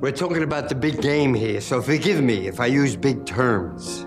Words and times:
We're 0.00 0.12
talking 0.12 0.42
about 0.42 0.68
the 0.68 0.74
big 0.74 1.02
game 1.02 1.34
here, 1.34 1.60
so 1.60 1.82
forgive 1.82 2.22
me 2.22 2.46
if 2.46 2.60
I 2.60 2.66
use 2.66 2.94
big 2.94 3.26
terms. 3.26 4.06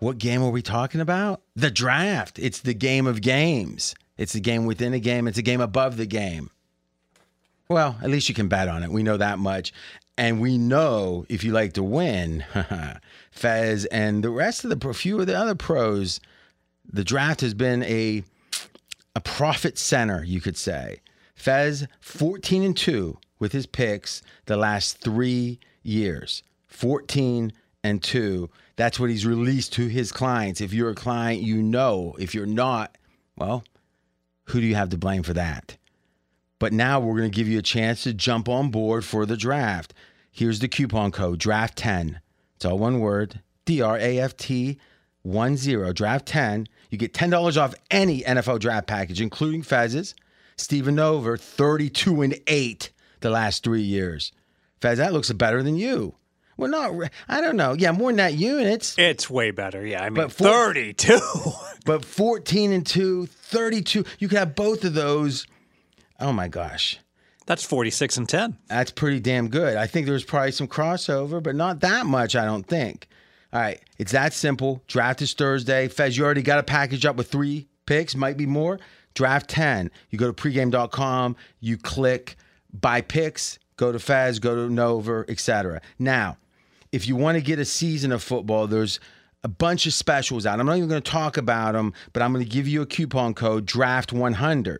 What 0.00 0.18
game 0.18 0.42
are 0.42 0.50
we 0.50 0.62
talking 0.62 1.00
about? 1.00 1.42
The 1.54 1.70
draft. 1.70 2.38
It's 2.38 2.60
the 2.60 2.74
game 2.74 3.06
of 3.06 3.20
games. 3.20 3.94
It's 4.16 4.34
a 4.34 4.40
game 4.40 4.66
within 4.66 4.92
a 4.92 4.98
game. 4.98 5.28
It's 5.28 5.38
a 5.38 5.42
game 5.42 5.60
above 5.60 5.96
the 5.96 6.06
game. 6.06 6.50
Well, 7.68 7.96
at 8.02 8.10
least 8.10 8.28
you 8.28 8.34
can 8.34 8.48
bet 8.48 8.66
on 8.66 8.82
it. 8.82 8.90
We 8.90 9.02
know 9.02 9.16
that 9.16 9.38
much. 9.38 9.72
And 10.18 10.40
we 10.40 10.58
know 10.58 11.24
if 11.28 11.44
you 11.44 11.52
like 11.52 11.74
to 11.74 11.82
win, 11.82 12.44
Fez 13.30 13.84
and 13.86 14.24
the 14.24 14.30
rest 14.30 14.64
of 14.64 14.70
the 14.70 14.94
few 14.94 15.20
of 15.20 15.26
the 15.26 15.38
other 15.38 15.54
pros, 15.54 16.20
the 16.92 17.04
draft 17.04 17.40
has 17.42 17.54
been 17.54 17.82
a 17.84 18.24
a 19.14 19.20
profit 19.20 19.78
center, 19.78 20.24
you 20.24 20.40
could 20.40 20.56
say. 20.56 21.00
Fez 21.34 21.86
14 22.00 22.62
and 22.62 22.76
2 22.76 23.18
with 23.40 23.50
his 23.50 23.66
picks 23.66 24.22
the 24.46 24.56
last 24.56 24.98
3 24.98 25.58
years. 25.82 26.44
14 26.68 27.52
and 27.82 28.00
2. 28.02 28.48
That's 28.76 29.00
what 29.00 29.10
he's 29.10 29.26
released 29.26 29.72
to 29.72 29.88
his 29.88 30.12
clients. 30.12 30.60
If 30.60 30.72
you're 30.72 30.90
a 30.90 30.94
client, 30.94 31.42
you 31.42 31.60
know. 31.62 32.14
If 32.18 32.34
you're 32.34 32.46
not, 32.46 32.96
well, 33.36 33.64
who 34.44 34.60
do 34.60 34.66
you 34.66 34.76
have 34.76 34.90
to 34.90 34.98
blame 34.98 35.24
for 35.24 35.32
that? 35.32 35.76
But 36.58 36.72
now 36.72 37.00
we're 37.00 37.16
going 37.16 37.30
to 37.30 37.36
give 37.36 37.48
you 37.48 37.58
a 37.58 37.62
chance 37.62 38.02
to 38.04 38.14
jump 38.14 38.48
on 38.48 38.70
board 38.70 39.04
for 39.04 39.26
the 39.26 39.36
draft. 39.36 39.94
Here's 40.30 40.60
the 40.60 40.68
coupon 40.68 41.10
code 41.10 41.40
DRAFT10. 41.40 42.20
It's 42.56 42.64
all 42.64 42.78
one 42.78 43.00
word 43.00 43.40
D 43.64 43.80
R 43.80 43.98
A 43.98 44.18
F 44.18 44.36
T 44.36 44.78
1 45.22 45.56
0. 45.56 45.92
Draft 45.92 46.26
10. 46.26 46.66
You 46.90 46.98
get 46.98 47.14
$10 47.14 47.56
off 47.60 47.74
any 47.90 48.22
NFL 48.22 48.58
draft 48.60 48.86
package, 48.86 49.20
including 49.20 49.62
Fez's. 49.62 50.14
Steve 50.56 50.84
Nover, 50.84 51.40
32 51.40 52.20
and 52.22 52.38
8 52.46 52.90
the 53.20 53.30
last 53.30 53.62
three 53.64 53.82
years. 53.82 54.32
Fez, 54.80 54.98
that 54.98 55.12
looks 55.12 55.30
better 55.32 55.62
than 55.62 55.76
you. 55.76 56.14
Well, 56.56 56.70
not, 56.70 57.10
I 57.28 57.40
don't 57.40 57.56
know. 57.56 57.72
Yeah, 57.74 57.92
more 57.92 58.10
than 58.10 58.16
that 58.18 58.34
units. 58.34 58.94
It's 58.98 59.30
way 59.30 59.50
better. 59.50 59.84
Yeah, 59.86 60.02
I 60.02 60.10
mean, 60.10 60.14
But 60.14 60.32
for- 60.32 60.44
32. 60.44 61.18
But 61.86 62.04
14 62.04 62.72
and 62.72 62.86
2, 62.86 63.24
32. 63.24 64.04
You 64.18 64.28
could 64.28 64.36
have 64.38 64.54
both 64.54 64.84
of 64.84 64.92
those. 64.92 65.46
Oh 66.20 66.30
my 66.30 66.46
gosh. 66.46 66.98
That's 67.46 67.64
46 67.64 68.18
and 68.18 68.28
10. 68.28 68.58
That's 68.68 68.90
pretty 68.90 69.18
damn 69.18 69.48
good. 69.48 69.76
I 69.78 69.86
think 69.86 70.06
there's 70.06 70.22
probably 70.22 70.52
some 70.52 70.68
crossover, 70.68 71.42
but 71.42 71.54
not 71.54 71.80
that 71.80 72.04
much, 72.04 72.36
I 72.36 72.44
don't 72.44 72.66
think. 72.66 73.08
All 73.52 73.60
right, 73.60 73.80
it's 73.98 74.12
that 74.12 74.34
simple. 74.34 74.82
Draft 74.88 75.22
is 75.22 75.32
Thursday. 75.32 75.88
Fez, 75.88 76.16
you 76.18 76.24
already 76.24 76.42
got 76.42 76.58
a 76.58 76.62
package 76.62 77.06
up 77.06 77.16
with 77.16 77.30
three 77.30 77.66
picks, 77.86 78.14
might 78.14 78.36
be 78.36 78.46
more. 78.46 78.78
Draft 79.14 79.48
10. 79.48 79.90
You 80.10 80.18
go 80.18 80.30
to 80.30 80.34
pregame.com, 80.34 81.34
you 81.60 81.78
click 81.78 82.36
buy 82.72 83.00
picks, 83.00 83.58
go 83.76 83.92
to 83.92 83.98
Faz, 83.98 84.40
go 84.40 84.54
to 84.54 84.72
Nover, 84.72 85.28
etc. 85.28 85.80
Now, 85.98 86.36
if 86.92 87.06
you 87.06 87.16
want 87.16 87.36
to 87.36 87.42
get 87.42 87.58
a 87.58 87.64
season 87.64 88.12
of 88.12 88.22
football, 88.22 88.66
there's 88.66 89.00
a 89.42 89.48
bunch 89.48 89.86
of 89.86 89.94
specials 89.94 90.44
out. 90.44 90.60
I'm 90.60 90.66
not 90.66 90.76
even 90.76 90.88
going 90.88 91.02
to 91.02 91.10
talk 91.10 91.36
about 91.36 91.72
them, 91.72 91.94
but 92.12 92.22
I'm 92.22 92.32
going 92.32 92.44
to 92.44 92.50
give 92.50 92.68
you 92.68 92.82
a 92.82 92.86
coupon 92.86 93.34
code 93.34 93.66
DRAFT100. 93.66 94.78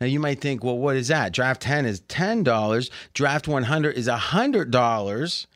Now 0.00 0.06
you 0.06 0.18
might 0.18 0.40
think, 0.40 0.64
well, 0.64 0.78
what 0.78 0.96
is 0.96 1.08
that? 1.08 1.32
Draft 1.32 1.60
10 1.60 1.84
is 1.84 2.00
$10. 2.02 2.90
Draft 3.12 3.46
100 3.46 3.96
is 3.96 4.08
$100. 4.08 5.46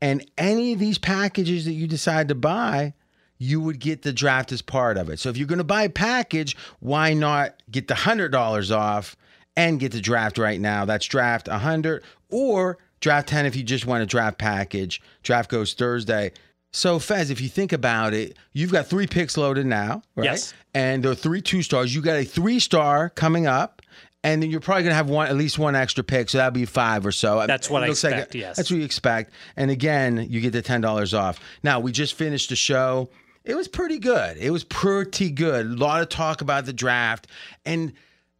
And 0.00 0.30
any 0.38 0.72
of 0.72 0.78
these 0.78 0.98
packages 0.98 1.64
that 1.64 1.72
you 1.72 1.88
decide 1.88 2.28
to 2.28 2.34
buy, 2.34 2.94
you 3.38 3.60
would 3.60 3.80
get 3.80 4.02
the 4.02 4.12
draft 4.12 4.52
as 4.52 4.62
part 4.62 4.96
of 4.96 5.08
it. 5.08 5.18
So 5.18 5.28
if 5.28 5.36
you're 5.36 5.48
going 5.48 5.58
to 5.58 5.64
buy 5.64 5.82
a 5.82 5.90
package, 5.90 6.56
why 6.78 7.14
not 7.14 7.60
get 7.70 7.88
the 7.88 7.94
$100 7.94 8.76
off 8.76 9.16
and 9.56 9.80
get 9.80 9.92
the 9.92 10.00
draft 10.00 10.38
right 10.38 10.60
now? 10.60 10.84
That's 10.84 11.06
draft 11.06 11.48
100 11.48 12.02
or 12.30 12.78
draft 13.00 13.28
10 13.28 13.46
if 13.46 13.56
you 13.56 13.62
just 13.62 13.86
want 13.86 14.02
a 14.02 14.06
draft 14.06 14.38
package. 14.38 15.00
Draft 15.22 15.50
goes 15.50 15.74
Thursday. 15.74 16.32
So 16.72 16.98
Fez, 16.98 17.30
if 17.30 17.40
you 17.40 17.48
think 17.48 17.72
about 17.72 18.14
it, 18.14 18.36
you've 18.52 18.72
got 18.72 18.88
three 18.88 19.06
picks 19.06 19.36
loaded 19.36 19.64
now, 19.64 20.02
right? 20.16 20.24
Yes. 20.24 20.54
And 20.74 21.04
there 21.04 21.12
are 21.12 21.14
three 21.14 21.40
two 21.40 21.62
stars. 21.62 21.94
You 21.94 22.02
got 22.02 22.16
a 22.16 22.24
three 22.24 22.58
star 22.58 23.10
coming 23.10 23.46
up. 23.46 23.80
And 24.24 24.42
then 24.42 24.50
you're 24.50 24.60
probably 24.60 24.84
gonna 24.84 24.94
have 24.94 25.10
one, 25.10 25.28
at 25.28 25.36
least 25.36 25.58
one 25.58 25.76
extra 25.76 26.02
pick, 26.02 26.30
so 26.30 26.38
that'll 26.38 26.50
be 26.50 26.64
five 26.64 27.04
or 27.04 27.12
so. 27.12 27.46
That's 27.46 27.68
what 27.68 27.84
I 27.84 27.88
looks 27.88 28.02
like 28.02 28.14
expect, 28.14 28.34
yes. 28.34 28.56
That's 28.56 28.70
what 28.70 28.78
you 28.78 28.84
expect. 28.84 29.32
And 29.54 29.70
again, 29.70 30.26
you 30.30 30.40
get 30.40 30.54
the 30.54 30.62
ten 30.62 30.80
dollars 30.80 31.12
off. 31.12 31.38
Now 31.62 31.78
we 31.78 31.92
just 31.92 32.14
finished 32.14 32.48
the 32.48 32.56
show. 32.56 33.10
It 33.44 33.54
was 33.54 33.68
pretty 33.68 33.98
good. 33.98 34.38
It 34.38 34.50
was 34.50 34.64
pretty 34.64 35.30
good. 35.30 35.66
A 35.66 35.68
lot 35.68 36.00
of 36.00 36.08
talk 36.08 36.40
about 36.40 36.64
the 36.64 36.72
draft, 36.72 37.26
and 37.66 37.92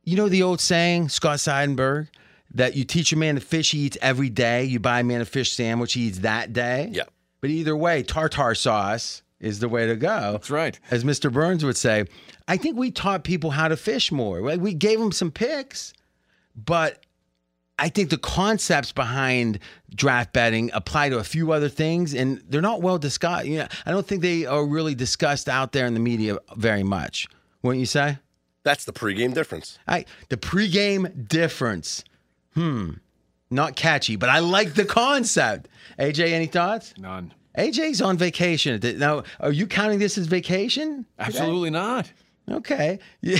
you 0.04 0.16
know 0.16 0.28
the 0.28 0.42
old 0.42 0.60
saying, 0.60 1.08
Scott 1.08 1.38
Seidenberg, 1.38 2.08
that 2.54 2.76
you 2.76 2.84
teach 2.84 3.12
a 3.12 3.16
man 3.16 3.34
to 3.34 3.40
fish, 3.40 3.72
he 3.72 3.78
eats 3.78 3.98
every 4.00 4.30
day. 4.30 4.64
You 4.64 4.78
buy 4.78 5.00
a 5.00 5.04
man 5.04 5.20
a 5.20 5.24
fish 5.24 5.52
sandwich, 5.52 5.94
he 5.94 6.02
eats 6.02 6.18
that 6.20 6.52
day. 6.52 6.88
Yeah. 6.92 7.04
But 7.40 7.50
either 7.50 7.76
way, 7.76 8.02
tartar 8.02 8.54
sauce 8.54 9.22
is 9.40 9.58
the 9.58 9.68
way 9.68 9.86
to 9.86 9.96
go. 9.96 10.32
That's 10.32 10.50
right. 10.50 10.78
As 10.90 11.04
Mr. 11.04 11.32
Burns 11.32 11.64
would 11.64 11.76
say, 11.76 12.06
I 12.48 12.56
think 12.56 12.78
we 12.78 12.90
taught 12.90 13.24
people 13.24 13.50
how 13.50 13.68
to 13.68 13.76
fish 13.76 14.12
more. 14.12 14.40
We 14.40 14.72
gave 14.72 14.98
them 14.98 15.12
some 15.12 15.30
picks, 15.30 15.92
but 16.56 17.04
I 17.78 17.88
think 17.88 18.10
the 18.10 18.18
concepts 18.18 18.92
behind 18.92 19.58
draft 19.94 20.32
betting 20.32 20.70
apply 20.72 21.08
to 21.08 21.18
a 21.18 21.24
few 21.24 21.52
other 21.52 21.68
things, 21.68 22.14
and 22.14 22.42
they're 22.48 22.62
not 22.62 22.82
well 22.82 22.98
discussed. 22.98 23.46
You 23.46 23.58
know, 23.58 23.68
I 23.84 23.90
don't 23.90 24.06
think 24.06 24.22
they 24.22 24.46
are 24.46 24.64
really 24.64 24.94
discussed 24.94 25.48
out 25.48 25.72
there 25.72 25.86
in 25.86 25.94
the 25.94 26.00
media 26.00 26.38
very 26.56 26.84
much. 26.84 27.26
Wouldn't 27.62 27.80
you 27.80 27.86
say? 27.86 28.18
That's 28.64 28.84
the 28.84 28.92
pregame 28.92 29.32
difference. 29.34 29.78
I 29.86 30.04
the 30.30 30.36
pregame 30.36 31.28
difference. 31.28 32.02
Hmm. 32.54 32.92
Not 33.50 33.76
catchy, 33.76 34.16
but 34.16 34.28
I 34.30 34.40
like 34.40 34.74
the 34.74 34.84
concept. 34.84 35.68
AJ, 35.98 36.32
any 36.32 36.46
thoughts? 36.46 36.94
None. 36.98 37.32
AJ's 37.56 38.02
on 38.02 38.16
vacation. 38.18 38.80
Now, 38.98 39.22
are 39.38 39.52
you 39.52 39.66
counting 39.68 40.00
this 40.00 40.18
as 40.18 40.26
vacation? 40.26 41.06
Absolutely 41.18 41.70
not. 41.70 42.10
Okay. 42.50 42.98
Yeah. 43.22 43.38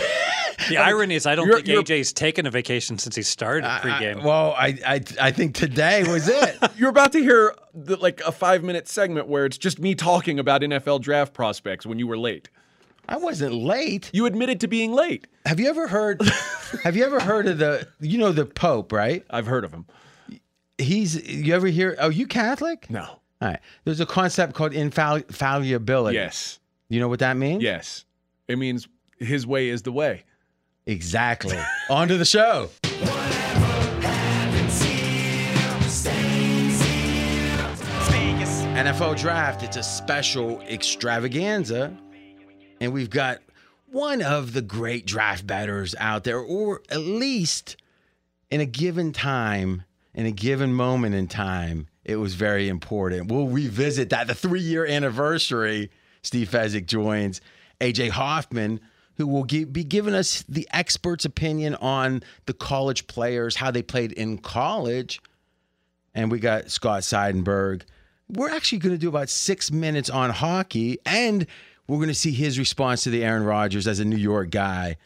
The 0.69 0.77
irony 0.79 1.17
is, 1.17 1.27
I 1.27 1.35
don't 1.35 1.47
You're- 1.49 1.63
think 1.63 1.69
you're- 1.69 1.83
AJ's 1.83 2.13
taken 2.13 2.47
a 2.47 2.51
vacation 2.51 2.97
since 2.97 3.17
he 3.17 3.23
started 3.23 3.65
pregame. 3.69 4.23
well, 4.23 4.55
I, 4.57 4.79
I 4.87 5.01
I 5.21 5.31
think 5.33 5.57
today 5.57 6.05
was 6.05 6.29
it. 6.29 6.57
You're 6.77 6.91
about 6.91 7.11
to 7.13 7.19
hear 7.19 7.57
the, 7.75 7.97
like 7.97 8.21
a 8.21 8.31
five 8.31 8.63
minute 8.63 8.87
segment 8.87 9.27
where 9.27 9.47
it's 9.47 9.59
just 9.59 9.81
me 9.81 9.97
talking 9.97 10.39
about 10.39 10.61
NFL 10.61 11.01
draft 11.01 11.35
prospects 11.35 11.85
when 11.85 11.99
you 11.99 12.07
were 12.07 12.17
late. 12.17 12.49
I 13.09 13.17
wasn't 13.17 13.55
late. 13.55 14.11
You 14.13 14.27
admitted 14.27 14.61
to 14.61 14.69
being 14.69 14.93
late. 14.93 15.27
Have 15.47 15.61
you 15.61 15.69
ever 15.69 15.89
heard? 15.89 16.23
have 16.85 16.97
you 16.97 17.05
ever 17.05 17.21
heard 17.21 17.47
of 17.47 17.59
the? 17.59 17.87
You 18.01 18.19
know 18.19 18.33
the 18.33 18.47
Pope, 18.47 18.93
right? 18.93 19.25
I've 19.31 19.47
heard 19.47 19.65
of 19.65 19.73
him. 19.73 19.87
He's. 20.79 21.29
You 21.29 21.55
ever 21.55 21.67
hear? 21.67 21.97
Oh, 21.99 22.09
you 22.09 22.27
Catholic? 22.27 22.89
No. 22.89 23.03
All 23.03 23.21
right. 23.49 23.61
There's 23.85 24.01
a 24.01 24.07
concept 24.07 24.55
called 24.55 24.73
infalli- 24.73 25.27
infallibility. 25.29 26.15
Yes. 26.17 26.59
You 26.89 27.01
know 27.01 27.09
what 27.09 27.21
that 27.21 27.37
means? 27.37 27.63
Yes. 27.63 28.05
It 28.49 28.59
means 28.59 28.89
his 29.19 29.47
way 29.47 29.69
is 29.69 29.83
the 29.83 29.93
way. 29.93 30.25
Exactly. 30.87 31.59
On 31.91 32.09
to 32.09 32.17
the 32.17 32.25
show. 32.25 32.71
NFL 38.75 39.17
draft, 39.17 39.63
it's 39.63 39.77
a 39.77 39.83
special 39.85 40.61
extravaganza. 40.63 41.97
And 42.85 42.93
we've 42.93 43.11
got 43.11 43.41
one 43.87 44.21
of 44.21 44.53
the 44.53 44.61
great 44.63 45.07
draft 45.07 45.47
batters 45.47 45.95
out 45.99 46.25
there, 46.25 46.39
or 46.39 46.83
at 46.91 47.01
least 47.01 47.77
in 48.51 48.61
a 48.61 48.67
given 48.67 49.13
time, 49.13 49.85
in 50.13 50.27
a 50.27 50.31
given 50.31 50.73
moment 50.75 51.15
in 51.15 51.27
time, 51.27 51.89
it 52.05 52.17
was 52.17 52.35
very 52.35 52.69
important. 52.69 53.33
We'll 53.33 53.49
revisit 53.49 54.11
that. 54.11 54.27
The 54.27 54.35
three 54.35 54.61
year 54.61 54.85
anniversary, 54.85 55.91
Steve 56.23 56.51
Fezzik 56.51 56.87
joins 56.87 57.41
AJ 57.81 58.11
Hoffman, 58.11 58.81
who 59.17 59.27
will 59.27 59.45
gi- 59.45 59.65
be 59.65 59.83
giving 59.83 60.15
us 60.15 60.45
the 60.47 60.69
expert's 60.73 61.25
opinion 61.25 61.75
on 61.77 62.23
the 62.45 62.53
college 62.53 63.07
players, 63.07 63.57
how 63.57 63.71
they 63.71 63.83
played 63.83 64.13
in 64.13 64.37
college. 64.39 65.23
And 66.15 66.31
we 66.31 66.39
got 66.39 66.71
Scott 66.71 67.03
Seidenberg. 67.03 67.83
We're 68.29 68.51
actually 68.51 68.79
going 68.79 68.95
to 68.95 68.99
do 68.99 69.09
about 69.09 69.31
six 69.31 69.71
minutes 69.71 70.11
on 70.11 70.31
hockey, 70.31 70.99
and 71.07 71.47
we're 71.87 71.99
going 71.99 72.09
to 72.09 72.15
see 72.15 72.33
his 72.33 72.59
response 72.59 73.05
to 73.05 73.11
the 73.11 73.25
Aaron 73.25 73.45
Rodgers 73.45 73.87
as 73.87 74.01
a 74.01 74.05
New 74.05 74.17
York 74.17 74.51
guy. 74.51 74.97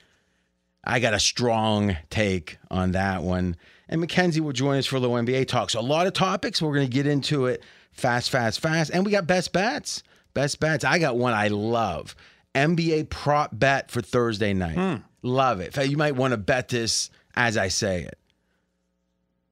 I 0.85 1.01
got 1.01 1.13
a 1.13 1.21
strong 1.21 1.97
take 2.09 2.59
on 2.71 2.93
that 2.93 3.23
one. 3.23 3.57
And 3.89 4.01
Mackenzie 4.01 4.41
will 4.41 4.53
join 4.53 4.79
us 4.79 4.87
for 4.87 4.97
a 4.97 5.01
little 5.01 5.17
NBA 5.17 5.49
talk. 5.49 5.71
So 5.71 5.81
a 5.81 5.83
lot 5.83 6.07
of 6.07 6.13
topics. 6.13 6.63
We're 6.63 6.75
going 6.75 6.87
to 6.87 6.93
get 6.93 7.07
into 7.07 7.47
it 7.47 7.63
fast, 7.93 8.31
fast, 8.31 8.61
fast. 8.61 8.91
And 8.91 9.05
we 9.05 9.13
got 9.13 9.27
best 9.27 9.53
bets. 9.53 10.03
Best 10.35 10.61
bets. 10.61 10.85
I 10.85 10.99
got 10.99 11.17
one 11.17 11.35
I 11.35 11.49
love. 11.49 12.15
NBA 12.55 13.11
prop 13.11 13.59
bet 13.59 13.91
for 13.91 14.01
Thursday 14.01 14.55
night. 14.55 14.77
Hmm. 14.77 15.03
Love 15.23 15.61
it. 15.61 15.77
You 15.77 15.97
might 15.97 16.17
want 16.17 16.33
to 16.33 16.39
bet 16.39 16.69
this 16.69 17.11
as 17.35 17.57
I 17.57 17.69
say 17.69 18.03
it. 18.03 18.19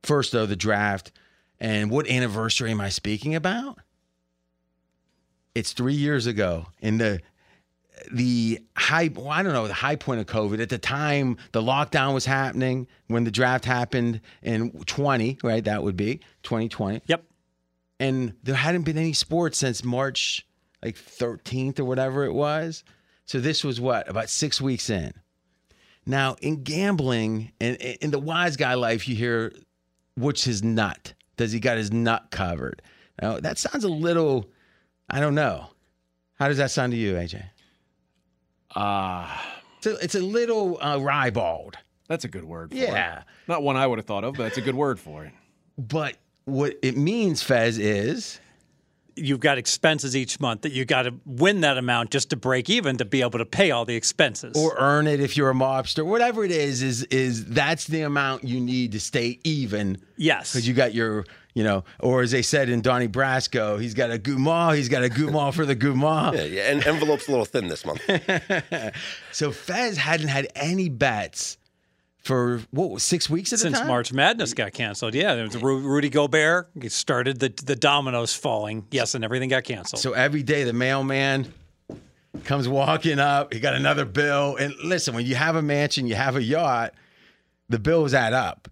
First, 0.02 0.32
though, 0.32 0.46
the 0.46 0.56
draft. 0.56 1.12
And 1.58 1.90
what 1.90 2.08
anniversary 2.08 2.70
am 2.70 2.80
I 2.80 2.90
speaking 2.90 3.34
about? 3.34 3.78
It's 5.56 5.72
three 5.72 5.94
years 5.94 6.26
ago 6.26 6.66
in 6.80 6.98
the 6.98 7.20
the 8.12 8.60
high 8.76 9.08
well, 9.14 9.30
I 9.30 9.42
don't 9.42 9.54
know 9.54 9.66
the 9.66 9.72
high 9.72 9.96
point 9.96 10.20
of 10.20 10.26
COVID 10.26 10.60
at 10.60 10.68
the 10.68 10.76
time 10.76 11.38
the 11.52 11.62
lockdown 11.62 12.12
was 12.12 12.26
happening 12.26 12.86
when 13.08 13.24
the 13.24 13.30
draft 13.30 13.64
happened 13.64 14.20
in 14.42 14.70
20 14.70 15.38
right 15.42 15.64
that 15.64 15.82
would 15.82 15.96
be 15.96 16.20
2020 16.42 17.00
Yep. 17.06 17.24
and 17.98 18.34
there 18.42 18.54
hadn't 18.54 18.82
been 18.82 18.98
any 18.98 19.14
sports 19.14 19.56
since 19.56 19.82
March 19.82 20.46
like 20.84 20.96
13th 20.96 21.78
or 21.80 21.86
whatever 21.86 22.24
it 22.24 22.34
was. 22.34 22.84
So 23.24 23.40
this 23.40 23.64
was 23.64 23.80
what 23.80 24.08
about 24.10 24.28
six 24.28 24.60
weeks 24.60 24.90
in. 24.90 25.12
Now 26.04 26.36
in 26.42 26.64
gambling 26.64 27.52
and 27.62 27.76
in 27.76 28.10
the 28.10 28.18
wise 28.18 28.58
guy 28.58 28.74
life, 28.74 29.08
you 29.08 29.16
hear 29.16 29.52
what's 30.16 30.44
his 30.44 30.62
nut? 30.62 31.14
Does 31.38 31.50
he 31.52 31.60
got 31.60 31.78
his 31.78 31.90
nut 31.90 32.26
covered? 32.30 32.82
Now 33.22 33.40
that 33.40 33.56
sounds 33.56 33.84
a 33.84 33.88
little, 33.88 34.50
I 35.08 35.20
don't 35.20 35.34
know. 35.34 35.68
How 36.34 36.48
does 36.48 36.58
that 36.58 36.70
sound 36.70 36.92
to 36.92 36.98
you, 36.98 37.14
AJ? 37.14 37.44
Ah, 38.74 39.60
It's 39.78 39.86
a, 39.86 39.94
it's 39.96 40.14
a 40.14 40.20
little 40.20 40.78
uh, 40.82 40.98
ribald. 40.98 41.76
that's 42.08 42.24
a 42.24 42.28
good 42.28 42.44
word. 42.44 42.70
For 42.70 42.76
Yeah. 42.76 43.18
it. 43.20 43.24
not 43.48 43.62
one 43.62 43.76
I 43.76 43.86
would 43.86 43.98
have 43.98 44.06
thought 44.06 44.24
of, 44.24 44.34
but 44.34 44.44
that's 44.44 44.58
a 44.58 44.62
good 44.62 44.74
word 44.74 44.98
for 45.00 45.24
it. 45.24 45.32
But 45.78 46.16
what 46.44 46.74
it 46.82 46.96
means, 46.96 47.42
Fez, 47.42 47.78
is 47.78 48.40
You've 49.18 49.40
got 49.40 49.56
expenses 49.56 50.14
each 50.14 50.40
month 50.40 50.60
that 50.60 50.72
you 50.72 50.84
got 50.84 51.02
to 51.04 51.14
win 51.24 51.62
that 51.62 51.78
amount 51.78 52.10
just 52.10 52.28
to 52.30 52.36
break 52.36 52.68
even 52.68 52.98
to 52.98 53.06
be 53.06 53.22
able 53.22 53.38
to 53.38 53.46
pay 53.46 53.70
all 53.70 53.86
the 53.86 53.96
expenses. 53.96 54.54
or 54.54 54.76
earn 54.78 55.06
it 55.06 55.20
if 55.20 55.38
you're 55.38 55.48
a 55.48 55.54
mobster, 55.54 56.04
whatever 56.04 56.44
it 56.44 56.50
is, 56.50 56.82
is 56.82 57.04
is 57.04 57.46
that's 57.46 57.86
the 57.86 58.02
amount 58.02 58.44
you 58.44 58.60
need 58.60 58.92
to 58.92 59.00
stay 59.00 59.38
even. 59.42 59.96
yes. 60.18 60.52
Because 60.52 60.68
you 60.68 60.74
got 60.74 60.92
your, 60.92 61.24
you 61.56 61.64
know, 61.64 61.84
or 62.00 62.20
as 62.20 62.32
they 62.32 62.42
said 62.42 62.68
in 62.68 62.82
Donnie 62.82 63.08
Brasco, 63.08 63.80
he's 63.80 63.94
got 63.94 64.10
a 64.10 64.18
guma, 64.18 64.76
he's 64.76 64.90
got 64.90 65.02
a 65.02 65.08
guma 65.08 65.54
for 65.54 65.64
the 65.64 65.74
guma. 65.74 66.34
Yeah, 66.34 66.42
yeah, 66.44 66.70
and 66.70 66.86
envelope's 66.86 67.28
a 67.28 67.30
little 67.30 67.46
thin 67.46 67.68
this 67.68 67.82
month. 67.86 68.02
So 69.32 69.52
Fez 69.52 69.96
hadn't 69.96 70.28
had 70.28 70.48
any 70.54 70.90
bets 70.90 71.56
for 72.22 72.60
what 72.72 72.90
was 72.90 73.02
six 73.02 73.30
weeks 73.30 73.54
at 73.54 73.58
Since 73.60 73.72
the 73.72 73.78
time? 73.80 73.88
March 73.88 74.12
Madness 74.12 74.52
got 74.52 74.74
canceled. 74.74 75.14
Yeah, 75.14 75.34
there 75.34 75.44
was 75.44 75.56
Ru- 75.56 75.80
Rudy 75.80 76.10
Gobert. 76.10 76.68
He 76.78 76.90
started 76.90 77.40
the 77.40 77.48
the 77.64 77.74
dominoes 77.76 78.34
falling. 78.34 78.86
Yes, 78.90 79.14
and 79.14 79.24
everything 79.24 79.48
got 79.48 79.64
canceled. 79.64 80.00
So 80.02 80.12
every 80.12 80.42
day 80.42 80.64
the 80.64 80.74
mailman 80.74 81.52
comes 82.44 82.68
walking 82.68 83.18
up, 83.18 83.54
he 83.54 83.60
got 83.60 83.72
another 83.74 84.04
bill. 84.04 84.56
And 84.56 84.74
listen, 84.84 85.14
when 85.14 85.24
you 85.24 85.36
have 85.36 85.56
a 85.56 85.62
mansion, 85.62 86.06
you 86.06 86.16
have 86.16 86.36
a 86.36 86.42
yacht, 86.42 86.92
the 87.70 87.78
bills 87.78 88.12
add 88.12 88.34
up. 88.34 88.68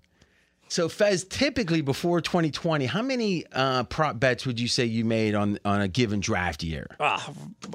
So 0.68 0.88
Fez, 0.88 1.24
typically 1.24 1.82
before 1.82 2.20
2020, 2.20 2.86
how 2.86 3.02
many 3.02 3.44
uh, 3.52 3.84
prop 3.84 4.18
bets 4.18 4.44
would 4.46 4.58
you 4.58 4.66
say 4.68 4.84
you 4.84 5.04
made 5.04 5.34
on 5.34 5.58
on 5.64 5.80
a 5.80 5.88
given 5.88 6.20
draft 6.20 6.62
year? 6.62 6.86
Ah, 6.98 7.30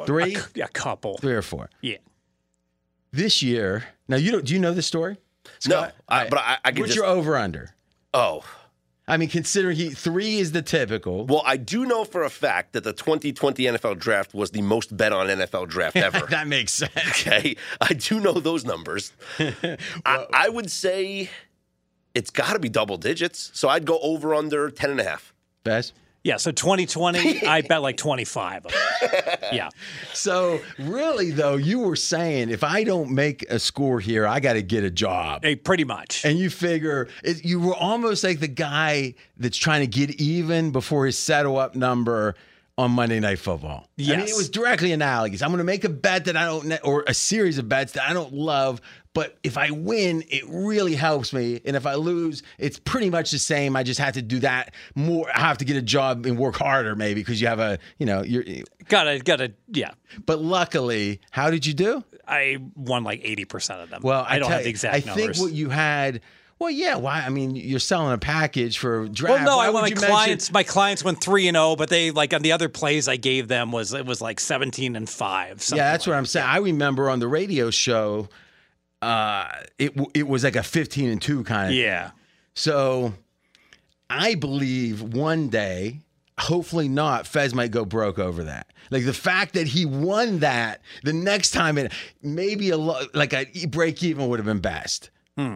Three? 0.06 0.36
a, 0.36 0.42
yeah, 0.56 0.66
a 0.66 0.70
couple. 0.70 1.18
Three 1.18 1.34
or 1.36 1.42
four. 1.42 1.70
Yeah. 1.82 1.98
This 3.12 3.42
year, 3.42 3.86
now 4.08 4.18
you 4.18 4.32
don't 4.32 4.46
do 4.46 4.54
you 4.54 4.60
know 4.60 4.74
this 4.74 4.86
story? 4.88 5.18
no, 5.68 5.78
Scott? 5.82 5.96
I, 6.08 6.28
but 6.30 6.40
I, 6.40 6.58
I 6.66 6.72
can 6.72 6.82
What's 6.82 6.94
just. 6.94 6.98
your 6.98 7.06
over 7.06 7.36
under? 7.38 7.74
oh, 8.14 8.44
I 9.08 9.18
mean, 9.18 9.30
considering 9.30 9.76
he 9.76 9.90
three 9.90 10.38
is 10.38 10.52
the 10.52 10.62
typical. 10.62 11.26
well, 11.26 11.42
I 11.44 11.58
do 11.58 11.86
know 11.86 12.04
for 12.06 12.24
a 12.24 12.30
fact 12.30 12.74
that 12.74 12.84
the 12.84 12.94
2020 12.94 13.64
NFL 13.64 13.98
draft 13.98 14.36
was 14.36 14.52
the 14.52 14.62
most 14.62 14.96
bet 14.96 15.12
on 15.12 15.26
NFL 15.28 15.68
draft 15.70 15.96
ever. 15.96 16.28
that 16.28 16.48
makes 16.48 16.74
sense. 16.74 16.92
okay, 16.96 17.56
I 17.82 17.94
do 17.94 18.20
know 18.20 18.34
those 18.34 18.66
numbers. 18.66 19.12
I, 19.40 20.28
I 20.32 20.50
would 20.50 20.70
say 20.70 21.32
it's 22.20 22.30
got 22.30 22.54
to 22.54 22.60
be 22.60 22.68
double 22.70 22.98
digits. 22.98 23.50
So 23.54 23.70
I'd 23.70 23.86
go 23.86 23.98
over 24.02 24.36
under 24.36 24.70
10 24.70 24.92
and 24.92 25.00
a 25.00 25.04
half. 25.04 25.34
Fez? 25.64 25.94
Yeah, 26.22 26.36
so 26.36 26.52
2020, 26.52 27.48
I 27.48 27.62
bet 27.62 27.82
like 27.82 27.96
25 27.96 28.66
of 28.66 28.74
it. 28.76 29.40
Yeah. 29.54 29.70
So 30.14 30.60
really 30.78 31.32
though, 31.32 31.56
you 31.56 31.80
were 31.80 31.96
saying 31.96 32.50
if 32.50 32.62
I 32.62 32.84
don't 32.84 33.12
make 33.12 33.44
a 33.50 33.58
score 33.58 34.02
here, 34.02 34.28
I 34.28 34.42
got 34.42 34.54
to 34.54 34.62
get 34.62 34.84
a 34.84 34.92
job. 34.92 35.44
Hey, 35.44 35.56
pretty 35.56 35.86
much. 35.86 36.26
And 36.26 36.38
you 36.38 36.50
figure 36.50 37.08
it, 37.24 37.46
you 37.46 37.62
were 37.62 37.74
almost 37.74 38.26
like 38.26 38.42
the 38.42 38.50
guy 38.50 39.16
that's 39.38 39.58
trying 39.58 39.80
to 39.82 39.88
get 39.88 40.20
even 40.20 40.72
before 40.72 41.06
his 41.06 41.18
settle 41.18 41.58
up 41.58 41.74
number 41.76 42.36
on 42.78 42.92
Monday 42.92 43.20
Night 43.20 43.40
Football. 43.40 43.88
I 44.00 44.02
mean, 44.04 44.20
it 44.22 44.38
was 44.38 44.50
directly 44.50 44.94
analogous. 44.94 45.42
I'm 45.42 45.50
going 45.50 45.58
to 45.58 45.66
make 45.66 45.84
a 45.84 45.90
bet 45.90 46.26
that 46.26 46.38
I 46.38 46.46
don't, 46.46 46.66
ne- 46.66 46.80
or 46.82 47.04
a 47.08 47.14
series 47.14 47.58
of 47.58 47.68
bets 47.68 47.92
that 47.94 48.10
I 48.10 48.14
don't 48.14 48.34
love, 48.34 48.80
but 49.14 49.38
if 49.44 49.58
I 49.58 49.72
win, 49.72 50.24
it 50.30 50.44
really 50.48 50.94
helps 50.96 51.34
me. 51.34 51.60
And 51.66 51.76
if 51.76 51.86
I 51.86 51.96
lose, 51.96 52.44
it's 52.58 52.78
pretty 52.80 53.10
much 53.10 53.32
the 53.32 53.40
same. 53.40 53.76
I 53.76 53.84
just 53.84 54.00
have 54.00 54.14
to 54.14 54.22
do 54.22 54.40
that 54.40 54.74
more. 54.96 55.28
I 55.34 55.40
have 55.40 55.58
to 55.60 55.66
get 55.66 55.78
a 55.78 55.82
job 55.82 56.26
and 56.26 56.38
work 56.38 56.56
harder, 56.58 56.96
maybe, 56.96 57.22
because 57.22 57.42
you 57.42 57.48
have 57.48 57.60
a, 57.60 57.80
you 57.98 58.06
know, 58.06 58.22
you're. 58.24 58.44
Gotta, 58.88 59.20
gotta, 59.20 59.54
yeah. 59.72 59.92
But 60.26 60.42
luckily, 60.42 61.22
how 61.32 61.50
did 61.50 61.66
you 61.66 61.74
do? 61.74 62.04
I 62.28 62.58
won 62.76 63.04
like 63.04 63.24
80% 63.24 63.84
of 63.84 63.90
them. 63.90 64.02
Well, 64.04 64.26
I, 64.28 64.38
don't 64.38 64.48
tell 64.48 64.58
have 64.58 64.64
the 64.64 64.70
exact 64.70 64.96
I 64.96 65.00
numbers. 65.08 65.38
think 65.38 65.38
what 65.38 65.52
you 65.54 65.70
had. 65.70 66.22
Well, 66.60 66.70
yeah. 66.70 66.96
Why? 66.98 67.22
I 67.22 67.30
mean, 67.30 67.56
you're 67.56 67.80
selling 67.80 68.14
a 68.14 68.18
package 68.18 68.78
for 68.78 69.08
draft. 69.08 69.38
well, 69.38 69.46
no, 69.46 69.58
Why 69.58 69.68
I 69.68 69.70
want 69.70 69.84
my 69.84 69.88
you 69.88 69.96
mention- 69.96 70.10
clients. 70.10 70.52
My 70.52 70.64
clients 70.64 71.04
went 71.04 71.22
three 71.22 71.48
and 71.48 71.56
zero, 71.56 71.76
but 71.76 71.90
they 71.90 72.12
like 72.12 72.34
on 72.34 72.42
the 72.42 72.52
other 72.52 72.70
plays 72.70 73.08
I 73.08 73.16
gave 73.16 73.48
them 73.48 73.72
was 73.72 73.94
it 73.94 74.06
was 74.06 74.22
like 74.22 74.40
seventeen 74.40 74.96
and 74.96 75.10
five. 75.10 75.66
Yeah, 75.74 75.92
that's 75.92 76.06
like 76.06 76.12
what 76.14 76.18
I'm 76.18 76.26
saying. 76.26 76.46
I 76.46 76.58
remember 76.58 77.10
on 77.10 77.20
the 77.20 77.30
radio 77.30 77.70
show, 77.72 78.28
uh, 79.02 79.48
it 79.78 79.94
it 80.14 80.28
was 80.28 80.44
like 80.44 80.56
a 80.56 80.64
15 80.64 81.10
and 81.10 81.22
two 81.22 81.44
kind 81.44 81.70
of. 81.70 81.76
Yeah. 81.76 82.12
So, 82.54 83.14
I 84.10 84.36
believe 84.36 85.02
one 85.02 85.50
day, 85.50 86.00
hopefully 86.40 86.90
not, 86.90 87.26
Fez 87.28 87.54
might 87.54 87.72
go 87.72 87.86
broke 87.86 88.20
over 88.20 88.44
that. 88.46 88.68
Like 88.92 89.06
the 89.06 89.14
fact 89.14 89.54
that 89.54 89.68
he 89.68 89.86
won 89.86 90.40
that, 90.40 90.82
the 91.04 91.14
next 91.14 91.52
time 91.52 91.78
it 91.78 91.94
maybe 92.22 92.72
a 92.72 92.78
lo- 92.78 93.06
like 93.14 93.34
a 93.34 93.46
break 93.68 94.02
even 94.04 94.28
would 94.30 94.40
have 94.40 94.46
been 94.48 94.60
best. 94.62 95.10
Hmm. 95.38 95.56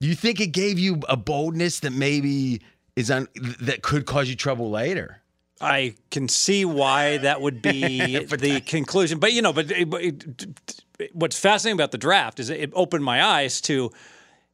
You 0.00 0.14
think 0.14 0.40
it 0.40 0.48
gave 0.52 0.78
you 0.78 1.00
a 1.08 1.16
boldness 1.16 1.80
that 1.80 1.92
maybe 1.92 2.62
is 2.94 3.10
on 3.10 3.26
that 3.60 3.82
could 3.82 4.06
cause 4.06 4.28
you 4.28 4.36
trouble 4.36 4.70
later? 4.70 5.22
I 5.60 5.96
can 6.12 6.28
see 6.28 6.64
why 6.64 7.18
that 7.18 7.40
would 7.40 7.60
be 7.60 8.24
the 8.24 8.62
conclusion. 8.64 9.18
But 9.18 9.32
you 9.32 9.42
know, 9.42 9.52
but, 9.52 9.70
it- 9.72 9.90
but 9.90 10.02
it- 10.02 10.82
what's 11.12 11.38
fascinating 11.38 11.76
about 11.76 11.92
the 11.92 11.98
draft 11.98 12.40
is 12.40 12.50
it 12.50 12.70
opened 12.74 13.04
my 13.04 13.24
eyes 13.24 13.60
to 13.62 13.90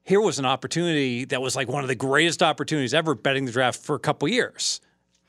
here 0.03 0.21
was 0.21 0.39
an 0.39 0.45
opportunity 0.45 1.25
that 1.27 1.41
was 1.41 1.57
like 1.57 1.67
one 1.67 1.83
of 1.83 1.89
the 1.89 1.95
greatest 1.95 2.43
opportunities 2.43 2.93
ever 2.93 3.15
betting 3.15 3.47
the 3.47 3.53
draft 3.53 3.81
for 3.81 3.97
a 3.97 3.99
couple 3.99 4.29
years, 4.29 4.83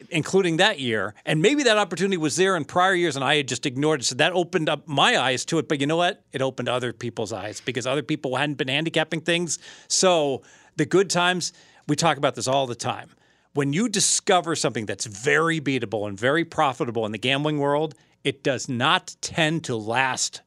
including 0.10 0.58
that 0.58 0.80
year. 0.80 1.16
And 1.26 1.42
maybe 1.42 1.64
that 1.64 1.78
opportunity 1.78 2.18
was 2.18 2.36
there 2.36 2.58
in 2.58 2.66
prior 2.66 2.94
years 2.94 3.16
and 3.16 3.24
I 3.24 3.38
had 3.38 3.48
just 3.48 3.66
ignored 3.66 4.02
it. 4.02 4.04
So 4.04 4.16
that 4.16 4.34
opened 4.34 4.68
up 4.68 4.86
my 4.86 5.18
eyes 5.18 5.46
to 5.46 5.60
it. 5.60 5.70
But 5.70 5.80
you 5.80 5.88
know 5.88 5.96
what? 5.96 6.26
It 6.34 6.42
opened 6.42 6.68
other 6.68 6.92
people's 6.92 7.32
eyes 7.32 7.62
because 7.62 7.88
other 7.88 8.04
people 8.04 8.36
hadn't 8.36 8.58
been 8.58 8.68
handicapping 8.68 9.22
things. 9.22 9.60
So 9.88 10.44
the 10.76 10.86
good 10.86 11.10
times, 11.10 11.54
we 11.88 11.96
talk 11.96 12.18
about 12.18 12.36
this 12.36 12.48
all 12.48 12.68
the 12.68 12.76
time. 12.76 13.12
When 13.54 13.72
you 13.72 13.88
discover 13.88 14.58
something 14.58 14.86
that's 14.86 15.06
very 15.06 15.62
beatable 15.62 16.06
and 16.06 16.20
very 16.20 16.44
profitable 16.44 17.06
in 17.06 17.14
the 17.14 17.18
gambling 17.18 17.60
world, 17.60 17.96
it 18.26 18.44
does 18.44 18.68
not 18.68 19.16
tend 19.22 19.64
to 19.66 19.78
last 19.78 20.42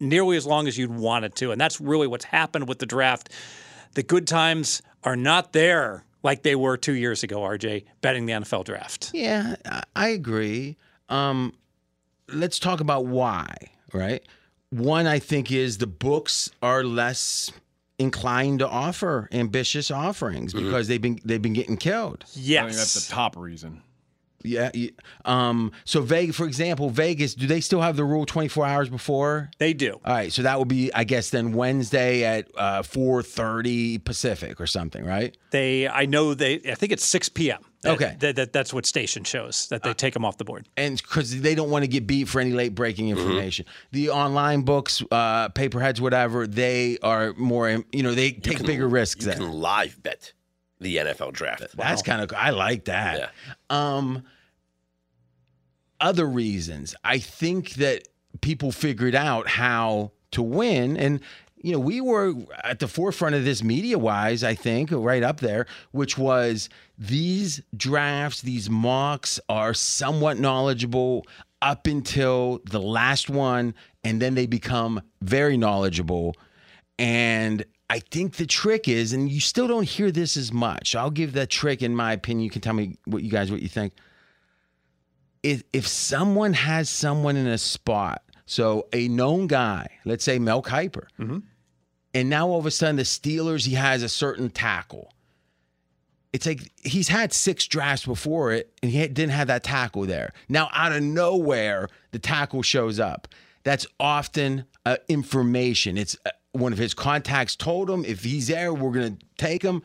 nearly 0.00 0.36
as 0.36 0.46
long 0.46 0.66
as 0.68 0.76
you'd 0.78 0.90
want 0.94 1.24
it 1.24 1.34
to. 1.36 1.52
And 1.52 1.60
that's 1.60 1.80
really 1.80 2.06
what's 2.06 2.24
happened 2.26 2.68
with 2.68 2.78
the 2.78 2.86
draft. 2.86 3.30
The 3.94 4.02
good 4.02 4.26
times 4.26 4.82
are 5.04 5.16
not 5.16 5.52
there 5.52 6.04
like 6.22 6.42
they 6.42 6.54
were 6.56 6.76
two 6.76 6.94
years 6.94 7.22
ago, 7.22 7.40
RJ, 7.40 7.84
betting 8.00 8.26
the 8.26 8.32
NFL 8.34 8.64
draft. 8.64 9.10
Yeah, 9.14 9.56
I- 9.64 9.82
I 9.94 10.08
agree. 10.08 10.76
Um, 11.08 11.52
let's 12.28 12.58
talk 12.58 12.80
about 12.80 13.06
why, 13.06 13.54
right? 13.92 14.22
One, 14.70 15.06
I 15.06 15.18
think, 15.20 15.52
is 15.52 15.78
the 15.78 15.86
books 15.86 16.50
are 16.60 16.82
less 16.82 17.52
inclined 17.98 18.58
to 18.58 18.68
offer 18.68 19.28
ambitious 19.32 19.90
offerings 19.90 20.52
because 20.52 20.88
they've 20.88 21.00
been 21.00 21.18
they've 21.24 21.40
been 21.40 21.52
getting 21.54 21.76
killed. 21.78 22.24
I 22.26 22.30
Yes. 22.34 22.64
think 22.66 22.76
that's 22.76 23.06
the 23.08 23.12
top 23.14 23.36
reason. 23.36 23.82
Yeah. 24.46 24.70
y- 24.74 24.90
Um. 25.24 25.72
So 25.84 26.02
Vegas, 26.02 26.36
for 26.36 26.46
example, 26.46 26.90
Vegas, 26.90 27.34
do 27.34 27.46
they 27.46 27.60
still 27.60 27.80
have 27.80 27.96
the 27.96 28.04
rule 28.04 28.26
twenty 28.26 28.48
four 28.48 28.64
hours 28.66 28.88
before? 28.88 29.50
They 29.58 29.72
do. 29.72 30.00
All 30.04 30.14
right. 30.14 30.32
So 30.32 30.42
that 30.42 30.58
would 30.58 30.68
be, 30.68 30.92
I 30.94 31.04
guess, 31.04 31.30
then 31.30 31.52
Wednesday 31.52 32.24
at 32.24 32.48
uh, 32.56 32.82
four 32.82 33.22
thirty 33.22 33.98
Pacific 33.98 34.60
or 34.60 34.66
something, 34.66 35.04
right? 35.04 35.36
They, 35.50 35.88
I 35.88 36.06
know 36.06 36.34
they, 36.34 36.60
I 36.68 36.74
think 36.74 36.92
it's 36.92 37.04
6 37.06 37.30
p.m. 37.30 37.62
That- 37.82 37.92
Okay. 37.94 38.16
That, 38.18 38.36
that- 38.36 38.52
that's 38.52 38.74
what 38.74 38.84
station 38.84 39.24
shows, 39.24 39.68
that 39.68 39.82
they 39.82 39.94
take 39.94 40.12
them 40.12 40.24
off 40.24 40.36
the 40.36 40.44
board. 40.44 40.68
and 40.76 40.96
because 41.00 41.40
they 41.40 41.54
don't 41.54 41.70
want 41.70 41.82
to 41.84 41.88
get 41.88 42.06
beat 42.06 42.28
for 42.28 42.40
any 42.40 42.52
late 42.52 42.74
breaking 42.74 43.08
information. 43.08 43.64
The 43.92 44.10
online 44.10 44.62
books, 44.62 45.02
uh, 45.10 45.48
pay-per-heads, 45.50 46.00
whatever, 46.00 46.46
they 46.46 46.98
are 47.02 47.32
more, 47.34 47.82
you 47.92 48.02
know, 48.02 48.14
they 48.14 48.32
take 48.32 48.64
bigger 48.66 48.88
risks. 48.88 49.24
You 49.24 49.30
Then. 49.30 49.38
can 49.38 49.52
live 49.52 50.02
bet 50.02 50.32
the 50.80 50.96
NFL 50.96 51.32
draft. 51.32 51.64
That's 51.76 52.02
kind 52.02 52.20
of, 52.20 52.32
I 52.36 52.50
like 52.50 52.84
that. 52.86 53.32
Um, 53.70 54.24
other 56.00 56.26
reasons, 56.26 56.94
I 57.04 57.18
think 57.18 57.74
that 57.74 58.08
people 58.40 58.72
figured 58.72 59.14
out 59.14 59.48
how 59.48 60.12
to 60.32 60.42
win, 60.42 60.96
and 60.96 61.20
you 61.62 61.72
know, 61.72 61.80
we 61.80 62.00
were 62.00 62.34
at 62.62 62.78
the 62.78 62.86
forefront 62.86 63.34
of 63.34 63.44
this 63.44 63.62
media 63.62 63.98
wise, 63.98 64.44
I 64.44 64.54
think, 64.54 64.90
right 64.92 65.22
up 65.22 65.40
there, 65.40 65.66
which 65.90 66.16
was 66.16 66.68
these 66.96 67.60
drafts, 67.76 68.42
these 68.42 68.70
mocks 68.70 69.40
are 69.48 69.74
somewhat 69.74 70.38
knowledgeable 70.38 71.26
up 71.62 71.86
until 71.86 72.60
the 72.70 72.80
last 72.80 73.30
one, 73.30 73.74
and 74.04 74.22
then 74.22 74.34
they 74.34 74.46
become 74.46 75.02
very 75.22 75.56
knowledgeable. 75.56 76.36
And 76.98 77.64
I 77.88 77.98
think 77.98 78.36
the 78.36 78.46
trick 78.46 78.86
is, 78.86 79.12
and 79.12 79.28
you 79.30 79.40
still 79.40 79.66
don't 79.66 79.88
hear 79.88 80.10
this 80.10 80.36
as 80.36 80.52
much. 80.52 80.94
I'll 80.94 81.10
give 81.10 81.32
that 81.32 81.50
trick 81.50 81.82
in 81.82 81.96
my 81.96 82.12
opinion. 82.12 82.44
You 82.44 82.50
can 82.50 82.60
tell 82.60 82.74
me 82.74 82.96
what 83.06 83.22
you 83.22 83.30
guys 83.30 83.50
what 83.50 83.62
you 83.62 83.68
think. 83.68 83.94
If 85.46 85.62
if 85.72 85.86
someone 85.86 86.54
has 86.54 86.90
someone 86.90 87.36
in 87.36 87.46
a 87.46 87.58
spot, 87.58 88.22
so 88.46 88.88
a 88.92 89.06
known 89.06 89.46
guy, 89.46 89.86
let's 90.04 90.24
say 90.24 90.38
Mel 90.40 90.60
Kiper, 90.60 91.06
and 92.12 92.28
now 92.28 92.48
all 92.48 92.58
of 92.58 92.66
a 92.66 92.70
sudden 92.70 92.96
the 92.96 93.04
Steelers, 93.04 93.66
he 93.66 93.74
has 93.74 94.02
a 94.02 94.08
certain 94.08 94.50
tackle. 94.50 95.12
It's 96.32 96.46
like 96.46 96.70
he's 96.82 97.08
had 97.08 97.32
six 97.32 97.66
drafts 97.66 98.04
before 98.06 98.52
it, 98.52 98.72
and 98.82 98.90
he 98.90 98.98
didn't 99.06 99.30
have 99.30 99.46
that 99.46 99.62
tackle 99.62 100.04
there. 100.06 100.32
Now, 100.48 100.68
out 100.72 100.92
of 100.92 101.02
nowhere, 101.02 101.88
the 102.10 102.18
tackle 102.18 102.62
shows 102.62 102.98
up. 102.98 103.28
That's 103.62 103.86
often 104.00 104.64
uh, 104.84 104.96
information. 105.08 105.96
It's 105.96 106.16
uh, 106.26 106.30
one 106.52 106.72
of 106.72 106.78
his 106.78 106.92
contacts 106.92 107.54
told 107.56 107.88
him 107.88 108.04
if 108.04 108.24
he's 108.24 108.48
there, 108.48 108.74
we're 108.74 108.90
going 108.90 109.16
to 109.16 109.26
take 109.38 109.62
him. 109.62 109.82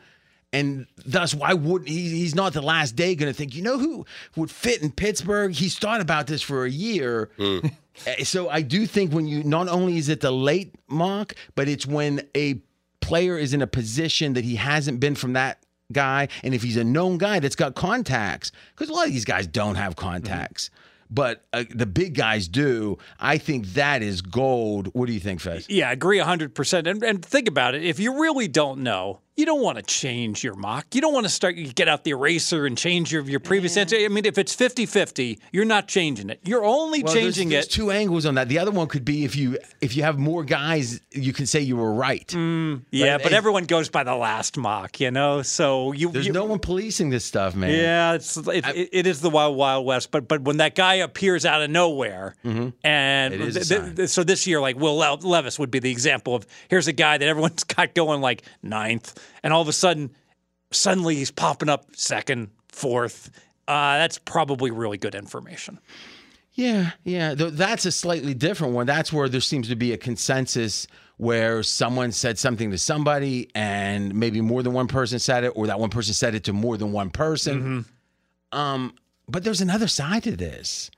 And 0.52 0.86
thus, 1.06 1.34
why 1.34 1.54
would 1.54 1.88
he? 1.88 2.10
He's 2.10 2.34
not 2.34 2.52
the 2.52 2.60
last 2.60 2.94
day 2.94 3.14
going 3.14 3.32
to 3.32 3.36
think, 3.36 3.54
you 3.54 3.62
know 3.62 3.78
who 3.78 4.04
would 4.36 4.50
fit 4.50 4.82
in 4.82 4.90
Pittsburgh? 4.92 5.52
He's 5.52 5.78
thought 5.78 6.00
about 6.00 6.26
this 6.26 6.42
for 6.42 6.64
a 6.64 6.70
year. 6.70 7.30
Uh, 7.38 7.60
So 8.24 8.48
I 8.48 8.62
do 8.62 8.86
think 8.86 9.12
when 9.12 9.26
you 9.26 9.44
not 9.44 9.68
only 9.68 9.98
is 9.98 10.08
it 10.08 10.20
the 10.22 10.30
late 10.30 10.74
mock, 10.88 11.34
but 11.54 11.68
it's 11.68 11.86
when 11.86 12.26
a 12.34 12.60
player 13.00 13.36
is 13.36 13.52
in 13.52 13.60
a 13.60 13.66
position 13.66 14.32
that 14.32 14.44
he 14.44 14.56
hasn't 14.56 14.98
been 14.98 15.14
from 15.14 15.34
that 15.34 15.58
guy, 15.92 16.28
and 16.42 16.54
if 16.54 16.62
he's 16.62 16.78
a 16.78 16.84
known 16.84 17.18
guy 17.18 17.38
that's 17.38 17.54
got 17.54 17.74
contacts, 17.74 18.50
because 18.74 18.88
a 18.88 18.94
lot 18.94 19.06
of 19.06 19.12
these 19.12 19.26
guys 19.26 19.46
don't 19.46 19.74
have 19.74 19.94
contacts. 19.94 20.70
But 21.10 21.44
uh, 21.52 21.64
the 21.68 21.84
big 21.84 22.14
guys 22.14 22.48
do. 22.48 22.96
I 23.20 23.36
think 23.36 23.66
that 23.74 24.02
is 24.02 24.22
gold. 24.22 24.88
What 24.94 25.06
do 25.06 25.12
you 25.12 25.20
think, 25.20 25.40
Fez? 25.40 25.68
Yeah, 25.68 25.90
I 25.90 25.92
agree 25.92 26.18
100%. 26.18 26.86
And, 26.90 27.02
and 27.02 27.22
think 27.22 27.46
about 27.48 27.74
it. 27.74 27.84
If 27.84 28.00
you 28.00 28.22
really 28.22 28.48
don't 28.48 28.80
know, 28.80 29.20
you 29.36 29.46
don't 29.46 29.62
want 29.62 29.76
to 29.78 29.82
change 29.82 30.44
your 30.44 30.54
mock. 30.54 30.94
You 30.94 31.00
don't 31.00 31.14
want 31.14 31.24
to 31.24 31.30
start, 31.30 31.54
you 31.56 31.72
get 31.72 31.88
out 31.88 32.04
the 32.04 32.10
eraser 32.10 32.66
and 32.66 32.76
change 32.76 33.10
your, 33.10 33.22
your 33.24 33.40
previous 33.40 33.76
answer. 33.78 33.96
I 33.96 34.08
mean, 34.08 34.26
if 34.26 34.36
it's 34.36 34.54
50 34.54 34.84
50, 34.84 35.38
you're 35.52 35.64
not 35.64 35.88
changing 35.88 36.28
it. 36.28 36.40
You're 36.44 36.64
only 36.64 37.02
Well, 37.02 37.14
there's- 37.14 37.34
changing 37.34 37.48
there's 37.48 37.64
it. 37.66 37.70
two 37.70 37.90
angles 37.90 38.26
on 38.26 38.34
that. 38.34 38.48
The 38.48 38.58
other 38.58 38.70
one 38.70 38.88
could 38.88 39.04
be 39.04 39.24
if 39.24 39.34
you 39.34 39.58
if 39.80 39.96
you 39.96 40.02
have 40.02 40.18
more 40.18 40.44
guys, 40.44 41.00
you 41.12 41.32
can 41.32 41.46
say 41.46 41.60
you 41.60 41.76
were 41.76 41.92
right. 41.94 42.30
yeah, 42.32 43.16
But 43.16 43.22
but 43.24 43.32
everyone 43.32 43.64
goes 43.64 43.88
by 43.88 44.04
the 44.04 44.14
last 44.14 44.56
mock, 44.58 45.00
you 45.00 45.10
know? 45.10 45.42
So 45.42 45.92
you. 45.92 46.10
There's 46.10 46.26
you, 46.26 46.32
no 46.32 46.44
one 46.44 46.58
policing 46.58 47.08
this 47.10 47.24
stuff, 47.24 47.54
man. 47.54 47.70
Yeah, 47.70 48.12
it's 48.14 48.36
it, 48.36 48.66
it, 48.68 48.88
it 48.92 49.06
is 49.06 49.20
the 49.22 49.30
wild 49.30 49.56
wild 49.56 49.86
west. 49.86 50.10
But 50.10 50.28
but 50.28 50.42
when 50.42 50.58
that 50.58 50.74
guy 50.74 50.94
appears 50.96 51.46
out 51.46 51.62
of 51.62 51.70
nowhere, 51.70 52.34
and 52.44 53.32
Mm-hmm. 53.32 53.42
Is 53.42 53.68
th- 53.68 53.96
th- 53.96 54.08
so 54.10 54.24
this 54.24 54.46
year, 54.46 54.60
like 54.60 54.76
Will 54.76 54.96
Levis 54.96 55.58
would 55.58 55.70
be 55.70 55.78
the 55.78 55.90
example 55.90 56.34
of 56.34 56.46
here's 56.68 56.88
a 56.88 56.92
guy 56.92 57.18
that 57.18 57.26
everyone's 57.26 57.64
got 57.76 57.94
going 57.94 58.20
like 58.20 58.42
ninth, 58.62 59.18
and 59.42 59.52
all 59.52 59.62
of 59.62 59.68
a 59.68 59.72
sudden, 59.72 60.10
suddenly 60.70 61.16
he's 61.16 61.30
popping 61.30 61.68
up 61.68 61.86
second, 61.94 62.50
fourth. 62.68 63.30
Uh, 63.68 63.98
that's 63.98 64.18
probably 64.18 64.70
really 64.70 64.98
good 64.98 65.14
information. 65.14 65.78
Yeah, 66.54 66.90
yeah. 67.04 67.34
Th- 67.34 67.52
That's 67.52 67.86
a 67.86 67.92
slightly 67.92 68.34
different 68.34 68.74
one. 68.74 68.86
That's 68.86 69.12
where 69.12 69.28
there 69.28 69.40
seems 69.40 69.68
to 69.68 69.76
be 69.76 69.92
a 69.92 69.96
consensus 69.96 70.86
where 71.16 71.62
someone 71.62 72.12
said 72.12 72.38
something 72.38 72.70
to 72.72 72.78
somebody 72.78 73.48
and 73.54 74.14
maybe 74.14 74.40
more 74.40 74.62
than 74.62 74.72
one 74.72 74.88
person 74.88 75.18
said 75.18 75.44
it, 75.44 75.52
or 75.54 75.66
that 75.68 75.78
one 75.80 75.88
person 75.90 76.12
said 76.14 76.34
it 76.34 76.44
to 76.44 76.52
more 76.52 76.76
than 76.76 76.92
one 76.92 77.10
person. 77.10 77.86
Um, 78.50 78.94
but 79.28 79.44
there's 79.44 79.60
another 79.60 79.88
side 79.88 80.24
to 80.24 80.36
this, 80.36 80.90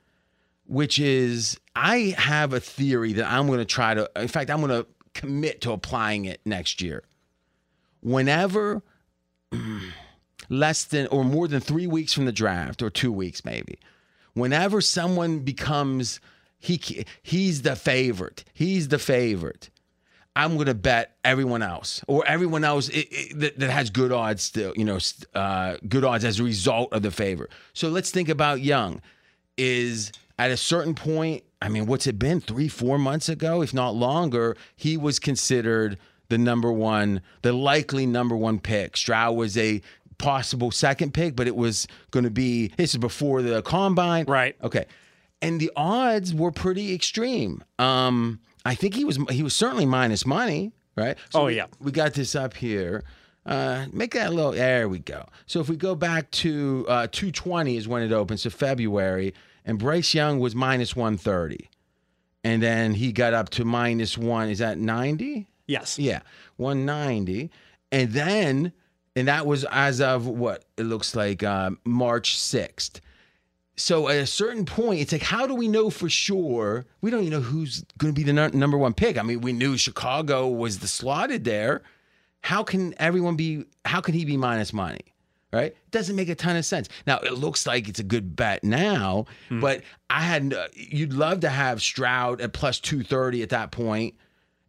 which 0.65 0.99
is 0.99 1.57
I 1.75 2.15
have 2.17 2.51
a 2.53 2.59
theory 2.59 3.13
that 3.13 3.31
I'm 3.31 3.47
going 3.47 3.59
to 3.59 3.65
try 3.65 3.93
to, 3.93 4.09
in 4.17 4.27
fact, 4.27 4.49
I'm 4.49 4.59
going 4.61 4.71
to 4.83 4.87
commit 5.13 5.61
to 5.61 5.71
applying 5.71 6.25
it 6.25 6.41
next 6.43 6.81
year. 6.81 7.03
Whenever 8.05 8.83
less 10.49 10.83
than 10.83 11.07
or 11.07 11.23
more 11.23 11.47
than 11.47 11.59
three 11.59 11.87
weeks 11.87 12.13
from 12.13 12.25
the 12.25 12.31
draft, 12.31 12.83
or 12.83 12.91
two 12.91 13.11
weeks 13.11 13.43
maybe, 13.43 13.79
whenever 14.35 14.79
someone 14.79 15.39
becomes 15.39 16.19
he 16.59 17.03
he's 17.23 17.63
the 17.63 17.75
favorite, 17.75 18.43
he's 18.53 18.89
the 18.89 18.99
favorite. 18.99 19.71
I'm 20.35 20.53
going 20.53 20.67
to 20.67 20.75
bet 20.75 21.15
everyone 21.23 21.63
else 21.63 22.03
or 22.07 22.23
everyone 22.27 22.63
else 22.63 22.91
i 22.93 23.07
i 23.11 23.31
that, 23.37 23.57
that 23.57 23.71
has 23.71 23.89
good 23.89 24.11
odds 24.11 24.43
still, 24.43 24.71
you 24.75 24.85
know, 24.85 24.99
uh, 25.33 25.77
good 25.89 26.03
odds 26.03 26.25
as 26.25 26.39
a 26.39 26.43
result 26.43 26.93
of 26.93 27.01
the 27.01 27.09
favor. 27.09 27.49
So 27.73 27.89
let's 27.89 28.11
think 28.11 28.29
about 28.29 28.61
Young. 28.61 29.01
Is 29.57 30.11
at 30.37 30.51
a 30.51 30.57
certain 30.57 30.93
point, 30.93 31.43
I 31.59 31.69
mean, 31.69 31.87
what's 31.87 32.05
it 32.05 32.19
been? 32.19 32.39
Three, 32.39 32.67
four 32.67 32.99
months 32.99 33.29
ago, 33.29 33.63
if 33.63 33.73
not 33.73 33.95
longer, 33.95 34.55
he 34.75 34.95
was 34.95 35.17
considered 35.17 35.97
the 36.29 36.37
number 36.37 36.71
one, 36.71 37.21
the 37.41 37.53
likely 37.53 38.05
number 38.05 38.35
one 38.35 38.59
pick. 38.59 38.97
Stroud 38.97 39.35
was 39.35 39.57
a 39.57 39.81
possible 40.17 40.71
second 40.71 41.13
pick, 41.13 41.35
but 41.35 41.47
it 41.47 41.55
was 41.55 41.87
going 42.11 42.23
to 42.23 42.29
be, 42.31 42.67
this 42.77 42.91
is 42.93 42.97
before 42.97 43.41
the 43.41 43.61
combine. 43.61 44.25
Right. 44.27 44.55
Okay. 44.63 44.85
And 45.41 45.59
the 45.59 45.71
odds 45.75 46.33
were 46.33 46.51
pretty 46.51 46.93
extreme. 46.93 47.63
Um, 47.77 48.39
I 48.65 48.73
think 48.75 48.95
he 48.95 49.03
was 49.05 49.19
he 49.29 49.43
was 49.43 49.53
certainly 49.53 49.85
minus 49.85 50.25
money, 50.25 50.71
right? 50.95 51.17
So 51.29 51.41
Oh, 51.41 51.45
we- 51.45 51.57
yeah. 51.57 51.67
We 51.79 51.91
got 51.91 52.13
this 52.13 52.33
up 52.35 52.55
here. 52.55 53.03
Uh, 53.45 53.85
make 53.91 54.13
that 54.15 54.29
a 54.29 54.31
little. 54.31 54.53
There 54.53 54.89
we 54.89 54.97
go. 54.99 55.27
So 55.45 55.59
if 55.59 55.69
we 55.69 55.75
go 55.75 55.93
back 55.93 56.31
to 56.31 56.85
uh, 56.89 57.07
220 57.11 57.77
is 57.77 57.87
when 57.87 58.01
it 58.01 58.11
opens, 58.11 58.41
so 58.41 58.49
February, 58.49 59.35
and 59.65 59.77
Bryce 59.77 60.15
Young 60.15 60.39
was 60.39 60.55
minus 60.55 60.95
130, 60.95 61.69
and 62.43 62.63
then 62.63 62.95
he 62.95 63.11
got 63.11 63.35
up 63.35 63.49
to 63.51 63.65
minus 63.65 64.17
one. 64.17 64.49
Is 64.49 64.59
that 64.59 64.79
90? 64.79 65.47
Yes. 65.67 65.97
Yeah, 65.99 66.19
190. 66.57 67.49
And 67.91 68.11
then, 68.11 68.73
and 69.15 69.27
that 69.27 69.45
was 69.45 69.65
as 69.71 70.01
of 70.01 70.27
what 70.27 70.65
it 70.77 70.83
looks 70.83 71.15
like 71.15 71.43
uh, 71.43 71.71
March 71.85 72.37
6th. 72.37 72.99
So 73.77 74.07
at 74.07 74.17
a 74.17 74.25
certain 74.25 74.65
point, 74.65 75.01
it's 75.01 75.11
like, 75.11 75.21
how 75.21 75.45
do 75.47 75.53
we 75.53 75.67
know 75.67 75.89
for 75.89 76.07
sure? 76.09 76.85
We 77.01 77.11
don't 77.11 77.21
even 77.21 77.33
know 77.33 77.41
who's 77.41 77.83
going 77.97 78.13
to 78.13 78.17
be 78.17 78.23
the 78.23 78.31
nu- 78.33 78.57
number 78.57 78.77
one 78.77 78.93
pick. 78.93 79.17
I 79.17 79.21
mean, 79.21 79.41
we 79.41 79.51
knew 79.53 79.75
Chicago 79.77 80.47
was 80.47 80.79
the 80.79 80.87
slotted 80.87 81.43
there. 81.43 81.81
How 82.41 82.63
can 82.63 82.93
everyone 82.99 83.35
be? 83.35 83.65
How 83.83 83.99
can 84.01 84.13
he 84.13 84.23
be 84.23 84.37
minus 84.37 84.71
money? 84.71 85.01
Right? 85.51 85.71
It 85.71 85.91
doesn't 85.91 86.15
make 86.15 86.29
a 86.29 86.35
ton 86.35 86.55
of 86.55 86.65
sense. 86.65 86.89
Now 87.07 87.17
it 87.19 87.33
looks 87.33 87.65
like 87.65 87.89
it's 87.89 87.99
a 87.99 88.03
good 88.03 88.35
bet 88.35 88.63
now, 88.63 89.25
but 89.49 89.81
I 90.09 90.21
had 90.21 90.53
uh, 90.53 90.67
you'd 90.73 91.13
love 91.13 91.39
to 91.41 91.49
have 91.49 91.81
Stroud 91.81 92.41
at 92.41 92.53
plus 92.53 92.79
two 92.79 93.03
thirty 93.03 93.41
at 93.41 93.49
that 93.49 93.71
point, 93.71 94.15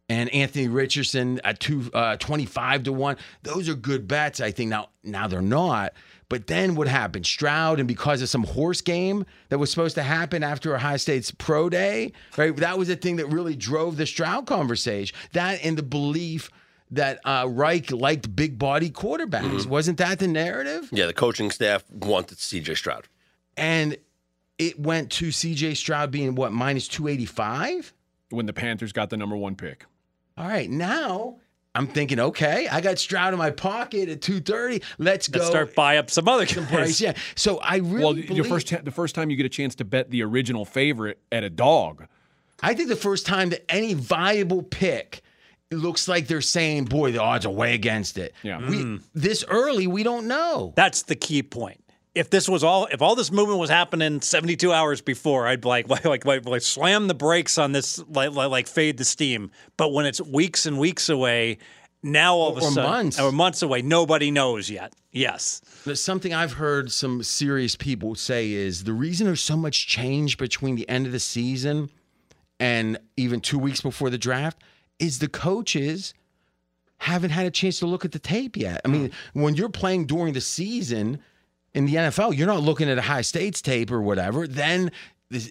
and 0.09 0.29
Anthony 0.33 0.67
Richardson 0.67 1.39
at 1.43 1.59
two 1.59 1.89
uh, 1.93 2.17
twenty 2.17 2.45
five 2.45 2.83
to 2.83 2.93
one. 2.93 3.17
Those 3.43 3.67
are 3.69 3.75
good 3.75 4.07
bets. 4.07 4.39
I 4.39 4.51
think 4.51 4.69
now 4.69 4.89
now 5.03 5.27
they're 5.27 5.41
not. 5.41 5.93
But 6.29 6.47
then 6.47 6.75
what 6.75 6.89
happened? 6.89 7.25
Stroud, 7.25 7.79
and 7.79 7.87
because 7.87 8.21
of 8.21 8.27
some 8.27 8.43
horse 8.43 8.81
game 8.81 9.25
that 9.47 9.59
was 9.59 9.69
supposed 9.69 9.95
to 9.95 10.03
happen 10.03 10.43
after 10.43 10.75
Ohio 10.75 10.97
State's 10.97 11.31
pro 11.31 11.69
day, 11.69 12.11
right? 12.35 12.53
That 12.57 12.77
was 12.77 12.89
the 12.89 12.97
thing 12.97 13.15
that 13.17 13.27
really 13.27 13.55
drove 13.55 13.95
the 13.95 14.05
Stroud 14.05 14.45
conversation. 14.45 15.15
That 15.31 15.63
and 15.63 15.77
the 15.77 15.83
belief 15.83 16.49
that 16.91 17.19
uh, 17.25 17.45
Reich 17.49 17.91
liked 17.91 18.33
big 18.35 18.59
body 18.59 18.89
quarterbacks. 18.89 19.65
Wasn't 19.65 19.97
that 19.99 20.19
the 20.19 20.27
narrative? 20.27 20.89
Yeah, 20.91 21.05
the 21.05 21.13
coaching 21.13 21.51
staff 21.51 21.83
wanted 21.91 22.37
CJ 22.37 22.77
Stroud. 22.77 23.07
And 23.55 23.97
it 24.57 24.79
went 24.79 25.11
to 25.13 25.29
CJ 25.29 25.77
Stroud 25.77 26.11
being 26.11 26.35
what, 26.35 26.51
minus 26.51 26.87
285? 26.87 27.93
when 28.29 28.45
the 28.45 28.53
Panthers 28.53 28.91
got 28.91 29.09
the 29.09 29.17
number 29.17 29.35
one 29.37 29.55
pick. 29.55 29.85
All 30.37 30.47
right, 30.47 30.69
now 30.69 31.37
I'm 31.73 31.87
thinking, 31.87 32.19
okay, 32.19 32.67
I 32.67 32.81
got 32.81 32.99
Stroud 32.99 33.33
in 33.33 33.39
my 33.39 33.51
pocket 33.51 34.09
at 34.09 34.21
230. 34.21 34.83
Let's 34.97 35.27
go. 35.27 35.39
Let's 35.39 35.49
start 35.49 35.75
buy 35.75 35.97
up 35.97 36.09
some 36.09 36.27
other 36.27 36.45
guys. 36.47 36.69
Bryce, 36.69 37.01
yeah. 37.01 37.13
So 37.35 37.57
I 37.59 37.77
really 37.77 38.03
Well, 38.03 38.13
believe, 38.13 38.31
your 38.31 38.45
first 38.45 38.83
the 38.83 38.91
first 38.91 39.15
time 39.15 39.29
you 39.29 39.37
get 39.37 39.45
a 39.45 39.49
chance 39.49 39.75
to 39.75 39.85
bet 39.85 40.09
the 40.09 40.23
original 40.23 40.65
favorite 40.65 41.19
at 41.31 41.43
a 41.43 41.49
dog. 41.49 42.07
I 42.61 42.73
think 42.73 42.89
the 42.89 42.95
first 42.95 43.25
time 43.25 43.49
that 43.49 43.63
any 43.71 43.93
viable 43.93 44.63
pick 44.63 45.21
it 45.69 45.75
looks 45.75 46.07
like 46.07 46.27
they're 46.27 46.41
saying, 46.41 46.85
boy, 46.85 47.11
the 47.11 47.21
odds 47.21 47.45
are 47.45 47.51
way 47.51 47.73
against 47.73 48.17
it. 48.17 48.33
Yeah. 48.41 48.57
We 48.69 48.77
mm. 48.77 49.03
this 49.13 49.43
early, 49.47 49.85
we 49.85 50.03
don't 50.03 50.27
know. 50.27 50.73
That's 50.75 51.03
the 51.03 51.15
key 51.15 51.43
point. 51.43 51.83
If 52.17 52.29
this 52.29 52.49
was 52.49 52.63
all, 52.63 52.87
if 52.91 53.01
all 53.01 53.15
this 53.15 53.31
movement 53.31 53.59
was 53.59 53.69
happening 53.69 54.21
72 54.21 54.71
hours 54.71 55.01
before, 55.01 55.47
I'd 55.47 55.61
be 55.61 55.67
like, 55.67 55.87
like, 55.89 56.05
like, 56.13 56.25
like, 56.25 56.45
like 56.45 56.61
slam 56.61 57.07
the 57.07 57.13
brakes 57.13 57.57
on 57.57 57.71
this, 57.71 57.99
like, 58.09 58.31
like, 58.33 58.49
like 58.49 58.67
fade 58.67 58.97
the 58.97 59.05
steam. 59.05 59.51
But 59.77 59.93
when 59.93 60.05
it's 60.05 60.19
weeks 60.21 60.65
and 60.65 60.79
weeks 60.79 61.09
away, 61.09 61.57
now 62.03 62.35
all 62.35 62.49
of 62.51 62.57
a 62.57 62.61
Or 62.61 62.71
sudden, 62.71 62.89
months. 62.91 63.19
or 63.19 63.31
months 63.31 63.61
away, 63.61 63.81
nobody 63.81 64.31
knows 64.31 64.69
yet. 64.69 64.93
Yes, 65.11 65.61
There's 65.83 66.01
something 66.01 66.31
I've 66.33 66.53
heard 66.53 66.91
some 66.91 67.23
serious 67.23 67.75
people 67.75 68.13
say 68.15 68.51
is 68.51 68.83
the 68.83 68.93
reason 68.93 69.25
there's 69.25 69.41
so 69.41 69.57
much 69.57 69.87
change 69.87 70.37
between 70.37 70.75
the 70.75 70.87
end 70.87 71.07
of 71.07 71.11
the 71.11 71.19
season 71.19 71.89
and 72.59 72.99
even 73.15 73.41
two 73.41 73.57
weeks 73.57 73.81
before 73.81 74.09
the 74.11 74.17
draft 74.19 74.61
is 74.99 75.17
the 75.19 75.27
coaches 75.27 76.13
haven't 76.99 77.31
had 77.31 77.45
a 77.47 77.51
chance 77.51 77.79
to 77.79 77.85
look 77.87 78.05
at 78.05 78.11
the 78.11 78.19
tape 78.19 78.55
yet. 78.57 78.81
I 78.85 78.87
mean, 78.89 79.11
when 79.33 79.55
you're 79.55 79.69
playing 79.69 80.05
during 80.07 80.33
the 80.33 80.41
season 80.41 81.19
in 81.77 81.85
the 81.85 81.93
NFL, 81.93 82.35
you're 82.35 82.47
not 82.47 82.63
looking 82.63 82.89
at 82.89 82.97
a 82.97 83.03
high 83.03 83.21
states 83.21 83.61
tape 83.61 83.91
or 83.91 84.01
whatever. 84.01 84.47
Then 84.47 84.91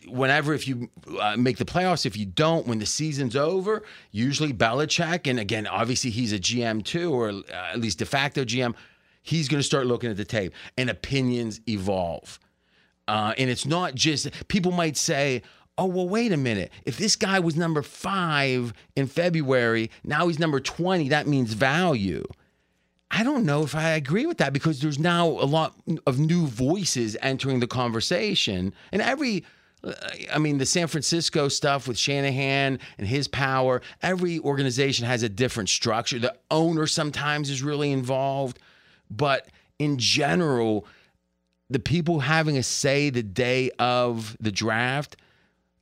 whenever 0.09 0.55
if 0.55 0.67
you 0.67 0.91
uh, 1.21 1.37
make 1.37 1.57
the 1.57 1.65
playoffs, 1.65 2.05
if 2.05 2.17
you 2.17 2.27
don't, 2.27 2.67
when 2.67 2.81
the 2.81 2.87
season's 2.87 3.37
over, 3.37 3.85
usually 4.11 4.53
Belichick, 4.53 5.31
and 5.31 5.39
again, 5.39 5.69
obviously 5.69 6.11
he's 6.11 6.33
a 6.33 6.41
GM 6.41 6.85
too, 6.85 7.15
or 7.15 7.29
uh, 7.29 7.43
at 7.73 7.79
least 7.79 8.01
de 8.01 8.07
facto 8.07 8.45
GM, 8.45 8.75
he's 9.23 9.47
going 9.47 9.61
to 9.61 9.67
start 9.67 9.87
looking 9.87 10.11
at 10.11 10.17
the 10.17 10.25
tape, 10.25 10.53
and 10.77 10.91
opinions 10.91 11.61
evolve. 11.69 12.41
Uh, 13.07 13.33
and 13.39 13.49
it's 13.49 13.65
not 13.65 13.95
just 13.95 14.29
people 14.49 14.73
might 14.73 14.97
say, 14.97 15.43
"Oh, 15.79 15.87
well, 15.87 16.09
wait 16.09 16.33
a 16.33 16.37
minute. 16.37 16.73
If 16.85 16.99
this 16.99 17.15
guy 17.15 17.39
was 17.39 17.55
number 17.55 17.83
five 17.83 18.73
in 18.97 19.07
February, 19.07 19.93
now 20.03 20.27
he's 20.27 20.41
number 20.41 20.59
twenty. 20.59 21.09
That 21.09 21.29
means 21.29 21.53
value." 21.53 22.25
I 23.17 23.23
don't 23.23 23.47
know 23.47 23.63
if 23.63 23.75
I 23.75 23.93
agree 23.93 24.27
with 24.27 24.37
that 24.39 24.53
because 24.53 24.79
there's 24.81 24.99
now 24.99 25.27
a 25.27 25.49
lot 25.49 25.75
of 26.07 26.19
new 26.19 26.47
voices 26.47 27.17
entering 27.23 27.61
the 27.61 27.67
conversation, 27.67 28.75
and 28.93 29.01
every 29.01 29.43
uh, 29.83 29.95
I 30.31 30.39
mean, 30.39 30.59
the 30.59 30.67
San 30.67 30.87
Francisco 30.87 31.49
stuff 31.49 31.89
with 31.89 31.97
Shanahan 31.97 32.79
and 32.99 33.07
his 33.07 33.27
power, 33.27 33.81
every 34.03 34.39
organization 34.41 35.07
has 35.07 35.23
a 35.23 35.31
different 35.31 35.71
structure. 35.71 36.19
The 36.19 36.37
owner 36.51 36.87
sometimes 36.87 37.49
is 37.49 37.63
really 37.63 37.91
involved, 37.91 38.59
but 39.11 39.49
in 39.79 39.97
general, 39.97 40.87
the 41.71 41.79
people 41.79 42.21
having 42.21 42.59
a 42.59 42.63
say 42.63 43.09
the 43.09 43.23
day 43.23 43.71
of 43.79 44.37
the 44.41 44.53
draft, 44.53 45.17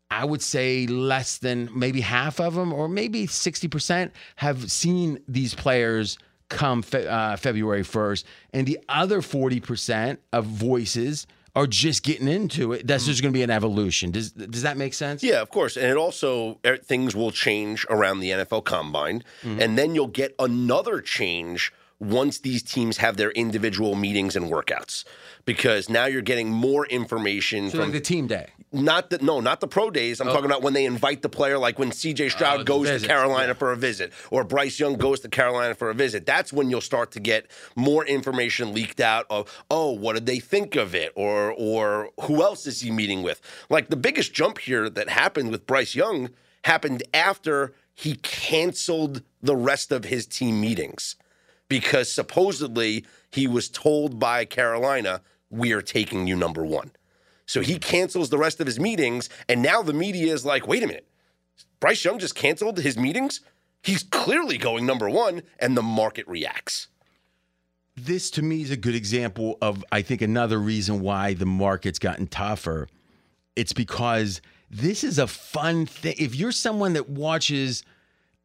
I 0.09 0.25
would 0.25 0.43
say 0.43 0.87
less 0.87 1.39
than 1.39 1.69
maybe 1.75 2.01
half 2.01 2.39
of 2.39 2.55
them, 2.55 2.73
or 2.73 2.89
maybe 2.89 3.27
60%, 3.27 4.13
have 4.37 4.71
seen 4.71 5.19
these 5.27 5.53
players 5.53 6.17
come 6.49 6.83
fe- 6.83 7.07
uh, 7.07 7.37
February 7.37 7.83
1st. 7.83 8.25
And 8.53 8.67
the 8.67 8.79
other 8.89 9.21
40% 9.21 10.19
of 10.33 10.45
voices 10.45 11.27
are 11.57 11.67
just 11.67 12.03
getting 12.03 12.27
into 12.27 12.73
it. 12.73 12.87
That's 12.87 13.07
just 13.07 13.23
going 13.23 13.33
to 13.33 13.37
be 13.37 13.43
an 13.43 13.51
evolution. 13.51 14.11
Does 14.11 14.33
does 14.33 14.63
that 14.63 14.77
make 14.77 14.93
sense? 14.93 15.23
Yeah, 15.23 15.41
of 15.41 15.51
course. 15.51 15.77
And 15.77 15.87
it 15.87 15.97
also 15.97 16.59
er, 16.67 16.77
things 16.79 17.15
will 17.15 17.31
change 17.31 17.87
around 17.89 18.19
the 18.21 18.31
NFL 18.31 18.65
Combine, 18.65 19.23
and 19.45 19.79
then 19.79 19.95
you'll 19.95 20.09
get 20.09 20.35
another 20.39 21.01
change 21.01 21.73
once 22.01 22.41
these 22.41 22.63
teams 22.63 22.97
have 22.97 23.17
their 23.17 23.31
individual 23.31 23.95
meetings 23.95 24.35
and 24.35 24.51
workouts, 24.51 25.05
because 25.45 25.89
now 25.89 26.07
you're 26.07 26.23
getting 26.23 26.51
more 26.51 26.87
information 26.87 27.71
So 27.71 27.79
from 27.79 27.87
like 27.87 27.93
the 27.93 28.01
team 28.01 28.27
day. 28.27 28.49
not 28.73 29.11
the 29.11 29.19
no, 29.19 29.41
not 29.41 29.61
the 29.61 29.69
pro 29.69 29.91
days. 29.91 30.21
I'm 30.21 30.29
oh. 30.29 30.33
talking 30.33 30.47
about 30.47 30.63
when 30.63 30.73
they 30.73 30.85
invite 30.85 31.23
the 31.23 31.29
player, 31.29 31.59
like 31.59 31.79
when 31.79 31.93
C.J. 31.93 32.27
Oh, 32.27 32.29
Stroud 32.29 32.55
Oh, 32.55 32.59
the 32.59 32.65
goes 32.65 32.87
to 32.87 32.93
visits, 32.95 33.09
Carolina 33.09 33.55
for 33.55 33.73
a 33.73 33.77
visit, 33.77 34.13
or 34.31 34.45
Bryce 34.45 34.79
Young 34.81 34.95
goes 34.97 35.21
to 35.21 35.29
Carolina 35.29 35.75
for 35.75 35.91
a 35.91 35.95
visit. 35.95 36.27
That's 36.27 36.53
when 36.53 36.71
you'll 36.71 36.81
start 36.81 37.11
to 37.13 37.21
get 37.21 37.51
more 37.77 38.05
information 38.07 38.73
leaked 38.73 39.01
out 39.01 39.27
of, 39.31 39.51
oh, 39.71 39.91
what 39.91 40.15
did 40.15 40.27
they 40.27 40.39
think 40.39 40.77
of 40.77 40.95
it, 40.95 41.13
or 41.15 41.53
or 41.57 42.11
who 42.23 42.43
else 42.43 42.67
is 42.67 42.81
he 42.81 42.91
meeting 42.91 43.23
with? 43.23 43.41
Like 43.69 43.91
the 43.91 43.97
biggest 43.97 44.33
jump 44.33 44.59
here 44.59 44.89
that 44.91 45.09
happened 45.09 45.51
with 45.51 45.67
Bryce 45.67 45.95
Young 45.95 46.31
happened 46.65 47.03
after 47.13 47.75
he 47.95 48.17
canceled 48.17 49.23
the 49.43 49.55
rest 49.55 49.93
of 49.93 50.05
his 50.07 50.27
team 50.27 50.61
meetings 50.61 51.17
because 51.69 52.11
supposedly 52.11 53.05
he 53.31 53.47
was 53.47 53.69
told 53.69 54.19
by 54.19 54.45
Carolina, 54.45 55.21
"We 55.55 55.73
are 55.73 55.83
taking 55.83 56.27
you 56.27 56.37
number 56.37 56.65
one." 56.65 56.91
So 57.47 57.61
he 57.61 57.79
cancels 57.79 58.31
the 58.31 58.39
rest 58.39 58.61
of 58.61 58.67
his 58.67 58.81
meetings, 58.81 59.29
and 59.49 59.63
now 59.63 59.83
the 59.83 59.93
media 59.93 60.33
is 60.33 60.45
like, 60.45 60.67
wait 60.67 60.83
a 60.83 60.87
minute, 60.87 61.07
Bryce 61.81 62.05
Young 62.05 62.19
just 62.19 62.35
canceled 62.35 62.79
his 62.79 62.97
meetings? 62.97 63.41
He's 63.83 64.03
clearly 64.03 64.57
going 64.57 64.87
number 64.87 65.11
one, 65.11 65.43
and 65.59 65.77
the 65.77 65.83
market 65.83 66.27
reacts. 66.27 66.89
This 67.97 68.31
to 68.31 68.43
me 68.43 68.63
is 68.63 68.71
a 68.71 68.77
good 68.77 68.95
example 68.95 69.59
of 69.61 69.85
I 69.93 70.03
think 70.03 70.23
another 70.23 70.59
reason 70.59 71.01
why 71.01 71.35
the 71.35 71.47
market's 71.47 71.99
gotten 71.99 72.27
tougher. 72.27 72.89
It's 73.55 73.73
because 73.73 74.41
this 74.71 75.05
is 75.05 75.19
a 75.19 75.27
fun 75.27 75.87
thing. 75.87 76.15
If 76.19 76.35
you're 76.35 76.51
someone 76.51 76.95
that 76.95 77.09
watches, 77.09 77.85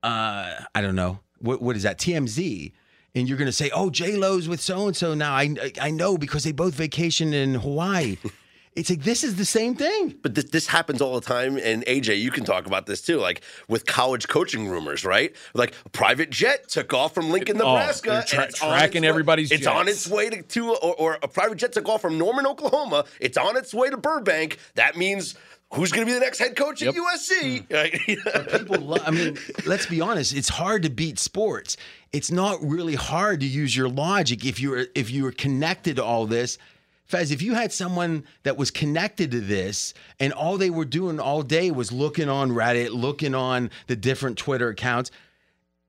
uh, 0.03 0.53
I 0.75 0.81
don't 0.81 0.95
know 0.95 1.19
what 1.39 1.61
what 1.61 1.75
is 1.75 1.83
that 1.83 1.97
TMZ, 1.97 2.73
and 3.15 3.27
you're 3.27 3.37
going 3.37 3.47
to 3.47 3.51
say, 3.51 3.69
"Oh, 3.73 3.89
J 3.89 4.15
Lo's 4.15 4.47
with 4.47 4.61
so 4.61 4.87
and 4.87 4.95
so 4.95 5.13
now." 5.13 5.33
I 5.33 5.55
I 5.81 5.91
know 5.91 6.17
because 6.17 6.43
they 6.43 6.51
both 6.51 6.73
vacation 6.73 7.33
in 7.33 7.55
Hawaii. 7.55 8.17
it's 8.75 8.89
like 8.89 9.03
this 9.03 9.23
is 9.23 9.35
the 9.35 9.45
same 9.45 9.75
thing. 9.75 10.15
But 10.21 10.35
this, 10.35 10.45
this 10.45 10.67
happens 10.67 11.01
all 11.01 11.19
the 11.19 11.25
time, 11.25 11.57
and 11.57 11.83
AJ, 11.85 12.21
you 12.21 12.31
can 12.31 12.45
talk 12.45 12.65
about 12.67 12.85
this 12.85 13.01
too, 13.01 13.17
like 13.17 13.41
with 13.67 13.85
college 13.85 14.27
coaching 14.27 14.67
rumors, 14.69 15.03
right? 15.03 15.35
Like 15.53 15.73
a 15.85 15.89
private 15.89 16.29
jet 16.29 16.69
took 16.69 16.93
off 16.93 17.13
from 17.13 17.29
Lincoln, 17.31 17.57
Oh, 17.61 17.73
Nebraska. 17.75 18.09
they're 18.09 18.21
tra- 18.23 18.39
and 18.43 18.49
it's 18.51 18.61
on 18.61 18.69
tracking 18.69 18.97
its 18.97 19.01
way- 19.03 19.09
everybody's 19.09 19.51
It's 19.51 19.67
on 19.67 19.87
its 19.87 20.07
way 20.07 20.29
to, 20.29 20.41
to 20.43 20.69
or, 20.75 20.95
or 20.95 21.17
a 21.23 21.27
private 21.27 21.57
jet 21.57 21.73
took 21.73 21.89
off 21.89 22.01
from 22.01 22.17
Norman, 22.17 22.45
Oklahoma. 22.45 23.05
It's 23.19 23.37
on 23.37 23.57
its 23.57 23.73
way 23.73 23.89
to 23.89 23.97
Burbank. 23.97 24.59
That 24.75 24.95
means 24.97 25.35
who's 25.73 25.91
going 25.91 26.05
to 26.05 26.11
be 26.11 26.13
the 26.13 26.19
next 26.23 26.39
head 26.39 26.55
coach 26.55 26.81
at 26.81 26.93
Yep. 26.93 27.03
USC? 27.03 27.71
Right? 27.73 27.93
Mm. 27.93 28.59
people 28.59 28.77
lo- 28.85 28.97
I 29.05 29.11
mean, 29.11 29.37
let's 29.65 29.85
be 29.85 30.01
honest, 30.01 30.35
it's 30.35 30.49
hard 30.49 30.83
to 30.83 30.89
beat 30.89 31.19
sports. 31.19 31.77
It's 32.11 32.31
not 32.31 32.57
really 32.61 32.95
hard 32.95 33.39
to 33.41 33.45
use 33.45 33.75
your 33.75 33.87
logic 33.89 34.45
if 34.45 34.59
you're 34.59 34.87
if 34.95 35.11
you 35.11 35.23
were 35.23 35.31
connected 35.31 35.97
to 35.97 36.03
all 36.03 36.25
this. 36.25 36.57
Fez, 37.05 37.31
if 37.31 37.41
you 37.41 37.55
had 37.55 37.71
someone 37.73 38.23
that 38.43 38.55
was 38.55 38.69
connected 38.69 39.31
to 39.31 39.41
this 39.41 39.95
and 40.19 40.31
all 40.31 40.57
they 40.59 40.69
were 40.69 40.85
doing 40.85 41.19
all 41.19 41.41
day 41.41 41.71
was 41.71 41.91
looking 41.91 42.29
on 42.29 42.51
Reddit, 42.51 42.91
looking 42.91 43.33
on 43.33 43.71
the 43.87 43.95
different 43.95 44.37
Twitter 44.37 44.69
accounts, 44.69 45.09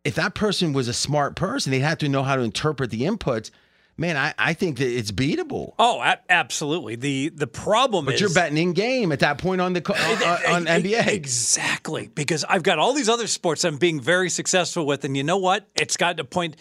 if 0.02 0.14
that 0.14 0.34
person 0.34 0.72
was 0.72 0.88
a 0.88 0.94
smart 0.94 1.36
person, 1.36 1.72
they'd 1.72 1.80
have 1.80 1.98
to 1.98 2.08
know 2.08 2.22
how 2.22 2.36
to 2.36 2.42
interpret 2.42 2.90
the 2.90 3.02
inputs. 3.02 3.50
Man, 4.00 4.16
I, 4.16 4.32
I 4.38 4.54
think 4.54 4.78
that 4.78 4.88
it's 4.88 5.12
beatable. 5.12 5.74
Oh, 5.78 6.00
a- 6.00 6.18
absolutely. 6.30 6.96
The 6.96 7.28
the 7.28 7.46
problem 7.46 8.06
But 8.06 8.14
is 8.14 8.20
you're 8.22 8.32
betting 8.32 8.56
in 8.56 8.72
game 8.72 9.12
at 9.12 9.18
that 9.20 9.36
point 9.36 9.60
on 9.60 9.74
the 9.74 9.82
co- 9.82 9.92
on, 10.46 10.54
on 10.54 10.64
NBA. 10.64 11.06
Exactly. 11.08 12.08
Because 12.14 12.42
I've 12.44 12.62
got 12.62 12.78
all 12.78 12.94
these 12.94 13.10
other 13.10 13.26
sports 13.26 13.62
I'm 13.62 13.76
being 13.76 14.00
very 14.00 14.30
successful 14.30 14.86
with. 14.86 15.04
And 15.04 15.18
you 15.18 15.22
know 15.22 15.36
what? 15.36 15.68
It's 15.74 15.98
got 15.98 16.16
to 16.16 16.24
point. 16.24 16.56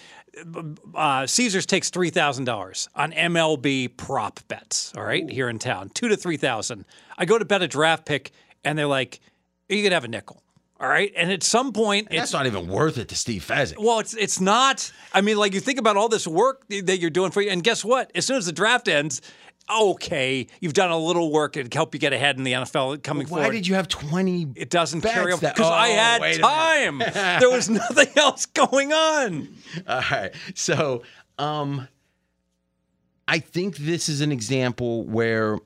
Uh, 0.94 1.26
Caesars 1.28 1.66
takes 1.66 1.90
three 1.90 2.10
thousand 2.10 2.44
dollars 2.44 2.90
on 2.94 3.14
MLB 3.14 3.96
prop 3.96 4.42
bets. 4.50 4.92
All 4.98 5.04
right, 5.06 5.30
here 5.30 5.48
in 5.48 5.60
town, 5.60 5.92
two 5.94 6.10
to 6.10 6.18
three 6.18 6.38
thousand. 6.38 6.84
I 7.18 7.24
go 7.24 7.38
to 7.40 7.46
bet 7.46 7.62
a 7.62 7.70
draft 7.70 8.06
pick, 8.06 8.32
and 8.66 8.78
they're 8.78 8.86
like, 8.86 9.22
"You 9.70 9.82
could 9.82 9.94
have 9.94 10.04
a 10.04 10.10
nickel." 10.10 10.44
All 10.82 10.88
right, 10.88 11.12
and 11.18 11.30
at 11.30 11.44
some 11.44 11.74
point, 11.74 12.08
That's 12.10 12.24
it's 12.24 12.34
not 12.34 12.46
even 12.46 12.68
worth 12.70 12.98
it 12.98 13.10
to 13.10 13.16
Steve 13.16 13.46
Fezzik. 13.46 13.78
well, 13.78 14.00
it's 14.00 14.14
it's 14.14 14.40
not. 14.40 14.92
I 15.14 15.20
mean, 15.20 15.36
like 15.36 15.54
you 15.54 15.60
think 15.60 15.78
about 15.78 15.98
all 15.98 16.08
this 16.08 16.26
work 16.26 16.64
that 16.70 17.00
you're 17.00 17.10
doing 17.10 17.32
for 17.32 17.42
you, 17.42 17.50
and 17.50 17.62
guess 17.62 17.84
what? 17.84 18.12
As 18.16 18.26
soon 18.26 18.38
as 18.38 18.46
the 18.46 18.54
draft 18.54 18.88
ends, 18.88 19.22
okay, 19.70 20.48
you've 20.62 20.74
done 20.74 20.90
a 20.90 20.98
little 20.98 21.34
work 21.34 21.54
to 21.54 21.68
help 21.74 21.94
you 21.94 22.00
get 22.00 22.14
ahead 22.14 22.38
in 22.38 22.44
the 22.46 22.54
NFL 22.54 23.04
coming 23.04 23.26
Why 23.26 23.30
forward. 23.30 23.44
Why 23.48 23.52
did 23.52 23.68
you 23.68 23.76
have 23.76 23.90
20 23.90 24.54
it 24.56 24.70
doesn't 24.70 25.02
carry 25.02 25.34
over 25.34 25.48
because 25.48 25.66
I 25.70 25.90
Oh, 25.90 25.96
had 25.96 26.40
time. 26.40 27.00
there 27.42 27.50
was 27.52 27.70
nothing 27.70 28.08
else 28.16 28.46
going 28.46 28.94
on. 28.94 29.50
All 29.86 30.02
right. 30.10 30.32
So, 30.56 31.04
um, 31.38 31.88
I 33.28 33.40
think 33.40 33.78
this 33.78 34.10
is 34.10 34.22
an 34.22 34.32
example 34.32 35.04
where, 35.04 35.60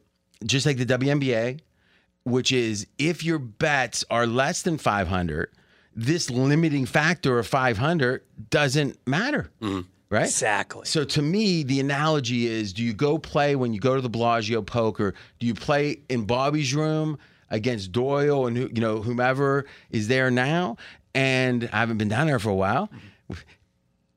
just 0.45 0.65
like 0.65 0.77
the 0.77 0.85
WNBA, 0.85 1.59
which 2.23 2.51
is 2.51 2.87
if 2.97 3.23
your 3.23 3.39
bets 3.39 4.03
are 4.09 4.25
less 4.25 4.61
than 4.61 4.77
500, 4.77 5.49
this 5.95 6.29
limiting 6.29 6.85
factor 6.85 7.39
of 7.39 7.47
500 7.47 8.23
doesn't 8.49 8.97
matter. 9.07 9.51
Mm-hmm. 9.61 9.81
Right? 10.09 10.25
Exactly. 10.25 10.85
So 10.85 11.03
to 11.05 11.21
me, 11.23 11.63
the 11.63 11.79
analogy 11.79 12.45
is: 12.45 12.71
Do 12.71 12.83
you 12.83 12.93
go 12.93 13.17
play 13.17 13.55
when 13.55 13.73
you 13.73 13.79
go 13.79 13.95
to 13.95 14.01
the 14.01 14.09
Bellagio 14.09 14.61
poker? 14.61 15.15
Do 15.39 15.47
you 15.47 15.55
play 15.55 16.01
in 16.07 16.25
Bobby's 16.25 16.75
room 16.75 17.17
against 17.49 17.91
Doyle 17.91 18.45
and 18.45 18.55
you 18.55 18.81
know 18.81 19.01
whomever 19.01 19.65
is 19.89 20.07
there 20.07 20.29
now? 20.29 20.77
And 21.15 21.67
I 21.73 21.79
haven't 21.79 21.97
been 21.97 22.09
down 22.09 22.27
there 22.27 22.37
for 22.37 22.49
a 22.49 22.55
while. 22.55 22.89
Mm-hmm. 23.31 23.41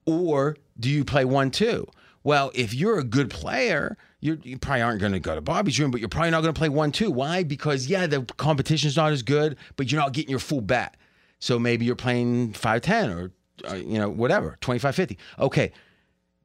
Or 0.04 0.56
do 0.78 0.90
you 0.90 1.02
play 1.04 1.24
one 1.24 1.50
two? 1.50 1.86
Well, 2.22 2.50
if 2.54 2.74
you're 2.74 2.98
a 2.98 3.04
good 3.04 3.30
player, 3.30 3.96
you're, 4.20 4.38
you 4.42 4.58
probably 4.58 4.82
aren't 4.82 5.00
going 5.00 5.12
to 5.12 5.20
go 5.20 5.34
to 5.34 5.40
Bobby's 5.40 5.78
room, 5.78 5.90
but 5.90 6.00
you're 6.00 6.08
probably 6.08 6.30
not 6.30 6.42
going 6.42 6.54
to 6.54 6.58
play 6.58 6.68
one 6.68 6.92
two. 6.92 7.10
Why? 7.10 7.42
Because 7.42 7.86
yeah, 7.86 8.06
the 8.06 8.22
competition's 8.36 8.96
not 8.96 9.12
as 9.12 9.22
good, 9.22 9.56
but 9.76 9.90
you're 9.92 10.00
not 10.00 10.12
getting 10.12 10.30
your 10.30 10.38
full 10.38 10.60
bet. 10.62 10.96
So 11.38 11.58
maybe 11.58 11.84
you're 11.84 11.96
playing 11.96 12.52
five 12.54 12.82
ten 12.82 13.10
or 13.10 13.32
uh, 13.70 13.74
you 13.74 13.98
know 13.98 14.08
whatever 14.08 14.56
twenty 14.60 14.78
five 14.78 14.94
fifty. 14.94 15.18
Okay, 15.38 15.72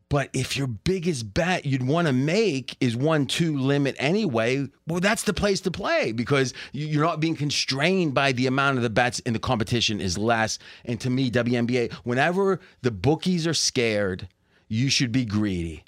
but 0.10 0.30
if 0.34 0.58
your 0.58 0.68
biggest 0.68 1.34
bet 1.34 1.66
you'd 1.66 1.88
want 1.88 2.08
to 2.08 2.14
make 2.14 2.76
is 2.82 2.98
one 2.98 3.26
two 3.26 3.58
limit 3.58 3.96
anyway, 4.00 4.68
well, 4.86 5.00
that's 5.00 5.24
the 5.24 5.34
place 5.34 5.62
to 5.62 5.72
play 5.72 6.12
because 6.12 6.54
you- 6.74 6.88
you're 6.88 7.06
not 7.06 7.22
being 7.22 7.38
constrained 7.38 8.14
by 8.14 8.34
the 8.34 8.48
amount 8.48 8.76
of 8.76 8.84
the 8.84 8.90
bets 8.90 9.22
and 9.26 9.34
the 9.34 9.40
competition 9.40 10.02
is 10.02 10.18
less. 10.18 10.60
And 10.84 11.00
to 11.00 11.10
me, 11.10 11.32
WNBA, 11.32 11.94
whenever 12.04 12.60
the 12.82 12.92
bookies 12.92 13.48
are 13.48 13.54
scared, 13.54 14.28
you 14.68 14.90
should 14.90 15.14
be 15.14 15.24
greedy. 15.24 15.86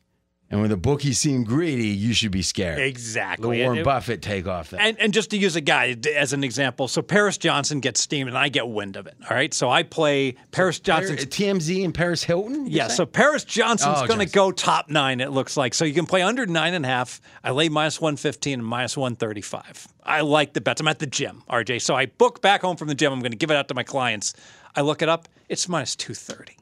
And 0.54 0.62
when 0.62 0.70
the 0.70 0.78
bookies 0.78 1.18
seem 1.18 1.44
greedy, 1.44 1.88
you 1.88 2.13
should 2.13 2.30
be 2.32 2.44
scared. 2.44 2.78
Exactly. 2.80 3.58
The 3.58 3.63
Warren 3.63 3.80
And- 3.80 3.86
Buffett 3.86 4.22
take 4.22 4.46
off 4.46 4.70
that. 4.70 4.82
And, 4.82 5.00
and 5.00 5.12
just 5.12 5.32
to 5.32 5.38
use 5.38 5.56
a 5.56 5.62
guy 5.62 5.96
as 6.16 6.32
an 6.32 6.44
example, 6.44 6.88
so 6.88 7.02
Paris 7.02 7.39
Johnson 7.39 7.80
gets 7.80 8.00
steamed 8.02 8.28
and 8.30 8.38
I 8.38 8.50
get 8.50 8.68
wind 8.68 8.96
of 8.96 9.08
it. 9.08 9.16
All 9.28 9.36
right. 9.36 9.52
So 9.52 9.72
I 9.72 9.82
play 9.82 10.36
Paris 10.52 10.80
Johnson. 10.80 11.16
TMZ 11.18 11.84
and 11.84 11.92
Paris 11.92 12.24
Hilton? 12.24 12.68
Yeah, 12.68 12.88
say? 12.89 12.98
so 12.98 13.06
Paris 13.08 13.44
Johnson's 13.44 13.98
Oh, 13.98 14.06
going 14.06 14.20
to 14.20 14.26
Johnson. 14.26 14.36
go 14.36 14.52
top 14.52 14.89
nine, 14.92 15.22
it 15.22 15.32
looks 15.32 15.58
like. 15.58 15.74
So 15.74 15.86
you 15.86 15.94
can 15.96 16.06
play 16.06 16.22
under 16.22 16.46
nine 16.46 16.76
and 16.76 16.86
a 16.86 16.88
half. 16.88 17.20
I 17.44 17.50
lay 17.50 17.68
minus 17.68 18.00
115 18.00 18.60
and 18.60 18.63
minus 18.68 18.96
135. 18.96 19.88
I 20.04 20.22
like 20.22 20.54
the 20.54 20.62
bets. 20.62 20.82
I'm 20.82 20.88
at 20.88 21.00
the 21.00 21.08
gym, 21.08 21.42
RJ. 21.50 21.82
So 21.82 21.96
I 21.96 22.06
book 22.06 22.44
back 22.44 22.62
home 22.62 22.78
from 22.78 22.89
the 22.89 22.96
gym. 22.96 23.12
I'm 23.12 23.22
going 23.22 23.32
to 23.32 23.38
give 23.38 23.50
it 23.50 23.56
out 23.58 23.70
to 23.70 23.74
my 23.74 23.82
clients. 23.84 24.36
I 24.76 24.82
look 24.82 25.02
it 25.02 25.10
up. 25.10 25.28
It's 25.50 25.68
minus 25.68 25.96
230. 25.96 26.58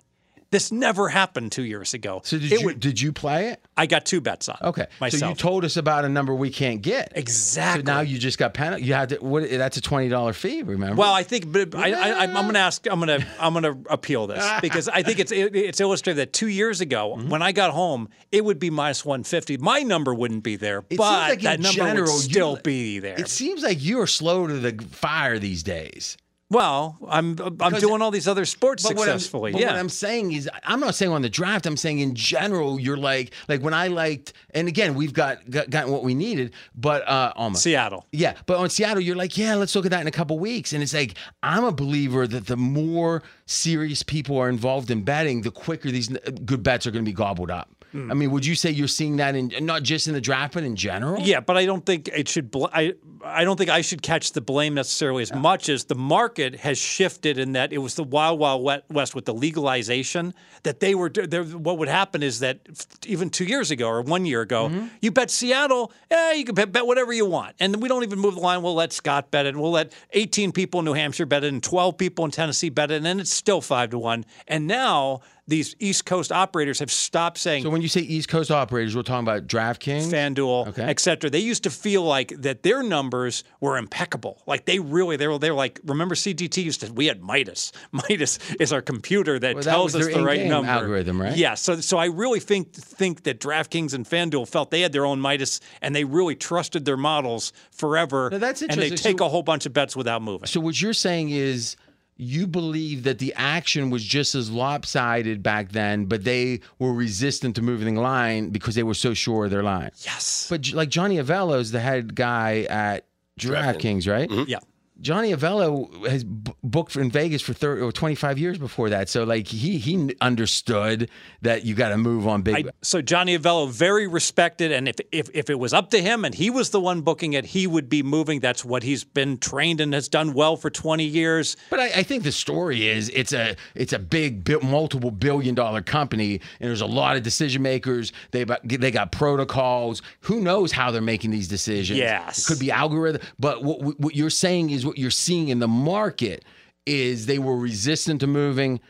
This 0.51 0.69
never 0.71 1.07
happened 1.07 1.51
two 1.53 1.63
years 1.63 1.93
ago. 1.93 2.21
So 2.25 2.37
did 2.37 2.51
It 2.51 2.59
you 2.59 2.65
would- 2.65 2.79
did 2.81 2.99
you 2.99 3.13
play 3.13 3.47
it? 3.49 3.63
I 3.77 3.85
got 3.85 4.05
two 4.05 4.19
bets 4.19 4.49
on. 4.49 4.57
it 4.61 4.65
Okay. 4.67 4.85
myself. 4.99 5.19
So 5.21 5.29
you 5.29 5.35
told 5.35 5.63
us 5.65 5.77
about 5.77 6.03
a 6.03 6.09
number 6.09 6.35
we 6.35 6.49
can't 6.49 6.81
get. 6.81 7.13
Exactly. 7.15 7.83
So 7.85 7.91
now 7.93 8.01
you 8.01 8.17
just 8.19 8.37
got 8.37 8.53
penalty. 8.53 8.83
You 8.83 8.93
had 8.93 9.09
to. 9.09 9.15
What? 9.17 9.49
That's 9.49 9.77
a 9.77 9.81
twenty 9.81 10.09
dollar 10.09 10.33
fee. 10.33 10.61
Remember? 10.61 10.95
Well, 10.97 11.13
I 11.13 11.23
think, 11.23 11.51
but 11.51 11.73
I, 11.73 11.91
I, 11.93 12.23
I'm 12.25 12.33
going 12.33 12.53
to 12.53 12.59
ask. 12.59 12.85
I'm 12.91 12.99
going 12.99 13.21
to. 13.21 13.27
I'm 13.39 13.53
going 13.53 13.63
to 13.63 13.89
appeal 13.91 14.27
this 14.27 14.45
because 14.61 14.89
I 14.89 15.03
think 15.03 15.19
it's 15.19 15.31
it, 15.31 15.55
it's 15.55 15.79
illustrated 15.79 16.17
that 16.19 16.33
two 16.33 16.47
years 16.47 16.81
ago, 16.81 17.15
Mm-hmm. 17.17 17.29
when 17.29 17.41
I 17.41 17.53
got 17.53 17.71
home, 17.71 18.09
it 18.33 18.43
would 18.43 18.59
be 18.59 18.69
minus 18.69 19.05
150. 19.05 19.57
My 19.57 19.79
number 19.79 20.13
wouldn't 20.13 20.43
be 20.43 20.57
there, 20.57 20.79
It 20.89 20.97
but 20.97 21.29
like 21.29 21.41
that 21.41 21.59
number 21.61 21.75
general, 21.77 22.13
would 22.13 22.23
you- 22.25 22.29
still 22.33 22.57
be 22.57 22.99
there. 22.99 23.17
it 23.19 23.29
seems 23.29 23.63
like 23.63 23.81
you 23.81 24.01
are 24.01 24.07
slow 24.07 24.47
to 24.47 24.53
the 24.59 24.83
fire 24.91 25.39
these 25.39 25.63
days. 25.63 26.17
Well, 26.51 26.97
I'm 27.07 27.37
I'm 27.61 27.73
doing 27.75 28.01
all 28.01 28.11
these 28.11 28.27
other 28.27 28.43
sports 28.43 28.83
what 28.83 28.97
successfully. 28.97 29.53
but 29.53 29.61
yeah. 29.61 29.67
what 29.67 29.77
I'm 29.77 29.87
saying 29.87 30.33
is, 30.33 30.49
I'm 30.63 30.81
not 30.81 30.95
saying 30.95 31.09
on 31.09 31.21
the 31.21 31.29
draft. 31.29 31.65
I'm 31.65 31.77
saying 31.77 31.99
in 31.99 32.13
general, 32.13 32.77
you're 32.77 32.97
like, 32.97 33.31
like 33.47 33.61
when 33.61 33.73
I 33.73 33.87
liked, 33.87 34.33
and 34.53 34.67
again, 34.67 34.93
we've 34.93 35.13
got, 35.13 35.49
got 35.49 35.69
gotten 35.69 35.93
what 35.93 36.03
we 36.03 36.13
needed, 36.13 36.53
but 36.75 37.07
uh, 37.07 37.31
almost. 37.37 37.63
Seattle. 37.63 38.05
Yeah, 38.11 38.33
but 38.47 38.57
on 38.57 38.69
Seattle, 38.69 39.01
you're 39.01 39.15
like, 39.15 39.37
yeah, 39.37 39.55
let's 39.55 39.73
look 39.75 39.85
at 39.85 39.91
that 39.91 40.01
in 40.01 40.07
a 40.07 40.11
couple 40.11 40.37
weeks. 40.39 40.73
And 40.73 40.83
it's 40.83 40.93
like, 40.93 41.15
I'm 41.41 41.63
a 41.63 41.71
believer 41.71 42.27
that 42.27 42.47
the 42.47 42.57
more 42.57 43.23
serious 43.45 44.03
people 44.03 44.37
are 44.37 44.49
involved 44.49 44.91
in 44.91 45.03
betting, 45.03 45.43
the 45.43 45.51
quicker 45.51 45.89
these 45.89 46.09
good 46.09 46.63
bets 46.63 46.85
are 46.85 46.91
going 46.91 47.05
to 47.05 47.09
be 47.09 47.15
gobbled 47.15 47.49
up. 47.49 47.80
Hmm. 47.91 48.09
I 48.11 48.13
mean, 48.13 48.31
would 48.31 48.45
you 48.45 48.55
say 48.55 48.71
you're 48.71 48.87
seeing 48.87 49.17
that 49.17 49.35
in 49.35 49.51
not 49.61 49.83
just 49.83 50.07
in 50.07 50.13
the 50.13 50.21
draft, 50.21 50.53
but 50.53 50.63
in 50.63 50.75
general? 50.75 51.21
Yeah, 51.21 51.41
but 51.41 51.57
I 51.57 51.65
don't 51.65 51.85
think 51.85 52.07
it 52.07 52.27
should. 52.29 52.49
Bl- 52.51 52.67
I 52.71 52.93
I 53.23 53.43
don't 53.43 53.57
think 53.57 53.69
I 53.69 53.81
should 53.81 54.01
catch 54.01 54.31
the 54.31 54.41
blame 54.41 54.73
necessarily 54.73 55.21
as 55.23 55.33
much 55.33 55.67
as 55.69 55.83
the 55.85 55.95
market 55.95 56.55
has 56.61 56.77
shifted 56.77 57.37
in 57.37 57.51
that 57.51 57.73
it 57.73 57.79
was 57.79 57.95
the 57.95 58.03
wild 58.03 58.39
wild 58.39 58.83
west 58.89 59.13
with 59.13 59.25
the 59.25 59.33
legalization 59.33 60.33
that 60.63 60.79
they 60.79 60.95
were. 60.95 61.09
What 61.09 61.77
would 61.79 61.87
happen 61.89 62.23
is 62.23 62.39
that 62.39 62.59
even 63.05 63.29
two 63.29 63.45
years 63.45 63.71
ago 63.71 63.87
or 63.87 64.01
one 64.01 64.25
year 64.25 64.41
ago, 64.41 64.69
Mm-hmm. 64.69 64.87
you 65.01 65.11
bet 65.11 65.29
Seattle. 65.31 65.91
Yeah, 66.09 66.33
you 66.33 66.45
can 66.45 66.55
bet, 66.55 66.71
bet 66.71 66.85
whatever 66.85 67.11
you 67.11 67.25
want, 67.25 67.55
and 67.59 67.81
we 67.81 67.89
don't 67.89 68.03
even 68.03 68.19
move 68.19 68.35
the 68.35 68.41
line. 68.41 68.61
We'll 68.61 68.75
let 68.75 68.93
Scott 68.93 69.31
bet 69.31 69.45
it. 69.45 69.55
We'll 69.55 69.71
let 69.71 69.91
18 70.11 70.51
people 70.51 70.79
in 70.79 70.85
New 70.85 70.93
Hampshire 70.93 71.25
bet 71.25 71.43
it, 71.43 71.51
and 71.51 71.61
12 71.63 71.97
people 71.97 72.25
in 72.25 72.31
Tennessee 72.31 72.69
bet 72.69 72.91
it, 72.91 72.95
and 72.95 73.05
then 73.05 73.19
it's 73.19 73.33
still 73.33 73.59
five 73.61 73.89
to 73.91 73.99
one. 73.99 74.23
And 74.47 74.67
now 74.67 75.21
these 75.47 75.75
East 75.79 76.05
Coast 76.05 76.31
operators 76.31 76.79
have 76.79 76.91
stopped 76.91 77.37
saying 77.37 77.63
So 77.63 77.69
when 77.69 77.81
you 77.81 77.87
say 77.87 78.01
East 78.01 78.29
Coast 78.29 78.51
operators, 78.51 78.95
we're 78.95 79.01
talking 79.01 79.27
about 79.27 79.47
DraftKings. 79.47 80.11
FanDuel, 80.11 80.67
Okay. 80.69 80.83
et 80.83 80.99
cetera. 80.99 81.29
They 81.29 81.39
used 81.39 81.63
to 81.63 81.69
feel 81.69 82.03
like 82.03 82.29
that 82.41 82.63
their 82.63 82.83
numbers 82.83 83.43
were 83.59 83.77
impeccable. 83.77 84.41
Like 84.45 84.65
they 84.65 84.79
really, 84.79 85.17
they 85.17 85.27
were, 85.27 85.37
they 85.39 85.49
were 85.49 85.57
like, 85.57 85.79
remember 85.83 86.15
CGT 86.15 86.63
used 86.63 86.81
to, 86.81 86.93
we 86.93 87.07
had 87.07 87.21
Midas. 87.21 87.71
Midas 87.91 88.39
is 88.59 88.71
our 88.71 88.81
computer 88.81 89.39
that 89.39 89.55
Well, 89.55 89.63
tells 89.63 89.93
was 89.95 90.07
us 90.07 90.13
the 90.13 90.23
right 90.23 90.45
number. 90.45 90.69
algorithm, 90.71 91.21
right? 91.21 91.35
Yeah. 91.35 91.55
So, 91.55 91.81
so 91.81 91.97
I 91.97 92.05
really 92.05 92.39
think, 92.39 92.73
think 92.73 93.23
that 93.23 93.39
DraftKings 93.39 93.93
and 93.93 94.05
FanDuel 94.05 94.47
felt 94.47 94.71
they 94.71 94.81
had 94.81 94.93
their 94.93 95.05
own 95.05 95.19
Midas 95.19 95.59
and 95.81 95.95
they 95.95 96.03
really 96.03 96.35
trusted 96.35 96.85
their 96.85 96.97
models 96.97 97.51
forever. 97.71 98.29
Now, 98.31 98.37
that's 98.37 98.61
And 98.61 98.71
they 98.79 98.91
take 98.91 99.19
So- 99.19 99.25
a 99.25 99.29
whole 99.29 99.43
bunch 99.43 99.65
of 99.65 99.73
bets 99.73 99.95
without 99.95 100.21
moving. 100.21 100.47
So 100.47 100.59
what 100.59 100.79
you're 100.81 100.93
saying 100.93 101.29
is 101.29 101.75
you 102.21 102.45
believe 102.45 103.01
that 103.03 103.17
the 103.17 103.33
action 103.35 103.89
was 103.89 104.03
just 104.03 104.35
as 104.35 104.51
lopsided 104.51 105.41
back 105.41 105.71
then, 105.71 106.05
but 106.05 106.23
they 106.23 106.59
were 106.77 106.93
resistant 106.93 107.55
to 107.55 107.63
moving 107.63 107.95
the 107.95 108.01
line 108.01 108.51
because 108.51 108.75
they 108.75 108.83
were 108.83 108.93
so 108.93 109.15
sure 109.15 109.45
of 109.45 109.51
their 109.51 109.63
line. 109.63 109.89
yes. 110.05 110.45
But 110.47 110.71
like 110.71 110.89
Johnny 110.89 111.17
Avello's 111.17 111.71
the 111.71 111.79
head 111.79 112.13
guy 112.13 112.67
at 112.69 113.07
DraftKings, 113.39 114.07
right? 114.07 114.29
Mm-hmm. 114.29 114.43
yeah. 114.47 114.59
Johnny 115.01 115.33
Avello 115.33 116.07
has 116.07 116.23
b- 116.23 116.53
booked 116.63 116.95
in 116.95 117.09
Vegas 117.09 117.41
for 117.41 117.53
30 117.53 117.81
or 117.81 117.91
25 117.91 118.37
years 118.37 118.57
before 118.57 118.89
that. 118.89 119.09
So 119.09 119.23
like 119.23 119.47
he 119.47 119.77
he 119.77 120.15
understood 120.21 121.09
that 121.41 121.65
you 121.65 121.73
got 121.75 121.89
to 121.89 121.97
move 121.97 122.27
on 122.27 122.43
big. 122.43 122.67
I, 122.67 122.71
so 122.81 123.01
Johnny 123.01 123.37
Avello, 123.37 123.69
very 123.69 124.07
respected, 124.07 124.71
and 124.71 124.87
if, 124.87 124.95
if 125.11 125.29
if 125.33 125.49
it 125.49 125.59
was 125.59 125.73
up 125.73 125.89
to 125.91 126.01
him 126.01 126.23
and 126.23 126.35
he 126.35 126.49
was 126.49 126.69
the 126.69 126.79
one 126.79 127.01
booking 127.01 127.33
it, 127.33 127.45
he 127.45 127.67
would 127.67 127.89
be 127.89 128.03
moving. 128.03 128.39
That's 128.39 128.63
what 128.63 128.83
he's 128.83 129.03
been 129.03 129.37
trained 129.37 129.81
and 129.81 129.93
has 129.93 130.07
done 130.07 130.33
well 130.33 130.55
for 130.55 130.69
20 130.69 131.03
years. 131.03 131.57
But 131.69 131.79
I, 131.79 131.85
I 131.97 132.03
think 132.03 132.23
the 132.23 132.31
story 132.31 132.87
is 132.87 133.09
it's 133.09 133.33
a 133.33 133.55
it's 133.75 133.93
a 133.93 133.99
big 133.99 134.47
multiple 134.63 135.11
billion 135.11 135.55
dollar 135.55 135.81
company 135.81 136.41
and 136.59 136.69
there's 136.69 136.81
a 136.81 136.85
lot 136.85 137.15
of 137.17 137.23
decision 137.23 137.61
makers. 137.61 138.13
They 138.31 138.45
got 138.45 138.61
they 138.67 138.91
got 138.91 139.11
protocols. 139.11 140.01
Who 140.21 140.41
knows 140.41 140.71
how 140.71 140.91
they're 140.91 141.01
making 141.01 141.31
these 141.31 141.47
decisions? 141.47 141.97
Yes. 141.97 142.39
it 142.39 142.47
could 142.47 142.59
be 142.59 142.71
algorithm. 142.71 143.21
But 143.39 143.63
what 143.63 143.99
what 143.99 144.15
you're 144.15 144.29
saying 144.29 144.69
is 144.69 144.85
what 144.91 144.97
you're 144.97 145.09
seeing 145.09 145.47
in 145.47 145.59
the 145.59 145.69
market 145.69 146.43
is 146.85 147.25
they 147.25 147.39
were 147.39 147.55
resistant 147.55 148.19
to 148.19 148.27
moving, 148.27 148.81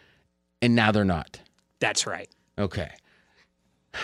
and 0.60 0.76
now 0.76 0.92
they're 0.92 1.06
not. 1.06 1.40
That's 1.80 2.08
right. 2.08 2.28
Okay. 2.58 2.90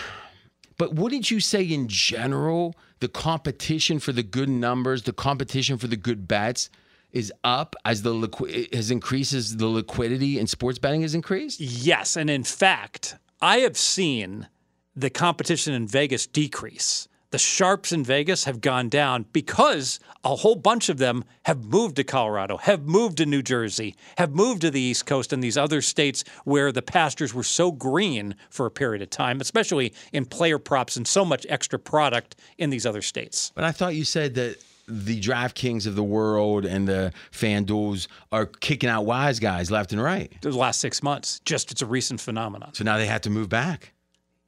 But 0.76 0.94
wouldn't 0.94 1.28
you 1.28 1.40
say 1.40 1.64
in 1.64 1.88
general 1.88 2.76
the 3.00 3.08
competition 3.08 3.98
for 3.98 4.12
the 4.12 4.22
good 4.22 4.48
numbers, 4.48 5.02
the 5.02 5.12
competition 5.12 5.76
for 5.76 5.88
the 5.88 5.96
good 5.96 6.28
bets 6.28 6.70
is 7.10 7.32
up 7.42 7.74
as 7.84 8.02
the 8.02 8.14
liqui- 8.14 8.72
has 8.72 8.92
increases 8.92 9.56
the 9.56 9.66
liquidity 9.66 10.38
in 10.38 10.46
sports 10.46 10.78
betting 10.78 11.02
has 11.02 11.16
increased? 11.16 11.58
Yes, 11.58 12.16
and 12.16 12.30
in 12.30 12.44
fact, 12.44 13.16
I 13.42 13.58
have 13.58 13.76
seen 13.76 14.46
the 14.94 15.10
competition 15.10 15.74
in 15.74 15.88
Vegas 15.88 16.28
decrease. 16.28 17.07
The 17.30 17.38
sharps 17.38 17.92
in 17.92 18.04
Vegas 18.04 18.44
have 18.44 18.62
gone 18.62 18.88
down 18.88 19.26
because 19.34 20.00
a 20.24 20.34
whole 20.34 20.54
bunch 20.54 20.88
of 20.88 20.96
them 20.96 21.24
have 21.44 21.62
moved 21.62 21.96
to 21.96 22.04
Colorado, 22.04 22.56
have 22.56 22.86
moved 22.86 23.18
to 23.18 23.26
New 23.26 23.42
Jersey, 23.42 23.96
have 24.16 24.34
moved 24.34 24.62
to 24.62 24.70
the 24.70 24.80
East 24.80 25.04
Coast 25.04 25.34
and 25.34 25.44
these 25.44 25.58
other 25.58 25.82
states 25.82 26.24
where 26.44 26.72
the 26.72 26.80
pastures 26.80 27.34
were 27.34 27.42
so 27.42 27.70
green 27.70 28.34
for 28.48 28.64
a 28.64 28.70
period 28.70 29.02
of 29.02 29.10
time, 29.10 29.42
especially 29.42 29.92
in 30.14 30.24
player 30.24 30.58
props 30.58 30.96
and 30.96 31.06
so 31.06 31.22
much 31.22 31.44
extra 31.50 31.78
product 31.78 32.36
in 32.56 32.70
these 32.70 32.86
other 32.86 33.02
states. 33.02 33.52
But 33.54 33.64
I 33.64 33.72
thought 33.72 33.94
you 33.94 34.06
said 34.06 34.34
that 34.36 34.56
the 34.86 35.20
DraftKings 35.20 35.86
of 35.86 35.96
the 35.96 36.02
world 36.02 36.64
and 36.64 36.88
the 36.88 37.12
FanDuels 37.30 38.08
are 38.32 38.46
kicking 38.46 38.88
out 38.88 39.04
wise 39.04 39.38
guys 39.38 39.70
left 39.70 39.92
and 39.92 40.02
right. 40.02 40.32
The 40.40 40.50
last 40.52 40.80
six 40.80 41.02
months, 41.02 41.40
just 41.44 41.70
it's 41.72 41.82
a 41.82 41.86
recent 41.86 42.22
phenomenon. 42.22 42.72
So 42.72 42.84
now 42.84 42.96
they 42.96 43.04
have 43.04 43.20
to 43.22 43.30
move 43.30 43.50
back. 43.50 43.92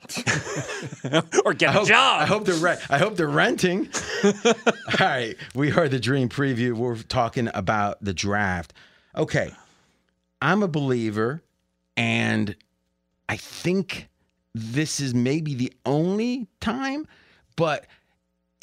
or 1.45 1.55
get 1.55 1.71
I 1.71 1.73
a 1.73 1.73
hope, 1.73 1.89
job. 1.89 2.23
I 2.23 2.27
hope 2.27 2.45
they're 2.45 2.55
re- 2.55 2.79
I 2.89 2.99
hope 2.99 3.17
they're 3.17 3.29
renting. 3.29 3.89
All 4.25 4.33
right, 5.01 5.37
we 5.55 5.71
heard 5.71 5.91
the 5.91 6.01
dream 6.01 6.29
preview. 6.29 6.73
We're 6.75 6.97
talking 6.97 7.49
about 7.55 8.03
the 8.03 8.15
draft. 8.15 8.73
Okay, 9.17 9.53
I'm 10.41 10.63
a 10.63 10.69
believer, 10.69 11.43
and 11.97 12.57
I 13.29 13.37
think 13.37 14.09
this 14.55 15.01
is 15.01 15.15
maybe 15.15 15.55
the 15.55 15.73
only 15.87 16.49
time, 16.61 17.07
but. 17.57 17.87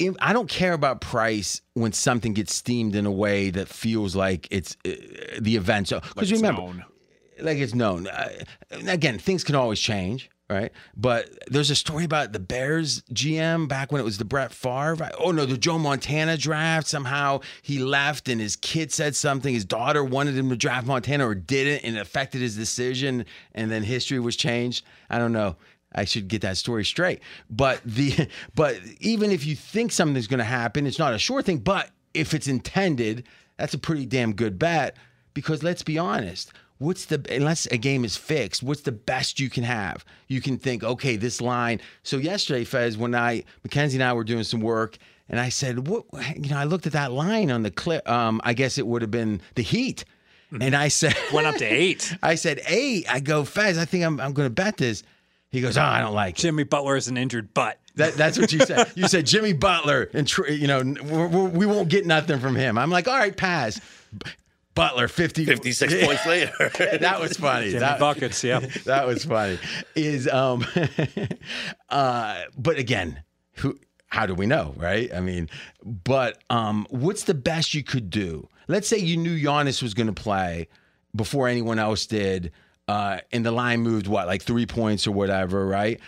If, 0.00 0.14
I 0.20 0.32
don't 0.32 0.48
care 0.48 0.74
about 0.74 1.00
price 1.00 1.60
when 1.74 1.92
something 1.92 2.32
gets 2.32 2.54
steamed 2.54 2.94
in 2.94 3.04
a 3.04 3.10
way 3.10 3.50
that 3.50 3.66
feels 3.66 4.14
like 4.14 4.46
it's 4.52 4.76
uh, 4.86 4.90
the 5.40 5.56
event. 5.56 5.88
So, 5.88 5.98
because 5.98 6.30
It's 6.30 6.40
remember, 6.40 6.60
known. 6.62 6.84
like 7.40 7.58
it's 7.58 7.74
known. 7.74 8.06
Uh, 8.06 8.28
again, 8.86 9.18
things 9.18 9.42
can 9.42 9.56
always 9.56 9.80
change, 9.80 10.30
right? 10.50 10.72
But 10.96 11.30
there's 11.48 11.70
a 11.70 11.76
story 11.76 12.04
about 12.04 12.32
the 12.32 12.38
Bears 12.38 13.02
GM 13.12 13.68
back 13.68 13.92
when 13.92 14.00
it 14.00 14.04
was 14.04 14.18
the 14.18 14.24
Brett 14.24 14.52
Favre. 14.52 15.10
Oh 15.18 15.30
no, 15.30 15.44
the 15.44 15.58
Joe 15.58 15.78
Montana 15.78 16.36
draft. 16.36 16.86
Somehow 16.88 17.40
he 17.62 17.78
left, 17.78 18.28
and 18.28 18.40
his 18.40 18.56
kid 18.56 18.92
said 18.92 19.14
something. 19.14 19.52
His 19.52 19.64
daughter 19.64 20.02
wanted 20.02 20.36
him 20.36 20.48
to 20.50 20.56
draft 20.56 20.86
Montana 20.86 21.28
or 21.28 21.34
didn't, 21.34 21.84
and 21.84 21.96
it 21.96 22.00
affected 22.00 22.40
his 22.40 22.56
decision. 22.56 23.26
And 23.54 23.70
then 23.70 23.82
history 23.82 24.20
was 24.20 24.36
changed. 24.36 24.84
I 25.10 25.18
don't 25.18 25.32
know. 25.32 25.56
I 25.94 26.04
should 26.04 26.28
get 26.28 26.42
that 26.42 26.56
story 26.56 26.84
straight. 26.84 27.20
But 27.50 27.80
the 27.84 28.28
but 28.54 28.76
even 29.00 29.30
if 29.30 29.44
you 29.44 29.54
think 29.56 29.92
something's 29.92 30.26
going 30.26 30.38
to 30.38 30.44
happen, 30.44 30.86
it's 30.86 30.98
not 30.98 31.14
a 31.14 31.18
sure 31.18 31.42
thing. 31.42 31.58
But 31.58 31.90
if 32.14 32.34
it's 32.34 32.48
intended, 32.48 33.24
that's 33.56 33.74
a 33.74 33.78
pretty 33.78 34.06
damn 34.06 34.32
good 34.32 34.58
bet. 34.58 34.96
Because 35.34 35.62
let's 35.62 35.82
be 35.82 35.98
honest, 35.98 36.52
what's 36.78 37.06
the 37.06 37.24
unless 37.30 37.66
a 37.66 37.76
game 37.76 38.04
is 38.04 38.16
fixed, 38.16 38.62
what's 38.62 38.82
the 38.82 38.92
best 38.92 39.38
you 39.38 39.50
can 39.50 39.64
have? 39.64 40.04
You 40.28 40.40
can 40.40 40.58
think, 40.58 40.82
okay, 40.82 41.16
this 41.16 41.40
line. 41.40 41.80
So 42.02 42.16
yesterday, 42.16 42.64
Fez, 42.64 42.96
when 42.96 43.14
I 43.14 43.44
Mackenzie 43.62 43.96
and 43.96 44.04
I 44.04 44.12
were 44.12 44.24
doing 44.24 44.44
some 44.44 44.60
work, 44.60 44.98
and 45.28 45.38
I 45.38 45.50
said, 45.50 45.86
what 45.88 46.04
you 46.36 46.50
know, 46.50 46.58
I 46.58 46.64
looked 46.64 46.86
at 46.86 46.92
that 46.92 47.12
line 47.12 47.50
on 47.50 47.62
the 47.62 47.70
clip. 47.70 48.08
Um, 48.08 48.40
I 48.44 48.54
guess 48.54 48.78
it 48.78 48.86
would 48.86 49.02
have 49.02 49.10
been 49.10 49.40
the 49.54 49.62
Heat, 49.62 50.04
and 50.60 50.74
I 50.74 50.88
said, 50.88 51.16
Went 51.32 51.46
up 51.46 51.56
to 51.56 51.64
eight. 51.64 52.16
I 52.22 52.36
said, 52.36 52.62
eight. 52.66 53.12
I 53.12 53.20
go, 53.20 53.44
Fez, 53.44 53.76
I 53.78 53.84
think 53.84 54.04
I'm, 54.04 54.20
I'm 54.20 54.32
going 54.32 54.46
to 54.46 54.54
bet 54.54 54.76
this. 54.76 55.02
He 55.50 55.62
goes, 55.62 55.78
"Oh, 55.78 55.82
I 55.82 56.00
don't 56.00 56.14
like 56.14 56.38
it." 56.38 56.42
Jimmy 56.42 56.64
Butler 56.64 56.96
is 56.96 57.08
an 57.08 57.16
injured 57.16 57.54
butt. 57.54 57.78
That, 57.94 58.14
that's 58.14 58.38
what 58.38 58.52
you 58.52 58.60
said. 58.60 58.92
You 58.96 59.08
said 59.08 59.26
Jimmy 59.26 59.54
Butler, 59.54 60.10
and 60.12 60.30
you 60.48 60.66
know 60.66 60.82
we're, 61.04 61.26
we're, 61.26 61.48
we 61.48 61.66
won't 61.66 61.88
get 61.88 62.06
nothing 62.06 62.38
from 62.38 62.54
him. 62.54 62.76
I'm 62.76 62.90
like, 62.90 63.08
all 63.08 63.16
right, 63.16 63.34
pass. 63.34 63.80
B- 64.78 64.82
Butler, 64.84 65.08
50, 65.08 65.44
56 65.44 65.94
points 66.04 66.26
later. 66.26 66.52
that 67.00 67.20
was 67.20 67.36
funny. 67.36 67.66
Jimmy 67.68 67.80
That, 67.80 67.98
buckets, 67.98 68.42
yeah. 68.44 68.60
that 68.84 69.06
was 69.06 69.24
funny. 69.24 69.58
Is 69.94 70.28
um, 70.28 70.64
uh, 71.88 72.42
but 72.56 72.78
again, 72.78 73.22
who? 73.54 73.78
How 74.10 74.24
do 74.24 74.34
we 74.34 74.46
know, 74.46 74.74
right? 74.78 75.12
I 75.14 75.20
mean, 75.20 75.50
but 75.84 76.38
um, 76.48 76.86
what's 76.88 77.24
the 77.24 77.34
best 77.34 77.74
you 77.74 77.82
could 77.84 78.08
do? 78.08 78.48
Let's 78.66 78.88
say 78.88 78.96
you 78.98 79.16
knew 79.18 79.36
Giannis 79.38 79.82
was 79.82 79.92
going 79.92 80.06
to 80.06 80.14
play 80.14 80.68
before 81.14 81.46
anyone 81.46 81.78
else 81.78 82.06
did, 82.06 82.52
uh, 82.86 83.18
and 83.32 83.44
the 83.44 83.52
line 83.52 83.80
moved 83.80 84.06
what, 84.06 84.26
like 84.26 84.42
three 84.42 84.64
points 84.64 85.06
or 85.06 85.12
whatever, 85.12 85.66
right? 85.66 86.00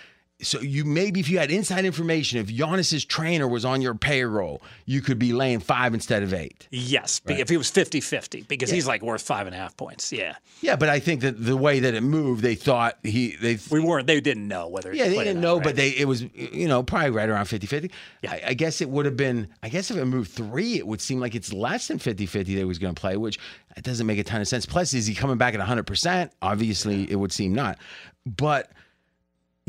So 0.42 0.60
you 0.60 0.84
maybe 0.84 1.20
if 1.20 1.28
you 1.28 1.38
had 1.38 1.50
inside 1.50 1.84
information, 1.84 2.38
if 2.38 2.46
Giannis's 2.48 3.04
trainer 3.04 3.46
was 3.46 3.64
on 3.64 3.82
your 3.82 3.94
payroll, 3.94 4.62
you 4.86 5.00
could 5.00 5.18
be 5.18 5.32
laying 5.32 5.60
five 5.60 5.92
instead 5.94 6.22
of 6.22 6.32
eight. 6.32 6.66
Yes, 6.70 7.20
be- 7.20 7.34
if 7.34 7.48
he 7.48 7.56
was 7.56 7.70
50 7.70 8.00
50, 8.00 8.42
because 8.42 8.70
he's 8.70 8.86
like 8.86 9.02
worth 9.02 9.22
five 9.22 9.46
and 9.46 9.54
a 9.54 9.58
half 9.58 9.76
points. 9.76 10.12
Yeah. 10.12 10.36
Yeah, 10.62 10.76
but 10.76 10.88
I 10.88 10.98
think 11.00 11.20
that 11.22 11.44
the 11.44 11.56
way 11.56 11.80
that 11.80 11.94
it 11.94 12.02
moved, 12.02 12.42
they 12.42 12.54
thought 12.54 12.98
he 13.02 13.36
they 13.36 13.58
We 13.70 13.80
weren't, 13.80 14.06
they 14.06 14.20
didn't 14.20 14.48
know 14.48 14.68
whether 14.68 14.94
Yeah, 14.94 15.08
they 15.08 15.18
didn't 15.24 15.40
know, 15.40 15.56
right? 15.56 15.64
but 15.64 15.76
they 15.76 15.90
it 15.90 16.06
was 16.06 16.22
you 16.34 16.68
know 16.68 16.82
probably 16.82 17.10
right 17.10 17.28
around 17.28 17.44
50-50. 17.46 17.90
Yeah. 18.22 18.32
I, 18.32 18.42
I 18.48 18.54
guess 18.54 18.80
it 18.80 18.88
would 18.88 19.04
have 19.06 19.16
been. 19.16 19.48
I 19.62 19.68
guess 19.68 19.90
if 19.90 19.96
it 19.96 20.04
moved 20.06 20.30
three, 20.30 20.74
it 20.78 20.86
would 20.86 21.00
seem 21.00 21.20
like 21.20 21.34
it's 21.34 21.52
less 21.52 21.88
than 21.88 21.98
50-50 21.98 22.32
that 22.32 22.46
he 22.46 22.64
was 22.64 22.78
going 22.78 22.94
to 22.94 23.00
play, 23.00 23.16
which 23.16 23.38
it 23.76 23.84
doesn't 23.84 24.06
make 24.06 24.18
a 24.18 24.24
ton 24.24 24.40
of 24.40 24.48
sense. 24.48 24.66
Plus, 24.66 24.94
is 24.94 25.06
he 25.06 25.14
coming 25.14 25.36
back 25.38 25.54
at 25.54 25.60
hundred 25.60 25.86
percent? 25.86 26.32
Obviously, 26.42 27.10
it 27.10 27.16
would 27.16 27.32
seem 27.32 27.54
not. 27.54 27.78
But 28.26 28.70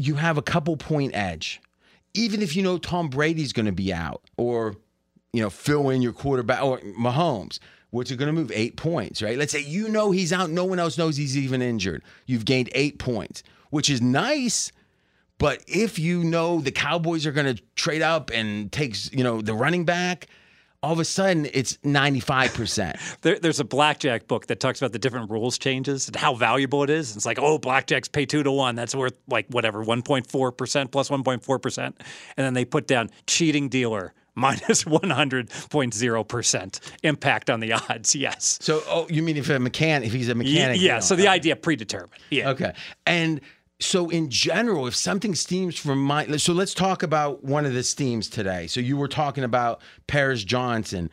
you 0.05 0.15
have 0.15 0.37
a 0.37 0.41
couple 0.41 0.77
point 0.77 1.15
edge, 1.15 1.61
even 2.13 2.41
if 2.41 2.55
you 2.55 2.63
know 2.63 2.77
Tom 2.77 3.09
Brady's 3.09 3.53
going 3.53 3.65
to 3.65 3.71
be 3.71 3.93
out, 3.93 4.21
or 4.37 4.75
you 5.33 5.41
know 5.41 5.49
fill 5.49 5.89
in 5.89 6.01
your 6.01 6.13
quarterback 6.13 6.63
or 6.63 6.79
Mahomes. 6.79 7.59
Which 7.91 8.09
are 8.09 8.15
going 8.15 8.33
to 8.33 8.33
move 8.33 8.53
eight 8.55 8.77
points, 8.77 9.21
right? 9.21 9.37
Let's 9.37 9.51
say 9.51 9.59
you 9.59 9.89
know 9.89 10.11
he's 10.11 10.31
out, 10.31 10.49
no 10.49 10.63
one 10.63 10.79
else 10.79 10.97
knows 10.97 11.17
he's 11.17 11.37
even 11.37 11.61
injured. 11.61 12.03
You've 12.25 12.45
gained 12.45 12.69
eight 12.73 12.99
points, 12.99 13.43
which 13.69 13.89
is 13.89 14.01
nice. 14.01 14.71
But 15.37 15.61
if 15.67 15.99
you 15.99 16.23
know 16.23 16.61
the 16.61 16.71
Cowboys 16.71 17.25
are 17.25 17.33
going 17.33 17.53
to 17.53 17.61
trade 17.75 18.01
up 18.01 18.31
and 18.33 18.71
takes, 18.71 19.11
you 19.11 19.25
know, 19.25 19.41
the 19.41 19.53
running 19.53 19.83
back, 19.83 20.27
all 20.83 20.93
of 20.93 20.99
a 20.99 21.05
sudden 21.05 21.47
it's 21.53 21.77
95%. 21.77 22.99
There, 23.21 23.37
there's 23.37 23.59
a 23.59 23.63
blackjack 23.63 24.27
book 24.27 24.47
that 24.47 24.59
talks 24.59 24.81
about 24.81 24.93
the 24.93 24.99
different 24.99 25.29
rules 25.29 25.59
changes 25.59 26.07
and 26.07 26.15
how 26.15 26.33
valuable 26.33 26.81
it 26.83 26.89
is. 26.89 27.15
It's 27.15 27.25
like, 27.25 27.37
oh, 27.37 27.59
blackjacks 27.59 28.11
pay 28.11 28.25
two 28.25 28.41
to 28.41 28.51
one. 28.51 28.75
That's 28.75 28.95
worth 28.95 29.13
like 29.27 29.45
whatever, 29.49 29.85
1.4% 29.85 30.91
plus 30.91 31.09
1.4%. 31.09 31.77
And 31.77 31.95
then 32.37 32.55
they 32.55 32.65
put 32.65 32.87
down 32.87 33.11
cheating 33.27 33.69
dealer 33.69 34.13
minus 34.35 34.85
100.0% 34.85 36.79
impact 37.03 37.49
on 37.49 37.59
the 37.59 37.73
odds. 37.73 38.15
Yes. 38.15 38.57
so, 38.61 38.81
oh, 38.87 39.05
you 39.09 39.21
mean 39.21 39.37
if 39.37 39.49
a 39.49 39.59
mechanic, 39.59 40.07
if 40.07 40.13
he's 40.13 40.29
a 40.29 40.35
mechanic? 40.35 40.81
yeah. 40.81 40.95
you 40.95 41.01
So 41.01 41.15
the 41.15 41.27
idea 41.27 41.55
predetermined. 41.55 42.23
Yeah. 42.31 42.49
Okay. 42.51 42.73
And 43.05 43.41
so 43.81 44.09
in 44.09 44.29
general, 44.29 44.87
if 44.87 44.95
something 44.95 45.35
steams 45.35 45.77
from 45.77 46.03
my 46.03 46.37
so 46.37 46.53
let's 46.53 46.73
talk 46.73 47.03
about 47.03 47.43
one 47.43 47.65
of 47.65 47.73
the 47.73 47.83
steams 47.83 48.29
today. 48.29 48.67
So 48.67 48.79
you 48.79 48.97
were 48.97 49.07
talking 49.07 49.43
about 49.43 49.81
Paris 50.07 50.43
Johnson. 50.43 51.09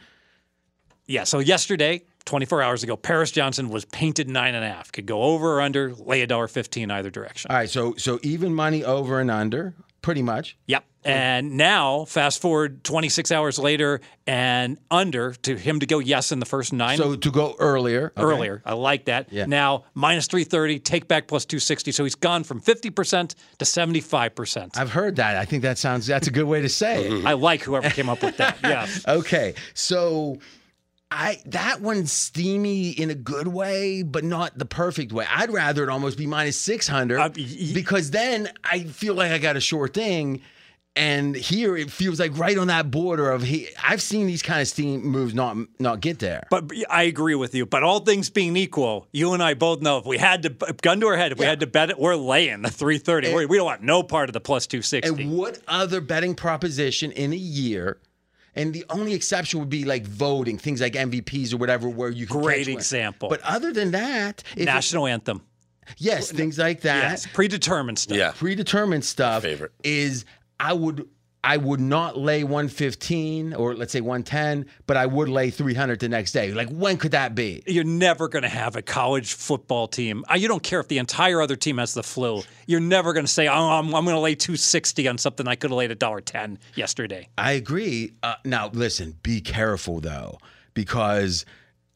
Yeah. 1.07 1.25
So 1.25 1.39
yesterday, 1.39 2.03
24 2.27 2.63
hours 2.63 2.83
ago, 2.83 2.97
Paris 2.97 3.31
Johnson 3.31 3.71
was 3.71 3.87
painted 3.87 4.29
nine 4.29 4.55
and 4.55 4.65
a 4.65 4.69
half. 4.69 4.93
Could 4.93 5.07
go 5.07 5.23
over 5.23 5.57
or 5.57 5.61
under, 5.63 5.95
lay 5.95 6.21
a 6.21 6.27
dollar 6.27 6.49
fifteen 6.49 6.91
either 6.91 7.11
direction. 7.11 7.51
All 7.51 7.57
right, 7.57 7.71
so 7.71 7.95
so 7.97 8.19
even 8.23 8.55
money 8.55 8.85
over 8.85 9.19
and 9.21 9.31
under, 9.31 9.75
pretty 10.03 10.23
much. 10.23 10.57
Yep. 10.67 10.85
And 11.05 11.57
now, 11.57 12.05
fast 12.05 12.43
forward 12.43 12.85
26 12.85 13.33
hours 13.33 13.59
later 13.59 14.01
and 14.27 14.79
under 14.91 15.33
to 15.33 15.57
him 15.57 15.81
to 15.81 15.87
go 15.87 16.01
yes 16.01 16.33
in 16.33 16.39
the 16.41 16.45
first 16.45 16.73
nine 16.73 16.99
So 16.99 17.17
to 17.17 17.31
go 17.31 17.55
earlier. 17.59 18.13
okay. 18.17 18.23
earlier. 18.23 18.63
I 18.67 18.75
like 18.75 19.07
that. 19.07 19.33
Yeah. 19.33 19.47
Now, 19.47 19.85
minus 19.95 20.27
330, 20.27 20.81
take 20.81 21.09
back 21.09 21.27
plus 21.27 21.47
260. 21.47 21.93
So 21.93 22.05
he's 22.05 22.15
gone 22.15 22.45
from 22.45 22.61
50% 22.61 23.35
to 23.59 23.65
75%. 23.65 24.77
I've 24.77 24.91
heard 24.91 25.17
that. 25.17 25.37
I 25.37 25.45
think 25.47 25.63
that 25.63 25.79
sounds 25.79 26.07
that's 26.07 26.27
a 26.27 26.31
good 26.33 26.47
way 26.47 26.61
to 26.61 26.69
say 26.69 27.07
it. 27.07 27.25
I 27.27 27.33
like 27.35 27.63
whoever 27.63 27.89
came 27.91 28.09
up 28.09 28.23
with 28.23 28.37
that. 28.39 28.59
Yes. 28.63 29.05
Okay, 29.09 29.55
so 29.75 30.39
I 31.11 31.41
that 31.47 31.81
one's 31.81 32.13
steamy 32.13 32.91
in 32.91 33.11
a 33.11 33.15
good 33.15 33.49
way, 33.49 34.03
but 34.03 34.25
not 34.25 34.59
the 34.59 34.67
perfect 34.67 35.13
way. 35.13 35.27
I'd 35.29 35.51
rather 35.51 35.83
it 35.83 35.89
almost 35.89 36.19
be 36.19 36.27
minus 36.27 36.61
six 36.61 36.87
hundred 36.87 37.19
Uh, 37.21 37.31
because 37.73 38.11
then 38.11 38.51
I 38.63 38.85
feel 38.85 39.15
like 39.15 39.33
I 39.33 39.39
got 39.39 39.57
a 39.57 39.61
sure 39.61 39.89
thing. 39.89 40.43
And 40.97 41.37
here 41.37 41.77
it 41.77 41.93
feels 41.93 42.19
like 42.19 42.37
right 42.37 42.59
on 42.59 42.67
that 42.67 42.91
border 42.91 43.31
of 43.31 43.43
he. 43.45 43.69
I've 43.83 44.03
seen 44.03 44.27
these 44.27 44.43
kind 44.43 44.61
of 44.61 44.67
steam 44.67 45.05
moves 45.07 45.33
not 45.33 45.57
not 45.79 46.01
get 46.01 46.19
there. 46.19 46.47
But 46.51 46.73
I 46.91 47.05
agree 47.05 47.37
with 47.37 47.55
you. 47.55 47.67
But 47.67 47.85
all 47.85 48.01
things 48.01 48.31
being 48.31 48.57
equal, 48.57 49.07
you 49.13 49.33
and 49.33 49.41
I 49.41 49.55
both 49.55 49.81
know 49.81 49.99
if 49.99 50.07
we 50.07 50.19
had 50.19 50.43
to, 50.43 50.51
gun 50.83 50.99
to 51.01 51.07
our 51.07 51.17
head, 51.17 51.31
if 51.31 51.39
we 51.39 51.45
had 51.45 51.61
to 51.61 51.69
bet 51.69 51.91
it, 51.91 52.01
we're 52.01 52.17
laying 52.17 52.63
the 52.63 52.71
330. 52.71 53.33
we 53.33 53.47
we 53.47 53.57
don't 53.59 53.67
want 53.67 53.83
no 53.83 54.03
part 54.03 54.29
of 54.29 54.33
the 54.33 54.41
plus 54.41 54.67
260. 54.67 55.23
And 55.23 55.39
what 55.39 55.61
other 55.69 56.01
betting 56.01 56.35
proposition 56.35 57.13
in 57.13 57.33
a 57.33 57.37
year? 57.37 57.99
And 58.59 58.75
the 58.75 58.85
only 58.91 59.15
exception 59.15 59.61
would 59.61 59.71
be 59.71 59.85
like 59.85 60.05
voting, 60.07 60.59
things 60.59 60.81
like 60.81 60.93
MVPs 60.95 61.55
or 61.55 61.57
whatever, 61.59 61.89
where 61.89 62.11
you 62.11 62.27
can 62.27 62.41
Great 62.41 62.59
catch 62.59 62.67
one. 62.69 62.77
example. 62.77 63.29
But 63.31 63.41
other 63.43 63.73
than 63.73 63.93
that, 63.93 64.43
if 64.55 64.63
it- 64.63 64.65
National 64.67 65.07
anthem. 65.07 65.43
yes, 65.97 66.31
things 66.31 66.59
like 66.59 66.83
that. 66.83 67.11
Yes. 67.11 67.27
Predetermined 67.33 67.99
stuff. 67.99 68.17
Yeah. 68.19 68.33
predetermined 68.37 69.05
stuff 69.05 69.43
favorite. 69.45 69.73
is 69.85 70.25
I 70.61 70.73
would 70.73 71.09
I 71.49 71.57
would 71.57 71.81
not 71.81 72.19
lay 72.19 72.45
115 72.45 73.55
or 73.55 73.75
let's 73.75 73.91
say 73.91 74.03
110, 74.03 74.67
but 74.87 74.99
I 74.99 75.07
would 75.07 75.31
lay 75.31 75.49
300 75.49 75.99
the 75.99 76.11
next 76.11 76.33
day. 76.33 76.53
Like 76.53 76.69
when 76.69 76.99
could 76.99 77.13
that 77.13 77.35
be? 77.35 77.63
You're 77.67 77.85
never 77.85 78.29
going 78.29 78.43
to 78.43 78.51
have 78.51 78.77
a 78.77 78.83
college 78.83 79.33
football 79.33 79.89
team. 79.89 80.27
You 80.37 80.47
don't 80.47 80.63
care 80.63 80.79
if 80.79 80.89
the 80.89 80.99
entire 80.99 81.41
other 81.41 81.57
team 81.57 81.79
has 81.79 81.95
the 81.95 82.03
flu. 82.03 82.43
You're 82.67 82.81
never 82.81 83.15
going 83.15 83.25
to 83.25 83.33
say, 83.33 83.49
"Oh, 83.49 83.71
I'm, 83.71 83.95
I'm 83.95 84.05
going 84.05 84.15
to 84.15 84.21
lay 84.21 84.35
260 84.35 85.09
on 85.09 85.17
something 85.17 85.49
I 85.49 85.55
could 85.55 85.71
have 85.71 85.79
laid 85.79 85.91
a 85.91 85.95
dollar 85.95 86.21
ten 86.21 86.59
yesterday." 86.75 87.29
I 87.39 87.53
agree. 87.53 88.13
Uh, 88.23 88.35
now 88.45 88.69
listen, 88.69 89.17
be 89.23 89.41
careful 89.41 90.01
though 90.01 90.37
because 90.75 91.47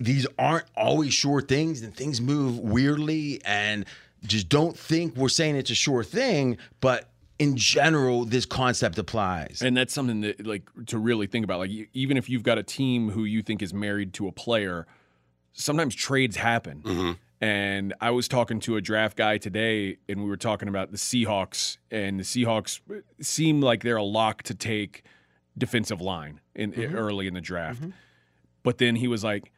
these 0.01 0.27
aren't 0.38 0.65
always 0.75 1.12
sure 1.12 1.43
things 1.43 1.83
and 1.83 1.95
things 1.95 2.23
move 2.23 2.59
weirdly 2.59 3.43
and 3.45 3.85
just 4.25 4.49
don't 4.49 4.79
think 4.79 5.15
we're 5.15 5.29
saying 5.29 5.57
it's 5.57 5.71
a 5.71 5.75
sure 5.75 6.05
thing, 6.05 6.57
but 6.81 7.12
in 7.42 7.57
general 7.57 8.24
this 8.24 8.46
concept 8.46 8.98
applies. 8.98 9.62
And 9.62 9.76
that's 9.76 9.92
something 9.92 10.20
that, 10.20 10.46
like, 10.46 10.68
to 10.87 10.98
really 10.98 11.26
think 11.26 11.44
about. 11.44 11.59
Like, 11.59 11.70
even 11.92 12.16
if 12.16 12.28
you've 12.28 12.42
got 12.44 12.59
a 12.59 12.62
team 12.62 13.11
who 13.11 13.24
you 13.24 13.42
think 13.42 13.62
is 13.62 13.74
married 13.74 14.12
to 14.14 14.28
a 14.28 14.33
player, 14.33 14.87
sometimes 15.52 15.94
trades 15.94 16.37
happen. 16.37 16.83
Mm-hmm. 16.83 17.12
And 17.40 17.94
I 18.00 18.11
was 18.11 18.28
talking 18.28 18.61
to 18.61 18.76
a 18.76 18.81
draft 18.81 19.16
guy 19.16 19.37
today, 19.38 19.96
and 20.09 20.22
we 20.22 20.28
were 20.28 20.37
talking 20.37 20.68
about 20.68 20.92
the 20.92 20.96
Seahawks, 20.96 21.78
and 21.90 22.20
the 22.20 22.24
Seahawks 22.24 22.81
uh, 22.88 23.00
seem 23.20 23.61
like 23.61 23.83
they're 23.83 23.96
a 23.96 24.05
lock 24.05 24.44
to 24.44 24.55
take 24.55 25.02
defensive 25.59 26.00
line 26.00 26.40
in 26.55 26.72
mm-hmm. 26.72 26.94
early 26.94 27.26
in 27.26 27.35
the 27.35 27.40
draft. 27.40 27.81
Mm-hmm. 27.81 27.90
But 28.62 28.78
then 28.78 28.94
he 28.94 29.09
was 29.09 29.24
like, 29.24 29.50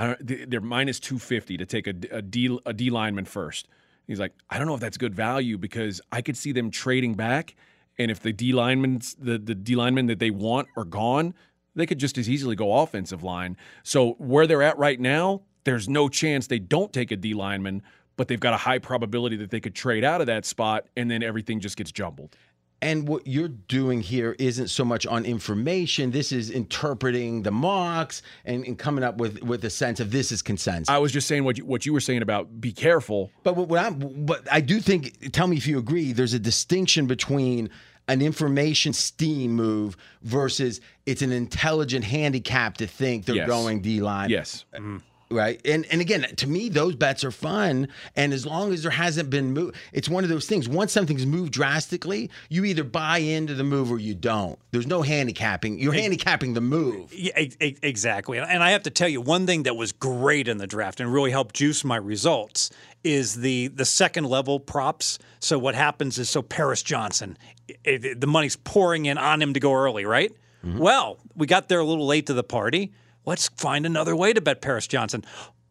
I 0.00 0.06
don't, 0.08 0.26
they- 0.26 0.44
they're 0.46 0.60
minus 0.60 0.98
250 0.98 1.56
to 1.58 1.66
take 1.66 1.86
a, 1.86 1.94
a, 2.10 2.22
D, 2.22 2.58
a 2.66 2.72
D 2.72 2.90
lineman 2.90 3.24
first. 3.24 3.68
He's 4.08 4.18
like, 4.18 4.32
I 4.50 4.58
don't 4.58 4.66
know 4.66 4.74
if 4.74 4.80
that's 4.80 4.96
good 4.96 5.14
value 5.14 5.58
because 5.58 6.00
I 6.10 6.22
could 6.22 6.36
see 6.36 6.50
them 6.50 6.70
trading 6.70 7.14
back. 7.14 7.54
And 7.98 8.10
if 8.10 8.20
the 8.20 8.32
D 8.32 8.52
linemen, 8.52 9.00
the, 9.18 9.38
the 9.38 9.54
D 9.54 9.76
linemen 9.76 10.06
that 10.06 10.18
they 10.18 10.30
want 10.30 10.68
are 10.76 10.84
gone, 10.84 11.34
they 11.76 11.86
could 11.86 11.98
just 11.98 12.18
as 12.18 12.28
easily 12.28 12.56
go 12.56 12.78
offensive 12.78 13.22
line. 13.22 13.56
So 13.82 14.12
where 14.14 14.46
they're 14.46 14.62
at 14.62 14.78
right 14.78 14.98
now, 14.98 15.42
there's 15.64 15.88
no 15.88 16.08
chance 16.08 16.46
they 16.46 16.58
don't 16.58 16.92
take 16.92 17.10
a 17.10 17.16
D 17.16 17.34
lineman, 17.34 17.82
but 18.16 18.28
they've 18.28 18.40
got 18.40 18.54
a 18.54 18.56
high 18.56 18.78
probability 18.78 19.36
that 19.36 19.50
they 19.50 19.60
could 19.60 19.74
trade 19.74 20.04
out 20.04 20.20
of 20.20 20.26
that 20.26 20.46
spot 20.46 20.86
and 20.96 21.10
then 21.10 21.22
everything 21.22 21.60
just 21.60 21.76
gets 21.76 21.92
jumbled. 21.92 22.34
And 22.80 23.08
what 23.08 23.26
you're 23.26 23.48
doing 23.48 24.00
here 24.00 24.36
isn't 24.38 24.68
so 24.68 24.84
much 24.84 25.04
on 25.06 25.24
information. 25.24 26.12
This 26.12 26.30
is 26.30 26.50
interpreting 26.50 27.42
the 27.42 27.50
mocks 27.50 28.22
and, 28.44 28.64
and 28.64 28.78
coming 28.78 29.02
up 29.02 29.16
with, 29.18 29.42
with 29.42 29.64
a 29.64 29.70
sense 29.70 29.98
of 29.98 30.12
this 30.12 30.30
is 30.30 30.42
consensus. 30.42 30.88
I 30.88 30.98
was 30.98 31.10
just 31.10 31.26
saying 31.26 31.42
what 31.42 31.58
you, 31.58 31.64
what 31.64 31.84
you 31.86 31.92
were 31.92 32.00
saying 32.00 32.22
about 32.22 32.60
be 32.60 32.70
careful. 32.70 33.32
but 33.42 33.56
what, 33.56 33.68
what 33.68 33.80
I'm, 33.84 34.24
but 34.24 34.46
I 34.52 34.60
do 34.60 34.78
think. 34.80 35.32
Tell 35.32 35.48
me 35.48 35.56
if 35.56 35.66
you 35.66 35.78
agree. 35.78 36.12
There's 36.12 36.34
a 36.34 36.38
distinction 36.38 37.06
between 37.06 37.68
an 38.06 38.22
information 38.22 38.92
steam 38.92 39.52
move 39.52 39.96
versus 40.22 40.80
it's 41.04 41.20
an 41.20 41.32
intelligent 41.32 42.04
handicap 42.04 42.76
to 42.78 42.86
think 42.86 43.24
they're 43.26 43.34
Yes. 43.36 43.48
going 43.48 43.80
D 43.82 44.00
line. 44.00 44.30
Yes. 44.30 44.64
Uh, 44.72 44.78
mm-hmm. 44.78 44.96
Right. 45.30 45.60
And 45.66 45.84
and 45.90 46.00
again, 46.00 46.22
to 46.36 46.46
me, 46.48 46.70
those 46.70 46.96
bets 46.96 47.22
are 47.22 47.30
fun. 47.30 47.88
And 48.16 48.32
as 48.32 48.46
long 48.46 48.72
as 48.72 48.82
there 48.82 48.90
hasn't 48.90 49.28
been 49.28 49.52
move, 49.52 49.74
it's 49.92 50.08
one 50.08 50.24
of 50.24 50.30
those 50.30 50.46
things. 50.46 50.68
Once 50.70 50.90
something's 50.90 51.26
moved 51.26 51.52
drastically, 51.52 52.30
you 52.48 52.64
either 52.64 52.82
buy 52.82 53.18
into 53.18 53.54
the 53.54 53.62
move 53.64 53.92
or 53.92 53.98
you 53.98 54.14
don't. 54.14 54.58
There's 54.70 54.86
no 54.86 55.02
handicapping. 55.02 55.78
You're 55.78 55.92
handicapping 55.92 56.54
the 56.54 56.62
move. 56.62 57.12
Yeah, 57.12 57.32
exactly. 57.38 58.38
And 58.38 58.62
I 58.62 58.70
have 58.70 58.84
to 58.84 58.90
tell 58.90 59.08
you, 59.08 59.20
one 59.20 59.46
thing 59.46 59.64
that 59.64 59.76
was 59.76 59.92
great 59.92 60.48
in 60.48 60.56
the 60.56 60.66
draft 60.66 60.98
and 60.98 61.12
really 61.12 61.30
helped 61.30 61.54
juice 61.54 61.84
my 61.84 61.96
results 61.96 62.70
is 63.04 63.34
the 63.34 63.68
the 63.68 63.84
second 63.84 64.24
level 64.24 64.58
props. 64.58 65.18
So 65.40 65.58
what 65.58 65.74
happens 65.74 66.18
is, 66.18 66.30
so 66.30 66.40
Paris 66.40 66.82
Johnson, 66.82 67.36
it, 67.84 68.04
it- 68.04 68.20
the 68.22 68.26
money's 68.26 68.56
pouring 68.56 69.04
in 69.06 69.18
on 69.18 69.42
him 69.42 69.52
to 69.54 69.60
go 69.60 69.74
early, 69.74 70.04
right? 70.06 70.32
Mm-hmm. 70.64 70.78
Well, 70.78 71.18
we 71.36 71.46
got 71.46 71.68
there 71.68 71.80
a 71.80 71.84
little 71.84 72.06
late 72.06 72.26
to 72.26 72.34
the 72.34 72.42
party. 72.42 72.92
Let's 73.28 73.48
find 73.58 73.84
another 73.84 74.16
way 74.16 74.32
to 74.32 74.40
bet 74.40 74.62
Paris 74.62 74.86
Johnson. 74.86 75.22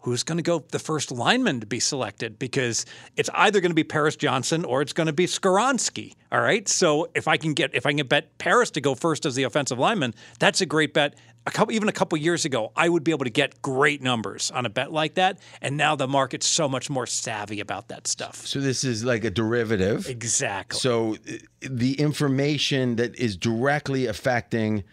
Who's 0.02 0.22
going 0.22 0.38
to 0.38 0.44
go 0.44 0.64
the 0.72 0.78
first 0.78 1.12
lineman 1.12 1.60
to 1.62 1.66
be 1.66 1.80
selected? 1.80 2.38
Because 2.38 2.86
it's 3.16 3.32
either 3.34 3.60
going 3.62 3.72
to 3.72 3.76
be 3.76 3.84
Paris 3.84 4.16
Johnson 4.16 4.64
or 4.64 4.84
it's 4.84 4.94
going 4.94 5.08
to 5.08 5.14
be 5.14 5.26
Skoronski. 5.26 6.14
All 6.32 6.40
right. 6.40 6.68
So 6.70 7.08
if 7.16 7.28
I 7.28 7.38
can 7.38 7.56
get 7.56 7.74
if 7.74 7.88
I 7.88 7.94
can 7.94 8.06
bet 8.06 8.38
Paris 8.38 8.70
to 8.72 8.82
go 8.82 8.94
first 8.94 9.26
as 9.26 9.34
the 9.34 9.42
offensive 9.42 9.80
lineman, 9.80 10.14
that's 10.40 10.62
a 10.62 10.68
great 10.68 10.94
bet. 10.94 11.16
A 11.48 11.52
couple, 11.52 11.74
even 11.74 11.90
a 11.90 11.94
couple 11.94 12.16
years 12.20 12.46
ago, 12.46 12.72
I 12.76 12.90
would 12.90 13.04
be 13.04 13.12
able 13.12 13.24
to 13.24 13.32
get 13.32 13.60
great 13.64 14.04
numbers 14.04 14.52
on 14.52 14.68
a 14.68 14.70
bet 14.70 14.92
like 14.92 15.16
that. 15.16 15.40
And 15.60 15.78
now 15.78 15.96
the 15.96 16.08
market's 16.08 16.46
so 16.46 16.70
much 16.70 16.92
more 16.92 17.08
savvy 17.08 17.60
about 17.60 17.88
that 17.88 18.06
stuff. 18.06 18.46
So 18.46 18.60
this 18.60 18.84
is 18.84 19.04
like 19.04 19.24
a 19.24 19.32
derivative. 19.32 20.08
Exactly. 20.08 20.78
So 20.78 21.16
uh, 21.16 21.38
the 21.62 21.94
information 22.00 22.98
that 22.98 23.16
is 23.16 23.36
directly 23.36 24.06
affecting, 24.06 24.84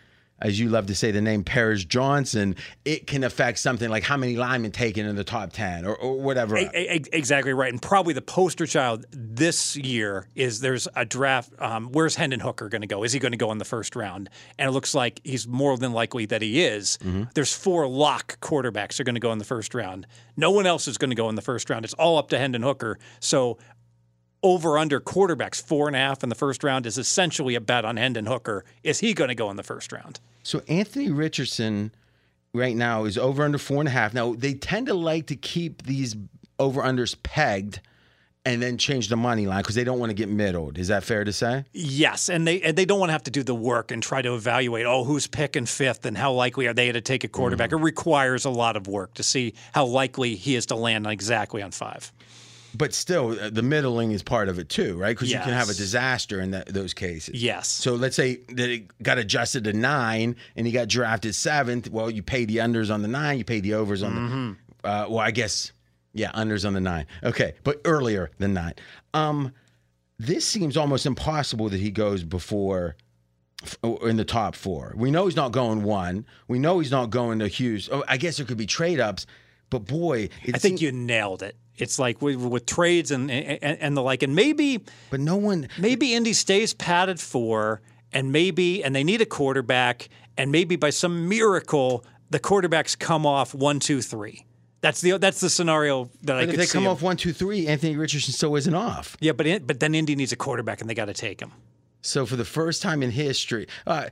as 0.40 0.58
you 0.60 0.68
love 0.68 0.86
to 0.86 0.94
say, 0.94 1.10
the 1.10 1.20
name 1.20 1.44
Paris 1.44 1.84
Johnson, 1.84 2.56
it 2.84 3.06
can 3.06 3.24
affect 3.24 3.58
something 3.58 3.88
like 3.88 4.02
how 4.02 4.16
many 4.16 4.36
linemen 4.36 4.72
taken 4.72 5.06
in 5.06 5.16
the 5.16 5.24
top 5.24 5.52
ten 5.52 5.86
or, 5.86 5.94
or 5.94 6.20
whatever. 6.20 6.56
E- 6.58 6.68
e- 6.74 7.04
Exactly 7.12 7.52
right, 7.52 7.72
and 7.72 7.80
probably 7.80 8.12
the 8.12 8.20
poster 8.22 8.66
child 8.66 9.06
this 9.10 9.76
year 9.76 10.28
is 10.34 10.60
there's 10.60 10.86
a 10.96 11.04
draft. 11.04 11.50
Um, 11.58 11.88
where's 11.92 12.16
Hendon 12.16 12.40
Hooker 12.40 12.68
going 12.68 12.82
to 12.82 12.86
go? 12.88 13.04
Is 13.04 13.12
he 13.12 13.18
going 13.18 13.32
to 13.32 13.38
go 13.38 13.52
in 13.52 13.58
the 13.58 13.64
first 13.64 13.96
round? 13.96 14.28
And 14.58 14.68
it 14.68 14.72
looks 14.72 14.94
like 14.94 15.20
he's 15.24 15.46
more 15.48 15.76
than 15.78 15.92
likely 15.92 16.26
that 16.26 16.42
he 16.42 16.62
is. 16.64 16.98
There's 17.34 17.54
four 17.54 17.86
lock 17.86 18.38
quarterbacks 18.40 18.96
that 18.96 19.00
are 19.00 19.04
going 19.04 19.14
to 19.14 19.20
go 19.20 19.32
in 19.32 19.38
the 19.38 19.44
first 19.44 19.74
round. 19.74 20.06
No 20.36 20.50
one 20.50 20.66
else 20.66 20.88
is 20.88 20.98
going 20.98 21.10
to 21.10 21.16
go 21.16 21.28
in 21.28 21.36
the 21.36 21.42
first 21.42 21.70
round. 21.70 21.84
It's 21.84 21.94
all 21.94 22.18
up 22.18 22.28
to 22.30 22.38
Hendon 22.38 22.62
Hooker. 22.62 22.98
So 23.20 23.58
over 24.44 24.78
under 24.78 25.00
quarterbacks 25.00 25.60
four 25.60 25.88
and 25.88 25.96
a 25.96 25.98
half 25.98 26.22
in 26.22 26.28
the 26.28 26.34
first 26.36 26.62
round 26.62 26.86
is 26.86 26.98
essentially 26.98 27.56
a 27.56 27.60
bet 27.60 27.84
on 27.84 27.96
Hendon 27.96 28.26
Hooker. 28.26 28.64
Is 28.84 29.00
he 29.00 29.14
going 29.14 29.28
to 29.28 29.34
go 29.34 29.50
in 29.50 29.56
the 29.56 29.64
first 29.64 29.90
round? 29.90 30.20
So 30.44 30.62
Anthony 30.68 31.10
Richardson 31.10 31.90
right 32.52 32.76
now 32.76 33.04
is 33.04 33.18
over 33.18 33.42
under 33.42 33.58
four 33.58 33.80
and 33.80 33.88
a 33.88 33.92
half. 33.92 34.14
Now 34.14 34.34
they 34.34 34.54
tend 34.54 34.86
to 34.86 34.94
like 34.94 35.26
to 35.28 35.36
keep 35.36 35.82
these 35.84 36.14
over 36.58 36.82
unders 36.82 37.16
pegged 37.24 37.80
and 38.46 38.62
then 38.62 38.76
change 38.76 39.08
the 39.08 39.16
money 39.16 39.46
line 39.46 39.62
because 39.62 39.74
they 39.74 39.84
don't 39.84 39.98
want 39.98 40.10
to 40.10 40.14
get 40.14 40.28
middled. 40.28 40.76
Is 40.76 40.88
that 40.88 41.02
fair 41.02 41.24
to 41.24 41.32
say? 41.32 41.64
Yes, 41.72 42.28
and 42.28 42.46
they 42.46 42.60
and 42.60 42.76
they 42.76 42.84
don't 42.84 43.00
want 43.00 43.08
to 43.08 43.14
have 43.14 43.22
to 43.24 43.30
do 43.30 43.42
the 43.42 43.54
work 43.54 43.90
and 43.90 44.02
try 44.02 44.20
to 44.20 44.34
evaluate. 44.34 44.84
Oh, 44.84 45.04
who's 45.04 45.26
picking 45.26 45.64
fifth, 45.64 46.04
and 46.04 46.16
how 46.16 46.32
likely 46.32 46.66
are 46.66 46.74
they 46.74 46.92
to 46.92 47.00
take 47.00 47.24
a 47.24 47.28
quarterback? 47.28 47.70
Mm-hmm. 47.70 47.80
It 47.80 47.84
requires 47.84 48.44
a 48.44 48.50
lot 48.50 48.76
of 48.76 48.86
work 48.86 49.14
to 49.14 49.22
see 49.22 49.54
how 49.72 49.86
likely 49.86 50.36
he 50.36 50.54
is 50.56 50.66
to 50.66 50.74
land 50.74 51.06
exactly 51.06 51.62
on 51.62 51.70
five. 51.70 52.12
But 52.76 52.92
still, 52.92 53.38
uh, 53.40 53.50
the 53.50 53.62
middling 53.62 54.10
is 54.10 54.22
part 54.22 54.48
of 54.48 54.58
it 54.58 54.68
too, 54.68 54.96
right? 54.96 55.14
Because 55.16 55.30
you 55.30 55.38
can 55.38 55.50
have 55.50 55.68
a 55.68 55.70
Yes. 55.70 55.76
disaster 55.76 56.40
in 56.40 56.50
that, 56.50 56.66
those 56.66 56.92
cases. 56.92 57.40
Yes. 57.40 57.68
So 57.68 57.94
let's 57.94 58.16
say 58.16 58.40
that 58.48 58.68
it 58.70 59.02
got 59.02 59.16
adjusted 59.18 59.64
to 59.64 59.72
nine 59.72 60.34
and 60.56 60.66
he 60.66 60.72
got 60.72 60.88
drafted 60.88 61.34
seventh. 61.34 61.88
Well, 61.90 62.10
you 62.10 62.22
pay 62.22 62.44
the 62.44 62.56
unders 62.56 62.92
on 62.92 63.02
the 63.02 63.08
nine, 63.08 63.38
you 63.38 63.44
pay 63.44 63.60
the 63.60 63.74
overs 63.74 64.02
on 64.02 64.12
Mm-hmm. 64.12 64.52
the. 64.82 64.88
Uh, 64.88 65.06
well, 65.08 65.18
I 65.20 65.30
guess 65.30 65.72
yeah, 66.12 66.30
unders 66.32 66.66
on 66.66 66.74
the 66.74 66.80
nine. 66.80 67.06
Okay, 67.22 67.54
but 67.64 67.80
earlier 67.84 68.30
than 68.38 68.54
nine. 68.54 68.74
Um, 69.14 69.52
this 70.18 70.44
seems 70.46 70.76
almost 70.76 71.06
impossible 71.06 71.68
that 71.70 71.80
he 71.80 71.90
goes 71.90 72.22
before 72.24 72.96
f- 73.62 73.76
or 73.82 74.08
in 74.08 74.16
the 74.16 74.24
top 74.24 74.54
four. 74.54 74.94
We 74.96 75.10
know 75.10 75.26
he's 75.26 75.36
not 75.36 75.52
going 75.52 75.82
one. 75.82 76.24
We 76.48 76.58
know 76.58 76.78
he's 76.80 76.90
not 76.90 77.10
going 77.10 77.38
to 77.40 77.48
Hughes. 77.48 77.88
Oh, 77.90 78.04
I 78.08 78.16
guess 78.16 78.36
there 78.36 78.46
could 78.46 78.56
be 78.58 78.66
trade 78.66 79.00
ups, 79.00 79.26
but 79.70 79.80
boy, 79.86 80.28
it 80.44 80.54
I 80.54 80.58
think 80.58 80.78
seem- 80.78 80.86
you 80.86 80.92
nailed 80.92 81.42
it. 81.42 81.56
It's 81.76 81.98
like 81.98 82.22
with, 82.22 82.36
with 82.36 82.66
trades 82.66 83.10
and, 83.10 83.30
and 83.30 83.78
and 83.80 83.96
the 83.96 84.02
like, 84.02 84.22
and 84.22 84.34
maybe 84.34 84.84
But 85.10 85.20
no 85.20 85.36
one. 85.36 85.68
maybe 85.78 86.14
Indy 86.14 86.32
stays 86.32 86.72
padded 86.74 87.18
four, 87.20 87.80
and 88.12 88.30
maybe 88.30 88.82
and 88.84 88.94
they 88.94 89.02
need 89.04 89.20
a 89.20 89.26
quarterback, 89.26 90.08
and 90.38 90.52
maybe 90.52 90.76
by 90.76 90.90
some 90.90 91.28
miracle 91.28 92.04
the 92.30 92.38
quarterbacks 92.40 92.98
come 92.98 93.26
off 93.26 93.54
one, 93.54 93.78
two, 93.80 94.00
three. 94.02 94.46
That's 94.80 95.00
the 95.00 95.18
that's 95.18 95.40
the 95.40 95.50
scenario 95.50 96.10
that 96.22 96.36
I 96.36 96.40
But 96.40 96.44
if 96.44 96.50
could 96.50 96.60
they 96.60 96.66
see. 96.66 96.72
come 96.74 96.84
him. 96.84 96.90
off 96.90 97.02
one, 97.02 97.16
two, 97.16 97.32
three, 97.32 97.66
Anthony 97.66 97.96
Richardson 97.96 98.32
still 98.34 98.54
isn't 98.56 98.74
off. 98.74 99.16
yeah, 99.20 99.32
but 99.32 99.46
in, 99.46 99.64
but 99.66 99.80
then 99.80 99.94
Indy 99.94 100.14
needs 100.14 100.30
a 100.32 100.36
quarterback, 100.36 100.80
and 100.80 100.88
they 100.90 100.94
got 100.94 101.06
to 101.06 101.14
take 101.14 101.40
him. 101.40 101.52
So 102.04 102.26
for 102.26 102.36
the 102.36 102.44
first 102.44 102.82
time 102.82 103.02
in 103.02 103.10
history, 103.10 103.66
uh, 103.86 104.08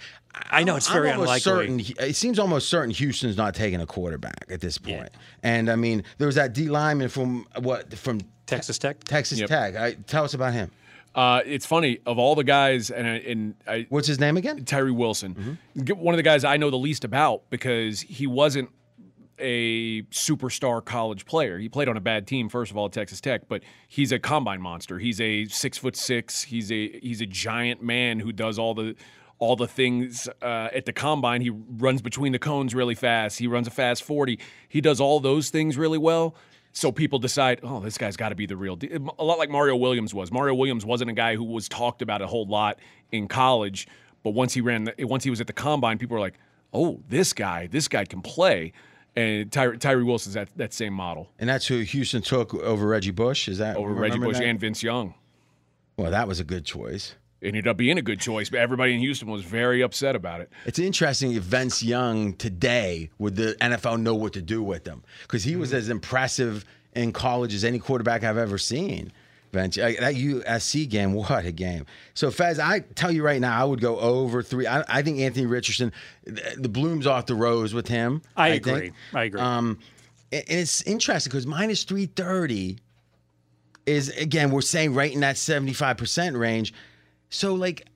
I 0.50 0.64
know 0.64 0.76
it's 0.76 0.88
I'm 0.88 0.94
very 0.94 1.10
unlikely. 1.10 1.40
certain. 1.40 1.80
It 2.00 2.16
seems 2.16 2.38
almost 2.38 2.68
certain 2.70 2.90
Houston's 2.90 3.36
not 3.36 3.54
taking 3.54 3.80
a 3.80 3.86
quarterback 3.86 4.46
at 4.50 4.60
this 4.60 4.78
point. 4.78 5.10
And 5.42 5.70
I 5.70 5.76
mean, 5.76 6.02
there 6.18 6.26
was 6.26 6.36
that 6.36 6.54
D 6.54 6.68
lineman 6.68 7.08
from 7.10 7.46
what 7.60 7.92
from 7.98 8.20
Texas 8.46 8.78
Tech. 8.78 9.04
Texas 9.04 9.38
Yep. 9.40 9.48
Tech. 9.48 9.76
I, 9.76 9.92
tell 10.06 10.24
us 10.24 10.32
about 10.34 10.54
him. 10.54 10.70
Uh, 11.14 11.42
it's 11.44 11.66
funny 11.66 11.98
of 12.06 12.18
all 12.18 12.34
the 12.34 12.44
guys, 12.44 12.90
and 12.90 13.06
and 13.06 13.54
I, 13.68 13.86
What's 13.90 14.08
his 14.08 14.18
name 14.18 14.38
again? 14.38 14.64
Tyree 14.64 14.90
Wilson, 14.92 15.58
G- 15.84 15.92
one 15.92 16.14
of 16.14 16.16
the 16.16 16.22
guys 16.22 16.42
I 16.44 16.56
know 16.56 16.70
the 16.70 16.78
least 16.78 17.04
about 17.04 17.42
because 17.50 18.00
he 18.00 18.26
wasn't 18.26 18.70
a 19.38 20.02
superstar 20.04 20.84
college 20.84 21.26
player. 21.26 21.58
He 21.58 21.68
played 21.68 21.88
on 21.88 21.96
a 21.96 22.00
bad 22.00 22.26
team, 22.26 22.48
first 22.48 22.70
of 22.70 22.76
all, 22.76 22.86
at 22.86 22.92
Texas 22.92 23.20
Tech, 23.20 23.48
but 23.48 23.62
he's 23.88 24.12
a 24.12 24.18
combine 24.18 24.60
monster. 24.60 24.98
He's 24.98 25.20
a 25.20 25.46
six 25.46 25.78
foot 25.78 25.96
six. 25.96 26.42
He's 26.42 26.70
a 26.70 26.98
he's 27.00 27.20
a 27.20 27.26
giant 27.26 27.82
man 27.82 28.20
who 28.20 28.32
does 28.32 28.58
all 28.58 28.74
the 28.74 28.94
all 29.38 29.56
the 29.56 29.66
things 29.66 30.28
uh, 30.40 30.68
at 30.72 30.86
the 30.86 30.92
combine. 30.92 31.40
He 31.40 31.50
runs 31.50 32.00
between 32.00 32.32
the 32.32 32.38
cones 32.38 32.74
really 32.74 32.94
fast. 32.94 33.38
He 33.38 33.46
runs 33.46 33.66
a 33.66 33.70
fast 33.70 34.04
forty. 34.04 34.38
He 34.68 34.80
does 34.80 35.00
all 35.00 35.20
those 35.20 35.50
things 35.50 35.76
really 35.76 35.98
well. 35.98 36.34
So 36.74 36.90
people 36.90 37.18
decide, 37.18 37.60
oh, 37.62 37.80
this 37.80 37.98
guy's 37.98 38.16
got 38.16 38.30
to 38.30 38.34
be 38.34 38.46
the 38.46 38.56
real 38.56 38.76
deal. 38.76 39.14
A 39.18 39.24
lot 39.24 39.38
like 39.38 39.50
Mario 39.50 39.76
Williams 39.76 40.14
was. 40.14 40.32
Mario 40.32 40.54
Williams 40.54 40.86
wasn't 40.86 41.10
a 41.10 41.12
guy 41.12 41.36
who 41.36 41.44
was 41.44 41.68
talked 41.68 42.00
about 42.00 42.22
a 42.22 42.26
whole 42.26 42.46
lot 42.46 42.78
in 43.10 43.28
college, 43.28 43.86
but 44.22 44.30
once 44.30 44.54
he 44.54 44.62
ran, 44.62 44.84
the, 44.84 45.04
once 45.04 45.22
he 45.22 45.28
was 45.28 45.40
at 45.40 45.46
the 45.46 45.52
combine, 45.52 45.98
people 45.98 46.14
were 46.14 46.20
like, 46.20 46.38
oh, 46.72 47.00
this 47.08 47.34
guy, 47.34 47.66
this 47.66 47.88
guy 47.88 48.06
can 48.06 48.22
play. 48.22 48.72
And 49.14 49.52
Ty- 49.52 49.76
Tyree 49.76 50.04
Wilson's 50.04 50.34
that 50.34 50.48
that 50.56 50.72
same 50.72 50.94
model 50.94 51.28
And 51.38 51.48
that's 51.48 51.66
who 51.66 51.80
Houston 51.80 52.22
took 52.22 52.54
over 52.54 52.86
Reggie 52.86 53.10
Bush. 53.10 53.46
Is 53.48 53.58
that 53.58 53.76
over 53.76 53.92
Reggie 53.92 54.18
Bush 54.18 54.38
that? 54.38 54.44
and 54.46 54.58
Vince 54.58 54.82
Young. 54.82 55.14
well, 55.98 56.10
that 56.10 56.26
was 56.26 56.40
a 56.40 56.44
good 56.44 56.64
choice. 56.64 57.14
It 57.42 57.48
ended 57.48 57.66
up 57.66 57.76
being 57.76 57.98
a 57.98 58.02
good 58.02 58.20
choice, 58.20 58.48
but 58.48 58.60
everybody 58.60 58.94
in 58.94 59.00
Houston 59.00 59.28
was 59.28 59.42
very 59.42 59.82
upset 59.82 60.14
about 60.14 60.40
it. 60.40 60.50
It's 60.64 60.78
interesting 60.78 61.32
if 61.32 61.42
Vince 61.42 61.82
Young 61.82 62.34
today 62.34 63.10
would 63.18 63.34
the 63.34 63.56
NFL 63.60 64.00
know 64.00 64.14
what 64.14 64.32
to 64.34 64.40
do 64.42 64.62
with 64.62 64.86
him 64.86 65.02
because 65.22 65.42
he 65.44 65.52
Mm-hmm. 65.52 65.60
was 65.60 65.74
as 65.74 65.88
impressive 65.88 66.64
in 66.94 67.12
college 67.12 67.52
as 67.52 67.64
any 67.64 67.80
quarterback 67.80 68.22
I've 68.22 68.38
ever 68.38 68.58
seen. 68.58 69.12
Vince, 69.52 69.76
uh, 69.76 69.92
that 70.00 70.14
USC 70.14 70.88
game, 70.88 71.12
what 71.14 71.44
a 71.44 71.52
game! 71.52 71.86
So 72.14 72.30
Fez, 72.30 72.58
I 72.58 72.80
tell 72.80 73.12
you 73.12 73.22
right 73.22 73.40
now, 73.40 73.60
I 73.60 73.64
would 73.64 73.80
go 73.80 73.98
over 73.98 74.42
three. 74.42 74.66
I, 74.66 74.84
I 74.88 75.02
think 75.02 75.20
Anthony 75.20 75.46
Richardson, 75.46 75.92
the, 76.24 76.54
the 76.56 76.68
bloom's 76.68 77.06
off 77.06 77.26
the 77.26 77.34
rose 77.34 77.74
with 77.74 77.88
him. 77.88 78.22
I 78.36 78.52
think. 78.52 78.66
agree. 78.66 78.92
I 79.14 79.24
agree. 79.24 79.40
Um, 79.40 79.78
and 80.32 80.44
and 80.48 80.58
it's 80.58 80.82
interesting 80.82 81.30
because 81.30 81.46
minus 81.46 81.84
three 81.84 82.06
thirty 82.06 82.78
is 83.84 84.08
again 84.10 84.50
we're 84.50 84.60
saying 84.62 84.94
right 84.94 85.12
in 85.12 85.20
that 85.20 85.36
seventy 85.36 85.72
five 85.74 85.96
percent 85.96 86.36
range. 86.36 86.72
So 87.28 87.54
like 87.54 87.86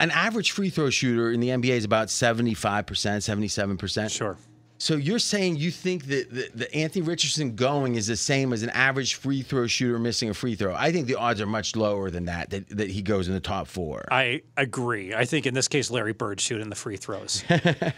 an 0.00 0.10
average 0.10 0.52
free 0.52 0.70
throw 0.70 0.90
shooter 0.90 1.32
in 1.32 1.40
the 1.40 1.48
NBA 1.48 1.70
is 1.70 1.84
about 1.84 2.10
seventy 2.10 2.54
five 2.54 2.86
percent, 2.86 3.22
seventy 3.22 3.48
seven 3.48 3.76
percent. 3.76 4.10
sure. 4.10 4.36
So 4.78 4.94
you're 4.96 5.18
saying 5.18 5.56
you 5.56 5.72
think 5.72 6.06
that 6.06 6.32
the, 6.32 6.48
the 6.54 6.74
Anthony 6.74 7.04
Richardson 7.04 7.56
going 7.56 7.96
is 7.96 8.06
the 8.06 8.16
same 8.16 8.52
as 8.52 8.62
an 8.62 8.70
average 8.70 9.14
free 9.14 9.42
throw 9.42 9.66
shooter 9.66 9.98
missing 9.98 10.30
a 10.30 10.34
free 10.34 10.54
throw? 10.54 10.74
I 10.74 10.92
think 10.92 11.08
the 11.08 11.16
odds 11.16 11.40
are 11.40 11.46
much 11.46 11.74
lower 11.74 12.10
than 12.10 12.26
that. 12.26 12.50
That, 12.50 12.68
that 12.70 12.88
he 12.88 13.02
goes 13.02 13.26
in 13.26 13.34
the 13.34 13.40
top 13.40 13.66
four. 13.66 14.06
I 14.10 14.42
agree. 14.56 15.14
I 15.14 15.24
think 15.24 15.46
in 15.46 15.54
this 15.54 15.66
case, 15.66 15.90
Larry 15.90 16.12
Bird 16.12 16.40
shooting 16.40 16.70
the 16.70 16.76
free 16.76 16.96
throws. 16.96 17.44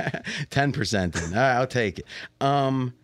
Ten 0.50 0.72
percent. 0.72 1.12
Then 1.12 1.34
All 1.34 1.40
right, 1.40 1.54
I'll 1.56 1.66
take 1.66 1.98
it. 1.98 2.06
Um, 2.40 2.94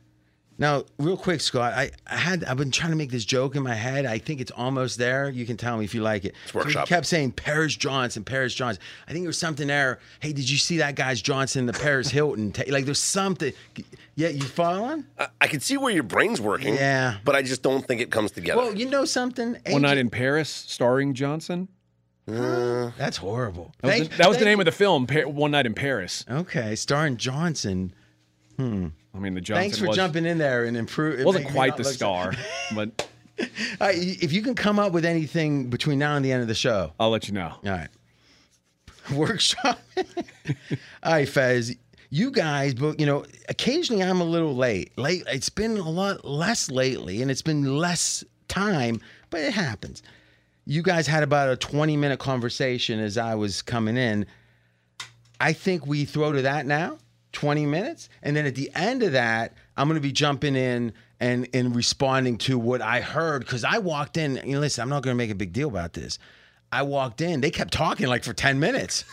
now, 0.59 0.85
real 0.99 1.16
quick, 1.16 1.40
Scott, 1.40 1.75
I, 1.75 1.90
I 2.07 2.16
had 2.16 2.42
I've 2.45 2.57
been 2.57 2.71
trying 2.71 2.90
to 2.92 2.97
make 2.97 3.11
this 3.11 3.25
joke 3.25 3.57
in 3.57 3.62
my 3.62 3.75
head. 3.75 4.07
I 4.07 4.19
think 4.19 4.40
it's 4.40 4.51
almost 4.53 4.99
there. 4.99 5.29
You 5.29 5.45
can 5.45 5.57
tell 5.57 5.77
me 5.77 5.85
if 5.85 5.95
you 5.95 6.03
like 6.03 6.25
it. 6.25 6.35
So 6.47 6.61
workshop. 6.61 6.88
he 6.88 6.95
kept 6.95 7.07
saying 7.07 7.33
Paris 7.33 7.77
Johnson, 7.77 8.25
Paris 8.25 8.55
Johnson. 8.55 8.83
I 9.07 9.12
think 9.12 9.25
there 9.25 9.29
was 9.29 9.38
something 9.38 9.66
there. 9.69 9.99
Hey, 10.21 10.33
did 10.33 10.49
you 10.49 10.57
see 10.57 10.79
that 10.79 10.95
guy's 10.95 11.21
Johnson, 11.21 11.66
the 11.66 11.75
Paris 11.75 12.09
Hilton? 12.09 12.55
Like, 12.69 12.87
there's 12.87 12.99
something. 13.01 13.53
Yeah, 14.14 14.29
you 14.29 14.45
following? 14.45 15.05
I, 15.19 15.29
I 15.42 15.47
can 15.47 15.61
see 15.61 15.77
where 15.77 15.92
your 15.92 16.03
brain's 16.05 16.40
working. 16.40 16.75
Yeah. 16.75 17.19
But 17.25 17.37
I 17.37 17.42
just 17.42 17.62
don't 17.62 17.87
think 17.87 18.01
it 18.01 18.11
comes 18.11 18.31
together. 18.31 18.61
Well, 18.62 18.75
you 18.75 18.88
know 18.88 19.05
something. 19.05 19.57
One 19.69 19.83
night 19.83 19.99
AJ 19.99 20.01
in 20.01 20.11
Paris, 20.11 20.49
starring 20.49 21.12
Johnson. 21.12 21.69
Uh, 22.29 22.90
That's 22.99 23.19
horrible. 23.19 23.73
That 23.83 23.87
was, 23.88 23.95
Thank- 23.99 24.11
the, 24.11 24.16
that 24.16 24.29
was 24.29 24.37
the 24.38 24.45
thank 24.45 24.53
name 24.53 24.61
of 24.61 24.64
the 24.64 24.73
film, 24.73 25.07
Pa- 25.07 25.29
One 25.29 25.53
Night 25.53 25.66
in 25.66 25.75
Paris. 25.75 26.25
Okay, 26.29 26.75
starring 26.75 27.16
Johnson. 27.19 27.92
Hmm. 28.57 28.88
I 29.16 29.18
mean, 29.20 29.35
the 29.35 29.40
Johnson 29.40 29.62
Thanks 29.62 29.79
for 29.79 29.88
was, 29.88 29.96
jumping 29.96 30.26
in 30.26 30.38
there 30.38 30.64
and 30.64 30.76
improve. 30.76 31.24
wasn't 31.24 31.48
quite 31.48 31.76
the 31.76 31.85
star, 31.85 32.33
but 32.74 33.09
Uh, 33.38 33.90
if 33.92 34.33
you 34.33 34.40
can 34.42 34.55
come 34.55 34.79
up 34.79 34.93
with 34.93 35.05
anything 35.05 35.68
between 35.68 35.99
now 35.99 36.16
and 36.16 36.24
the 36.24 36.32
end 36.32 36.41
of 36.41 36.49
the 36.49 36.55
show, 36.55 36.93
I'll 36.99 37.11
let 37.11 37.28
you 37.28 37.34
know. 37.34 37.49
all 37.49 37.61
right. 37.64 37.88
Workshop. 39.12 39.78
all 41.03 41.12
right, 41.12 41.28
Fez. 41.28 41.76
You 42.09 42.30
guys, 42.30 42.72
but 42.74 42.99
you 42.99 43.05
know, 43.05 43.24
occasionally 43.49 44.03
I'm 44.03 44.20
a 44.20 44.24
little 44.24 44.55
late. 44.57 44.97
Late. 44.97 45.24
It's 45.26 45.51
been 45.51 45.76
a 45.76 45.88
lot 45.88 46.24
less 46.24 46.70
lately, 46.70 47.20
and 47.20 47.30
it's 47.30 47.43
been 47.43 47.76
less 47.76 48.24
time, 48.49 49.01
but 49.30 49.41
it 49.41 49.53
happens. 49.53 50.03
You 50.64 50.82
guys 50.82 51.07
had 51.07 51.22
about 51.22 51.51
a 51.51 51.57
20 51.57 51.97
minute 51.97 52.18
conversation 52.18 52.99
as 53.01 53.18
I 53.18 53.34
was 53.34 53.61
coming 53.61 53.97
in. 53.97 54.24
I 55.41 55.53
think 55.53 55.86
we 55.86 56.05
throw 56.07 56.32
to 56.32 56.43
that 56.43 56.64
now, 56.64 56.97
20 57.37 57.66
minutes. 57.66 58.09
And 58.22 58.34
then 58.34 58.47
at 58.47 58.55
the 58.55 58.70
end 58.74 59.03
of 59.03 59.12
that, 59.12 59.53
I'm 59.76 59.89
going 59.89 59.97
to 59.97 60.01
be 60.01 60.11
jumping 60.11 60.57
in 60.57 60.95
and, 61.20 61.47
and 61.53 61.76
responding 61.76 62.39
to 62.39 62.59
what 62.59 62.80
I 62.80 63.03
heard 63.03 63.41
because 63.41 63.62
I 63.62 63.76
walked 63.76 64.16
in. 64.16 64.41
You 64.43 64.55
know, 64.55 64.61
listen, 64.61 64.80
I'm 64.80 64.89
not 64.89 65.03
going 65.03 65.14
to 65.14 65.18
make 65.18 65.30
a 65.30 65.34
big 65.34 65.53
deal 65.53 65.68
about 65.68 65.93
this. 65.93 66.18
I 66.72 66.80
walked 66.82 67.20
in, 67.20 67.43
they 67.43 67.51
kept 67.51 67.74
talking 67.74 68.07
like 68.07 68.24
for 68.24 68.32
10 68.32 68.59
minutes. 68.59 69.05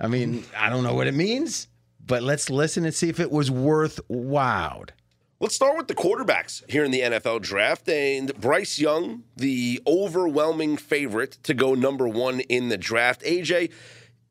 I 0.00 0.06
mean, 0.06 0.44
I 0.56 0.70
don't 0.70 0.84
know 0.84 0.94
what 0.94 1.08
it 1.08 1.14
means, 1.14 1.66
but 2.06 2.22
let's 2.22 2.48
listen 2.48 2.84
and 2.84 2.94
see 2.94 3.08
if 3.08 3.18
it 3.18 3.32
was 3.32 3.50
worth 3.50 3.98
wowed. 4.08 4.90
Let's 5.40 5.56
start 5.56 5.76
with 5.76 5.88
the 5.88 5.96
quarterbacks 5.96 6.62
here 6.70 6.84
in 6.84 6.92
the 6.92 7.00
NFL 7.00 7.42
draft. 7.42 7.88
And 7.88 8.32
Bryce 8.40 8.78
Young, 8.78 9.24
the 9.36 9.82
overwhelming 9.88 10.76
favorite 10.76 11.38
to 11.42 11.52
go 11.52 11.74
number 11.74 12.06
one 12.06 12.38
in 12.40 12.68
the 12.68 12.78
draft. 12.78 13.22
AJ, 13.22 13.72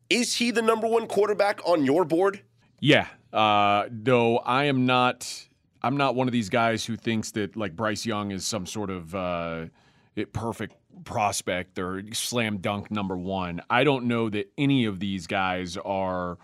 is 0.08 0.36
he 0.36 0.50
the 0.50 0.62
number 0.62 0.88
one 0.88 1.06
quarterback 1.06 1.60
on 1.66 1.84
your 1.84 2.06
board? 2.06 2.40
Yeah. 2.80 3.08
Uh, 3.32 3.84
though 3.90 4.38
I 4.38 4.64
am 4.64 4.86
not. 4.86 5.48
I'm 5.84 5.96
not 5.96 6.14
one 6.14 6.28
of 6.28 6.32
these 6.32 6.48
guys 6.48 6.84
who 6.84 6.96
thinks 6.96 7.32
that 7.32 7.56
like 7.56 7.74
Bryce 7.74 8.06
Young 8.06 8.30
is 8.30 8.44
some 8.44 8.66
sort 8.66 8.88
of 8.88 9.14
uh, 9.16 9.64
perfect 10.32 10.76
prospect 11.04 11.78
or 11.78 12.02
slam 12.12 12.58
dunk 12.58 12.90
number 12.90 13.16
one. 13.16 13.62
I 13.68 13.82
don't 13.82 14.06
know 14.06 14.28
that 14.30 14.52
any 14.56 14.84
of 14.84 15.00
these 15.00 15.26
guys 15.26 15.76
are 15.76 16.38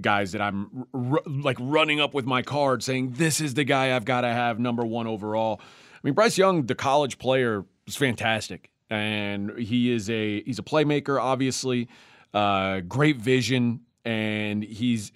guys 0.00 0.32
that 0.32 0.40
I'm 0.40 0.86
r- 0.94 1.22
like 1.26 1.58
running 1.60 2.00
up 2.00 2.14
with 2.14 2.24
my 2.24 2.42
card 2.42 2.82
saying 2.82 3.12
this 3.12 3.40
is 3.40 3.54
the 3.54 3.64
guy 3.64 3.94
I've 3.94 4.04
got 4.04 4.22
to 4.22 4.28
have 4.28 4.58
number 4.58 4.84
one 4.84 5.06
overall. 5.06 5.60
I 5.62 5.98
mean, 6.02 6.14
Bryce 6.14 6.38
Young, 6.38 6.66
the 6.66 6.74
college 6.74 7.18
player, 7.18 7.64
is 7.86 7.96
fantastic, 7.96 8.70
and 8.90 9.56
he 9.58 9.92
is 9.92 10.08
a 10.10 10.42
he's 10.42 10.58
a 10.58 10.62
playmaker, 10.62 11.20
obviously, 11.20 11.88
uh, 12.34 12.80
great 12.80 13.18
vision, 13.18 13.80
and 14.04 14.64
he's 14.64 15.12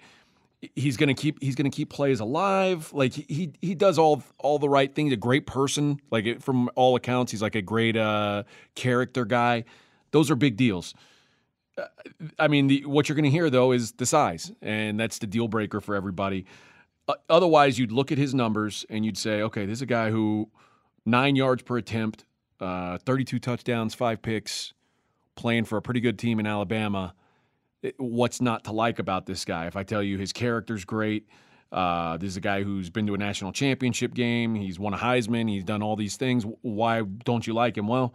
he's 0.75 0.97
gonna 0.97 1.13
keep 1.13 1.41
he's 1.41 1.55
gonna 1.55 1.69
keep 1.69 1.89
plays 1.89 2.19
alive. 2.19 2.91
Like 2.93 3.13
he 3.13 3.53
he 3.61 3.75
does 3.75 3.97
all 3.97 4.23
all 4.37 4.59
the 4.59 4.69
right 4.69 4.93
things. 4.93 5.13
A 5.13 5.17
great 5.17 5.45
person, 5.45 5.99
like 6.11 6.41
from 6.41 6.69
all 6.75 6.95
accounts, 6.95 7.31
he's 7.31 7.41
like 7.41 7.55
a 7.55 7.61
great 7.61 7.95
uh, 7.95 8.43
character 8.75 9.25
guy. 9.25 9.65
Those 10.11 10.31
are 10.31 10.35
big 10.35 10.57
deals. 10.57 10.93
Uh, 11.77 11.85
I 12.39 12.47
mean, 12.47 12.67
the, 12.67 12.85
what 12.85 13.07
you're 13.07 13.15
going 13.15 13.25
to 13.25 13.29
hear 13.29 13.49
though 13.49 13.71
is 13.71 13.91
the 13.93 14.05
size, 14.05 14.51
and 14.61 14.99
that's 14.99 15.19
the 15.19 15.27
deal 15.27 15.47
breaker 15.47 15.81
for 15.81 15.95
everybody. 15.95 16.45
Uh, 17.07 17.15
otherwise, 17.29 17.77
you'd 17.77 17.91
look 17.91 18.11
at 18.11 18.17
his 18.17 18.33
numbers 18.33 18.85
and 18.89 19.05
you'd 19.05 19.17
say, 19.17 19.41
okay, 19.41 19.65
this 19.65 19.77
is 19.77 19.81
a 19.81 19.87
guy 19.87 20.11
who 20.11 20.49
nine 21.05 21.35
yards 21.35 21.63
per 21.63 21.77
attempt, 21.77 22.25
uh, 22.59 22.97
32 22.99 23.39
touchdowns, 23.39 23.93
five 23.93 24.21
picks, 24.21 24.73
playing 25.35 25.65
for 25.65 25.77
a 25.77 25.81
pretty 25.81 26.01
good 26.01 26.17
team 26.19 26.39
in 26.39 26.47
Alabama. 26.47 27.13
It- 27.81 27.95
what's 27.99 28.41
not 28.41 28.63
to 28.65 28.71
like 28.71 28.99
about 28.99 29.25
this 29.25 29.45
guy? 29.45 29.67
If 29.67 29.75
I 29.75 29.83
tell 29.83 30.01
you 30.03 30.17
his 30.17 30.33
character's 30.33 30.83
great, 30.85 31.27
uh, 31.71 32.17
this 32.17 32.29
is 32.29 32.37
a 32.37 32.41
guy 32.41 32.63
who's 32.63 32.89
been 32.89 33.05
to 33.07 33.13
a 33.13 33.17
national 33.17 33.51
championship 33.51 34.13
game. 34.13 34.55
He's 34.55 34.79
won 34.79 34.93
a 34.93 34.97
Heisman. 34.97 35.49
He's 35.49 35.63
done 35.63 35.83
all 35.83 35.95
these 35.95 36.17
things. 36.17 36.45
Why 36.61 37.01
don't 37.01 37.45
you 37.45 37.53
like 37.53 37.77
him? 37.77 37.87
Well, 37.87 38.13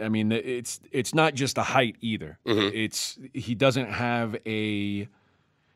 I 0.00 0.08
mean, 0.08 0.30
it's 0.32 0.80
it's 0.90 1.14
not 1.14 1.34
just 1.34 1.56
a 1.56 1.62
height 1.62 1.96
either. 2.00 2.38
It's 2.44 3.18
he 3.32 3.54
doesn't 3.54 3.86
have 3.90 4.34
a 4.46 5.08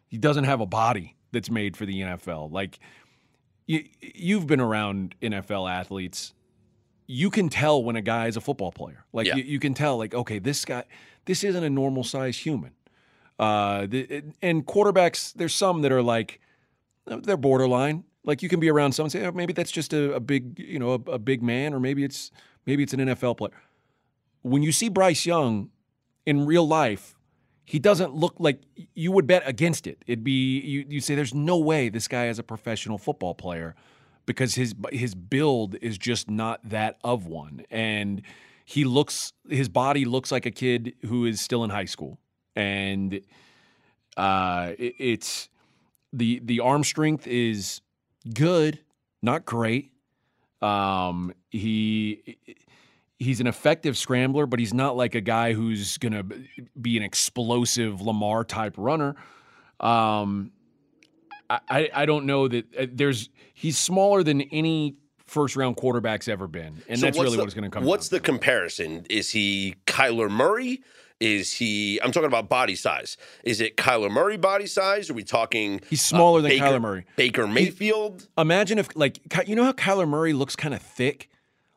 he 0.09 0.19
doesn't 0.19 0.45
have 0.45 0.61
a 0.61 0.67
body 0.67 1.17
that's 1.33 1.51
made 1.51 1.77
for 1.77 1.87
the 1.87 2.01
NFL. 2.01 2.51
Like 2.53 2.79
you, 3.67 3.85
you've 4.01 4.47
been 4.47 4.61
around 4.61 5.15
NFL 5.23 5.71
athletes. 5.71 6.35
You 7.09 7.31
can 7.31 7.49
tell 7.49 7.83
when 7.83 7.97
a 7.97 8.03
guy 8.03 8.27
is 8.27 8.37
a 8.37 8.41
football 8.41 8.71
player. 8.73 9.05
Like 9.13 9.27
Yeah. 9.29 9.37
you, 9.37 9.45
you 9.45 9.59
can 9.61 9.75
tell, 9.75 9.97
like 9.97 10.15
okay, 10.15 10.39
this 10.41 10.65
guy, 10.65 10.85
this 11.27 11.45
isn't 11.45 11.63
a 11.63 11.71
normal 11.71 12.05
sized 12.05 12.41
human. 12.41 12.73
Uh, 13.39 13.87
the, 13.87 14.23
and 14.41 14.67
quarterbacks, 14.67 15.33
there's 15.35 15.55
some 15.55 15.83
that 15.83 15.93
are 15.93 16.03
like 16.03 16.41
they're 17.07 17.37
borderline. 17.37 18.05
Like 18.25 18.43
you 18.43 18.49
can 18.49 18.59
be 18.59 18.71
around 18.71 18.93
someone 18.93 19.07
and 19.07 19.13
say, 19.13 19.27
oh, 19.27 19.33
maybe 19.33 19.53
that's 19.53 19.71
just 19.71 19.93
a, 19.93 20.15
a 20.15 20.21
big, 20.21 20.59
you 20.59 20.79
know, 20.79 20.93
a, 20.93 21.13
a 21.13 21.19
big 21.19 21.43
man, 21.43 21.75
or 21.75 21.81
maybe 21.81 22.03
it's 22.03 22.31
maybe 22.65 22.83
it's 22.83 22.93
an 22.93 23.01
NFL 23.01 23.37
player. 23.37 23.63
When 24.43 24.63
you 24.63 24.73
see 24.73 24.89
Bryce 24.89 25.27
Young 25.27 25.71
in 26.25 26.47
real 26.47 26.67
life, 26.67 27.17
he 27.65 27.79
doesn't 27.79 28.15
look 28.15 28.37
like 28.39 28.63
you 28.95 29.13
would 29.13 29.27
bet 29.27 29.43
against 29.45 29.87
it. 29.87 30.03
It'd 30.07 30.25
be 30.25 30.61
you. 30.61 30.87
You 30.89 31.01
say 31.01 31.15
there's 31.15 31.35
no 31.35 31.59
way 31.59 31.89
this 31.89 32.09
guy 32.09 32.29
is 32.29 32.39
a 32.39 32.43
professional 32.43 32.97
football 32.97 33.35
player 33.35 33.75
because 34.25 34.55
his 34.55 34.75
his 34.93 35.15
build 35.15 35.77
is 35.83 35.99
just 35.99 36.31
not 36.31 36.61
that 36.69 36.99
of 37.05 37.27
one, 37.27 37.65
and 37.71 38.23
he 38.67 38.85
looks 38.85 39.33
his 39.49 39.69
body 39.71 40.05
looks 40.05 40.31
like 40.31 40.45
a 40.45 40.51
kid 40.51 40.93
who 41.07 41.25
is 41.25 41.41
still 41.41 41.65
in 41.65 41.71
high 41.71 41.85
school, 41.87 42.19
and 42.55 43.21
uh, 44.17 44.73
it- 44.79 44.95
it's 44.99 45.49
the 46.13 46.41
the 46.45 46.61
arm 46.61 46.85
strength 46.85 47.27
is 47.27 47.81
good, 48.35 48.81
not 49.23 49.45
great. 49.47 49.93
Um, 50.61 51.33
he 51.51 52.37
he's 53.19 53.41
an 53.41 53.47
effective 53.47 53.97
scrambler, 53.97 54.47
but 54.47 54.59
he's 54.59 54.75
not 54.75 54.97
like 54.97 55.15
a 55.15 55.21
guy 55.21 55.53
who's 55.53 55.97
gonna 55.99 56.25
be 56.81 56.97
an 56.97 57.03
explosive 57.03 58.01
Lamar 58.03 58.43
type 58.45 58.75
runner. 58.77 59.15
Um, 59.81 60.51
I 61.49 61.91
I- 61.95 62.07
don't 62.07 62.27
know 62.27 62.49
that 62.49 62.65
uh, 62.77 62.87
there's 62.93 63.29
he's 63.55 63.79
smaller 63.79 64.23
than 64.25 64.41
any 64.43 64.97
first 65.27 65.57
round 65.57 65.77
quarterback's 65.77 66.29
ever 66.29 66.47
been, 66.47 66.83
and 66.89 66.99
So 67.01 67.07
that's 67.07 67.19
really 67.19 67.33
the- 67.33 67.39
what 67.39 67.47
it's 67.47 67.55
going 67.55 67.65
to 67.65 67.71
come. 67.71 67.85
What's 67.85 68.09
down 68.09 68.19
the 68.19 68.21
comparison? 68.25 69.07
Is 69.11 69.31
he 69.31 69.75
Kyler 69.87 70.31
Murray? 70.31 70.83
Is 71.19 71.55
he? 71.55 71.99
I'm 72.03 72.13
talking 72.13 72.27
about 72.27 72.49
body 72.51 72.75
size. 72.75 73.17
Is 73.43 73.61
it 73.63 73.79
Kyler 73.79 74.11
Murray 74.11 74.37
body 74.37 74.67
size? 74.67 75.09
Are 75.09 75.15
we 75.15 75.25
talking? 75.25 75.81
He's 75.89 76.03
smaller 76.03 76.43
than 76.43 76.51
Baker- 76.51 76.65
Kyler 76.67 76.81
Murray. 76.81 77.07
Baker 77.17 77.47
Mayfield. 77.47 78.29
Imagine 78.37 78.79
if 78.79 78.95
like 78.95 79.21
you 79.49 79.57
know 79.57 79.65
how 79.65 79.73
Kyler 79.73 80.07
Murray 80.07 80.35
looks 80.35 80.55
kind 80.57 80.75
of 80.75 80.83
thick, 80.83 81.31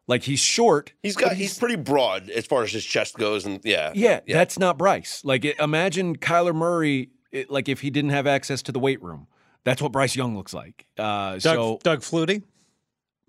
like 0.07 0.23
he's 0.23 0.41
short. 0.41 0.91
He's 1.01 1.15
got. 1.15 1.33
He's, 1.33 1.57
pretty 1.57 1.77
broad 1.77 2.29
as 2.29 2.47
far 2.47 2.63
as 2.63 2.71
his 2.73 2.83
chest 2.83 3.17
goes, 3.17 3.45
and 3.45 3.61
yeah, 3.63 3.91
Yeah, 3.95 4.19
that's 4.27 4.59
not 4.59 4.77
Bryce. 4.77 5.21
Like, 5.23 5.45
it, 5.45 5.57
imagine 5.59 6.17
Kyler 6.17 6.53
Murray, 6.53 7.09
it, 7.31 7.49
like 7.49 7.69
if 7.69 7.79
he 7.79 7.89
didn't 7.89 8.11
have 8.11 8.27
access 8.27 8.61
to 8.63 8.71
the 8.73 8.79
weight 8.79 9.01
room. 9.01 9.27
That's 9.65 9.81
what 9.81 9.91
Bryce 9.91 10.15
Young 10.15 10.35
looks 10.35 10.53
like. 10.53 10.85
Uh, 10.97 11.33
Doug, 11.33 11.41
so 11.41 11.79
Doug 11.83 11.99
Flutie. 11.99 12.43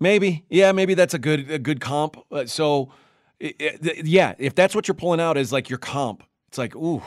Maybe, 0.01 0.43
yeah, 0.49 0.73
maybe 0.73 0.93
that's 0.95 1.13
a 1.13 1.19
good 1.19 1.49
a 1.49 1.57
good 1.59 1.79
comp. 1.79 2.17
Uh, 2.29 2.45
so, 2.45 2.91
yeah, 3.39 4.33
if 4.37 4.53
that's 4.55 4.75
what 4.75 4.87
you're 4.87 4.95
pulling 4.95 5.21
out 5.21 5.37
as 5.37 5.53
like 5.53 5.69
your 5.69 5.79
comp, 5.79 6.23
it's 6.49 6.57
like 6.57 6.75
ooh, 6.75 7.01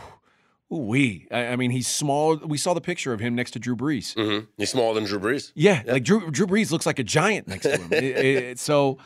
ooh 0.72 0.76
wee. 0.76 1.26
I, 1.30 1.48
I 1.48 1.56
mean, 1.56 1.70
he's 1.70 1.86
small. 1.86 2.36
We 2.36 2.56
saw 2.58 2.72
the 2.74 2.80
picture 2.80 3.12
of 3.12 3.20
him 3.20 3.34
next 3.34 3.50
to 3.52 3.58
Drew 3.58 3.76
Brees. 3.76 4.14
hmm 4.14 4.46
He's 4.56 4.70
smaller 4.70 4.94
than 4.94 5.04
Drew 5.04 5.20
Brees. 5.20 5.52
Yeah, 5.54 5.82
like 5.86 6.04
Drew, 6.04 6.30
Drew 6.30 6.46
Brees 6.46 6.70
looks 6.72 6.86
like 6.86 6.98
a 6.98 7.04
giant 7.04 7.48
next 7.48 7.64
to 7.64 7.76
him. 7.76 7.88
It- 7.92 8.58
so 8.58 8.98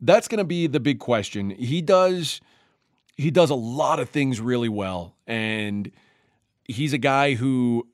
that's 0.00 0.28
going 0.28 0.38
to 0.38 0.44
be 0.44 0.66
the 0.66 0.80
big 0.80 0.98
question. 0.98 1.50
He 1.50 1.80
does 1.80 2.40
he 3.16 3.30
does 3.30 3.48
a 3.48 3.54
lot 3.54 3.98
of 3.98 4.10
things 4.10 4.40
really 4.42 4.68
well, 4.68 5.16
and 5.26 5.90
he's 6.64 6.92
a 6.92 6.98
guy 6.98 7.34
who 7.34 7.86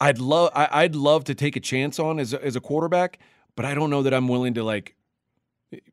I'd 0.00 0.18
love 0.18 0.50
I, 0.54 0.68
I'd 0.72 0.96
love 0.96 1.22
to 1.24 1.34
take 1.34 1.54
a 1.56 1.60
chance 1.60 1.98
on 2.00 2.18
as 2.18 2.32
a, 2.34 2.44
as 2.44 2.56
a 2.56 2.60
quarterback, 2.60 3.18
but 3.56 3.64
I 3.64 3.74
don't 3.74 3.90
know 3.90 4.02
that 4.02 4.14
I'm 4.14 4.28
willing 4.28 4.54
to 4.54 4.62
like 4.62 4.94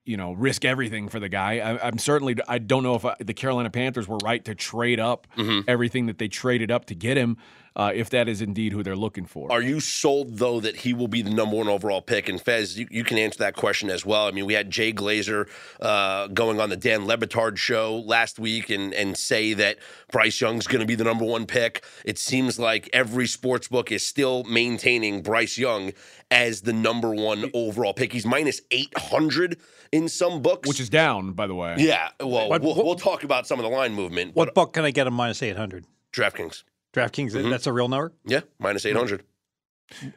you 0.05 0.17
know 0.17 0.33
risk 0.33 0.65
everything 0.65 1.09
for 1.09 1.19
the 1.19 1.29
guy. 1.29 1.59
I, 1.59 1.87
I'm 1.87 1.97
certainly 1.97 2.35
I 2.47 2.59
don't 2.59 2.83
know 2.83 2.95
if 2.95 3.05
I, 3.05 3.15
the 3.19 3.33
Carolina 3.33 3.69
Panthers 3.69 4.07
were 4.07 4.17
right 4.23 4.43
to 4.45 4.53
trade 4.53 4.99
up 4.99 5.27
mm-hmm. 5.35 5.61
everything 5.67 6.05
that 6.07 6.19
they 6.19 6.27
traded 6.27 6.71
up 6.71 6.85
to 6.85 6.95
get 6.95 7.17
him. 7.17 7.37
Uh, 7.75 7.91
if 7.95 8.09
that 8.11 8.29
is 8.29 8.39
indeed 8.39 8.71
who 8.71 8.83
they're 8.83 8.95
looking 8.95 9.25
for. 9.25 9.51
Are 9.51 9.61
you 9.61 9.79
sold 9.79 10.37
though 10.37 10.59
that 10.59 10.75
he 10.75 10.93
will 10.93 11.07
be 11.07 11.23
the 11.23 11.31
number 11.31 11.55
one 11.55 11.67
overall 11.67 12.01
pick? 12.01 12.29
And 12.29 12.39
Fez, 12.39 12.77
you, 12.77 12.87
you 12.91 13.03
can 13.03 13.17
answer 13.17 13.39
that 13.39 13.55
question 13.55 13.89
as 13.89 14.05
well. 14.05 14.27
I 14.27 14.31
mean, 14.31 14.45
we 14.45 14.53
had 14.53 14.69
Jay 14.69 14.93
Glazer 14.93 15.49
uh, 15.81 16.27
going 16.27 16.59
on 16.59 16.69
the 16.69 16.77
Dan 16.77 17.07
Le 17.07 17.17
Batard 17.17 17.57
show 17.57 17.95
last 18.05 18.37
week 18.37 18.69
and 18.69 18.93
and 18.93 19.17
say 19.17 19.53
that 19.55 19.77
Bryce 20.11 20.39
Young's 20.39 20.67
going 20.67 20.81
to 20.81 20.85
be 20.85 20.93
the 20.95 21.03
number 21.03 21.25
one 21.25 21.47
pick. 21.47 21.83
It 22.05 22.19
seems 22.19 22.59
like 22.59 22.89
every 22.93 23.25
sports 23.25 23.67
book 23.67 23.91
is 23.91 24.05
still 24.05 24.43
maintaining 24.43 25.23
Bryce 25.23 25.57
Young 25.57 25.93
as 26.29 26.61
the 26.61 26.73
number 26.73 27.13
one 27.13 27.49
overall 27.55 27.93
pick. 27.95 28.13
He's 28.13 28.25
minus 28.25 28.61
eight 28.69 28.93
hundred 28.95 29.57
in 29.91 30.09
some 30.09 30.41
books, 30.43 30.67
which 30.67 30.79
is 30.79 30.89
down, 30.89 31.33
by 31.33 31.47
the 31.47 31.55
way. 31.55 31.75
yeah. 31.79 32.09
Well, 32.19 32.49
What- 32.49 32.61
we'll, 32.61 32.75
what- 32.75 32.85
we'll 32.85 32.95
talk 32.95 33.23
about 33.23 33.47
some 33.47 33.59
of 33.59 33.63
the 33.63 33.69
line 33.69 33.93
movement. 33.95 34.35
What 34.35 34.45
But 34.49 34.53
book 34.55 34.73
can 34.73 34.85
I 34.85 34.91
get 34.91 35.07
him 35.07 35.13
minus 35.15 35.41
800? 35.41 35.85
DraftKings, 36.11 36.63
DraftKings, 36.93 37.31
Mm-hmm. 37.31 37.49
that's 37.49 37.67
a 37.67 37.73
real 37.73 37.87
number? 37.87 38.13
yeah, 38.25 38.41
minus 38.59 38.85
eight 38.85 38.95
hundred. 38.95 39.23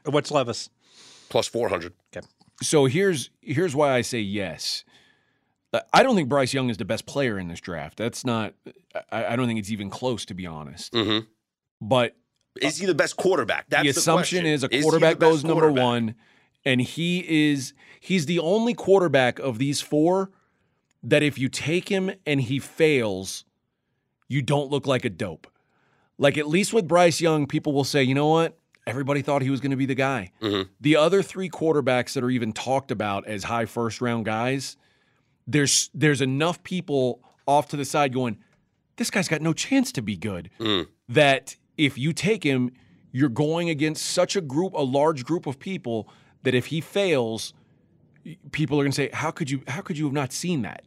What's 0.04 0.30
Levis? 0.30 0.70
plus 1.28 1.48
400. 1.48 1.92
Okay. 2.16 2.24
So 2.62 2.84
here's 2.86 3.30
here's 3.40 3.74
why 3.74 3.92
I 3.94 4.02
say 4.02 4.20
yes. 4.20 4.84
I 5.92 6.02
don't 6.02 6.14
think 6.16 6.28
Bryce 6.30 6.54
Young 6.54 6.70
is 6.70 6.78
the 6.78 6.84
best 6.86 7.04
player 7.04 7.38
in 7.38 7.48
this 7.48 7.60
draft. 7.60 7.98
That's 7.98 8.24
not. 8.24 8.54
I, 9.12 9.26
I 9.26 9.36
don't 9.36 9.46
think 9.46 9.58
it's 9.58 9.70
even 9.70 9.90
close, 9.90 10.24
to 10.26 10.34
be 10.34 10.46
honest. 10.46 10.92
Mhm. 10.94 11.26
But 11.82 12.16
Is 12.62 12.78
he 12.78 12.86
the 12.86 12.94
best 12.94 13.16
quarterback? 13.18 13.66
That's 13.68 13.82
the 13.86 13.92
the 13.92 13.98
assumption 13.98 14.38
question. 14.44 14.46
is 14.46 14.62
a 14.64 14.68
quarterback 14.70 15.18
best 15.18 15.30
goes 15.32 15.44
number 15.44 15.70
one, 15.70 16.14
and 16.64 16.80
he 16.80 17.50
is 17.50 17.74
he's 18.00 18.24
the 18.24 18.38
only 18.38 18.72
quarterback 18.72 19.38
of 19.38 19.58
these 19.58 19.82
four 19.82 20.30
that 21.02 21.22
if 21.22 21.38
you 21.38 21.48
take 21.50 21.90
him 21.90 22.10
and 22.24 22.40
he 22.40 22.58
fails, 22.58 23.44
you 24.28 24.40
don't 24.40 24.70
look 24.70 24.86
like 24.86 25.04
a 25.04 25.10
dope. 25.10 25.46
Like 26.18 26.38
at 26.38 26.48
least 26.48 26.72
with 26.72 26.88
Bryce 26.88 27.20
Young, 27.20 27.46
people 27.46 27.72
will 27.72 27.84
say, 27.84 28.02
you 28.02 28.14
know 28.14 28.28
what? 28.28 28.58
Everybody 28.86 29.20
thought 29.20 29.42
he 29.42 29.50
was 29.50 29.60
going 29.60 29.72
to 29.72 29.76
be 29.76 29.86
the 29.86 29.94
guy. 29.96 30.30
Mhm. 30.40 30.68
The 30.80 30.96
other 30.96 31.22
three 31.22 31.50
quarterbacks 31.50 32.12
that 32.14 32.22
are 32.22 32.30
even 32.30 32.52
talked 32.52 32.90
about 32.90 33.26
as 33.26 33.44
high 33.44 33.66
first 33.66 34.00
round 34.00 34.24
guys, 34.24 34.76
there's 35.46 35.90
there's 35.92 36.20
enough 36.20 36.62
people 36.62 37.20
off 37.46 37.68
to 37.68 37.76
the 37.76 37.84
side 37.84 38.12
going, 38.12 38.38
this 38.96 39.10
guy's 39.10 39.28
got 39.28 39.42
no 39.42 39.52
chance 39.52 39.92
to 39.92 40.02
be 40.02 40.16
good. 40.16 40.50
Mm. 40.58 40.86
That 41.08 41.56
if 41.76 41.98
you 41.98 42.12
take 42.12 42.44
him, 42.44 42.70
you're 43.12 43.28
going 43.28 43.68
against 43.70 44.06
such 44.06 44.36
a 44.36 44.40
group, 44.40 44.72
a 44.74 44.82
large 44.82 45.24
group 45.24 45.46
of 45.46 45.58
people 45.58 46.08
that 46.42 46.54
if 46.54 46.66
he 46.66 46.80
fails, 46.80 47.52
people 48.52 48.78
are 48.78 48.84
going 48.84 48.92
to 48.92 48.96
say, 48.96 49.10
"How 49.12 49.30
could 49.30 49.50
you? 49.50 49.62
How 49.68 49.80
could 49.80 49.98
you 49.98 50.04
have 50.04 50.14
not 50.14 50.32
seen 50.32 50.62
that?" 50.62 50.84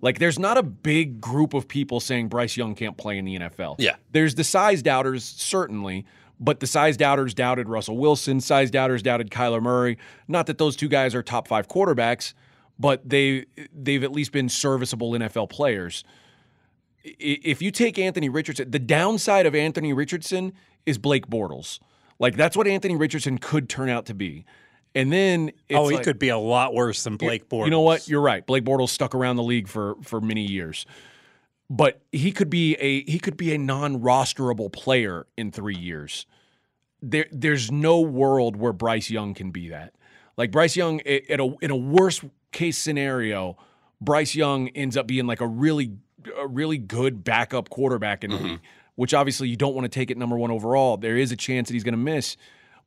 Like, 0.00 0.18
there's 0.18 0.38
not 0.38 0.58
a 0.58 0.62
big 0.62 1.20
group 1.20 1.54
of 1.54 1.66
people 1.68 2.00
saying 2.00 2.28
Bryce 2.28 2.56
Young 2.56 2.74
can't 2.74 2.96
play 2.96 3.18
in 3.18 3.24
the 3.24 3.38
NFL. 3.38 3.76
Yeah. 3.78 3.96
there's 4.12 4.34
the 4.34 4.44
size 4.44 4.82
doubters 4.82 5.24
certainly, 5.24 6.04
but 6.40 6.60
the 6.60 6.66
size 6.66 6.96
doubters 6.96 7.32
doubted 7.34 7.68
Russell 7.68 7.96
Wilson. 7.96 8.40
Size 8.40 8.70
doubters 8.70 9.02
doubted 9.02 9.30
Kyler 9.30 9.62
Murray. 9.62 9.98
Not 10.28 10.46
that 10.46 10.58
those 10.58 10.76
two 10.76 10.88
guys 10.88 11.14
are 11.14 11.22
top 11.22 11.48
five 11.48 11.68
quarterbacks, 11.68 12.34
but 12.78 13.08
they 13.08 13.46
they've 13.72 14.02
at 14.02 14.12
least 14.12 14.32
been 14.32 14.48
serviceable 14.48 15.12
NFL 15.12 15.48
players. 15.48 16.04
If 17.04 17.62
you 17.62 17.70
take 17.70 17.98
Anthony 17.98 18.28
Richardson, 18.28 18.70
the 18.70 18.78
downside 18.78 19.46
of 19.46 19.54
Anthony 19.54 19.92
Richardson 19.92 20.52
is 20.86 20.98
Blake 20.98 21.26
Bortles. 21.28 21.78
Like 22.18 22.36
that's 22.36 22.56
what 22.56 22.66
Anthony 22.66 22.96
Richardson 22.96 23.38
could 23.38 23.68
turn 23.68 23.88
out 23.88 24.06
to 24.06 24.14
be. 24.14 24.44
And 24.94 25.12
then 25.12 25.48
it's 25.68 25.76
oh, 25.76 25.88
he 25.88 25.96
like- 25.96 26.04
could 26.04 26.18
be 26.18 26.28
a 26.28 26.38
lot 26.38 26.72
worse 26.72 27.02
than 27.04 27.16
Blake 27.16 27.48
Bortles. 27.48 27.64
you 27.64 27.70
know 27.70 27.80
what? 27.80 28.08
You're 28.08 28.20
right. 28.20 28.46
Blake 28.46 28.64
Bortles 28.64 28.90
stuck 28.90 29.14
around 29.14 29.36
the 29.36 29.42
league 29.42 29.68
for 29.68 29.96
for 30.02 30.20
many 30.20 30.46
years, 30.46 30.86
but 31.68 32.00
he 32.12 32.30
could 32.30 32.50
be 32.50 32.74
a 32.76 33.02
he 33.04 33.18
could 33.18 33.36
be 33.36 33.52
a 33.54 33.58
non-rosterable 33.58 34.72
player 34.72 35.26
in 35.36 35.50
three 35.50 35.76
years. 35.76 36.26
There, 37.02 37.26
there's 37.30 37.70
no 37.70 38.00
world 38.00 38.56
where 38.56 38.72
Bryce 38.72 39.10
Young 39.10 39.34
can 39.34 39.50
be 39.50 39.68
that. 39.68 39.94
Like 40.36 40.50
Bryce 40.50 40.76
Young, 40.76 41.00
i- 41.06 41.22
at 41.28 41.40
a 41.40 41.54
in 41.60 41.70
a 41.70 41.76
worst 41.76 42.24
case 42.52 42.78
scenario, 42.78 43.56
Bryce 44.00 44.34
Young 44.34 44.68
ends 44.68 44.96
up 44.96 45.06
being 45.06 45.26
like 45.26 45.40
a 45.40 45.46
really 45.46 45.92
a 46.38 46.46
really 46.46 46.78
good 46.78 47.24
backup 47.24 47.68
quarterback 47.68 48.24
in 48.24 48.30
the 48.30 48.36
mm-hmm. 48.36 48.46
league, 48.46 48.60
which 48.94 49.12
obviously 49.12 49.48
you 49.48 49.56
don't 49.56 49.74
want 49.74 49.84
to 49.84 49.88
take 49.88 50.10
it 50.10 50.16
number 50.16 50.38
one 50.38 50.50
overall. 50.50 50.96
There 50.96 51.16
is 51.16 51.32
a 51.32 51.36
chance 51.36 51.68
that 51.68 51.74
he's 51.74 51.84
going 51.84 51.94
to 51.94 51.98
miss. 51.98 52.36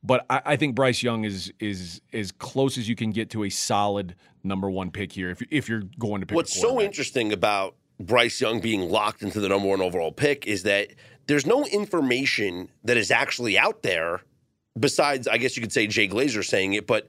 But 0.02 0.24
I, 0.30 0.42
I 0.44 0.56
think 0.56 0.74
Bryce 0.74 1.02
Young 1.02 1.24
is 1.24 1.52
is 1.60 2.00
as 2.12 2.32
close 2.32 2.78
as 2.78 2.88
you 2.88 2.96
can 2.96 3.10
get 3.10 3.30
to 3.30 3.44
a 3.44 3.50
solid 3.50 4.14
number 4.44 4.70
one 4.70 4.90
pick 4.90 5.12
here 5.12 5.30
if 5.30 5.42
if 5.50 5.68
you're 5.68 5.82
going 5.98 6.20
to 6.20 6.26
pick. 6.26 6.34
a 6.34 6.36
What's 6.36 6.58
so 6.58 6.80
interesting 6.80 7.32
about 7.32 7.74
Bryce 8.00 8.40
Young 8.40 8.60
being 8.60 8.88
locked 8.88 9.22
into 9.22 9.40
the 9.40 9.48
number 9.48 9.68
one 9.68 9.80
overall 9.80 10.12
pick 10.12 10.46
is 10.46 10.62
that 10.62 10.88
there's 11.26 11.46
no 11.46 11.64
information 11.66 12.70
that 12.84 12.96
is 12.96 13.10
actually 13.10 13.58
out 13.58 13.82
there 13.82 14.22
besides, 14.78 15.26
I 15.28 15.38
guess 15.38 15.56
you 15.56 15.62
could 15.62 15.72
say 15.72 15.86
Jay 15.86 16.08
Glazer 16.08 16.44
saying 16.44 16.74
it, 16.74 16.86
but 16.86 17.08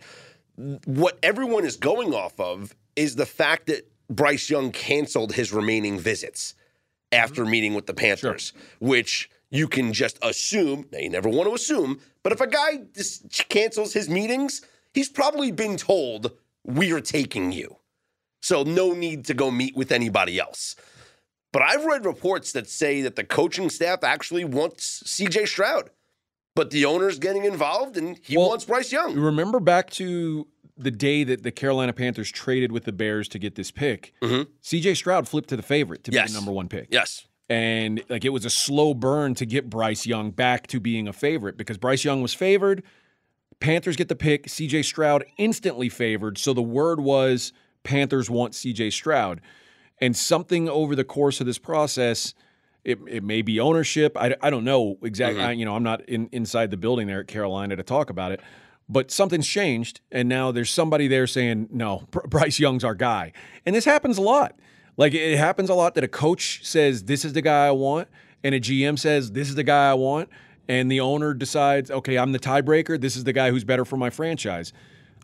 what 0.86 1.18
everyone 1.24 1.66
is 1.66 1.78
going 1.78 2.14
off 2.14 2.40
of 2.40 2.76
is 2.96 3.16
the 3.16 3.26
fact 3.26 3.68
that 3.68 3.90
Bryce 4.10 4.50
Young 4.50 4.72
canceled 4.72 5.34
his 5.34 5.54
remaining 5.54 6.00
visits 6.00 6.56
after 7.12 7.44
mm-hmm. 7.44 7.52
meeting 7.52 7.74
with 7.74 7.86
the 7.86 7.94
Panthers, 7.94 8.54
which 8.80 9.30
you 9.52 9.68
can 9.68 9.94
just 9.94 10.20
assume. 10.22 10.86
Now, 10.92 11.00
you 11.00 11.10
never 11.10 11.30
want 11.30 11.50
to 11.50 11.56
assume, 11.56 12.00
but 12.30 12.34
if 12.34 12.42
a 12.42 12.48
guy 12.52 12.82
just 12.94 13.48
cancels 13.50 13.94
his 13.94 14.08
meetings, 14.08 14.62
he's 14.94 15.10
probably 15.10 15.52
been 15.52 15.78
told, 15.78 16.32
We're 16.64 17.02
taking 17.02 17.52
you. 17.52 17.78
So 18.42 18.62
no 18.64 18.94
need 18.94 19.26
to 19.26 19.34
go 19.34 19.50
meet 19.50 19.76
with 19.76 19.92
anybody 19.92 20.40
else. 20.40 20.76
But 21.52 21.64
I've 21.64 21.86
read 21.86 22.06
reports 22.06 22.52
that 22.52 22.70
say 22.70 23.02
that 23.02 23.16
the 23.16 23.24
coaching 23.24 23.72
staff 23.72 24.04
actually 24.04 24.46
wants 24.46 25.02
CJ 25.08 25.48
Stroud, 25.48 25.90
but 26.56 26.70
the 26.70 26.86
owner's 26.86 27.18
getting 27.18 27.46
involved 27.46 27.98
and 27.98 28.20
he 28.22 28.38
Well, 28.38 28.50
wants 28.50 28.66
Bryce 28.66 28.92
Young. 28.92 29.16
Remember 29.16 29.60
back 29.60 29.90
to 29.92 30.48
the 30.78 30.92
day 30.92 31.24
that 31.24 31.42
the 31.42 31.52
Carolina 31.52 31.92
Panthers 31.92 32.32
traded 32.32 32.72
with 32.72 32.84
the 32.86 32.92
Bears 32.94 33.28
to 33.30 33.40
get 33.40 33.56
this 33.56 33.72
pick. 33.72 34.14
CJ 34.22 34.96
Stroud 34.96 35.28
flipped 35.28 35.50
to 35.50 35.58
the 35.58 35.64
favorite 35.64 36.04
to 36.04 36.12
Mm-hmm. 36.12 36.16
Yes. 36.18 36.28
be 36.30 36.34
the 36.34 36.40
number 36.40 36.52
one 36.52 36.70
pick. 36.70 36.88
Yes. 36.92 37.26
And 37.50 38.04
like 38.10 38.26
it 38.26 38.30
was 38.30 38.46
a 38.46 38.50
slow 38.50 38.94
burn 38.94 39.34
to 39.36 39.46
get 39.46 39.70
Bryce 39.70 40.06
Young 40.06 40.32
back 40.32 40.68
to 40.68 40.80
being 40.80 41.08
a 41.08 41.14
favorite 41.14 41.58
because 41.58 41.78
Bryce 41.78 42.04
Young 42.04 42.22
was 42.22 42.34
favored. 42.34 42.84
Panthers 43.60 43.96
get 43.96 44.08
the 44.08 44.16
pick. 44.16 44.46
CJ 44.46 44.86
Stroud 44.86 45.26
instantly 45.38 45.90
favored. 45.90 46.38
So 46.38 46.54
the 46.54 46.62
word 46.62 47.00
was 47.00 47.52
Panthers 47.84 48.30
want 48.30 48.54
CJ 48.54 48.94
Stroud. 48.94 49.42
And 50.00 50.16
something 50.16 50.70
over 50.70 50.96
the 50.96 51.04
course 51.04 51.42
of 51.42 51.48
this 51.48 51.58
process, 51.58 52.34
it, 52.84 53.00
it 53.08 53.24
may 53.24 53.42
be 53.42 53.60
ownership. 53.60 54.16
I, 54.16 54.36
I 54.42 54.50
don't 54.50 54.64
know 54.64 54.98
exactly. 55.04 55.42
Mm-hmm. 55.42 55.50
I, 55.50 55.54
you 55.54 55.66
know, 55.66 55.76
I'm 55.76 55.84
not 55.84 56.08
in, 56.08 56.30
inside 56.32 56.72
the 56.72 56.78
building 56.78 57.08
there 57.08 57.20
at 57.20 57.28
Carolina 57.28 57.76
to 57.76 57.84
talk 57.84 58.10
about 58.10 58.32
it. 58.32 58.42
But 58.88 59.12
something's 59.12 59.48
changed, 59.48 60.02
and 60.12 60.28
now 60.28 60.52
there's 60.52 60.72
somebody 60.72 61.08
there 61.08 61.28
saying, 61.28 61.68
"No, 61.72 62.08
Bryce 62.10 62.60
Young's 62.60 62.84
our 62.84 62.96
guy." 62.96 63.34
And 63.64 63.76
this 63.76 63.86
happens 63.86 64.18
a 64.18 64.22
lot. 64.22 64.56
Like 65.00 65.14
it 65.14 65.38
happens 65.38 65.70
a 65.70 65.74
lot 65.74 65.96
that 65.96 66.04
a 66.04 66.08
coach 66.10 66.60
says, 66.64 67.04
"This 67.06 67.24
is 67.24 67.32
the 67.34 67.42
guy 67.42 67.68
I 67.68 67.72
want," 67.72 68.10
and 68.44 68.54
a 68.54 68.60
GM 68.60 68.98
says, 69.00 69.32
"This 69.32 69.48
is 69.50 69.56
the 69.56 69.64
guy 69.64 69.90
I 69.90 69.94
want," 69.94 70.30
and 70.68 70.92
the 70.92 71.00
owner 71.00 71.34
decides, 71.34 71.90
"Okay, 71.90 72.18
I'm 72.18 72.34
the 72.34 72.38
tiebreaker. 72.40 73.00
This 73.00 73.16
is 73.16 73.24
the 73.24 73.32
guy 73.34 73.50
who's 73.50 73.64
better 73.64 73.86
for 73.86 73.96
my 73.96 74.10
franchise." 74.10 74.74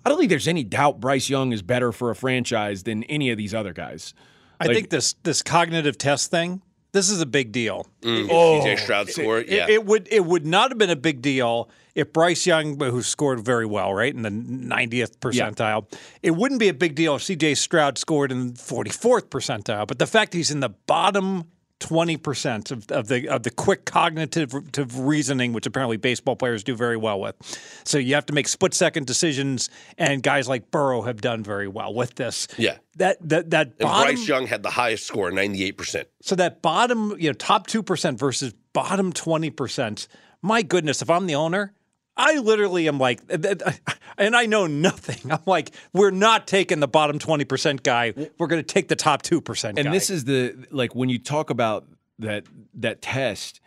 I 0.06 0.10
don't 0.10 0.18
think 0.18 0.30
there's 0.30 0.48
any 0.48 0.64
doubt 0.64 1.02
Bryce 1.02 1.30
Young 1.30 1.52
is 1.52 1.62
better 1.62 1.92
for 1.92 2.10
a 2.10 2.16
franchise 2.16 2.84
than 2.84 3.04
any 3.06 3.30
of 3.32 3.38
these 3.38 3.54
other 3.54 3.74
guys. 3.74 4.14
I 4.62 4.68
Like- 4.68 4.76
think 4.78 4.90
this 4.92 5.14
this 5.24 5.42
cognitive 5.42 5.98
test 5.98 6.32
thing. 6.32 6.62
This 6.94 7.10
is 7.10 7.20
a 7.20 7.26
big 7.26 7.52
deal. 7.52 7.86
Mm, 8.04 8.30
Oh, 8.32 8.62
CJ 8.62 8.78
Stroud 8.78 9.10
scored. 9.10 9.44
It, 9.50 9.56
Yeah. 9.58 9.68
it 9.70 9.86
would 9.86 10.08
it 10.10 10.24
would 10.26 10.46
not 10.46 10.72
have 10.72 10.78
been 10.78 10.90
a 10.90 10.96
big 10.96 11.22
deal 11.22 11.70
if 11.96 12.12
Bryce 12.12 12.46
Young, 12.46 12.78
who 12.80 13.02
scored 13.02 13.40
very 13.40 13.66
well, 13.66 13.94
right 13.94 14.14
in 14.14 14.22
the 14.22 14.30
90th 14.30 15.18
percentile, 15.18 15.92
it 16.22 16.32
wouldn't 16.32 16.60
be 16.60 16.68
a 16.68 16.74
big 16.74 16.94
deal 16.94 17.16
if 17.16 17.24
C.J. 17.24 17.56
Stroud 17.56 17.98
scored 17.98 18.32
in 18.32 18.54
the 18.54 18.54
44th 18.54 19.30
percentile. 19.30 19.88
But 19.88 20.00
the 20.00 20.08
fact 20.08 20.34
he's 20.34 20.52
in 20.52 20.60
the 20.60 20.70
bottom 20.70 21.46
20 21.80 22.18
percent 22.18 22.72
of, 22.72 22.90
of 22.90 23.10
the 23.10 23.28
of 23.28 23.44
the 23.44 23.50
quick 23.50 23.86
cognitive 23.86 24.54
reasoning, 24.98 25.52
which 25.52 25.66
apparently 25.66 25.98
baseball 25.98 26.36
players 26.36 26.64
do 26.64 26.74
very 26.76 26.96
well 26.96 27.20
with, 27.20 27.36
so 27.84 27.98
you 27.98 28.16
have 28.16 28.26
to 28.26 28.34
make 28.34 28.48
split 28.48 28.74
second 28.74 29.06
decisions, 29.06 29.70
and 29.98 30.24
guys 30.24 30.48
like 30.48 30.72
Burrow 30.72 31.02
have 31.02 31.20
done 31.20 31.44
very 31.44 31.68
well 31.68 31.94
with 31.94 32.16
this. 32.16 32.48
Yeah. 32.58 32.78
That 32.96 33.18
that 33.28 33.50
that 33.50 33.68
and 33.68 33.78
bottom 33.80 34.16
Bryce 34.16 34.28
Young 34.28 34.48
had 34.48 34.64
the 34.64 34.70
highest 34.70 35.06
score, 35.06 35.32
98%. 35.32 36.06
so 36.22 36.36
that 36.36 36.62
bottom, 36.62 37.14
you 37.20 37.30
know, 37.30 37.34
top 37.34 37.68
2% 37.68 38.18
versus 38.18 38.54
bottom 38.72 39.12
20%, 39.12 40.08
my 40.42 40.62
goodness, 40.62 41.02
if 41.02 41.10
I'm 41.10 41.28
the 41.28 41.36
owner, 41.36 41.74
I 42.18 42.38
literally 42.38 42.88
am 42.88 42.98
like, 42.98 43.22
and 44.18 44.36
I 44.36 44.46
know 44.46 44.68
nothing. 44.68 45.32
I'm 45.32 45.42
like, 45.46 45.72
we're 45.94 46.12
not 46.12 46.48
taking 46.48 46.80
the 46.80 46.88
bottom 46.88 47.20
20% 47.20 47.84
guy. 47.84 48.14
We're 48.38 48.48
going 48.48 48.64
to 48.64 48.74
take 48.74 48.88
the 48.88 48.96
top 48.96 49.22
2% 49.22 49.76
guy. 49.76 49.82
And 49.82 49.94
this 49.94 50.10
is 50.10 50.26
the 50.26 50.68
like 50.72 50.96
when 50.96 51.10
you 51.10 51.20
talk 51.20 51.50
about 51.50 51.86
that 52.20 52.46
that 52.76 53.02
test, 53.02 53.60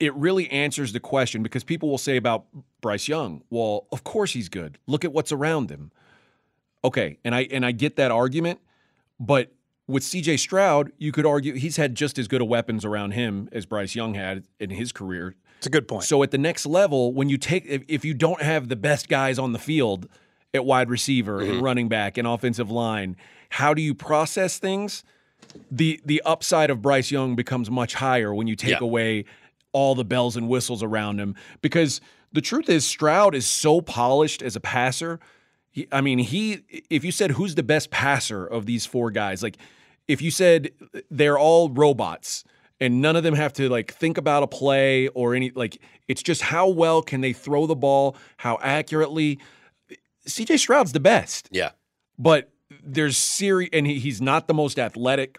it 0.00 0.14
really 0.14 0.50
answers 0.50 0.92
the 0.92 1.00
question 1.00 1.42
because 1.42 1.64
people 1.64 1.88
will 1.88 1.98
say 1.98 2.16
about 2.16 2.46
Bryce 2.80 3.08
Young, 3.08 3.42
well, 3.50 3.86
of 3.92 4.04
course 4.04 4.32
he's 4.32 4.48
good. 4.48 4.78
Look 4.86 5.04
at 5.04 5.12
what's 5.12 5.32
around 5.32 5.70
him. 5.70 5.92
Okay, 6.82 7.18
and 7.24 7.34
I 7.34 7.42
and 7.50 7.64
I 7.64 7.72
get 7.72 7.96
that 7.96 8.10
argument, 8.10 8.60
but 9.18 9.52
with 9.86 10.02
CJ 10.02 10.38
Stroud, 10.38 10.92
you 10.98 11.12
could 11.12 11.26
argue 11.26 11.54
he's 11.54 11.76
had 11.76 11.94
just 11.94 12.18
as 12.18 12.26
good 12.28 12.40
of 12.40 12.48
weapons 12.48 12.84
around 12.84 13.12
him 13.12 13.48
as 13.52 13.66
Bryce 13.66 13.94
Young 13.94 14.14
had 14.14 14.44
in 14.58 14.70
his 14.70 14.92
career. 14.92 15.36
It's 15.64 15.68
a 15.68 15.70
good 15.70 15.88
point. 15.88 16.04
So 16.04 16.22
at 16.22 16.30
the 16.30 16.36
next 16.36 16.66
level, 16.66 17.14
when 17.14 17.30
you 17.30 17.38
take 17.38 17.64
if, 17.64 17.84
if 17.88 18.04
you 18.04 18.12
don't 18.12 18.42
have 18.42 18.68
the 18.68 18.76
best 18.76 19.08
guys 19.08 19.38
on 19.38 19.52
the 19.54 19.58
field 19.58 20.06
at 20.52 20.66
wide 20.66 20.90
receiver 20.90 21.40
and 21.40 21.52
mm-hmm. 21.52 21.62
running 21.62 21.88
back 21.88 22.18
and 22.18 22.28
offensive 22.28 22.70
line, 22.70 23.16
how 23.48 23.72
do 23.72 23.80
you 23.80 23.94
process 23.94 24.58
things? 24.58 25.04
The 25.70 26.02
the 26.04 26.20
upside 26.26 26.68
of 26.68 26.82
Bryce 26.82 27.10
Young 27.10 27.34
becomes 27.34 27.70
much 27.70 27.94
higher 27.94 28.34
when 28.34 28.46
you 28.46 28.56
take 28.56 28.72
Yeah. 28.72 28.78
away 28.86 29.24
all 29.72 29.94
the 29.94 30.04
bells 30.04 30.36
and 30.36 30.50
whistles 30.50 30.82
around 30.82 31.18
him 31.18 31.34
because 31.62 32.02
the 32.30 32.42
truth 32.42 32.68
is 32.68 32.84
Stroud 32.84 33.34
is 33.34 33.46
so 33.46 33.80
polished 33.80 34.42
as 34.42 34.56
a 34.56 34.60
passer. 34.60 35.18
He, 35.70 35.88
I 35.90 36.02
mean, 36.02 36.18
he 36.18 36.60
if 36.90 37.06
you 37.06 37.10
said 37.10 37.30
who's 37.30 37.54
the 37.54 37.62
best 37.62 37.90
passer 37.90 38.46
of 38.46 38.66
these 38.66 38.84
four 38.84 39.10
guys, 39.10 39.42
like 39.42 39.56
if 40.08 40.20
you 40.20 40.30
said 40.30 40.72
they're 41.10 41.38
all 41.38 41.70
robots 41.70 42.44
and 42.84 43.00
none 43.02 43.16
of 43.16 43.22
them 43.22 43.34
have 43.34 43.52
to 43.54 43.68
like 43.68 43.92
think 43.94 44.18
about 44.18 44.42
a 44.42 44.46
play 44.46 45.08
or 45.08 45.34
any 45.34 45.50
like 45.54 45.80
it's 46.08 46.22
just 46.22 46.42
how 46.42 46.68
well 46.68 47.00
can 47.02 47.20
they 47.20 47.32
throw 47.32 47.66
the 47.66 47.76
ball, 47.76 48.16
how 48.36 48.58
accurately. 48.62 49.38
CJ 50.26 50.58
Stroud's 50.58 50.92
the 50.92 51.00
best, 51.00 51.48
Yeah. 51.52 51.70
but 52.18 52.50
there's 52.82 53.16
serious, 53.18 53.70
and 53.72 53.86
he, 53.86 53.98
he's 53.98 54.20
not 54.22 54.48
the 54.48 54.54
most 54.54 54.78
athletic, 54.78 55.38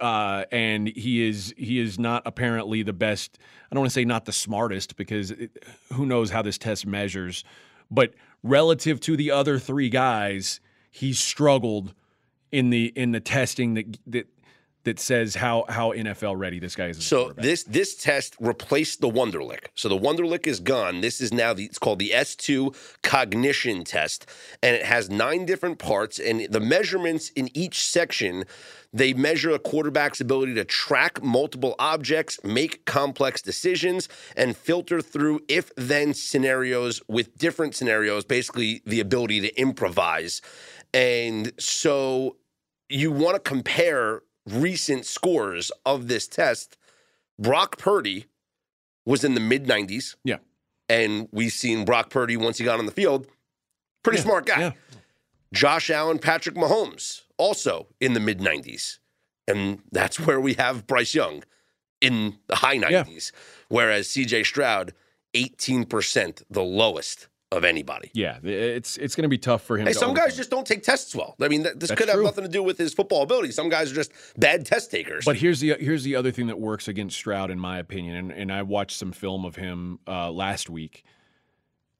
uh, 0.00 0.44
and 0.50 0.88
he 0.88 1.26
is 1.28 1.54
he 1.56 1.78
is 1.78 1.98
not 1.98 2.22
apparently 2.24 2.82
the 2.82 2.92
best. 2.92 3.38
I 3.70 3.74
don't 3.74 3.80
want 3.82 3.90
to 3.90 3.94
say 3.94 4.04
not 4.04 4.24
the 4.24 4.32
smartest 4.32 4.96
because 4.96 5.32
it, 5.32 5.50
who 5.92 6.06
knows 6.06 6.30
how 6.30 6.40
this 6.42 6.56
test 6.58 6.86
measures, 6.86 7.44
but 7.90 8.14
relative 8.42 9.00
to 9.00 9.16
the 9.16 9.30
other 9.30 9.58
three 9.58 9.88
guys, 9.90 10.60
he 10.90 11.12
struggled 11.12 11.92
in 12.52 12.70
the 12.70 12.86
in 12.96 13.12
the 13.12 13.20
testing 13.20 13.74
that 13.74 13.98
that 14.06 14.26
that 14.86 14.98
says 14.98 15.34
how 15.34 15.64
how 15.68 15.92
NFL 15.92 16.38
ready 16.38 16.58
this 16.58 16.74
guy 16.74 16.86
is. 16.86 17.04
So 17.04 17.32
this 17.32 17.64
this 17.64 17.94
test 17.94 18.36
replaced 18.40 19.00
the 19.00 19.10
Wonderlic. 19.10 19.66
So 19.74 19.88
the 19.88 19.98
Wonderlic 19.98 20.46
is 20.46 20.60
gone. 20.60 21.02
This 21.02 21.20
is 21.20 21.32
now 21.32 21.52
the 21.52 21.64
it's 21.64 21.78
called 21.78 21.98
the 21.98 22.10
S2 22.10 22.74
cognition 23.02 23.84
test 23.84 24.26
and 24.62 24.74
it 24.74 24.84
has 24.84 25.10
nine 25.10 25.44
different 25.44 25.78
parts 25.78 26.18
and 26.18 26.46
the 26.50 26.60
measurements 26.60 27.30
in 27.30 27.50
each 27.54 27.82
section 27.82 28.44
they 28.92 29.12
measure 29.12 29.50
a 29.50 29.58
quarterback's 29.58 30.22
ability 30.22 30.54
to 30.54 30.64
track 30.64 31.22
multiple 31.22 31.74
objects, 31.78 32.42
make 32.42 32.86
complex 32.86 33.42
decisions 33.42 34.08
and 34.36 34.56
filter 34.56 35.02
through 35.02 35.40
if 35.48 35.70
then 35.76 36.14
scenarios 36.14 37.02
with 37.06 37.36
different 37.36 37.74
scenarios, 37.74 38.24
basically 38.24 38.80
the 38.86 39.00
ability 39.00 39.42
to 39.42 39.60
improvise. 39.60 40.40
And 40.94 41.52
so 41.58 42.36
you 42.88 43.10
want 43.12 43.34
to 43.34 43.40
compare 43.40 44.22
recent 44.46 45.06
scores 45.06 45.70
of 45.84 46.08
this 46.08 46.26
test. 46.28 46.76
Brock 47.38 47.78
Purdy 47.78 48.26
was 49.04 49.24
in 49.24 49.34
the 49.34 49.40
mid 49.40 49.66
90s. 49.66 50.16
Yeah. 50.24 50.38
And 50.88 51.28
we've 51.32 51.52
seen 51.52 51.84
Brock 51.84 52.10
Purdy 52.10 52.36
once 52.36 52.58
he 52.58 52.64
got 52.64 52.78
on 52.78 52.86
the 52.86 52.92
field. 52.92 53.26
Pretty 54.02 54.18
smart 54.20 54.46
guy. 54.46 54.60
yeah. 54.60 54.72
Josh 55.52 55.90
Allen, 55.90 56.18
Patrick 56.18 56.54
Mahomes, 56.54 57.22
also 57.38 57.88
in 58.00 58.12
the 58.14 58.20
mid 58.20 58.40
90s. 58.40 58.98
And 59.48 59.80
that's 59.92 60.18
where 60.20 60.40
we 60.40 60.54
have 60.54 60.86
Bryce 60.86 61.14
Young 61.14 61.44
in 62.00 62.38
the 62.46 62.56
high 62.56 62.78
90s. 62.78 63.32
Whereas 63.68 64.08
CJ 64.08 64.44
Stroud, 64.44 64.92
18%, 65.34 66.42
the 66.50 66.62
lowest 66.62 67.28
of 67.56 67.64
anybody. 67.64 68.10
yeah, 68.14 68.38
it's 68.42 68.96
it's 68.96 69.16
going 69.16 69.22
to 69.22 69.28
be 69.28 69.38
tough 69.38 69.62
for 69.62 69.78
him. 69.78 69.86
Hey, 69.86 69.92
to 69.92 69.98
some 69.98 70.14
guys 70.14 70.36
just 70.36 70.50
don't 70.50 70.66
take 70.66 70.82
tests 70.82 71.14
well. 71.14 71.34
I 71.40 71.48
mean, 71.48 71.64
th- 71.64 71.74
this 71.76 71.88
That's 71.88 72.00
could 72.00 72.08
have 72.08 72.20
nothing 72.20 72.44
to 72.44 72.50
do 72.50 72.62
with 72.62 72.78
his 72.78 72.94
football 72.94 73.22
ability. 73.22 73.50
Some 73.50 73.68
guys 73.68 73.90
are 73.90 73.94
just 73.94 74.12
bad 74.36 74.66
test 74.66 74.90
takers. 74.90 75.24
But 75.24 75.36
here's 75.36 75.60
the 75.60 75.74
here's 75.80 76.04
the 76.04 76.14
other 76.14 76.30
thing 76.30 76.46
that 76.46 76.60
works 76.60 76.86
against 76.86 77.16
Stroud, 77.16 77.50
in 77.50 77.58
my 77.58 77.78
opinion, 77.78 78.16
and, 78.16 78.30
and 78.32 78.52
I 78.52 78.62
watched 78.62 78.98
some 78.98 79.12
film 79.12 79.44
of 79.44 79.56
him 79.56 79.98
uh, 80.06 80.30
last 80.30 80.70
week, 80.70 81.04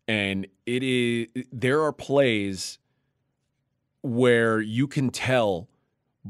and 0.07 0.46
it 0.66 0.82
is 0.82 1.26
there 1.50 1.82
are 1.82 1.92
plays 1.92 2.78
where 4.02 4.61
you 4.61 4.86
can 4.86 5.11
tell 5.11 5.68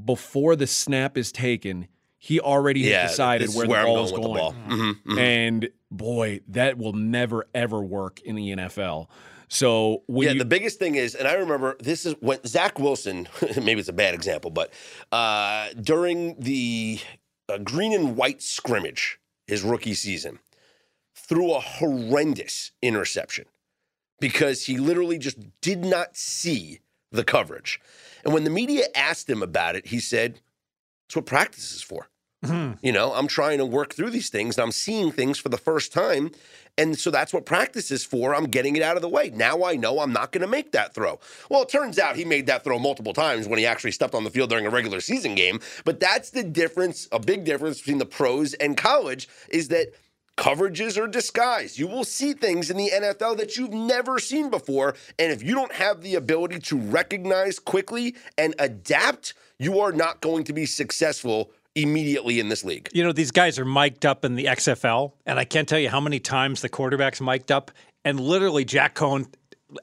before 0.04 0.56
the 0.56 0.66
snap 0.66 1.16
is 1.16 1.32
taken, 1.32 1.88
he 2.18 2.40
already 2.40 2.82
has 2.84 2.90
yeah, 2.90 3.06
decided 3.08 3.50
where, 3.54 3.66
the 3.66 3.74
ball 3.74 4.04
is 4.04 4.10
going 4.10 4.22
going. 4.22 4.32
with 4.34 4.54
the 4.54 4.76
ball. 4.76 4.78
Mhm, 4.78 4.94
mhm. 5.06 5.18
And 5.18 5.68
boy, 5.90 6.40
that 6.48 6.78
will 6.78 6.92
never 6.92 7.46
ever 7.54 7.80
work 7.80 8.20
in 8.20 8.36
the 8.36 8.50
NFL. 8.56 9.08
So 9.48 10.02
yeah, 10.08 10.32
you, 10.32 10.38
the 10.38 10.44
biggest 10.44 10.78
thing 10.78 10.96
is, 10.96 11.14
and 11.14 11.28
I 11.28 11.34
remember 11.34 11.76
this 11.78 12.04
is 12.04 12.14
when 12.20 12.44
Zach 12.44 12.78
Wilson, 12.78 13.28
maybe 13.56 13.80
it's 13.80 13.88
a 13.88 13.92
bad 13.92 14.14
example, 14.14 14.50
but 14.50 14.72
uh, 15.12 15.68
during 15.80 16.38
the 16.40 17.00
uh, 17.48 17.58
green 17.58 17.92
and 17.92 18.16
white 18.16 18.42
scrimmage, 18.42 19.20
his 19.46 19.62
rookie 19.62 19.94
season, 19.94 20.40
threw 21.14 21.54
a 21.54 21.60
horrendous 21.60 22.72
interception 22.82 23.46
because 24.20 24.66
he 24.66 24.78
literally 24.78 25.18
just 25.18 25.38
did 25.60 25.84
not 25.84 26.16
see 26.16 26.80
the 27.12 27.24
coverage. 27.24 27.80
And 28.24 28.34
when 28.34 28.44
the 28.44 28.50
media 28.50 28.86
asked 28.94 29.30
him 29.30 29.42
about 29.42 29.76
it, 29.76 29.86
he 29.86 30.00
said, 30.00 30.40
That's 31.06 31.16
what 31.16 31.26
practice 31.26 31.72
is 31.72 31.82
for. 31.82 32.08
Mm-hmm. 32.44 32.84
You 32.86 32.92
know, 32.92 33.12
I'm 33.14 33.26
trying 33.26 33.58
to 33.58 33.66
work 33.66 33.94
through 33.94 34.10
these 34.10 34.28
things 34.28 34.56
and 34.56 34.64
I'm 34.64 34.72
seeing 34.72 35.10
things 35.10 35.38
for 35.38 35.48
the 35.48 35.56
first 35.56 35.92
time. 35.92 36.30
And 36.78 36.98
so 36.98 37.10
that's 37.10 37.32
what 37.32 37.46
practice 37.46 37.90
is 37.90 38.04
for. 38.04 38.34
I'm 38.34 38.44
getting 38.44 38.76
it 38.76 38.82
out 38.82 38.96
of 38.96 39.02
the 39.02 39.08
way. 39.08 39.30
Now 39.30 39.64
I 39.64 39.76
know 39.76 40.00
I'm 40.00 40.12
not 40.12 40.32
going 40.32 40.42
to 40.42 40.46
make 40.46 40.72
that 40.72 40.94
throw. 40.94 41.18
Well, 41.50 41.62
it 41.62 41.70
turns 41.70 41.98
out 41.98 42.16
he 42.16 42.24
made 42.24 42.46
that 42.46 42.64
throw 42.64 42.78
multiple 42.78 43.14
times 43.14 43.48
when 43.48 43.58
he 43.58 43.64
actually 43.64 43.92
stepped 43.92 44.14
on 44.14 44.24
the 44.24 44.30
field 44.30 44.50
during 44.50 44.66
a 44.66 44.70
regular 44.70 45.00
season 45.00 45.34
game. 45.34 45.60
But 45.84 46.00
that's 46.00 46.30
the 46.30 46.44
difference, 46.44 47.08
a 47.10 47.18
big 47.18 47.44
difference 47.44 47.78
between 47.78 47.98
the 47.98 48.06
pros 48.06 48.52
and 48.54 48.76
college 48.76 49.28
is 49.48 49.68
that 49.68 49.94
coverages 50.36 51.02
are 51.02 51.08
disguised. 51.08 51.78
You 51.78 51.86
will 51.86 52.04
see 52.04 52.34
things 52.34 52.70
in 52.70 52.76
the 52.76 52.90
NFL 52.90 53.38
that 53.38 53.56
you've 53.56 53.72
never 53.72 54.18
seen 54.18 54.50
before. 54.50 54.94
And 55.18 55.32
if 55.32 55.42
you 55.42 55.54
don't 55.54 55.72
have 55.72 56.02
the 56.02 56.14
ability 56.14 56.58
to 56.58 56.76
recognize 56.76 57.58
quickly 57.58 58.14
and 58.36 58.54
adapt, 58.58 59.32
you 59.58 59.80
are 59.80 59.92
not 59.92 60.20
going 60.20 60.44
to 60.44 60.52
be 60.52 60.66
successful 60.66 61.50
immediately 61.76 62.40
in 62.40 62.48
this 62.48 62.64
league. 62.64 62.88
You 62.92 63.04
know, 63.04 63.12
these 63.12 63.30
guys 63.30 63.58
are 63.60 63.64
mic'd 63.64 64.04
up 64.04 64.24
in 64.24 64.34
the 64.34 64.46
XFL, 64.46 65.12
and 65.26 65.38
I 65.38 65.44
can't 65.44 65.68
tell 65.68 65.78
you 65.78 65.88
how 65.88 66.00
many 66.00 66.18
times 66.18 66.60
the 66.62 66.68
quarterback's 66.68 67.20
mic'd 67.20 67.52
up, 67.52 67.70
and 68.04 68.18
literally 68.18 68.64
Jack 68.64 68.94
Coan, 68.96 69.26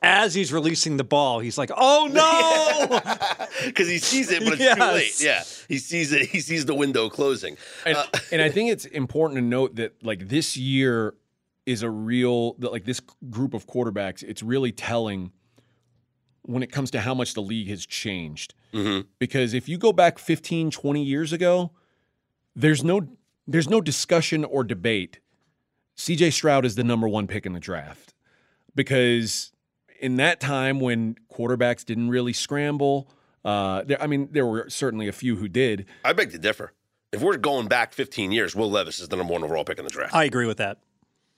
as 0.02 0.34
he's 0.34 0.52
releasing 0.52 0.98
the 0.98 1.04
ball, 1.04 1.40
he's 1.40 1.58
like, 1.58 1.70
"Oh 1.76 2.08
no!" 2.12 3.00
Because 3.66 3.88
he 3.88 4.00
sees 4.00 4.30
it, 4.32 4.44
but 4.44 4.54
it's 4.54 4.62
Yes. 4.62 4.76
too 4.78 4.84
late. 4.84 5.22
Yeah. 5.22 5.44
He 5.70 5.78
sees 5.78 6.12
it, 6.12 6.28
he 6.28 6.40
sees 6.42 6.66
the 6.66 6.74
window 6.76 7.10
closing. 7.10 7.56
and, 7.86 7.96
Uh, 7.96 8.06
and 8.32 8.42
I 8.42 8.50
think 8.56 8.72
it's 8.72 8.86
important 8.86 9.38
to 9.38 9.42
note 9.42 9.76
that 9.76 10.04
like 10.04 10.28
this 10.28 10.58
year 10.58 11.14
is 11.66 11.82
a 11.84 11.90
real 11.90 12.54
that 12.56 12.72
like 12.74 12.84
this 12.86 13.00
group 13.30 13.54
of 13.54 13.68
quarterbacks. 13.68 14.22
It's 14.24 14.42
really 14.44 14.72
telling 14.74 15.32
when 16.42 16.62
it 16.64 16.72
comes 16.74 16.92
to 16.92 17.00
how 17.00 17.14
much 17.14 17.36
the 17.36 17.42
league 17.42 17.70
has 17.70 17.86
changed. 17.86 18.54
Mhm. 18.74 19.06
Because 19.20 19.54
if 19.54 19.70
you 19.70 19.78
go 19.78 19.94
back 19.94 20.18
15, 20.20 20.72
20 20.72 21.04
years 21.04 21.32
ago, 21.32 21.72
there's 22.56 22.84
no 22.84 23.08
there's 23.48 23.70
no 23.70 23.82
discussion 23.82 24.46
or 24.46 24.64
debate. 24.64 25.20
CJ 25.98 26.34
Stroud 26.34 26.66
is 26.66 26.76
the 26.76 26.84
number 26.84 27.08
one 27.08 27.28
pick 27.28 27.46
in 27.46 27.54
the 27.54 27.60
draft 27.60 28.14
because 28.76 29.52
in 30.00 30.16
that 30.18 30.40
time 30.40 30.80
when 30.80 31.16
quarterbacks 31.32 31.86
didn't 31.86 32.10
really 32.10 32.34
scramble, 32.34 33.10
uh, 33.46 33.84
there, 33.84 34.02
I 34.02 34.08
mean, 34.08 34.30
there 34.32 34.46
were 34.46 34.70
certainly 34.70 35.08
a 35.08 35.12
few 35.12 35.36
who 35.36 35.48
did. 35.48 35.86
I 36.04 36.14
beg 36.14 36.32
to 36.32 36.38
differ. 36.38 36.74
If 37.12 37.22
we're 37.22 37.38
going 37.38 37.68
back 37.68 37.94
15 37.94 38.32
years, 38.32 38.56
Will 38.56 38.72
Levis 38.72 39.00
is 39.00 39.10
the 39.10 39.16
number 39.18 39.34
one 39.34 39.44
overall 39.44 39.64
pick 39.64 39.78
in 39.78 39.86
the 39.86 39.92
draft. 39.92 40.16
I 40.16 40.24
agree 40.24 40.48
with 40.48 40.58
that. 40.58 40.80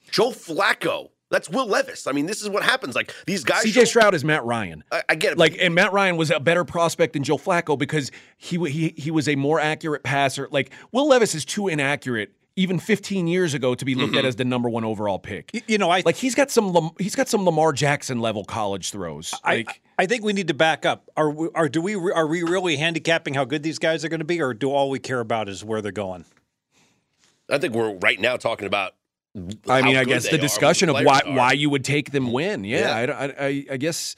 Joe 0.09 0.29
Flacco, 0.29 1.09
that's 1.31 1.49
Will 1.49 1.67
Levis. 1.67 2.07
I 2.07 2.11
mean, 2.11 2.25
this 2.27 2.41
is 2.41 2.49
what 2.49 2.63
happens. 2.63 2.95
Like 2.95 3.13
these 3.25 3.43
guys. 3.43 3.63
CJ 3.65 3.73
show- 3.73 3.83
Stroud 3.85 4.13
is 4.13 4.23
Matt 4.23 4.43
Ryan. 4.45 4.83
I, 4.91 5.03
I 5.09 5.15
get 5.15 5.33
it. 5.33 5.37
Like, 5.37 5.57
and 5.59 5.73
Matt 5.75 5.91
Ryan 5.93 6.17
was 6.17 6.31
a 6.31 6.39
better 6.39 6.63
prospect 6.63 7.13
than 7.13 7.23
Joe 7.23 7.37
Flacco 7.37 7.77
because 7.77 8.11
he 8.37 8.57
he 8.69 8.93
he 8.97 9.11
was 9.11 9.27
a 9.27 9.35
more 9.35 9.59
accurate 9.59 10.03
passer. 10.03 10.47
Like 10.51 10.71
Will 10.91 11.07
Levis 11.07 11.33
is 11.35 11.45
too 11.45 11.67
inaccurate 11.67 12.31
even 12.57 12.79
15 12.79 13.27
years 13.27 13.53
ago 13.53 13.75
to 13.75 13.83
be 13.83 13.95
looked 13.95 14.11
Mm-hmm. 14.11 14.19
at 14.19 14.25
as 14.25 14.37
the 14.37 14.45
number 14.45 14.69
one 14.69 14.85
overall 14.85 15.19
pick. 15.19 15.51
Y- 15.53 15.61
You 15.67 15.77
know, 15.77 15.89
I 15.89 16.03
Like 16.05 16.15
he's 16.15 16.35
got 16.35 16.49
some 16.51 16.91
he's 16.99 17.15
got 17.15 17.27
some 17.27 17.43
Lamar 17.43 17.73
Jackson 17.73 18.19
level 18.19 18.45
college 18.45 18.91
throws. 18.91 19.33
I, 19.43 19.55
Like 19.57 19.81
I 19.97 20.05
think 20.05 20.23
we 20.23 20.31
need 20.31 20.47
to 20.49 20.53
back 20.53 20.85
up. 20.85 21.09
Are 21.17 21.29
we, 21.31 21.49
are 21.55 21.67
do 21.67 21.81
we 21.81 21.95
are 21.95 22.27
we 22.27 22.43
really 22.43 22.77
handicapping 22.77 23.33
how 23.33 23.43
good 23.45 23.63
these 23.63 23.79
guys 23.79 24.05
are 24.05 24.09
going 24.09 24.19
to 24.19 24.25
be, 24.25 24.41
or 24.41 24.53
do 24.53 24.71
all 24.71 24.89
we 24.89 24.99
care 24.99 25.19
about 25.19 25.49
is 25.49 25.65
where 25.65 25.81
they're 25.81 25.91
going? 25.91 26.23
I 27.49 27.57
think 27.57 27.73
we're 27.73 27.93
right 27.95 28.19
now 28.19 28.37
talking 28.37 28.67
about. 28.67 28.93
I 29.67 29.81
mean, 29.81 29.97
I 29.97 30.03
guess 30.05 30.29
the 30.29 30.37
discussion 30.37 30.89
of 30.89 30.95
why 31.03 31.21
are. 31.25 31.33
why 31.35 31.51
you 31.53 31.69
would 31.69 31.83
take 31.83 32.11
them 32.11 32.31
win. 32.31 32.63
Yeah, 32.63 32.79
Yeah. 32.79 33.15
I, 33.15 33.25
I, 33.25 33.33
I, 33.47 33.65
I 33.71 33.77
guess. 33.77 34.15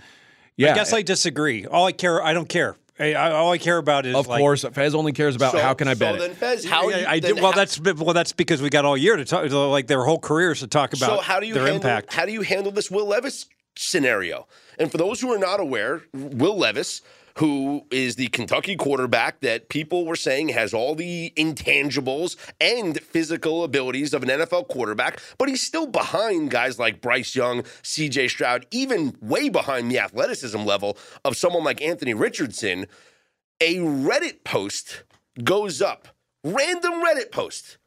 Yeah, 0.55 0.71
I 0.71 0.75
guess 0.75 0.93
I 0.93 1.01
disagree. 1.03 1.65
All 1.65 1.85
I 1.85 1.91
care, 1.91 2.23
I 2.23 2.33
don't 2.33 2.49
care. 2.49 2.75
I, 2.99 3.13
I, 3.13 3.31
all 3.31 3.51
I 3.51 3.59
care 3.59 3.77
about 3.77 4.07
is 4.07 4.15
of 4.15 4.25
like, 4.25 4.39
course 4.39 4.65
Fez 4.73 4.95
only 4.95 5.11
cares 5.13 5.35
about 5.35 5.51
So- 5.51 5.59
how 5.59 5.75
can 5.75 5.87
I 5.87 5.93
so 5.93 5.99
bet 5.99 6.15
it. 6.15 6.35
Fez, 6.35 6.65
how 6.65 6.89
I, 6.89 6.97
you, 6.97 7.05
I 7.07 7.19
then 7.19 7.35
do. 7.35 7.41
Well, 7.41 7.51
how- 7.51 7.57
that's 7.57 7.79
well, 7.79 8.13
that's 8.13 8.33
because 8.33 8.59
we 8.61 8.69
got 8.69 8.83
all 8.85 8.97
year 8.97 9.15
to 9.15 9.23
talk, 9.25 9.49
like 9.51 9.85
their 9.85 10.03
whole 10.03 10.17
careers 10.19 10.61
to 10.61 10.67
talk 10.67 10.93
about 10.93 11.09
so 11.09 11.17
how 11.21 11.39
do 11.39 11.45
you 11.47 11.53
their 11.53 11.63
handle, 11.67 11.77
impact. 11.89 12.11
How 12.13 12.25
do 12.25 12.31
you 12.31 12.41
handle 12.41 12.71
this 12.71 12.89
Will 12.89 13.05
Levis 13.05 13.45
scenario? 13.75 14.47
And 14.79 14.91
for 14.91 14.97
those 14.97 15.21
who 15.21 15.31
are 15.31 15.37
not 15.37 15.59
aware, 15.59 16.01
Will 16.13 16.57
Levis, 16.57 17.01
who 17.37 17.85
is 17.91 18.15
the 18.15 18.27
Kentucky 18.27 18.75
quarterback 18.75 19.41
that 19.41 19.69
people 19.69 20.05
were 20.05 20.15
saying 20.15 20.49
has 20.49 20.73
all 20.73 20.95
the 20.95 21.31
intangibles 21.37 22.35
and 22.59 22.99
physical 22.99 23.63
abilities 23.63 24.13
of 24.13 24.23
an 24.23 24.29
NFL 24.29 24.67
quarterback, 24.67 25.21
but 25.37 25.47
he's 25.47 25.61
still 25.61 25.85
behind 25.85 26.49
guys 26.49 26.79
like 26.79 26.99
Bryce 26.99 27.35
Young, 27.35 27.61
CJ 27.83 28.29
Stroud, 28.29 28.65
even 28.71 29.15
way 29.21 29.49
behind 29.49 29.91
the 29.91 29.99
athleticism 29.99 30.63
level 30.63 30.97
of 31.23 31.37
someone 31.37 31.63
like 31.63 31.81
Anthony 31.81 32.15
Richardson. 32.15 32.87
A 33.61 33.77
Reddit 33.77 34.43
post 34.43 35.03
goes 35.43 35.81
up, 35.81 36.07
random 36.43 37.03
Reddit 37.03 37.31
post. 37.31 37.77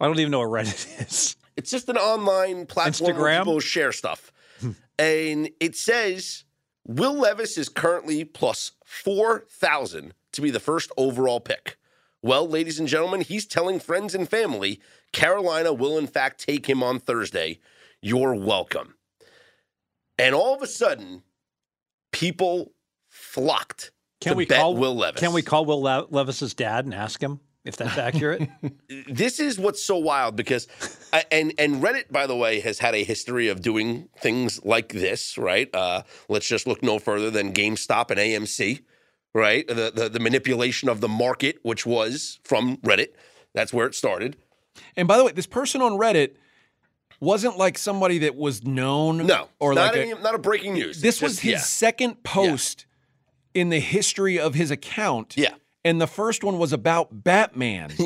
I 0.00 0.06
don't 0.06 0.18
even 0.20 0.30
know 0.30 0.40
what 0.40 0.64
Reddit 0.64 1.06
is. 1.06 1.36
It's 1.56 1.70
just 1.70 1.88
an 1.88 1.96
online 1.96 2.66
platform 2.66 3.16
where 3.16 3.38
people 3.38 3.60
share 3.60 3.92
stuff. 3.92 4.32
Hmm. 4.60 4.70
and 4.96 5.50
it 5.58 5.74
says 5.74 6.44
Will 6.84 7.14
Levis 7.14 7.56
is 7.56 7.68
currently 7.68 8.24
plus 8.24 8.72
4,000 8.84 10.14
to 10.32 10.40
be 10.40 10.50
the 10.50 10.60
first 10.60 10.90
overall 10.96 11.40
pick. 11.40 11.76
Well, 12.22 12.48
ladies 12.48 12.78
and 12.78 12.88
gentlemen, 12.88 13.20
he's 13.20 13.46
telling 13.46 13.80
friends 13.80 14.14
and 14.14 14.28
family 14.28 14.80
Carolina 15.12 15.72
will, 15.72 15.98
in 15.98 16.06
fact, 16.06 16.40
take 16.40 16.66
him 16.66 16.82
on 16.82 16.98
Thursday. 16.98 17.58
You're 18.00 18.34
welcome. 18.34 18.94
And 20.18 20.34
all 20.34 20.54
of 20.54 20.62
a 20.62 20.66
sudden, 20.66 21.22
people 22.12 22.72
flocked 23.08 23.90
Can 24.20 24.32
to 24.32 24.36
we 24.36 24.46
bet 24.46 24.60
call 24.60 24.76
Will 24.76 24.94
Levis. 24.94 25.20
Can 25.20 25.32
we 25.32 25.42
call 25.42 25.64
Will 25.64 25.82
Le- 25.82 26.06
Levis's 26.10 26.54
dad 26.54 26.84
and 26.84 26.94
ask 26.94 27.20
him 27.20 27.40
if 27.64 27.76
that's 27.76 27.98
accurate? 27.98 28.48
this 29.08 29.38
is 29.40 29.58
what's 29.58 29.82
so 29.82 29.96
wild 29.96 30.36
because 30.36 30.66
and 31.30 31.52
and 31.58 31.82
Reddit 31.82 32.10
by 32.10 32.26
the 32.26 32.36
way 32.36 32.60
has 32.60 32.78
had 32.78 32.94
a 32.94 33.04
history 33.04 33.48
of 33.48 33.60
doing 33.62 34.08
things 34.18 34.60
like 34.64 34.90
this, 34.92 35.38
right? 35.38 35.72
Uh, 35.74 36.02
let's 36.28 36.46
just 36.48 36.66
look 36.66 36.82
no 36.82 36.98
further 36.98 37.30
than 37.30 37.52
GameStop 37.52 38.10
and 38.10 38.18
AMC, 38.18 38.80
right? 39.34 39.66
The, 39.68 39.92
the 39.94 40.08
the 40.08 40.20
manipulation 40.20 40.88
of 40.88 41.00
the 41.00 41.08
market, 41.08 41.58
which 41.62 41.86
was 41.86 42.40
from 42.44 42.78
Reddit. 42.78 43.08
That's 43.54 43.72
where 43.72 43.86
it 43.86 43.94
started. 43.94 44.36
And 44.96 45.06
by 45.06 45.16
the 45.18 45.24
way, 45.24 45.32
this 45.32 45.46
person 45.46 45.82
on 45.82 45.92
Reddit 45.92 46.36
wasn't 47.20 47.56
like 47.56 47.78
somebody 47.78 48.18
that 48.18 48.34
was 48.34 48.64
known. 48.64 49.26
No, 49.26 49.48
or 49.60 49.74
not 49.74 49.92
like 49.92 49.96
any, 50.00 50.10
a, 50.10 50.18
not 50.18 50.34
a 50.34 50.38
breaking 50.38 50.74
news. 50.74 51.00
this 51.00 51.16
It's 51.16 51.22
was 51.22 51.32
just- 51.32 51.42
his 51.42 51.52
yeah. 51.52 51.58
second 51.58 52.22
post 52.24 52.86
in 53.54 53.68
the 53.68 53.78
history 53.80 54.40
of 54.40 54.54
his 54.54 54.70
account. 54.70 55.34
Yeah. 55.36 55.54
And 55.84 56.00
the 56.00 56.06
first 56.06 56.44
one 56.44 56.58
was 56.58 56.72
about 56.72 57.08
Batman. 57.24 57.92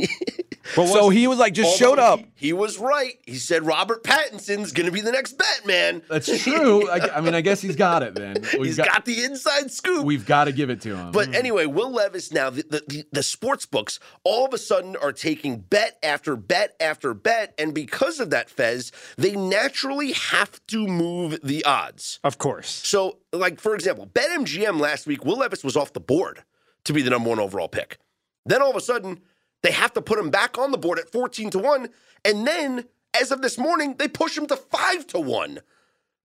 Well, 0.76 0.86
so 0.86 1.06
was- 1.06 1.14
he 1.14 1.26
was 1.26 1.38
like 1.38 1.54
just 1.54 1.78
showed 1.78 1.98
up. 1.98 2.18
He, 2.18 2.46
he 2.48 2.52
was 2.52 2.78
right. 2.78 3.18
He 3.26 3.36
said 3.36 3.64
Robert 3.64 4.02
Pattinson's 4.02 4.72
going 4.72 4.86
to 4.86 4.92
be 4.92 5.00
the 5.00 5.12
next 5.12 5.38
Batman. 5.38 6.02
That's 6.08 6.42
true. 6.42 6.88
I, 6.90 7.16
I 7.16 7.20
mean, 7.20 7.34
I 7.34 7.40
guess 7.40 7.60
he's 7.60 7.76
got 7.76 8.02
it 8.02 8.14
then. 8.14 8.36
We've 8.58 8.66
He's 8.66 8.76
got, 8.76 9.04
the 9.04 9.24
inside 9.24 9.70
scoop. 9.70 10.04
We've 10.04 10.26
got 10.26 10.44
to 10.44 10.52
give 10.52 10.70
it 10.70 10.80
to 10.82 10.96
him. 10.96 11.12
But 11.12 11.34
anyway, 11.34 11.66
Will 11.66 11.92
Levis 11.92 12.32
now, 12.32 12.50
the, 12.50 12.62
the, 12.62 12.82
the, 12.88 13.04
the 13.12 13.22
sports 13.22 13.66
books 13.66 14.00
all 14.24 14.46
of 14.46 14.52
a 14.54 14.58
sudden 14.58 14.96
are 14.96 15.12
taking 15.12 15.58
bet 15.58 15.98
after 16.02 16.36
bet 16.36 16.74
after 16.80 17.14
bet. 17.14 17.54
And 17.58 17.74
because 17.74 18.20
of 18.20 18.30
that, 18.30 18.50
Fez, 18.50 18.92
they 19.16 19.36
naturally 19.36 20.12
have 20.12 20.64
to 20.68 20.86
move 20.86 21.38
the 21.42 21.64
odds. 21.64 22.18
of 22.24 22.38
course. 22.38 22.68
So, 22.68 23.18
like, 23.32 23.60
for 23.60 23.74
example, 23.74 24.06
BetMGM 24.06 24.80
last 24.80 25.06
week, 25.06 25.24
Will 25.24 25.38
Levis 25.38 25.62
was 25.62 25.76
off 25.76 25.92
the 25.92 26.00
board 26.00 26.42
to 26.86 26.92
be 26.92 27.02
the 27.02 27.10
number 27.10 27.28
one 27.28 27.38
overall 27.38 27.68
pick. 27.68 27.98
Then 28.44 28.62
all 28.62 28.70
of 28.70 28.76
a 28.76 28.80
sudden, 28.80 29.20
they 29.62 29.72
have 29.72 29.92
to 29.94 30.02
put 30.02 30.18
him 30.18 30.30
back 30.30 30.58
on 30.58 30.70
the 30.70 30.78
board 30.78 30.98
at 30.98 31.10
14 31.10 31.50
to 31.50 31.58
1. 31.58 31.88
And 32.24 32.46
then, 32.46 32.84
as 33.20 33.30
of 33.30 33.42
this 33.42 33.58
morning, 33.58 33.96
they 33.98 34.08
push 34.08 34.36
him 34.36 34.46
to 34.46 34.56
5 34.56 35.06
to 35.08 35.20
1. 35.20 35.60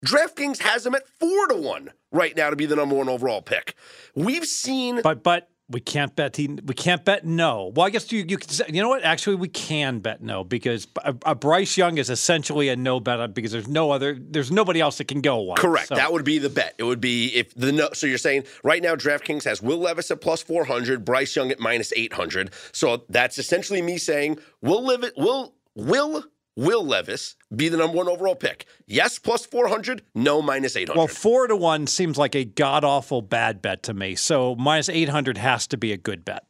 DraftKings 0.05 0.59
has 0.59 0.85
him 0.85 0.95
at 0.95 1.07
4 1.07 1.47
to 1.47 1.55
1 1.55 1.91
right 2.11 2.35
now 2.35 2.49
to 2.49 2.55
be 2.55 2.65
the 2.65 2.75
number 2.75 2.95
one 2.95 3.09
overall 3.09 3.41
pick. 3.41 3.75
We've 4.15 4.45
seen. 4.45 5.01
But 5.01 5.23
but 5.23 5.49
we 5.71 5.79
can't 5.81 6.15
bet 6.15 6.35
he, 6.37 6.47
we 6.47 6.73
can't 6.73 7.03
bet 7.03 7.25
no. 7.25 7.71
Well, 7.75 7.85
I 7.85 7.89
guess 7.89 8.11
you 8.11 8.23
you 8.27 8.37
say, 8.47 8.65
you 8.69 8.81
know 8.81 8.89
what? 8.89 9.03
Actually, 9.03 9.35
we 9.35 9.47
can 9.49 9.99
bet 9.99 10.21
no 10.21 10.43
because 10.43 10.87
a, 11.03 11.15
a 11.25 11.35
Bryce 11.35 11.77
Young 11.77 11.97
is 11.97 12.09
essentially 12.09 12.69
a 12.69 12.75
no 12.75 12.99
bet 12.99 13.33
because 13.33 13.51
there's 13.51 13.67
no 13.67 13.91
other 13.91 14.17
there's 14.19 14.51
nobody 14.51 14.79
else 14.79 14.97
that 14.99 15.07
can 15.07 15.21
go 15.21 15.37
one. 15.41 15.57
Correct. 15.57 15.87
So- 15.89 15.95
That 15.95 16.13
would 16.13 16.23
be 16.25 16.37
the 16.39 16.49
bet. 16.49 16.75
It 16.77 16.83
would 16.83 17.01
be 17.01 17.27
if 17.35 17.53
the 17.55 17.71
no. 17.71 17.89
So 17.93 18.07
you're 18.07 18.17
saying 18.17 18.45
right 18.63 18.81
now 18.81 18.95
DraftKings 18.95 19.43
has 19.43 19.61
Will 19.61 19.79
Levis 19.79 20.09
at 20.11 20.21
plus 20.21 20.41
400, 20.41 21.03
Bryce 21.03 21.35
Young 21.35 21.51
at 21.51 21.59
minus 21.59 21.91
800. 21.95 22.51
So 22.71 23.03
that's 23.09 23.37
essentially 23.37 23.81
me 23.81 23.97
saying 23.97 24.39
Will 24.61 24.83
live 24.85 25.01
Levis 25.01 25.17
will 25.17 25.53
will 25.75 26.23
Will 26.57 26.85
Levis 26.85 27.35
be 27.55 27.69
the 27.69 27.77
number 27.77 27.95
one 27.97 28.09
overall 28.09 28.35
pick? 28.35 28.65
Yes, 28.85 29.17
plus 29.17 29.45
400. 29.45 30.01
No, 30.13 30.41
minus 30.41 30.75
800. 30.75 30.97
Well, 30.97 31.07
four 31.07 31.47
to 31.47 31.55
one 31.55 31.87
seems 31.87 32.17
like 32.17 32.35
a 32.35 32.43
god 32.43 32.83
awful 32.83 33.21
bad 33.21 33.61
bet 33.61 33.83
to 33.83 33.93
me. 33.93 34.15
So 34.15 34.55
minus 34.55 34.89
eight 34.89 35.09
hundred 35.09 35.37
has 35.37 35.67
to 35.67 35.77
be 35.77 35.93
a 35.93 35.97
good 35.97 36.25
bet. 36.25 36.45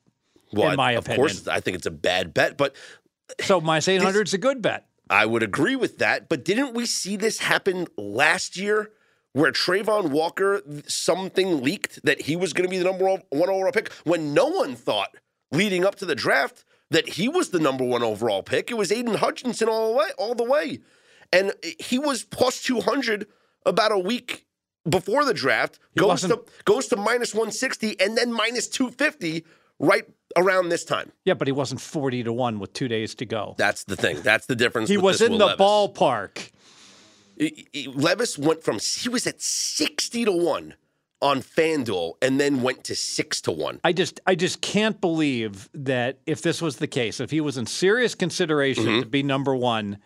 Well, 0.52 0.72
in 0.72 0.78
my 0.78 0.93
of 0.93 1.06
opinion. 1.06 1.28
course, 1.28 1.47
I 1.47 1.60
think 1.60 1.76
it's 1.78 1.86
a 1.86 1.91
bad 1.91 2.34
bet, 2.34 2.58
but 2.58 2.76
So 3.41 3.62
minus 3.62 3.88
eight 3.88 4.02
hundred 4.02 4.28
is 4.28 4.34
a 4.34 4.39
good 4.39 4.62
bet. 4.62 4.88
I 5.10 5.26
would 5.26 5.43
agree 5.43 5.76
with 5.76 5.99
that. 5.99 6.30
But 6.30 6.43
didn't 6.45 6.74
we 6.74 6.86
see 6.86 7.16
this 7.16 7.39
happen 7.39 7.88
last 7.97 8.58
year? 8.58 8.91
Where 9.34 9.52
Travon 9.54 10.10
Walker, 10.10 10.62
something 10.88 11.62
leaked 11.64 12.04
that 12.04 12.24
he 12.24 12.36
was 12.36 12.52
going 12.52 12.68
to 12.68 12.70
be 12.70 12.78
the 12.78 12.84
number 12.84 13.06
one 13.06 13.22
overall 13.32 13.72
pick 13.72 13.89
when 14.04 14.34
no 14.34 14.47
one 14.47 14.76
thought 14.76 15.16
leading 15.54 15.86
up 15.86 15.95
to 15.95 16.06
the 16.06 16.16
draft 16.16 16.66
that 16.92 17.10
he 17.10 17.28
was 17.28 17.50
the 17.50 17.60
number 17.60 17.84
one 17.84 18.04
overall 18.04 18.44
pick. 18.44 18.70
It 18.70 18.76
was 18.76 18.92
Aidan 18.92 19.16
Hutchinson 19.16 19.68
all 19.68 19.92
the 19.92 19.98
way, 19.98 20.08
all 20.18 20.36
the 20.36 20.44
way, 20.44 20.80
and 21.34 21.54
he 21.80 21.98
was 21.98 22.24
plus 22.24 22.62
two 22.62 22.82
hundred 22.82 23.28
about 23.66 23.92
a 23.92 23.98
week 23.98 24.46
before 24.88 25.26
the 25.26 25.34
draft. 25.34 25.80
Goes 25.98 26.22
to 26.22 26.44
goes 26.66 26.88
to 26.88 26.96
minus 26.96 27.34
one 27.34 27.52
sixty 27.52 28.00
and 28.00 28.18
then 28.18 28.32
minus 28.32 28.68
two 28.68 28.92
fifty 28.92 29.44
right 29.80 30.06
around 30.38 30.70
this 30.70 30.86
time. 30.86 31.12
Yeah, 31.26 31.34
but 31.34 31.48
he 31.48 31.52
wasn't 31.52 31.82
forty 31.82 32.24
to 32.24 32.32
one 32.32 32.60
with 32.60 32.74
two 32.74 32.88
days 32.88 33.16
to 33.16 33.26
go. 33.26 33.56
That's 33.58 33.84
the 33.84 33.96
thing. 33.96 34.22
That's 34.22 34.46
the 34.46 34.56
difference. 34.56 34.89
He 34.89 34.98
was 34.98 35.22
in 35.22 35.32
Will 35.34 35.39
the 35.39 35.46
Levis. 35.48 35.66
ballpark. 35.66 36.52
Levis 37.96 38.38
went 38.38 38.64
from 38.64 38.80
he 38.80 39.10
was 39.10 39.26
at 39.26 39.42
sixty 39.42 40.26
to 40.26 40.32
one 40.32 40.76
on 41.22 41.41
FanDuel 41.41 42.13
and 42.22 42.39
then 42.39 42.61
went 42.61 42.84
to 42.86 42.95
six 42.95 43.41
to 43.41 43.51
one. 43.51 43.80
I 43.84 43.93
just 43.93 44.19
I 44.26 44.36
just 44.36 44.61
can't 44.61 44.99
believe 44.99 45.69
that 45.74 46.19
if 46.26 46.41
this 46.41 46.61
was 46.61 46.78
the 46.78 46.88
case, 46.88 47.19
if 47.19 47.32
he 47.32 47.41
was 47.41 47.57
in 47.57 47.65
serious 47.65 48.15
consideration 48.15 48.86
Mm-hmm. 48.86 48.99
to 49.01 49.05
be 49.05 49.24
number 49.24 49.55
one, 49.55 49.99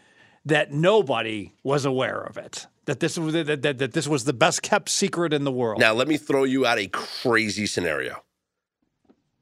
that 0.45 0.71
nobody 0.71 1.53
was 1.63 1.85
aware 1.85 2.21
of 2.21 2.37
it. 2.37 2.67
That 2.85 2.99
this 2.99 3.17
was 3.17 3.33
that, 3.33 3.61
that, 3.61 3.77
that 3.79 3.93
this 3.93 4.07
was 4.07 4.25
the 4.25 4.33
best 4.33 4.61
kept 4.61 4.89
secret 4.89 5.33
in 5.33 5.43
the 5.43 5.51
world. 5.51 5.79
Now 5.79 5.93
let 5.93 6.07
me 6.07 6.17
throw 6.17 6.43
you 6.43 6.65
out 6.65 6.77
a 6.77 6.87
crazy 6.87 7.65
scenario. 7.65 8.23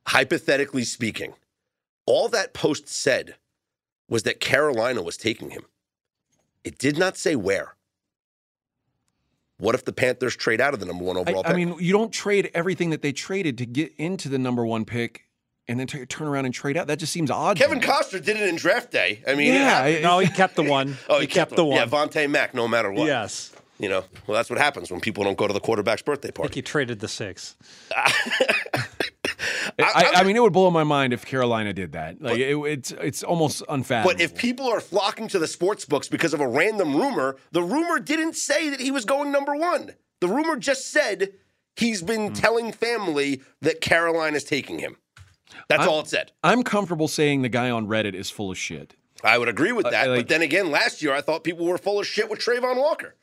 Hypothetically 0.08 0.84
speaking, 0.84 1.34
all 2.06 2.28
that 2.30 2.54
post 2.54 2.88
said 2.88 3.36
was 4.10 4.24
that 4.24 4.40
Carolina 4.40 5.02
was 5.02 5.18
taking 5.18 5.50
him. 5.52 5.64
It 6.64 6.78
did 6.78 6.98
not 6.98 7.18
say 7.18 7.36
where. 7.36 7.76
What 9.60 9.76
if 9.76 9.86
the 9.86 9.94
Panthers 9.94 10.36
trade 10.36 10.60
out 10.62 10.74
of 10.74 10.80
the 10.80 10.86
number 10.86 11.04
one 11.04 11.16
I, 11.18 11.22
overall 11.22 11.44
I 11.46 11.50
pick? 11.50 11.56
mean, 11.58 11.76
you 11.80 11.94
don't 11.94 12.12
trade 12.12 12.50
everything 12.54 12.90
that 12.90 13.02
they 13.02 13.12
traded 13.12 13.58
to 13.60 13.66
get 13.66 13.94
into 13.98 14.28
the 14.30 14.38
number 14.40 14.66
one 14.66 14.84
pick 14.86 15.26
and 15.68 15.80
then 15.80 15.88
t- 15.88 16.06
turn 16.08 16.28
around 16.28 16.46
and 16.46 16.54
trade 16.54 16.76
out. 16.76 16.88
That 16.88 17.00
just 17.00 17.14
seems 17.14 17.32
odd. 17.32 17.58
Kevin. 17.58 17.80
Costner 17.80 18.24
did 18.24 18.36
it 18.38 18.50
in 18.50 18.56
draft 18.58 18.92
day. 18.92 19.22
I 19.28 19.36
mean, 19.36 19.54
Yeah, 19.54 19.70
happened. 19.70 19.98
I- 19.98 20.02
no, 20.02 20.20
he 20.20 20.28
kept 20.28 20.56
the 20.56 20.64
one. 20.64 20.98
oh, 21.10 21.20
he, 21.20 21.28
kept, 21.28 21.56
the 21.56 21.64
one. 21.64 21.78
Yeah, 21.78 21.86
Vontae 21.86 22.30
Mack, 22.30 22.54
no 22.54 22.68
matter 22.68 22.92
what. 22.92 23.06
yes, 23.06 23.52
You 23.80 23.88
know, 23.90 24.04
well, 24.28 24.36
that's 24.36 24.50
what 24.50 24.60
happens 24.60 24.92
when 24.92 25.00
people 25.00 25.24
don't 25.24 25.38
go 25.38 25.48
to 25.48 25.54
the 25.54 25.60
quarterback's 25.62 26.02
birthday 26.02 26.32
party. 26.32 26.50
I 26.50 26.54
think 26.54 26.54
party. 26.54 26.58
he 26.60 26.62
traded 26.64 27.00
the 27.00 27.08
six. 27.08 27.56
I, 29.80 30.12
I 30.16 30.24
mean, 30.24 30.36
it 30.36 30.42
would 30.42 30.54
blow 30.54 30.70
my 30.72 30.84
mind 30.84 31.14
if 31.14 31.26
Carolina 31.26 31.74
did 31.74 31.94
that. 31.94 32.22
Like, 32.22 32.38
it, 32.40 32.56
it's 32.58 32.92
it's 32.92 33.24
almost 33.24 33.64
unfathomable. 33.70 34.14
But 34.18 34.22
if 34.22 34.36
people 34.36 34.68
are 34.70 34.80
flocking 34.80 35.28
to 35.30 35.40
the 35.40 35.48
sports 35.48 35.86
books 35.86 36.08
because 36.08 36.34
of 36.34 36.42
a 36.42 36.48
random 36.48 36.96
rumor, 36.96 37.38
the 37.52 37.64
rumor 37.64 38.00
didn't 38.00 38.36
say 38.36 38.70
that 38.70 38.80
he 38.80 38.92
was 38.92 39.06
going 39.06 39.32
number 39.32 39.56
one. 39.56 39.94
The 40.22 40.28
rumor 40.28 40.56
just 40.58 40.92
said 40.92 41.34
he's 41.76 42.02
been 42.02 42.28
Hmm. 42.28 42.34
telling 42.34 42.72
family 42.72 43.42
that 43.62 43.82
Carolina's 43.82 44.44
taking 44.44 44.80
him. 44.80 44.98
That's 45.70 45.86
all 45.86 46.00
it 46.02 46.08
said. 46.08 46.32
I'm 46.44 46.64
comfortable 46.64 47.08
saying 47.08 47.42
the 47.42 47.50
guy 47.50 47.70
on 47.70 47.88
Reddit 47.88 48.16
is 48.16 48.30
full 48.30 48.52
of 48.52 48.58
shit. 48.58 48.96
I 49.24 49.38
would 49.38 49.48
agree 49.48 49.72
with 49.72 49.90
that. 49.90 50.10
like- 50.10 50.20
but 50.22 50.28
then 50.28 50.42
again, 50.42 50.72
last 50.72 51.02
year 51.02 51.14
I 51.14 51.22
thought 51.22 51.44
people 51.44 51.66
were 51.66 51.78
full 51.78 52.00
of 52.00 52.08
shit 52.08 52.30
with 52.30 52.40
Travon 52.40 52.78
Walker. 52.78 53.16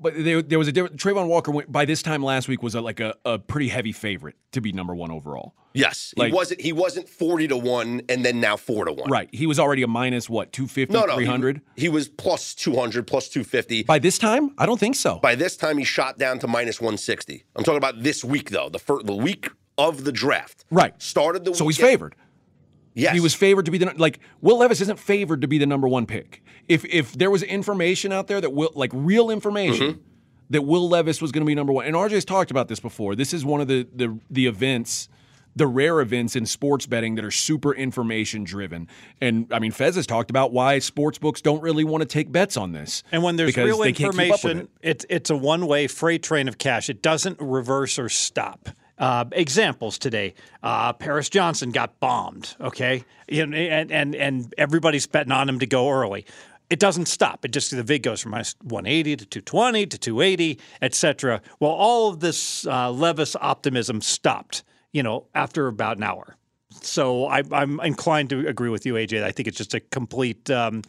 But 0.00 0.14
there, 0.16 0.42
there 0.42 0.58
was 0.58 0.66
a 0.68 0.72
different. 0.72 0.96
Travon 0.96 1.28
Walker 1.28 1.50
went, 1.52 1.70
by 1.70 1.84
this 1.84 2.02
time 2.02 2.22
last 2.22 2.48
week 2.48 2.62
was 2.62 2.74
a, 2.74 2.80
like 2.80 2.98
a, 3.00 3.14
a 3.24 3.38
pretty 3.38 3.68
heavy 3.68 3.92
favorite 3.92 4.34
to 4.52 4.60
be 4.60 4.72
number 4.72 4.94
one 4.94 5.10
overall. 5.12 5.54
Yes, 5.72 6.12
Like- 6.16 6.28
he 6.28 6.34
wasn't. 6.34 6.60
He 6.60 6.72
wasn't 6.72 7.08
forty 7.08 7.48
to 7.48 7.56
one, 7.56 8.02
and 8.08 8.24
then 8.24 8.40
now 8.40 8.56
four 8.56 8.84
to 8.84 8.92
one. 8.92 9.08
Right. 9.10 9.28
He 9.32 9.46
was 9.46 9.58
already 9.58 9.82
a 9.82 9.88
minus 9.88 10.28
what 10.28 10.52
250, 10.52 10.92
No, 10.92 11.04
no, 11.04 11.12
he- 11.12 11.24
300. 11.24 11.60
He, 11.76 11.88
was 11.88 12.08
plus 12.08 12.54
two 12.54 12.74
hundred, 12.76 13.06
plus 13.06 13.28
two 13.28 13.44
fifty. 13.44 13.82
By 13.84 13.98
this 13.98 14.18
time, 14.18 14.54
I 14.58 14.66
don't 14.66 14.78
think 14.80 14.96
so. 14.96 15.18
By 15.20 15.34
this 15.36 15.56
time, 15.56 15.78
he 15.78 15.84
shot 15.84 16.18
down 16.18 16.38
to 16.40 16.46
minus 16.48 16.80
one 16.80 16.96
sixty. 16.96 17.44
I'm 17.56 17.64
talking 17.64 17.78
about 17.78 18.02
this 18.02 18.24
week 18.24 18.50
though, 18.50 18.68
the 18.68 18.78
fir- 18.78 19.02
the 19.02 19.14
week 19.14 19.48
of 19.78 20.04
the 20.04 20.12
draft. 20.12 20.64
Right. 20.70 21.00
Started 21.02 21.44
the 21.44 21.54
so 21.54 21.66
he's 21.66 21.76
favored. 21.78 22.14
Yes, 22.94 23.12
He 23.14 23.20
was 23.20 23.34
favored 23.34 23.64
to 23.66 23.70
be 23.72 23.78
the 23.78 23.92
like 23.96 24.20
Will 24.40 24.58
Levis 24.58 24.80
isn't 24.80 24.98
favored 24.98 25.40
to 25.40 25.48
be 25.48 25.58
the 25.58 25.66
number 25.66 25.88
one 25.88 26.06
pick. 26.06 26.42
If 26.68 26.84
if 26.84 27.12
there 27.12 27.30
was 27.30 27.42
information 27.42 28.12
out 28.12 28.28
there 28.28 28.40
that 28.40 28.52
will 28.52 28.70
like 28.74 28.90
real 28.94 29.30
information 29.30 29.86
Mm-hmm. 29.94 30.00
that 30.50 30.62
Will 30.62 30.88
Levis 30.88 31.20
was 31.20 31.32
going 31.32 31.42
to 31.44 31.46
be 31.46 31.54
number 31.54 31.72
one, 31.72 31.86
and 31.86 31.96
RJ's 31.96 32.24
talked 32.24 32.50
about 32.50 32.68
this 32.68 32.80
before. 32.80 33.16
This 33.16 33.34
is 33.34 33.44
one 33.44 33.60
of 33.60 33.68
the 33.68 33.86
the 33.94 34.18
the 34.30 34.46
events. 34.46 35.08
The 35.56 35.68
rare 35.68 36.00
events 36.00 36.34
in 36.34 36.46
sports 36.46 36.84
betting 36.84 37.14
that 37.14 37.24
are 37.24 37.30
super 37.30 37.72
information 37.72 38.42
driven. 38.42 38.88
And 39.20 39.46
I 39.52 39.60
mean, 39.60 39.70
Fez 39.70 39.94
has 39.94 40.04
talked 40.04 40.28
about 40.28 40.52
why 40.52 40.80
sports 40.80 41.16
books 41.16 41.40
don't 41.40 41.62
really 41.62 41.84
want 41.84 42.02
to 42.02 42.06
take 42.08 42.32
bets 42.32 42.56
on 42.56 42.72
this. 42.72 43.04
And 43.12 43.22
when 43.22 43.36
there's 43.36 43.56
real 43.56 43.78
they 43.78 43.92
can't 43.92 44.12
keep 44.16 44.32
up 44.32 44.42
with 44.42 44.44
information, 44.44 44.58
it. 44.58 44.68
it's 44.82 45.06
it's 45.08 45.30
a 45.30 45.36
one 45.36 45.68
way 45.68 45.86
freight 45.86 46.24
train 46.24 46.48
of 46.48 46.58
cash. 46.58 46.90
It 46.90 47.02
doesn't 47.02 47.38
reverse 47.40 48.00
or 48.00 48.08
stop. 48.08 48.68
Uh, 48.98 49.24
examples 49.32 49.98
today: 49.98 50.34
uh, 50.62 50.92
Paris 50.92 51.28
Johnson 51.28 51.70
got 51.70 51.98
bombed. 52.00 52.54
Okay, 52.60 53.04
and 53.28 53.54
and 53.54 54.14
and 54.14 54.54
everybody's 54.56 55.06
betting 55.06 55.32
on 55.32 55.48
him 55.48 55.58
to 55.58 55.66
go 55.66 55.90
early. 55.90 56.26
It 56.70 56.78
doesn't 56.78 57.06
stop. 57.06 57.44
It 57.44 57.52
just 57.52 57.70
the 57.70 57.82
vig 57.82 58.02
goes 58.02 58.20
from 58.20 58.32
minus 58.32 58.54
180 58.62 59.16
to 59.16 59.26
220 59.26 59.86
to 59.86 59.98
280, 59.98 60.60
etc. 60.80 61.42
Well, 61.60 61.72
all 61.72 62.08
of 62.08 62.20
this 62.20 62.66
uh, 62.66 62.90
Levis 62.90 63.36
optimism 63.40 64.00
stopped. 64.00 64.64
You 64.92 65.02
know, 65.02 65.26
after 65.34 65.66
about 65.66 65.96
an 65.96 66.04
hour. 66.04 66.36
So 66.82 67.26
I, 67.26 67.42
I'm 67.50 67.80
inclined 67.80 68.30
to 68.30 68.46
agree 68.46 68.68
with 68.68 68.86
you, 68.86 68.94
AJ. 68.94 69.22
I 69.22 69.32
think 69.32 69.48
it's 69.48 69.56
just 69.56 69.74
a 69.74 69.80
complete 69.80 70.50
um, 70.50 70.82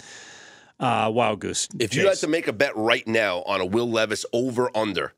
uh, 0.80 1.12
wild 1.14 1.39
goose. 1.39 1.68
If 1.80 1.95
you 1.95 2.08
had 2.08 2.18
to 2.18 2.28
make 2.28 2.47
a 2.47 2.53
bet 2.53 2.76
right 2.76 3.08
now 3.08 3.41
on 3.43 3.62
a 3.62 3.66
Will 3.66 3.89
Levis 3.89 4.26
over 4.34 4.70
under, 4.76 5.14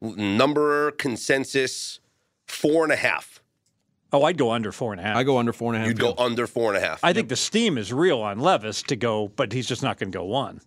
number 0.00 0.90
consensus 0.92 2.00
four 2.46 2.84
and 2.84 2.92
a 2.92 2.96
half. 2.96 3.42
oh, 4.12 4.24
I'd 4.24 4.38
go 4.38 4.50
under 4.50 4.72
four 4.72 4.92
and 4.92 5.00
a 5.00 5.04
half. 5.04 5.16
I 5.16 5.22
go 5.22 5.38
under 5.38 5.52
four 5.52 5.68
and 5.72 5.76
a 5.76 5.78
half. 5.80 5.88
You'd 5.88 5.98
go 5.98 6.14
under 6.18 6.46
four 6.46 6.74
and 6.74 6.82
a 6.82 6.86
half. 6.86 7.00
I 7.04 7.12
think 7.12 7.28
the 7.28 7.36
steam 7.36 7.78
is 7.78 7.92
real 7.92 8.20
on 8.20 8.40
Levis 8.40 8.82
to 8.84 8.96
go, 8.96 9.28
but 9.28 9.52
he's 9.52 9.66
just 9.68 9.82
not 9.82 9.98
going 9.98 10.10
to 10.10 10.18
go 10.18 10.24
one. 10.24 10.60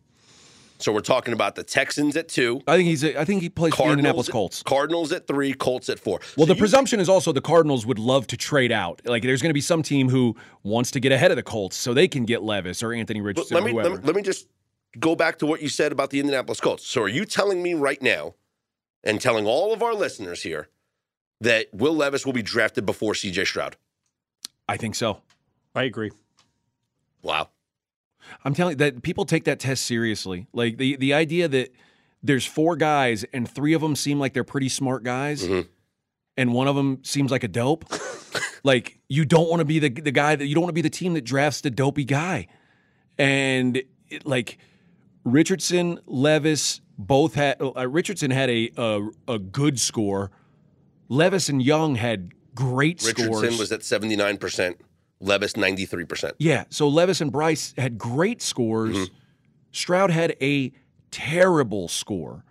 so 0.79 0.91
we're 0.91 0.99
talking 1.01 1.33
about 1.33 1.55
the 1.55 1.63
Texans 1.63 2.15
at 2.15 2.27
two, 2.29 2.61
I 2.67 2.77
think 2.77 2.87
he's. 2.87 3.03
A, 3.03 3.19
I 3.19 3.25
think 3.25 3.41
he 3.41 3.49
plays 3.49 3.73
for 3.75 3.83
the 3.87 3.91
Indianapolis 3.91 4.29
Colts. 4.29 4.63
Cardinals 4.63 5.11
at 5.11 5.27
three, 5.27 5.53
Colts 5.53 5.89
at 5.89 5.99
four. 5.99 6.19
Well, 6.37 6.45
So 6.45 6.53
the 6.53 6.55
you- 6.55 6.59
presumption 6.59 6.99
is 6.99 7.09
also 7.09 7.31
the 7.31 7.41
Cardinals 7.41 7.85
would 7.85 7.99
love 7.99 8.27
to 8.27 8.37
trade 8.37 8.71
out. 8.71 9.01
Like, 9.05 9.23
there's 9.23 9.41
going 9.41 9.49
to 9.49 9.53
be 9.53 9.61
some 9.61 9.81
team 9.83 10.09
who 10.09 10.35
wants 10.63 10.91
to 10.91 10.99
get 10.99 11.11
ahead 11.11 11.31
of 11.31 11.37
the 11.37 11.43
Colts 11.43 11.75
so 11.75 11.93
they 11.93 12.07
can 12.07 12.23
get 12.25 12.43
Levis 12.43 12.81
or 12.83 12.93
Anthony 12.93 13.19
Richardson 13.21 13.55
let 13.55 13.63
or 13.63 13.65
me, 13.65 13.71
whoever. 13.73 13.89
let 13.89 13.99
me 14.01 14.07
let 14.07 14.15
me 14.15 14.21
just 14.21 14.47
go 14.99 15.15
back 15.15 15.39
to 15.39 15.45
what 15.45 15.61
you 15.61 15.69
said 15.69 15.91
about 15.91 16.09
the 16.11 16.19
Indianapolis 16.19 16.59
Colts. 16.61 16.85
So 16.87 17.01
are 17.03 17.07
you 17.09 17.25
telling 17.25 17.61
me 17.63 17.73
right 17.73 18.01
now, 18.01 18.35
and 19.03 19.19
telling 19.21 19.45
all 19.45 19.73
of 19.73 19.81
our 19.83 19.93
listeners 19.93 20.43
here, 20.43 20.69
that 21.41 21.67
Will 21.73 21.95
Levis 21.95 22.25
will 22.25 22.33
be 22.33 22.41
drafted 22.41 22.85
before 22.85 23.15
C.J. 23.15 23.45
Stroud? 23.45 23.75
I 24.67 24.77
think 24.77 24.95
so. 24.95 25.21
I 25.75 25.83
agree. 25.83 26.11
Wow. 27.21 27.49
I'm 28.45 28.53
telling 28.53 28.73
you 28.73 28.77
that 28.77 29.01
people 29.03 29.25
take 29.25 29.43
that 29.45 29.59
test 29.59 29.85
seriously. 29.85 30.47
Like 30.53 30.77
the 30.77 30.95
the 30.95 31.13
idea 31.13 31.47
that 31.49 31.73
there's 32.21 32.45
four 32.45 32.75
guys 32.77 33.25
and 33.33 33.49
three 33.49 33.73
of 33.73 33.81
them 33.81 33.95
seem 33.95 34.19
like 34.19 34.33
they're 34.33 34.43
pretty 34.45 34.69
smart 34.69 35.03
guys, 35.03 35.43
Mhm. 35.45 35.67
and 36.37 36.53
one 36.53 36.67
of 36.69 36.75
them 36.77 37.03
seems 37.03 37.31
like 37.31 37.43
a 37.43 37.49
dope. 37.49 37.83
like 38.63 38.99
you 39.09 39.25
don't 39.25 39.49
want 39.49 39.59
to 39.59 39.65
be 39.65 39.79
the 39.79 39.89
the 39.89 40.11
guy 40.11 40.35
that 40.37 40.45
you 40.47 40.55
don't 40.55 40.61
want 40.63 40.69
to 40.69 40.73
be 40.73 40.81
the 40.81 40.89
team 40.89 41.13
that 41.15 41.25
drafts 41.25 41.59
the 41.61 41.69
dopey 41.69 42.05
guy, 42.05 42.47
and 43.17 43.83
it, 44.09 44.25
like 44.25 44.57
Richardson, 45.25 45.99
Levis 46.05 46.79
both 46.97 47.35
had 47.35 47.61
uh, 47.61 47.87
Richardson 47.87 48.31
had 48.31 48.49
a, 48.49 48.71
a 48.77 49.09
a 49.27 49.39
good 49.39 49.79
score. 49.79 50.31
Levis 51.09 51.49
and 51.49 51.61
Young 51.61 51.95
had 51.95 52.31
great 52.55 53.01
scores. 53.01 53.17
Richardson 53.17 53.51
scores. 53.53 53.59
was 53.59 53.71
at 53.71 53.81
79%, 53.81 54.75
Levis 55.19 55.53
93%. 55.53 56.31
Yeah. 56.39 56.63
So 56.69 56.87
Levis 56.87 57.21
and 57.21 57.31
Bryce 57.31 57.73
had 57.77 57.97
great 57.97 58.41
scores. 58.41 58.95
Mm-hmm. 58.95 59.13
Stroud 59.71 60.11
had 60.11 60.35
a 60.41 60.71
terrible 61.11 61.87
score. 61.87 62.43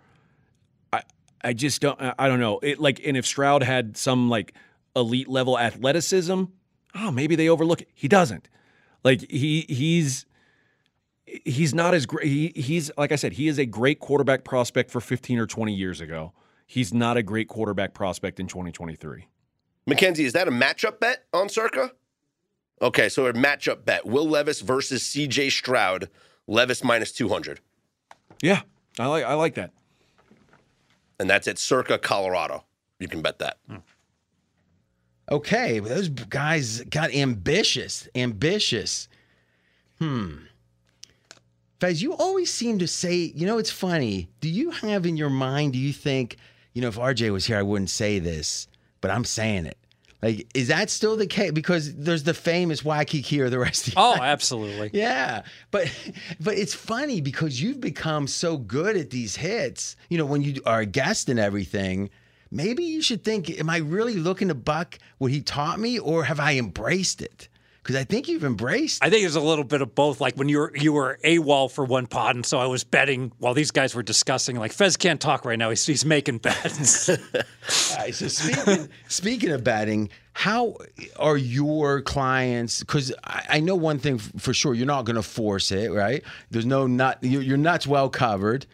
I 0.91 1.03
I 1.41 1.53
just 1.53 1.81
don't 1.81 1.99
I 2.01 2.13
I 2.17 2.27
don't 2.27 2.39
know. 2.39 2.59
It 2.59 2.79
like 2.79 3.01
and 3.05 3.17
if 3.17 3.25
Stroud 3.25 3.63
had 3.63 3.97
some 3.97 4.29
like 4.29 4.53
elite 4.95 5.27
level 5.29 5.57
athleticism, 5.57 6.43
oh 6.95 7.11
maybe 7.11 7.35
they 7.35 7.49
overlook 7.49 7.81
it. 7.81 7.89
He 7.93 8.07
doesn't. 8.07 8.49
Like 9.03 9.29
he 9.29 9.65
he's 9.69 10.25
he's 11.25 11.73
not 11.73 11.93
as 11.93 12.05
great. 12.05 12.27
He, 12.27 12.53
he's 12.55 12.91
like 12.97 13.11
I 13.11 13.15
said, 13.15 13.33
he 13.33 13.47
is 13.47 13.57
a 13.57 13.65
great 13.65 13.99
quarterback 13.99 14.43
prospect 14.43 14.91
for 14.91 15.01
15 15.01 15.39
or 15.39 15.47
20 15.47 15.73
years 15.73 16.01
ago. 16.01 16.33
He's 16.65 16.93
not 16.93 17.17
a 17.17 17.23
great 17.23 17.47
quarterback 17.47 17.93
prospect 17.93 18.39
in 18.39 18.47
2023. 18.47 19.27
Mackenzie, 19.85 20.25
is 20.25 20.33
that 20.33 20.47
a 20.47 20.51
matchup 20.51 20.99
bet 20.99 21.25
on 21.33 21.49
Circa? 21.49 21.91
Okay, 22.81 23.09
so 23.09 23.27
a 23.27 23.33
matchup 23.33 23.85
bet. 23.85 24.05
Will 24.05 24.27
Levis 24.27 24.61
versus 24.61 25.03
C.J. 25.03 25.49
Stroud, 25.49 26.09
Levis 26.47 26.83
minus 26.83 27.11
200. 27.11 27.59
Yeah, 28.41 28.61
I 28.99 29.07
like 29.07 29.23
I 29.23 29.33
like 29.33 29.55
that. 29.55 29.71
And 31.19 31.29
that's 31.29 31.47
at 31.47 31.57
Circa, 31.57 31.99
Colorado. 31.99 32.65
You 32.99 33.07
can 33.07 33.21
bet 33.21 33.39
that. 33.39 33.57
Okay, 35.31 35.79
those 35.79 36.09
guys 36.09 36.81
got 36.81 37.13
ambitious, 37.13 38.07
ambitious. 38.15 39.07
Hmm. 39.99 40.35
Fez, 41.83 42.01
you 42.01 42.13
always 42.13 42.49
seem 42.49 42.79
to 42.79 42.87
say, 42.87 43.33
you 43.35 43.45
know, 43.45 43.57
it's 43.57 43.69
funny. 43.69 44.29
Do 44.39 44.47
you 44.47 44.71
have 44.71 45.05
in 45.05 45.17
your 45.17 45.29
mind, 45.29 45.73
do 45.73 45.79
you 45.79 45.91
think, 45.91 46.37
you 46.71 46.81
know, 46.81 46.87
if 46.87 46.95
RJ 46.95 47.33
was 47.33 47.45
here, 47.45 47.57
I 47.57 47.61
wouldn't 47.61 47.89
say 47.89 48.19
this, 48.19 48.69
but 49.01 49.11
I'm 49.11 49.25
saying 49.25 49.65
it. 49.65 49.77
Like, 50.21 50.47
is 50.53 50.69
that 50.69 50.89
still 50.89 51.17
the 51.17 51.27
case? 51.27 51.51
Because 51.51 51.93
there's 51.93 52.23
the 52.23 52.33
famous 52.33 52.85
Waikiki 52.85 53.41
or 53.41 53.49
the 53.49 53.59
rest 53.59 53.89
of 53.89 53.95
you. 53.95 53.99
Oh, 53.99 54.15
absolutely. 54.15 54.91
Yeah, 54.97 55.41
but 55.71 55.93
but 56.39 56.57
it's 56.57 56.73
funny 56.73 57.19
because 57.19 57.61
you've 57.61 57.81
become 57.81 58.27
so 58.27 58.55
good 58.55 58.95
at 58.95 59.09
these 59.09 59.35
hits. 59.35 59.97
You 60.07 60.17
know, 60.17 60.25
when 60.25 60.41
you 60.41 60.61
are 60.65 60.79
a 60.79 60.85
guest 60.85 61.27
and 61.27 61.37
everything, 61.37 62.09
maybe 62.49 62.85
you 62.85 63.01
should 63.01 63.25
think: 63.25 63.49
Am 63.59 63.69
I 63.69 63.79
really 63.79 64.15
looking 64.15 64.47
to 64.47 64.55
buck 64.55 64.99
what 65.17 65.31
he 65.31 65.41
taught 65.41 65.81
me, 65.81 65.99
or 65.99 66.23
have 66.23 66.39
I 66.39 66.53
embraced 66.53 67.21
it? 67.21 67.49
Because 67.83 67.97
I 67.97 68.05
think 68.05 68.29
you've 68.29 68.45
embraced. 68.45 69.03
I 69.03 69.09
think 69.09 69.23
there's 69.23 69.35
a 69.35 69.41
little 69.41 69.65
bit 69.65 69.81
of 69.81 69.93
both. 69.93 70.21
Like 70.21 70.35
when 70.35 70.47
you 70.47 70.59
were 70.59 70.71
you 70.73 70.93
were 70.93 71.19
AWOL 71.25 71.69
for 71.69 71.83
one 71.83 72.07
pod, 72.07 72.35
and 72.35 72.45
so 72.45 72.57
I 72.57 72.65
was 72.65 72.85
betting 72.85 73.33
while 73.39 73.53
these 73.53 73.71
guys 73.71 73.93
were 73.93 74.03
discussing. 74.03 74.55
Like 74.55 74.71
Fez 74.71 74.95
can't 74.95 75.19
talk 75.19 75.43
right 75.43 75.59
now; 75.59 75.69
he's, 75.69 75.85
he's 75.85 76.05
making 76.05 76.37
bets. 76.37 77.09
All 77.09 77.17
right, 77.97 78.15
so 78.15 78.29
speaking 78.29 78.87
speaking 79.09 79.51
of 79.51 79.65
betting, 79.65 80.09
how 80.31 80.77
are 81.17 81.35
your 81.35 82.01
clients? 82.01 82.79
Because 82.79 83.13
I, 83.25 83.45
I 83.49 83.59
know 83.59 83.75
one 83.75 83.99
thing 83.99 84.17
for 84.17 84.53
sure: 84.53 84.73
you're 84.73 84.87
not 84.87 85.03
going 85.03 85.17
to 85.17 85.21
force 85.21 85.69
it, 85.73 85.91
right? 85.91 86.23
There's 86.51 86.65
no 86.65 86.87
nut. 86.87 87.17
Your, 87.21 87.41
your 87.41 87.57
nuts 87.57 87.85
well 87.85 88.09
covered. 88.09 88.65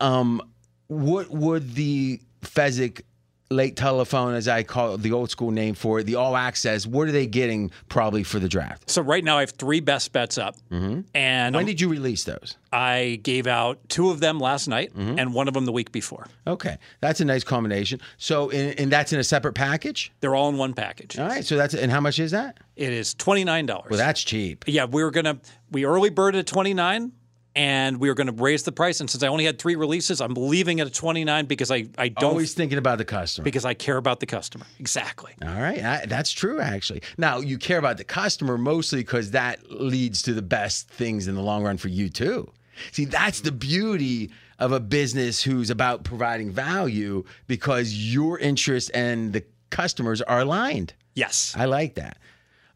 Um, 0.00 0.42
what 0.88 1.30
would 1.30 1.74
the 1.74 2.20
Fezzik 2.42 3.02
late 3.50 3.76
telephone, 3.76 4.34
as 4.34 4.48
I 4.48 4.62
call 4.64 4.94
it, 4.94 5.02
the 5.02 5.12
old 5.12 5.30
school 5.30 5.50
name 5.50 5.74
for 5.74 6.00
it, 6.00 6.04
the 6.04 6.16
all 6.16 6.36
access? 6.36 6.86
What 6.86 7.06
are 7.08 7.12
they 7.12 7.26
getting 7.26 7.70
probably 7.88 8.22
for 8.24 8.38
the 8.38 8.48
draft? 8.48 8.90
so 8.90 9.02
right 9.02 9.22
now 9.22 9.36
I 9.38 9.40
have 9.40 9.50
three 9.50 9.80
best 9.80 10.12
bets 10.12 10.36
up, 10.38 10.56
and 10.70 11.54
When 11.54 11.66
did 11.66 11.80
you 11.80 11.88
release 11.88 12.24
those? 12.24 12.56
I 12.72 13.20
gave 13.22 13.46
out 13.46 13.78
two 13.88 14.10
of 14.10 14.20
them 14.20 14.38
last 14.38 14.68
night 14.68 14.92
Mm-hmm. 14.94 15.18
and 15.18 15.32
one 15.34 15.48
of 15.48 15.54
them 15.54 15.64
the 15.64 15.72
week 15.72 15.92
before. 15.92 16.26
Okay, 16.46 16.76
that's 17.00 17.20
a 17.20 17.24
nice 17.24 17.44
combination. 17.44 18.00
So, 18.18 18.48
in, 18.50 18.70
and 18.78 18.90
that's 18.92 19.12
in 19.12 19.18
a 19.20 19.24
separate 19.24 19.54
package. 19.54 20.12
They're 20.20 20.34
all 20.34 20.48
in 20.48 20.56
one 20.56 20.74
package. 20.74 21.18
All 21.18 21.26
right, 21.28 21.44
so 21.44 21.56
that's 21.56 21.74
and 21.74 21.90
how 21.92 22.00
much 22.00 22.18
is 22.18 22.32
that? 22.32 22.58
It 22.76 22.92
is 22.92 23.14
twenty 23.14 23.44
nine 23.44 23.66
dollars. 23.66 23.90
Well, 23.90 23.98
that's 23.98 24.22
cheap. 24.22 24.64
yeah, 24.66 24.84
we 24.84 25.02
were 25.02 25.10
gonna 25.10 25.38
we 25.70 25.84
early 25.84 26.10
birded 26.10 26.40
at 26.40 26.46
twenty 26.46 26.74
nine. 26.74 27.12
And 27.56 27.98
we 27.98 28.08
were 28.10 28.14
going 28.14 28.26
to 28.26 28.34
raise 28.34 28.64
the 28.64 28.70
price, 28.70 29.00
and 29.00 29.08
since 29.08 29.22
I 29.22 29.28
only 29.28 29.46
had 29.46 29.58
three 29.58 29.76
releases, 29.76 30.20
I'm 30.20 30.34
leaving 30.34 30.78
it 30.78 30.86
at 30.86 30.92
29 30.92 31.46
because 31.46 31.70
I, 31.70 31.86
I 31.96 32.08
don't 32.08 32.32
Always 32.32 32.52
thinking 32.52 32.76
about 32.76 32.98
the 32.98 33.04
customer. 33.06 33.44
because 33.44 33.64
I 33.64 33.72
care 33.72 33.96
about 33.96 34.20
the 34.20 34.26
customer. 34.26 34.66
Exactly. 34.78 35.32
All 35.42 35.48
right, 35.54 35.82
I, 35.82 36.04
that's 36.06 36.30
true. 36.32 36.60
Actually, 36.60 37.00
now 37.16 37.38
you 37.40 37.56
care 37.56 37.78
about 37.78 37.96
the 37.96 38.04
customer 38.04 38.58
mostly 38.58 38.98
because 39.00 39.30
that 39.30 39.70
leads 39.70 40.20
to 40.22 40.34
the 40.34 40.42
best 40.42 40.90
things 40.90 41.28
in 41.28 41.34
the 41.34 41.40
long 41.40 41.64
run 41.64 41.78
for 41.78 41.88
you 41.88 42.10
too. 42.10 42.52
See, 42.92 43.06
that's 43.06 43.40
the 43.40 43.52
beauty 43.52 44.30
of 44.58 44.72
a 44.72 44.80
business 44.80 45.42
who's 45.42 45.70
about 45.70 46.04
providing 46.04 46.50
value 46.50 47.24
because 47.46 47.94
your 47.94 48.38
interest 48.38 48.90
and 48.92 49.32
the 49.32 49.42
customers 49.70 50.20
are 50.20 50.40
aligned. 50.40 50.92
Yes. 51.14 51.54
I 51.56 51.64
like 51.64 51.94
that. 51.94 52.18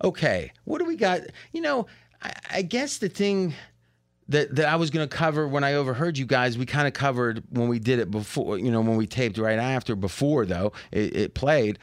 Okay, 0.02 0.52
what 0.64 0.78
do 0.78 0.86
we 0.86 0.96
got? 0.96 1.20
You 1.52 1.60
know, 1.60 1.86
I, 2.22 2.32
I 2.50 2.62
guess 2.62 2.96
the 2.96 3.10
thing 3.10 3.52
that 4.30 4.54
that 4.56 4.66
I 4.66 4.76
was 4.76 4.90
going 4.90 5.06
to 5.08 5.16
cover 5.16 5.46
when 5.46 5.64
I 5.64 5.74
overheard 5.74 6.16
you 6.16 6.26
guys, 6.26 6.56
we 6.56 6.66
kind 6.66 6.88
of 6.88 6.94
covered 6.94 7.42
when 7.50 7.68
we 7.68 7.78
did 7.78 7.98
it 7.98 8.10
before. 8.10 8.58
You 8.58 8.70
know, 8.70 8.80
when 8.80 8.96
we 8.96 9.06
taped 9.06 9.38
right 9.38 9.58
after. 9.58 9.94
Before 9.94 10.46
though, 10.46 10.72
it, 10.90 11.16
it 11.16 11.34
played. 11.34 11.78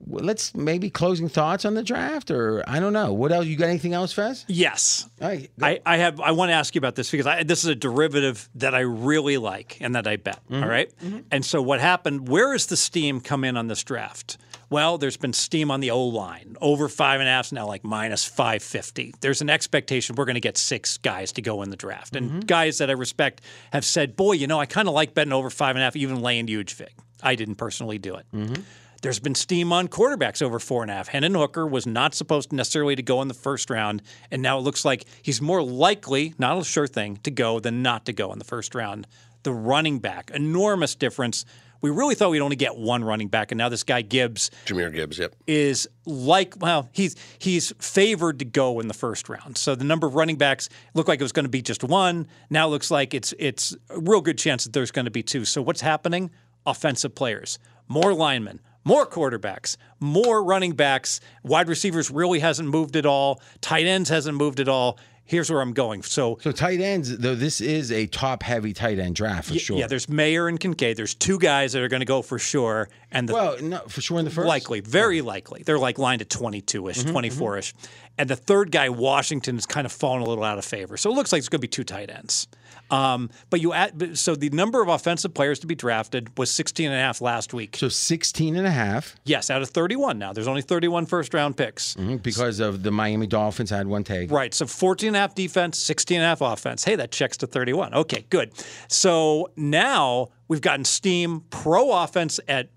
Well, 0.00 0.24
Let's 0.24 0.54
maybe 0.54 0.90
closing 0.90 1.28
thoughts 1.28 1.64
on 1.64 1.74
the 1.74 1.82
draft, 1.82 2.30
or 2.30 2.62
I 2.68 2.78
don't 2.78 2.92
know. 2.92 3.12
What 3.12 3.32
else? 3.32 3.46
You 3.46 3.56
got 3.56 3.68
anything 3.68 3.94
else, 3.94 4.12
Fez? 4.12 4.44
Yes. 4.46 5.08
Right. 5.20 5.50
I, 5.60 5.80
I 5.84 5.96
have. 5.96 6.20
I 6.20 6.30
want 6.32 6.50
to 6.50 6.54
ask 6.54 6.74
you 6.74 6.78
about 6.78 6.94
this 6.94 7.10
because 7.10 7.26
I, 7.26 7.42
this 7.42 7.64
is 7.64 7.70
a 7.70 7.74
derivative 7.74 8.48
that 8.54 8.74
I 8.76 8.80
really 8.80 9.38
like 9.38 9.78
and 9.80 9.96
that 9.96 10.06
I 10.06 10.16
bet. 10.16 10.40
Mm-hmm. 10.48 10.62
all 10.62 10.68
right? 10.68 10.92
Mm-hmm. 11.02 11.18
And 11.32 11.44
so 11.44 11.60
what 11.60 11.80
happened? 11.80 12.28
Where 12.28 12.54
is 12.54 12.66
the 12.66 12.76
steam 12.76 13.20
come 13.20 13.42
in 13.42 13.56
on 13.56 13.66
this 13.66 13.82
draft? 13.82 14.38
Well, 14.70 14.98
there's 14.98 15.16
been 15.16 15.32
steam 15.32 15.70
on 15.70 15.80
the 15.80 15.90
O 15.90 16.04
line 16.04 16.56
over 16.60 16.88
five 16.88 17.20
and 17.20 17.28
a 17.28 17.32
half 17.32 17.52
now, 17.52 17.66
like 17.66 17.84
minus 17.84 18.24
five 18.24 18.62
fifty. 18.62 19.14
There's 19.20 19.40
an 19.40 19.48
expectation 19.48 20.16
we're 20.16 20.26
going 20.26 20.34
to 20.34 20.40
get 20.40 20.58
six 20.58 20.98
guys 20.98 21.32
to 21.32 21.42
go 21.42 21.62
in 21.62 21.70
the 21.70 21.76
draft, 21.76 22.16
and 22.16 22.30
mm-hmm. 22.30 22.40
guys 22.40 22.78
that 22.78 22.90
I 22.90 22.94
respect 22.94 23.40
have 23.72 23.84
said, 23.84 24.16
"Boy, 24.16 24.32
you 24.32 24.46
know, 24.46 24.60
I 24.60 24.66
kind 24.66 24.88
of 24.88 24.94
like 24.94 25.14
betting 25.14 25.32
over 25.32 25.48
five 25.48 25.76
and 25.76 25.82
a 25.82 25.84
half, 25.84 25.96
even 25.96 26.20
laying 26.20 26.46
huge 26.46 26.74
vig." 26.74 26.92
I 27.22 27.34
didn't 27.34 27.56
personally 27.56 27.98
do 27.98 28.14
it. 28.16 28.26
Mm-hmm. 28.32 28.62
There's 29.00 29.20
been 29.20 29.36
steam 29.36 29.72
on 29.72 29.88
quarterbacks 29.88 30.42
over 30.42 30.58
four 30.58 30.82
and 30.82 30.90
a 30.90 30.94
half. 30.94 31.08
Hendon 31.08 31.34
Hooker 31.34 31.66
was 31.66 31.86
not 31.86 32.14
supposed 32.14 32.52
necessarily 32.52 32.96
to 32.96 33.02
go 33.02 33.22
in 33.22 33.28
the 33.28 33.34
first 33.34 33.70
round, 33.70 34.02
and 34.30 34.42
now 34.42 34.58
it 34.58 34.62
looks 34.62 34.84
like 34.84 35.04
he's 35.22 35.40
more 35.40 35.62
likely, 35.62 36.34
not 36.36 36.58
a 36.58 36.64
sure 36.64 36.88
thing, 36.88 37.18
to 37.18 37.30
go 37.30 37.60
than 37.60 37.82
not 37.82 38.06
to 38.06 38.12
go 38.12 38.32
in 38.32 38.38
the 38.38 38.44
first 38.44 38.74
round. 38.74 39.06
The 39.44 39.52
running 39.52 40.00
back, 40.00 40.32
enormous 40.34 40.96
difference. 40.96 41.44
We 41.80 41.90
really 41.90 42.14
thought 42.14 42.30
we'd 42.30 42.40
only 42.40 42.56
get 42.56 42.76
one 42.76 43.04
running 43.04 43.28
back, 43.28 43.52
and 43.52 43.58
now 43.58 43.68
this 43.68 43.84
guy 43.84 44.02
Gibbs 44.02 44.50
Jahmyr 44.66 44.92
Gibbs, 44.92 45.18
yep. 45.18 45.34
is 45.46 45.88
like 46.04 46.54
well 46.60 46.88
he's 46.92 47.16
he's 47.38 47.72
favored 47.78 48.38
to 48.38 48.44
go 48.44 48.80
in 48.80 48.88
the 48.88 48.94
first 48.94 49.28
round 49.28 49.56
so 49.58 49.74
the 49.74 49.84
number 49.84 50.06
of 50.06 50.14
running 50.14 50.36
backs 50.36 50.68
looked 50.94 51.08
like 51.08 51.20
it 51.20 51.24
was 51.24 51.32
going 51.32 51.44
to 51.44 51.50
be 51.50 51.60
just 51.60 51.84
one 51.84 52.26
now 52.48 52.66
it 52.66 52.70
looks 52.70 52.90
like 52.90 53.12
it's 53.12 53.34
it's 53.38 53.76
a 53.90 54.00
real 54.00 54.20
good 54.20 54.38
chance 54.38 54.64
that 54.64 54.72
there's 54.72 54.90
going 54.90 55.04
to 55.04 55.10
be 55.10 55.22
two 55.22 55.44
so 55.44 55.60
what's 55.60 55.82
happening 55.82 56.30
offensive 56.66 57.14
players 57.14 57.58
more 57.88 58.14
linemen 58.14 58.60
more 58.84 59.06
quarterbacks, 59.06 59.76
more 60.00 60.42
running 60.42 60.72
backs. 60.72 61.20
Wide 61.42 61.68
receivers 61.68 62.10
really 62.10 62.38
hasn't 62.38 62.70
moved 62.70 62.96
at 62.96 63.04
all. 63.04 63.42
Tight 63.60 63.84
ends 63.84 64.08
hasn't 64.08 64.38
moved 64.38 64.60
at 64.60 64.68
all. 64.68 64.98
Here's 65.28 65.50
where 65.50 65.60
I'm 65.60 65.74
going. 65.74 66.02
So, 66.02 66.38
So 66.40 66.50
tight 66.52 66.80
ends, 66.80 67.18
though, 67.18 67.34
this 67.34 67.60
is 67.60 67.92
a 67.92 68.06
top 68.06 68.42
heavy 68.42 68.72
tight 68.72 68.98
end 68.98 69.14
draft 69.14 69.48
for 69.48 69.54
y- 69.54 69.58
sure. 69.58 69.78
yeah, 69.78 69.86
there's 69.86 70.08
Mayer 70.08 70.48
and 70.48 70.58
Kincaid. 70.58 70.96
There's 70.96 71.14
two 71.14 71.38
guys 71.38 71.74
that 71.74 71.82
are 71.82 71.88
going 71.88 72.00
to 72.00 72.06
go 72.06 72.22
for 72.22 72.38
sure, 72.38 72.88
and 73.12 73.28
the 73.28 73.34
well, 73.34 73.56
no, 73.62 73.78
for 73.88 74.00
sure 74.00 74.18
in 74.18 74.24
the 74.24 74.30
first. 74.30 74.48
likely, 74.48 74.80
very 74.80 75.20
likely, 75.20 75.62
they're 75.62 75.78
like 75.78 75.98
lined 75.98 76.22
at 76.22 76.30
22 76.30 76.88
ish, 76.88 76.98
Mm-hmm, 77.00 77.10
24 77.10 77.58
ish, 77.58 77.74
and 78.16 78.28
the 78.30 78.36
third 78.36 78.72
guy, 78.72 78.88
Washington, 78.88 79.58
is 79.58 79.66
kind 79.66 79.84
of 79.84 79.92
fallen 79.92 80.22
a 80.22 80.24
little 80.24 80.44
out 80.44 80.56
of 80.58 80.64
favor. 80.64 80.96
So 80.96 81.10
it 81.10 81.14
looks 81.14 81.30
like 81.30 81.40
it's 81.40 81.48
going 81.50 81.60
to 81.60 81.62
be 81.62 81.68
two 81.68 81.84
tight 81.84 82.10
ends. 82.10 82.48
Um, 82.90 83.30
but 83.50 83.60
you 83.60 83.72
add, 83.72 84.16
so 84.18 84.34
the 84.34 84.50
number 84.50 84.80
of 84.82 84.88
offensive 84.88 85.34
players 85.34 85.58
to 85.60 85.66
be 85.66 85.74
drafted 85.74 86.36
was 86.38 86.50
16 86.50 86.86
and 86.86 86.94
a 86.94 86.98
half 86.98 87.20
last 87.20 87.52
week. 87.52 87.76
So 87.76 87.88
16 87.88 88.56
and 88.56 88.66
a 88.66 88.70
half 88.70 89.14
Yes, 89.24 89.50
out 89.50 89.60
of 89.62 89.68
31 89.70 90.18
now. 90.18 90.32
There's 90.32 90.48
only 90.48 90.62
31 90.62 91.06
first 91.06 91.34
round 91.34 91.56
picks. 91.56 91.94
mhm, 91.96 92.22
because 92.22 92.60
of 92.60 92.82
the 92.82 92.90
Miami 92.90 93.26
Dolphins 93.26 93.70
had 93.70 93.86
one 93.86 94.04
take. 94.04 94.30
Right. 94.30 94.54
So 94.54 94.66
14 94.66 95.08
and 95.08 95.16
a 95.16 95.20
half 95.20 95.34
defense, 95.34 95.78
16 95.78 96.16
and 96.16 96.24
a 96.24 96.28
half 96.28 96.40
offense. 96.40 96.84
Hey, 96.84 96.96
that 96.96 97.10
checks 97.10 97.36
to 97.38 97.46
31. 97.46 97.92
Okay, 97.94 98.24
good. 98.30 98.52
So 98.88 99.50
now 99.56 100.28
we've 100.48 100.60
gotten 100.60 100.84
steam, 100.84 101.42
pro 101.50 101.92
offense 101.92 102.40
at 102.48 102.68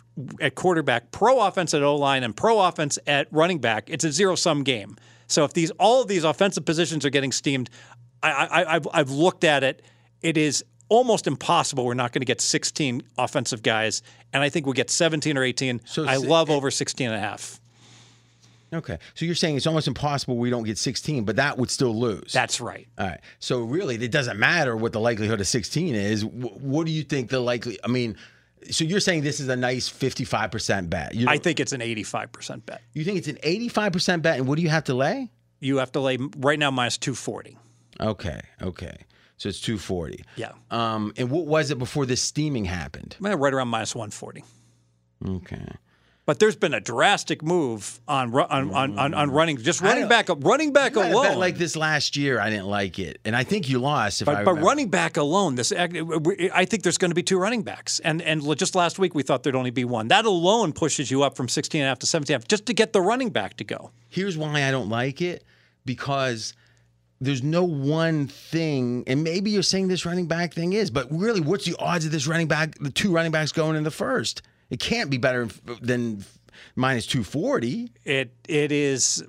at 0.41 0.55
quarterback, 0.55 1.09
pro 1.11 1.39
offense 1.39 1.73
at 1.73 1.81
O 1.81 1.95
line, 1.95 2.23
and 2.23 2.35
pro 2.35 2.59
offense 2.59 2.99
at 3.07 3.27
running 3.31 3.59
back. 3.59 3.89
It's 3.89 4.03
a 4.03 4.11
zero 4.11 4.35
sum 4.35 4.63
game. 4.63 4.97
So 5.27 5.45
if 5.45 5.53
these 5.53 5.71
all 5.79 6.01
of 6.01 6.09
these 6.09 6.25
offensive 6.25 6.65
positions 6.65 7.05
are 7.05 7.09
getting 7.09 7.31
steamed, 7.31 7.69
I, 8.21 8.29
I, 8.31 8.75
I've, 8.75 8.87
I've 8.93 9.09
looked 9.09 9.43
at 9.45 9.63
it. 9.63 9.81
It 10.21 10.37
is 10.37 10.63
almost 10.89 11.25
impossible. 11.25 11.85
We're 11.85 11.93
not 11.93 12.11
going 12.11 12.21
to 12.21 12.25
get 12.25 12.41
16 12.41 13.01
offensive 13.17 13.63
guys, 13.63 14.01
and 14.33 14.43
I 14.43 14.49
think 14.49 14.65
we 14.65 14.73
get 14.73 14.89
17 14.89 15.37
or 15.37 15.43
18. 15.43 15.81
So 15.85 16.05
I 16.05 16.17
love 16.17 16.49
eh 16.49 16.53
over 16.53 16.69
16 16.69 17.07
and 17.07 17.15
a 17.15 17.19
half. 17.19 17.59
Okay. 18.73 18.97
So 19.15 19.25
you're 19.25 19.35
saying 19.35 19.57
it's 19.57 19.67
almost 19.67 19.87
impossible 19.87 20.37
we 20.37 20.49
don't 20.49 20.63
get 20.63 20.77
16, 20.77 21.25
but 21.25 21.35
that 21.35 21.57
would 21.57 21.69
still 21.69 21.93
lose. 21.97 22.31
That's 22.31 22.61
right. 22.61 22.87
All 22.97 23.07
right. 23.07 23.19
So 23.39 23.61
really, 23.61 23.95
it 23.95 24.11
doesn't 24.11 24.39
matter 24.39 24.77
what 24.77 24.93
the 24.93 24.99
likelihood 24.99 25.41
of 25.41 25.47
16 25.47 25.93
is. 25.93 26.23
What 26.23 26.85
do 26.85 26.91
you 26.91 27.03
think 27.03 27.29
the 27.29 27.39
likely? 27.39 27.77
I 27.83 27.87
mean, 27.87 28.15
so 28.69 28.85
you're 28.85 28.99
saying 28.99 29.23
this 29.23 29.39
is 29.39 29.49
a 29.49 29.55
nice 29.55 29.89
55% 29.89 30.89
bet. 30.89 31.15
You, 31.15 31.27
I 31.27 31.37
think 31.37 31.59
it's 31.59 31.73
an 31.73 31.81
85% 31.81 32.65
bet. 32.65 32.81
you 32.93 33.03
think 33.03 33.17
it's 33.17 33.27
an 33.27 33.39
85% 33.43 34.21
bet, 34.21 34.37
and 34.37 34.47
what 34.47 34.55
do 34.55 34.61
you 34.61 34.69
have 34.69 34.85
to 34.85 34.93
lay? 34.93 35.31
You 35.59 35.77
have 35.77 35.91
to 35.93 35.99
lay 35.99 36.17
right 36.37 36.57
now 36.57 36.71
minus 36.71 36.97
240. 36.97 37.57
Okay. 37.99 38.41
Okay. 38.61 38.97
So 39.41 39.49
it's 39.49 39.59
240. 39.59 40.23
Yeah. 40.35 40.51
Um, 40.69 41.13
and 41.17 41.31
what 41.31 41.47
was 41.47 41.71
it 41.71 41.79
before 41.79 42.05
this 42.05 42.21
steaming 42.21 42.63
happened? 42.65 43.15
Right 43.19 43.51
around 43.51 43.69
minus 43.69 43.95
140. 43.95 44.43
Okay. 45.27 45.65
But 46.27 46.37
there's 46.37 46.55
been 46.55 46.75
a 46.75 46.79
drastic 46.79 47.41
move 47.41 47.99
on 48.07 48.31
on 48.35 48.71
on, 48.71 48.99
on, 48.99 49.13
on 49.15 49.31
running 49.31 49.57
just 49.57 49.81
running 49.81 50.07
back 50.07 50.29
running 50.29 50.71
back 50.71 50.95
I 50.95 51.05
had 51.05 51.13
a 51.13 51.17
alone. 51.17 51.39
like 51.39 51.57
this 51.57 51.75
last 51.75 52.15
year. 52.15 52.39
I 52.39 52.51
didn't 52.51 52.67
like 52.67 52.99
it, 52.99 53.19
and 53.25 53.35
I 53.35 53.43
think 53.43 53.67
you 53.67 53.79
lost. 53.79 54.21
If 54.21 54.29
I 54.29 54.43
but, 54.43 54.45
but 54.45 54.61
running 54.61 54.89
back 54.89 55.17
alone, 55.17 55.55
this 55.55 55.71
I 55.71 55.87
think 56.65 56.83
there's 56.83 56.99
going 56.99 57.09
to 57.09 57.15
be 57.15 57.23
two 57.23 57.39
running 57.39 57.63
backs, 57.63 57.99
and 57.99 58.21
and 58.21 58.43
just 58.55 58.75
last 58.75 58.99
week 58.99 59.15
we 59.15 59.23
thought 59.23 59.41
there'd 59.41 59.55
only 59.55 59.71
be 59.71 59.83
one. 59.83 60.09
That 60.09 60.25
alone 60.25 60.71
pushes 60.71 61.09
you 61.09 61.23
up 61.23 61.35
from 61.35 61.49
16 61.49 61.81
and 61.81 61.87
a 61.87 61.89
half 61.89 61.97
to 61.99 62.05
17 62.05 62.35
and 62.35 62.39
a 62.39 62.43
half 62.43 62.47
just 62.47 62.67
to 62.67 62.73
get 62.75 62.93
the 62.93 63.01
running 63.01 63.31
back 63.31 63.57
to 63.57 63.63
go. 63.63 63.89
Here's 64.07 64.37
why 64.37 64.63
I 64.63 64.69
don't 64.69 64.89
like 64.89 65.19
it 65.19 65.43
because 65.83 66.53
there's 67.21 67.43
no 67.43 67.63
one 67.63 68.27
thing, 68.27 69.03
and 69.07 69.23
maybe 69.23 69.51
you're 69.51 69.61
saying 69.63 69.87
this 69.87 70.05
running 70.05 70.25
back 70.25 70.53
thing 70.53 70.73
is, 70.73 70.89
but 70.89 71.07
really, 71.11 71.39
what's 71.39 71.65
the 71.65 71.75
odds 71.79 72.03
of 72.05 72.11
this 72.11 72.27
running 72.27 72.47
back, 72.47 72.75
the 72.79 72.89
two 72.89 73.11
running 73.11 73.31
backs 73.31 73.51
going 73.51 73.75
in 73.77 73.83
the 73.83 73.91
first? 73.91 74.41
It 74.71 74.79
can't 74.79 75.09
be 75.09 75.17
better 75.17 75.47
than 75.81 76.25
minus 76.75 77.05
240. 77.05 77.91
It 78.05 78.33
it 78.47 78.71
is. 78.71 79.23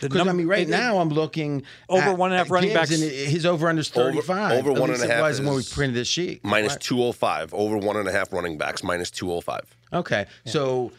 The 0.00 0.08
Because 0.08 0.26
I 0.26 0.32
mean, 0.32 0.48
right 0.48 0.62
it- 0.66 0.68
now 0.68 0.98
I'm 0.98 1.08
looking 1.10 1.62
Over 1.88 2.10
at- 2.10 2.18
one 2.18 2.32
and 2.32 2.34
a 2.34 2.38
half 2.38 2.50
running 2.50 2.70
Gibbs, 2.70 2.90
backs. 2.90 3.00
and 3.00 3.10
his 3.10 3.46
over 3.46 3.68
under 3.68 3.82
35. 3.84 4.58
over 4.58 4.72
At 4.72 4.78
one 4.80 4.90
least 4.90 5.02
and 5.04 5.12
a 5.12 5.28
it 5.28 5.44
when 5.44 5.54
we 5.54 5.62
printed 5.62 5.94
this 5.96 6.08
sheet. 6.08 6.40
Minus 6.44 6.72
Right. 6.72 6.80
205. 6.80 7.54
Over 7.54 7.78
one 7.78 7.96
and 7.96 8.08
a 8.08 8.12
half 8.12 8.32
running 8.32 8.58
backs. 8.58 8.82
Minus 8.82 9.10
205. 9.12 9.60
Okay, 9.92 10.26
so 10.44 10.90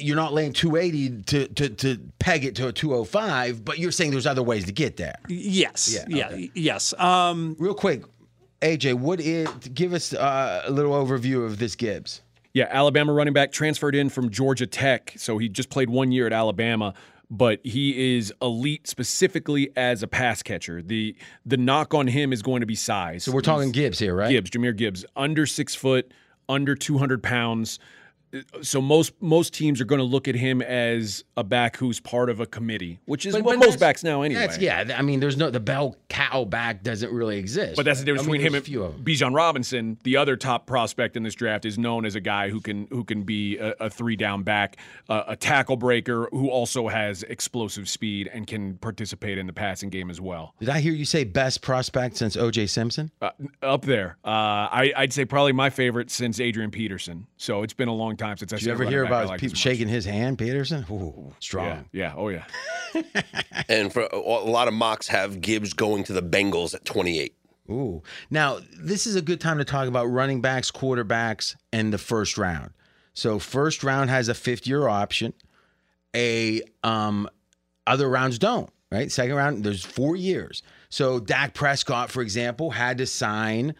you're 0.00 0.16
not 0.16 0.32
laying 0.32 0.52
280 0.52 1.22
to, 1.24 1.48
to 1.48 1.68
to 1.70 1.98
peg 2.18 2.44
it 2.44 2.54
to 2.56 2.68
a 2.68 2.72
205, 2.72 3.64
but 3.64 3.78
you're 3.78 3.92
saying 3.92 4.10
there's 4.10 4.26
other 4.26 4.42
ways 4.42 4.64
to 4.66 4.72
get 4.72 4.96
there. 4.96 5.16
yes, 5.28 5.92
Yeah, 5.92 6.04
yeah, 6.08 6.26
okay. 6.28 6.50
yes. 6.54 6.94
Um, 6.98 7.56
Real 7.58 7.74
quick, 7.74 8.02
AJ, 8.62 8.94
what 8.94 9.20
is 9.20 9.48
give 9.74 9.92
us 9.92 10.12
uh, 10.12 10.62
a 10.66 10.70
little 10.70 10.92
overview 10.92 11.44
of 11.44 11.58
this 11.58 11.74
Gibbs? 11.76 12.22
Yeah, 12.54 12.66
Alabama 12.70 13.12
running 13.12 13.34
back 13.34 13.52
transferred 13.52 13.94
in 13.94 14.08
from 14.08 14.30
Georgia 14.30 14.66
Tech, 14.66 15.12
so 15.16 15.38
he 15.38 15.48
just 15.48 15.70
played 15.70 15.90
one 15.90 16.10
year 16.10 16.26
at 16.26 16.32
Alabama, 16.32 16.94
but 17.30 17.60
he 17.62 18.16
is 18.16 18.32
elite 18.42 18.88
specifically 18.88 19.70
as 19.76 20.02
a 20.02 20.08
pass 20.08 20.42
catcher. 20.42 20.82
The 20.82 21.14
the 21.46 21.56
knock 21.56 21.94
on 21.94 22.06
him 22.06 22.32
is 22.32 22.42
going 22.42 22.60
to 22.60 22.66
be 22.66 22.74
size. 22.74 23.24
So 23.24 23.32
we're 23.32 23.42
talking 23.42 23.70
Gibbs 23.70 23.98
here, 23.98 24.14
right? 24.14 24.30
Gibbs, 24.30 24.50
Jahmyr 24.50 24.74
Gibbs, 24.76 25.04
under 25.14 25.46
six 25.46 25.74
foot, 25.74 26.10
under 26.48 26.74
two 26.74 26.98
hundred 26.98 27.22
pounds. 27.22 27.78
So 28.62 28.80
most 28.80 29.12
most 29.20 29.54
teams 29.54 29.80
are 29.80 29.84
going 29.84 30.00
to 30.00 30.04
look 30.04 30.28
at 30.28 30.34
him 30.34 30.60
as 30.60 31.24
a 31.36 31.44
back 31.44 31.76
who's 31.76 31.98
part 32.00 32.28
of 32.28 32.40
a 32.40 32.46
committee, 32.46 32.98
which 33.06 33.24
is 33.24 33.34
But- 33.34 33.44
what 33.44 33.58
but 33.58 33.66
most 33.66 33.80
backs 33.80 34.04
now 34.04 34.22
anyway. 34.22 34.40
That's, 34.40 34.58
yeah, 34.58 34.94
I 34.96 35.02
mean, 35.02 35.20
there's 35.20 35.36
no 35.36 35.50
the 35.50 35.60
bell 35.60 35.96
cow 36.08 36.44
back 36.44 36.82
doesn't 36.82 37.10
really 37.12 37.38
exist. 37.38 37.76
But 37.76 37.84
that's 37.84 38.00
the 38.00 38.04
difference 38.04 38.28
I 38.28 38.30
mean, 38.30 38.40
between 38.40 38.46
him 38.48 38.54
and 38.54 38.62
a 38.62 38.64
few 38.64 38.82
of. 38.82 38.94
Bijan 38.96 39.34
Robinson. 39.34 39.98
The 40.04 40.16
other 40.18 40.36
top 40.36 40.66
prospect 40.66 41.16
in 41.16 41.22
this 41.22 41.34
draft 41.34 41.64
is 41.64 41.78
known 41.78 42.04
as 42.04 42.14
a 42.14 42.20
guy 42.20 42.50
who 42.50 42.60
can 42.60 42.86
who 42.90 43.04
can 43.04 43.22
be 43.22 43.56
a, 43.58 43.74
a 43.80 43.90
three 43.90 44.16
down 44.16 44.42
back, 44.42 44.76
uh, 45.08 45.24
a 45.28 45.36
tackle 45.36 45.76
breaker 45.76 46.28
who 46.30 46.50
also 46.50 46.88
has 46.88 47.22
explosive 47.24 47.88
speed 47.88 48.28
and 48.32 48.46
can 48.46 48.76
participate 48.78 49.38
in 49.38 49.46
the 49.46 49.52
passing 49.52 49.88
game 49.88 50.10
as 50.10 50.20
well. 50.20 50.54
Did 50.60 50.68
I 50.68 50.80
hear 50.80 50.92
you 50.92 51.04
say 51.06 51.24
best 51.24 51.62
prospect 51.62 52.16
since 52.16 52.36
OJ 52.36 52.68
Simpson? 52.68 53.10
Uh, 53.22 53.30
up 53.62 53.82
there, 53.86 54.18
uh, 54.24 54.28
I, 54.28 54.92
I'd 54.96 55.12
say 55.12 55.24
probably 55.24 55.52
my 55.52 55.70
favorite 55.70 56.10
since 56.10 56.40
Adrian 56.40 56.70
Peterson. 56.70 57.26
So 57.36 57.62
it's 57.62 57.72
been 57.72 57.88
a 57.88 57.94
long 57.94 58.16
time 58.18 58.36
since 58.36 58.52
I 58.52 58.56
Did 58.56 58.66
you 58.66 58.72
ever 58.72 58.84
hear 58.84 59.04
about 59.04 59.38
people 59.38 59.56
shaking 59.56 59.88
his 59.88 60.04
hand, 60.04 60.38
Peterson? 60.38 60.84
Ooh, 60.90 61.32
strong. 61.40 61.86
Yeah, 61.92 62.12
yeah, 62.12 62.14
oh 62.16 62.28
yeah. 62.28 62.44
And 63.68 63.92
for 63.92 64.02
a 64.12 64.18
lot 64.18 64.66
of 64.66 64.74
mocks 64.74 65.08
have 65.08 65.40
Gibbs 65.40 65.74
going 65.74 66.04
to 66.04 66.12
the 66.12 66.22
Bengals 66.22 66.74
at 66.74 66.84
28. 66.86 67.34
Ooh. 67.70 68.02
Now, 68.30 68.60
this 68.78 69.06
is 69.06 69.14
a 69.14 69.20
good 69.20 69.40
time 69.40 69.58
to 69.58 69.64
talk 69.64 69.88
about 69.88 70.06
running 70.06 70.40
backs, 70.40 70.70
quarterbacks, 70.70 71.54
and 71.70 71.92
the 71.92 71.98
first 71.98 72.38
round. 72.38 72.70
So, 73.12 73.38
first 73.38 73.84
round 73.84 74.08
has 74.08 74.28
a 74.28 74.34
fifth 74.34 74.66
year 74.66 74.88
option. 74.88 75.34
A 76.16 76.62
um, 76.82 77.28
other 77.86 78.08
rounds 78.08 78.38
don't. 78.38 78.70
Right. 78.90 79.12
Second 79.12 79.34
round, 79.34 79.64
there's 79.64 79.84
four 79.84 80.16
years. 80.16 80.62
So 80.88 81.20
Dak 81.20 81.52
Prescott, 81.52 82.10
for 82.10 82.22
example, 82.22 82.70
had 82.70 82.98
to 82.98 83.06
sign, 83.06 83.74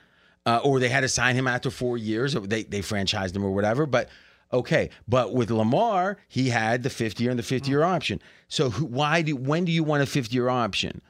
uh, 0.44 0.60
or 0.62 0.80
they 0.80 0.90
had 0.90 1.00
to 1.00 1.08
sign 1.08 1.34
him 1.34 1.48
after 1.48 1.70
four 1.70 1.96
years. 1.96 2.34
They 2.34 2.64
they 2.64 2.80
franchised 2.80 3.34
him 3.34 3.44
or 3.44 3.50
whatever. 3.50 3.86
But 3.86 4.10
okay. 4.52 4.90
But 5.06 5.34
with 5.34 5.50
Lamar, 5.50 6.18
he 6.28 6.48
had 6.48 6.82
the 6.82 6.90
fifth 6.90 7.20
year 7.20 7.30
and 7.30 7.38
the 7.38 7.44
fifth 7.44 7.66
hmm. 7.66 7.72
year 7.72 7.82
option. 7.82 8.20
So 8.48 8.70
who, 8.70 8.86
why 8.86 9.22
do 9.22 9.36
when 9.36 9.64
do 9.64 9.72
you 9.72 9.84
want 9.84 10.02
a 10.02 10.06
fifth 10.06 10.32
year 10.32 10.48
option? 10.48 11.02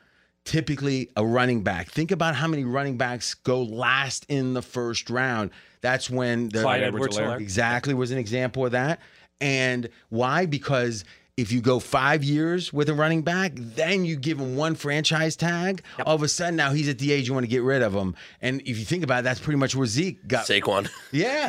typically 0.48 1.10
a 1.14 1.26
running 1.26 1.62
back. 1.62 1.90
Think 1.90 2.10
about 2.10 2.34
how 2.34 2.48
many 2.48 2.64
running 2.64 2.96
backs 2.96 3.34
go 3.34 3.62
last 3.62 4.24
in 4.30 4.54
the 4.54 4.62
first 4.62 5.10
round. 5.10 5.50
That's 5.82 6.08
when 6.08 6.48
the 6.48 6.62
Clyde. 6.62 6.84
Edwards-Helaire. 6.84 7.38
exactly 7.38 7.92
was 7.92 8.12
an 8.12 8.18
example 8.18 8.64
of 8.64 8.72
that. 8.72 9.00
And 9.42 9.90
why? 10.08 10.46
Because 10.46 11.04
if 11.38 11.52
you 11.52 11.60
go 11.60 11.78
five 11.78 12.24
years 12.24 12.72
with 12.72 12.88
a 12.88 12.94
running 12.94 13.22
back, 13.22 13.52
then 13.54 14.04
you 14.04 14.16
give 14.16 14.40
him 14.40 14.56
one 14.56 14.74
franchise 14.74 15.36
tag. 15.36 15.82
All 16.04 16.16
of 16.16 16.24
a 16.24 16.28
sudden, 16.28 16.56
now 16.56 16.72
he's 16.72 16.88
at 16.88 16.98
the 16.98 17.12
age 17.12 17.28
you 17.28 17.32
want 17.32 17.44
to 17.44 17.48
get 17.48 17.62
rid 17.62 17.80
of 17.80 17.94
him. 17.94 18.16
And 18.42 18.60
if 18.62 18.76
you 18.76 18.84
think 18.84 19.04
about 19.04 19.20
it, 19.20 19.22
that's 19.22 19.38
pretty 19.38 19.56
much 19.56 19.76
where 19.76 19.86
Zeke 19.86 20.26
got. 20.26 20.46
Saquon. 20.46 20.90
Yeah. 21.12 21.46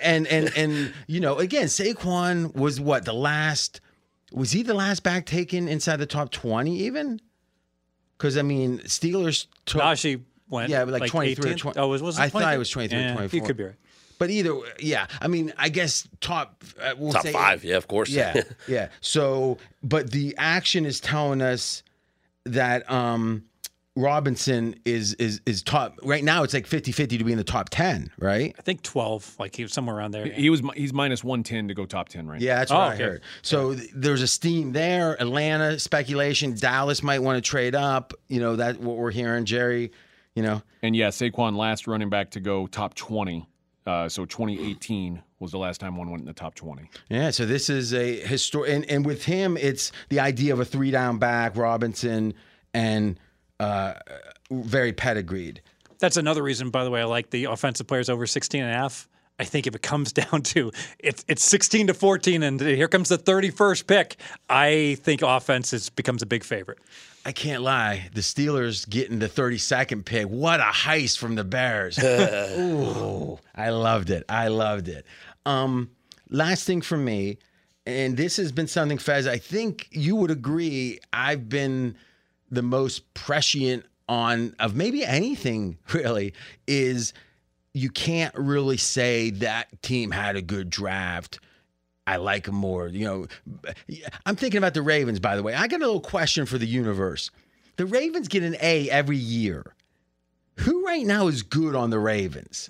And 0.00 0.28
and 0.28 0.56
and 0.56 0.94
you 1.08 1.18
know, 1.18 1.38
again, 1.38 1.66
Saquon 1.66 2.54
was 2.54 2.80
what 2.80 3.04
the 3.04 3.12
last 3.12 3.80
was 4.32 4.52
he 4.52 4.62
the 4.62 4.72
last 4.72 5.02
back 5.02 5.26
taken 5.26 5.66
inside 5.66 5.96
the 5.96 6.06
top 6.06 6.30
20 6.30 6.78
even? 6.78 7.20
Cuz 8.18 8.36
I 8.36 8.42
mean, 8.42 8.78
Steelers 8.80 9.48
took 9.66 9.82
Najee 9.82 10.22
went. 10.48 10.70
Yeah, 10.70 10.84
like 10.84 11.10
23 11.10 11.50
or 11.50 11.54
18th? 11.54 11.58
20 11.58 11.80
Oh, 11.80 11.88
was, 11.88 12.02
was 12.02 12.18
it 12.18 12.22
I 12.22 12.28
thought 12.28 12.42
23? 12.42 12.54
it 12.54 12.58
was 12.58 12.70
23 12.70 12.98
Yeah, 12.98 13.14
24. 13.14 13.36
You 13.36 13.46
could 13.46 13.56
be 13.56 13.64
right. 13.64 13.74
But 14.18 14.30
either 14.30 14.54
yeah, 14.80 15.06
I 15.20 15.28
mean, 15.28 15.52
I 15.58 15.68
guess 15.68 16.08
top 16.20 16.62
uh, 16.80 16.94
we'll 16.98 17.12
Top 17.12 17.22
say- 17.22 17.32
five. 17.32 17.64
Yeah, 17.64 17.76
of 17.76 17.88
course. 17.88 18.08
Yeah. 18.10 18.42
Yeah. 18.68 18.88
So, 19.00 19.58
but 19.82 20.10
the 20.10 20.34
action 20.38 20.84
is 20.86 21.00
telling 21.00 21.42
us 21.42 21.82
that 22.44 22.90
um 22.90 23.44
Robinson 23.96 24.74
is 24.84 25.14
is 25.14 25.40
is 25.46 25.62
top 25.62 26.00
right 26.02 26.24
now 26.24 26.42
it's 26.42 26.52
like 26.52 26.66
50-50 26.66 27.18
to 27.18 27.24
be 27.24 27.30
in 27.30 27.38
the 27.38 27.44
top 27.44 27.68
10, 27.70 28.10
right? 28.18 28.52
I 28.58 28.62
think 28.62 28.82
12, 28.82 29.36
like 29.38 29.54
he 29.54 29.62
was 29.62 29.72
somewhere 29.72 29.94
around 29.96 30.10
there. 30.10 30.26
He 30.26 30.50
was 30.50 30.62
he's 30.74 30.92
minus 30.92 31.22
one 31.22 31.44
ten 31.44 31.68
to 31.68 31.74
go 31.74 31.86
top 31.86 32.08
ten 32.08 32.26
right 32.26 32.40
now. 32.40 32.44
Yeah, 32.44 32.56
that's 32.56 32.72
what 32.72 32.78
Oh, 32.80 32.82
I 32.82 32.94
okay. 32.94 33.02
heard. 33.04 33.22
So 33.42 33.74
th- 33.74 33.90
there's 33.94 34.22
a 34.22 34.26
steam 34.26 34.72
there. 34.72 35.12
Atlanta 35.22 35.78
speculation. 35.78 36.54
Dallas 36.54 37.04
might 37.04 37.20
want 37.20 37.36
to 37.42 37.48
trade 37.48 37.76
up. 37.76 38.14
You 38.28 38.40
know 38.40 38.56
that 38.56 38.80
what 38.80 38.96
we're 38.96 39.12
hearing, 39.12 39.44
Jerry. 39.44 39.92
You 40.34 40.42
know, 40.42 40.62
And 40.82 40.96
yeah, 40.96 41.10
Saquon 41.10 41.56
last 41.56 41.86
running 41.86 42.10
back 42.10 42.30
to 42.32 42.40
go 42.40 42.66
top 42.66 42.94
twenty 42.94 43.46
Uh, 43.86 44.08
so 44.08 44.24
2018 44.24 45.22
was 45.40 45.52
the 45.52 45.58
last 45.58 45.80
time 45.80 45.96
one 45.96 46.10
went 46.10 46.22
in 46.22 46.26
the 46.26 46.32
top 46.32 46.54
20. 46.54 46.88
Yeah, 47.10 47.30
so 47.30 47.44
this 47.44 47.68
is 47.68 47.92
a 47.92 48.20
historic, 48.20 48.70
and, 48.72 48.90
and 48.90 49.04
with 49.04 49.24
him, 49.24 49.58
it's 49.58 49.92
the 50.08 50.20
idea 50.20 50.54
of 50.54 50.60
a 50.60 50.64
three 50.64 50.90
down 50.90 51.18
back, 51.18 51.56
Robinson, 51.56 52.32
and 52.72 53.20
uh, 53.60 53.94
very 54.50 54.92
pedigreed. 54.92 55.60
That's 55.98 56.16
another 56.16 56.42
reason, 56.42 56.70
by 56.70 56.84
the 56.84 56.90
way, 56.90 57.02
I 57.02 57.04
like 57.04 57.30
the 57.30 57.44
offensive 57.44 57.86
players 57.86 58.08
over 58.08 58.26
16 58.26 58.62
and 58.62 58.70
a 58.70 58.74
half. 58.74 59.06
I 59.38 59.44
think 59.44 59.66
if 59.66 59.74
it 59.74 59.82
comes 59.82 60.12
down 60.12 60.42
to 60.42 60.70
it's 60.98 61.24
it's 61.28 61.44
16 61.44 61.88
to 61.88 61.94
14 61.94 62.42
and 62.42 62.60
here 62.60 62.88
comes 62.88 63.08
the 63.08 63.18
31st 63.18 63.86
pick, 63.86 64.16
I 64.48 64.96
think 65.00 65.22
offense 65.22 65.72
is, 65.72 65.90
becomes 65.90 66.22
a 66.22 66.26
big 66.26 66.44
favorite. 66.44 66.78
I 67.24 67.32
can't 67.32 67.62
lie. 67.62 68.08
The 68.12 68.20
Steelers 68.20 68.88
getting 68.88 69.18
the 69.18 69.28
32nd 69.28 70.04
pick. 70.04 70.26
What 70.26 70.60
a 70.60 70.64
heist 70.64 71.18
from 71.18 71.36
the 71.36 71.44
Bears. 71.44 71.98
Ooh, 72.02 73.38
I 73.54 73.70
loved 73.70 74.10
it. 74.10 74.24
I 74.28 74.48
loved 74.48 74.88
it. 74.88 75.06
Um, 75.46 75.90
last 76.28 76.64
thing 76.64 76.82
for 76.82 76.98
me, 76.98 77.38
and 77.86 78.16
this 78.16 78.36
has 78.36 78.52
been 78.52 78.66
something, 78.66 78.98
Fez, 78.98 79.26
I 79.26 79.38
think 79.38 79.88
you 79.90 80.16
would 80.16 80.30
agree. 80.30 80.98
I've 81.12 81.48
been 81.48 81.96
the 82.50 82.62
most 82.62 83.12
prescient 83.14 83.84
on 84.08 84.54
of 84.58 84.74
maybe 84.74 85.04
anything 85.04 85.78
really 85.92 86.34
is 86.66 87.14
you 87.72 87.90
can't 87.90 88.34
really 88.36 88.76
say 88.76 89.30
that 89.30 89.82
team 89.82 90.10
had 90.10 90.36
a 90.36 90.42
good 90.42 90.70
draft. 90.70 91.40
I 92.06 92.16
like 92.16 92.44
them 92.44 92.54
more. 92.56 92.88
You 92.88 93.04
know, 93.04 93.26
I'm 94.26 94.36
thinking 94.36 94.58
about 94.58 94.74
the 94.74 94.82
Ravens, 94.82 95.20
by 95.20 95.36
the 95.36 95.42
way. 95.42 95.54
I 95.54 95.66
got 95.66 95.80
a 95.80 95.86
little 95.86 96.00
question 96.00 96.46
for 96.46 96.58
the 96.58 96.66
universe. 96.66 97.30
The 97.76 97.86
Ravens 97.86 98.28
get 98.28 98.42
an 98.42 98.56
A 98.60 98.90
every 98.90 99.16
year. 99.16 99.74
Who 100.60 100.86
right 100.86 101.04
now 101.04 101.26
is 101.28 101.42
good 101.42 101.74
on 101.74 101.90
the 101.90 101.98
Ravens? 101.98 102.68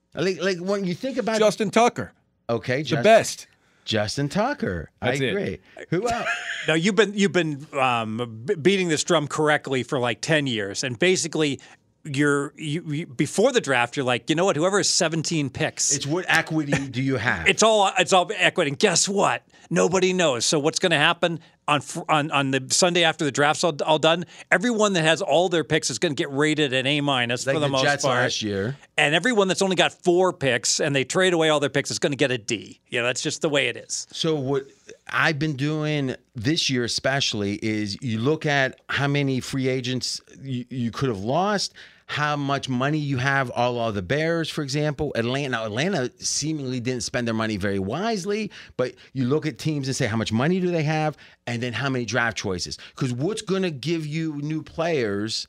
like, 0.14 0.42
like 0.42 0.58
when 0.58 0.84
you 0.84 0.94
think 0.94 1.16
about 1.16 1.38
Justin 1.38 1.70
Tucker, 1.70 2.12
okay, 2.50 2.78
the 2.78 2.82
Justin, 2.84 3.02
best. 3.02 3.46
Justin 3.84 4.28
Tucker. 4.28 4.90
That's 5.00 5.20
I 5.20 5.24
it. 5.24 5.28
agree. 5.28 5.58
Who 5.90 6.08
else? 6.08 6.28
Now 6.66 6.74
you've 6.74 6.96
been 6.96 7.14
you've 7.14 7.32
been 7.32 7.66
um, 7.72 8.44
beating 8.60 8.88
this 8.88 9.02
drum 9.02 9.26
correctly 9.26 9.82
for 9.82 9.98
like 9.98 10.20
10 10.20 10.46
years, 10.46 10.84
and 10.84 10.98
basically. 10.98 11.60
You're 12.04 12.54
you, 12.56 12.82
you, 12.92 13.06
before 13.06 13.52
the 13.52 13.60
draft. 13.60 13.96
You're 13.96 14.06
like, 14.06 14.30
you 14.30 14.36
know 14.36 14.44
what? 14.44 14.56
Whoever 14.56 14.78
has 14.78 14.88
17 14.88 15.50
picks, 15.50 15.94
It's 15.94 16.06
what 16.06 16.24
equity 16.28 16.88
do 16.88 17.02
you 17.02 17.16
have? 17.16 17.46
It's 17.48 17.62
all 17.62 17.90
it's 17.98 18.12
all 18.12 18.30
equity. 18.36 18.70
And 18.70 18.78
guess 18.78 19.08
what? 19.08 19.42
Nobody 19.70 20.12
knows. 20.12 20.44
So 20.44 20.58
what's 20.58 20.78
going 20.78 20.92
to 20.92 20.98
happen 20.98 21.40
on 21.68 21.80
on 22.08 22.30
on 22.32 22.50
the 22.50 22.66
Sunday 22.70 23.04
after 23.04 23.24
the 23.24 23.30
draft's 23.30 23.62
all, 23.62 23.76
all 23.84 23.98
done? 23.98 24.24
Everyone 24.50 24.94
that 24.94 25.02
has 25.02 25.22
all 25.22 25.48
their 25.48 25.62
picks 25.62 25.90
is 25.90 25.98
going 26.00 26.16
to 26.16 26.20
get 26.20 26.32
rated 26.32 26.72
an 26.72 26.86
A 26.86 27.00
minus 27.00 27.46
like 27.46 27.54
for 27.54 27.60
the, 27.60 27.66
the 27.66 27.72
most 27.72 27.84
Jets 27.84 28.04
part. 28.04 28.16
last 28.16 28.42
year. 28.42 28.76
And 28.96 29.14
everyone 29.14 29.46
that's 29.46 29.62
only 29.62 29.76
got 29.76 29.92
four 29.92 30.32
picks 30.32 30.80
and 30.80 30.96
they 30.96 31.04
trade 31.04 31.34
away 31.34 31.50
all 31.50 31.60
their 31.60 31.70
picks 31.70 31.90
is 31.92 32.00
going 32.00 32.12
to 32.12 32.16
get 32.16 32.32
a 32.32 32.38
D. 32.38 32.80
You 32.88 33.00
know, 33.00 33.06
that's 33.06 33.22
just 33.22 33.42
the 33.42 33.48
way 33.48 33.68
it 33.68 33.76
is. 33.76 34.08
So 34.10 34.34
what 34.34 34.66
I've 35.08 35.38
been 35.38 35.54
doing 35.54 36.16
this 36.34 36.68
year, 36.68 36.84
especially, 36.84 37.54
is 37.62 37.96
you 38.02 38.18
look 38.18 38.46
at 38.46 38.80
how 38.88 39.06
many 39.06 39.40
free 39.40 39.68
agents 39.68 40.20
you, 40.42 40.64
you 40.70 40.90
could 40.90 41.08
have 41.08 41.20
lost, 41.20 41.74
how 42.08 42.34
much 42.36 42.68
money 42.68 42.98
you 42.98 43.18
have. 43.18 43.50
All 43.50 43.78
of 43.78 43.94
the 43.94 44.02
Bears, 44.02 44.48
for 44.48 44.62
example, 44.62 45.12
Atlanta. 45.14 45.50
Now, 45.50 45.66
Atlanta 45.66 46.10
seemingly 46.18 46.80
didn't 46.80 47.02
spend 47.02 47.26
their 47.26 47.34
money 47.34 47.58
very 47.58 47.78
wisely, 47.78 48.50
but 48.76 48.94
you 49.12 49.26
look 49.26 49.46
at 49.46 49.58
teams 49.58 49.86
and 49.88 49.94
say 49.94 50.06
how 50.06 50.16
much 50.16 50.32
money 50.32 50.58
do 50.58 50.70
they 50.70 50.82
have, 50.82 51.16
and 51.46 51.62
then 51.62 51.74
how 51.74 51.90
many 51.90 52.06
draft 52.06 52.36
choices. 52.36 52.78
Because 52.94 53.12
what's 53.12 53.42
going 53.42 53.62
to 53.62 53.70
give 53.70 54.06
you 54.06 54.40
new 54.42 54.62
players? 54.62 55.46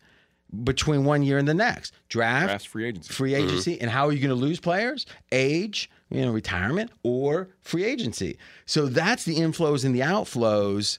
Between 0.63 1.05
one 1.05 1.21
year 1.21 1.37
and 1.37 1.47
the 1.47 1.53
next, 1.53 1.93
draft, 2.07 2.67
free 2.67 2.87
agency. 2.87 3.13
free 3.13 3.33
mm-hmm. 3.33 3.43
agency, 3.43 3.79
and 3.79 3.87
how 3.87 4.07
are 4.07 4.11
you 4.11 4.17
going 4.17 4.29
to 4.29 4.35
lose 4.35 4.59
players? 4.59 5.05
Age, 5.31 5.91
you 6.09 6.25
know, 6.25 6.31
retirement 6.31 6.89
or 7.03 7.49
free 7.61 7.85
agency. 7.85 8.35
So 8.65 8.87
that's 8.87 9.25
the 9.25 9.35
inflows 9.35 9.85
and 9.85 9.93
the 9.93 9.99
outflows. 9.99 10.97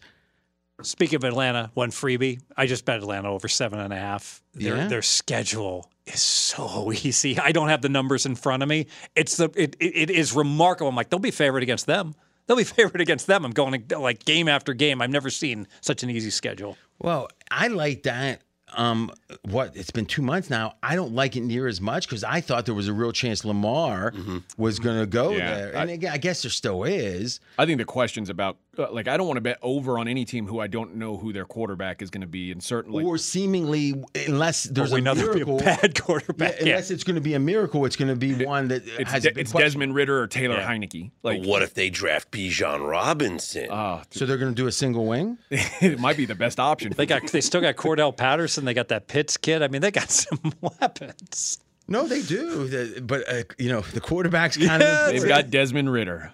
Speaking 0.83 1.17
of 1.17 1.25
Atlanta, 1.25 1.71
one 1.75 1.91
freebie. 1.91 2.41
I 2.57 2.67
just 2.67 2.85
bet 2.85 2.99
Atlanta 2.99 3.29
over 3.31 3.49
seven 3.49 3.79
and 3.81 3.93
a 3.93 3.97
half. 3.97 4.43
Their 4.55 4.77
Yeah? 4.77 4.87
their 4.89 5.03
schedule 5.03 5.91
is 6.07 6.21
so 6.23 6.93
easy. 7.05 7.39
I 7.39 7.53
don't 7.53 7.69
have 7.69 7.83
the 7.83 7.89
numbers 7.89 8.27
in 8.27 8.35
front 8.35 8.63
of 8.63 8.69
me. 8.69 8.87
It's 9.15 9.37
the 9.37 9.51
it, 9.57 9.77
it, 9.81 9.97
it 9.97 10.11
is 10.11 10.35
remarkable. 10.35 10.89
I'm 10.89 10.97
like 10.97 11.11
they'll 11.11 11.19
be 11.19 11.31
favored 11.31 11.63
against 11.63 11.87
them. 11.87 12.15
They'll 12.47 12.57
be 12.57 12.65
favored 12.79 13.01
against 13.01 13.27
them. 13.27 13.45
I'm 13.45 13.53
going 13.53 13.85
like 13.97 14.25
game 14.25 14.49
after 14.49 14.75
game. 14.75 15.01
I've 15.03 15.11
never 15.11 15.31
seen 15.31 15.67
such 15.81 16.03
an 16.03 16.11
easy 16.11 16.31
schedule. 16.31 16.77
Well, 16.99 17.29
I 17.51 17.69
like 17.69 18.03
that. 18.05 18.43
Um, 18.77 19.11
what 19.43 19.77
it's 19.77 19.91
been 19.91 20.07
two 20.07 20.23
months 20.23 20.49
now. 20.49 20.75
I 20.81 20.95
don't 20.95 21.13
like 21.13 21.35
it 21.35 21.41
near 21.41 21.67
as 21.67 21.81
much 21.81 22.07
because 22.07 22.23
I 22.23 22.41
thought 22.41 22.67
there 22.67 22.75
was 22.75 22.87
a 22.87 22.93
real 22.93 23.11
chance 23.11 23.45
Lamar 23.45 24.13
was 24.57 24.79
going 24.79 25.01
to 25.01 25.07
go 25.07 25.33
Yeah, 25.33 25.57
there, 25.57 25.77
I- 25.77 25.81
and 25.83 25.91
again, 25.91 26.13
I 26.13 26.19
guess 26.19 26.43
there 26.43 26.53
still 26.53 26.85
is. 26.85 27.41
I 27.59 27.67
think 27.67 27.79
the 27.79 27.85
question's 27.85 28.31
about 28.31 28.59
like 28.91 29.09
I 29.09 29.17
don't 29.17 29.27
want 29.27 29.37
to 29.37 29.41
bet 29.43 29.59
over 29.63 29.99
on 29.99 30.09
any 30.09 30.25
team 30.25 30.47
who 30.47 30.61
I 30.61 30.67
don't 30.67 30.97
know 30.97 31.17
who 31.17 31.33
their 31.33 31.45
quarterback 31.45 32.03
is 32.03 32.11
going 32.11 32.21
to 32.23 32.27
be, 32.27 32.51
and 32.53 32.63
certainly 32.63 33.05
or 33.05 33.19
seemingly, 33.19 34.03
unless 34.27 34.65
there's 34.65 34.93
we 34.93 35.01
a 35.01 35.03
know 35.03 35.15
there'll 35.15 35.35
be 35.35 35.43
a 35.43 35.47
miracle, 35.47 35.59
bad 35.65 36.01
quarterback. 36.01 36.55
Yeah, 36.61 36.67
unless 36.67 36.91
it's 36.91 37.05
going 37.05 37.15
to 37.17 37.21
be 37.21 37.35
a 37.35 37.39
miracle, 37.41 37.85
it's 37.87 37.97
going 37.97 38.09
to 38.09 38.17
be 38.17 38.45
one 38.45 38.69
that 38.69 38.83
it's, 38.87 39.11
has 39.11 39.23
De- 39.23 39.31
a 39.31 39.33
big 39.33 39.43
it's 39.43 39.53
question. 39.53 39.67
Desmond 39.67 39.95
Ridder 39.95 40.21
or 40.23 40.27
Taylor 40.27 40.57
Yeah. 40.57 40.69
Heinicke. 40.71 41.11
Like 41.23 41.43
what 41.45 41.63
if 41.63 41.75
they 41.75 41.91
draft 41.91 42.31
Bijan 42.31 42.89
Robinson? 42.89 43.69
Ah, 43.71 44.03
So 44.11 44.27
they're 44.27 44.39
going 44.39 44.53
to 44.55 44.57
do 44.63 44.67
a 44.67 44.73
single 44.73 45.07
wing. 45.07 45.39
it 45.51 45.99
might 45.99 46.17
be 46.17 46.25
the 46.27 46.35
best 46.35 46.59
option. 46.61 46.93
They 46.97 47.07
got 47.07 47.27
they 47.29 47.41
still 47.41 47.61
got 47.61 47.77
Cordell 47.77 48.17
Patterson. 48.17 48.65
They 48.65 48.75
got 48.75 48.89
that 48.89 49.07
Pitts 49.09 49.37
kid. 49.37 49.63
I 49.63 49.69
mean, 49.69 49.83
they 49.83 49.91
got 49.91 50.11
some 50.11 50.39
weapons. 50.61 51.59
No, 51.89 52.07
they 52.07 52.23
do. 52.23 53.01
But 53.03 53.29
uh, 53.29 53.43
you 53.59 53.69
know, 53.69 53.81
the 53.81 54.01
quarterback's 54.01 54.57
kind 54.57 54.83
of 54.83 55.09
They've 55.13 55.27
got 55.27 55.51
Desmond 55.51 55.93
Ridder. 55.93 56.33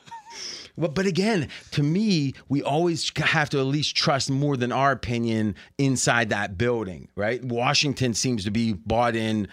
But 0.76 1.06
again, 1.06 1.48
to 1.72 1.82
me, 1.82 2.34
we 2.48 2.62
always 2.62 3.10
have 3.16 3.48
to 3.50 3.58
at 3.58 3.66
least 3.66 3.96
trust 3.96 4.30
more 4.30 4.56
than 4.56 4.72
our 4.72 4.92
opinion 4.92 5.54
inside 5.78 6.28
that 6.30 6.58
building, 6.58 7.08
right? 7.14 7.42
Washington 7.42 8.12
seems 8.12 8.44
to 8.44 8.50
be 8.50 8.74
bought 8.74 9.16
in 9.16 9.48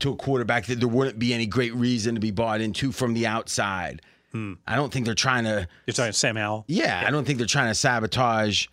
to 0.00 0.12
a 0.12 0.16
quarterback 0.16 0.66
that 0.66 0.80
there 0.80 0.88
wouldn't 0.88 1.18
be 1.18 1.32
any 1.32 1.46
great 1.46 1.74
reason 1.74 2.14
to 2.16 2.20
be 2.20 2.32
bought 2.32 2.60
into 2.60 2.90
from 2.90 3.14
the 3.14 3.26
outside. 3.26 4.02
Hmm. 4.32 4.54
I 4.66 4.74
don't 4.74 4.92
think 4.92 5.06
they're 5.06 5.14
trying 5.14 5.44
to. 5.44 5.68
You're 5.86 5.94
talking 5.94 6.12
Sam 6.12 6.34
Howell. 6.34 6.64
Yeah, 6.66 7.04
I 7.06 7.10
don't 7.10 7.24
think 7.24 7.38
they're 7.38 7.46
trying 7.46 7.70
to 7.70 7.74
sabotage, 7.74 8.66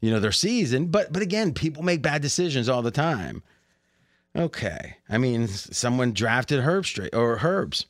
you 0.00 0.10
know, 0.10 0.18
their 0.18 0.32
season. 0.32 0.86
But 0.86 1.12
but 1.12 1.22
again, 1.22 1.54
people 1.54 1.84
make 1.84 2.02
bad 2.02 2.22
decisions 2.22 2.68
all 2.68 2.82
the 2.82 2.90
time. 2.90 3.44
Okay, 4.34 4.96
I 5.08 5.16
mean, 5.16 5.46
someone 5.46 6.12
drafted 6.12 6.60
Herb 6.60 6.86
straight 6.86 7.14
or 7.14 7.38
Herbs. 7.40 7.86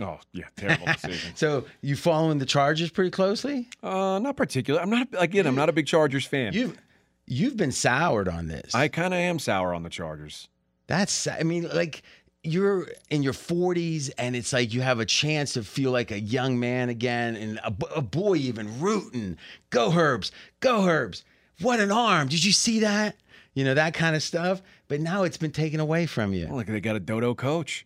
Oh 0.00 0.18
yeah, 0.32 0.44
terrible 0.56 0.86
decision. 0.92 1.32
So 1.34 1.64
you 1.80 1.96
following 1.96 2.38
the 2.38 2.46
Chargers 2.46 2.90
pretty 2.90 3.10
closely? 3.10 3.68
uh, 3.82 4.18
not 4.18 4.36
particular. 4.36 4.80
I'm 4.80 4.90
not 4.90 5.08
again. 5.18 5.46
I'm 5.46 5.54
not 5.54 5.68
a 5.68 5.72
big 5.72 5.86
Chargers 5.86 6.24
fan. 6.26 6.52
You've 6.52 6.78
you've 7.26 7.56
been 7.56 7.72
soured 7.72 8.28
on 8.28 8.46
this. 8.48 8.74
I 8.74 8.88
kind 8.88 9.12
of 9.12 9.18
am 9.18 9.38
sour 9.38 9.74
on 9.74 9.82
the 9.82 9.90
Chargers. 9.90 10.48
That's 10.86 11.26
I 11.26 11.42
mean, 11.42 11.68
like 11.74 12.02
you're 12.44 12.86
in 13.10 13.22
your 13.22 13.32
40s, 13.32 14.10
and 14.16 14.36
it's 14.36 14.52
like 14.52 14.72
you 14.72 14.80
have 14.80 15.00
a 15.00 15.04
chance 15.04 15.54
to 15.54 15.62
feel 15.64 15.90
like 15.90 16.10
a 16.10 16.20
young 16.20 16.58
man 16.58 16.88
again, 16.88 17.36
and 17.36 17.60
a 17.64 18.00
boy 18.00 18.36
even 18.36 18.80
rooting. 18.80 19.36
Go 19.70 19.92
Herbs, 19.92 20.30
go 20.60 20.86
Herbs. 20.86 21.24
What 21.60 21.80
an 21.80 21.90
arm! 21.90 22.28
Did 22.28 22.44
you 22.44 22.52
see 22.52 22.78
that? 22.80 23.16
You 23.54 23.64
know 23.64 23.74
that 23.74 23.92
kind 23.92 24.14
of 24.14 24.22
stuff. 24.22 24.62
But 24.86 25.00
now 25.00 25.24
it's 25.24 25.36
been 25.36 25.50
taken 25.50 25.80
away 25.80 26.06
from 26.06 26.32
you. 26.32 26.46
Like 26.46 26.68
they 26.68 26.80
got 26.80 26.94
a 26.96 27.00
dodo 27.00 27.34
coach. 27.34 27.84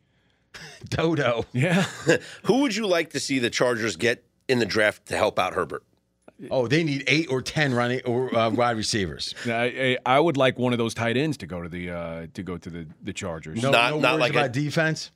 Dodo. 0.88 1.44
Yeah. 1.52 1.84
Who 2.44 2.60
would 2.62 2.74
you 2.76 2.86
like 2.86 3.10
to 3.10 3.20
see 3.20 3.38
the 3.38 3.50
Chargers 3.50 3.96
get 3.96 4.24
in 4.48 4.58
the 4.58 4.66
draft 4.66 5.06
to 5.06 5.16
help 5.16 5.38
out 5.38 5.54
Herbert? 5.54 5.82
Oh, 6.50 6.66
they 6.66 6.82
need 6.82 7.04
eight 7.06 7.28
or 7.30 7.40
ten 7.40 7.72
running 7.72 8.00
or 8.04 8.34
uh, 8.36 8.50
wide 8.50 8.76
receivers. 8.76 9.32
I, 9.46 9.96
I 10.06 10.16
I 10.16 10.18
would 10.20 10.36
like 10.36 10.58
one 10.58 10.72
of 10.72 10.78
those 10.78 10.92
tight 10.92 11.16
ends 11.16 11.36
to 11.36 11.46
go 11.46 11.62
to 11.62 11.68
the 11.68 11.90
uh, 11.90 12.26
to 12.34 12.42
go 12.42 12.58
to 12.58 12.68
the 12.70 12.86
the 13.02 13.12
Chargers. 13.12 13.62
No, 13.62 13.70
Not- 13.70 13.90
no 13.90 13.98
not 14.00 14.12
worries 14.14 14.20
like 14.22 14.30
about 14.32 14.46
a- 14.46 14.48
defense. 14.48 15.12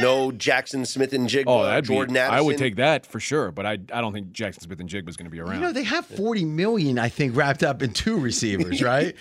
No 0.00 0.30
Jaxon 0.30 0.86
Smith-Njigba, 0.86 1.44
Oh, 1.46 1.64
that'd 1.64 1.84
Jordan 1.84 2.14
be. 2.14 2.18
Addison. 2.20 2.38
I 2.38 2.40
would 2.40 2.56
take 2.56 2.76
that 2.76 3.04
for 3.04 3.20
sure, 3.20 3.52
but 3.52 3.66
I 3.66 3.72
I 3.72 4.00
don't 4.00 4.12
think 4.14 4.32
Jaxon 4.32 4.62
Smith-Njigba 4.62 5.08
is 5.08 5.18
going 5.18 5.26
to 5.26 5.30
be 5.30 5.38
around. 5.38 5.56
You 5.56 5.60
know 5.60 5.72
they 5.72 5.84
have 5.84 6.06
40 6.06 6.46
million, 6.46 6.98
I 6.98 7.10
think, 7.10 7.36
wrapped 7.36 7.62
up 7.62 7.82
in 7.82 7.92
two 7.92 8.18
receivers, 8.18 8.82
right? 8.82 9.14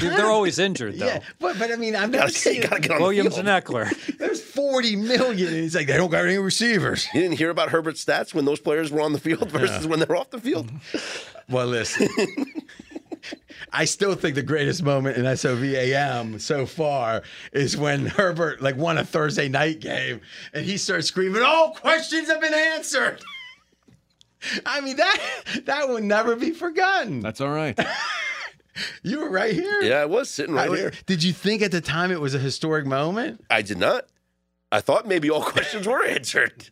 They're 0.00 0.24
always 0.26 0.58
injured 0.58 0.98
though. 0.98 1.06
Yeah, 1.06 1.20
but 1.38 1.58
but 1.58 1.70
I 1.70 1.76
mean, 1.76 1.94
I've 1.94 2.10
never 2.10 2.22
Gotta, 2.24 2.32
say, 2.32 2.52
seen 2.54 2.62
gotta 2.62 2.80
get 2.80 2.98
Williams 3.00 3.34
the 3.34 3.40
and. 3.40 3.48
Eckler. 3.48 4.16
There's 4.18 4.40
40 4.40 4.96
million, 4.96 5.48
and 5.48 5.56
he's 5.56 5.74
like, 5.76 5.86
they 5.88 5.96
don't 5.98 6.10
got 6.10 6.24
any 6.24 6.38
receivers. 6.38 7.06
You 7.12 7.20
didn't 7.20 7.36
hear 7.36 7.50
about 7.50 7.68
Herbert's 7.68 8.02
stats 8.04 8.32
when 8.32 8.46
those 8.46 8.60
players 8.60 8.90
were 8.90 9.02
on 9.02 9.12
the 9.12 9.20
field 9.20 9.50
versus 9.50 9.86
when 9.86 9.98
they're 9.98 10.16
off 10.16 10.30
the 10.30 10.40
field. 10.40 10.70
Well, 11.50 11.66
listen, 11.66 12.08
I 13.72 13.84
still 13.84 14.14
think 14.14 14.34
the 14.34 14.42
greatest 14.42 14.82
moment 14.82 15.16
in 15.16 15.24
SOVAM 15.24 16.38
so 16.40 16.66
far 16.66 17.22
is 17.52 17.76
when 17.76 18.06
Herbert 18.06 18.60
like 18.62 18.76
won 18.76 18.98
a 18.98 19.04
Thursday 19.04 19.48
night 19.48 19.80
game, 19.80 20.20
and 20.52 20.64
he 20.64 20.76
starts 20.76 21.06
screaming, 21.08 21.42
"All 21.42 21.72
questions 21.74 22.28
have 22.28 22.40
been 22.40 22.54
answered." 22.54 23.20
I 24.66 24.80
mean 24.80 24.96
that 24.96 25.18
that 25.66 25.88
will 25.88 26.00
never 26.00 26.34
be 26.36 26.50
forgotten. 26.50 27.20
That's 27.20 27.40
all 27.40 27.50
right. 27.50 27.78
You 29.02 29.20
were 29.20 29.28
right 29.28 29.52
here. 29.52 29.82
Yeah, 29.82 29.96
I 30.00 30.06
was 30.06 30.30
sitting 30.30 30.54
right 30.54 30.70
I- 30.70 30.74
here. 30.74 30.92
Did 31.04 31.22
you 31.22 31.34
think 31.34 31.60
at 31.60 31.72
the 31.72 31.82
time 31.82 32.10
it 32.10 32.22
was 32.22 32.34
a 32.34 32.38
historic 32.38 32.86
moment? 32.86 33.44
I 33.50 33.60
did 33.60 33.76
not. 33.76 34.06
I 34.72 34.80
thought 34.80 35.06
maybe 35.06 35.30
all 35.30 35.42
questions 35.54 35.86
were 35.86 36.04
answered. 36.04 36.68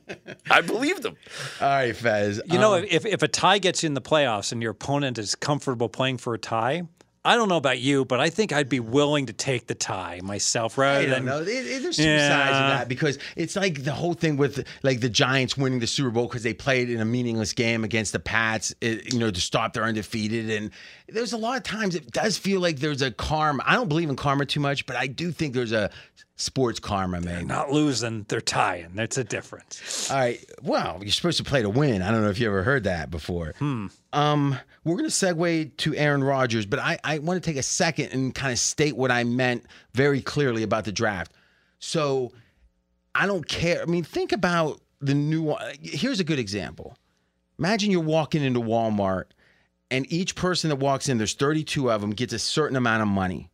I 0.50 0.60
believed 0.60 1.02
them. 1.02 1.16
All 1.60 1.68
right, 1.68 1.96
Fez. 1.96 2.40
You 2.44 2.58
know, 2.58 2.74
um, 2.74 2.84
if, 2.88 3.06
if 3.06 3.22
a 3.22 3.28
tie 3.28 3.58
gets 3.58 3.82
you 3.82 3.88
in 3.88 3.94
the 3.94 4.02
playoffs 4.02 4.52
and 4.52 4.62
your 4.62 4.72
opponent 4.72 5.18
is 5.18 5.34
comfortable 5.34 5.88
playing 5.88 6.18
for 6.18 6.34
a 6.34 6.38
tie, 6.38 6.82
I 7.28 7.36
don't 7.36 7.48
know 7.48 7.56
about 7.58 7.78
you, 7.78 8.04
but 8.04 8.20
I 8.20 8.30
think 8.30 8.52
I'd 8.52 8.68
be 8.68 8.80
willing 8.80 9.26
to 9.26 9.32
take 9.32 9.66
the 9.66 9.74
tie 9.74 10.20
myself 10.22 10.78
rather 10.78 11.00
I 11.00 11.06
don't 11.06 11.24
know. 11.24 11.42
It, 11.42 11.48
it, 11.48 11.82
there's 11.82 11.96
two 11.96 12.04
Yeah. 12.04 12.28
sides 12.28 12.56
of 12.58 12.78
that 12.78 12.88
because 12.88 13.18
it's 13.36 13.54
like 13.54 13.84
the 13.84 13.92
whole 13.92 14.14
thing 14.14 14.36
with 14.38 14.66
like 14.82 15.00
the 15.00 15.10
Giants 15.10 15.56
winning 15.56 15.78
the 15.80 15.86
Super 15.86 16.10
Bowl 16.10 16.26
because 16.26 16.42
they 16.42 16.54
played 16.54 16.88
in 16.90 17.00
a 17.00 17.04
meaningless 17.04 17.52
game 17.52 17.84
against 17.84 18.12
the 18.12 18.18
Pats, 18.20 18.74
it, 18.80 19.12
you 19.12 19.18
know, 19.18 19.30
to 19.30 19.40
stop 19.40 19.74
their 19.74 19.84
undefeated. 19.84 20.50
And 20.50 20.70
there's 21.08 21.32
a 21.34 21.38
lot 21.38 21.56
of 21.58 21.62
times 21.64 21.94
it 21.94 22.10
does 22.12 22.38
feel 22.38 22.60
like 22.60 22.78
there's 22.78 23.02
a 23.02 23.10
karma. 23.10 23.62
I 23.66 23.74
don't 23.74 23.88
believe 23.88 24.08
in 24.08 24.16
karma 24.16 24.46
too 24.46 24.60
much, 24.60 24.86
but 24.86 24.96
I 24.96 25.06
do 25.06 25.30
think 25.30 25.52
there's 25.54 25.72
a 25.72 25.90
sports 26.36 26.78
karma, 26.80 27.20
man. 27.20 27.46
Not 27.46 27.72
losing, 27.72 28.24
they're 28.28 28.40
tying. 28.40 28.90
That's 28.94 29.18
a 29.18 29.24
difference. 29.24 30.10
All 30.10 30.16
right. 30.16 30.42
Well, 30.62 30.98
you're 31.02 31.10
supposed 31.10 31.38
to 31.38 31.44
play 31.44 31.62
to 31.62 31.68
win. 31.70 32.00
I 32.00 32.10
don't 32.10 32.22
know 32.22 32.30
if 32.30 32.38
you 32.38 32.46
ever 32.46 32.62
heard 32.62 32.84
that 32.84 33.10
before. 33.10 33.54
Hmm. 33.58 33.86
Um, 34.12 34.58
we're 34.84 34.96
going 34.96 35.08
to 35.08 35.14
segue 35.14 35.76
to 35.78 35.94
Aaron 35.96 36.22
Rodgers, 36.22 36.66
but 36.66 36.78
I, 36.78 36.98
I 37.04 37.18
want 37.18 37.42
to 37.42 37.50
take 37.50 37.58
a 37.58 37.62
second 37.62 38.12
and 38.12 38.34
kind 38.34 38.52
of 38.52 38.58
state 38.58 38.96
what 38.96 39.10
I 39.10 39.24
meant 39.24 39.64
very 39.94 40.20
clearly 40.20 40.62
about 40.62 40.84
the 40.84 40.92
draft. 40.92 41.32
So 41.78 42.32
I 43.14 43.26
don't 43.26 43.46
care. 43.46 43.82
I 43.82 43.86
mean, 43.86 44.04
think 44.04 44.32
about 44.32 44.80
the 45.00 45.14
new. 45.14 45.56
Here's 45.80 46.20
a 46.20 46.24
good 46.24 46.38
example. 46.38 46.96
Imagine 47.58 47.90
you're 47.90 48.00
walking 48.00 48.42
into 48.42 48.60
Walmart, 48.60 49.24
and 49.90 50.10
each 50.12 50.36
person 50.36 50.70
that 50.70 50.76
walks 50.76 51.08
in, 51.08 51.18
there's 51.18 51.34
32 51.34 51.90
of 51.90 52.00
them, 52.00 52.10
gets 52.10 52.32
a 52.32 52.38
certain 52.38 52.76
amount 52.76 53.02
of 53.02 53.08
money. 53.08 53.50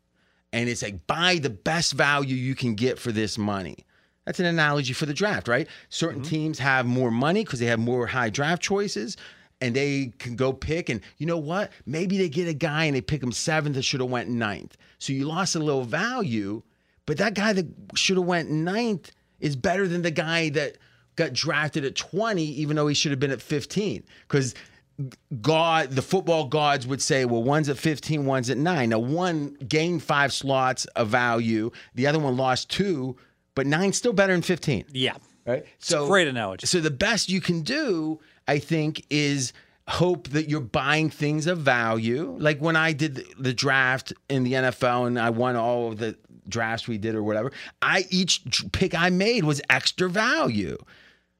And 0.53 0.69
it's 0.69 0.83
like, 0.83 1.07
buy 1.07 1.39
the 1.39 1.51
best 1.51 1.95
value 1.95 2.37
you 2.37 2.55
can 2.55 2.75
get 2.75 2.99
for 2.99 3.11
this 3.11 3.39
money. 3.39 3.87
That's 4.25 4.41
an 4.41 4.47
analogy 4.47 4.93
for 4.93 5.07
the 5.07 5.15
draft, 5.15 5.49
right? 5.49 5.69
Certain 5.89 6.21
mm-hmm. 6.21 6.31
teams 6.31 6.59
have 6.59 6.87
more 6.87 7.11
money 7.11 7.45
because 7.45 7.61
they 7.61 7.67
have 7.67 7.79
more 7.79 8.07
high 8.07 8.31
draft 8.31 8.63
choices 8.63 9.17
and 9.65 9.75
they 9.75 10.13
can 10.19 10.37
go 10.37 10.53
pick. 10.53 10.91
And 10.91 11.01
you 11.17 11.27
know 11.27 11.39
what? 11.39 11.73
Maybe 11.87 12.19
they 12.19 12.29
get 12.29 12.47
a 12.47 12.53
guy 12.53 12.85
and 12.85 12.95
they 12.95 13.01
pick 13.01 13.23
him 13.23 13.33
seventh 13.33 13.77
that 13.77 13.83
should 13.83 14.01
have 14.01 14.11
went 14.11 14.29
ninth. 14.29 14.77
So 14.99 15.15
you 15.15 15.25
lost 15.25 15.57
a 15.57 15.59
little 15.59 15.85
value, 15.85 16.63
but 17.07 17.17
that 17.17 17.35
guy 17.35 17.55
that 17.55 17.67
should 17.95 18.19
have 18.19 18.27
went 18.27 18.51
ninth 18.51 19.11
is 19.41 19.57
better 19.57 19.89
than 19.89 20.03
the 20.03 20.11
guy 20.11 20.51
that 20.51 20.77
got 21.17 21.33
drafted 21.33 21.85
at 21.85 21.97
20, 21.97 22.43
even 22.43 22.77
though 22.77 22.87
he 22.87 22.95
should 22.95 23.11
have 23.11 23.21
been 23.21 23.31
at 23.31 23.41
15. 23.41 24.05
Because 24.29 24.55
God, 25.41 25.93
the 25.93 26.03
football 26.03 26.47
gods 26.47 26.87
would 26.87 27.01
say, 27.01 27.25
well, 27.25 27.43
one's 27.43 27.71
at 27.71 27.79
15, 27.79 28.27
one's 28.27 28.51
at 28.51 28.59
nine. 28.59 28.91
Now, 28.91 28.99
one 28.99 29.55
gained 29.67 30.03
five 30.03 30.31
slots 30.33 30.85
of 30.97 31.09
value, 31.09 31.71
the 31.95 32.07
other 32.07 32.19
one 32.19 32.37
lost 32.37 32.71
two, 32.71 33.17
but 33.55 33.67
nine's 33.67 33.97
still 33.97 34.13
better 34.13 34.35
than 34.35 34.43
15. 34.43 34.85
Yeah. 34.93 35.17
Right. 35.47 35.67
So 35.79 36.07
great 36.07 36.29
analogy. 36.29 36.67
So 36.67 36.81
the 36.81 36.91
best 36.91 37.29
you 37.29 37.41
can 37.41 37.63
do, 37.63 38.21
I 38.47 38.59
think, 38.59 39.05
is 39.11 39.53
hope 39.89 40.29
that 40.29 40.49
you're 40.49 40.61
buying 40.61 41.11
things 41.11 41.47
of 41.47 41.59
value. 41.59 42.37
Like 42.39 42.59
when 42.61 42.77
I 42.77 42.93
did 42.93 43.25
the- 43.39 43.53
draft 43.53 44.13
in 44.29 44.45
the 44.45 44.55
NFL 44.55 45.07
and 45.07 45.19
I 45.19 45.31
won 45.31 45.57
all 45.57 45.89
of 45.93 45.99
the 45.99 46.17
drafts 46.49 46.89
we 46.89 46.99
did 46.99 47.15
or 47.15 47.23
whatever, 47.23 47.53
I 47.83 48.07
each 48.11 48.43
pick 48.73 48.95
I 48.95 49.11
made 49.11 49.45
was 49.45 49.61
extra 49.69 50.09
value. 50.09 50.79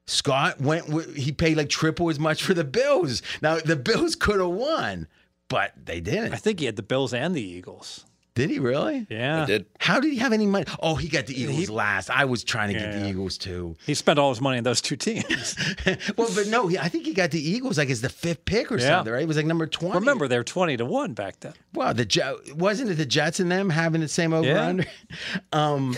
Scott 0.07 0.61
went 0.61 1.15
he 1.17 1.31
paid 1.31 1.57
like 1.57 1.69
triple 1.69 2.09
as 2.09 2.19
much 2.19 2.43
for 2.43 2.53
the 2.53 2.63
Bills. 2.63 3.23
Now 3.41 3.57
the 3.57 3.75
Bills 3.75 4.15
could 4.15 4.39
have 4.39 4.49
won, 4.49 5.07
but 5.47 5.73
they 5.83 5.99
didn't. 5.99 6.33
I 6.33 6.37
think 6.37 6.59
he 6.59 6.67
had 6.67 6.75
the 6.75 6.83
Bills 6.83 7.13
and 7.13 7.33
the 7.33 7.41
Eagles. 7.41 8.05
Did 8.35 8.49
he 8.49 8.59
really? 8.59 9.07
Yeah. 9.09 9.45
Did 9.45 9.65
How 9.79 9.99
did 10.01 10.11
he 10.11 10.17
have 10.19 10.33
any 10.33 10.45
money? 10.45 10.65
Oh, 10.81 10.95
he 10.95 11.07
got 11.07 11.25
the 11.25 11.41
Eagles 11.41 11.69
last. 11.69 12.09
I 12.09 12.25
was 12.25 12.43
trying 12.43 12.67
to 12.73 12.77
get 12.77 12.91
the 12.91 12.99
Yeah. 12.99 13.07
Eagles 13.07 13.37
too. 13.37 13.77
He 13.85 13.93
spent 13.93 14.19
all 14.19 14.29
his 14.29 14.41
money 14.41 14.57
on 14.57 14.63
those 14.65 14.81
two 14.81 14.97
teams. 14.97 15.55
well, 16.17 16.27
but 16.35 16.47
no, 16.47 16.67
he, 16.67 16.77
I 16.77 16.89
think 16.89 17.05
he 17.05 17.13
got 17.13 17.31
the 17.31 17.39
Eagles 17.39 17.77
like 17.77 17.89
as 17.89 18.01
the 18.01 18.09
fifth 18.09 18.43
pick 18.43 18.73
or 18.73 18.77
Yeah. 18.77 18.87
something, 18.97 19.13
right? 19.13 19.21
It 19.23 19.27
was 19.27 19.37
like 19.37 19.45
number 19.45 19.65
20. 19.65 19.95
Remember, 19.99 20.27
they 20.27 20.37
were 20.37 20.43
20 20.43 20.75
to 20.77 20.85
1 20.85 21.13
back 21.13 21.39
then. 21.39 21.53
Well, 21.73 21.93
the 21.93 22.03
Jet 22.03 22.35
wasn't 22.55 22.89
it 22.91 22.95
the 22.95 23.05
Jets 23.05 23.39
and 23.39 23.49
them 23.49 23.69
having 23.69 24.01
the 24.01 24.07
same 24.09 24.33
over 24.33 24.45
Yeah. 24.47 24.67
under? 24.67 24.85
Um, 25.53 25.95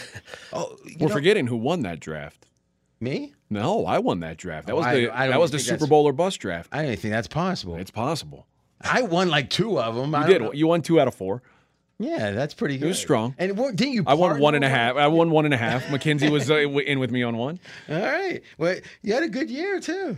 oh, 0.54 0.78
you 0.86 0.98
We're 1.00 1.08
know- 1.08 1.14
forgetting 1.16 1.48
who 1.48 1.58
won 1.58 1.82
that 1.82 2.00
draft. 2.00 2.46
me? 3.00 3.34
No, 3.50 3.86
I 3.86 3.98
won 4.00 4.20
that 4.20 4.38
draft. 4.38 4.68
That 4.68 4.76
was 4.76 4.86
the 4.86 5.10
I 5.10 5.24
don't 5.26 5.32
that 5.32 5.40
was 5.40 5.50
the 5.52 5.60
Super 5.60 5.88
Bowl 5.88 6.06
or 6.08 6.14
bust 6.14 6.40
draft. 6.40 6.70
I 6.72 6.78
don't 6.78 6.86
even 6.88 6.98
think 6.98 7.14
that's 7.14 7.28
possible. 7.30 7.78
It's 7.78 7.90
possible. 7.90 8.46
I 8.82 9.02
won 9.02 9.30
like 9.30 9.50
two 9.50 9.80
of 9.80 9.96
them. 9.96 10.12
You 10.12 10.18
I 10.18 10.28
did. 10.28 10.42
know. 10.42 10.52
You 10.54 10.68
won 10.68 10.82
two 10.84 11.00
out 11.00 11.08
of 11.08 11.16
four. 11.16 11.42
Yeah, 12.00 12.32
that's 12.32 12.54
pretty 12.54 12.78
good. 12.78 12.90
was 12.90 13.00
strong. 13.00 13.34
And 13.40 13.50
it, 13.50 13.56
wa- 13.56 13.72
didn't 13.72 13.94
you? 13.94 14.04
I 14.06 14.14
won 14.14 14.40
one 14.40 14.54
and 14.56 14.64
a 14.64 14.70
half. 14.70 14.96
I 14.98 15.08
won 15.08 15.32
one 15.32 15.46
and 15.46 15.54
a 15.54 15.58
half. 15.58 15.90
Mackenzie 15.90 16.30
was 16.30 16.50
uh, 16.52 16.56
in 16.58 17.00
with 17.00 17.10
me 17.12 17.24
on 17.24 17.38
one. 17.38 17.60
All 17.90 18.00
right. 18.00 18.42
Well, 18.58 18.76
you 19.02 19.14
had 19.14 19.24
a 19.24 19.30
good 19.30 19.50
year 19.50 19.80
too. 19.80 20.18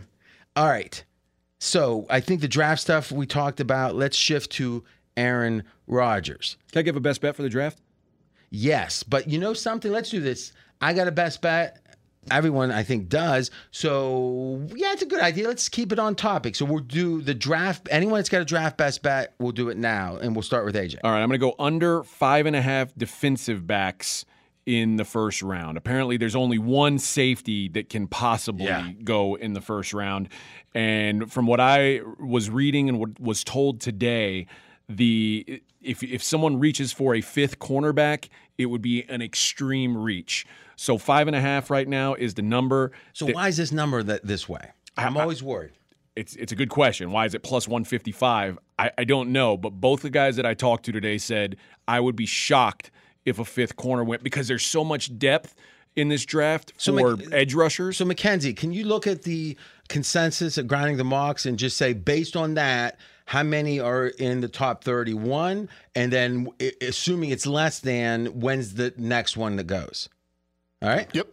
All 0.55 0.67
right. 0.67 1.01
So 1.59 2.05
I 2.09 2.19
think 2.19 2.41
the 2.41 2.47
draft 2.47 2.81
stuff 2.81 3.11
we 3.11 3.25
talked 3.25 3.59
about. 3.59 3.95
Let's 3.95 4.17
shift 4.17 4.51
to 4.53 4.83
Aaron 5.15 5.63
Rodgers. 5.87 6.57
Can 6.71 6.79
I 6.79 6.83
give 6.83 6.95
a 6.95 7.01
best 7.01 7.21
bet 7.21 7.35
for 7.35 7.43
the 7.43 7.49
draft? 7.49 7.79
Yes, 8.49 9.03
but 9.03 9.29
you 9.29 9.37
know 9.37 9.53
something? 9.53 9.91
Let's 9.91 10.09
do 10.09 10.19
this. 10.19 10.53
I 10.81 10.93
got 10.93 11.07
a 11.07 11.11
best 11.11 11.41
bet. 11.41 11.81
Everyone, 12.31 12.71
I 12.71 12.83
think, 12.83 13.09
does. 13.09 13.51
So, 13.71 14.67
yeah, 14.75 14.93
it's 14.93 15.01
a 15.01 15.05
good 15.05 15.21
idea. 15.21 15.47
Let's 15.47 15.69
keep 15.69 15.91
it 15.91 15.99
on 15.99 16.15
topic. 16.15 16.55
So, 16.55 16.65
we'll 16.65 16.79
do 16.83 17.21
the 17.21 17.33
draft. 17.33 17.87
Anyone 17.91 18.19
that's 18.19 18.29
got 18.29 18.41
a 18.41 18.45
draft 18.45 18.77
best 18.77 19.01
bet, 19.03 19.33
we'll 19.39 19.51
do 19.51 19.69
it 19.69 19.77
now. 19.77 20.17
And 20.17 20.35
we'll 20.35 20.43
start 20.43 20.65
with 20.65 20.75
AJ. 20.75 20.97
All 21.03 21.11
right, 21.11 21.21
I'm 21.21 21.29
going 21.29 21.39
to 21.39 21.45
go 21.45 21.55
under 21.59 22.03
five 22.03 22.45
and 22.45 22.55
a 22.55 22.61
half 22.61 22.93
defensive 22.95 23.65
backs 23.65 24.25
in 24.65 24.97
the 24.97 25.05
first 25.05 25.41
round. 25.41 25.77
Apparently, 25.77 26.17
there's 26.17 26.35
only 26.35 26.59
one 26.59 26.99
safety 26.99 27.67
that 27.69 27.89
can 27.89 28.07
possibly 28.07 28.65
Yeah. 28.65 28.91
go 29.03 29.35
in 29.35 29.53
the 29.53 29.61
first 29.61 29.93
round. 29.93 30.29
And 30.75 31.31
from 31.31 31.47
what 31.47 31.59
I 31.59 32.01
was 32.19 32.49
reading 32.51 32.87
and 32.89 32.99
what 32.99 33.19
was 33.19 33.43
told 33.43 33.81
today, 33.81 34.45
the 34.89 35.61
if 35.81 36.03
if 36.03 36.23
someone 36.23 36.59
reaches 36.59 36.91
for 36.91 37.15
a 37.15 37.21
fifth 37.21 37.59
cornerback, 37.59 38.29
it 38.57 38.65
would 38.65 38.81
be 38.81 39.03
an 39.07 39.21
extreme 39.21 39.95
reach. 39.95 40.45
So 40.75 40.97
five 40.97 41.27
and 41.27 41.35
a 41.35 41.41
half 41.41 41.69
right 41.69 41.87
now 41.87 42.15
is 42.15 42.33
the 42.33 42.41
number. 42.41 42.91
So, 43.13 43.27
why 43.27 43.47
is 43.47 43.57
this 43.57 43.71
number 43.71 44.01
that 44.03 44.25
this 44.25 44.49
way? 44.49 44.71
I'm 44.97 45.15
always 45.15 45.43
worried. 45.43 45.71
It's 46.15 46.35
it's 46.35 46.51
a 46.51 46.55
good 46.55 46.69
question. 46.69 47.11
Why 47.11 47.25
is 47.25 47.33
it 47.33 47.43
plus 47.43 47.67
155? 47.67 48.57
I, 48.77 48.91
I 48.97 49.03
don't 49.03 49.31
know, 49.31 49.55
but 49.55 49.69
both 49.71 50.01
the 50.01 50.09
guys 50.09 50.35
that 50.37 50.45
I 50.45 50.53
talked 50.53 50.85
to 50.85 50.91
today 50.91 51.17
said 51.17 51.55
I 51.87 51.99
would 51.99 52.15
be 52.15 52.25
shocked 52.25 52.91
if 53.25 53.39
a 53.39 53.45
fifth 53.45 53.75
corner 53.75 54.03
went 54.03 54.23
because 54.23 54.47
there's 54.47 54.65
so 54.65 54.83
much 54.83 55.17
depth 55.17 55.55
in 55.95 56.07
this 56.07 56.25
draft 56.25 56.73
So, 56.77 56.97
for 56.97 57.17
Mc- 57.17 57.33
edge 57.33 57.53
rushers. 57.53 57.97
So, 57.97 58.05
Mackenzie, 58.05 58.53
can 58.53 58.71
you 58.71 58.85
look 58.85 59.05
at 59.07 59.23
the 59.23 59.57
consensus 59.87 60.57
of 60.57 60.67
grinding 60.67 60.97
the 60.97 61.03
mocks 61.03 61.45
and 61.45 61.57
just 61.57 61.77
say, 61.77 61.93
based 61.93 62.35
on 62.35 62.53
that, 62.55 62.97
how 63.29 63.43
many 63.43 63.79
are 63.79 64.07
in 64.07 64.41
the 64.41 64.47
top 64.47 64.83
31? 64.83 65.69
And 65.93 66.11
then, 66.11 66.47
assuming 66.81 67.29
it's 67.29 67.45
less 67.45 67.77
than, 67.77 68.25
when's 68.25 68.73
the 68.73 68.91
next 68.97 69.37
one 69.37 69.55
that 69.57 69.67
goes? 69.67 70.09
All 70.81 70.89
right. 70.89 71.07
Yep. 71.13 71.27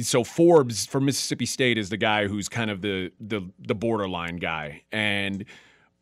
so 0.00 0.22
Forbes 0.22 0.86
from 0.86 1.06
Mississippi 1.06 1.44
State 1.44 1.76
is 1.76 1.88
the 1.88 1.96
guy 1.96 2.28
who's 2.28 2.48
kind 2.48 2.70
of 2.70 2.82
the 2.82 3.10
the 3.18 3.40
the 3.58 3.74
borderline 3.74 4.36
guy, 4.36 4.82
and 4.92 5.44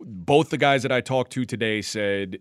both 0.01 0.51
the 0.51 0.59
guys 0.59 0.82
that 0.82 0.93
I 0.93 1.01
talked 1.01 1.32
to 1.32 1.47
today 1.47 1.80
said 1.80 2.40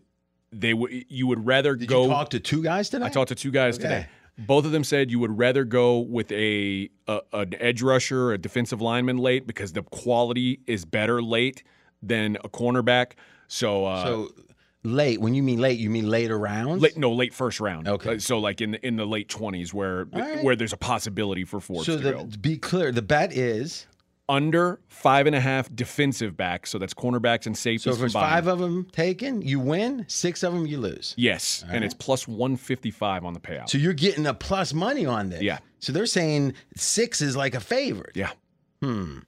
they 0.51 0.73
would 0.73 0.91
you 1.07 1.27
would 1.27 1.45
rather 1.45 1.77
Did 1.77 1.87
go. 1.87 2.03
you 2.03 2.09
talk 2.09 2.29
to 2.31 2.41
two 2.41 2.61
guys 2.61 2.89
today? 2.89 3.05
I 3.05 3.09
talked 3.09 3.29
to 3.29 3.35
two 3.35 3.51
guys 3.51 3.75
Okay. 3.75 3.83
today. 3.83 4.07
Both 4.37 4.65
of 4.65 4.73
them 4.73 4.83
said 4.83 5.11
you 5.11 5.19
would 5.19 5.37
rather 5.37 5.63
go 5.63 5.99
with 5.99 6.29
a, 6.33 6.89
a 7.07 7.21
an 7.31 7.53
edge 7.57 7.81
rusher, 7.81 8.33
a 8.33 8.37
defensive 8.37 8.81
lineman 8.81 9.17
late 9.17 9.47
because 9.47 9.71
the 9.71 9.83
quality 9.83 10.59
is 10.67 10.83
better 10.83 11.21
late 11.21 11.63
than 12.01 12.37
a 12.43 12.49
cornerback. 12.49 13.13
So, 13.47 13.85
uh, 13.85 14.03
So 14.03 14.31
late. 14.83 15.19
When 15.19 15.33
you 15.33 15.43
mean 15.43 15.59
late, 15.59 15.79
you 15.79 15.89
mean 15.89 16.09
later 16.09 16.37
rounds. 16.37 16.81
late, 16.81 16.97
no, 16.97 17.11
late 17.11 17.33
first 17.33 17.59
round. 17.59 17.87
Okay. 17.87 18.15
Uh, 18.15 18.19
so 18.19 18.39
like 18.39 18.61
in 18.61 18.71
the, 18.71 18.85
in 18.85 18.95
the 18.95 19.05
late 19.05 19.29
twenties, 19.29 19.73
where 19.73 20.05
right. 20.05 20.43
where 20.43 20.55
there's 20.55 20.73
a 20.73 20.77
possibility 20.77 21.43
for 21.43 21.59
Forbes 21.59 21.85
So 21.85 21.97
to 21.97 22.03
the, 22.03 22.11
go 22.11 22.29
be 22.41 22.57
clear, 22.57 22.91
the 22.91 23.01
bet 23.01 23.33
is 23.33 23.87
under 24.27 24.79
five 24.87 25.27
and 25.27 25.35
a 25.35 25.39
half 25.39 25.73
defensive 25.75 26.35
backs. 26.35 26.71
So 26.71 26.79
that's 26.79 26.93
cornerbacks 26.93 27.45
and 27.45 27.55
safeties 27.55 27.83
so 27.83 27.91
if 27.91 27.99
there's 27.99 28.13
five 28.13 28.47
of 28.47 28.59
them 28.59 28.85
taken, 28.91 29.41
you 29.41 29.59
win. 29.59 30.05
Six 30.07 30.41
of 30.43 30.53
them, 30.53 30.65
you 30.65 30.79
lose. 30.79 31.13
yes, 31.17 31.63
and 31.69 31.83
it's 31.83 31.93
plus 31.93 32.27
one 32.27 32.57
fifty 32.57 32.91
five 32.91 33.23
on 33.23 33.33
the 33.33 33.39
payout. 33.39 33.69
So 33.69 33.77
you're 33.77 33.93
getting 33.93 34.25
a 34.25 34.33
plus 34.33 34.73
money 34.73 35.05
on 35.05 35.29
this. 35.29 35.41
Yeah. 35.41 35.59
So 35.79 35.91
they're 35.91 36.07
saying 36.07 36.53
six 36.75 37.21
is 37.21 37.35
like 37.35 37.53
a 37.55 37.59
favorite. 37.59 38.15
yeah. 38.15 38.31
Hmm. 38.81 39.19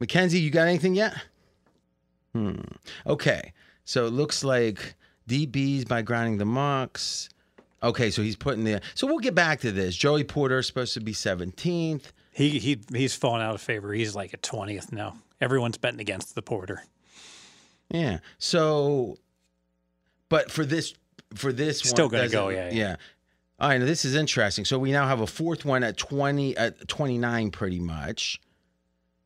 Mackenzie, 0.00 0.38
you 0.38 0.50
got 0.50 0.68
anything 0.68 0.94
yet? 0.94 1.14
Hmm. 2.34 2.60
Okay. 3.06 3.52
So 3.84 4.06
it 4.06 4.10
looks 4.10 4.44
like 4.44 4.94
DBs 5.28 5.88
by 5.88 6.02
grinding 6.02 6.38
the 6.38 6.44
mocks. 6.44 7.28
Okay, 7.82 8.10
so 8.10 8.22
he's 8.22 8.36
putting 8.36 8.64
the. 8.64 8.80
So 8.94 9.06
we'll 9.06 9.18
get 9.18 9.34
back 9.34 9.60
to 9.60 9.72
this. 9.72 9.94
Joey 9.94 10.24
Porter 10.24 10.58
is 10.58 10.66
supposed 10.66 10.94
to 10.94 11.00
be 11.00 11.12
17th. 11.12 12.12
He 12.32 12.58
he 12.58 12.78
he's 12.94 13.16
fallen 13.16 13.40
out 13.42 13.54
of 13.54 13.60
favor. 13.60 13.92
He's 13.92 14.14
like 14.14 14.32
a 14.32 14.36
twentieth 14.36 14.92
now. 14.92 15.16
Everyone's 15.40 15.76
betting 15.76 16.00
against 16.00 16.36
the 16.36 16.42
Porter. 16.42 16.84
Yeah. 17.90 18.18
So, 18.38 19.16
but 20.28 20.50
for 20.50 20.64
this, 20.64 20.94
for 21.34 21.52
this, 21.52 21.80
Still 21.80 22.06
one, 22.06 22.12
gonna 22.12 22.28
go, 22.28 22.48
yeah, 22.48 22.68
yeah. 22.68 22.74
yeah. 22.74 22.96
All 23.60 23.68
right, 23.70 23.78
now 23.78 23.86
this 23.86 24.04
is 24.04 24.14
interesting. 24.14 24.64
So 24.64 24.78
we 24.78 24.92
now 24.92 25.08
have 25.08 25.20
a 25.20 25.26
fourth 25.26 25.64
one 25.64 25.82
at 25.82 25.96
20 25.96 26.56
at 26.56 26.86
29 26.86 27.50
pretty 27.50 27.80
much. 27.80 28.40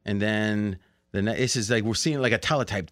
And 0.06 0.20
then 0.20 0.78
the 1.12 1.22
ne- 1.22 1.36
this 1.36 1.56
is 1.56 1.70
like 1.70 1.84
we're 1.84 1.94
seeing 1.94 2.20
like 2.20 2.32
a 2.32 2.38
teletype. 2.38 2.90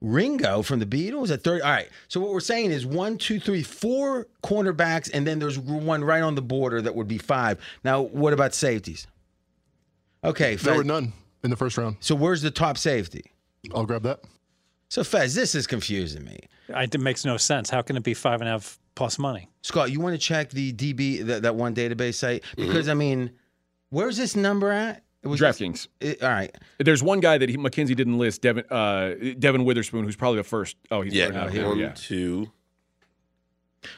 Ringo 0.00 0.60
from 0.60 0.80
the 0.80 0.86
Beatles 0.86 1.30
at 1.30 1.42
30. 1.42 1.62
All 1.62 1.70
right. 1.70 1.88
So 2.08 2.20
what 2.20 2.30
we're 2.30 2.40
saying 2.40 2.72
is 2.72 2.84
one, 2.84 3.16
two, 3.16 3.40
three, 3.40 3.62
four 3.62 4.26
cornerbacks, 4.42 5.10
and 5.12 5.26
then 5.26 5.38
there's 5.38 5.58
one 5.58 6.04
right 6.04 6.22
on 6.22 6.34
the 6.34 6.42
border 6.42 6.82
that 6.82 6.94
would 6.94 7.08
be 7.08 7.16
five. 7.16 7.58
Now, 7.84 8.02
what 8.02 8.34
about 8.34 8.54
safeties? 8.54 9.06
Okay, 10.22 10.56
There 10.56 10.76
were 10.76 10.84
none 10.84 11.12
in 11.42 11.50
the 11.50 11.56
first 11.56 11.76
round. 11.76 11.96
so 12.00 12.14
where's 12.14 12.42
the 12.42 12.50
top 12.50 12.78
safety? 12.78 13.32
I'll 13.74 13.84
grab 13.84 14.02
that. 14.02 14.20
So 14.88 15.04
Fez, 15.04 15.34
this 15.34 15.54
is 15.54 15.66
confusing 15.66 16.24
me. 16.24 16.38
I, 16.72 16.84
it 16.84 17.00
makes 17.00 17.24
no 17.24 17.36
sense. 17.36 17.68
How 17.68 17.82
can 17.82 17.96
it 17.96 18.02
be 18.02 18.14
five 18.14 18.40
and 18.40 18.48
a 18.48 18.52
half 18.52 18.78
plus 18.94 19.18
money? 19.18 19.50
Scott, 19.62 19.90
you 19.90 20.00
want 20.00 20.14
to 20.14 20.18
check 20.18 20.50
the 20.50 20.72
DB 20.72 21.24
that, 21.26 21.42
that 21.42 21.56
one 21.56 21.74
database 21.74 22.14
site 22.14 22.42
mm-hmm. 22.42 22.66
because 22.66 22.88
I 22.88 22.94
mean, 22.94 23.32
where's 23.90 24.16
this 24.16 24.34
number 24.34 24.70
at? 24.70 25.03
It 25.24 25.28
was 25.28 25.40
DraftKings. 25.40 25.88
all 26.22 26.28
right. 26.28 26.54
There's 26.78 27.02
one 27.02 27.20
guy 27.20 27.38
that 27.38 27.48
he, 27.48 27.56
Mackenzie 27.56 27.94
didn't 27.94 28.18
list, 28.18 28.42
Devon 28.42 28.64
uh, 28.70 29.14
Devon 29.38 29.64
Witherspoon, 29.64 30.04
who's 30.04 30.16
probably 30.16 30.36
the 30.38 30.44
first. 30.44 30.76
Oh, 30.90 31.00
he's 31.00 31.14
Yeah, 31.14 31.24
right 31.24 31.34
now. 31.34 31.48
here 31.48 31.66
one, 31.68 31.78
yeah. 31.78 31.92
two. 31.96 32.50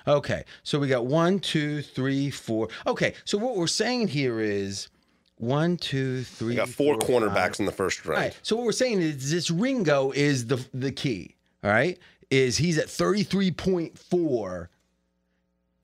Okay. 0.06 0.44
So 0.62 0.78
we 0.78 0.88
got 0.88 1.06
one, 1.06 1.38
two, 1.40 1.82
three, 1.82 2.30
four. 2.30 2.68
Okay. 2.86 3.14
So 3.24 3.38
what 3.38 3.56
we're 3.56 3.66
saying 3.66 4.08
here 4.08 4.40
is 4.40 4.88
one, 5.36 5.76
two, 5.76 6.22
three. 6.22 6.50
We 6.50 6.54
got 6.56 6.68
four 6.68 6.98
four, 7.00 7.20
cornerbacks 7.20 7.34
five. 7.56 7.60
in 7.60 7.66
the 7.66 7.72
first 7.72 8.04
round. 8.06 8.20
right. 8.22 8.38
So 8.42 8.56
what 8.56 8.64
we're 8.64 8.72
saying 8.72 9.00
is 9.02 9.30
this 9.30 9.50
Ringo 9.50 10.12
is 10.12 10.46
the 10.46 10.64
the 10.72 10.92
key. 10.92 11.34
All 11.64 11.70
right. 11.70 11.98
Is 12.30 12.56
he's 12.56 12.78
at 12.78 12.86
33.4. 12.86 14.68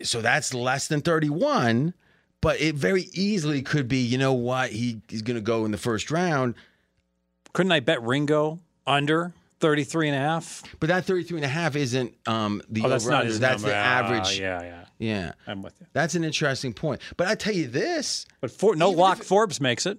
So 0.03 0.21
that's 0.21 0.53
less 0.55 0.89
than 0.89 1.01
31. 1.01 1.95
But 2.43 2.61
it 2.61 2.75
very 2.75 3.09
easily 3.15 3.63
could 3.63 3.89
be, 3.89 3.99
you 3.99 4.19
know 4.19 4.35
what? 4.35 4.71
He, 4.71 5.01
he's 5.09 5.23
going 5.23 5.37
to 5.37 5.41
go 5.41 5.65
in 5.65 5.71
the 5.71 5.79
first 5.79 6.11
round. 6.11 6.55
Couldn't 7.55 7.73
I 7.73 7.81
bet 7.81 8.03
Ringo 8.03 8.59
under 8.87 9.33
33 9.61 10.09
and 10.09 10.17
a 10.17 10.21
half? 10.21 10.63
But 10.81 10.89
that 10.89 11.05
33 11.07 11.39
and 11.39 11.45
a 11.45 11.49
half 11.49 11.77
isn't 11.77 12.15
um, 12.27 12.61
the 12.69 12.83
Oh, 12.85 12.89
that's 12.89 13.07
not 13.07 13.25
his 13.25 13.39
That's 13.41 13.63
number. 13.63 13.75
the 13.75 13.81
Ah, 13.81 13.87
average. 13.89 14.39
yeah, 14.41 14.61
yeah. 14.63 14.85
Yeah. 14.99 15.33
I'm 15.47 15.63
with 15.63 15.75
you. 15.81 15.87
That's 15.95 16.15
an 16.17 16.25
interesting 16.25 16.73
point. 16.75 17.01
But 17.17 17.29
I 17.29 17.35
tell 17.37 17.55
you 17.55 17.69
this, 17.69 18.27
But 18.41 18.51
for, 18.51 18.75
no 18.77 18.91
lock 18.91 19.23
Forbes 19.23 19.61
makes 19.61 19.87
it. 19.87 19.99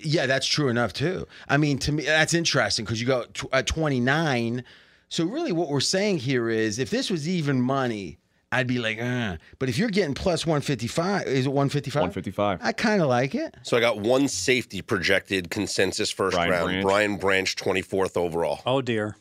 yeah, 0.00 0.26
that's 0.26 0.46
true 0.46 0.68
enough 0.68 0.92
too. 0.92 1.26
I 1.48 1.56
mean, 1.56 1.78
to 1.80 1.92
me, 1.92 2.04
that's 2.04 2.34
interesting 2.34 2.84
because 2.84 3.00
you 3.00 3.06
go 3.06 3.24
at 3.52 3.66
29. 3.66 4.64
So 5.08 5.24
really, 5.24 5.52
what 5.52 5.68
we're 5.68 5.80
saying 5.80 6.18
here 6.18 6.48
is, 6.48 6.78
if 6.78 6.90
this 6.90 7.10
was 7.10 7.28
even 7.28 7.60
money, 7.60 8.18
I'd 8.50 8.66
be 8.66 8.78
like, 8.78 8.98
uh. 9.00 9.36
But 9.58 9.68
if 9.68 9.76
you're 9.78 9.90
getting 9.90 10.14
plus 10.14 10.46
155, 10.46 11.26
is 11.26 11.46
it 11.46 11.50
155? 11.50 12.00
155. 12.00 12.60
I 12.62 12.72
kind 12.72 13.02
of 13.02 13.08
like 13.08 13.34
it. 13.34 13.54
So 13.62 13.76
I 13.76 13.80
got 13.80 13.98
one 13.98 14.26
safety 14.28 14.80
projected 14.80 15.50
consensus 15.50 16.10
first 16.10 16.34
Brian 16.34 16.50
round. 16.50 16.66
Branch. 16.68 16.84
Brian 16.84 17.16
Branch, 17.18 17.56
24th 17.56 18.16
overall. 18.16 18.60
Oh, 18.64 18.80
dear. 18.80 19.16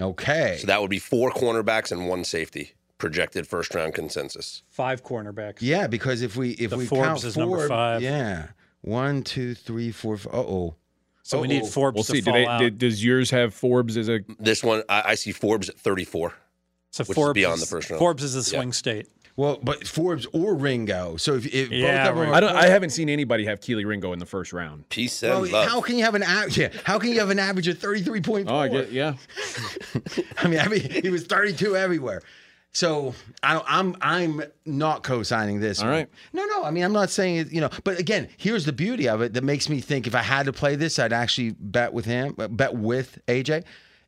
Okay. 0.00 0.56
So 0.60 0.66
that 0.68 0.80
would 0.80 0.90
be 0.90 0.98
four 0.98 1.30
cornerbacks 1.30 1.92
and 1.92 2.08
one 2.08 2.24
safety 2.24 2.72
projected 2.98 3.46
first 3.46 3.74
round 3.74 3.94
consensus. 3.94 4.62
Five 4.70 5.04
cornerbacks. 5.04 5.58
yeah, 5.60 5.86
because 5.86 6.22
if 6.22 6.36
we 6.36 6.52
if 6.52 6.70
The 6.70 6.78
we 6.78 6.86
Forbes 6.86 7.06
count 7.06 7.24
is 7.24 7.36
number 7.36 7.68
five. 7.68 8.00
yeah, 8.00 8.48
one, 8.80 9.22
two, 9.22 9.54
three, 9.54 9.92
four. 9.92 10.14
Uh 10.14 10.38
oh. 10.38 10.76
So 11.24 11.40
we 11.40 11.46
need 11.48 11.62
Uh-oh. 11.62 11.68
Forbes 11.68 11.94
We'll 11.96 12.04
to 12.04 12.12
see. 12.12 12.20
Do 12.20 12.24
fall 12.24 12.32
they, 12.34 12.46
out. 12.46 12.58
did, 12.58 12.78
does 12.78 13.04
yours 13.04 13.30
have 13.30 13.54
Forbes 13.54 13.96
as 13.96 14.08
a? 14.08 14.20
This 14.40 14.64
one, 14.64 14.82
I, 14.88 15.02
I 15.08 15.14
see 15.14 15.30
Forbes 15.32 15.68
at 15.68 15.78
34. 15.78 16.32
So 16.92 17.02
which 17.04 17.10
is 17.10 17.14
Forbes 17.16 17.34
beyond 17.34 17.60
the 17.60 17.66
first 17.66 17.90
round. 17.90 17.98
Forbes 17.98 18.22
is 18.22 18.34
the 18.34 18.42
swing 18.42 18.72
state. 18.72 19.08
Well, 19.34 19.58
but 19.62 19.86
Forbes 19.88 20.26
or 20.34 20.54
Ringo. 20.54 21.16
So 21.16 21.34
if, 21.34 21.46
if 21.46 21.70
Yeah, 21.70 22.04
both 22.04 22.10
of 22.10 22.16
them 22.20 22.30
are 22.30 22.34
I 22.34 22.40
don't. 22.40 22.54
I 22.54 22.66
haven't 22.66 22.90
seen 22.90 23.08
anybody 23.08 23.46
have 23.46 23.60
Kelee 23.60 23.86
Ringo 23.86 24.12
in 24.12 24.18
the 24.18 24.26
first 24.26 24.52
round. 24.52 24.86
Peace 24.90 25.22
and 25.22 25.32
Well, 25.32 25.50
love. 25.50 25.68
how 25.68 25.80
can 25.80 25.96
you 25.96 26.04
have 26.04 26.14
an 26.14 26.22
average? 26.22 26.58
Yeah, 26.58 26.68
how 26.84 26.98
can 26.98 27.10
you 27.10 27.18
have 27.20 27.30
an 27.30 27.38
average 27.38 27.66
of 27.66 27.78
thirty 27.78 28.02
three 28.02 28.20
point 28.20 28.46
four? 28.46 28.56
Oh, 28.56 28.60
I 28.60 28.68
get. 28.68 28.92
Yeah. 28.92 29.14
I 30.38 30.48
mean, 30.48 30.60
I 30.60 30.68
mean, 30.68 30.80
he 31.02 31.08
was 31.08 31.24
thirty 31.24 31.54
two 31.54 31.76
everywhere. 31.76 32.20
So 32.74 33.14
I 33.42 33.54
don't, 33.54 33.66
I'm 33.68 33.96
I'm 34.02 34.42
not 34.66 35.02
co-signing 35.02 35.60
this. 35.60 35.80
All 35.80 35.86
one. 35.86 35.94
right. 35.96 36.08
No, 36.34 36.44
no. 36.44 36.64
I 36.64 36.70
mean, 36.70 36.84
I'm 36.84 36.92
not 36.92 37.08
saying 37.08 37.36
it. 37.36 37.52
You 37.52 37.62
know, 37.62 37.70
but 37.84 37.98
again, 37.98 38.28
here's 38.36 38.66
the 38.66 38.72
beauty 38.72 39.08
of 39.08 39.22
it 39.22 39.32
that 39.32 39.44
makes 39.44 39.68
me 39.70 39.80
think 39.80 40.06
if 40.06 40.14
I 40.14 40.22
had 40.22 40.44
to 40.44 40.52
play 40.52 40.76
this, 40.76 40.98
I'd 40.98 41.12
actually 41.12 41.50
bet 41.58 41.92
with 41.94 42.04
him, 42.04 42.34
uh, 42.38 42.48
bet 42.48 42.74
with 42.74 43.18
AJ. 43.28 43.64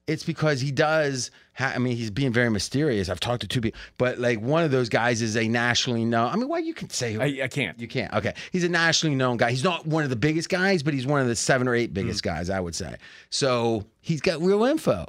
It's 0.06 0.22
because 0.24 0.60
he 0.60 0.70
does. 0.70 1.30
Ha- 1.54 1.72
I 1.74 1.78
mean, 1.78 1.96
he's 1.96 2.10
being 2.10 2.32
very 2.32 2.50
mysterious. 2.50 3.08
I've 3.08 3.20
talked 3.20 3.40
to 3.40 3.48
two 3.48 3.60
people, 3.62 3.80
but 3.96 4.18
like 4.18 4.38
one 4.40 4.62
of 4.62 4.70
those 4.70 4.88
guys 4.90 5.22
is 5.22 5.36
a 5.36 5.48
nationally 5.48 6.04
known. 6.04 6.30
I 6.30 6.36
mean, 6.36 6.48
why 6.48 6.58
you 6.58 6.74
can 6.74 6.90
say 6.90 7.16
I, 7.16 7.44
I 7.44 7.48
can't. 7.48 7.78
you 7.80 7.88
can't. 7.88 8.12
Okay. 8.12 8.34
He's 8.52 8.64
a 8.64 8.68
nationally 8.68 9.16
known 9.16 9.38
guy. 9.38 9.50
He's 9.50 9.64
not 9.64 9.86
one 9.86 10.04
of 10.04 10.10
the 10.10 10.16
biggest 10.16 10.50
guys, 10.50 10.82
but 10.82 10.92
he's 10.92 11.06
one 11.06 11.20
of 11.22 11.26
the 11.26 11.36
seven 11.36 11.66
or 11.66 11.74
eight 11.74 11.94
biggest 11.94 12.22
guys, 12.22 12.50
I 12.50 12.60
would 12.60 12.74
say. 12.74 12.96
So 13.30 13.84
he's 14.02 14.20
got 14.20 14.42
real 14.42 14.64
info. 14.64 15.06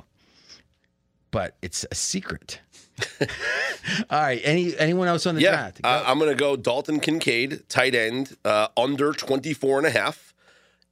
But 1.31 1.57
it's 1.61 1.85
a 1.91 1.95
secret. 1.95 2.61
All 4.09 4.21
right. 4.21 4.39
Any 4.45 4.77
anyone 4.77 5.09
else 5.09 5.25
on 5.25 5.35
the 5.35 5.41
yeah, 5.41 5.51
draft? 5.51 5.81
Go. 5.81 5.89
uh, 5.89 6.03
I'm 6.07 6.17
going 6.19 6.31
to 6.31 6.35
go 6.37 6.55
Dalton 6.55 7.01
Kincaid, 7.01 7.67
tight 7.67 7.93
end, 7.95 8.37
uh, 8.45 8.69
under 8.77 9.11
24 9.11 9.79
and 9.79 9.87
a 9.87 9.91
half. 9.91 10.24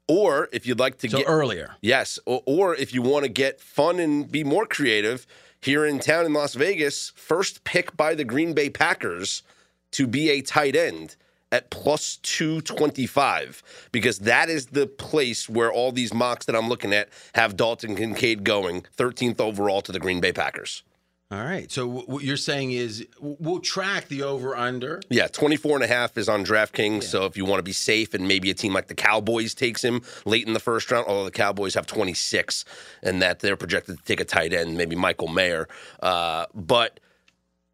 Or 0.07 0.49
if 0.51 0.65
you'd 0.65 0.79
like 0.79 0.97
to 0.99 1.09
so 1.09 1.19
get 1.19 1.27
earlier. 1.27 1.75
Yes, 1.81 2.19
or, 2.25 2.43
or 2.45 2.75
if 2.75 2.93
you 2.93 3.01
want 3.01 3.23
to 3.23 3.29
get 3.29 3.61
fun 3.61 3.99
and 3.99 4.29
be 4.29 4.43
more 4.43 4.65
creative, 4.65 5.25
here 5.61 5.85
in 5.85 5.99
town 5.99 6.25
in 6.25 6.33
Las 6.33 6.55
Vegas, 6.55 7.13
first 7.15 7.63
pick 7.63 7.95
by 7.95 8.15
the 8.15 8.25
Green 8.25 8.53
Bay 8.53 8.69
Packers 8.69 9.43
to 9.91 10.07
be 10.07 10.29
a 10.29 10.41
tight 10.41 10.75
end 10.75 11.15
at 11.53 11.69
plus 11.69 12.17
225 12.23 13.89
because 13.91 14.19
that 14.19 14.49
is 14.49 14.65
the 14.67 14.87
place 14.87 15.47
where 15.47 15.71
all 15.71 15.91
these 15.91 16.13
mocks 16.13 16.47
that 16.47 16.55
I'm 16.55 16.67
looking 16.67 16.91
at 16.91 17.09
have 17.35 17.55
Dalton 17.55 17.95
Kincaid 17.95 18.43
going 18.43 18.85
13th 18.97 19.39
overall 19.39 19.81
to 19.83 19.91
the 19.91 19.99
Green 19.99 20.19
Bay 20.19 20.33
Packers. 20.33 20.83
All 21.33 21.43
right. 21.43 21.71
So 21.71 21.87
what 21.87 22.23
you're 22.23 22.37
saying 22.37 22.73
is 22.73 23.07
we'll 23.19 23.59
track 23.59 24.07
the 24.07 24.21
over 24.21 24.55
under. 24.55 25.01
Yeah, 25.09 25.27
24 25.27 25.77
and 25.77 25.83
a 25.83 25.87
half 25.87 26.15
is 26.15 26.29
on 26.29 26.45
DraftKings. 26.45 27.03
So 27.03 27.25
if 27.25 27.35
you 27.35 27.43
want 27.43 27.57
to 27.57 27.63
be 27.63 27.73
safe 27.73 28.13
and 28.13 28.27
maybe 28.27 28.51
a 28.51 28.53
team 28.53 28.71
like 28.71 28.87
the 28.87 28.93
Cowboys 28.93 29.55
takes 29.55 29.83
him 29.83 30.03
late 30.25 30.45
in 30.45 30.53
the 30.53 30.59
first 30.59 30.91
round, 30.91 31.07
although 31.07 31.25
the 31.25 31.31
Cowboys 31.31 31.73
have 31.73 31.87
26 31.87 32.65
and 33.01 33.19
that 33.23 33.39
they're 33.39 33.57
projected 33.57 33.97
to 33.97 34.03
take 34.03 34.19
a 34.19 34.25
tight 34.25 34.53
end, 34.53 34.77
maybe 34.77 34.95
Michael 34.95 35.27
Mayer. 35.27 35.67
Uh, 36.03 36.45
but 36.53 36.99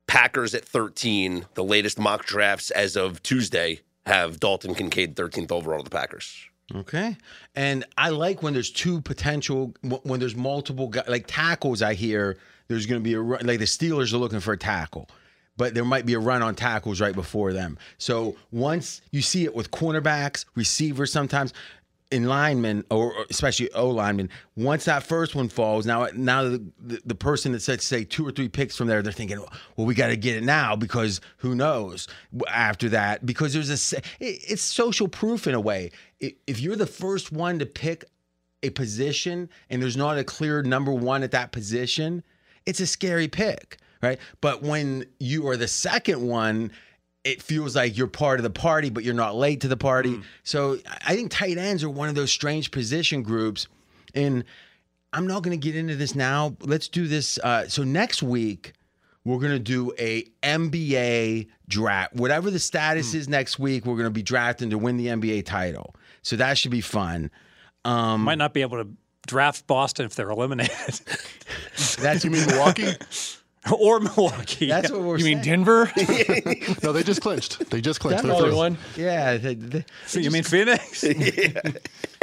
Packers 0.08 0.56
at 0.56 0.64
13, 0.64 1.46
the 1.56 1.64
latest 1.64 2.00
mock 2.00 2.26
drafts 2.26 2.72
as 2.72 2.96
of 2.96 3.22
Tuesday 3.24 3.82
have 4.06 4.40
Dalton 4.40 4.74
Kincaid 4.74 5.18
13th 5.18 5.52
overall 5.52 5.80
to 5.80 5.84
the 5.84 5.90
Packers. 5.90 6.46
Okay. 6.74 7.18
And 7.56 7.84
I 7.98 8.10
like 8.10 8.42
when 8.42 8.54
there's 8.54 8.72
two 8.72 9.02
potential, 9.02 9.74
when 9.82 10.22
there's 10.22 10.36
multiple, 10.36 10.88
guys, 10.88 11.10
like 11.10 11.26
tackles, 11.28 11.82
I 11.82 11.94
hear 11.94 12.38
there's 12.70 12.86
going 12.86 13.02
to 13.02 13.04
be 13.04 13.16
a 13.16 13.20
run, 13.20 13.46
like 13.46 13.60
the 13.60 13.66
Steelers 13.66 14.14
are 14.14 14.18
looking 14.18 14.40
for 14.40 14.54
a 14.54 14.58
tackle, 14.58 15.10
but 15.58 15.74
there 15.74 15.84
might 15.84 16.06
be 16.06 16.14
a 16.14 16.20
run 16.20 16.42
on 16.42 16.56
tackles 16.56 17.02
right 17.02 17.16
before 17.16 17.52
them. 17.52 17.78
So 17.98 18.38
once 18.52 19.02
you 19.12 19.22
see 19.22 19.44
it 19.44 19.54
with 19.54 19.72
cornerbacks, 19.72 20.46
receivers 20.56 21.12
sometimes, 21.12 21.54
in 22.12 22.24
linemen, 22.26 22.84
or 22.90 23.14
especially 23.30 23.72
O 23.74 23.90
linemen, 23.90 24.30
once 24.56 24.86
that 24.86 25.04
first 25.04 25.36
one 25.36 25.48
falls, 25.48 25.86
now 25.86 26.08
now 26.16 26.44
the, 26.44 26.64
the, 27.06 27.14
person 27.14 27.52
that 27.52 27.62
said 27.62 27.82
say 27.84 28.04
two 28.04 28.26
or 28.26 28.32
three 28.32 28.50
picks 28.50 28.76
from 28.76 28.88
there, 28.88 29.04
they're 29.04 29.12
thinking, 29.14 29.40
well, 29.76 29.86
we 29.86 29.94
got 29.94 30.08
to 30.08 30.18
get 30.18 30.36
it 30.36 30.44
now 30.44 30.76
because 30.76 31.22
who 31.38 31.54
knows 31.54 32.08
after 32.48 32.90
that? 32.90 33.28
Because 33.28 33.54
there's 33.54 33.94
a 33.94 33.98
it- 34.20 34.44
it's 34.48 34.64
social 34.64 35.08
proof 35.08 35.46
in 35.46 35.54
a 35.54 35.60
way. 35.60 35.92
If 36.20 36.60
you're 36.60 36.76
the 36.76 36.88
first 36.88 37.32
one 37.32 37.60
to 37.60 37.68
pick 37.68 38.06
a 38.64 38.72
position 38.72 39.48
and 39.70 39.80
there's 39.82 39.98
not 39.98 40.18
a 40.18 40.24
clear 40.24 40.64
number 40.64 40.92
one 40.92 41.22
at 41.22 41.30
that 41.32 41.52
position, 41.52 42.24
it's 42.70 42.80
a 42.80 42.88
scary 42.88 43.28
pick, 43.28 43.78
right? 44.02 44.20
But 44.42 44.62
when 44.62 45.06
you 45.20 45.48
are 45.50 45.58
the 45.58 45.68
second 45.68 46.26
one, 46.26 46.72
it 47.24 47.42
feels 47.42 47.76
like 47.76 47.98
you're 47.98 48.08
part 48.08 48.40
of 48.40 48.44
the 48.44 48.50
party, 48.50 48.90
but 48.90 49.04
you're 49.04 49.14
not 49.14 49.36
late 49.36 49.62
to 49.62 49.68
the 49.68 49.78
party. 49.78 50.22
So 50.44 50.78
I 51.06 51.16
think 51.16 51.32
tight 51.32 51.58
ends 51.58 51.84
are 51.84 51.90
one 51.90 52.08
of 52.08 52.16
those 52.16 52.32
strange 52.32 52.72
position 52.72 53.24
groups. 53.24 53.68
And 54.16 54.46
I'm 55.12 55.28
not 55.28 55.44
going 55.44 55.60
to 55.60 55.64
get 55.64 55.76
into 55.76 55.96
this 55.96 56.16
now. 56.16 56.56
Let's 56.62 56.88
do 56.88 57.08
this. 57.08 57.38
Uh, 57.40 57.68
so 57.68 57.84
next 57.84 58.24
week, 58.24 58.74
we're 59.26 59.40
going 59.40 59.52
to 59.52 59.60
do 59.60 59.92
a 60.00 60.24
NBA 60.44 61.48
draft. 61.68 62.14
Whatever 62.16 62.50
the 62.50 62.60
status 62.60 63.14
is 63.14 63.28
next 63.28 63.60
week, 63.60 63.86
we're 63.86 63.96
going 63.96 64.06
to 64.06 64.12
be 64.12 64.24
drafting 64.24 64.70
to 64.70 64.78
win 64.78 64.98
the 64.98 65.08
NBA 65.08 65.46
title. 65.46 65.94
So 66.22 66.36
that 66.38 66.58
should 66.58 66.72
be 66.72 66.82
fun. 66.82 67.32
Um, 67.84 68.22
Might 68.22 68.38
not 68.38 68.54
be 68.54 68.62
able 68.62 68.84
to 68.84 68.90
draft 69.30 69.68
Boston 69.68 70.06
if 70.08 70.16
they're 70.16 70.30
eliminated, 70.32 70.74
that's 72.00 72.24
You 72.26 72.32
mean 72.32 72.48
Milwaukee? 72.48 72.94
or 73.72 74.00
Milwaukee. 74.00 74.68
that's 74.68 74.90
what 74.90 75.02
we're 75.02 75.18
You 75.20 75.26
mean. 75.26 75.42
Denver? 75.42 75.92
no, 76.84 76.92
they 76.92 77.04
just 77.04 77.22
clinched. 77.22 77.70
They 77.70 77.80
just 77.82 78.00
clinched. 78.00 78.24
They're 78.24 78.56
one. 78.56 78.78
Yeah. 78.96 79.38
they- 79.38 79.54
they- 79.54 79.86
you 80.14 80.32
mean 80.32 80.44
Phoenix? 80.44 81.06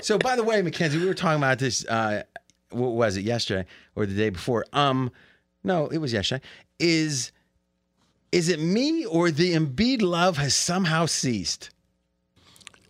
So, 0.02 0.18
by 0.18 0.34
the 0.36 0.42
way, 0.42 0.60
Mackenzie, 0.62 0.98
we 0.98 1.06
were 1.06 1.14
talking 1.14 1.38
about 1.38 1.58
this. 1.58 1.86
Uh, 1.86 2.24
what 2.70 2.90
was 2.92 3.16
it 3.16 3.22
yesterday 3.24 3.66
or 3.94 4.06
the 4.06 4.14
day 4.14 4.30
before? 4.30 4.66
Um, 4.72 5.12
no, 5.62 5.86
it 5.88 5.98
was 5.98 6.12
yesterday. 6.12 6.44
Is 6.78 7.30
Is 8.32 8.48
it 8.48 8.58
me 8.60 9.04
or 9.06 9.30
the 9.30 9.54
Embiid 9.54 10.02
love 10.02 10.36
has 10.38 10.54
somehow 10.54 11.06
ceased? 11.06 11.70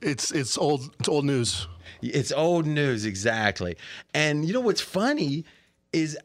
It's 0.01 0.31
it's 0.33 0.57
old 0.57 0.95
it's 0.99 1.09
old 1.09 1.25
news. 1.25 1.69
It's 2.15 2.33
old 2.33 2.67
news, 2.67 3.05
exactly. 3.05 3.77
And 4.15 4.45
you 4.45 4.53
know 4.53 4.61
what's 4.61 4.81
funny 4.81 5.45
is 5.93 6.19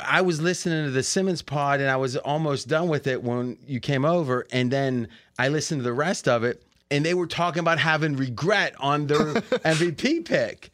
I 0.00 0.22
was 0.22 0.40
listening 0.40 0.84
to 0.84 0.90
the 0.90 1.02
Simmons 1.02 1.42
pod 1.42 1.80
and 1.80 1.90
I 1.90 1.96
was 1.96 2.16
almost 2.16 2.68
done 2.68 2.88
with 2.88 3.06
it 3.06 3.22
when 3.22 3.58
you 3.66 3.80
came 3.80 4.04
over, 4.04 4.46
and 4.52 4.70
then 4.70 5.08
I 5.38 5.48
listened 5.48 5.80
to 5.80 5.84
the 5.84 5.92
rest 5.92 6.26
of 6.28 6.44
it, 6.44 6.62
and 6.90 7.04
they 7.04 7.14
were 7.14 7.26
talking 7.26 7.60
about 7.60 7.78
having 7.78 8.16
regret 8.16 8.74
on 8.80 9.06
their 9.06 9.18
MVP 9.34 10.24
pick. 10.24 10.70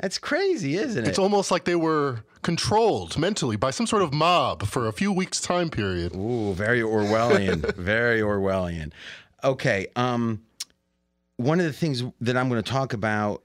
That's 0.00 0.18
crazy, 0.18 0.76
isn't 0.76 1.04
it? 1.04 1.08
It's 1.08 1.18
almost 1.18 1.50
like 1.50 1.64
they 1.64 1.76
were 1.76 2.24
controlled 2.42 3.18
mentally 3.18 3.56
by 3.56 3.70
some 3.70 3.86
sort 3.86 4.02
of 4.02 4.12
mob 4.12 4.64
for 4.66 4.86
a 4.86 4.92
few 4.92 5.12
weeks 5.12 5.40
time 5.40 5.68
period. 5.68 6.14
Ooh, 6.14 6.52
very 6.54 6.80
Orwellian. 6.80 7.74
very 7.76 8.20
Orwellian. 8.20 8.92
Okay. 9.42 9.88
Um, 9.96 10.42
one 11.36 11.60
of 11.60 11.66
the 11.66 11.72
things 11.72 12.02
that 12.20 12.36
I'm 12.36 12.48
going 12.48 12.62
to 12.62 12.70
talk 12.70 12.92
about 12.92 13.42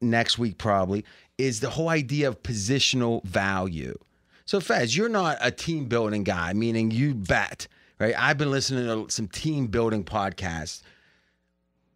next 0.00 0.38
week 0.38 0.58
probably 0.58 1.04
is 1.38 1.60
the 1.60 1.70
whole 1.70 1.88
idea 1.88 2.28
of 2.28 2.42
positional 2.42 3.22
value. 3.24 3.96
So, 4.44 4.60
Fez, 4.60 4.96
you're 4.96 5.08
not 5.08 5.38
a 5.40 5.50
team 5.50 5.86
building 5.86 6.24
guy, 6.24 6.52
meaning 6.52 6.90
you 6.90 7.14
bet, 7.14 7.68
right? 7.98 8.14
I've 8.18 8.36
been 8.38 8.50
listening 8.50 8.84
to 8.86 9.12
some 9.12 9.28
team 9.28 9.68
building 9.68 10.04
podcasts. 10.04 10.82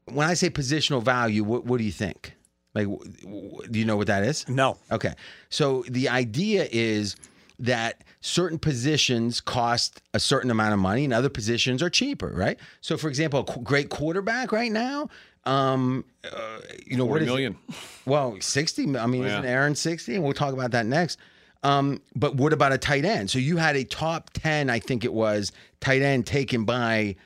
When 0.06 0.28
I 0.28 0.34
say 0.34 0.50
positional 0.50 1.02
value, 1.02 1.42
what, 1.42 1.64
what 1.64 1.78
do 1.78 1.84
you 1.84 1.92
think? 1.92 2.34
Like, 2.74 2.86
w- 2.86 3.12
w- 3.22 3.68
do 3.70 3.78
you 3.78 3.84
know 3.84 3.96
what 3.96 4.08
that 4.08 4.24
is? 4.24 4.48
No. 4.48 4.76
Okay. 4.92 5.14
So 5.48 5.84
the 5.88 6.08
idea 6.08 6.68
is 6.70 7.16
that 7.58 8.02
certain 8.20 8.58
positions 8.58 9.40
cost 9.40 10.02
a 10.12 10.20
certain 10.20 10.50
amount 10.50 10.72
of 10.74 10.78
money 10.80 11.04
and 11.04 11.12
other 11.12 11.28
positions 11.28 11.82
are 11.82 11.90
cheaper, 11.90 12.28
right? 12.34 12.58
So 12.80 12.96
for 12.96 13.08
example, 13.08 13.40
a 13.40 13.44
qu- 13.44 13.60
great 13.62 13.90
quarterback 13.90 14.50
right 14.52 14.72
now, 14.72 15.08
um, 15.44 16.04
uh, 16.24 16.58
you 16.86 16.96
know, 16.96 17.04
what 17.04 17.20
40 17.20 17.24
is 17.24 17.28
it? 17.28 17.32
million. 17.32 17.56
Well, 18.06 18.36
60. 18.40 18.96
I 18.98 19.06
mean, 19.06 19.22
Yeah. 19.22 19.28
isn't 19.28 19.44
Aaron 19.44 19.74
60? 19.74 20.14
And 20.14 20.24
we'll 20.24 20.32
talk 20.32 20.52
about 20.54 20.72
that 20.72 20.86
next. 20.86 21.18
Um, 21.62 22.02
but 22.14 22.34
what 22.36 22.52
about 22.52 22.72
a 22.72 22.78
tight 22.78 23.04
end? 23.04 23.30
So 23.30 23.38
you 23.38 23.56
had 23.58 23.76
a 23.76 23.84
top 23.84 24.30
10, 24.34 24.68
I 24.68 24.78
think 24.80 25.04
it 25.04 25.12
was, 25.12 25.52
tight 25.80 26.02
end 26.02 26.26
taken 26.26 26.64
by 26.64 27.16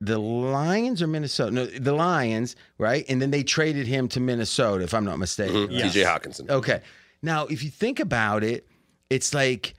the 0.00 0.18
Lions 0.18 1.00
or 1.00 1.06
Minnesota? 1.06 1.52
No, 1.52 1.66
the 1.66 1.92
Lions, 1.92 2.56
right? 2.78 3.04
And 3.08 3.22
then 3.22 3.30
they 3.30 3.42
traded 3.44 3.86
him 3.86 4.08
to 4.08 4.20
Minnesota, 4.20 4.82
if 4.84 4.92
I'm 4.92 5.04
not 5.04 5.18
mistaken. 5.18 5.68
right? 5.68 5.70
TJ 5.70 6.04
Hockenson. 6.04 6.50
Okay. 6.50 6.80
Now, 7.22 7.46
if 7.46 7.62
you 7.62 7.70
think 7.70 8.00
about 8.00 8.42
it, 8.42 8.66
it's 9.12 9.34
like, 9.34 9.74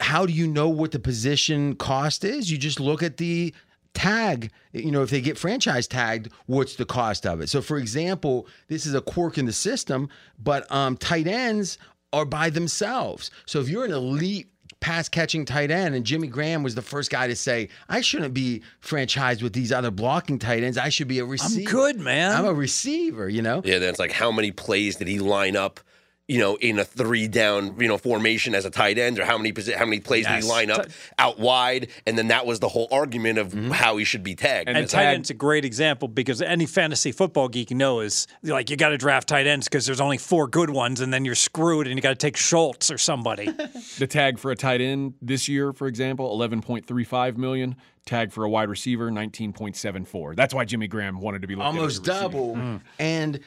how 0.00 0.26
do 0.26 0.32
you 0.32 0.46
know 0.46 0.68
what 0.68 0.92
the 0.92 0.98
position 0.98 1.76
cost 1.76 2.24
is? 2.24 2.50
You 2.50 2.58
just 2.58 2.80
look 2.80 3.02
at 3.02 3.18
the 3.18 3.54
tag. 3.94 4.50
You 4.72 4.90
know, 4.90 5.02
if 5.02 5.10
they 5.10 5.20
get 5.20 5.38
franchise 5.38 5.86
tagged, 5.86 6.30
what's 6.46 6.76
the 6.76 6.84
cost 6.84 7.26
of 7.26 7.40
it? 7.40 7.48
So, 7.48 7.60
for 7.60 7.76
example, 7.76 8.46
this 8.68 8.86
is 8.86 8.94
a 8.94 9.00
quirk 9.00 9.38
in 9.38 9.46
the 9.46 9.52
system, 9.52 10.08
but 10.42 10.70
um, 10.72 10.96
tight 10.96 11.26
ends 11.26 11.78
are 12.12 12.24
by 12.24 12.50
themselves. 12.50 13.30
So, 13.44 13.60
if 13.60 13.68
you're 13.68 13.84
an 13.84 13.92
elite 13.92 14.48
pass 14.80 15.08
catching 15.08 15.44
tight 15.44 15.70
end, 15.70 15.94
and 15.94 16.04
Jimmy 16.04 16.28
Graham 16.28 16.62
was 16.62 16.74
the 16.74 16.82
first 16.82 17.10
guy 17.10 17.26
to 17.26 17.36
say, 17.36 17.68
I 17.88 18.00
shouldn't 18.00 18.34
be 18.34 18.62
franchised 18.82 19.42
with 19.42 19.52
these 19.52 19.72
other 19.72 19.90
blocking 19.90 20.38
tight 20.38 20.62
ends. 20.62 20.78
I 20.78 20.88
should 20.88 21.08
be 21.08 21.18
a 21.18 21.24
receiver. 21.24 21.68
I'm 21.68 21.74
good, 21.74 22.00
man. 22.00 22.32
I'm 22.32 22.44
a 22.44 22.54
receiver, 22.54 23.28
you 23.28 23.42
know? 23.42 23.62
Yeah, 23.64 23.78
then 23.78 23.88
it's 23.88 23.98
like 23.98 24.12
how 24.12 24.30
many 24.30 24.50
plays 24.52 24.96
did 24.96 25.08
he 25.08 25.18
line 25.18 25.56
up, 25.56 25.80
you 26.28 26.38
know, 26.40 26.56
in 26.56 26.78
a 26.78 26.84
three 26.84 27.28
down, 27.28 27.78
you 27.78 27.86
know, 27.86 27.96
formation 27.98 28.54
as 28.54 28.64
a 28.64 28.70
tight 28.70 28.98
end, 28.98 29.18
or 29.18 29.24
how 29.24 29.38
many 29.38 29.52
how 29.76 29.84
many 29.84 30.00
plays 30.00 30.26
did 30.26 30.42
he 30.42 30.48
line 30.48 30.70
up 30.70 30.86
out 31.18 31.38
wide, 31.38 31.88
and 32.06 32.18
then 32.18 32.28
that 32.28 32.46
was 32.46 32.58
the 32.60 32.68
whole 32.68 32.88
argument 32.90 33.38
of 33.38 33.46
Mm-hmm. 33.52 33.70
how 33.70 33.96
he 33.96 34.04
should 34.04 34.22
be 34.24 34.34
tagged. 34.34 34.68
And 34.68 34.76
And 34.76 34.88
tight 34.88 35.06
end's 35.06 35.30
a 35.30 35.34
great 35.34 35.64
example 35.64 36.08
because 36.08 36.42
any 36.42 36.66
fantasy 36.66 37.12
football 37.12 37.48
geek 37.48 37.70
knows 37.70 38.26
like 38.42 38.70
you 38.70 38.76
got 38.76 38.88
to 38.90 38.98
draft 38.98 39.28
tight 39.28 39.46
ends 39.46 39.66
because 39.68 39.86
there's 39.86 40.00
only 40.00 40.18
four 40.18 40.46
good 40.48 40.70
ones 40.70 41.00
and 41.00 41.12
then 41.14 41.24
you're 41.24 41.34
screwed 41.36 41.86
and 41.86 41.96
you 41.96 42.02
got 42.02 42.10
to 42.10 42.14
take 42.16 42.36
Schultz 42.36 42.90
or 42.90 42.98
somebody. 42.98 43.48
The 43.98 44.06
tag 44.06 44.38
for 44.38 44.50
a 44.50 44.56
tight 44.56 44.80
end 44.80 45.14
this 45.22 45.48
year, 45.48 45.72
for 45.72 45.86
example, 45.86 46.36
11.35 46.38 47.36
million. 47.38 47.76
Tag 48.04 48.30
for 48.30 48.44
a 48.44 48.48
wide 48.50 48.68
receiver, 48.68 49.10
19.74. 49.10 50.36
That's 50.36 50.54
why 50.54 50.64
Jimmy 50.64 50.86
Graham 50.86 51.20
wanted 51.20 51.42
to 51.42 51.48
be 51.48 51.54
looked 51.54 51.66
almost 51.66 52.02
as 52.02 52.08
a 52.08 52.12
receiver. 52.12 52.22
double. 52.28 52.80
And 52.98 53.40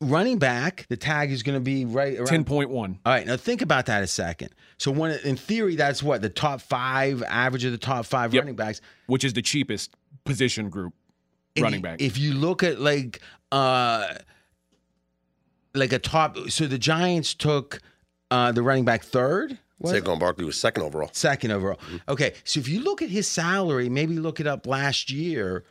running 0.00 0.38
back, 0.38 0.86
the 0.88 0.96
tag 0.96 1.30
is 1.32 1.42
going 1.42 1.56
to 1.56 1.60
be 1.60 1.84
right 1.84 2.16
around. 2.18 2.28
10.1. 2.46 2.70
All 2.74 2.98
right, 3.06 3.26
now 3.26 3.36
think 3.36 3.62
about 3.62 3.86
that 3.86 4.02
a 4.02 4.06
second. 4.06 4.50
So, 4.78 4.90
when 4.90 5.18
in 5.24 5.36
theory, 5.36 5.76
that's 5.76 6.02
what 6.02 6.20
the 6.22 6.28
top 6.28 6.60
five 6.60 7.22
average 7.22 7.64
of 7.64 7.72
the 7.72 7.78
top 7.78 8.04
five 8.06 8.32
Yep. 8.34 8.42
running 8.42 8.56
backs. 8.56 8.80
which 9.06 9.24
is 9.24 9.32
the 9.32 9.42
cheapest 9.42 9.94
position 10.24 10.68
group 10.68 10.92
And 11.56 11.62
running 11.62 11.80
i- 11.80 11.82
back. 11.82 12.00
If 12.02 12.18
you 12.18 12.34
look 12.34 12.62
at 12.62 12.80
like, 12.80 13.20
uh, 13.52 14.14
like 15.74 15.92
a 15.92 15.98
top, 15.98 16.36
so 16.50 16.66
the 16.66 16.78
Giants 16.78 17.34
took 17.34 17.80
uh, 18.30 18.50
the 18.52 18.62
running 18.62 18.84
back 18.84 19.02
third. 19.04 19.58
Was? 19.78 19.92
Saquon 19.92 20.18
Barkley 20.18 20.44
was 20.46 20.58
second 20.58 20.82
overall. 20.82 21.10
Second 21.12 21.50
overall. 21.52 21.78
Okay, 22.08 22.32
so 22.44 22.58
if 22.58 22.66
you 22.68 22.80
look 22.80 23.02
at 23.02 23.10
his 23.10 23.28
salary, 23.28 23.88
maybe 23.90 24.16
look 24.18 24.40
it 24.40 24.46
up 24.46 24.66
last 24.66 25.10
year, 25.10 25.64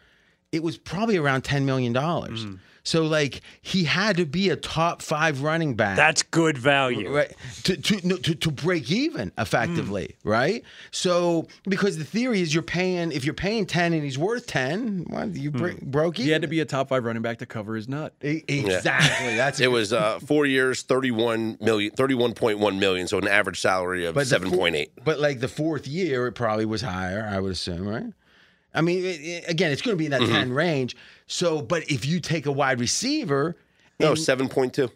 it 0.52 0.62
was 0.64 0.78
probably 0.78 1.18
around 1.18 1.42
ten 1.44 1.66
million 1.66 1.92
dollars. 1.92 2.46
So 2.86 3.04
like 3.04 3.42
he 3.62 3.84
had 3.84 4.16
to 4.18 4.26
be 4.26 4.50
a 4.50 4.56
top 4.56 5.02
five 5.02 5.42
running 5.42 5.74
back. 5.76 5.98
That's 5.98 6.24
good 6.24 6.58
value. 6.58 7.14
right 7.14 7.34
to 7.64 7.76
to, 7.76 8.08
no, 8.08 8.16
to 8.18 8.36
to 8.36 8.52
break 8.52 8.90
even 8.92 9.32
effectively, 9.38 10.16
right? 10.24 10.64
So 10.92 11.48
because 11.68 11.98
the 11.98 12.06
theory 12.06 12.42
is 12.42 12.54
you're 12.54 12.64
paying 12.64 13.12
if 13.12 13.26
you're 13.26 13.34
paying 13.34 13.66
ten 13.66 13.92
and 13.94 14.04
he's 14.04 14.18
worth 14.20 14.46
ten, 14.48 15.08
well, 15.10 15.28
you 15.28 15.50
break, 15.52 15.82
broke 15.82 16.16
even. 16.20 16.26
he 16.28 16.32
had 16.32 16.44
to 16.44 16.48
be 16.48 16.60
a 16.60 16.66
top 16.66 16.90
five 16.90 17.04
running 17.04 17.24
back 17.24 17.40
to 17.40 17.46
cover 17.46 17.76
his 17.76 17.90
nut. 17.90 18.14
E- 18.24 18.44
exactly. 18.48 19.36
That's 19.36 19.60
It 19.60 19.72
was 19.72 19.92
uh, 19.92 20.20
four 20.20 20.46
years, 20.46 20.84
31 20.84 21.58
million, 21.60 21.92
31.1 21.92 22.80
million, 22.80 23.08
so 23.08 23.18
an 23.18 23.28
average 23.28 23.60
salary 23.60 24.06
of 24.06 24.14
But 24.14 24.28
7.8. 24.28 24.90
But 25.04 25.20
like 25.20 25.40
the 25.40 25.48
fourth 25.48 25.88
year, 25.88 26.28
it 26.28 26.34
probably 26.34 26.66
was 26.66 26.84
higher. 26.84 27.28
I 27.30 27.40
would 27.40 27.52
assume, 27.54 27.88
right? 27.88 28.14
I 28.76 28.82
mean, 28.82 29.00
it, 29.06 29.22
it- 29.22 29.44
again, 29.50 29.72
it's 29.72 29.82
going 29.82 29.96
to 29.96 30.00
be 30.00 30.06
in 30.06 30.12
that 30.12 30.22
ten 30.22 30.52
range. 30.54 30.96
So, 31.28 31.62
but 31.62 31.90
if 31.90 32.06
you 32.06 32.20
take 32.20 32.46
a 32.46 32.52
wide 32.52 32.80
receiver, 32.80 33.56
No, 34.00 34.14
7.2. 34.14 34.90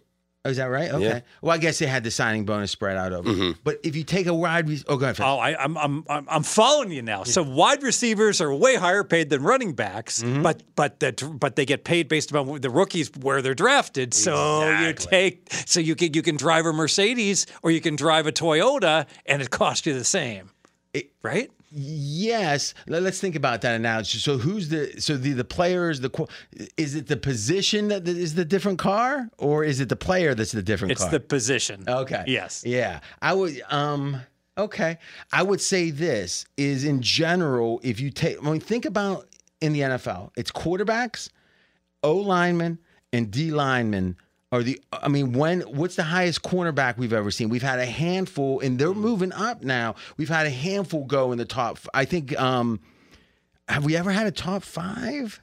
oh, 0.45 0.49
is 0.49 0.57
that 0.57 0.65
right? 0.65 0.91
Okay. 0.91 1.03
Yeah. 1.03 1.19
Well, 1.41 1.53
I 1.56 1.57
guess 1.57 1.80
they 1.80 1.88
had 1.88 2.03
the 2.03 2.11
signing 2.11 2.45
bonus 2.45 2.72
spread 2.72 2.97
out 2.97 3.14
over. 3.14 3.53
But 3.64 3.80
if 3.84 3.95
you 3.95 4.03
take 4.03 4.27
a 4.27 4.34
wide, 4.34 4.69
re- 4.69 4.84
oh, 4.88 4.95
go 4.97 5.06
ahead. 5.06 5.18
Fitz. 5.18 5.26
Oh, 5.26 5.38
I, 5.38 5.61
I'm, 5.61 5.76
I'm 5.77 6.03
I'm 6.10 6.26
I'm 6.30 6.43
following 6.43 6.91
you 6.91 7.01
now. 7.01 7.23
So 7.23 7.41
wide 7.43 7.81
receivers 7.84 8.39
are 8.41 8.53
way 8.53 8.76
higher 8.76 9.03
paid 9.03 9.30
than 9.30 9.41
running 9.43 9.73
backs, 9.73 10.22
Mm-hmm. 10.22 10.43
but 10.43 10.64
but 10.76 10.99
the, 10.99 11.11
but 11.39 11.56
they 11.56 11.65
get 11.65 11.84
paid 11.84 12.07
based 12.07 12.31
upon 12.31 12.61
the 12.61 12.69
rookies 12.69 13.10
where 13.22 13.41
they're 13.41 13.56
drafted. 13.56 14.14
So 14.14 14.69
you 14.81 14.93
take 14.93 15.49
so 15.65 15.80
you 15.80 15.95
can 15.95 16.14
you 16.14 16.22
can 16.22 16.38
drive 16.38 16.65
a 16.65 16.73
Mercedes 16.73 17.45
or 17.64 17.72
you 17.72 17.81
can 17.81 17.95
drive 17.95 18.27
a 18.27 18.31
Toyota, 18.31 19.07
and 19.26 19.41
it 19.41 19.49
costs 19.49 19.85
you 19.88 19.93
the 19.93 20.03
same, 20.06 20.51
It- 20.93 21.11
right? 21.23 21.49
Yes, 21.72 22.74
Let- 22.88 23.04
let's 23.04 23.20
think 23.20 23.36
about 23.36 23.62
that 23.62 23.76
analogy. 23.76 24.18
So, 24.18 24.38
who's 24.38 24.70
the 24.70 25.00
so 25.00 25.18
the 25.18 25.34
the 25.34 25.44
players 25.44 26.00
the 26.00 26.28
is 26.78 26.96
it 26.96 27.08
the 27.08 27.18
position 27.18 27.90
that 27.90 28.08
is 28.08 28.34
the 28.36 28.46
different 28.46 28.80
car, 28.80 29.30
or 29.38 29.64
is 29.64 29.80
it 29.80 29.90
the 29.90 29.96
player 29.96 30.34
that's 30.34 30.52
the 30.52 30.64
different 30.64 30.91
It's 30.94 31.02
car? 31.02 31.12
the 31.12 31.20
position. 31.20 31.84
Okay. 31.88 32.24
Yes. 32.28 32.64
Yeah. 32.66 33.02
I 33.22 33.34
would 33.34 33.62
um 33.70 34.22
okay. 34.58 34.98
I 35.32 35.44
would 35.44 35.62
say 35.62 35.91
this 35.91 36.46
is 36.58 36.84
in 36.86 37.02
general, 37.02 37.80
if 37.84 38.00
you 38.00 38.10
take 38.10 38.38
I 38.44 38.50
mean 38.50 38.60
think 38.60 38.86
about 38.86 39.28
in 39.62 39.74
the 39.74 39.82
NFL, 39.82 40.32
it's 40.36 40.52
quarterbacks, 40.52 41.30
O 42.04 42.16
linemen, 42.16 42.80
and 43.14 43.30
D 43.30 43.52
linemen 43.52 44.16
are 44.52 44.64
the 44.64 44.82
I 44.92 45.08
mean, 45.10 45.34
when 45.34 45.62
what's 45.62 45.96
the 45.96 46.04
highest 46.04 46.42
cornerback 46.42 46.98
we've 46.98 47.14
ever 47.14 47.30
seen? 47.32 47.50
We've 47.50 47.62
had 47.62 47.80
a 47.80 47.86
handful 47.86 48.60
and 48.62 48.80
they're 48.80 48.94
moving 48.94 49.32
up 49.32 49.64
now. 49.64 49.96
We've 50.18 50.30
had 50.30 50.48
a 50.48 50.50
handful 50.50 51.06
go 51.06 51.32
in 51.32 51.38
the 51.38 51.46
top 51.46 51.78
I 51.94 52.06
think 52.06 52.38
um 52.40 52.80
have 53.68 53.86
we 53.86 53.96
ever 53.96 54.12
had 54.12 54.26
a 54.26 54.32
top 54.32 54.64
five? 54.64 55.40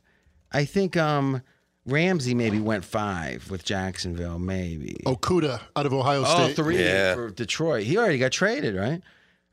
I 0.53 0.65
think 0.65 0.97
um 0.97 1.43
Ramsey 1.87 2.35
maybe 2.35 2.59
went 2.59 2.85
five 2.85 3.49
with 3.49 3.65
Jacksonville, 3.65 4.41
maybe. 4.41 4.97
Okudah 5.07 5.61
out 5.77 5.87
of 5.87 5.93
Ohio 5.93 6.25
Oh, 6.27 6.45
State. 6.45 6.57
three 6.57 6.83
Yeah. 6.85 7.15
for 7.15 7.31
Detroit. 7.31 7.85
He 7.85 7.97
already 7.97 8.19
got 8.19 8.33
traded, 8.33 8.75
right? 8.75 9.01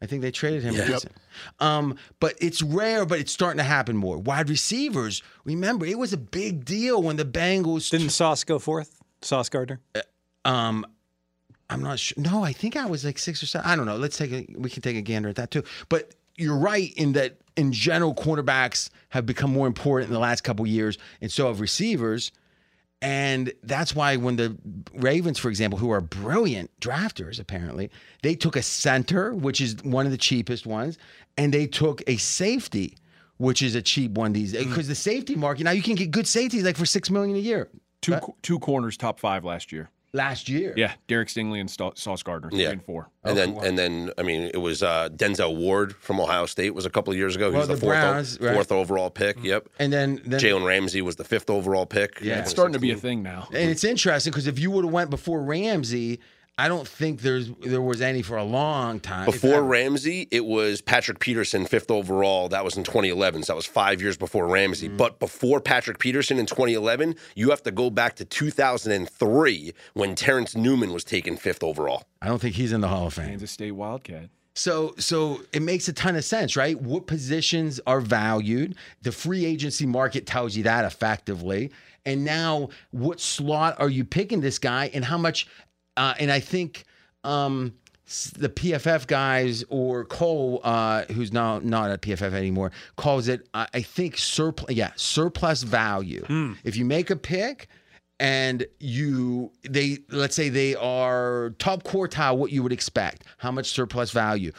I 0.01 0.05
think 0.07 0.23
they 0.23 0.31
traded 0.31 0.63
him. 0.63 0.73
Yep. 0.73 1.01
Um, 1.59 1.95
but 2.19 2.33
it's 2.41 2.61
rare, 2.63 3.05
but 3.05 3.19
it's 3.19 3.31
starting 3.31 3.59
to 3.59 3.63
happen 3.63 3.95
more. 3.95 4.17
Wide 4.17 4.49
receivers, 4.49 5.21
remember, 5.45 5.85
it 5.85 5.97
was 5.99 6.11
a 6.11 6.17
big 6.17 6.65
deal 6.65 7.01
when 7.03 7.15
the 7.17 7.23
Bengals. 7.23 7.89
Didn't 7.91 8.09
Sauce 8.09 8.43
go 8.43 8.57
fourth? 8.59 8.99
Sauce 9.23 9.49
Gardner. 9.49 9.79
um, 10.45 10.85
I'm 11.69 11.81
not 11.81 11.99
sure. 11.99 12.21
No, 12.21 12.43
I 12.43 12.53
think 12.53 12.75
I 12.75 12.85
was 12.85 13.03
like 13.05 13.17
six 13.17 13.41
or 13.41 13.45
seven. 13.45 13.69
I 13.69 13.75
don't 13.75 13.85
know. 13.85 13.95
Let's 13.95 14.17
take 14.17 14.31
a. 14.31 14.45
We 14.57 14.69
can 14.69 14.81
take 14.81 14.95
a 14.95 15.01
gander 15.01 15.29
at 15.29 15.35
that 15.37 15.49
too. 15.51 15.63
But 15.89 16.13
you're 16.35 16.57
right 16.57 16.93
in 16.95 17.13
that, 17.13 17.37
in 17.55 17.71
general, 17.71 18.13
cornerbacks 18.13 18.89
have 19.09 19.25
become 19.25 19.51
more 19.51 19.67
important 19.67 20.09
in 20.09 20.13
the 20.13 20.19
last 20.19 20.43
couple 20.43 20.65
years, 20.67 20.97
and 21.21 21.31
so 21.31 21.47
have 21.47 21.59
receivers. 21.59 22.31
And 23.01 23.51
that's 23.63 23.93
why 23.93 24.15
when 24.15 24.37
the 24.37 24.55
Ravens, 24.93 25.37
for 25.37 25.49
example, 25.49 25.77
who 25.77 25.89
are 25.91 25.99
brilliant 25.99 26.71
drafters, 26.79 27.37
apparently, 27.39 27.91
they 28.21 28.33
took 28.33 28.55
a 28.55 28.61
center, 28.61 29.33
which 29.33 29.59
is 29.59 29.75
one 29.83 30.05
of 30.05 30.11
the 30.13 30.17
cheapest 30.17 30.65
ones, 30.65 30.97
and 31.37 31.53
they 31.53 31.67
took 31.67 32.01
a 32.07 32.15
safety, 32.15 32.95
which 33.37 33.61
is 33.61 33.75
a 33.75 33.81
cheap 33.81 34.11
one 34.11 34.31
these 34.31 34.53
days. 34.53 34.65
because 34.65 34.87
the 34.87 34.95
safety 34.95 35.35
market 35.35 35.65
now 35.65 35.71
you 35.71 35.81
can 35.81 35.95
get 35.95 36.11
good 36.11 36.27
safeties 36.27 36.63
like 36.63 36.77
for 36.77 36.85
six 36.85 37.09
million 37.09 37.35
a 37.35 37.39
year. 37.39 37.69
Two 38.03 38.17
two 38.43 38.59
corners, 38.59 38.97
top 38.97 39.19
five 39.19 39.43
last 39.43 39.71
year. 39.71 39.89
Last 40.15 40.47
year, 40.47 40.75
Yeah, 40.77 40.93
Derek 41.07 41.27
Stingley 41.27 41.59
and 41.59 41.67
Sta- 41.67 41.93
Sauce 41.95 42.21
Gardner, 42.21 42.51
three 42.51 42.61
Yeah. 42.61 42.69
and 42.69 42.83
four. 42.85 43.09
And 43.23 43.35
then, 43.35 43.57
and 43.63 43.75
then, 43.75 44.11
I 44.15 44.21
mean, 44.21 44.43
it 44.53 44.57
was 44.61 44.83
uh, 44.83 45.09
Denzel 45.09 45.55
Ward 45.55 45.95
from 45.95 46.19
Ohio 46.19 46.45
State 46.45 46.75
was 46.75 46.85
a 46.85 46.91
couple 46.91 47.11
of 47.11 47.17
years 47.17 47.35
ago. 47.35 47.47
He 47.49 47.53
Well, 47.57 47.61
was 47.61 47.69
the, 47.69 47.73
the 47.73 47.81
fourth, 47.81 47.97
o- 47.97 47.99
Browns, 48.11 48.39
right. 48.39 48.53
fourth 48.53 48.71
overall 48.71 49.09
pick. 49.09 49.37
Yep. 49.43 49.69
and 49.79 49.91
then 49.91 50.21
then 50.23 50.39
Jalen 50.39 50.67
Ramsey 50.67 51.01
was 51.01 51.15
the 51.15 51.23
fifth 51.23 51.49
overall 51.49 51.87
pick. 51.87 52.19
Yeah. 52.21 52.41
It's 52.41 52.51
starting 52.51 52.73
to 52.73 52.79
be 52.79 52.91
a 52.91 52.95
thing 52.95 53.23
now. 53.23 53.47
And 53.51 53.71
it's 53.71 53.83
interesting 53.83 54.29
because 54.29 54.45
if 54.45 54.59
you 54.59 54.69
would 54.69 54.85
have 54.85 54.93
went 54.93 55.09
before 55.09 55.41
Ramsey, 55.41 56.19
I 56.55 56.67
don't 56.67 56.87
think 56.87 57.21
there's 57.21 57.49
there 57.61 57.81
was 57.81 57.99
any 58.01 58.21
for 58.21 58.37
a 58.37 58.43
long 58.43 58.99
time. 58.99 59.25
Before 59.25 59.55
ever. 59.55 59.63
Ramsey, 59.63 60.27
it 60.29 60.45
was 60.45 60.81
Patrick 60.81 61.19
Peterson, 61.19 61.65
fifth 61.65 61.89
overall. 61.89 62.47
That 62.49 62.63
was 62.63 62.77
in 62.77 62.83
2011. 62.83 63.43
So 63.43 63.53
that 63.53 63.55
was 63.55 63.65
five 63.65 64.01
years 64.01 64.17
before 64.17 64.47
Ramsey. 64.47 64.87
Mm-hmm. 64.87 64.97
But 64.97 65.19
before 65.19 65.59
Patrick 65.59 65.97
Peterson 65.97 66.37
in 66.37 66.45
2011, 66.45 67.15
you 67.35 67.49
have 67.49 67.63
to 67.63 67.71
go 67.71 67.89
back 67.89 68.15
to 68.17 68.25
2003 68.25 69.73
when 69.93 70.13
Terrence 70.13 70.55
Newman 70.55 70.93
was 70.93 71.03
taken 71.03 71.37
fifth 71.37 71.63
overall. 71.63 72.03
I 72.21 72.27
don't 72.27 72.39
think 72.39 72.55
he's 72.55 72.71
in 72.71 72.81
the 72.81 72.87
Hall 72.87 73.07
of 73.07 73.15
Fame. 73.15 73.29
Kansas 73.29 73.49
State 73.49 73.71
Wildcat. 73.71 74.29
So 74.53 74.93
so 74.99 75.41
it 75.51 75.63
makes 75.63 75.87
a 75.87 75.93
ton 75.93 76.15
of 76.15 76.23
sense, 76.23 76.55
right? 76.55 76.79
What 76.79 77.07
positions 77.07 77.79
are 77.87 77.99
valued? 77.99 78.75
The 79.01 79.11
free 79.11 79.45
agency 79.45 79.87
market 79.87 80.27
tells 80.27 80.55
you 80.55 80.61
that 80.63 80.85
effectively. 80.85 81.71
And 82.05 82.23
now 82.23 82.69
what 82.91 83.19
slot 83.19 83.79
are 83.79 83.89
you 83.89 84.03
picking 84.03 84.41
this 84.41 84.59
guy 84.59 84.91
and 84.93 85.05
how 85.05 85.17
much 85.17 85.47
uh, 85.97 86.13
and 86.19 86.31
I 86.31 86.39
think 86.39 86.85
um 87.23 87.73
the 88.37 88.49
PFF 88.49 89.07
guys 89.07 89.63
or 89.69 90.05
Cole, 90.05 90.59
uh, 90.63 91.03
who's 91.05 91.31
now 91.31 91.59
not 91.59 91.89
at 91.89 92.01
PFF 92.01 92.33
anymore, 92.33 92.71
calls 92.95 93.27
it, 93.27 93.47
I 93.53 93.67
I 93.73 93.81
think, 93.81 94.17
surplus. 94.17 94.75
Yeah, 94.75 94.91
surplus 94.95 95.63
value. 95.63 96.25
If 96.63 96.75
you 96.75 96.85
make 96.85 97.09
a 97.09 97.15
pick 97.15 97.69
and 98.19 98.65
you, 98.79 99.51
they, 99.67 99.99
let's 100.09 100.35
say 100.35 100.49
they 100.49 100.75
are 100.75 101.55
top 101.59 101.83
quartile, 101.83 102.37
what 102.37 102.51
you 102.51 102.61
would 102.61 102.73
expect, 102.73 103.23
how 103.37 103.51
much 103.51 103.67
surplus 103.71 104.11
value, 104.11 104.51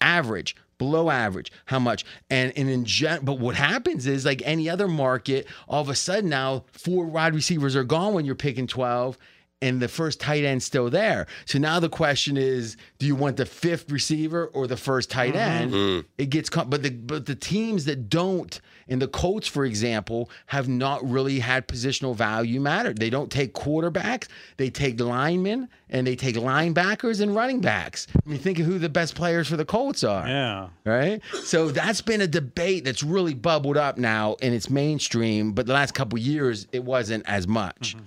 average, 0.00 0.56
below 0.78 1.10
average, 1.10 1.52
how 1.66 1.80
much, 1.80 2.04
and 2.30 2.52
and 2.56 2.70
in 2.70 2.84
gen, 2.84 3.24
but 3.24 3.40
what 3.40 3.56
happens 3.56 4.06
is 4.06 4.24
like 4.24 4.40
any 4.44 4.70
other 4.70 4.88
market, 4.88 5.46
all 5.68 5.82
of 5.82 5.88
a 5.88 5.94
sudden 5.94 6.30
now 6.30 6.64
four 6.72 7.06
wide 7.06 7.34
receivers 7.34 7.74
are 7.74 7.84
gone 7.84 8.14
when 8.14 8.24
you're 8.24 8.36
picking 8.36 8.68
twelve 8.68 9.18
and 9.60 9.80
the 9.80 9.88
first 9.88 10.20
tight 10.20 10.44
end's 10.44 10.64
still 10.64 10.88
there. 10.88 11.26
So 11.44 11.58
now 11.58 11.80
the 11.80 11.88
question 11.88 12.36
is, 12.36 12.76
do 12.98 13.06
you 13.06 13.16
want 13.16 13.36
the 13.36 13.46
fifth 13.46 13.90
receiver 13.90 14.46
or 14.46 14.66
the 14.66 14.76
first 14.76 15.10
tight 15.10 15.34
mm-hmm. 15.34 15.62
end? 15.62 15.72
Mm-hmm. 15.72 16.06
It 16.16 16.30
gets 16.30 16.48
com- 16.48 16.70
but 16.70 16.82
the 16.82 16.90
but 16.90 17.26
the 17.26 17.34
teams 17.34 17.84
that 17.86 18.08
don't, 18.08 18.60
and 18.88 19.02
the 19.02 19.08
Colts, 19.08 19.48
for 19.48 19.64
example, 19.64 20.30
have 20.46 20.68
not 20.68 21.08
really 21.08 21.40
had 21.40 21.66
positional 21.66 22.14
value 22.14 22.60
matter. 22.60 22.92
They 22.92 23.10
don't 23.10 23.30
take 23.30 23.52
quarterbacks, 23.54 24.28
they 24.56 24.70
take 24.70 25.00
linemen, 25.00 25.68
and 25.90 26.06
they 26.06 26.16
take 26.16 26.36
linebackers 26.36 27.20
and 27.20 27.34
running 27.34 27.60
backs. 27.60 28.06
I 28.14 28.28
mean, 28.28 28.38
think 28.38 28.58
of 28.58 28.66
who 28.66 28.78
the 28.78 28.88
best 28.88 29.14
players 29.14 29.48
for 29.48 29.56
the 29.56 29.64
Colts 29.64 30.04
are 30.04 30.26
Yeah. 30.26 30.68
right? 30.84 31.20
So 31.42 31.68
that's 31.68 32.00
been 32.00 32.20
a 32.20 32.26
debate 32.26 32.84
that's 32.84 33.02
really 33.02 33.34
bubbled 33.34 33.76
up 33.76 33.98
now 33.98 34.36
and 34.40 34.54
it's 34.54 34.70
mainstream, 34.70 35.52
but 35.52 35.66
the 35.66 35.72
last 35.72 35.94
couple 35.94 36.18
years 36.18 36.66
it 36.72 36.84
wasn't 36.84 37.28
as 37.28 37.48
much. 37.48 37.96
Mm-hmm. 37.96 38.04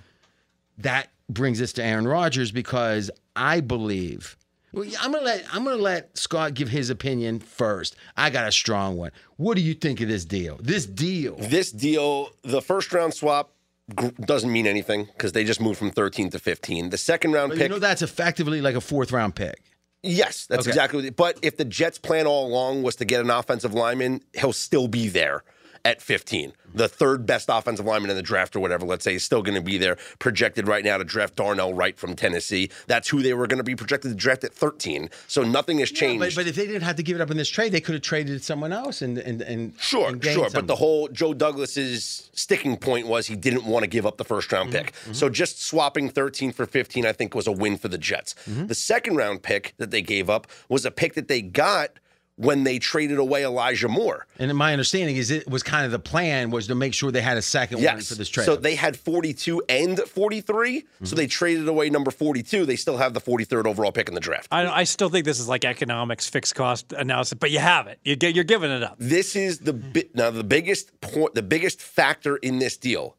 That 0.78 1.08
brings 1.34 1.60
us 1.60 1.72
to 1.74 1.84
Aaron 1.84 2.06
Rodgers 2.06 2.50
because 2.52 3.10
I 3.36 3.60
believe 3.60 4.36
well, 4.72 4.88
I'm 5.00 5.12
gonna 5.12 5.24
let 5.24 5.44
I'm 5.52 5.64
gonna 5.64 5.76
let 5.76 6.16
Scott 6.16 6.54
give 6.54 6.68
his 6.70 6.88
opinion 6.90 7.40
first. 7.40 7.94
I 8.16 8.30
got 8.30 8.48
a 8.48 8.52
strong 8.52 8.96
one. 8.96 9.10
What 9.36 9.56
do 9.56 9.62
you 9.62 9.74
think 9.74 10.00
of 10.00 10.08
this 10.08 10.24
deal? 10.24 10.58
This 10.62 10.86
deal. 10.86 11.36
This 11.36 11.70
deal, 11.70 12.30
the 12.42 12.62
first 12.62 12.92
round 12.92 13.12
swap 13.12 13.52
gr- 13.94 14.08
doesn't 14.24 14.50
mean 14.50 14.66
anything 14.66 15.04
because 15.04 15.32
they 15.32 15.44
just 15.44 15.60
moved 15.60 15.78
from 15.78 15.90
13 15.90 16.30
to 16.30 16.38
15. 16.38 16.88
The 16.90 16.96
second 16.96 17.32
round 17.32 17.50
But 17.50 17.58
pick, 17.58 17.64
you 17.64 17.74
know 17.74 17.78
that's 17.78 18.00
effectively 18.02 18.60
like 18.62 18.74
a 18.74 18.80
fourth 18.80 19.12
round 19.12 19.34
pick. 19.34 19.60
yes, 20.02 20.46
that's 20.46 20.60
Okay. 20.62 20.70
exactly 20.70 20.96
what 20.98 21.04
it, 21.06 21.16
But 21.16 21.38
if 21.42 21.58
the 21.58 21.66
Jets' 21.66 21.98
plan 21.98 22.26
all 22.26 22.46
along 22.46 22.82
was 22.82 22.96
to 22.96 23.04
get 23.04 23.20
an 23.20 23.28
offensive 23.30 23.74
lineman, 23.74 24.22
he'll 24.34 24.54
still 24.54 24.88
be 24.88 25.08
there 25.08 25.44
at 25.84 26.00
15. 26.00 26.54
The 26.74 26.88
third 26.88 27.26
best 27.26 27.48
offensive 27.50 27.84
lineman 27.86 28.10
in 28.10 28.16
the 28.16 28.22
draft 28.22 28.56
or 28.56 28.60
whatever, 28.60 28.86
let's 28.86 29.04
say, 29.04 29.14
is 29.14 29.24
still 29.24 29.42
going 29.42 29.54
to 29.54 29.60
be 29.62 29.78
there. 29.78 29.96
Projected 30.18 30.68
right 30.68 30.84
now 30.84 30.98
to 30.98 31.04
draft 31.04 31.36
Darnell 31.36 31.74
Wright 31.74 31.98
from 31.98 32.14
Tennessee. 32.16 32.70
That's 32.86 33.08
who 33.08 33.22
they 33.22 33.34
were 33.34 33.46
going 33.46 33.58
to 33.58 33.64
be 33.64 33.76
projected 33.76 34.10
to 34.10 34.16
draft 34.16 34.44
at 34.44 34.52
13. 34.54 35.10
So 35.28 35.42
nothing 35.42 35.78
has 35.78 35.90
Yeah, 35.90 35.98
changed. 35.98 36.20
but, 36.20 36.34
but 36.34 36.46
if 36.46 36.56
they 36.56 36.66
didn't 36.66 36.82
have 36.82 36.96
to 36.96 37.02
give 37.02 37.16
it 37.16 37.20
up 37.20 37.30
in 37.30 37.36
this 37.36 37.48
trade, 37.48 37.72
they 37.72 37.80
could 37.80 37.94
have 37.94 38.02
traded 38.02 38.36
it 38.36 38.44
someone 38.44 38.72
else 38.72 39.02
and 39.02 39.18
and 39.18 39.42
and 39.42 39.74
Sure, 39.78 40.08
and 40.08 40.22
sure. 40.24 40.48
But 40.52 40.66
the 40.66 40.76
whole 40.76 41.08
Joe 41.08 41.34
Douglas's 41.34 42.30
sticking 42.32 42.76
point 42.76 43.06
was 43.06 43.26
he 43.26 43.36
didn't 43.36 43.64
want 43.64 43.82
to 43.84 43.86
give 43.88 44.06
up 44.06 44.16
the 44.16 44.24
first 44.24 44.50
round 44.52 44.62
Mm-hmm, 44.70 44.84
pick. 44.84 44.94
So 45.12 45.28
just 45.28 45.62
swapping 45.62 46.08
13 46.08 46.52
for 46.52 46.66
15, 46.66 47.04
I 47.04 47.12
think, 47.12 47.34
was 47.34 47.46
a 47.46 47.52
win 47.52 47.76
for 47.78 47.88
the 47.88 47.98
Jets. 47.98 48.34
Mm-hmm. 48.48 48.66
The 48.66 48.74
second 48.74 49.16
round 49.16 49.42
pick 49.42 49.74
that 49.78 49.90
they 49.90 50.02
gave 50.02 50.30
up 50.30 50.46
was 50.68 50.84
a 50.84 50.90
pick 50.90 51.14
that 51.14 51.28
they 51.28 51.42
got 51.42 51.98
when 52.36 52.64
they 52.64 52.78
traded 52.78 53.18
away 53.18 53.44
Elijah 53.44 53.88
Moore. 53.88 54.26
And 54.38 54.54
my 54.56 54.72
understanding 54.72 55.16
is 55.16 55.30
it 55.30 55.48
was 55.48 55.62
kind 55.62 55.84
of 55.84 55.92
the 55.92 55.98
plan 55.98 56.50
was 56.50 56.66
to 56.68 56.74
make 56.74 56.94
sure 56.94 57.10
they 57.10 57.20
had 57.20 57.36
a 57.36 57.42
second 57.42 57.82
one 57.82 58.00
for 58.00 58.14
this 58.14 58.28
trade. 58.28 58.44
So 58.44 58.56
they 58.56 58.74
had 58.74 58.96
42 58.96 59.62
and 59.68 59.98
43. 60.00 60.80
Mm-hmm. 60.80 61.04
So 61.04 61.14
they 61.16 61.26
traded 61.26 61.68
away 61.68 61.90
number 61.90 62.10
42. 62.10 62.64
They 62.66 62.76
still 62.76 62.96
have 62.96 63.14
the 63.14 63.20
43rd 63.20 63.66
overall 63.66 63.92
pick 63.92 64.08
in 64.08 64.14
the 64.14 64.20
draft. 64.20 64.48
I, 64.50 64.66
I 64.66 64.84
still 64.84 65.08
think 65.08 65.24
this 65.24 65.38
is 65.38 65.48
like 65.48 65.64
economics, 65.64 66.28
fixed 66.28 66.54
cost 66.54 66.92
analysis, 66.92 67.34
but 67.38 67.50
you 67.50 67.58
have 67.58 67.86
it. 67.86 67.98
You, 68.04 68.16
get- 68.16 68.34
you're 68.34 68.44
giving 68.44 68.70
it 68.70 68.82
up. 68.82 68.96
This 68.98 69.36
is 69.36 69.58
the 69.58 69.74
bi- 69.74 70.08
now 70.14 70.30
the 70.30 70.44
biggest 70.44 71.00
point, 71.00 71.34
the 71.34 71.42
biggest 71.42 71.80
factor 71.80 72.36
in 72.36 72.58
this 72.58 72.76
deal 72.76 73.16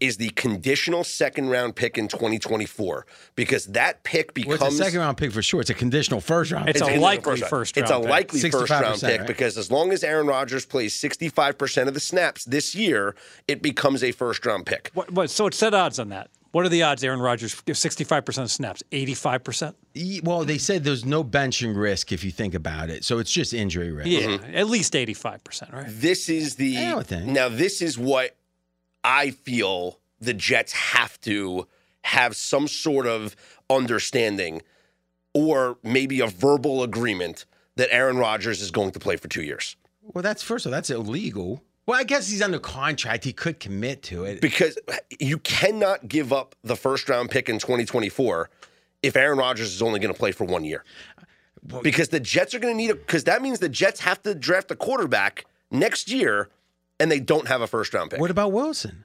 is 0.00 0.16
the 0.16 0.28
conditional 0.30 1.02
second 1.02 1.48
round 1.48 1.74
pick 1.74 1.98
in 1.98 2.06
2024 2.08 3.04
because 3.34 3.66
that 3.66 4.04
pick 4.04 4.32
well, 4.36 4.56
becomes 4.56 4.72
it's 4.74 4.80
a 4.80 4.84
second 4.84 5.00
round 5.00 5.16
pick 5.16 5.32
for 5.32 5.42
sure. 5.42 5.60
It's 5.60 5.70
a 5.70 5.74
conditional 5.74 6.20
first 6.20 6.52
round. 6.52 6.68
It's 6.68 6.78
pick. 6.80 6.88
a 6.88 6.92
conditional 6.92 7.02
likely 7.10 7.40
first 7.40 7.76
round 7.76 7.84
It's 7.84 7.90
a 7.90 8.00
pick. 8.00 8.08
likely 8.08 8.50
first 8.50 8.70
round 8.70 9.00
pick 9.00 9.18
right? 9.20 9.26
because 9.26 9.58
as 9.58 9.70
long 9.72 9.92
as 9.92 10.04
Aaron 10.04 10.26
Rodgers 10.28 10.64
plays 10.66 10.94
65% 10.94 11.88
of 11.88 11.94
the 11.94 12.00
snaps 12.00 12.44
this 12.44 12.74
year, 12.74 13.16
it 13.48 13.60
becomes 13.62 14.04
a 14.04 14.12
first 14.12 14.44
round 14.46 14.66
pick. 14.66 14.90
What, 14.94 15.10
what, 15.10 15.30
so 15.30 15.46
it's 15.46 15.56
set 15.58 15.74
odds 15.74 15.98
on 15.98 16.10
that. 16.10 16.30
What 16.52 16.64
are 16.64 16.70
the 16.70 16.82
odds 16.82 17.04
Aaron 17.04 17.20
Rodgers 17.20 17.60
gives 17.62 17.78
65% 17.84 18.38
of 18.42 18.50
snaps? 18.50 18.82
85%? 18.90 19.74
E- 19.94 20.20
well, 20.24 20.44
they 20.46 20.56
said 20.56 20.82
there's 20.82 21.04
no 21.04 21.22
benching 21.22 21.76
risk 21.76 22.10
if 22.10 22.24
you 22.24 22.30
think 22.30 22.54
about 22.54 22.88
it. 22.88 23.04
So 23.04 23.18
it's 23.18 23.30
just 23.30 23.52
injury 23.52 23.92
risk. 23.92 24.08
Yeah, 24.08 24.20
Mm-hmm. 24.28 24.54
at 24.56 24.66
least 24.68 24.94
85%, 24.94 25.72
right? 25.72 25.84
This 25.88 26.30
is 26.30 26.54
the 26.54 26.78
I 26.78 26.94
would 26.94 27.06
think. 27.06 27.26
now. 27.26 27.50
This 27.50 27.82
is 27.82 27.98
what 27.98 28.34
I 29.04 29.30
feel 29.30 30.00
the 30.20 30.34
Jets 30.34 30.72
have 30.72 31.20
to 31.22 31.66
have 32.02 32.36
some 32.36 32.68
sort 32.68 33.06
of 33.06 33.36
understanding, 33.70 34.62
or 35.34 35.78
maybe 35.82 36.20
a 36.20 36.26
verbal 36.26 36.82
agreement 36.82 37.44
that 37.76 37.88
Aaron 37.92 38.18
Rodgers 38.18 38.60
is 38.60 38.70
going 38.70 38.92
to 38.92 38.98
play 38.98 39.16
for 39.16 39.28
two 39.28 39.42
years. 39.42 39.76
Well, 40.02 40.22
that's 40.22 40.42
first 40.42 40.66
of 40.66 40.72
all, 40.72 40.74
that's 40.74 40.90
illegal. 40.90 41.62
Well, 41.86 41.98
I 41.98 42.04
guess 42.04 42.28
he's 42.28 42.42
under 42.42 42.58
contract. 42.58 43.24
He 43.24 43.32
could 43.32 43.60
commit 43.60 44.02
to 44.04 44.24
it. 44.24 44.42
Because 44.42 44.78
you 45.18 45.38
cannot 45.38 46.06
give 46.06 46.34
up 46.34 46.54
the 46.62 46.76
first 46.76 47.08
round 47.08 47.30
pick 47.30 47.48
in 47.48 47.58
2024 47.58 48.50
if 49.02 49.16
Aaron 49.16 49.38
Rodgers 49.38 49.72
is 49.72 49.80
only 49.80 49.98
going 49.98 50.12
to 50.12 50.18
play 50.18 50.32
for 50.32 50.44
one 50.44 50.64
year. 50.64 50.84
Because 51.82 52.08
the 52.08 52.20
Jets 52.20 52.54
are 52.54 52.58
going 52.58 52.74
to 52.74 52.76
need 52.76 52.90
a 52.90 52.94
because 52.94 53.24
that 53.24 53.42
means 53.42 53.58
the 53.58 53.68
Jets 53.68 54.00
have 54.00 54.22
to 54.22 54.34
draft 54.34 54.70
a 54.70 54.76
quarterback 54.76 55.46
next 55.70 56.10
year, 56.10 56.48
and 57.00 57.10
they 57.10 57.20
don't 57.20 57.48
have 57.48 57.60
a 57.60 57.66
first 57.66 57.92
round 57.94 58.10
pick. 58.10 58.20
What 58.20 58.30
about 58.30 58.52
Wilson? 58.52 59.04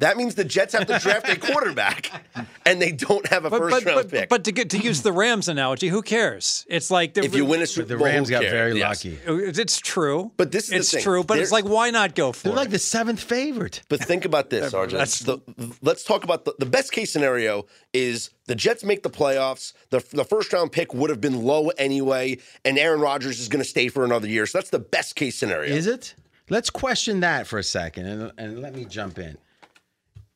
That 0.00 0.16
means 0.16 0.34
the 0.34 0.42
Jets 0.44 0.72
have 0.72 0.88
to 0.88 0.98
draft 0.98 1.28
a 1.28 1.36
quarterback, 1.38 2.10
and 2.66 2.82
they 2.82 2.90
don't 2.90 3.24
have 3.28 3.44
a 3.44 3.50
But, 3.50 3.58
first 3.60 3.84
but, 3.84 3.84
round 3.94 4.02
but, 4.02 4.10
pick. 4.10 4.28
but 4.28 4.42
to 4.44 4.50
get 4.50 4.70
to 4.70 4.78
use 4.78 5.02
the 5.02 5.12
Rams 5.12 5.46
analogy, 5.46 5.86
who 5.86 6.02
cares? 6.02 6.66
It's 6.68 6.90
like 6.90 7.16
if 7.16 7.32
you 7.36 7.44
win 7.44 7.62
a 7.62 7.66
Super 7.66 7.86
The 7.86 7.96
Bowl, 7.98 8.06
Rams 8.06 8.28
got 8.28 8.40
cares? 8.40 8.50
very 8.52 8.78
Yes. 8.78 9.04
lucky. 9.04 9.18
it's 9.24 9.78
true. 9.78 10.32
But 10.36 10.50
this 10.50 10.64
is 10.64 10.68
the 10.68 10.72
thing. 10.72 10.80
it's 10.80 10.90
thing. 10.90 11.02
true. 11.04 11.22
But 11.22 11.38
it's 11.38 11.52
like, 11.52 11.64
why 11.64 11.90
not 11.90 12.16
go 12.16 12.32
for 12.32 12.42
They're 12.48 12.52
it? 12.54 12.56
like 12.56 12.70
the 12.70 12.78
seventh 12.80 13.20
favorite. 13.22 13.82
But 13.88 14.00
think 14.00 14.24
about 14.24 14.50
this, 14.50 14.72
RJ. 14.74 14.90
That's- 14.90 15.20
The- 15.20 15.38
let's 15.80 16.02
talk 16.02 16.24
about 16.24 16.44
the, 16.44 16.54
the 16.58 16.66
best 16.66 16.90
case 16.90 17.12
scenario 17.12 17.66
is 17.92 18.30
the 18.46 18.56
Jets 18.56 18.82
make 18.82 19.04
the 19.04 19.10
playoffs. 19.10 19.74
The, 19.90 20.04
the 20.10 20.24
first 20.24 20.52
round 20.52 20.72
pick 20.72 20.92
would 20.92 21.10
have 21.10 21.20
been 21.20 21.44
low 21.44 21.68
anyway, 21.78 22.38
and 22.64 22.78
Aaron 22.80 23.00
Rodgers 23.00 23.38
is 23.38 23.46
going 23.48 23.62
to 23.62 23.68
stay 23.68 23.86
for 23.86 24.04
another 24.04 24.26
year. 24.26 24.44
So 24.46 24.58
that's 24.58 24.70
the 24.70 24.80
best 24.80 25.14
case 25.14 25.36
scenario. 25.36 25.72
Is 25.72 25.86
it? 25.86 26.16
Let's 26.50 26.70
question 26.70 27.20
that 27.20 27.46
for 27.46 27.58
a 27.58 27.62
second 27.62 28.06
and, 28.06 28.32
and 28.36 28.60
let 28.60 28.74
me 28.74 28.84
jump 28.84 29.18
in. 29.18 29.38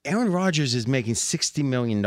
Aaron 0.04 0.32
Rodgers 0.32 0.74
is 0.74 0.86
making 0.86 1.14
$60 1.14 1.62
million 1.64 2.00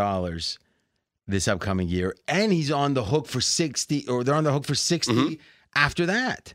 this 1.27 1.47
upcoming 1.47 1.87
year, 1.87 2.15
and 2.27 2.51
he's 2.51 2.71
on 2.71 2.93
the 2.95 3.03
hook 3.05 3.27
for 3.27 3.41
60, 3.41 4.07
or 4.07 4.23
they're 4.23 4.33
on 4.35 4.43
the 4.43 4.51
hook 4.53 4.65
for 4.65 4.75
60 4.75 5.13
Mm-hmm. 5.13 5.33
after 5.75 6.05
that. 6.07 6.53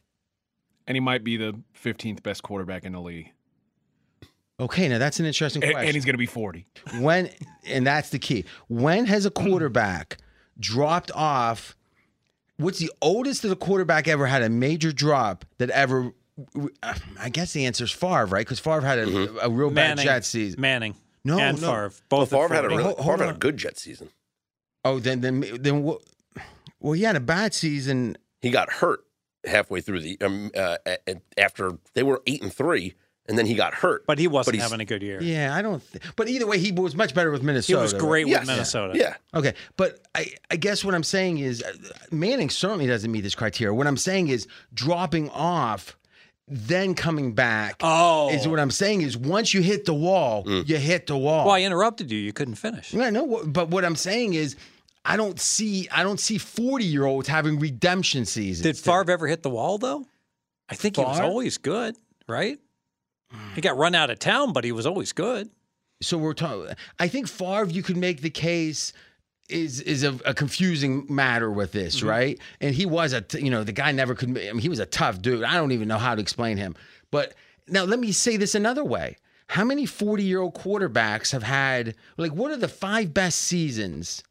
And 0.88 0.96
he 0.96 1.00
might 1.00 1.22
be 1.24 1.36
the 1.36 1.54
15th 1.82 2.22
best 2.22 2.42
quarterback 2.42 2.84
in 2.84 2.92
the 2.92 3.00
league. 3.00 3.32
Okay, 4.58 4.88
now 4.88 4.98
that's 4.98 5.20
an 5.20 5.26
interesting 5.26 5.62
And, 5.62 5.72
question. 5.72 5.88
and 5.88 5.94
he's 5.94 6.04
going 6.04 6.14
to 6.14 6.18
be 6.18 6.26
40. 6.26 6.66
when 7.00 7.30
and 7.66 7.86
that's 7.86 8.10
the 8.10 8.18
key. 8.18 8.44
When 8.68 9.04
has 9.06 9.26
a 9.26 9.30
quarterback 9.30 10.16
dropped 10.58 11.10
off? 11.14 11.76
What's 12.56 12.78
the 12.78 12.90
oldest 13.02 13.42
that 13.42 13.52
a 13.52 13.56
quarterback 13.56 14.08
ever 14.08 14.26
had 14.26 14.42
a 14.42 14.48
major 14.48 14.92
drop 14.92 15.44
that 15.58 15.68
ever? 15.70 16.12
I 17.18 17.28
guess 17.30 17.52
the 17.52 17.66
answer 17.66 17.84
is 17.84 17.90
Favre, 17.92 18.26
right? 18.26 18.40
Because 18.46 18.58
Favre 18.58 18.80
had 18.82 18.98
a, 18.98 19.44
a 19.46 19.50
real 19.50 19.70
bad 19.70 19.96
Manning, 19.96 20.04
Jet 20.04 20.24
season. 20.24 20.60
Manning, 20.60 20.94
No, 21.24 21.38
and 21.38 21.60
no. 21.60 21.68
Favre, 21.68 21.92
both. 22.08 22.32
at 22.32 22.38
Favre 22.38 22.54
had 22.54 22.64
a 22.64 22.68
40. 22.68 22.76
really, 22.76 22.82
hold- 22.84 22.98
hold 22.98 23.16
Favre 23.18 23.26
had 23.26 23.36
a 23.36 23.38
good 23.38 23.56
Jet 23.56 23.78
season. 23.78 24.10
Oh, 24.84 24.98
then 24.98 25.20
then 25.20 25.44
then 25.60 25.82
what? 25.82 26.02
Well, 26.80 26.92
he 26.92 27.02
had 27.02 27.16
a 27.16 27.20
bad 27.20 27.54
season. 27.54 28.16
He 28.40 28.50
got 28.50 28.70
hurt 28.70 29.00
halfway 29.44 29.80
through 29.80 30.00
the 30.00 30.18
um, 30.20 30.50
uh, 30.56 30.76
a- 30.86 30.98
a- 31.10 31.20
after 31.40 31.72
they 31.94 32.02
were 32.02 32.22
eight 32.26 32.42
and 32.42 32.52
three, 32.52 32.94
and 33.26 33.36
then 33.38 33.46
he 33.46 33.54
got 33.54 33.74
hurt. 33.74 34.04
but 34.06 34.18
he 34.18 34.28
wasn't 34.28 34.54
he's- 34.56 34.68
having 34.70 34.80
a 34.80 34.84
good 34.84 35.02
year. 35.02 35.20
Yeah, 35.22 35.56
I 35.56 35.62
don't. 35.62 35.82
Th- 35.90 36.04
but 36.16 36.28
either 36.28 36.46
way, 36.46 36.58
he 36.58 36.70
was 36.70 36.94
much 36.94 37.14
better 37.14 37.30
with 37.32 37.42
Minnesota. 37.42 37.72
He 37.72 37.74
Minnesota. 37.78 37.96
was 37.96 38.02
right? 38.02 38.08
great 38.08 38.26
Yes. 38.28 38.40
with 38.40 38.48
Minnesota. 38.48 38.92
Yeah, 38.98 39.14
Okay, 39.34 39.54
but 39.76 40.00
I, 40.14 40.26
I 40.50 40.56
guess 40.56 40.84
what 40.84 40.94
I'm 40.94 41.02
saying 41.02 41.38
is 41.38 41.62
uh, 41.62 41.72
Manning 42.12 42.50
certainly 42.50 42.86
doesn't 42.86 43.10
meet 43.10 43.22
this 43.22 43.34
criteria. 43.34 43.72
What 43.74 43.86
I'm 43.88 43.96
saying 43.96 44.28
is 44.28 44.46
dropping 44.74 45.30
off, 45.30 45.96
then 46.48 46.94
coming 46.94 47.32
back. 47.34 47.76
Oh. 47.80 48.30
is 48.30 48.46
what 48.46 48.60
I'm 48.60 48.70
saying 48.70 49.02
is 49.02 49.16
once 49.16 49.52
you 49.52 49.62
hit 49.62 49.84
the 49.84 49.94
wall, 49.94 50.44
Mm. 50.44 50.68
you 50.68 50.76
hit 50.76 51.06
the 51.06 51.16
wall. 51.16 51.46
Well, 51.46 51.54
I 51.54 51.62
interrupted 51.62 52.10
you. 52.10 52.18
You 52.18 52.32
couldn't 52.32 52.54
finish. 52.56 52.94
I 52.94 53.10
know, 53.10 53.42
but 53.46 53.68
what 53.68 53.84
I'm 53.84 53.96
saying 53.96 54.34
is. 54.34 54.56
I 55.08 55.16
don't 55.16 55.38
see 55.38 55.88
I 55.92 56.02
don't 56.02 56.18
see 56.18 56.36
40 56.36 56.84
year 56.84 57.04
olds 57.04 57.28
having 57.28 57.60
redemption 57.60 58.24
seasons. 58.26 58.64
Did 58.64 58.76
Favre 58.76 59.08
ever 59.12 59.28
hit 59.28 59.44
the 59.44 59.50
wall 59.50 59.78
though? 59.78 60.04
I 60.68 60.74
think 60.74 60.96
he 60.96 61.02
was 61.04 61.20
always 61.20 61.58
good, 61.58 61.94
right? 62.26 62.58
He 63.54 63.60
got 63.60 63.76
run 63.76 63.94
out 63.94 64.10
of 64.10 64.18
town, 64.18 64.52
but 64.52 64.64
he 64.64 64.72
was 64.72 64.84
always 64.84 65.12
good. 65.12 65.48
so 66.02 66.18
we're 66.18 66.34
talking. 66.34 66.74
I 66.98 67.06
think 67.06 67.28
Favre, 67.28 67.66
you 67.70 67.84
could 67.84 67.96
make 67.96 68.20
the 68.20 68.30
case 68.30 68.92
is 69.48 69.80
is 69.80 70.02
a, 70.02 70.18
a 70.24 70.34
confusing 70.34 71.06
matter 71.08 71.50
with 71.50 71.72
this, 71.72 71.98
Mm-hmm. 71.98 72.08
right? 72.08 72.38
And 72.60 72.74
he 72.74 72.86
was 72.86 73.12
a 73.12 73.20
t- 73.20 73.40
you 73.44 73.50
know 73.50 73.64
the 73.64 73.72
guy 73.72 73.92
never 73.92 74.14
could. 74.14 74.30
I 74.30 74.52
mean, 74.52 74.58
he 74.58 74.68
was 74.68 74.80
a 74.80 74.86
tough 74.86 75.20
dude. 75.22 75.44
I 75.44 75.54
don't 75.54 75.72
even 75.72 75.88
know 75.88 75.98
how 75.98 76.14
to 76.14 76.20
explain 76.20 76.56
him. 76.56 76.74
But 77.10 77.34
now 77.68 77.84
let 77.84 77.98
me 77.98 78.12
say 78.12 78.36
this 78.36 78.54
another 78.54 78.84
way. 78.84 79.16
How 79.48 79.64
many 79.64 79.86
40 79.86 80.24
year 80.24 80.40
old 80.40 80.54
quarterbacks 80.54 81.30
have 81.32 81.44
had 81.44 81.94
like 82.16 82.32
what 82.32 82.50
are 82.50 82.56
the 82.56 82.66
five 82.68 83.14
best 83.14 83.38
seasons 83.42 84.24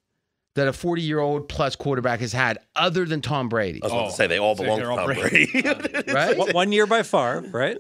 that 0.56 0.68
a 0.68 0.74
40 0.74 1.02
year 1.02 1.20
old 1.20 1.48
plus 1.50 1.76
quarterback 1.76 2.20
has 2.20 2.34
had 2.34 2.58
other 2.76 3.06
than 3.06 3.22
Tom 3.22 3.48
Brady? 3.48 3.82
I 3.82 3.86
was 3.86 3.94
about 3.94 4.10
to 4.10 4.16
say 4.16 4.28
they 4.28 4.40
all 4.40 4.56
belong 4.56 4.80
they're 4.80 4.90
to 4.90 4.96
Tom 4.96 5.06
Brady. 5.06 5.48
Brady. 5.62 6.12
Right? 6.14 6.38
One- 6.38 6.52
One 6.52 6.72
year 6.74 6.86
by 6.86 7.04
far, 7.04 7.42
right? 7.42 7.78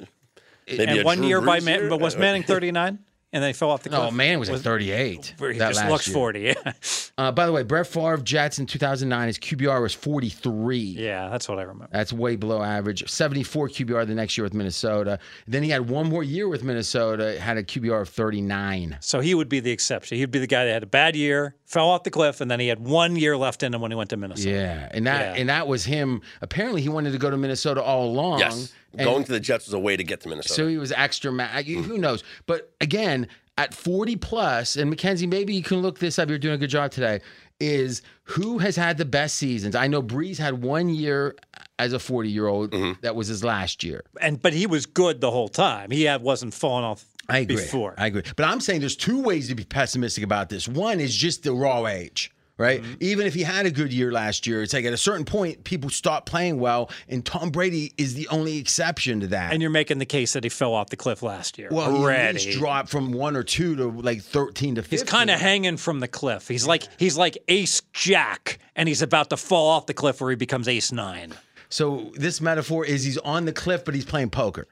Maybe 0.67 0.83
and 0.85 1.03
one 1.05 1.17
Drew 1.19 1.27
year 1.27 1.41
by 1.41 1.59
Man, 1.59 1.89
but 1.89 1.99
was 1.99 2.15
Manning 2.17 2.43
39? 2.43 2.99
And 3.35 3.43
they 3.43 3.53
fell 3.53 3.69
off 3.69 3.83
the 3.83 3.89
cliff. 3.89 4.01
Oh, 4.01 4.11
man 4.11 4.39
was 4.39 4.49
at 4.49 4.61
38. 4.61 5.35
Where 5.39 5.51
He 5.53 5.59
that 5.59 5.73
just 5.73 5.85
looks 5.89 6.07
year. 6.07 6.13
40. 6.13 6.39
Yeah. 6.39 6.73
Uh, 7.17 7.31
by 7.31 7.45
the 7.45 7.51
way, 7.51 7.63
Brett 7.63 7.85
Favre 7.85 8.17
Jets 8.17 8.59
in 8.59 8.65
2009, 8.65 9.27
his 9.27 9.37
QBR 9.37 9.81
was 9.81 9.93
43. 9.93 10.77
yeah, 10.77 11.29
that's 11.29 11.47
what 11.49 11.59
I 11.59 11.63
remember. 11.63 11.89
That's 11.91 12.11
way 12.13 12.35
below 12.37 12.61
average. 12.61 13.09
74 13.09 13.69
QBR 13.69 14.07
the 14.07 14.15
next 14.15 14.37
year 14.37 14.43
with 14.43 14.53
Minnesota. 14.53 15.19
Then 15.47 15.63
he 15.63 15.69
had 15.69 15.89
one 15.89 16.07
more 16.09 16.23
year 16.23 16.47
with 16.47 16.63
Minnesota, 16.63 17.39
had 17.39 17.57
a 17.57 17.63
QBR 17.63 18.01
of 18.01 18.09
39. 18.09 18.97
So 19.01 19.19
he 19.19 19.35
would 19.35 19.49
be 19.49 19.59
the 19.59 19.71
exception. 19.71 20.17
He'd 20.17 20.31
be 20.31 20.39
the 20.39 20.47
guy 20.47 20.65
that 20.65 20.71
had 20.73 20.83
a 20.83 20.87
bad 20.87 21.15
year, 21.15 21.55
fell 21.65 21.89
off 21.89 22.03
the 22.03 22.11
cliff, 22.11 22.39
and 22.41 22.49
then 22.49 22.59
he 22.59 22.67
had 22.67 22.79
one 22.79 23.15
year 23.15 23.35
left 23.37 23.63
in 23.63 23.73
him 23.73 23.81
when 23.81 23.91
he 23.91 23.95
went 23.97 24.09
to 24.11 24.17
Minnesota. 24.17 24.49
Yeah, 24.49 24.89
and 24.91 25.05
that 25.07 25.35
Yeah. 25.35 25.41
and 25.41 25.49
that 25.49 25.67
was 25.67 25.83
him. 25.85 26.21
Apparently, 26.41 26.81
he 26.81 26.89
wanted 26.89 27.11
to 27.11 27.17
go 27.17 27.29
to 27.29 27.37
Minnesota 27.37 27.81
all 27.81 28.05
along. 28.07 28.39
yes, 28.39 28.71
and 28.97 29.05
going 29.05 29.23
to 29.23 29.31
the 29.31 29.39
Jets 29.39 29.65
was 29.67 29.73
a 29.73 29.79
way 29.79 29.95
to 29.97 30.03
get 30.03 30.21
to 30.21 30.29
Minnesota. 30.29 30.53
so 30.53 30.67
he 30.67 30.77
was 30.77 30.91
extra. 30.91 31.31
Ma- 31.31 31.57
you- 31.59 31.83
who 31.83 31.97
knows? 31.97 32.23
But 32.45 32.73
again, 32.81 33.27
at 33.57 33.73
40 33.73 34.15
plus, 34.17 34.75
and 34.75 34.89
Mackenzie, 34.89 35.27
maybe 35.27 35.53
you 35.53 35.63
can 35.63 35.77
look 35.81 35.99
this 35.99 36.19
up. 36.19 36.27
You're 36.29 36.37
doing 36.37 36.55
a 36.55 36.57
good 36.57 36.69
job 36.69 36.91
today. 36.91 37.21
Is 37.61 38.01
who 38.23 38.57
has 38.57 38.75
had 38.75 38.97
the 38.97 39.05
best 39.05 39.35
seasons? 39.37 39.75
I 39.75 39.87
know 39.87 40.03
Brees 40.03 40.37
had 40.37 40.61
one 40.61 40.89
year 40.89 41.35
as 41.79 41.93
a 41.93 41.99
40 41.99 42.29
year 42.29 42.47
old. 42.47 42.71
Mm-hmm. 42.71 42.99
That 43.01 43.15
was 43.15 43.27
his 43.27 43.45
last 43.45 43.81
year. 43.81 44.03
And 44.19 44.41
but 44.41 44.51
he 44.51 44.67
was 44.67 44.85
good 44.85 45.21
the 45.21 45.31
whole 45.31 45.47
time. 45.47 45.89
He 45.89 46.03
had 46.03 46.21
wasn't 46.21 46.53
falling 46.53 46.83
off 46.83 47.05
I 47.29 47.39
agree. 47.39 47.55
before. 47.55 47.95
I 47.97 48.07
agree. 48.07 48.23
But 48.35 48.43
I'm 48.45 48.59
saying 48.59 48.81
there's 48.81 48.97
two 48.97 49.21
ways 49.21 49.47
to 49.47 49.55
be 49.55 49.63
pessimistic 49.63 50.23
about 50.25 50.49
this. 50.49 50.67
One 50.67 50.99
is 50.99 51.15
just 51.15 51.43
the 51.43 51.53
raw 51.53 51.87
age, 51.87 52.29
right? 52.57 52.81
Mm-hmm. 52.81 52.93
Even 52.99 53.27
if 53.27 53.33
he 53.33 53.43
had 53.43 53.65
a 53.65 53.71
good 53.71 53.91
year 53.93 54.11
last 54.11 54.47
year, 54.47 54.61
it's 54.63 54.73
like 54.73 54.85
at 54.85 54.93
a 54.93 54.97
certain 54.97 55.25
point, 55.25 55.63
people 55.63 55.89
stop 55.89 56.25
playing 56.25 56.59
well, 56.59 56.89
and 57.09 57.25
Tom 57.25 57.49
Brady 57.49 57.93
is 57.97 58.13
the 58.13 58.27
only 58.29 58.57
exception 58.57 59.19
to 59.21 59.27
that. 59.27 59.51
and 59.53 59.61
you're 59.61 59.71
making 59.71 59.97
the 59.99 60.05
case 60.05 60.33
that 60.33 60.43
he 60.43 60.49
fell 60.49 60.73
off 60.73 60.89
the 60.89 60.95
cliff 60.97 61.21
last 61.23 61.57
year. 61.57 61.69
well, 61.71 61.89
he 61.91 61.95
at 61.97 62.01
already. 62.01 62.39
least 62.45 62.57
dropped 62.57 62.89
from 62.89 63.11
one 63.11 63.35
or 63.35 63.43
two 63.43 63.75
to 63.75 63.89
like 63.89 64.21
13 64.21 64.75
to 64.75 64.81
15. 64.81 64.99
He's 64.99 65.03
kind 65.09 65.29
of 65.29 65.39
hanging 65.39 65.77
from 65.77 65.99
the 65.99 66.07
cliff. 66.07 66.47
He's 66.47 66.65
like 66.67 66.83
he's 66.97 67.17
like 67.17 67.37
Ace 67.47 67.81
Jack, 67.93 68.59
and 68.75 68.87
he's 68.87 69.01
about 69.01 69.29
to 69.31 69.37
fall 69.37 69.69
off 69.69 69.85
the 69.85 69.93
cliff 69.93 70.21
where 70.21 70.29
he 70.29 70.35
becomes 70.35 70.67
Ace 70.67 70.91
Nine. 70.91 71.33
So 71.69 72.11
this 72.15 72.39
metaphor 72.41 72.85
is 72.85 73.03
he's 73.03 73.17
on 73.17 73.45
the 73.45 73.51
cliff, 73.51 73.83
but 73.83 73.95
he's 73.95 74.05
playing 74.05 74.29
poker. 74.29 74.67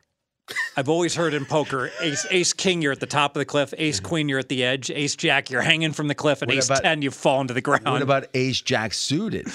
I've 0.75 0.89
always 0.89 1.15
heard 1.15 1.33
in 1.33 1.45
poker, 1.45 1.89
Ace 2.01 2.25
Ace 2.29 2.51
King, 2.51 2.81
you're 2.81 2.91
at 2.91 2.99
the 2.99 3.05
top 3.05 3.35
of 3.35 3.39
the 3.39 3.45
cliff. 3.45 3.73
Ace 3.77 3.99
Queen, 3.99 4.27
you're 4.27 4.39
at 4.39 4.49
the 4.49 4.63
edge. 4.63 4.91
Ace 4.91 5.15
Jack, 5.15 5.49
you're 5.49 5.61
hanging 5.61 5.93
from 5.93 6.07
the 6.07 6.15
cliff, 6.15 6.41
and 6.41 6.49
What 6.49 6.57
Ace 6.57 6.65
about- 6.65 6.81
Ten, 6.83 7.01
you've 7.01 7.13
fallen 7.13 7.47
to 7.47 7.53
the 7.53 7.61
ground. 7.61 7.85
What 7.85 8.01
about 8.01 8.25
Ace 8.33 8.59
Jack 8.59 8.93
suited? 8.93 9.47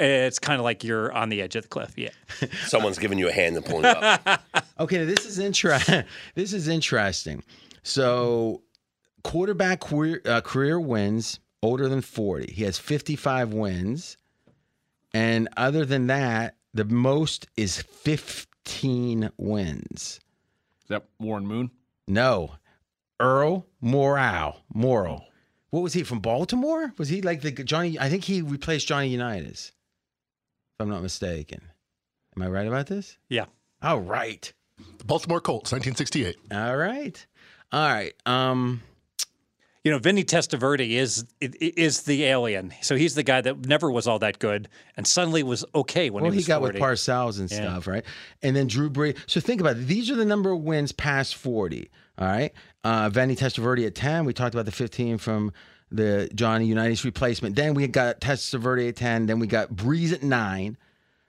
it's 0.00 0.38
kind 0.38 0.58
of 0.58 0.64
like 0.64 0.82
you're 0.82 1.12
on 1.12 1.28
the 1.28 1.42
edge 1.42 1.54
of 1.56 1.62
the 1.62 1.68
cliff. 1.68 1.92
Yeah. 1.96 2.08
Someone's 2.66 2.98
giving 2.98 3.18
you 3.18 3.28
a 3.28 3.32
hand 3.32 3.56
and 3.56 3.64
pulling 3.64 3.84
you 3.84 3.90
up. 3.90 4.42
Okay, 4.80 4.98
now 4.98 5.04
this 5.04 5.26
is 5.26 5.38
interesting. 5.38 6.02
this 6.34 6.52
is 6.52 6.66
interesting. 6.66 7.44
So, 7.84 8.62
quarterback 9.22 9.80
career, 9.80 10.20
uh, 10.24 10.40
career 10.40 10.80
wins 10.80 11.38
older 11.62 11.88
than 11.88 12.00
40. 12.00 12.52
He 12.52 12.64
has 12.64 12.78
55 12.78 13.52
wins. 13.52 14.16
And 15.14 15.48
other 15.56 15.84
than 15.84 16.08
that, 16.08 16.56
the 16.74 16.84
most 16.84 17.46
is 17.56 17.82
15 17.82 19.30
wins. 19.36 20.18
Is 20.82 20.88
that 20.88 21.04
Warren 21.18 21.46
Moon? 21.46 21.70
No. 22.08 22.56
Earl 23.20 23.66
Morrall. 23.82 24.56
Morrall. 24.74 25.24
What 25.70 25.82
was 25.82 25.92
he 25.94 26.02
from 26.02 26.20
Baltimore? 26.20 26.92
Was 26.98 27.08
he 27.08 27.22
like 27.22 27.40
the 27.40 27.50
Johnny? 27.52 27.98
I 27.98 28.08
think 28.10 28.24
he 28.24 28.42
replaced 28.42 28.88
Johnny 28.88 29.08
Unitas, 29.08 29.68
if 29.68 30.80
I'm 30.80 30.90
not 30.90 31.02
mistaken. 31.02 31.62
Am 32.36 32.42
I 32.42 32.48
right 32.48 32.66
about 32.66 32.88
this? 32.88 33.16
Yeah. 33.28 33.46
All 33.80 34.00
right. 34.00 34.52
The 34.98 35.04
Baltimore 35.04 35.40
Colts, 35.40 35.72
1968. 35.72 36.36
All 36.52 36.76
right. 36.76 37.26
All 37.72 37.88
right. 37.88 38.12
Um, 38.26 38.82
You 39.84 39.90
know, 39.90 39.98
Vinny 39.98 40.22
Testaverde 40.22 40.90
is 40.90 41.24
is 41.40 42.02
the 42.02 42.22
alien. 42.24 42.72
So 42.82 42.94
he's 42.94 43.16
the 43.16 43.24
guy 43.24 43.40
that 43.40 43.66
never 43.66 43.90
was 43.90 44.06
all 44.06 44.20
that 44.20 44.38
good, 44.38 44.68
and 44.96 45.04
suddenly 45.06 45.42
was 45.42 45.64
okay 45.74 46.08
when 46.08 46.22
he 46.22 46.30
was. 46.30 46.32
well, 46.32 46.38
he 46.38 46.42
he 46.42 46.46
got 46.46 46.60
40. 46.60 46.78
with 46.78 46.82
Parcells 46.82 47.40
and 47.40 47.50
Yeah. 47.50 47.56
stuff, 47.58 47.86
right? 47.88 48.04
And 48.42 48.54
then 48.54 48.68
Drew 48.68 48.88
Brees. 48.90 49.16
So 49.26 49.40
think 49.40 49.60
about 49.60 49.76
it. 49.76 49.86
These 49.88 50.08
are 50.10 50.14
the 50.14 50.24
number 50.24 50.52
of 50.52 50.60
wins 50.60 50.92
past 50.92 51.34
40. 51.34 51.90
All 52.18 52.28
right. 52.28 52.52
Uh, 52.84 53.08
Vinny 53.08 53.34
Testaverde 53.34 53.84
at 53.86 53.94
10. 53.96 54.24
We 54.24 54.32
talked 54.32 54.54
about 54.54 54.66
the 54.66 54.70
15 54.72 55.18
from 55.18 55.52
the 55.90 56.30
Johnny 56.34 56.66
Unitas 56.66 57.04
replacement. 57.04 57.56
Then 57.56 57.74
we 57.74 57.86
got 57.88 58.20
Testaverde 58.20 58.88
at 58.90 58.96
10. 58.96 59.26
Then 59.26 59.40
we 59.40 59.46
got 59.48 59.74
Brees 59.74 60.12
at 60.12 60.22
9. 60.22 60.76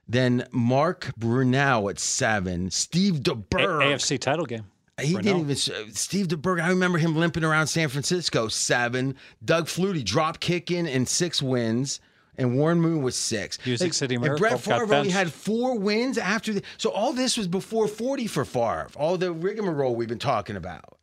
Then 0.07 0.45
Mark 0.51 1.11
Brunell 1.19 1.89
at 1.89 1.97
7. 1.99 2.69
Steve 2.69 3.15
A- 3.17 3.19
DeBerg. 3.21 3.93
AFC 3.93 4.19
title 4.19 4.45
game. 4.45 4.65
He 5.01 5.13
Brunell. 5.15 5.21
didn't 5.23 5.39
even. 5.39 5.51
uh, 5.89 5.91
Steve 5.93 6.27
DeBerg. 6.27 6.61
I 6.61 6.69
remember 6.69 6.97
him 6.99 7.15
limping 7.15 7.43
around 7.43 7.67
San 7.67 7.89
Francisco. 7.89 8.47
Seven. 8.47 9.15
Doug 9.43 9.65
Flutie 9.65 10.03
drop 10.05 10.39
kicking 10.39 10.87
and 10.87 11.07
six 11.07 11.41
wins. 11.41 11.99
And 12.35 12.57
Warren 12.57 12.81
Moon 12.81 13.03
was 13.03 13.15
six. 13.15 13.63
Music 13.65 13.93
City 13.93 14.17
Miracle. 14.17 14.33
and 14.33 14.39
Brett 14.39 14.65
got 14.65 14.81
Favre 14.81 14.95
only 14.95 15.11
had 15.11 15.31
four 15.31 15.77
wins 15.77 16.17
after. 16.17 16.53
The, 16.53 16.63
so 16.77 16.89
all 16.89 17.13
this 17.13 17.37
was 17.37 17.47
before 17.47 17.87
forty 17.87 18.25
for 18.25 18.43
Favre. 18.43 18.87
All 18.95 19.17
the 19.17 19.31
rigmarole 19.31 19.95
we've 19.95 20.09
been 20.09 20.17
talking 20.19 20.55
about. 20.55 20.97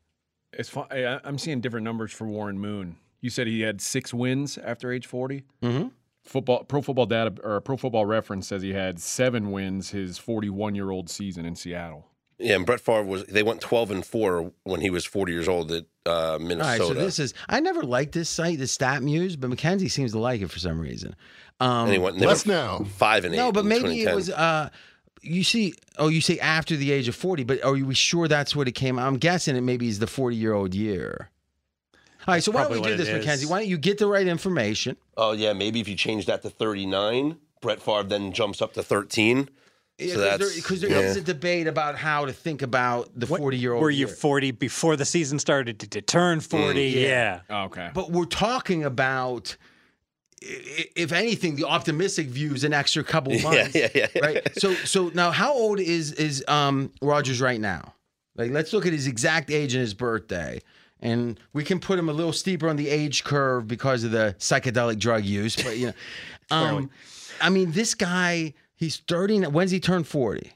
It's 0.52 0.68
fun. 0.68 0.86
I- 0.90 1.20
I'm 1.22 1.38
seeing 1.38 1.60
different 1.60 1.84
numbers 1.84 2.10
for 2.12 2.26
Warren 2.26 2.58
Moon. 2.58 2.96
You 3.20 3.30
said 3.30 3.46
he 3.46 3.60
had 3.60 3.80
six 3.80 4.12
wins 4.14 4.58
after 4.58 4.90
age 4.90 5.06
40. 5.06 5.44
Mm-hmm. 5.62 5.88
Football, 6.24 6.64
Pro 6.64 6.82
Football 6.82 7.06
Data 7.06 7.32
or 7.44 7.60
Pro 7.60 7.76
Football 7.76 8.06
Reference 8.06 8.48
says 8.48 8.62
he 8.62 8.72
had 8.72 8.98
seven 9.00 9.52
wins 9.52 9.90
his 9.90 10.18
41 10.18 10.74
year 10.74 10.90
old 10.90 11.08
season 11.08 11.44
in 11.46 11.54
Seattle. 11.54 12.08
Yeah, 12.40 12.56
and 12.56 12.64
Brett 12.66 12.80
Favre 12.80 13.04
was. 13.04 13.24
They 13.26 13.42
went 13.42 13.60
twelve 13.60 13.90
and 13.90 14.04
four 14.04 14.52
when 14.64 14.80
he 14.80 14.90
was 14.90 15.04
forty 15.04 15.32
years 15.32 15.46
old 15.48 15.70
at 15.72 15.84
uh, 16.06 16.32
All 16.32 16.38
Minnesota. 16.38 16.64
right. 16.82 16.88
So 16.88 16.94
this 16.94 17.18
is. 17.18 17.34
I 17.48 17.60
never 17.60 17.82
liked 17.82 18.12
this 18.12 18.28
site, 18.30 18.58
the 18.58 18.66
Stat 18.66 19.02
Muse, 19.02 19.36
but 19.36 19.50
Mackenzie 19.50 19.88
seems 19.88 20.12
to 20.12 20.18
like 20.18 20.40
it 20.40 20.50
for 20.50 20.58
some 20.58 20.80
reason. 20.80 21.14
Um, 21.60 21.84
and 21.86 21.92
he 21.92 21.98
went. 21.98 22.14
and 22.14 22.22
they 22.22 22.26
Less 22.26 22.46
went 22.46 22.58
now. 22.58 22.84
Five 22.96 23.24
and 23.24 23.34
eight. 23.34 23.38
No, 23.38 23.52
but 23.52 23.60
in 23.60 23.68
maybe 23.68 24.02
it 24.02 24.14
was. 24.14 24.30
uh 24.30 24.70
You 25.22 25.44
see, 25.44 25.74
oh, 25.98 26.08
you 26.08 26.22
say 26.22 26.38
after 26.38 26.76
the 26.76 26.92
age 26.92 27.08
of 27.08 27.14
forty, 27.14 27.44
but 27.44 27.62
are 27.62 27.72
we 27.72 27.94
sure 27.94 28.26
that's 28.26 28.56
what 28.56 28.66
it 28.68 28.72
came? 28.72 28.98
I'm 28.98 29.18
guessing 29.18 29.54
it 29.56 29.60
maybe 29.60 29.86
is 29.88 29.98
the 29.98 30.06
forty-year-old 30.06 30.74
year. 30.74 31.28
All 32.26 32.34
right, 32.34 32.42
so 32.42 32.52
why 32.52 32.62
don't 32.62 32.72
we 32.72 32.80
do 32.82 32.96
this, 32.96 33.08
it 33.08 33.16
is. 33.16 33.18
Mackenzie? 33.24 33.46
Why 33.46 33.58
don't 33.60 33.68
you 33.68 33.78
get 33.78 33.98
the 33.98 34.06
right 34.06 34.26
information? 34.26 34.96
Oh 35.16 35.32
yeah, 35.32 35.52
maybe 35.52 35.80
if 35.80 35.88
you 35.88 35.94
change 35.96 36.24
that 36.26 36.40
to 36.42 36.48
thirty 36.50 36.86
nine, 36.86 37.36
Brett 37.60 37.82
Favre 37.82 38.02
then 38.04 38.32
jumps 38.32 38.62
up 38.62 38.72
to 38.74 38.82
thirteen. 38.82 39.50
Yeah, 40.00 40.14
So 40.14 40.20
that's- 40.20 40.56
because 40.56 40.80
there 40.80 40.90
yeah. 40.90 40.98
is 41.00 41.16
a 41.16 41.20
debate 41.20 41.66
about 41.66 41.96
how 41.96 42.24
to 42.26 42.32
think 42.32 42.62
about 42.62 43.10
the 43.14 43.26
forty-year-old. 43.26 43.82
Were 43.82 43.90
you 43.90 44.06
40 44.06 44.50
before 44.52 44.96
the 44.96 45.04
season 45.04 45.38
started? 45.38 45.78
Did 45.78 45.94
you 45.94 46.00
turn 46.00 46.40
40? 46.40 46.82
yeah. 46.90 47.40
Oh, 47.50 47.64
okay. 47.64 47.90
But 47.94 48.10
we're 48.10 48.24
talking 48.24 48.84
about, 48.84 49.56
i- 50.42 50.46
i- 50.80 50.88
if 50.96 51.12
anything, 51.12 51.56
the 51.56 51.64
optimistic 51.64 52.28
view 52.28 52.54
is 52.54 52.64
an 52.64 52.72
extra 52.72 53.04
couple 53.04 53.38
months, 53.40 53.74
yeah, 53.74 53.88
yeah. 53.94 54.06
right? 54.22 54.58
So, 54.58 54.74
so 54.84 55.10
now, 55.14 55.30
how 55.30 55.52
old 55.52 55.80
is 55.80 56.12
is 56.12 56.44
um 56.48 56.92
Rodgers 57.02 57.40
right 57.40 57.60
now? 57.60 57.94
Like, 58.36 58.50
let's 58.52 58.72
look 58.72 58.86
at 58.86 58.92
his 58.92 59.06
exact 59.06 59.50
age 59.50 59.74
and 59.74 59.82
his 59.82 59.92
birthday, 59.92 60.60
and 61.00 61.38
we 61.52 61.62
can 61.64 61.78
put 61.78 61.98
him 61.98 62.08
a 62.08 62.12
little 62.12 62.32
steeper 62.32 62.68
on 62.68 62.76
the 62.76 62.88
age 62.88 63.22
curve 63.24 63.66
because 63.68 64.02
of 64.04 64.12
the 64.12 64.34
psychedelic 64.38 64.98
drug 64.98 65.24
use. 65.24 65.56
But 65.56 65.76
you 65.76 65.86
know, 65.88 65.92
um, 66.56 66.90
I 67.40 67.50
mean, 67.50 67.72
this 67.72 67.94
guy, 67.94 68.54
he's 68.80 68.96
thirty. 68.96 69.38
When's 69.40 69.70
he 69.70 69.78
turn 69.78 70.02
forty? 70.02 70.52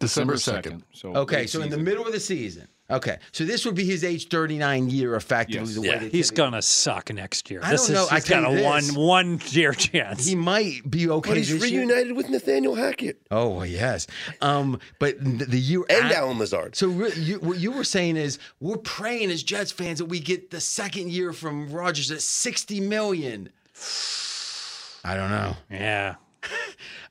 December 0.00 0.34
2nd. 0.36 0.82
So 0.94 1.14
Okay, 1.14 1.36
late 1.40 1.50
so 1.50 1.60
in 1.60 1.68
the 1.68 1.76
middle 1.76 2.06
of 2.06 2.12
the 2.12 2.20
season. 2.20 2.66
Okay, 2.90 3.18
so 3.32 3.44
this 3.44 3.64
would 3.66 3.74
be 3.74 3.84
his 3.84 4.02
age 4.02 4.28
thirty 4.28 4.56
nine 4.58 4.88
year 4.88 5.14
effectively. 5.14 5.66
Yes. 5.66 5.74
the 5.74 5.80
way 5.82 5.86
Yeah. 5.88 6.08
He's 6.08 6.30
gonna 6.30 6.62
suck 6.62 7.12
next 7.12 7.50
year. 7.50 7.60
I 7.62 7.70
this 7.72 7.86
don't 7.86 7.94
know. 7.94 8.04
Is, 8.04 8.10
I 8.10 8.14
he's 8.16 8.24
tell 8.24 8.42
got 8.42 8.58
a 8.58 8.62
one 8.64 8.82
this. 8.86 8.96
one 8.96 9.40
year 9.50 9.72
chance. 9.74 10.26
He 10.26 10.34
might 10.34 10.90
be 10.90 11.08
okay 11.08 11.30
But 11.30 11.36
he's 11.36 11.50
this 11.60 11.70
year. 11.70 11.82
reunited 11.82 12.16
with 12.16 12.30
Nathaniel 12.30 12.74
Hackett 12.74 13.20
Oh 13.30 13.62
yes, 13.62 14.06
um, 14.40 14.80
but 14.98 15.22
the, 15.22 15.44
the 15.44 15.58
year 15.60 15.84
and 15.90 16.06
at- 16.06 16.12
Allen 16.12 16.38
Lazard. 16.38 16.74
So 16.74 16.88
re- 16.88 17.12
you, 17.14 17.38
what 17.40 17.58
you 17.58 17.70
were 17.70 17.84
saying 17.84 18.16
is 18.16 18.38
we're 18.58 18.78
praying 18.78 19.30
as 19.30 19.42
Jets 19.44 19.70
fans 19.70 19.98
that 19.98 20.06
we 20.06 20.18
get 20.18 20.50
the 20.50 20.60
second 20.60 21.10
year 21.12 21.32
from 21.34 21.70
Rodgers 21.70 22.10
at 22.10 22.22
sixty 22.22 22.80
million. 22.80 23.50
I 25.04 25.14
don't 25.14 25.30
know. 25.30 25.56
yeah. 25.70 26.14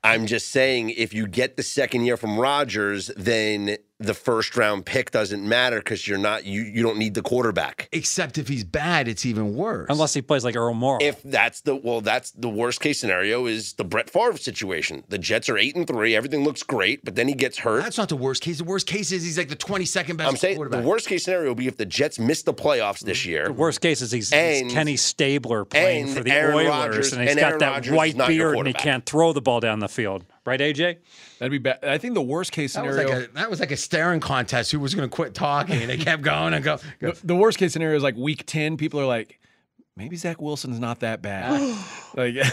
I'm 0.04 0.26
just 0.26 0.48
saying, 0.48 0.90
if 0.90 1.12
you 1.12 1.26
get 1.26 1.56
the 1.56 1.62
second 1.62 2.04
year 2.04 2.16
from 2.16 2.38
Rodgers, 2.38 3.08
then 3.16 3.76
the 4.00 4.14
first 4.14 4.56
round 4.56 4.86
pick 4.86 5.10
doesn't 5.10 5.46
matter 5.46 5.78
because 5.78 6.08
you're 6.08 6.18
not 6.18 6.44
you 6.44 6.62
you 6.62 6.82
don't 6.82 6.96
need 6.98 7.14
the 7.14 7.22
quarterback. 7.22 7.88
Except 7.92 8.38
if 8.38 8.48
he's 8.48 8.64
bad, 8.64 9.06
it's 9.08 9.24
even 9.26 9.54
worse. 9.54 9.86
Unless 9.90 10.14
he 10.14 10.22
plays 10.22 10.42
like 10.42 10.56
Earl 10.56 10.74
Morrall. 10.74 11.02
If 11.02 11.22
that's 11.22 11.60
the 11.60 11.76
well, 11.76 12.00
that's 12.00 12.30
the 12.32 12.48
worst 12.48 12.80
case 12.80 12.98
scenario 12.98 13.46
is 13.46 13.74
the 13.74 13.84
Brett 13.84 14.08
Favre 14.10 14.36
situation. 14.38 15.04
The 15.08 15.18
Jets 15.18 15.48
are 15.48 15.58
eight 15.58 15.76
and 15.76 15.86
three, 15.86 16.16
everything 16.16 16.42
looks 16.44 16.62
great, 16.62 17.04
but 17.04 17.14
then 17.14 17.28
he 17.28 17.34
gets 17.34 17.58
hurt. 17.58 17.82
that's 17.82 17.98
not 17.98 18.08
the 18.08 18.16
worst 18.16 18.42
case. 18.42 18.58
The 18.58 18.64
worst 18.64 18.86
case 18.86 19.12
is 19.12 19.22
he's 19.22 19.36
like 19.38 19.48
the 19.48 19.54
twenty 19.54 19.84
second 19.84 20.16
best 20.16 20.28
I'm 20.30 20.36
saying 20.36 20.56
quarterback. 20.56 20.82
the 20.82 20.88
worst 20.88 21.06
case 21.06 21.24
scenario 21.24 21.50
would 21.50 21.58
be 21.58 21.66
if 21.68 21.76
the 21.76 21.86
Jets 21.86 22.18
miss 22.18 22.42
the 22.42 22.54
playoffs 22.54 23.00
this 23.00 23.26
year. 23.26 23.44
The 23.48 23.52
worst 23.52 23.80
case 23.80 24.00
is 24.00 24.10
he's, 24.10 24.32
And- 24.32 24.64
he's 24.66 24.72
Kenny 24.74 24.96
Stabler 24.96 25.64
playing 25.66 26.08
for 26.14 26.20
the 26.24 26.30
Aaron 26.32 26.54
Oilers, 26.56 26.68
Rodgers- 26.68 27.12
and 27.12 27.22
he's 27.22 27.30
and 27.32 27.40
got 27.40 27.46
Aaron 27.48 27.58
that 27.60 27.70
Rodgers 27.70 27.92
is 27.92 27.96
white 27.96 28.26
beard 28.28 28.56
and 28.58 28.66
he 28.66 28.72
can't 28.72 29.04
throw 29.04 29.32
the 29.32 29.42
ball 29.42 29.60
down 29.60 29.80
the 29.80 29.88
field. 29.88 30.24
Right, 30.50 30.58
AJ? 30.60 30.96
That'd 31.38 31.52
be 31.52 31.58
bad. 31.58 31.78
I 31.84 31.96
think 31.98 32.14
the 32.14 32.20
worst 32.22 32.50
case 32.50 32.72
That 32.74 32.84
was, 32.84 32.96
scenario. 32.96 33.20
like 33.20 33.28
a, 33.30 33.32
that 33.34 33.48
was 33.50 33.60
like 33.60 33.70
a 33.70 33.76
staring 33.76 34.18
contest. 34.18 34.72
Who 34.72 34.80
was 34.80 34.96
going 34.96 35.08
to 35.08 35.14
quit 35.14 35.32
talking? 35.32 35.80
And 35.80 35.88
they 35.88 35.96
kept 35.96 36.22
going 36.22 36.54
and 36.54 36.64
go. 36.64 36.78
go. 37.00 37.12
the, 37.12 37.26
the 37.28 37.36
worst 37.36 37.56
case 37.58 37.72
scenario 37.72 37.96
is 37.96 38.02
like 38.02 38.16
week 38.16 38.44
ten. 38.46 38.76
People 38.76 38.98
are 39.00 39.06
like, 39.06 39.38
maybe 39.96 40.16
Zach 40.16 40.42
Wilson's 40.42 40.80
not 40.80 41.00
that 41.00 41.22
bad. 41.22 41.52
like, 42.16 42.34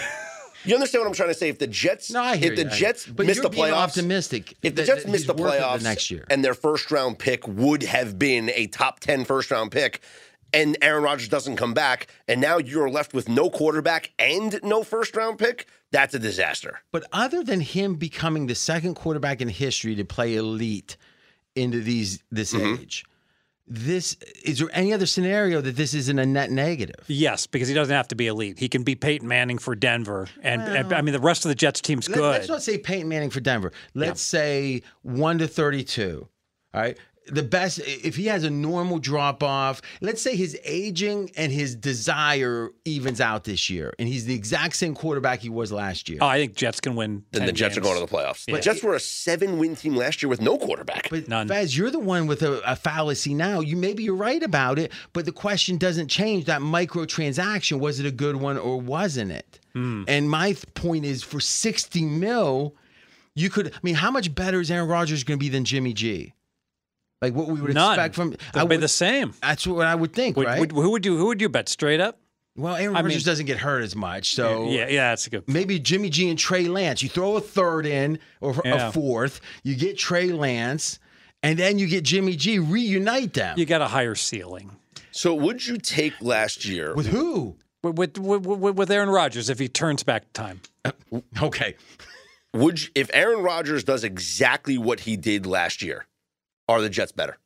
You 0.63 0.73
understand 0.75 1.01
what 1.03 1.07
I'm 1.07 1.13
trying 1.15 1.29
to 1.29 1.33
say? 1.35 1.49
If 1.49 1.59
the 1.59 1.67
Jets, 1.67 2.11
No, 2.11 2.33
if 2.33 2.41
the 2.41 2.63
you. 2.63 2.69
Jets 2.69 3.05
but 3.07 3.25
miss 3.25 3.39
the 3.39 3.49
playoffs, 3.49 3.73
optimistic. 3.73 4.51
if 4.61 4.75
the 4.75 4.81
that- 4.81 4.85
Jets 4.85 5.05
miss 5.07 5.25
the 5.25 5.33
worth 5.33 5.53
it 5.55 5.61
playoffs 5.61 5.83
next 5.83 6.11
year, 6.11 6.25
and 6.29 6.43
their 6.43 6.53
first 6.55 6.91
round 6.91 7.17
pick 7.19 7.47
would 7.47 7.83
have 7.83 8.19
been 8.19 8.51
a 8.53 8.67
top 8.67 8.99
10 8.99 9.23
first 9.25 9.49
round 9.49 9.71
pick, 9.71 10.01
and 10.53 10.77
Aaron 10.81 11.03
Rodgers 11.03 11.27
doesn't 11.29 11.55
come 11.57 11.73
back, 11.73 12.07
and 12.27 12.39
now 12.41 12.57
you're 12.57 12.89
left 12.89 13.13
with 13.13 13.27
no 13.29 13.49
quarterback 13.49 14.11
and 14.17 14.59
no 14.63 14.83
first 14.83 15.15
round 15.15 15.37
pick, 15.39 15.67
that's 15.91 16.13
a 16.13 16.19
disaster. 16.19 16.79
But 16.91 17.05
other 17.11 17.43
than 17.43 17.61
him 17.61 17.95
becoming 17.95 18.47
the 18.47 18.55
second 18.55 18.95
quarterback 18.95 19.41
in 19.41 19.49
history 19.49 19.95
to 19.95 20.05
play 20.05 20.35
elite 20.35 20.97
into 21.55 21.81
these 21.81 22.23
this 22.31 22.53
Mm-hmm. 22.53 22.81
age, 22.81 23.05
this 23.69 24.15
is 24.45 24.59
there 24.59 24.69
any 24.71 24.93
other 24.93 25.05
scenario 25.05 25.59
that 25.59 25.75
this 25.75 25.93
isn't 25.93 26.17
a 26.19 26.25
net 26.25 26.49
negative? 26.51 27.03
Yes, 27.07 27.47
because 27.47 27.67
he 27.67 27.73
doesn't 27.73 27.93
have 27.93 28.07
to 28.07 28.15
be 28.15 28.27
elite. 28.27 28.57
He 28.59 28.69
can 28.69 28.83
be 28.83 28.95
Peyton 28.95 29.27
Manning 29.27 29.57
for 29.57 29.75
Denver, 29.75 30.27
and, 30.41 30.61
and 30.61 30.93
I 30.93 31.01
mean 31.01 31.11
the 31.13 31.19
rest 31.19 31.43
of 31.43 31.49
the 31.49 31.55
Jets 31.55 31.81
team's 31.81 32.07
good. 32.07 32.19
Let's 32.21 32.47
not 32.47 32.61
say 32.63 32.77
Peyton 32.77 33.09
Manning 33.09 33.29
for 33.29 33.41
Denver. 33.41 33.73
Let's 33.93 34.21
say 34.21 34.83
one 35.01 35.37
to 35.39 35.47
thirty-two. 35.49 36.27
All 36.73 36.81
right. 36.81 36.97
The 37.29 37.43
best 37.43 37.79
if 37.79 38.15
he 38.15 38.27
has 38.27 38.43
a 38.43 38.49
normal 38.49 38.99
drop 38.99 39.43
off. 39.43 39.81
Let's 40.01 40.21
say 40.21 40.35
his 40.35 40.57
aging 40.63 41.31
and 41.35 41.51
his 41.51 41.75
desire 41.75 42.69
evens 42.85 43.19
out 43.19 43.43
this 43.43 43.69
year, 43.69 43.93
and 43.99 44.07
he's 44.07 44.25
the 44.25 44.33
exact 44.33 44.75
same 44.77 44.95
quarterback 44.95 45.39
he 45.41 45.49
was 45.49 45.71
last 45.71 46.07
year. 46.09 46.19
oh, 46.21 46.27
I 46.27 46.37
think 46.37 46.55
Jets 46.55 46.79
can 46.79 46.95
win. 46.95 47.23
Then 47.31 47.45
the 47.45 47.51
Jets 47.51 47.75
games. 47.75 47.85
are 47.85 47.89
going 47.89 47.99
to 48.05 48.11
the 48.11 48.17
playoffs. 48.17 48.45
The 48.45 48.53
Yeah. 48.53 48.59
Jets 48.61 48.81
were 48.83 48.95
a 48.95 48.99
seven 48.99 49.57
win 49.59 49.75
team 49.75 49.95
last 49.95 50.21
year 50.23 50.29
with 50.29 50.41
no 50.41 50.57
quarterback. 50.57 51.09
But 51.09 51.27
None. 51.27 51.47
Faz, 51.49 51.75
you're 51.77 51.91
the 51.91 51.99
one 51.99 52.27
with 52.27 52.41
a, 52.43 52.61
a 52.69 52.75
fallacy 52.75 53.33
now. 53.33 53.59
You 53.59 53.75
maybe 53.75 54.03
you're 54.03 54.15
right 54.15 54.41
about 54.41 54.79
it, 54.79 54.91
but 55.13 55.25
the 55.25 55.31
question 55.33 55.77
doesn't 55.77 56.07
change. 56.07 56.45
That 56.45 56.61
microtransaction 56.61 57.79
was 57.79 57.99
it 57.99 58.05
a 58.05 58.11
good 58.11 58.37
one 58.37 58.57
or 58.57 58.79
wasn't 58.79 59.31
it? 59.31 59.59
Hmm. 59.73 60.03
And 60.07 60.29
my 60.29 60.53
th- 60.53 60.65
point 60.73 61.05
is, 61.05 61.23
for 61.23 61.39
sixty 61.39 62.03
mil, 62.05 62.75
you 63.35 63.49
could. 63.49 63.67
I 63.73 63.79
mean, 63.83 63.95
how 63.95 64.11
much 64.11 64.33
better 64.33 64.59
is 64.61 64.71
Aaron 64.71 64.87
Rodgers 64.87 65.23
going 65.23 65.37
to 65.39 65.43
be 65.43 65.49
than 65.49 65.65
Jimmy 65.65 65.93
G? 65.93 66.33
Like 67.21 67.33
what 67.33 67.47
we 67.47 67.59
would 67.59 67.73
None. 67.73 67.93
expect 67.93 68.15
from. 68.15 68.33
I 68.33 68.51
They'll 68.53 68.67
be 68.67 68.75
would- 68.75 68.83
the 68.83 68.87
same. 68.87 69.33
That's 69.41 69.65
what 69.65 69.87
I 69.87 69.95
would 69.95 70.13
think, 70.13 70.37
Would, 70.37 70.47
right? 70.47 70.59
would- 70.59 70.71
who 70.71 70.91
would 70.91 71.05
you 71.05 71.17
who 71.17 71.25
would 71.27 71.41
you 71.41 71.49
bet 71.49 71.67
straight 71.69 71.99
up? 71.99 72.19
well, 72.55 72.75
Aaron 72.75 72.95
I 72.95 73.01
Rodgers 73.01 73.17
mean- 73.17 73.25
doesn't 73.25 73.45
get 73.47 73.57
hurt 73.57 73.83
as 73.83 73.95
much, 73.95 74.33
so 74.33 74.69
yeah, 74.69 74.87
yeah, 74.87 75.09
that's 75.09 75.27
a 75.27 75.29
good. 75.31 75.43
maybe 75.47 75.79
Jimmy 75.79 76.09
G 76.09 76.29
and 76.29 76.37
Trey 76.39 76.67
Lance. 76.67 77.01
You 77.03 77.09
throw 77.09 77.35
a 77.37 77.41
third 77.41 77.85
in 77.85 78.19
or 78.41 78.59
Yeah. 78.65 78.89
a 78.89 78.91
fourth, 78.91 79.41
you 79.63 79.75
get 79.75 79.97
Trey 79.97 80.27
Lance, 80.31 80.99
and 81.43 81.57
then 81.57 81.79
you 81.79 81.87
get 81.87 82.03
Jimmy 82.03 82.35
G. 82.35 82.59
Reunite 82.59 83.33
them 83.33 83.57
You 83.59 83.65
got 83.65 83.81
a 83.81 83.87
higher 83.87 84.15
ceiling 84.15 84.71
So 85.11 85.33
would 85.33 85.65
you 85.65 85.77
take 85.77 86.13
last 86.21 86.65
year? 86.65 86.93
with 86.95 87.07
who? 87.07 87.57
with 87.83 87.97
with, 87.97 88.17
with, 88.17 88.45
with 88.45 88.75
with 88.75 88.91
Aaron 88.91 89.09
Rodgers 89.09 89.49
if 89.49 89.57
he 89.59 89.67
turns 89.67 90.03
back 90.03 90.31
time. 90.33 90.61
Okay, 91.41 91.75
Would 92.53 92.81
you, 92.83 92.89
if 92.95 93.09
Aaron 93.13 93.41
Rodgers 93.43 93.83
does 93.83 94.03
exactly 94.03 94.77
what 94.77 95.01
he 95.01 95.15
did 95.17 95.45
last 95.45 95.81
year, 95.81 96.05
are 96.67 96.81
the 96.81 96.89
Jets 96.89 97.11
better? 97.11 97.37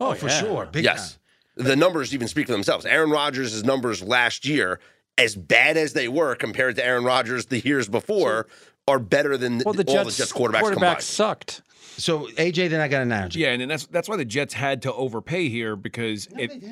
Oh, 0.00 0.10
oh, 0.10 0.14
for 0.14 0.28
yeah. 0.28 0.40
sure. 0.40 0.66
Big 0.66 0.84
yes. 0.84 1.18
time. 1.56 1.66
The 1.66 1.76
numbers 1.76 2.12
even 2.14 2.28
speak 2.28 2.46
for 2.46 2.52
themselves. 2.52 2.84
Aaron 2.84 3.10
Rodgers' 3.10 3.64
numbers 3.64 4.02
last 4.02 4.44
year, 4.44 4.78
as 5.16 5.34
bad 5.34 5.76
as 5.78 5.94
they 5.94 6.06
were 6.08 6.34
compared 6.34 6.76
to 6.76 6.84
Aaron 6.84 7.04
Rodgers 7.04 7.46
the 7.46 7.60
years 7.60 7.88
before, 7.88 8.46
are 8.86 8.98
better 8.98 9.36
than 9.38 9.62
Well, 9.64 9.72
the 9.72 9.84
all 9.88 9.94
Jets, 10.04 10.16
the 10.16 10.22
Jets 10.22 10.32
quarterbacks 10.32 10.60
quarterbacks 10.62 10.72
combined. 10.72 11.02
sucked. 11.02 11.62
So 11.96 12.26
AJ, 12.36 12.68
then 12.70 12.80
I 12.80 12.88
got 12.88 13.02
an 13.02 13.10
analogy. 13.10 13.40
yeah, 13.40 13.48
and 13.52 13.62
then 13.62 13.68
that's 13.68 13.86
that's 13.86 14.06
why 14.06 14.16
the 14.16 14.24
Jets 14.26 14.52
had 14.52 14.82
to 14.82 14.92
overpay 14.92 15.48
here 15.48 15.76
because 15.76 16.28
it, 16.36 16.62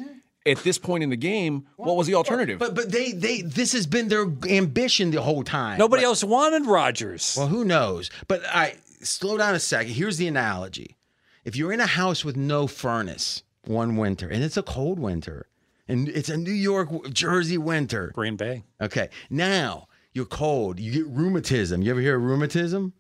at 0.45 0.59
this 0.59 0.77
point 0.77 1.03
in 1.03 1.09
the 1.09 1.17
game, 1.17 1.65
what 1.77 1.97
was 1.97 2.07
the 2.07 2.15
alternative? 2.15 2.59
But 2.59 2.75
but 2.75 2.93
they 2.93 3.13
they 3.13 3.41
this 3.41 3.73
has 3.73 3.87
been 3.87 4.09
their 4.09 4.27
ambition 4.47 5.13
the 5.13 5.23
whole 5.23 5.43
time. 5.43 5.79
Nobody 5.79 6.05
else 6.05 6.23
wanted 6.23 6.67
Rodgers. 6.67 7.37
Well, 7.39 7.47
who 7.47 7.65
knows? 7.65 8.11
But 8.29 8.43
I 8.47 8.75
slow 9.01 9.39
down 9.39 9.55
a 9.55 9.61
second. 9.61 9.95
Here's 9.95 10.19
the 10.19 10.29
analogy: 10.29 10.99
if 11.45 11.57
you're 11.57 11.73
in 11.73 11.81
a 11.81 11.87
house 11.87 12.25
with 12.25 12.37
no 12.37 12.67
furnace 12.67 13.43
one 13.67 13.97
winter, 13.97 14.29
and 14.29 14.43
it's 14.43 14.57
a 14.57 14.63
cold 14.63 14.99
winter, 14.99 15.47
and 15.89 16.09
it's 16.09 16.29
a 16.29 16.37
New 16.37 16.53
York, 16.53 17.11
Jersey 17.13 17.59
winter. 17.59 18.11
Green 18.15 18.37
Bay. 18.37 18.65
Okay, 18.81 19.09
now 19.31 19.89
you're 20.13 20.25
cold. 20.25 20.81
You 20.81 20.93
get 20.93 21.07
rheumatism. 21.07 21.83
You 21.83 21.91
ever 21.91 22.01
hear 22.01 22.17
of 22.17 22.23
rheumatism? 22.23 22.93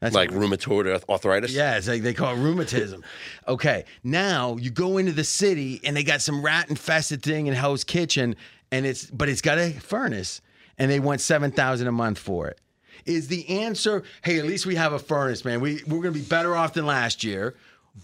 That's 0.00 0.14
like 0.14 0.30
rheumatoid 0.30 1.02
arthritis. 1.08 1.52
Yeah, 1.52 1.76
it's 1.76 1.88
like 1.88 2.02
they 2.02 2.14
call 2.14 2.34
it 2.36 2.38
rheumatism. 2.38 3.02
okay, 3.48 3.84
now 4.04 4.56
you 4.56 4.70
go 4.70 4.98
into 4.98 5.12
the 5.12 5.24
city 5.24 5.80
and 5.82 5.96
they 5.96 6.04
got 6.04 6.22
some 6.22 6.44
rat 6.44 6.70
infested 6.70 7.22
thing 7.22 7.48
in 7.48 7.54
Hell's 7.54 7.82
Kitchen, 7.82 8.36
and 8.70 8.86
it's 8.86 9.06
but 9.06 9.28
it's 9.28 9.40
got 9.40 9.58
a 9.58 9.72
furnace, 9.72 10.40
and 10.78 10.88
they 10.88 11.00
want 11.00 11.20
seven 11.20 11.50
thousand 11.50 11.88
a 11.88 11.92
month 11.92 12.18
for 12.18 12.46
it. 12.46 12.60
Is 13.06 13.26
the 13.26 13.48
answer? 13.48 14.04
Hey, 14.22 14.38
at 14.38 14.44
least 14.44 14.66
we 14.66 14.76
have 14.76 14.92
a 14.92 14.98
furnace, 15.00 15.44
man. 15.44 15.60
We 15.60 15.82
we're 15.88 16.02
gonna 16.02 16.12
be 16.12 16.22
better 16.22 16.54
off 16.54 16.74
than 16.74 16.86
last 16.86 17.24
year, 17.24 17.56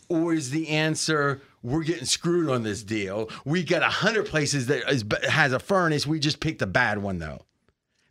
or 0.08 0.34
is 0.34 0.50
the 0.50 0.68
answer? 0.68 1.42
We're 1.62 1.84
getting 1.84 2.04
screwed 2.04 2.50
on 2.50 2.62
this 2.62 2.82
deal. 2.82 3.30
We 3.44 3.64
got 3.64 3.82
a 3.82 3.86
hundred 3.86 4.26
places 4.26 4.66
that 4.66 4.88
is, 4.90 5.04
has 5.28 5.52
a 5.52 5.58
furnace. 5.58 6.06
We 6.06 6.18
just 6.18 6.40
picked 6.40 6.62
a 6.62 6.66
bad 6.66 6.98
one 6.98 7.18
though. 7.18 7.42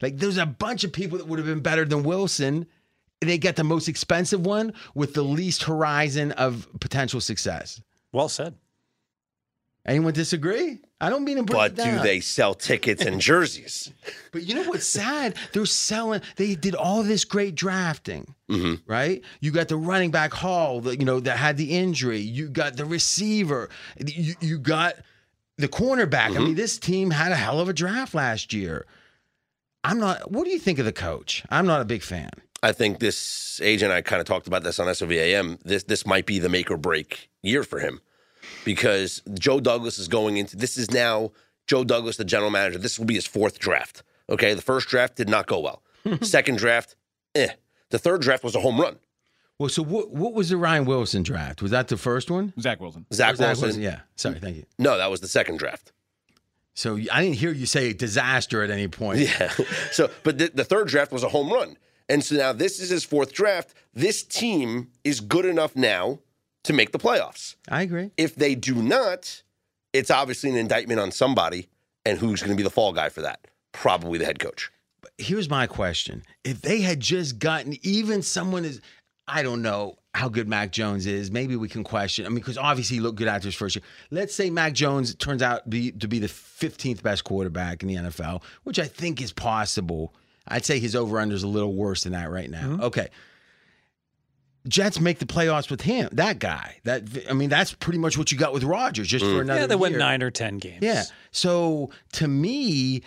Like 0.01 0.17
there's 0.17 0.37
a 0.37 0.45
bunch 0.45 0.83
of 0.83 0.91
people 0.91 1.17
that 1.17 1.27
would 1.27 1.39
have 1.39 1.47
been 1.47 1.61
better 1.61 1.85
than 1.85 2.03
Wilson. 2.03 2.65
They 3.21 3.37
got 3.37 3.55
the 3.55 3.63
most 3.63 3.87
expensive 3.87 4.45
one 4.45 4.73
with 4.95 5.13
the 5.13 5.23
least 5.23 5.63
horizon 5.63 6.33
of 6.33 6.67
potential 6.81 7.21
success. 7.21 7.81
Well 8.11 8.27
said. 8.27 8.55
Anyone 9.85 10.13
disagree? 10.13 10.79
I 11.01 11.09
don't 11.09 11.25
mean 11.25 11.35
to 11.35 11.43
break 11.43 11.75
But 11.75 11.83
do 11.83 11.99
they 11.99 12.21
sell 12.21 12.53
tickets 12.53 13.03
and 13.03 13.19
jerseys? 13.19 13.91
But 14.31 14.47
you 14.47 14.55
know 14.55 14.63
what's 14.63 14.87
sad? 14.87 15.35
They're 15.51 15.67
selling. 15.67 16.21
They 16.37 16.55
did 16.55 16.73
all 16.73 17.03
this 17.03 17.23
great 17.23 17.53
drafting, 17.53 18.33
mm-hmm. 18.49 18.91
right? 18.91 19.21
You 19.41 19.51
got 19.51 19.67
the 19.67 19.75
running 19.75 20.09
back 20.09 20.33
Hall, 20.33 20.81
that 20.81 20.99
you 20.99 21.05
know 21.05 21.19
that 21.19 21.37
had 21.37 21.55
the 21.55 21.77
injury. 21.77 22.17
You 22.17 22.49
got 22.49 22.75
the 22.75 22.85
receiver. 22.85 23.69
You, 24.03 24.33
you 24.41 24.57
got 24.57 24.95
the 25.59 25.67
cornerback. 25.67 26.15
I 26.15 26.29
mm-hmm. 26.29 26.43
mean, 26.45 26.55
this 26.55 26.79
team 26.79 27.11
had 27.11 27.31
a 27.31 27.35
hell 27.35 27.59
of 27.59 27.69
a 27.69 27.73
draft 27.73 28.15
last 28.15 28.53
year. 28.53 28.87
I'm 29.83 29.99
not. 29.99 30.31
What 30.31 30.45
do 30.45 30.49
you 30.49 30.57
think 30.57 30.79
of 30.79 30.85
the 30.85 30.91
coach? 30.91 31.45
I'm 31.51 31.67
not 31.67 31.81
a 31.81 31.85
big 31.85 32.01
fan. 32.01 32.31
I 32.63 32.71
think 32.71 32.97
this 32.97 33.61
agent, 33.61 33.91
I 33.91 34.01
kind 34.01 34.19
of 34.19 34.25
talked 34.25 34.47
about 34.47 34.63
this 34.63 34.79
on 34.79 34.87
SOVAM. 34.87 35.59
This 35.63 35.83
this 35.83 36.07
might 36.07 36.25
be 36.25 36.39
the 36.39 36.49
make 36.49 36.71
or 36.71 36.77
break 36.77 37.29
year 37.43 37.63
for 37.63 37.77
him 37.77 38.01
because 38.65 39.21
Joe 39.33 39.59
Douglas 39.59 39.99
is 39.99 40.07
going 40.07 40.37
into 40.37 40.57
this 40.57 40.77
is 40.77 40.91
now 40.91 41.31
Joe 41.67 41.83
Douglas, 41.83 42.17
the 42.17 42.25
general 42.25 42.51
manager. 42.51 42.77
This 42.77 42.97
will 42.99 43.05
be 43.05 43.15
his 43.15 43.25
fourth 43.25 43.59
draft. 43.59 44.03
Okay, 44.29 44.53
the 44.53 44.61
first 44.61 44.87
draft 44.87 45.15
did 45.15 45.29
not 45.29 45.47
go 45.47 45.59
well. 45.59 45.83
Second 46.21 46.57
draft, 46.57 46.95
eh. 47.35 47.49
The 47.89 47.99
third 47.99 48.21
draft 48.21 48.43
was 48.43 48.55
a 48.55 48.59
home 48.59 48.79
run. 48.79 48.97
Well, 49.59 49.69
so 49.69 49.83
what? 49.83 50.11
What 50.11 50.33
was 50.33 50.49
the 50.49 50.57
Ryan 50.57 50.85
Wilson 50.85 51.23
draft? 51.23 51.61
Was 51.61 51.71
that 51.71 51.87
the 51.87 51.97
first 51.97 52.31
one? 52.31 52.53
Zach 52.59 52.79
Wilson. 52.79 53.05
Zach 53.13 53.33
Or 53.33 53.37
Zach 53.37 53.57
Wilson. 53.61 53.81
Yeah. 53.81 53.99
Sorry. 54.15 54.39
Thank 54.39 54.57
you. 54.57 54.65
No, 54.79 54.97
that 54.97 55.11
was 55.11 55.21
the 55.21 55.27
second 55.27 55.57
draft. 55.59 55.91
So 56.73 56.97
I 57.11 57.21
didn't 57.23 57.35
hear 57.35 57.51
you 57.51 57.67
say 57.67 57.93
disaster 57.93 58.63
at 58.63 58.71
any 58.71 58.87
point. 58.87 59.19
Yeah. 59.19 59.51
So, 59.91 60.09
but 60.23 60.39
the, 60.39 60.51
the 60.53 60.63
third 60.63 60.87
draft 60.87 61.11
was 61.11 61.23
a 61.23 61.29
home 61.29 61.51
run. 61.51 61.77
And 62.09 62.23
so 62.23 62.35
now 62.35 62.51
this 62.51 62.79
is 62.79 62.89
his 62.89 63.03
fourth 63.03 63.31
draft. 63.31 63.75
This 63.93 64.23
team 64.23 64.89
is 65.03 65.19
good 65.19 65.45
enough 65.45 65.75
now 65.75 66.19
to 66.63 66.73
make 66.73 66.91
the 66.91 66.99
playoffs. 66.99 67.55
I 67.69 67.81
agree. 67.81 68.11
If 68.17 68.35
they 68.35 68.55
do 68.55 68.75
not, 68.75 69.43
it's 69.91 70.11
obviously 70.11 70.49
an 70.49 70.55
indictment 70.55 70.99
on 70.99 71.11
somebody. 71.11 71.67
And 72.05 72.17
who's 72.17 72.41
going 72.41 72.51
to 72.51 72.57
be 72.57 72.63
the 72.63 72.69
fall 72.69 72.91
guy 72.91 73.09
for 73.09 73.21
that? 73.21 73.47
Probably 73.71 74.19
the 74.19 74.25
head 74.25 74.39
coach. 74.39 74.71
But 75.01 75.11
Here's 75.17 75.49
my 75.49 75.67
question: 75.67 76.23
If 76.43 76.61
they 76.61 76.81
had 76.81 76.99
just 76.99 77.39
gotten 77.39 77.77
even 77.81 78.21
someone 78.21 78.65
is, 78.65 78.81
I 79.27 79.41
don't 79.41 79.61
know 79.61 79.97
how 80.13 80.29
good 80.29 80.47
Mac 80.47 80.71
Jones 80.71 81.07
is. 81.07 81.31
Maybe 81.31 81.55
we 81.55 81.67
can 81.67 81.83
question. 81.83 82.25
I 82.25 82.29
mean, 82.29 82.35
because 82.35 82.57
obviously 82.57 82.97
he 82.97 83.01
looked 83.01 83.17
good 83.17 83.27
after 83.27 83.47
his 83.47 83.55
first 83.55 83.75
year. 83.75 83.83
Let's 84.11 84.35
say 84.35 84.49
Mac 84.49 84.73
Jones 84.73 85.15
turns 85.15 85.41
out 85.41 85.67
be, 85.69 85.91
to 85.91 86.07
be 86.07 86.19
the 86.19 86.27
15th 86.27 87.01
best 87.01 87.23
quarterback 87.23 87.81
in 87.81 87.89
the 87.89 87.95
NFL, 87.95 88.43
which 88.63 88.79
I 88.79 88.85
think 88.85 89.21
is 89.21 89.33
possible. 89.33 90.13
I'd 90.47 90.65
say 90.65 90.79
his 90.79 90.95
over 90.95 91.19
under 91.19 91.33
is 91.33 91.43
a 91.43 91.47
little 91.47 91.73
worse 91.73 92.03
than 92.03 92.11
that 92.13 92.29
right 92.29 92.49
now. 92.49 92.63
Mm-hmm. 92.63 92.81
Okay. 92.83 93.09
Jets 94.67 94.99
make 94.99 95.19
the 95.19 95.25
playoffs 95.25 95.69
with 95.69 95.81
him, 95.81 96.09
that 96.13 96.39
guy. 96.39 96.77
That 96.83 97.03
I 97.29 97.33
mean, 97.33 97.49
that's 97.49 97.73
pretty 97.73 97.99
much 97.99 98.17
what 98.17 98.31
you 98.31 98.37
got 98.37 98.53
with 98.53 98.63
Rodgers, 98.63 99.07
just 99.07 99.25
for 99.25 99.31
mm. 99.31 99.41
another. 99.41 99.61
Yeah, 99.61 99.67
they 99.67 99.75
went 99.75 99.97
nine 99.97 100.23
or 100.23 100.31
ten 100.31 100.57
games. 100.57 100.79
Yeah. 100.81 101.03
So 101.31 101.89
to 102.13 102.27
me, 102.27 103.01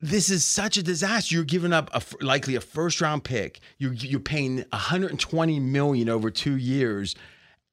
this 0.00 0.30
is 0.30 0.44
such 0.44 0.76
a 0.76 0.82
disaster. 0.82 1.34
You're 1.34 1.44
giving 1.44 1.72
up 1.72 1.90
a, 1.92 2.02
likely 2.24 2.54
a 2.54 2.60
first 2.60 3.00
round 3.00 3.24
pick. 3.24 3.60
You're 3.78 3.94
you're 3.94 4.20
paying 4.20 4.58
120 4.70 5.60
million 5.60 6.08
over 6.08 6.30
two 6.30 6.56
years, 6.56 7.16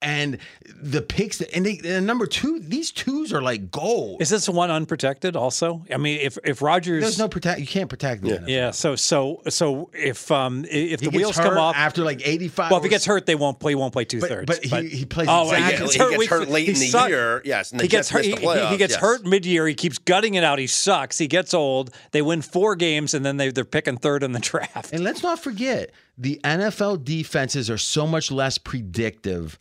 and 0.02 0.38
the 0.82 1.02
picks 1.02 1.38
that 1.38 1.56
and 1.56 1.65
they 1.65 1.80
and 1.86 2.07
number 2.07 2.26
two, 2.26 2.60
these 2.60 2.91
twos 2.91 3.32
are 3.32 3.41
like 3.41 3.69
gold. 3.72 4.22
Is 4.22 4.30
this 4.30 4.49
one 4.49 4.72
unprotected? 4.72 5.36
Also, 5.36 5.86
I 5.94 5.98
mean, 5.98 6.19
if 6.22 6.38
if 6.44 6.61
Rodgers, 6.61 7.03
There's 7.03 7.19
no 7.19 7.28
protect. 7.30 7.60
You 7.60 7.68
can't 7.68 7.90
protect 7.90 8.23
the 8.23 8.30
NFL. 8.40 8.48
yeah. 8.48 8.72
So 8.72 8.95
so 8.95 9.41
so 9.49 9.90
if 9.94 10.32
um 10.32 10.65
if 10.69 10.99
He 11.02 11.07
the 11.07 11.15
wheels 11.15 11.38
come 11.38 11.57
off, 11.57 11.76
after 11.76 12.03
like 12.03 12.28
85. 12.28 12.72
well, 12.72 12.78
if 12.80 12.84
he 12.84 12.90
gets 12.90 13.06
hurt, 13.06 13.26
they 13.26 13.36
won't 13.36 13.60
play. 13.60 13.72
He 13.73 13.76
won't 13.76 13.94
play 13.94 14.06
two 14.06 14.19
But- 14.19 14.30
thirds. 14.30 14.45
but 14.48 14.64
he- 14.65 14.88
he 14.90 15.06
plays 15.06 15.28
Oh, 15.30 15.44
exactly- 15.52 15.65
he 15.65 15.72
He 15.72 15.78
gets 15.78 15.94
gets 15.94 15.98
hurt, 16.03 16.18
we- 16.18 16.26
hurt 16.26 16.49
late 16.49 16.65
he 16.65 16.73
in 16.73 16.80
the 16.80 16.88
suck- 16.88 17.10
year. 17.10 17.41
Yes. 17.45 17.72
And 17.72 17.82
He 17.82 17.88
gets 17.88 18.10
hurt. 18.10 18.26
missed 18.26 18.40
He, 18.40 18.48
he- 18.48 18.65
he 18.68 18.78
gets 18.78 18.94
yes. 18.94 19.02
hurt 19.02 19.26
mid-year. 19.26 19.68
He 19.68 19.76
keeps 19.76 19.98
gutting 19.99 20.34
it 20.36 20.44
out. 20.44 20.57
He 20.60 20.68
sucks. 20.68 21.18
He 21.18 21.28
gets 21.28 21.53
old. 21.53 21.91
They 22.11 22.22
win 22.22 22.41
four 22.41 22.76
games, 22.76 23.14
and 23.14 23.26
then 23.26 23.38
they 23.38 23.52
they're 23.52 23.65
picking 23.65 23.98
third 23.98 24.23
in 24.23 24.32
the 24.32 24.40
draft. 24.52 24.91
And 24.94 25.03
let's 25.03 25.22
not 25.23 25.40
forget, 25.40 25.91
the 26.18 26.40
NFL 26.44 27.03
defenses 27.03 27.69
are 27.69 27.78
so 27.78 28.07
much 28.07 28.32
less 28.32 28.57
predictive 28.57 29.60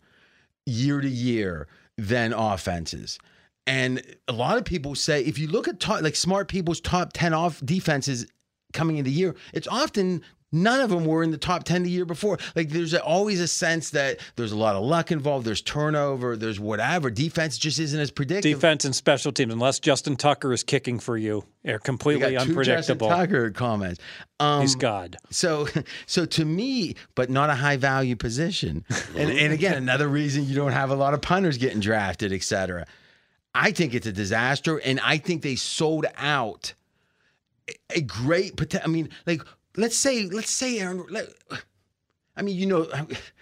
year 0.65 1.01
to 1.01 1.09
year 1.09 1.67
than 1.97 2.33
offenses. 2.33 3.19
And 3.67 4.01
a 4.27 4.33
lot 4.33 4.57
of 4.57 4.65
people 4.65 4.95
say 4.95 5.23
if 5.23 5.37
you 5.37 5.47
look 5.47 5.67
at 5.67 5.79
top, 5.79 6.01
like 6.01 6.15
smart 6.15 6.47
people's 6.47 6.81
top 6.81 7.13
10 7.13 7.33
off 7.33 7.61
defenses 7.63 8.25
coming 8.73 8.97
into 8.97 9.09
the 9.09 9.15
year, 9.15 9.35
it's 9.53 9.67
often 9.67 10.21
none 10.51 10.79
of 10.81 10.89
them 10.89 11.05
were 11.05 11.23
in 11.23 11.31
the 11.31 11.37
top 11.37 11.63
10 11.63 11.83
the 11.83 11.89
year 11.89 12.05
before. 12.05 12.37
Like 12.55 12.69
there's 12.69 12.93
always 12.93 13.39
a 13.39 13.47
sense 13.47 13.91
that 13.91 14.19
there's 14.35 14.51
a 14.51 14.57
lot 14.57 14.75
of 14.75 14.83
luck 14.83 15.11
involved, 15.11 15.45
there's 15.45 15.61
turnover, 15.61 16.35
there's 16.35 16.59
whatever. 16.59 17.09
Defense 17.09 17.57
just 17.57 17.79
isn't 17.79 17.99
as 17.99 18.11
predictable. 18.11 18.53
Defense 18.55 18.85
and 18.85 18.95
special 18.95 19.31
teams, 19.31 19.53
unless 19.53 19.79
Justin 19.79 20.15
Tucker 20.15 20.51
is 20.53 20.63
kicking 20.63 20.99
for 20.99 21.17
you, 21.17 21.45
are 21.65 21.79
completely 21.79 22.27
two 22.29 22.33
Justin 22.33 22.49
unpredictable. 22.49 23.09
Tucker 23.09 23.51
comments. 23.51 24.01
Um, 24.39 24.61
He's 24.61 24.75
God. 24.75 25.17
So, 25.29 25.67
so 26.05 26.25
to 26.25 26.45
me, 26.45 26.95
but 27.15 27.29
not 27.29 27.49
a 27.49 27.55
high 27.55 27.77
value 27.77 28.15
position. 28.15 28.83
And, 29.15 29.29
and 29.31 29.53
again, 29.53 29.73
another 29.77 30.07
reason 30.07 30.45
you 30.45 30.55
don't 30.55 30.71
have 30.73 30.89
a 30.89 30.95
lot 30.95 31.13
of 31.13 31.21
punters 31.21 31.57
getting 31.57 31.79
drafted, 31.79 32.33
et 32.33 32.43
cetera. 32.43 32.85
I 33.53 33.71
think 33.71 33.93
it's 33.93 34.07
a 34.07 34.13
disaster, 34.13 34.77
and 34.79 34.99
I 35.01 35.17
think 35.17 35.41
they 35.41 35.55
sold 35.55 36.05
out 36.17 36.73
a- 37.69 37.97
a 37.97 38.01
great 38.01 38.55
potential. 38.55 38.89
I 38.89 38.93
mean, 38.93 39.09
like 39.25 39.41
let's 39.77 39.97
say, 39.97 40.27
let's 40.27 40.51
say 40.51 40.79
Aaron. 40.79 41.05
Let, 41.09 41.27
I 42.35 42.41
mean, 42.41 42.55
you 42.57 42.65
know, 42.65 42.87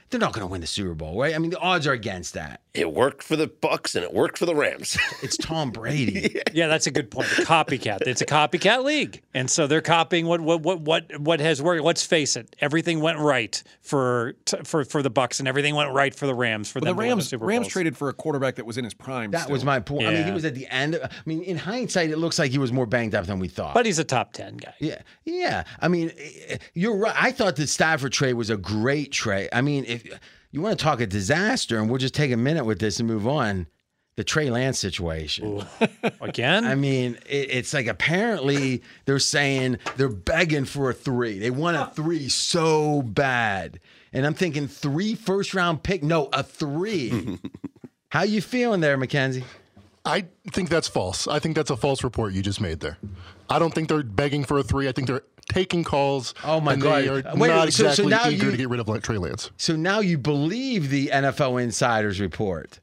they're 0.09 0.19
not 0.19 0.33
going 0.33 0.45
to 0.45 0.51
win 0.51 0.61
the 0.61 0.67
Super 0.67 0.93
Bowl, 0.95 1.19
right? 1.19 1.35
I 1.35 1.37
mean, 1.37 1.51
the 1.51 1.59
odds 1.59 1.85
are 1.87 1.93
against 1.93 2.33
that. 2.33 2.61
It 2.73 2.93
worked 2.93 3.23
for 3.23 3.35
the 3.35 3.47
Bucks 3.47 3.95
and 3.95 4.03
it 4.03 4.13
worked 4.13 4.37
for 4.37 4.45
the 4.45 4.55
Rams. 4.55 4.97
It's 5.21 5.35
Tom 5.37 5.71
Brady. 5.71 6.41
Yeah, 6.53 6.67
that's 6.67 6.87
a 6.87 6.91
good 6.91 7.11
point. 7.11 7.27
The 7.37 7.43
copycat. 7.43 8.07
It's 8.07 8.21
a 8.21 8.25
copycat 8.25 8.83
league, 8.83 9.21
and 9.35 9.49
so 9.49 9.67
they're 9.67 9.81
copying 9.81 10.25
what 10.25 10.41
what 10.41 10.61
what 10.61 10.81
what 10.81 11.19
what 11.19 11.39
has 11.39 11.61
worked. 11.61 11.83
Let's 11.83 12.03
face 12.03 12.35
it, 12.35 12.55
everything 12.59 13.01
went 13.01 13.19
right 13.19 13.61
for 13.81 14.33
for 14.63 14.83
for 14.85 15.03
the 15.03 15.09
Bucks, 15.09 15.39
and 15.39 15.47
everything 15.47 15.75
went 15.75 15.91
right 15.93 16.13
for 16.15 16.25
the 16.25 16.33
Rams. 16.33 16.69
For 16.71 16.79
Well, 16.79 16.85
them 16.85 16.95
the 16.97 17.01
to 17.03 17.07
win 17.07 17.17
Rams 17.17 17.29
Super 17.29 17.45
Rams 17.45 17.63
Bowls. 17.65 17.73
traded 17.73 17.97
for 17.97 18.09
a 18.09 18.13
quarterback 18.13 18.55
that 18.55 18.65
was 18.65 18.77
in 18.77 18.83
his 18.83 18.93
prime. 18.95 19.31
That 19.31 19.49
was 19.49 19.63
my 19.65 19.79
point. 19.79 20.07
I 20.07 20.11
mean, 20.13 20.25
he 20.25 20.31
was 20.31 20.45
at 20.45 20.55
the 20.55 20.65
end. 20.67 20.95
Of, 20.95 21.03
I 21.11 21.15
mean, 21.25 21.41
in 21.43 21.57
hindsight, 21.57 22.09
it 22.09 22.17
looks 22.17 22.39
like 22.39 22.49
he 22.51 22.57
was 22.57 22.71
more 22.71 22.85
banged 22.87 23.13
up 23.13 23.25
than 23.27 23.37
we 23.39 23.47
thought. 23.47 23.73
but 23.75 23.85
he's 23.85 23.99
a 23.99 24.03
top 24.03 24.33
ten 24.33 24.57
guy. 24.57 24.73
Yeah, 24.79 25.01
yeah. 25.25 25.65
I 25.79 25.87
mean, 25.87 26.11
eh, 26.17 26.57
you're 26.73 26.95
right. 26.97 27.15
I 27.17 27.31
thought 27.31 27.55
the 27.57 27.67
Stafford 27.67 28.13
trade 28.13 28.33
was 28.33 28.49
a 28.49 28.57
great 28.57 29.11
trade. 29.11 29.49
I 29.53 29.61
mean, 29.61 29.85
if 29.87 29.98
you 30.51 30.61
want 30.61 30.77
to 30.77 30.83
talk 30.83 30.99
a 31.01 31.07
disaster, 31.07 31.77
and 31.77 31.89
we'll 31.89 31.99
just 31.99 32.13
take 32.13 32.31
a 32.31 32.37
minute 32.37 32.65
with 32.65 32.79
this 32.79 32.99
and 32.99 33.07
move 33.07 33.27
on, 33.27 33.67
the 34.15 34.23
Trey 34.23 34.49
Lance 34.49 34.79
situation. 34.79 35.63
Again, 36.21 36.65
I 36.65 36.75
mean, 36.75 37.17
it, 37.27 37.51
it's 37.51 37.73
like 37.73 37.87
apparently 37.87 38.83
they're 39.05 39.19
saying 39.19 39.77
they're 39.95 40.09
begging 40.09 40.65
for 40.65 40.89
a 40.89 40.93
three. 40.93 41.39
They 41.39 41.51
want 41.51 41.77
a 41.77 41.91
three 41.93 42.29
so 42.29 43.01
bad, 43.01 43.79
and 44.11 44.25
I'm 44.25 44.33
thinking 44.33 44.67
three 44.67 45.15
first 45.15 45.53
round 45.53 45.83
pick. 45.83 46.03
No, 46.03 46.29
a 46.33 46.43
three. 46.43 47.39
How 48.09 48.23
you 48.23 48.41
feeling 48.41 48.81
there, 48.81 48.97
Mackenzie? 48.97 49.43
I 50.03 50.25
think 50.51 50.69
that's 50.69 50.87
false. 50.87 51.27
I 51.27 51.39
think 51.39 51.55
that's 51.55 51.69
a 51.69 51.77
false 51.77 52.03
report 52.03 52.33
you 52.33 52.41
just 52.41 52.59
made 52.59 52.79
there. 52.79 52.97
I 53.49 53.59
don't 53.59 53.73
think 53.73 53.87
they're 53.89 54.03
begging 54.03 54.43
for 54.43 54.57
a 54.57 54.63
three. 54.63 54.87
I 54.87 54.91
think 54.91 55.07
they're 55.07 55.23
taking 55.49 55.83
calls. 55.83 56.33
Oh, 56.43 56.61
my 56.61 56.73
and 56.73 56.81
God. 56.81 57.03
They 57.03 57.07
are 57.09 57.35
Wait, 57.35 57.49
not 57.49 57.73
so- 57.73 57.83
so 57.91 58.07
exactly 58.07 58.07
now 58.07 58.29
eager 58.29 58.45
you- 58.45 58.51
to 58.51 58.57
get 58.57 58.69
rid 58.69 58.79
of 58.79 58.87
like, 58.87 59.03
Trey 59.03 59.17
Lance. 59.17 59.51
So 59.57 59.75
now 59.75 59.99
you 59.99 60.17
believe 60.17 60.89
the 60.89 61.09
NFL 61.11 61.61
Insiders 61.61 62.21
report 62.21 62.79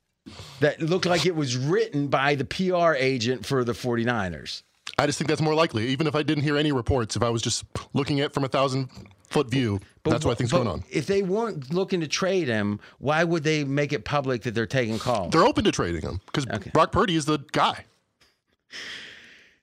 that 0.61 0.83
looked 0.83 1.07
like 1.07 1.25
it 1.25 1.35
was 1.35 1.57
written 1.57 2.09
by 2.09 2.35
the 2.35 2.45
PR 2.45 2.95
agent 2.95 3.47
for 3.47 3.65
the 3.65 3.73
49ers. 3.73 4.63
I 4.99 5.07
just 5.07 5.19
think 5.19 5.29
that's 5.29 5.43
more 5.43 5.55
likely. 5.55 5.89
Even 5.89 6.07
if 6.07 6.15
I 6.15 6.23
didn't 6.23 6.45
hear 6.45 6.57
any 6.57 6.73
reports, 6.73 7.17
if 7.17 7.23
I 7.23 7.31
was 7.31 7.43
just 7.43 7.65
looking 7.93 8.21
at 8.21 8.27
it 8.27 8.35
from 8.35 8.45
a 8.45 8.49
thousand 8.49 8.89
foot 9.29 9.51
view, 9.51 9.81
but, 10.03 10.11
that's 10.11 10.25
what 10.25 10.33
I 10.33 10.35
think's 10.37 10.53
going 10.53 10.69
on. 10.69 10.85
If 10.91 11.07
they 11.07 11.23
weren't 11.23 11.73
looking 11.75 12.01
to 12.01 12.09
trade 12.09 12.49
him, 12.49 12.81
why 12.99 13.23
would 13.25 13.45
they 13.45 13.65
make 13.65 13.93
it 13.93 14.05
public 14.05 14.43
that 14.43 14.55
they're 14.55 14.67
taking 14.67 14.99
calls? 14.99 15.33
They're 15.33 15.45
open 15.45 15.65
to 15.65 15.73
trading 15.73 16.03
him 16.03 16.21
because 16.27 16.47
Brock 16.73 16.93
Purdy 16.93 17.15
is 17.17 17.27
the 17.27 17.39
guy. 17.53 17.85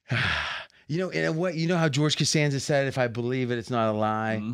You 0.88 1.00
know, 1.00 1.10
in 1.10 1.26
a 1.26 1.32
way, 1.32 1.54
you 1.54 1.68
know 1.68 1.78
how 1.78 1.90
George 1.90 2.18
Costanza 2.18 2.60
said, 2.60 2.88
"If 2.88 2.98
I 2.98 3.08
believe 3.08 3.52
it, 3.52 3.58
it's 3.58 3.70
not 3.70 3.90
a 3.90 3.98
lie." 3.98 4.40
Mm-hmm. 4.42 4.52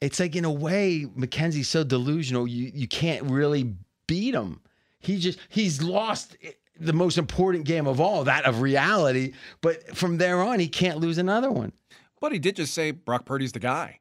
It's 0.00 0.18
like 0.18 0.34
in 0.34 0.44
a 0.44 0.50
way, 0.50 1.06
Mackenzie's 1.14 1.68
so 1.68 1.84
delusional. 1.84 2.46
You 2.46 2.70
you 2.74 2.88
can't 2.88 3.24
really 3.24 3.74
beat 4.06 4.34
him. 4.34 4.60
He 4.98 5.18
just 5.18 5.38
he's 5.48 5.82
lost 5.82 6.36
the 6.78 6.92
most 6.92 7.18
important 7.18 7.64
game 7.66 7.86
of 7.86 8.00
all, 8.00 8.24
that 8.24 8.44
of 8.46 8.60
reality. 8.62 9.34
But 9.60 9.96
from 9.96 10.18
there 10.18 10.42
on, 10.42 10.58
he 10.58 10.68
can't 10.68 10.98
lose 10.98 11.18
another 11.18 11.50
one. 11.50 11.72
But 12.20 12.32
he 12.32 12.38
did 12.38 12.56
just 12.56 12.74
say 12.74 12.90
Brock 12.90 13.24
Purdy's 13.24 13.52
the 13.52 13.60
guy. 13.60 14.00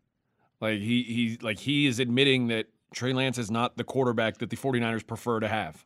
Like 0.61 0.79
he 0.79 1.03
he 1.03 1.37
like 1.41 1.59
he 1.59 1.87
is 1.87 1.99
admitting 1.99 2.47
that 2.47 2.67
Trey 2.93 3.13
Lance 3.13 3.37
is 3.37 3.51
not 3.51 3.77
the 3.77 3.83
quarterback 3.83 4.39
that 4.39 4.49
the 4.49 4.57
49ers 4.57 5.05
prefer 5.05 5.39
to 5.39 5.47
have. 5.47 5.85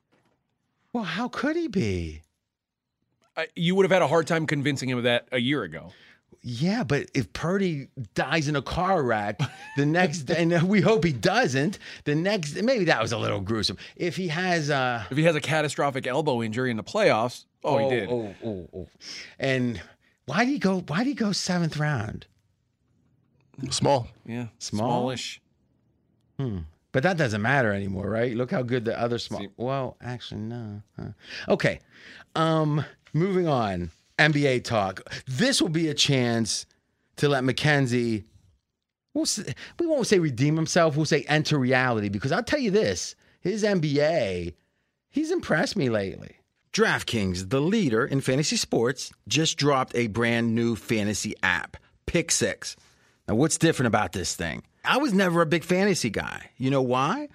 Well, 0.93 1.03
how 1.03 1.27
could 1.27 1.55
he 1.55 1.67
be? 1.67 2.21
I, 3.35 3.47
you 3.55 3.75
would 3.75 3.83
have 3.83 3.91
had 3.91 4.01
a 4.01 4.07
hard 4.07 4.27
time 4.27 4.45
convincing 4.47 4.89
him 4.89 4.97
of 4.97 5.03
that 5.05 5.27
a 5.31 5.39
year 5.39 5.63
ago. 5.63 5.91
Yeah, 6.45 6.83
but 6.83 7.09
if 7.13 7.31
Purdy 7.31 7.87
dies 8.15 8.49
in 8.49 8.55
a 8.57 8.61
car 8.61 9.01
wreck, 9.01 9.39
the 9.77 9.85
next 9.85 10.23
day, 10.23 10.35
and 10.43 10.63
we 10.67 10.81
hope 10.81 11.05
he 11.05 11.13
doesn't. 11.13 11.79
The 12.03 12.15
next, 12.15 12.61
maybe 12.61 12.85
that 12.85 13.01
was 13.01 13.13
a 13.13 13.17
little 13.17 13.39
gruesome. 13.39 13.77
If 13.95 14.17
he 14.17 14.27
has, 14.27 14.69
uh, 14.69 15.05
If 15.09 15.15
he 15.15 15.23
has 15.23 15.35
a 15.35 15.41
catastrophic 15.41 16.05
elbow 16.05 16.43
injury 16.43 16.69
in 16.69 16.75
the 16.75 16.83
playoffs, 16.83 17.45
oh, 17.63 17.77
he 17.77 17.89
did. 17.95 18.09
Oh, 18.09 18.35
oh, 18.43 18.67
oh. 18.75 18.87
And 19.39 19.81
why 20.25 20.43
did 20.43 20.51
he 20.51 20.59
go? 20.59 20.81
Why 20.81 20.99
did 20.99 21.07
he 21.07 21.13
go 21.13 21.31
seventh 21.31 21.77
round? 21.77 22.25
Small. 23.69 24.09
Yeah, 24.25 24.47
Small? 24.59 24.89
smallish. 24.89 25.39
But 26.91 27.03
that 27.03 27.17
doesn't 27.17 27.41
matter 27.41 27.71
anymore, 27.71 28.09
right? 28.09 28.35
Look 28.35 28.51
how 28.51 28.61
good 28.63 28.83
the 28.85 28.99
other 28.99 29.17
small. 29.17 29.47
Well, 29.55 29.95
actually, 30.01 30.41
no. 30.41 30.81
Huh. 30.99 31.09
Okay. 31.47 31.79
Um, 32.35 32.83
moving 33.13 33.47
on. 33.47 33.91
NBA 34.19 34.63
talk. 34.63 35.01
This 35.25 35.61
will 35.61 35.69
be 35.69 35.89
a 35.89 35.93
chance 35.93 36.65
to 37.17 37.29
let 37.29 37.43
Mackenzie. 37.43 38.25
We'll 39.13 39.25
say, 39.25 39.53
we 39.79 39.87
won't 39.87 40.07
say 40.07 40.19
redeem 40.19 40.55
himself. 40.55 40.95
We'll 40.95 41.05
say 41.05 41.23
enter 41.27 41.57
reality 41.57 42.09
because 42.09 42.31
I'll 42.31 42.43
tell 42.43 42.59
you 42.59 42.71
this: 42.71 43.15
his 43.39 43.63
NBA, 43.63 44.53
he's 45.09 45.31
impressed 45.31 45.75
me 45.75 45.89
lately. 45.89 46.37
DraftKings, 46.73 47.49
the 47.49 47.61
leader 47.61 48.03
in 48.03 48.21
fantasy 48.21 48.57
sports, 48.57 49.11
just 49.27 49.57
dropped 49.57 49.95
a 49.95 50.07
brand 50.07 50.55
new 50.55 50.75
fantasy 50.75 51.35
app, 51.43 51.77
Pick 52.07 52.31
Six. 52.31 52.75
Now, 53.27 53.35
what's 53.35 53.57
different 53.57 53.87
about 53.87 54.11
this 54.11 54.35
thing? 54.35 54.63
I 54.83 54.97
was 54.97 55.13
never 55.13 55.41
a 55.41 55.45
big 55.45 55.63
fantasy 55.63 56.09
guy. 56.09 56.49
You 56.57 56.71
know 56.71 56.81
why? 56.81 57.29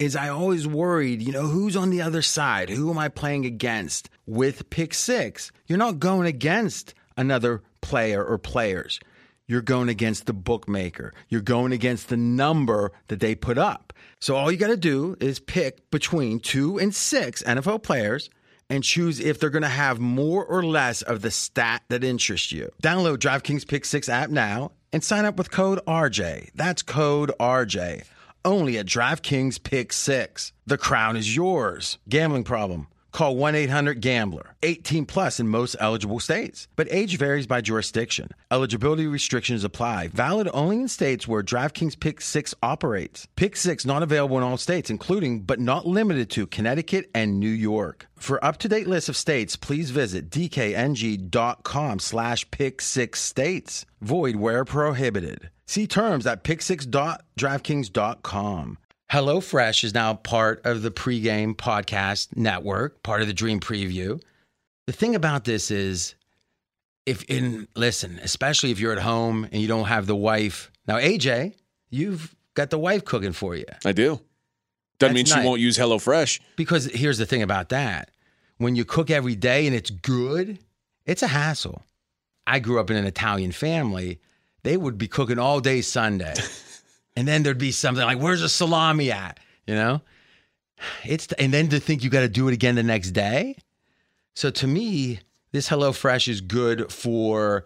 Is 0.00 0.16
I 0.16 0.28
always 0.28 0.66
worried, 0.66 1.22
you 1.22 1.30
know, 1.30 1.46
who's 1.46 1.76
on 1.76 1.90
the 1.90 2.02
other 2.02 2.20
side? 2.20 2.68
Who 2.68 2.90
am 2.90 2.98
I 2.98 3.08
playing 3.08 3.46
against? 3.46 4.10
With 4.26 4.68
Pick 4.68 4.92
Six, 4.92 5.52
you're 5.68 5.78
not 5.78 6.00
going 6.00 6.26
against 6.26 6.94
another 7.16 7.62
player 7.80 8.24
or 8.24 8.36
players. 8.36 8.98
You're 9.46 9.62
going 9.62 9.88
against 9.88 10.26
the 10.26 10.32
bookmaker. 10.32 11.14
You're 11.28 11.42
going 11.42 11.70
against 11.70 12.08
the 12.08 12.16
number 12.16 12.90
that 13.06 13.20
they 13.20 13.36
put 13.36 13.56
up. 13.56 13.92
So 14.18 14.34
all 14.34 14.50
you 14.50 14.58
got 14.58 14.68
to 14.68 14.76
do 14.76 15.16
is 15.20 15.38
pick 15.38 15.88
between 15.92 16.40
two 16.40 16.76
and 16.76 16.92
six 16.92 17.44
NFL 17.44 17.84
players 17.84 18.30
and 18.68 18.82
choose 18.82 19.20
if 19.20 19.38
they're 19.38 19.48
going 19.48 19.62
to 19.62 19.68
have 19.68 20.00
more 20.00 20.44
or 20.44 20.64
less 20.64 21.02
of 21.02 21.22
the 21.22 21.30
stat 21.30 21.82
that 21.88 22.02
interests 22.02 22.50
you. 22.50 22.72
Download 22.82 23.18
DraftKings 23.18 23.68
Pick 23.68 23.84
6 23.84 24.08
app 24.08 24.30
now 24.30 24.72
and 24.92 25.04
sign 25.04 25.24
up 25.24 25.36
with 25.36 25.52
code 25.52 25.78
RJ. 25.86 26.50
That's 26.56 26.82
code 26.82 27.30
RJ. 27.38 28.04
Only 28.44 28.76
at 28.76 28.86
DraftKings 28.86 29.62
Pick 29.62 29.92
6. 29.92 30.52
The 30.66 30.76
crown 30.76 31.16
is 31.16 31.34
yours. 31.34 31.98
Gambling 32.08 32.44
problem? 32.44 32.88
Call 33.10 33.36
1 33.36 33.54
800 33.54 34.00
Gambler. 34.00 34.56
18 34.64 35.06
plus 35.06 35.38
in 35.38 35.48
most 35.48 35.76
eligible 35.78 36.18
states. 36.18 36.66
But 36.74 36.88
age 36.90 37.16
varies 37.16 37.46
by 37.46 37.60
jurisdiction. 37.60 38.30
Eligibility 38.50 39.06
restrictions 39.06 39.62
apply. 39.62 40.08
Valid 40.08 40.50
only 40.52 40.80
in 40.80 40.88
states 40.88 41.26
where 41.28 41.42
DraftKings 41.42 41.98
Pick 41.98 42.20
6 42.20 42.54
operates. 42.62 43.28
Pick 43.36 43.56
6 43.56 43.86
not 43.86 44.02
available 44.02 44.36
in 44.36 44.42
all 44.42 44.56
states, 44.56 44.90
including 44.90 45.40
but 45.42 45.60
not 45.60 45.86
limited 45.86 46.28
to 46.30 46.46
Connecticut 46.46 47.08
and 47.14 47.38
New 47.38 47.48
York. 47.48 48.08
For 48.16 48.44
up-to-date 48.44 48.88
list 48.88 49.08
of 49.08 49.16
states, 49.16 49.54
please 49.54 49.90
visit 49.90 50.28
dkng.com 50.28 51.98
slash 52.00 52.50
pick 52.50 52.80
six 52.82 53.20
states. 53.20 53.86
Void 54.00 54.36
where 54.36 54.64
prohibited. 54.64 55.50
See 55.66 55.86
terms 55.86 56.26
at 56.26 56.44
pick6.draftkings.com. 56.44 58.78
HelloFresh 59.12 59.84
is 59.84 59.94
now 59.94 60.14
part 60.14 60.64
of 60.64 60.82
the 60.82 60.90
pregame 60.90 61.54
podcast 61.54 62.36
network, 62.36 63.02
part 63.02 63.20
of 63.20 63.28
the 63.28 63.34
Dream 63.34 63.60
Preview. 63.60 64.20
The 64.86 64.92
thing 64.92 65.14
about 65.14 65.44
this 65.44 65.70
is, 65.70 66.14
if 67.06 67.22
in 67.24 67.68
listen, 67.76 68.18
especially 68.22 68.70
if 68.70 68.80
you're 68.80 68.92
at 68.92 68.98
home 68.98 69.44
and 69.44 69.62
you 69.62 69.68
don't 69.68 69.86
have 69.86 70.06
the 70.06 70.16
wife. 70.16 70.70
Now, 70.86 70.96
AJ, 70.96 71.54
you've 71.90 72.34
got 72.54 72.70
the 72.70 72.78
wife 72.78 73.04
cooking 73.04 73.32
for 73.32 73.54
you. 73.54 73.66
I 73.84 73.92
do. 73.92 74.20
Doesn't 74.98 74.98
That's 74.98 75.14
mean 75.14 75.24
nice. 75.24 75.42
she 75.42 75.48
won't 75.48 75.60
use 75.60 75.78
HelloFresh. 75.78 76.40
Because 76.56 76.86
here's 76.86 77.18
the 77.18 77.26
thing 77.26 77.42
about 77.42 77.68
that 77.70 78.10
when 78.58 78.76
you 78.76 78.84
cook 78.84 79.10
every 79.10 79.34
day 79.34 79.66
and 79.66 79.74
it's 79.74 79.90
good, 79.90 80.58
it's 81.06 81.22
a 81.22 81.28
hassle. 81.28 81.82
I 82.46 82.58
grew 82.58 82.80
up 82.80 82.90
in 82.90 82.96
an 82.96 83.06
Italian 83.06 83.52
family. 83.52 84.20
They 84.64 84.76
would 84.76 84.98
be 84.98 85.06
cooking 85.06 85.38
all 85.38 85.60
day 85.60 85.82
Sunday. 85.82 86.34
and 87.16 87.28
then 87.28 87.42
there'd 87.42 87.58
be 87.58 87.70
something 87.70 88.04
like, 88.04 88.18
where's 88.18 88.40
the 88.40 88.48
salami 88.48 89.12
at? 89.12 89.38
You 89.66 89.74
know? 89.74 90.00
It's 91.04 91.30
and 91.34 91.54
then 91.54 91.68
to 91.68 91.78
think 91.78 92.02
you 92.02 92.10
got 92.10 92.22
to 92.22 92.28
do 92.28 92.48
it 92.48 92.54
again 92.54 92.74
the 92.74 92.82
next 92.82 93.12
day. 93.12 93.56
So 94.34 94.50
to 94.50 94.66
me, 94.66 95.20
this 95.52 95.68
HelloFresh 95.68 96.26
is 96.26 96.40
good 96.40 96.90
for 96.90 97.64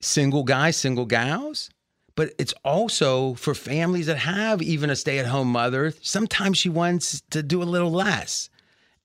single 0.00 0.42
guys, 0.42 0.76
single 0.76 1.06
gals, 1.06 1.70
but 2.16 2.32
it's 2.38 2.54
also 2.64 3.34
for 3.34 3.54
families 3.54 4.06
that 4.06 4.18
have 4.18 4.60
even 4.60 4.90
a 4.90 4.96
stay-at-home 4.96 5.48
mother. 5.48 5.92
Sometimes 6.02 6.58
she 6.58 6.68
wants 6.68 7.22
to 7.30 7.42
do 7.42 7.62
a 7.62 7.64
little 7.64 7.92
less. 7.92 8.50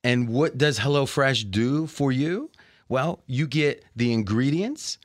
And 0.03 0.29
what 0.29 0.57
does 0.57 0.79
HelloFresh 0.79 1.51
do 1.51 1.87
for 1.87 2.11
you? 2.11 2.49
Well, 2.89 3.21
you 3.27 3.47
get 3.47 3.83
the 3.95 4.13
ingredients, 4.13 4.97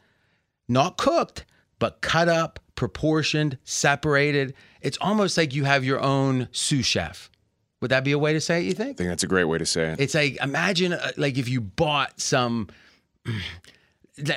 not 0.69 0.97
cooked, 0.97 1.45
but 1.81 2.01
cut 2.01 2.29
up, 2.29 2.61
proportioned, 2.77 3.59
separated. 3.65 4.55
It's 4.81 4.99
almost 5.01 5.37
like 5.37 5.53
you 5.53 5.65
have 5.65 5.85
your 5.85 6.01
own 6.01 6.49
sous 6.53 6.87
chef. 6.87 7.29
Would 7.81 7.91
that 7.91 8.05
be 8.05 8.13
a 8.13 8.19
way 8.19 8.33
to 8.33 8.41
say 8.41 8.61
it, 8.61 8.67
you 8.67 8.75
think? 8.75 8.91
I 8.91 8.99
think 8.99 9.09
that's 9.09 9.25
a 9.25 9.27
great 9.27 9.45
way 9.45 9.59
to 9.59 9.67
say 9.67 9.93
it. 9.93 10.01
It's 10.01 10.15
like 10.15 10.37
imagine 10.41 10.93
uh, 10.93 11.11
like 11.17 11.39
if 11.39 11.49
you 11.49 11.61
bought 11.61 12.21
some 12.21 12.69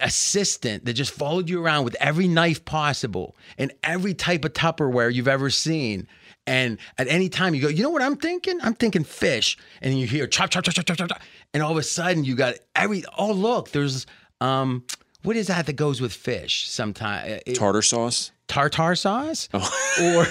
assistant 0.02 0.86
that 0.86 0.94
just 0.94 1.12
followed 1.12 1.50
you 1.50 1.64
around 1.64 1.84
with 1.84 1.96
every 2.00 2.28
knife 2.28 2.64
possible 2.64 3.36
and 3.58 3.74
every 3.84 4.14
type 4.14 4.46
of 4.46 4.54
Tupperware 4.54 5.14
you've 5.14 5.28
ever 5.28 5.50
seen. 5.50 6.08
And 6.46 6.78
at 6.98 7.08
any 7.08 7.30
time 7.30 7.56
you 7.56 7.62
go, 7.62 7.68
you 7.68 7.84
know 7.84 7.90
what 7.90 8.02
I'm 8.02 8.18
thinking? 8.18 8.60
I'm 8.62 8.74
thinking 8.74 9.04
fish. 9.04 9.58
And 9.82 9.98
you 9.98 10.08
hear 10.08 10.28
chop, 10.28 10.50
chop, 10.50 10.64
chop, 10.64 10.74
chop, 10.74 10.86
chop, 10.86 10.98
chop, 10.98 11.10
chop. 11.10 11.22
And 11.54 11.64
all 11.64 11.72
of 11.72 11.78
a 11.78 11.84
sudden 11.84 12.24
you 12.24 12.36
got 12.36 12.56
every, 12.76 13.04
oh, 13.18 13.32
look, 13.32 13.72
there's, 13.72 14.06
um, 14.42 14.84
what 15.24 15.36
is 15.36 15.48
that 15.48 15.66
that 15.66 15.74
goes 15.74 16.00
with 16.02 16.14
fish 16.14 16.68
sometimes? 16.70 17.42
Tartar 17.54 17.82
sauce. 17.82 18.32
tartar 18.48 18.96
sauce 18.96 19.50
Oh. 19.54 20.16
or 20.18 20.28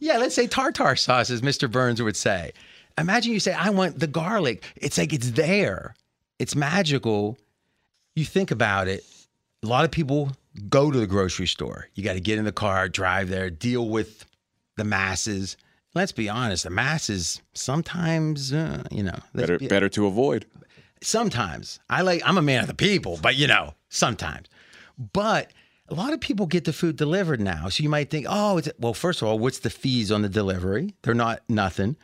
yeah 0.00 0.18
let's 0.18 0.34
say 0.34 0.46
tartar 0.46 0.96
sauce 0.96 1.30
as 1.30 1.42
mr 1.42 1.70
burns 1.70 2.00
would 2.02 2.16
say 2.16 2.52
imagine 2.98 3.32
you 3.32 3.40
say 3.40 3.52
i 3.52 3.70
want 3.70 3.98
the 3.98 4.06
garlic 4.06 4.64
it's 4.76 4.98
like 4.98 5.12
it's 5.12 5.30
there 5.32 5.94
it's 6.38 6.54
magical 6.56 7.38
you 8.16 8.24
think 8.24 8.50
about 8.50 8.88
it 8.88 9.04
a 9.62 9.66
lot 9.66 9.84
of 9.84 9.90
people 9.90 10.32
go 10.68 10.90
to 10.90 10.98
the 10.98 11.06
grocery 11.06 11.46
store 11.46 11.88
you 11.94 12.02
got 12.02 12.14
to 12.14 12.20
get 12.20 12.38
in 12.38 12.44
the 12.44 12.52
car 12.52 12.88
drive 12.88 13.28
there 13.28 13.48
deal 13.50 13.88
with 13.88 14.24
the 14.76 14.84
masses 14.84 15.56
let's 15.94 16.12
be 16.12 16.28
honest 16.28 16.64
the 16.64 16.70
masses 16.70 17.40
sometimes 17.54 18.52
uh, 18.52 18.82
you 18.90 19.02
know 19.02 19.18
Better, 19.34 19.58
be- 19.58 19.68
better 19.68 19.88
to 19.90 20.06
avoid. 20.06 20.46
Sometimes 21.02 21.80
I 21.88 22.02
like 22.02 22.22
I'm 22.24 22.38
a 22.38 22.42
man 22.42 22.62
of 22.62 22.68
the 22.68 22.74
people, 22.74 23.18
but 23.20 23.36
you 23.36 23.46
know, 23.46 23.74
sometimes. 23.88 24.48
But 25.12 25.52
a 25.88 25.94
lot 25.94 26.12
of 26.12 26.20
people 26.20 26.46
get 26.46 26.64
the 26.64 26.72
food 26.72 26.96
delivered 26.96 27.40
now. 27.40 27.68
So 27.68 27.82
you 27.82 27.88
might 27.88 28.10
think, 28.10 28.26
oh, 28.28 28.58
it's 28.58 28.68
well, 28.78 28.94
first 28.94 29.22
of 29.22 29.28
all, 29.28 29.38
what's 29.38 29.58
the 29.58 29.70
fees 29.70 30.12
on 30.12 30.22
the 30.22 30.28
delivery? 30.28 30.94
They're 31.02 31.14
not 31.14 31.42
nothing. 31.48 31.96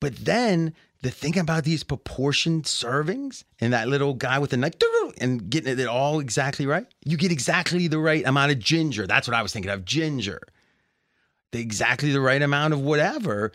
But 0.00 0.16
then 0.16 0.72
the 1.02 1.10
thing 1.10 1.38
about 1.38 1.64
these 1.64 1.82
proportioned 1.82 2.64
servings 2.64 3.44
and 3.60 3.72
that 3.72 3.88
little 3.88 4.14
guy 4.14 4.38
with 4.38 4.50
the 4.50 4.56
knife 4.56 4.74
and 5.20 5.48
getting 5.48 5.78
it 5.78 5.86
all 5.86 6.20
exactly 6.20 6.66
right, 6.66 6.86
you 7.04 7.16
get 7.16 7.32
exactly 7.32 7.86
the 7.88 7.98
right 7.98 8.26
amount 8.26 8.52
of 8.52 8.58
ginger. 8.58 9.06
That's 9.06 9.28
what 9.28 9.36
I 9.36 9.42
was 9.42 9.52
thinking 9.52 9.70
of 9.70 9.84
ginger. 9.84 10.40
The 11.52 11.60
exactly 11.60 12.12
the 12.12 12.20
right 12.20 12.42
amount 12.42 12.74
of 12.74 12.80
whatever. 12.80 13.52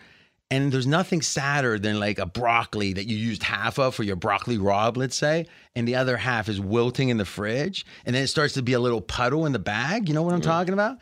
And 0.52 0.72
there's 0.72 0.86
nothing 0.86 1.24
sadder 1.24 1.80
than 1.80 2.00
like 2.00 2.20
a 2.20 2.26
broccoli 2.26 2.94
that 2.94 3.08
you 3.08 3.18
used 3.18 3.42
half 3.42 3.80
of 3.80 3.96
for 3.96 4.04
your 4.04 4.16
broccoli 4.16 4.58
rabe, 4.58 4.96
let's 4.96 5.16
say, 5.16 5.48
and 5.76 5.88
the 5.88 5.96
other 5.96 6.18
half 6.18 6.48
is 6.48 6.62
wilting 6.62 7.10
in 7.10 7.18
the 7.18 7.26
fridge, 7.26 7.86
and 8.06 8.16
then 8.16 8.24
it 8.24 8.28
starts 8.28 8.54
to 8.54 8.62
be 8.62 8.74
a 8.74 8.80
little 8.80 9.02
puddle 9.02 9.48
in 9.48 9.54
the 9.54 9.60
bag. 9.60 10.08
You 10.08 10.14
know 10.14 10.22
what 10.22 10.34
I'm 10.34 10.42
mm-hmm. 10.42 10.50
talking 10.50 10.74
about? 10.74 11.00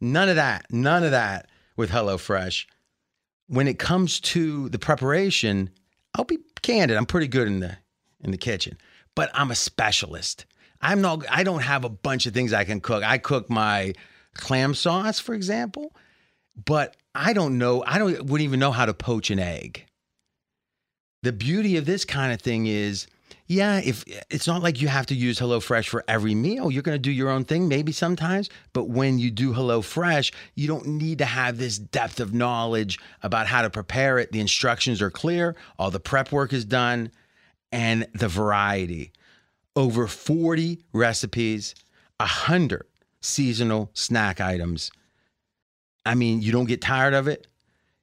None 0.00 0.28
of 0.28 0.36
that. 0.36 0.66
None 0.70 1.04
of 1.04 1.12
that 1.12 1.48
with 1.76 1.90
HelloFresh. 1.90 2.66
When 3.46 3.66
it 3.66 3.78
comes 3.78 4.20
to 4.20 4.68
the 4.68 4.78
preparation, 4.78 5.70
I'll 6.14 6.24
be 6.24 6.38
candid. 6.60 6.96
I'm 6.96 7.06
pretty 7.06 7.28
good 7.28 7.46
in 7.46 7.60
the 7.60 7.78
in 8.20 8.30
the 8.30 8.38
kitchen, 8.38 8.78
but 9.14 9.30
I'm 9.34 9.50
a 9.50 9.54
specialist. 9.54 10.44
I'm 10.80 11.00
not. 11.00 11.24
I 11.30 11.44
don't 11.44 11.62
have 11.62 11.84
a 11.84 11.88
bunch 11.88 12.26
of 12.26 12.34
things 12.34 12.52
I 12.52 12.64
can 12.64 12.80
cook. 12.80 13.02
I 13.02 13.18
cook 13.18 13.48
my 13.48 13.94
clam 14.34 14.74
sauce, 14.74 15.18
for 15.18 15.34
example, 15.34 15.94
but 16.64 16.96
I 17.14 17.32
don't 17.32 17.58
know. 17.58 17.84
I 17.86 17.98
don't 17.98 18.24
wouldn't 18.24 18.42
even 18.46 18.60
know 18.60 18.72
how 18.72 18.86
to 18.86 18.94
poach 18.94 19.30
an 19.30 19.38
egg. 19.38 19.86
The 21.22 21.32
beauty 21.32 21.76
of 21.76 21.84
this 21.84 22.04
kind 22.04 22.32
of 22.32 22.40
thing 22.40 22.66
is, 22.66 23.06
yeah, 23.46 23.80
if 23.84 24.04
it's 24.30 24.46
not 24.46 24.62
like 24.62 24.80
you 24.80 24.88
have 24.88 25.06
to 25.06 25.14
use 25.14 25.38
HelloFresh 25.38 25.88
for 25.88 26.02
every 26.08 26.34
meal, 26.34 26.70
you're 26.70 26.82
going 26.82 26.96
to 26.96 26.98
do 26.98 27.10
your 27.10 27.28
own 27.28 27.44
thing 27.44 27.68
maybe 27.68 27.92
sometimes, 27.92 28.48
but 28.72 28.88
when 28.88 29.18
you 29.18 29.30
do 29.30 29.52
HelloFresh, 29.52 30.32
you 30.54 30.66
don't 30.66 30.86
need 30.86 31.18
to 31.18 31.24
have 31.24 31.58
this 31.58 31.78
depth 31.78 32.18
of 32.18 32.32
knowledge 32.32 32.98
about 33.22 33.46
how 33.46 33.62
to 33.62 33.70
prepare 33.70 34.18
it. 34.18 34.32
The 34.32 34.40
instructions 34.40 35.02
are 35.02 35.10
clear, 35.10 35.54
all 35.78 35.90
the 35.90 36.00
prep 36.00 36.32
work 36.32 36.52
is 36.52 36.64
done, 36.64 37.12
and 37.70 38.06
the 38.14 38.28
variety. 38.28 39.12
Over 39.76 40.06
40 40.06 40.82
recipes, 40.92 41.74
100 42.18 42.86
seasonal 43.20 43.90
snack 43.94 44.40
items. 44.40 44.90
I 46.04 46.14
mean, 46.14 46.42
you 46.42 46.52
don't 46.52 46.66
get 46.66 46.80
tired 46.80 47.14
of 47.14 47.28
it. 47.28 47.46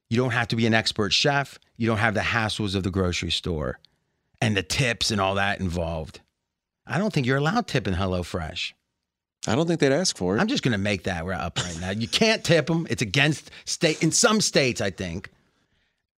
You 0.08 0.16
don't 0.16 0.32
have 0.32 0.48
to 0.48 0.56
be 0.56 0.66
an 0.66 0.74
expert 0.74 1.12
chef. 1.12 1.58
You 1.76 1.86
don't 1.86 1.98
have 1.98 2.14
the 2.14 2.20
hassles 2.20 2.74
of 2.74 2.82
the 2.82 2.90
grocery 2.90 3.30
store 3.30 3.78
and 4.40 4.56
the 4.56 4.62
tips 4.62 5.10
and 5.10 5.20
all 5.20 5.36
that 5.36 5.60
involved. 5.60 6.20
I 6.86 6.98
don't 6.98 7.12
think 7.12 7.26
you're 7.26 7.36
allowed 7.36 7.66
tip 7.66 7.86
in 7.86 7.94
HelloFresh. 7.94 8.72
I 9.46 9.54
don't 9.54 9.66
think 9.66 9.80
they'd 9.80 9.92
ask 9.92 10.16
for 10.16 10.36
it. 10.36 10.40
I'm 10.40 10.48
just 10.48 10.62
going 10.62 10.72
to 10.72 10.78
make 10.78 11.04
that 11.04 11.26
up 11.26 11.58
right 11.58 11.80
now. 11.80 11.90
You 11.90 12.08
can't 12.08 12.44
tip 12.44 12.66
them. 12.66 12.86
It's 12.90 13.00
against 13.00 13.50
state 13.64 14.02
in 14.02 14.10
some 14.10 14.40
states, 14.40 14.80
I 14.80 14.90
think. 14.90 15.30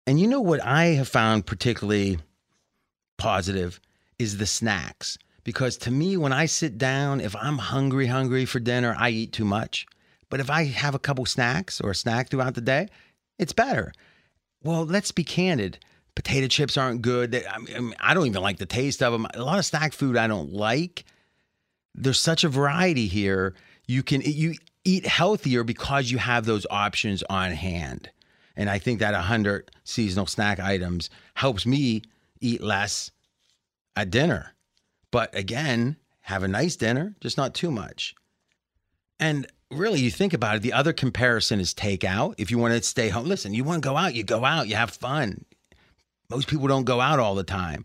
And 0.07 0.19
you 0.19 0.27
know 0.27 0.41
what 0.41 0.65
I 0.65 0.87
have 0.87 1.09
found 1.09 1.47
particularly 1.47 2.19
positive 3.19 3.81
is 4.19 4.39
the 4.39 4.47
snacks. 4.47 5.19
Because 5.45 5.77
to 5.79 5.91
me, 5.91 6.17
when 6.17 6.33
I 6.33 6.47
sit 6.47 6.79
down, 6.79 7.21
if 7.21 7.37
I'm 7.37 7.59
hungry, 7.59 8.07
hungry 8.07 8.45
for 8.45 8.59
dinner, 8.59 8.97
I 8.99 9.11
eat 9.11 9.33
too 9.33 9.45
much. 9.45 9.87
But 10.33 10.41
if 10.41 10.49
I 10.49 10.65
have 10.65 10.95
a 10.95 10.99
couple 10.99 11.27
snacks 11.27 11.79
or 11.79 11.91
a 11.91 11.95
snack 11.95 12.31
throughout 12.31 12.55
the 12.55 12.63
day, 12.63 12.89
it's 13.39 13.53
better. 13.53 13.93
Well, 14.63 14.87
let's 14.87 15.13
be 15.13 15.25
candid. 15.25 15.79
Potato 16.15 16.47
chips 16.47 16.79
aren't 16.79 17.03
good. 17.03 17.33
They- 17.33 17.47
I 17.47 17.59
mean, 17.59 17.95
I 18.01 18.15
don't 18.15 18.27
even 18.27 18.41
like 18.41 18.57
the 18.57 18.65
taste 18.65 19.03
of 19.03 19.13
them. 19.13 19.27
A 19.35 19.43
lot 19.43 19.59
of 19.59 19.67
snack 19.67 19.93
food 19.93 20.17
I 20.17 20.29
don't 20.29 20.51
like. 20.51 21.05
There's 21.95 22.19
such 22.19 22.45
a 22.45 22.49
variety 22.49 23.09
here. 23.09 23.55
You 23.87 24.03
can 24.03 24.23
you 24.23 24.55
eat 24.85 25.05
healthier 25.05 25.65
because 25.65 26.11
you 26.11 26.17
have 26.17 26.47
those 26.47 26.67
options 26.71 27.23
on 27.29 27.51
hand. 27.51 28.09
And 28.57 28.71
I 28.71 28.79
think 28.79 29.01
that 29.01 29.13
100 29.13 29.71
seasonal 29.85 30.27
snack 30.27 30.59
items 30.59 31.11
helps 31.35 31.67
me 31.67 32.05
eat 32.41 32.63
less 32.63 33.11
at 33.97 34.09
dinner. 34.09 34.55
But 35.11 35.37
again, 35.37 35.97
have 36.23 36.43
a 36.43 36.49
nice 36.49 36.77
dinner, 36.77 37.17
just 37.21 37.37
not 37.37 37.53
too 37.53 37.71
much. 37.71 38.15
And 39.21 39.47
really, 39.73 40.01
you 40.01 40.11
think 40.11 40.33
about 40.33 40.57
it, 40.57 40.63
the 40.63 40.73
other 40.73 40.93
comparison 40.93 41.61
is 41.61 41.75
takeout. 41.75 42.35
If 42.39 42.51
you 42.51 42.59
want 42.59 42.75
to 42.75 42.83
stay 42.83 43.09
home, 43.09 43.27
listen, 43.27 43.55
you 43.55 43.65
want 43.65 43.83
to 43.83 43.89
go 43.89 43.97
out, 43.97 44.15
you 44.15 44.23
go 44.23 44.45
out, 44.45 44.69
you 44.69 44.77
have 44.77 44.91
fun. 44.91 45.45
Most 46.31 46.49
people 46.49 46.67
don't 46.69 46.85
go 46.85 47.01
out 47.01 47.19
all 47.19 47.35
the 47.35 47.45
time. 47.45 47.85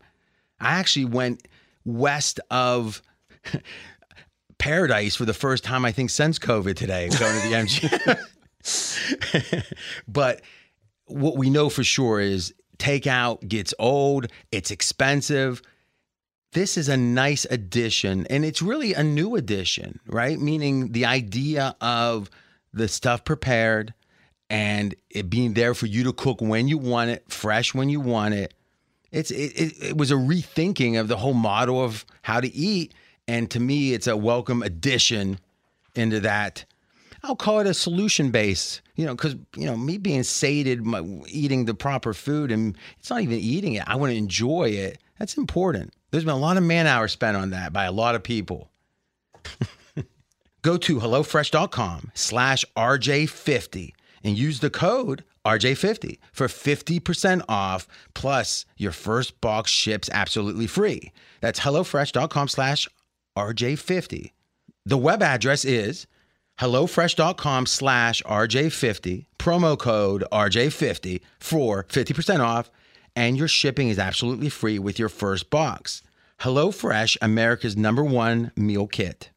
I 0.59 0.73
actually 0.73 1.05
went 1.05 1.47
west 1.85 2.39
of 2.49 3.01
paradise 4.57 5.15
for 5.15 5.25
the 5.25 5.33
first 5.33 5.63
time, 5.63 5.85
I 5.85 5.91
think, 5.91 6.09
since 6.09 6.39
COVID 6.39 6.75
today, 6.75 7.09
going 7.19 7.41
to 7.41 7.49
the 7.49 7.55
MG. 8.63 9.73
but 10.07 10.41
what 11.05 11.37
we 11.37 11.49
know 11.49 11.69
for 11.69 11.83
sure 11.83 12.19
is 12.19 12.53
takeout 12.77 13.47
gets 13.47 13.73
old, 13.79 14.27
it's 14.51 14.71
expensive. 14.71 15.61
This 16.57 16.75
is 16.75 16.89
a 16.89 16.97
nice 16.97 17.45
addition, 17.51 18.25
and 18.31 18.43
it's 18.43 18.63
really 18.63 18.95
a 18.95 19.03
new 19.03 19.35
addition, 19.35 19.99
right? 20.07 20.39
Meaning 20.39 20.91
the 20.91 21.05
idea 21.05 21.75
of 21.79 22.31
the 22.73 22.87
stuff 22.87 23.23
prepared 23.23 23.93
and 24.49 24.95
it 25.11 25.29
being 25.29 25.53
there 25.53 25.75
for 25.75 25.85
you 25.85 26.03
to 26.05 26.13
cook 26.13 26.41
when 26.41 26.67
you 26.67 26.79
want 26.79 27.11
it, 27.11 27.31
fresh 27.31 27.75
when 27.75 27.89
you 27.89 27.99
want 27.99 28.33
it. 28.33 28.55
It's 29.11 29.29
it, 29.29 29.51
it, 29.55 29.83
it 29.89 29.97
was 29.97 30.09
a 30.09 30.15
rethinking 30.15 30.99
of 30.99 31.07
the 31.07 31.17
whole 31.17 31.35
model 31.35 31.79
of 31.83 32.07
how 32.23 32.41
to 32.41 32.51
eat, 32.51 32.91
and 33.27 33.51
to 33.51 33.59
me, 33.59 33.93
it's 33.93 34.07
a 34.07 34.17
welcome 34.17 34.63
addition 34.63 35.37
into 35.93 36.21
that. 36.21 36.65
I'll 37.27 37.35
call 37.35 37.59
it 37.59 37.67
a 37.67 37.73
solution 37.73 38.31
base, 38.31 38.81
you 38.95 39.05
know, 39.05 39.13
because 39.13 39.35
you 39.57 39.65
know 39.65 39.75
me 39.75 39.97
being 39.97 40.23
sated, 40.23 40.85
my, 40.85 41.01
eating 41.27 41.65
the 41.65 41.73
proper 41.73 42.13
food, 42.13 42.51
and 42.51 42.77
it's 42.99 43.09
not 43.09 43.21
even 43.21 43.37
eating 43.37 43.73
it. 43.73 43.83
I 43.85 43.97
want 43.97 44.11
to 44.11 44.17
enjoy 44.17 44.69
it. 44.69 44.99
That's 45.19 45.35
important. 45.35 45.93
There's 46.11 46.23
been 46.23 46.33
a 46.33 46.37
lot 46.37 46.55
of 46.55 46.63
man 46.63 46.87
hours 46.87 47.11
spent 47.11 47.35
on 47.35 47.49
that 47.49 47.73
by 47.73 47.83
a 47.83 47.91
lot 47.91 48.15
of 48.15 48.23
people. 48.23 48.71
Go 50.61 50.77
to 50.77 50.99
hellofresh.com 50.99 52.11
slash 52.13 52.63
RJ50 52.77 53.91
and 54.23 54.37
use 54.37 54.61
the 54.61 54.69
code 54.69 55.25
RJ50 55.45 56.19
for 56.31 56.47
50% 56.47 57.43
off 57.49 57.87
plus 58.13 58.65
your 58.77 58.93
first 58.93 59.39
box 59.41 59.69
ships 59.69 60.09
absolutely 60.13 60.67
free. 60.67 61.11
That's 61.41 61.59
hellofresh.com 61.59 62.47
slash 62.47 62.87
RJ50. 63.37 64.31
The 64.85 64.97
web 64.97 65.21
address 65.21 65.65
is 65.65 66.07
hellofresh.com 66.59 67.65
slash 67.65 68.21
RJ50, 68.23 69.25
promo 69.37 69.77
code 69.77 70.23
RJ50 70.31 71.21
for 71.39 71.83
50% 71.85 72.39
off, 72.39 72.69
and 73.15 73.37
your 73.37 73.47
shipping 73.47 73.89
is 73.89 73.99
absolutely 73.99 74.49
free 74.49 74.79
with 74.79 74.99
your 74.99 75.09
first 75.09 75.49
box. 75.49 76.01
HelloFresh, 76.41 77.17
America's 77.21 77.75
number 77.75 78.03
one 78.03 78.51
meal 78.55 78.87
kit. 78.87 79.31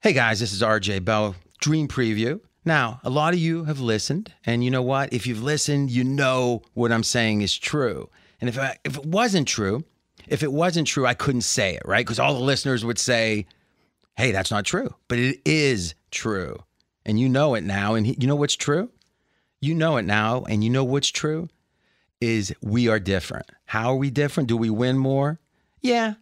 Hey 0.00 0.12
guys, 0.12 0.40
this 0.40 0.52
is 0.52 0.62
RJ 0.62 1.04
Bell, 1.04 1.36
Dream 1.60 1.86
Preview. 1.86 2.40
Now, 2.64 3.00
a 3.04 3.10
lot 3.10 3.32
of 3.32 3.40
you 3.40 3.64
have 3.64 3.80
listened, 3.80 4.34
and 4.44 4.64
you 4.64 4.70
know 4.70 4.82
what? 4.82 5.12
If 5.12 5.26
you've 5.26 5.42
listened, 5.42 5.90
you 5.90 6.04
know 6.04 6.62
what 6.74 6.92
I'm 6.92 7.02
saying 7.04 7.42
is 7.42 7.56
true. 7.56 8.10
And 8.40 8.48
if, 8.48 8.58
I, 8.58 8.76
if 8.84 8.96
it 8.96 9.06
wasn't 9.06 9.46
true, 9.46 9.84
if 10.26 10.42
it 10.42 10.52
wasn't 10.52 10.88
true, 10.88 11.06
I 11.06 11.14
couldn't 11.14 11.42
say 11.42 11.74
it, 11.74 11.82
right? 11.84 12.04
Because 12.04 12.18
all 12.18 12.34
the 12.34 12.40
listeners 12.40 12.84
would 12.84 12.98
say, 12.98 13.46
hey, 14.16 14.32
that's 14.32 14.50
not 14.50 14.64
true. 14.64 14.94
But 15.08 15.18
it 15.18 15.40
is 15.44 15.94
true. 16.10 16.64
And 17.04 17.18
you 17.18 17.28
know 17.28 17.54
it 17.54 17.64
now. 17.64 17.94
And 17.94 18.06
he- 18.06 18.16
you 18.20 18.26
know 18.26 18.36
what's 18.36 18.56
true? 18.56 18.90
You 19.60 19.74
know 19.74 19.96
it 19.96 20.04
now. 20.04 20.44
And 20.44 20.62
you 20.62 20.70
know 20.70 20.84
what's 20.84 21.08
true? 21.08 21.48
Is 22.20 22.54
we 22.60 22.88
are 22.88 22.98
different. 23.00 23.46
How 23.66 23.90
are 23.92 23.96
we 23.96 24.10
different? 24.10 24.48
Do 24.48 24.56
we 24.56 24.68
win 24.70 24.98
more? 24.98 25.40
Yeah. 25.80 26.14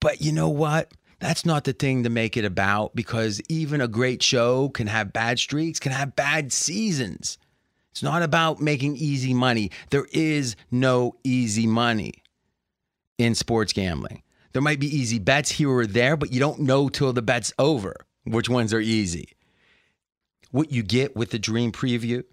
But 0.00 0.20
you 0.20 0.32
know 0.32 0.48
what? 0.48 0.92
That's 1.18 1.44
not 1.44 1.64
the 1.64 1.72
thing 1.72 2.02
to 2.02 2.10
make 2.10 2.36
it 2.36 2.44
about 2.44 2.94
because 2.94 3.40
even 3.48 3.80
a 3.80 3.88
great 3.88 4.22
show 4.22 4.68
can 4.68 4.88
have 4.88 5.12
bad 5.12 5.38
streaks, 5.38 5.78
can 5.78 5.92
have 5.92 6.16
bad 6.16 6.52
seasons. 6.52 7.38
It's 7.92 8.02
not 8.02 8.22
about 8.22 8.60
making 8.60 8.96
easy 8.96 9.34
money. 9.34 9.70
There 9.90 10.06
is 10.12 10.56
no 10.70 11.14
easy 11.22 11.66
money 11.66 12.14
in 13.18 13.34
sports 13.34 13.72
gambling. 13.72 14.22
There 14.52 14.62
might 14.62 14.80
be 14.80 14.96
easy 14.96 15.18
bets 15.18 15.52
here 15.52 15.70
or 15.70 15.86
there, 15.86 16.16
but 16.16 16.32
you 16.32 16.40
don't 16.40 16.60
know 16.60 16.88
till 16.88 17.12
the 17.12 17.22
bet's 17.22 17.52
over 17.58 17.94
which 18.24 18.48
ones 18.48 18.72
are 18.72 18.80
easy. 18.80 19.28
What 20.50 20.70
you 20.70 20.82
get 20.82 21.16
with 21.16 21.30
the 21.30 21.38
dream 21.38 21.72
preview 21.72 22.24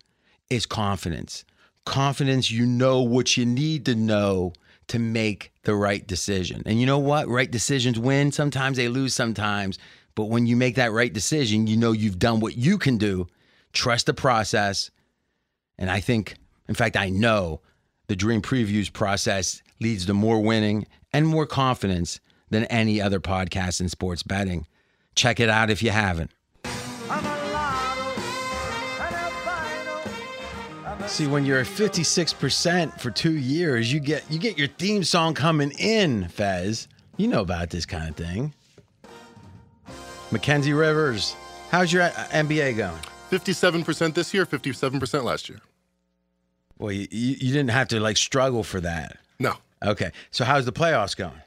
is 0.50 0.66
confidence. 0.66 1.46
Confidence, 1.86 2.52
you 2.52 2.66
know 2.66 3.02
what 3.02 3.38
you 3.38 3.46
need 3.46 3.86
to 3.86 3.96
know 3.96 4.54
to 4.88 5.00
make 5.00 5.54
the 5.64 5.76
right 5.76 6.06
decision. 6.06 6.64
And 6.66 6.80
you 6.80 6.86
know 6.86 7.00
what? 7.00 7.28
Right 7.28 7.50
decisions 7.50 7.98
win. 7.98 8.32
Sometimes 8.32 8.78
they 8.78 8.88
lose, 8.88 9.14
sometimes. 9.14 9.78
But 10.16 10.26
when 10.26 10.48
you 10.48 10.56
make 10.56 10.76
that 10.76 10.92
right 10.92 11.14
decision, 11.14 11.68
you 11.68 11.78
know 11.78 11.92
you've 11.92 12.20
done 12.20 12.40
what 12.40 12.58
you 12.58 12.78
can 12.78 12.98
do. 12.98 13.28
Trust 13.72 14.08
the 14.08 14.14
process. 14.14 14.92
And 15.78 15.90
I 15.90 16.02
think, 16.02 16.36
in 16.68 16.76
fact, 16.76 16.98
I 16.98 17.10
know 17.10 17.62
the 18.08 18.16
Dream 18.16 18.42
Previews 18.42 18.92
process 18.92 19.62
leads 19.80 20.06
to 20.08 20.14
more 20.14 20.42
winning 20.42 20.88
and 21.14 21.28
more 21.28 21.46
confidence 21.46 22.20
than 22.50 22.66
any 22.66 23.00
other 23.00 23.20
podcast 23.20 23.80
in 23.80 23.90
sports 23.90 24.24
betting. 24.24 24.66
Check 25.20 25.42
it 25.42 25.50
out 25.50 25.70
if 25.70 25.84
you 25.84 25.92
haven't. 25.92 26.32
See, 31.08 31.28
when 31.28 31.44
you're 31.44 31.60
at 31.60 31.66
56% 31.66 33.02
for 33.02 33.12
two 33.12 33.34
years, 33.38 33.92
you 33.92 34.00
get 34.00 34.24
you 34.32 34.40
get 34.40 34.58
your 34.58 34.70
theme 34.70 35.04
song 35.04 35.34
coming 35.34 35.72
in, 35.72 36.30
Fez. 36.30 36.88
You 37.18 37.28
know 37.28 37.42
about 37.42 37.70
this 37.70 37.86
kind 37.86 38.08
of 38.08 38.16
thing. 38.16 38.54
Mackenzie 40.32 40.72
Rivers, 40.72 41.36
how's 41.70 41.92
your 41.92 42.04
uh, 42.04 42.12
NBA 42.32 42.78
going? 42.78 43.02
57% 43.30 44.14
this 44.14 44.34
year, 44.34 44.46
57% 44.46 45.26
last 45.26 45.50
year. 45.50 45.60
Well, 46.78 46.94
you, 46.94 47.10
you 47.12 47.36
you 47.42 47.52
didn't 47.52 47.72
have 47.72 47.90
to 47.90 48.00
like 48.00 48.16
struggle 48.16 48.64
for 48.64 48.80
that. 48.80 49.18
No. 49.38 49.56
Okay, 49.84 50.12
so 50.32 50.46
how's 50.46 50.64
the 50.64 50.72
playoffs 50.72 51.18
going? 51.18 51.42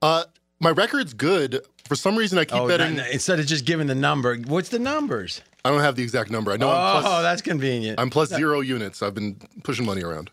Uh, 0.00 0.24
my 0.60 0.70
record's 0.70 1.14
good. 1.14 1.60
For 1.86 1.96
some 1.96 2.16
reason, 2.16 2.38
I 2.38 2.44
keep 2.44 2.58
Oh, 2.60 2.66
betting. 2.68 2.98
n- 2.98 3.06
instead 3.12 3.38
of 3.40 3.46
just 3.46 3.64
giving 3.66 3.86
the 3.86 3.94
number, 3.94 4.36
what's 4.36 4.70
the 4.70 4.78
numbers? 4.78 5.42
I 5.64 5.70
don't 5.70 5.80
have 5.80 5.96
the 5.96 6.02
exact 6.02 6.30
number. 6.30 6.50
I 6.52 6.56
know 6.56 6.68
Oh, 6.68 6.72
I'm, 6.74 7.02
plus, 7.02 7.12
oh, 7.18 7.22
that's 7.22 7.42
convenient. 7.42 8.00
I'm 8.00 8.10
plus 8.10 8.28
zero 8.30 8.60
units. 8.60 9.02
I've 9.02 9.14
been 9.14 9.36
pushing 9.62 9.84
money 9.86 10.02
around. 10.02 10.30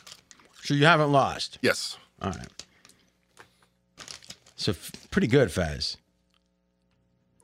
so 0.63 0.73
you 0.73 0.85
haven't 0.85 1.11
lost. 1.11 1.57
Yes. 1.61 1.97
All 2.21 2.31
right. 2.31 2.47
So 4.55 4.71
f- 4.71 4.91
pretty 5.09 5.27
good, 5.27 5.51
Fez. 5.51 5.97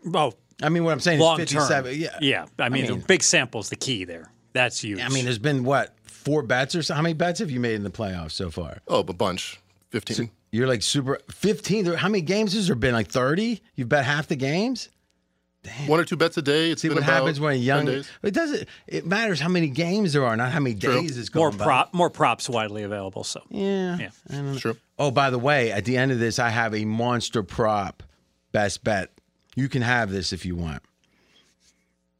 Well, 0.05 0.35
I 0.61 0.69
mean, 0.69 0.83
what 0.83 0.91
I'm 0.91 0.99
saying 0.99 1.19
long 1.19 1.39
is 1.39 1.49
term. 1.49 1.85
Yeah. 1.91 2.17
yeah. 2.21 2.45
I 2.59 2.69
mean, 2.69 2.87
mean- 2.87 2.99
the 2.99 3.05
big 3.05 3.23
sample's 3.23 3.69
the 3.69 3.75
key 3.75 4.03
there. 4.05 4.31
That's 4.53 4.79
huge. 4.81 4.99
I 5.01 5.09
mean, 5.09 5.25
there's 5.25 5.37
been 5.39 5.63
what 5.63 5.95
four 6.05 6.41
bets 6.43 6.75
or 6.75 6.81
so. 6.81 6.93
How 6.95 7.01
many 7.01 7.13
bets 7.13 7.39
have 7.39 7.51
you 7.51 7.59
made 7.59 7.75
in 7.75 7.83
the 7.83 7.89
playoffs 7.91 8.31
so 8.31 8.49
far? 8.49 8.79
Oh, 8.87 8.99
a 8.99 9.03
bunch. 9.13 9.59
15. 9.91 10.29
You're 10.57 10.67
like 10.67 10.81
super 10.81 11.19
15. 11.31 11.85
How 11.93 12.09
many 12.09 12.21
games 12.21 12.53
has 12.53 12.65
there 12.65 12.75
been? 12.75 12.93
Like 12.93 13.09
30? 13.09 13.61
You've 13.75 13.89
bet 13.89 14.05
half 14.05 14.27
the 14.27 14.35
games. 14.35 14.89
One 15.85 15.99
or 15.99 16.03
two 16.03 16.15
bets 16.15 16.35
a 16.37 16.41
day. 16.41 16.71
It's 16.71 16.81
See 16.81 16.87
been 16.87 16.95
what 16.95 17.03
happens 17.03 17.39
when 17.39 17.53
a 17.53 17.57
young. 17.57 17.87
It 17.87 18.07
doesn't. 18.33 18.67
It 18.87 19.05
matters 19.05 19.39
how 19.39 19.49
many 19.49 19.67
games 19.67 20.13
there 20.13 20.25
are, 20.25 20.35
not 20.35 20.51
how 20.51 20.59
many 20.59 20.75
True. 20.75 21.01
days 21.01 21.15
it's 21.17 21.33
more 21.35 21.49
going. 21.49 21.59
by. 21.59 21.65
prop, 21.65 21.93
more 21.93 22.09
props 22.09 22.49
widely 22.49 22.81
available. 22.83 23.23
So 23.23 23.43
Yeah. 23.49 23.97
Yeah. 23.99 24.09
I. 24.31 24.57
Sure. 24.57 24.75
Oh, 24.97 25.11
by 25.11 25.29
the 25.29 25.37
way, 25.37 25.71
at 25.71 25.85
the 25.85 25.95
end 25.95 26.11
of 26.11 26.17
this, 26.19 26.39
I 26.39 26.49
have 26.49 26.73
a 26.73 26.85
monster 26.85 27.43
prop 27.43 28.01
best 28.51 28.83
bet. 28.83 29.11
You 29.55 29.69
can 29.69 29.83
have 29.83 30.09
this 30.09 30.33
if 30.33 30.43
you 30.43 30.55
want. 30.55 30.81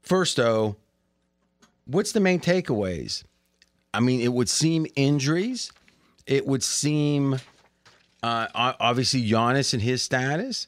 First, 0.04 0.38
though, 0.38 0.76
what's 1.86 2.12
the 2.12 2.20
main 2.20 2.40
takeaways? 2.40 3.24
I 3.94 4.00
mean, 4.00 4.22
it 4.22 4.32
would 4.34 4.50
seem 4.50 4.86
injuries. 4.96 5.72
It 6.28 6.46
would 6.46 6.64
seem, 6.64 7.40
uh, 8.24 8.48
obviously, 8.54 9.28
Giannis 9.28 9.74
and 9.74 9.82
his 9.82 10.02
status. 10.02 10.68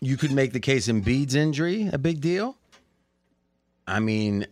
You 0.00 0.16
could 0.16 0.32
make 0.32 0.52
the 0.52 0.60
case 0.60 0.88
Embiid's 0.88 1.34
injury 1.34 1.88
a 1.92 1.98
big 1.98 2.20
deal. 2.20 2.56
I 3.86 4.00
mean, 4.00 4.46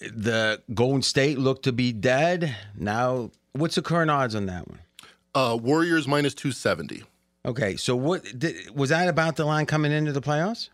the 0.00 0.62
Golden 0.72 1.02
State 1.02 1.38
looked 1.38 1.64
to 1.64 1.72
be 1.72 1.92
dead. 1.92 2.56
Now, 2.76 3.30
what's 3.52 3.76
the 3.76 3.82
current 3.82 4.10
odds 4.10 4.34
on 4.34 4.46
that 4.46 4.68
one? 4.68 4.80
Uh, 5.34 5.56
Warriors 5.60 6.06
minus 6.08 6.34
270. 6.34 7.04
Okay, 7.46 7.76
so 7.76 7.94
what 7.94 8.22
did, 8.38 8.74
was 8.74 8.90
that 8.90 9.08
about 9.08 9.36
the 9.36 9.44
line 9.44 9.66
coming 9.66 9.92
into 9.92 10.12
the 10.12 10.22
playoffs? 10.22 10.70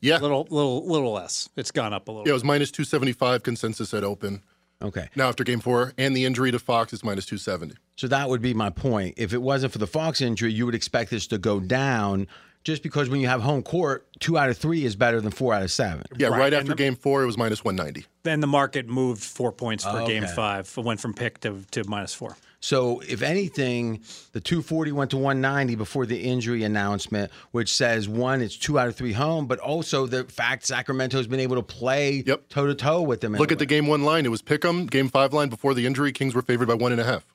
Yeah. 0.00 0.18
Little, 0.18 0.46
little, 0.50 0.86
little 0.86 1.12
less. 1.12 1.48
It's 1.56 1.70
gone 1.70 1.92
up 1.92 2.08
a 2.08 2.10
little. 2.10 2.26
Yeah, 2.26 2.30
it 2.30 2.34
was 2.34 2.44
minus 2.44 2.70
275 2.70 3.42
consensus 3.42 3.94
at 3.94 4.04
open. 4.04 4.42
Okay. 4.82 5.08
Now 5.16 5.28
after 5.28 5.44
game 5.44 5.60
four 5.60 5.92
and 5.96 6.16
the 6.16 6.24
injury 6.24 6.50
to 6.52 6.58
Fox, 6.58 6.92
is 6.92 7.02
minus 7.04 7.26
270. 7.26 7.74
So 7.96 8.08
that 8.08 8.28
would 8.28 8.42
be 8.42 8.54
my 8.54 8.70
point. 8.70 9.14
If 9.16 9.32
it 9.32 9.40
wasn't 9.42 9.72
for 9.72 9.78
the 9.78 9.86
Fox 9.86 10.20
injury, 10.20 10.52
you 10.52 10.66
would 10.66 10.74
expect 10.74 11.10
this 11.10 11.26
to 11.28 11.38
go 11.38 11.60
down 11.60 12.26
just 12.64 12.82
because 12.82 13.08
when 13.10 13.20
you 13.20 13.28
have 13.28 13.42
home 13.42 13.62
court, 13.62 14.06
two 14.20 14.38
out 14.38 14.48
of 14.48 14.56
three 14.56 14.84
is 14.84 14.96
better 14.96 15.20
than 15.20 15.30
four 15.30 15.52
out 15.54 15.62
of 15.62 15.70
seven. 15.70 16.02
Yeah, 16.16 16.28
right, 16.28 16.46
and 16.46 16.54
after 16.54 16.68
the- 16.70 16.74
game 16.74 16.96
four, 16.96 17.22
it 17.22 17.26
was 17.26 17.36
minus 17.36 17.62
190. 17.62 18.06
Then 18.22 18.40
the 18.40 18.46
market 18.46 18.88
moved 18.88 19.22
four 19.22 19.52
points 19.52 19.84
for 19.84 20.04
game 20.06 20.24
Okay. 20.24 20.32
five. 20.34 20.72
It 20.76 20.82
went 20.82 20.98
from 21.00 21.12
pick 21.14 21.40
to, 21.40 21.62
to 21.72 21.84
minus 21.84 22.14
four. 22.14 22.36
So, 22.64 23.00
if 23.00 23.20
anything, 23.20 24.00
the 24.32 24.40
240 24.40 24.92
went 24.92 25.10
to 25.10 25.18
190 25.18 25.74
before 25.74 26.06
the 26.06 26.18
injury 26.18 26.64
announcement, 26.64 27.30
which 27.50 27.70
says 27.70 28.08
one, 28.08 28.40
it's 28.40 28.56
two 28.56 28.78
out 28.78 28.88
of 28.88 28.96
three 28.96 29.12
home, 29.12 29.46
but 29.46 29.58
also 29.58 30.06
the 30.06 30.24
fact 30.24 30.64
Sacramento's 30.64 31.26
been 31.26 31.40
able 31.40 31.56
to 31.56 31.62
play 31.62 32.22
Yep. 32.26 32.48
toe 32.48 32.66
to 32.66 32.74
toe 32.74 33.02
with 33.02 33.20
them. 33.20 33.34
Look 33.34 33.50
a 33.50 33.52
at 33.52 33.58
the 33.58 33.66
game 33.66 33.86
one 33.86 34.02
line. 34.04 34.24
It 34.24 34.30
was 34.30 34.40
Pick'em. 34.40 34.90
Game 34.90 35.10
five 35.10 35.34
line 35.34 35.50
before 35.50 35.74
the 35.74 35.84
injury, 35.84 36.10
Kings 36.10 36.34
were 36.34 36.40
favored 36.40 36.66
by 36.66 36.72
one 36.72 36.90
and 36.90 37.02
a 37.02 37.04
half. 37.04 37.26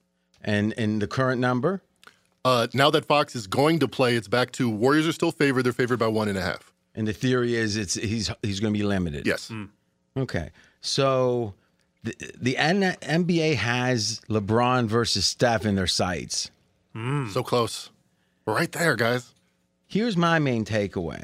and 0.41 0.73
and 0.79 0.99
the 0.99 1.07
current 1.07 1.39
number. 1.39 1.83
Uh, 2.43 2.65
now 2.73 2.89
that 2.89 3.05
Fox 3.05 3.35
is 3.35 3.45
going 3.45 3.77
to 3.77 3.87
play, 3.87 4.15
it's 4.15 4.27
back 4.27 4.51
to 4.53 4.67
Warriors 4.67 5.05
are 5.07 5.11
still 5.11 5.31
favored. 5.31 5.61
They're 5.63 5.73
favored 5.73 5.99
by 5.99 6.07
one 6.07 6.27
and 6.27 6.39
a 6.39 6.41
half. 6.41 6.73
And 6.95 7.07
the 7.07 7.13
theory 7.13 7.55
is 7.55 7.77
it's 7.77 7.93
he's 7.93 8.31
he's 8.41 8.59
going 8.59 8.73
to 8.73 8.79
be 8.79 8.83
limited. 8.83 9.27
Yes. 9.27 9.51
Okay. 10.17 10.49
So 10.81 11.53
the 12.03 12.15
the 12.39 12.57
N- 12.57 12.95
NBA 13.01 13.55
has 13.55 14.21
LeBron 14.29 14.87
versus 14.87 15.25
Steph 15.25 15.65
in 15.65 15.75
their 15.75 15.87
sights. 15.87 16.51
So 17.31 17.43
close. 17.43 17.89
Right 18.45 18.71
there, 18.71 18.95
guys. 18.95 19.33
Here's 19.87 20.17
my 20.17 20.37
main 20.39 20.65
takeaway. 20.65 21.23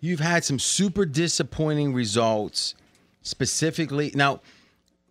You've 0.00 0.20
had 0.20 0.42
some 0.44 0.58
super 0.58 1.04
disappointing 1.06 1.94
results, 1.94 2.74
specifically. 3.22 4.10
Now, 4.14 4.40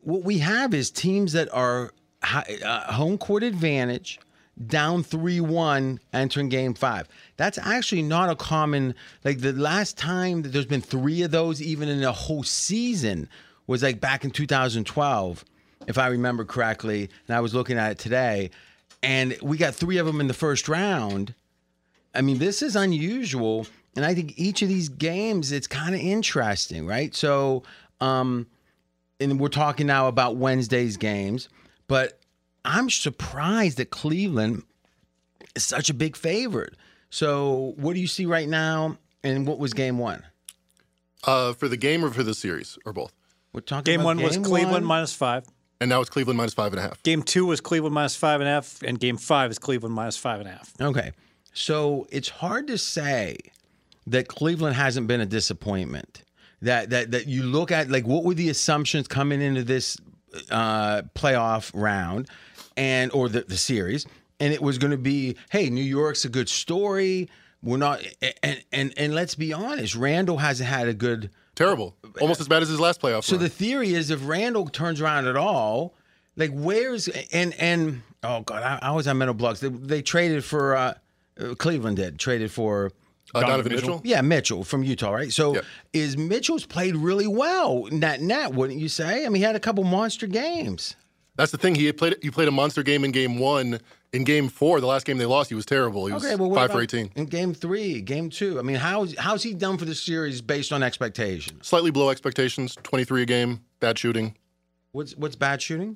what 0.01 0.23
we 0.23 0.39
have 0.39 0.73
is 0.73 0.91
teams 0.91 1.31
that 1.33 1.47
are 1.53 1.93
hi- 2.23 2.57
uh, 2.65 2.91
home 2.93 3.17
court 3.17 3.43
advantage, 3.43 4.19
down 4.67 5.03
3 5.03 5.39
1, 5.39 5.99
entering 6.13 6.49
game 6.49 6.73
five. 6.73 7.07
That's 7.37 7.57
actually 7.57 8.01
not 8.01 8.29
a 8.29 8.35
common, 8.35 8.95
like 9.23 9.39
the 9.39 9.53
last 9.53 9.97
time 9.97 10.41
that 10.41 10.49
there's 10.49 10.65
been 10.65 10.81
three 10.81 11.21
of 11.21 11.31
those, 11.31 11.61
even 11.61 11.87
in 11.87 12.03
a 12.03 12.11
whole 12.11 12.43
season, 12.43 13.29
was 13.71 13.81
like 13.81 14.01
back 14.01 14.23
in 14.25 14.31
2012, 14.31 15.45
if 15.87 15.97
I 15.97 16.07
remember 16.07 16.43
correctly. 16.43 17.09
And 17.27 17.35
I 17.35 17.39
was 17.39 17.55
looking 17.55 17.77
at 17.77 17.91
it 17.91 17.97
today. 17.97 18.51
And 19.01 19.35
we 19.41 19.57
got 19.57 19.73
three 19.73 19.97
of 19.97 20.05
them 20.05 20.19
in 20.19 20.27
the 20.27 20.33
first 20.33 20.67
round. 20.67 21.33
I 22.13 22.21
mean, 22.21 22.37
this 22.37 22.61
is 22.61 22.75
unusual, 22.75 23.65
and 23.95 24.03
I 24.03 24.13
think 24.13 24.33
each 24.37 24.61
of 24.61 24.67
these 24.67 24.89
games 24.89 25.53
it's 25.53 25.65
kind 25.65 25.95
of 25.95 26.01
interesting, 26.01 26.85
right? 26.85 27.15
So, 27.15 27.63
um, 28.01 28.47
and 29.21 29.39
we're 29.39 29.47
talking 29.47 29.87
now 29.87 30.09
about 30.09 30.35
Wednesday's 30.35 30.97
games, 30.97 31.47
but 31.87 32.19
I'm 32.65 32.89
surprised 32.89 33.77
that 33.77 33.89
Cleveland 33.89 34.63
is 35.55 35.65
such 35.65 35.89
a 35.89 35.93
big 35.93 36.17
favorite. 36.17 36.75
So, 37.09 37.73
what 37.77 37.93
do 37.93 38.01
you 38.01 38.07
see 38.07 38.25
right 38.25 38.49
now, 38.49 38.97
and 39.23 39.47
what 39.47 39.57
was 39.57 39.73
game 39.73 39.97
one? 39.97 40.23
Uh, 41.23 41.53
for 41.53 41.69
the 41.69 41.77
game 41.77 42.03
or 42.03 42.09
for 42.09 42.23
the 42.23 42.33
series 42.33 42.77
or 42.85 42.91
both? 42.91 43.13
We're 43.53 43.61
talking 43.61 43.83
Game 43.91 44.01
about 44.01 44.17
one 44.17 44.21
was 44.21 44.37
Cleveland 44.37 44.71
one? 44.71 44.83
minus 44.85 45.13
five. 45.13 45.45
And 45.79 45.89
now 45.89 45.99
it's 46.01 46.09
Cleveland 46.09 46.37
minus 46.37 46.53
five 46.53 46.71
and 46.73 46.79
a 46.79 46.83
half. 46.83 47.01
Game 47.03 47.23
two 47.23 47.45
was 47.45 47.59
Cleveland 47.59 47.93
minus 47.95 48.15
five 48.15 48.39
and 48.39 48.47
a 48.47 48.51
half, 48.53 48.81
and 48.83 48.99
game 48.99 49.17
five 49.17 49.51
is 49.51 49.59
Cleveland 49.59 49.95
minus 49.95 50.15
five 50.17 50.39
and 50.39 50.47
a 50.47 50.51
half. 50.51 50.73
Okay. 50.79 51.11
So 51.53 52.07
it's 52.11 52.29
hard 52.29 52.67
to 52.67 52.77
say 52.77 53.37
that 54.07 54.27
Cleveland 54.27 54.75
hasn't 54.75 55.07
been 55.07 55.21
a 55.21 55.25
disappointment. 55.25 56.23
That 56.61 56.91
that 56.91 57.11
that 57.11 57.27
you 57.27 57.43
look 57.43 57.71
at 57.71 57.89
like 57.89 58.05
what 58.05 58.23
were 58.23 58.35
the 58.35 58.49
assumptions 58.49 59.07
coming 59.07 59.41
into 59.41 59.63
this 59.63 59.97
uh, 60.49 61.01
playoff 61.15 61.71
round 61.73 62.29
and 62.77 63.11
or 63.11 63.27
the, 63.27 63.41
the 63.41 63.57
series, 63.57 64.05
and 64.39 64.53
it 64.53 64.61
was 64.61 64.77
going 64.77 64.91
to 64.91 64.97
be, 64.97 65.35
hey, 65.49 65.69
New 65.69 65.83
York's 65.83 66.23
a 66.23 66.29
good 66.29 66.47
story. 66.47 67.29
We're 67.63 67.77
not, 67.77 68.01
and 68.43 68.63
and 68.71 68.93
and 68.95 69.15
let's 69.15 69.35
be 69.35 69.51
honest, 69.51 69.95
Randle 69.95 70.37
hasn't 70.37 70.69
had 70.69 70.87
a 70.87 70.93
good. 70.93 71.31
Terrible. 71.61 71.95
Almost 72.19 72.41
as 72.41 72.47
bad 72.47 72.61
as 72.61 72.69
his 72.69 72.79
last 72.79 73.01
playoff. 73.01 73.23
So 73.23 73.35
run. 73.35 73.43
the 73.43 73.49
theory 73.49 73.93
is 73.93 74.09
if 74.09 74.27
Randle 74.27 74.67
turns 74.67 74.99
around 74.99 75.27
at 75.27 75.35
all, 75.37 75.93
like 76.35 76.51
where's 76.51 77.07
and 77.07 77.53
and 77.59 78.01
oh 78.23 78.41
god, 78.41 78.63
I, 78.63 78.89
I 78.89 78.91
was 78.91 79.07
on 79.07 79.17
mental 79.17 79.33
blocks. 79.35 79.59
They, 79.59 79.69
they 79.69 80.01
traded 80.01 80.43
for 80.43 80.75
uh, 80.75 80.93
uh, 81.39 81.55
Cleveland 81.55 81.97
did 81.97 82.17
traded 82.19 82.51
for 82.51 82.91
uh, 83.35 83.41
Donovan 83.41 83.71
Mitchell? 83.73 83.87
Mitchell. 83.97 84.01
yeah 84.03 84.21
Mitchell 84.21 84.63
from 84.63 84.83
Utah, 84.83 85.11
right? 85.11 85.31
So 85.31 85.55
Yep. 85.55 85.65
is 85.93 86.17
Mitchell's 86.17 86.65
played 86.65 86.95
really 86.95 87.27
well 87.27 87.87
net 87.91 88.21
net, 88.21 88.53
wouldn't 88.53 88.79
you 88.79 88.89
say? 88.89 89.25
I 89.25 89.29
mean, 89.29 89.35
he 89.35 89.43
had 89.43 89.55
a 89.55 89.59
couple 89.59 89.83
monster 89.83 90.27
games. 90.27 90.95
That's 91.35 91.51
the 91.51 91.57
thing. 91.57 91.75
He 91.75 91.91
played. 91.93 92.17
He 92.21 92.29
played 92.29 92.47
a 92.47 92.51
monster 92.51 92.83
game 92.83 93.03
in 93.03 93.11
game 93.11 93.39
one. 93.39 93.79
In 94.13 94.25
game 94.25 94.49
four, 94.49 94.81
the 94.81 94.87
last 94.87 95.05
game 95.05 95.17
they 95.17 95.25
lost, 95.25 95.49
he 95.49 95.55
was 95.55 95.65
terrible. 95.65 96.05
He 96.05 96.11
was 96.13 96.25
Okay, 96.25 96.35
well, 96.35 96.49
what 96.49 96.57
five 96.57 96.71
for 96.71 96.81
eighteen. 96.81 97.09
in 97.15 97.25
game 97.27 97.53
three, 97.53 98.01
game 98.01 98.29
two? 98.29 98.59
I 98.59 98.61
mean, 98.61 98.75
how's 98.75 99.17
how's 99.17 99.41
he 99.41 99.53
done 99.53 99.77
for 99.77 99.85
the 99.85 99.95
series 99.95 100.41
based 100.41 100.73
on 100.73 100.83
expectations? 100.83 101.65
Slightly 101.65 101.91
below 101.91 102.09
expectations. 102.09 102.75
Twenty 102.83 103.05
three 103.05 103.21
a 103.21 103.25
game. 103.25 103.61
Bad 103.79 103.97
shooting. 103.97 104.35
What's 104.91 105.15
what's 105.15 105.37
bad 105.37 105.61
shooting? 105.61 105.95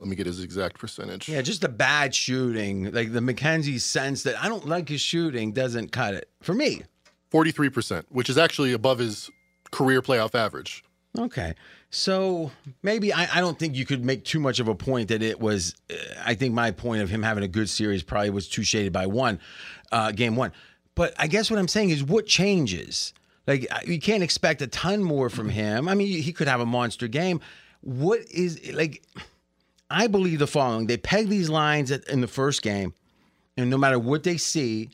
Let 0.00 0.08
me 0.08 0.16
get 0.16 0.26
his 0.26 0.42
exact 0.42 0.80
percentage. 0.80 1.28
Yeah, 1.28 1.42
just 1.42 1.60
the 1.60 1.68
bad 1.68 2.12
shooting, 2.12 2.90
like 2.90 3.12
the 3.12 3.20
Mackenzie 3.20 3.78
sense 3.78 4.24
that 4.24 4.42
I 4.42 4.48
don't 4.48 4.66
like 4.66 4.88
his 4.88 5.00
shooting 5.00 5.52
doesn't 5.52 5.92
cut 5.92 6.14
it 6.14 6.28
for 6.42 6.54
me. 6.54 6.82
Forty 7.30 7.52
three 7.52 7.70
percent, 7.70 8.06
which 8.10 8.28
is 8.28 8.36
actually 8.36 8.72
above 8.72 8.98
his 8.98 9.30
career 9.70 10.02
playoff 10.02 10.34
average. 10.34 10.82
Okay. 11.16 11.54
So 11.94 12.50
maybe 12.82 13.12
I, 13.12 13.28
I 13.36 13.40
don't 13.40 13.58
think 13.58 13.76
you 13.76 13.84
could 13.84 14.02
make 14.02 14.24
too 14.24 14.40
much 14.40 14.60
of 14.60 14.66
a 14.66 14.74
point 14.74 15.08
that 15.08 15.22
it 15.22 15.38
was. 15.38 15.74
Uh, 15.90 15.94
I 16.24 16.34
think 16.34 16.54
my 16.54 16.70
point 16.70 17.02
of 17.02 17.10
him 17.10 17.22
having 17.22 17.44
a 17.44 17.48
good 17.48 17.68
series 17.68 18.02
probably 18.02 18.30
was 18.30 18.48
too 18.48 18.64
shaded 18.64 18.94
by 18.94 19.06
one, 19.06 19.38
uh, 19.92 20.10
game 20.10 20.34
one. 20.34 20.52
But 20.94 21.14
I 21.18 21.26
guess 21.26 21.50
what 21.50 21.58
I'm 21.58 21.68
saying 21.68 21.90
is 21.90 22.02
what 22.02 22.26
changes? 22.26 23.12
Like 23.46 23.66
you 23.86 24.00
can't 24.00 24.22
expect 24.22 24.62
a 24.62 24.66
ton 24.68 25.02
more 25.02 25.28
from 25.28 25.50
him. 25.50 25.86
I 25.86 25.94
mean, 25.94 26.22
he 26.22 26.32
could 26.32 26.48
have 26.48 26.60
a 26.60 26.66
monster 26.66 27.08
game. 27.08 27.40
What 27.82 28.20
is 28.30 28.72
like? 28.72 29.02
I 29.90 30.06
believe 30.06 30.38
the 30.38 30.46
following: 30.46 30.86
they 30.86 30.96
peg 30.96 31.28
these 31.28 31.50
lines 31.50 31.92
at, 31.92 32.08
in 32.08 32.22
the 32.22 32.26
first 32.26 32.62
game, 32.62 32.94
and 33.58 33.68
no 33.68 33.76
matter 33.76 33.98
what 33.98 34.22
they 34.22 34.38
see, 34.38 34.88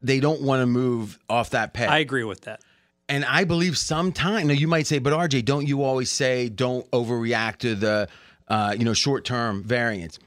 they 0.00 0.18
don't 0.18 0.42
want 0.42 0.62
to 0.62 0.66
move 0.66 1.20
off 1.28 1.50
that 1.50 1.74
peg. 1.74 1.90
I 1.90 1.98
agree 1.98 2.24
with 2.24 2.40
that. 2.42 2.60
And 3.08 3.24
I 3.24 3.44
believe 3.44 3.76
sometime, 3.76 4.46
now 4.46 4.54
you 4.54 4.68
might 4.68 4.86
say, 4.86 4.98
but 4.98 5.12
RJ, 5.12 5.44
don't 5.44 5.66
you 5.66 5.82
always 5.82 6.10
say 6.10 6.48
don't 6.48 6.88
overreact 6.92 7.58
to 7.58 7.74
the, 7.74 8.08
uh, 8.48 8.74
you 8.78 8.84
know, 8.84 8.94
short 8.94 9.24
term 9.24 9.62
variance? 9.62 10.18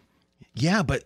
Yeah, 0.53 0.83
but 0.83 1.05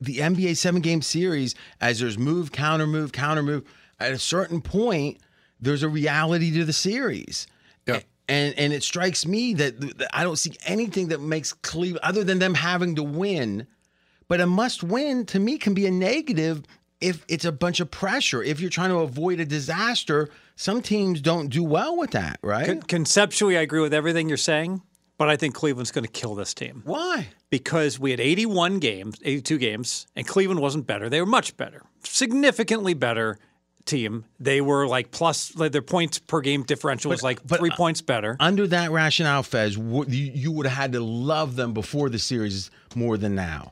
the 0.00 0.18
NBA 0.18 0.56
seven 0.56 0.80
game 0.80 1.02
series, 1.02 1.54
as 1.80 2.00
there's 2.00 2.18
move, 2.18 2.52
counter 2.52 2.86
move, 2.86 3.12
counter 3.12 3.42
move, 3.42 3.64
at 3.98 4.12
a 4.12 4.18
certain 4.18 4.60
point, 4.60 5.18
there's 5.60 5.82
a 5.82 5.88
reality 5.88 6.52
to 6.52 6.64
the 6.64 6.72
series. 6.72 7.46
Yeah. 7.86 8.00
And 8.28 8.58
and 8.58 8.72
it 8.72 8.82
strikes 8.82 9.24
me 9.24 9.54
that, 9.54 9.80
that 9.98 10.16
I 10.16 10.24
don't 10.24 10.36
see 10.36 10.52
anything 10.66 11.08
that 11.08 11.20
makes 11.20 11.52
Cleveland 11.52 12.04
other 12.04 12.24
than 12.24 12.38
them 12.38 12.54
having 12.54 12.96
to 12.96 13.02
win. 13.02 13.66
But 14.28 14.40
a 14.40 14.46
must 14.46 14.82
win 14.82 15.24
to 15.26 15.38
me 15.38 15.56
can 15.56 15.74
be 15.74 15.86
a 15.86 15.90
negative 15.90 16.64
if 17.00 17.24
it's 17.28 17.44
a 17.44 17.52
bunch 17.52 17.80
of 17.80 17.90
pressure. 17.90 18.42
If 18.42 18.60
you're 18.60 18.70
trying 18.70 18.90
to 18.90 18.98
avoid 18.98 19.38
a 19.38 19.44
disaster, 19.44 20.28
some 20.56 20.82
teams 20.82 21.20
don't 21.20 21.48
do 21.48 21.62
well 21.62 21.96
with 21.96 22.12
that, 22.12 22.38
right? 22.42 22.66
Con- 22.66 22.82
conceptually, 22.82 23.56
I 23.56 23.60
agree 23.60 23.80
with 23.80 23.94
everything 23.94 24.28
you're 24.28 24.38
saying, 24.38 24.82
but 25.18 25.28
I 25.28 25.36
think 25.36 25.54
Cleveland's 25.54 25.90
going 25.92 26.04
to 26.04 26.10
kill 26.10 26.34
this 26.34 26.54
team 26.54 26.82
Why? 26.84 27.28
because 27.50 27.98
we 27.98 28.10
had 28.10 28.20
81 28.20 28.78
games, 28.78 29.18
82 29.22 29.58
games, 29.58 30.06
and 30.16 30.26
Cleveland 30.26 30.60
wasn't 30.60 30.86
better. 30.86 31.08
They 31.08 31.20
were 31.20 31.26
much 31.26 31.56
better, 31.56 31.82
significantly 32.02 32.94
better 32.94 33.38
team. 33.84 34.24
They 34.40 34.60
were 34.60 34.86
like 34.88 35.10
plus 35.10 35.54
like 35.56 35.72
their 35.72 35.82
points 35.82 36.18
per 36.18 36.40
game 36.40 36.64
differential 36.64 37.10
was 37.10 37.22
like 37.22 37.46
but, 37.46 37.60
three 37.60 37.70
uh, 37.70 37.76
points 37.76 38.00
better. 38.00 38.36
Under 38.40 38.66
that 38.66 38.90
rationale, 38.90 39.42
Fez, 39.42 39.76
you 39.76 40.52
would 40.52 40.66
have 40.66 40.76
had 40.76 40.92
to 40.92 41.00
love 41.00 41.56
them 41.56 41.72
before 41.72 42.08
the 42.08 42.18
series 42.18 42.70
more 42.94 43.16
than 43.16 43.34
now. 43.34 43.70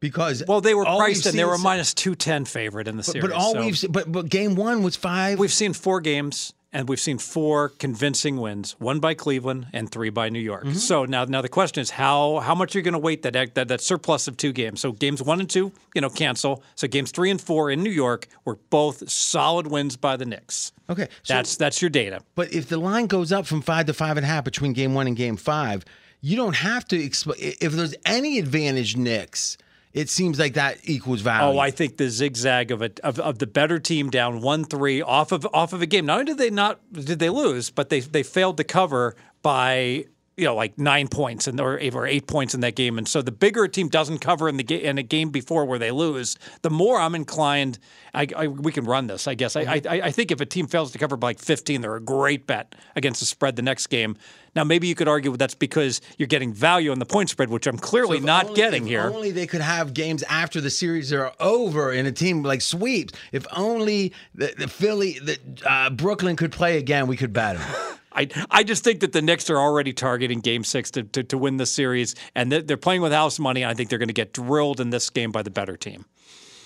Because 0.00 0.42
Well, 0.48 0.60
they 0.60 0.74
were 0.74 0.84
priced 0.84 1.26
and 1.26 1.38
they 1.38 1.44
were 1.44 1.58
minus 1.58 1.92
210 1.94 2.46
favorite 2.46 2.88
in 2.88 2.96
the 2.96 3.02
But, 3.02 3.12
series. 3.12 3.22
but 3.28 3.32
all 3.32 3.52
so 3.52 3.60
we've 3.60 3.78
seen, 3.78 3.92
but 3.92 4.10
but 4.10 4.28
game 4.28 4.54
one 4.56 4.82
was 4.82 4.96
five. 4.96 5.38
we've 5.38 5.52
seen 5.52 5.72
four 5.74 6.00
games 6.00 6.54
and 6.72 6.88
we've 6.88 7.00
seen 7.00 7.18
four 7.18 7.68
convincing 7.68 8.36
wins, 8.36 8.76
one 8.78 9.00
by 9.00 9.12
Cleveland 9.12 9.66
and 9.72 9.90
three 9.90 10.08
by 10.08 10.28
New 10.28 10.38
York. 10.38 10.64
Mm-hmm. 10.64 10.74
So 10.76 11.04
now 11.04 11.24
now 11.24 11.42
the 11.42 11.48
question 11.48 11.82
is 11.82 11.90
how 11.90 12.38
how 12.38 12.54
much 12.54 12.74
are 12.74 12.78
you 12.78 12.82
going 12.82 12.92
to 12.92 12.98
weight 12.98 13.22
that, 13.22 13.54
that 13.54 13.68
that 13.68 13.80
surplus 13.82 14.26
of 14.28 14.36
two 14.36 14.52
games? 14.52 14.80
So 14.80 14.92
games 14.92 15.20
1 15.22 15.40
and 15.40 15.50
2, 15.50 15.70
you 15.94 16.00
know, 16.00 16.08
cancel. 16.08 16.62
So 16.76 16.88
games 16.88 17.10
3 17.10 17.32
and 17.32 17.40
4 17.40 17.70
in 17.72 17.82
New 17.82 17.90
York 17.90 18.26
were 18.44 18.56
both 18.70 19.10
solid 19.10 19.66
wins 19.66 19.96
by 19.96 20.16
the 20.16 20.24
Knicks. 20.24 20.72
okay, 20.88 21.08
so, 21.24 21.34
That's 21.34 21.56
that's 21.56 21.82
your 21.82 21.90
data. 21.90 22.22
But 22.36 22.52
if 22.54 22.68
the 22.68 22.78
line 22.78 23.06
goes 23.06 23.32
up 23.32 23.46
from 23.46 23.60
five 23.60 23.86
to 23.86 23.92
five 23.92 24.16
and 24.16 24.24
a 24.24 24.28
half 24.28 24.44
between 24.44 24.72
game 24.72 24.94
one 24.94 25.06
and 25.08 25.16
game 25.16 25.36
five, 25.36 25.84
you 26.22 26.36
don't 26.36 26.56
have 26.56 26.84
to. 26.86 26.96
Exp- 26.96 27.34
if 27.60 27.72
there's 27.72 27.94
any 28.06 28.38
advantage 28.38 28.96
Knicks, 28.96 29.56
It 29.92 30.08
seems 30.08 30.38
like 30.38 30.54
that 30.54 30.78
equals 30.84 31.20
value. 31.20 31.56
Oh, 31.56 31.58
I 31.58 31.70
think 31.72 31.96
the 31.96 32.08
zigzag 32.08 32.70
of 32.70 32.80
it 32.80 33.00
of, 33.00 33.18
of 33.18 33.38
the 33.38 33.46
better 33.46 33.80
team 33.80 34.08
down 34.08 34.40
one 34.40 34.64
three 34.64 35.02
off 35.02 35.32
of 35.32 35.46
off 35.52 35.72
of 35.72 35.82
a 35.82 35.86
game. 35.86 36.06
Not 36.06 36.20
only 36.20 36.26
did 36.26 36.38
they 36.38 36.50
not 36.50 36.80
did 36.92 37.18
they 37.18 37.30
lose, 37.30 37.70
but 37.70 37.88
they 37.88 38.00
they 38.00 38.22
failed 38.22 38.56
to 38.58 38.64
cover 38.64 39.16
by 39.42 40.06
you 40.40 40.46
know 40.46 40.54
like 40.54 40.78
nine 40.78 41.06
points 41.08 41.46
and 41.46 41.60
or 41.60 41.78
eight, 41.78 41.94
or 41.94 42.06
eight 42.06 42.26
points 42.26 42.54
in 42.54 42.60
that 42.60 42.74
game. 42.74 42.98
And 42.98 43.06
so 43.06 43.22
the 43.22 43.30
bigger 43.32 43.64
a 43.64 43.68
team 43.68 43.88
doesn't 43.88 44.18
cover 44.18 44.48
in 44.48 44.56
the 44.56 44.64
ga- 44.64 44.82
in 44.82 44.98
a 44.98 45.02
game 45.02 45.30
before 45.30 45.64
where 45.64 45.78
they 45.78 45.90
lose, 45.90 46.36
the 46.62 46.70
more 46.70 46.98
I'm 47.00 47.14
inclined. 47.14 47.78
I, 48.14 48.26
I 48.36 48.46
we 48.48 48.72
can 48.72 48.84
run 48.84 49.06
this. 49.06 49.28
I 49.28 49.34
guess 49.34 49.54
I, 49.54 49.62
I 49.62 49.80
I 49.84 50.10
think 50.10 50.30
if 50.32 50.40
a 50.40 50.46
team 50.46 50.66
fails 50.66 50.90
to 50.92 50.98
cover 50.98 51.16
by 51.16 51.28
like 51.28 51.38
15, 51.38 51.80
they're 51.82 51.94
a 51.96 52.00
great 52.00 52.46
bet 52.46 52.74
against 52.96 53.20
the 53.20 53.26
spread 53.26 53.54
the 53.56 53.62
next 53.62 53.86
game. 53.88 54.16
Now 54.56 54.64
maybe 54.64 54.88
you 54.88 54.96
could 54.96 55.06
argue 55.06 55.36
that's 55.36 55.54
because 55.54 56.00
you're 56.18 56.26
getting 56.26 56.52
value 56.52 56.90
on 56.90 56.98
the 56.98 57.06
point 57.06 57.30
spread, 57.30 57.50
which 57.50 57.68
I'm 57.68 57.78
clearly 57.78 58.16
If 58.18 58.24
not 58.24 58.46
only- 58.46 58.56
getting 58.56 58.82
if 58.82 58.88
here. 58.88 59.02
Only 59.02 59.30
they 59.30 59.46
could 59.46 59.60
have 59.60 59.94
games 59.94 60.24
after 60.24 60.60
the 60.60 60.70
series 60.70 61.12
are 61.12 61.32
over 61.38 61.92
in 61.92 62.06
a 62.06 62.12
team 62.12 62.42
like 62.42 62.62
sweeps. 62.62 63.12
If 63.30 63.46
only 63.56 64.12
the, 64.34 64.52
the 64.58 64.66
Philly, 64.66 65.18
the 65.20 65.38
uh, 65.64 65.90
Brooklyn 65.90 66.34
could 66.34 66.50
play 66.50 66.78
again, 66.78 67.06
we 67.06 67.16
could 67.16 67.32
bet 67.32 67.58
them. 67.58 67.96
I, 68.12 68.28
I 68.50 68.62
just 68.64 68.82
think 68.84 69.00
that 69.00 69.12
the 69.12 69.22
Knicks 69.22 69.48
are 69.50 69.58
already 69.58 69.92
targeting 69.92 70.40
Game 70.40 70.64
Six 70.64 70.90
to, 70.92 71.02
to, 71.04 71.22
to 71.24 71.38
win 71.38 71.56
the 71.58 71.66
series, 71.66 72.14
and 72.34 72.50
they're, 72.50 72.62
they're 72.62 72.76
playing 72.76 73.02
with 73.02 73.12
house 73.12 73.38
money. 73.38 73.62
And 73.62 73.70
I 73.70 73.74
think 73.74 73.88
they're 73.90 73.98
going 73.98 74.08
to 74.08 74.14
get 74.14 74.32
drilled 74.32 74.80
in 74.80 74.90
this 74.90 75.10
game 75.10 75.30
by 75.32 75.42
the 75.42 75.50
better 75.50 75.76
team. 75.76 76.04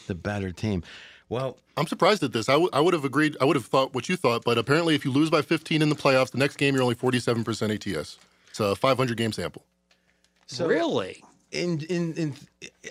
the 0.07 0.15
better 0.15 0.53
team. 0.53 0.83
Well, 1.29 1.59
I'm 1.77 1.87
surprised 1.87 2.23
at 2.23 2.33
this. 2.33 2.49
I, 2.49 2.53
w- 2.53 2.71
I 2.73 2.81
would 2.81 2.95
have 2.95 3.05
agreed. 3.05 3.37
I 3.41 3.45
would 3.45 3.57
have 3.57 3.67
thought 3.67 3.95
what 3.95 4.09
you 4.09 4.17
thought, 4.17 4.45
but 4.45 4.59
apparently, 4.59 4.95
if 4.95 5.05
you 5.05 5.11
lose 5.11 5.31
by 5.31 5.43
15 5.43 5.83
in 5.83 5.89
the 5.89 5.95
playoffs, 5.97 6.31
the 6.31 6.39
next 6.39 6.57
game 6.57 6.75
you're 6.75 6.83
only 6.83 6.95
47% 6.95 7.97
ATS. 7.97 8.19
It's 8.51 8.61
a 8.61 8.77
500 8.77 9.17
game 9.17 9.33
sample. 9.33 9.65
So 10.47 10.67
really? 10.67 11.25
in 11.51 11.81
in 11.89 12.13
in 12.15 12.35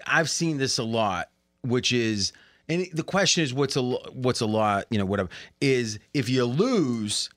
I've 0.08 0.30
seen 0.30 0.58
this 0.58 0.78
a 0.80 0.84
lot, 0.84 1.30
which 1.62 1.94
is 1.94 2.34
and 2.68 2.88
the 2.94 3.04
question 3.04 3.44
is 3.44 3.54
what's 3.54 3.76
a 3.76 3.82
lo- 3.82 4.04
what's 4.12 4.42
a 4.42 4.46
lot, 4.46 4.86
you 4.90 4.98
know, 4.98 5.06
whatever 5.06 5.30
is 5.62 6.00
if 6.14 6.28
you 6.30 6.44
lose 6.46 7.30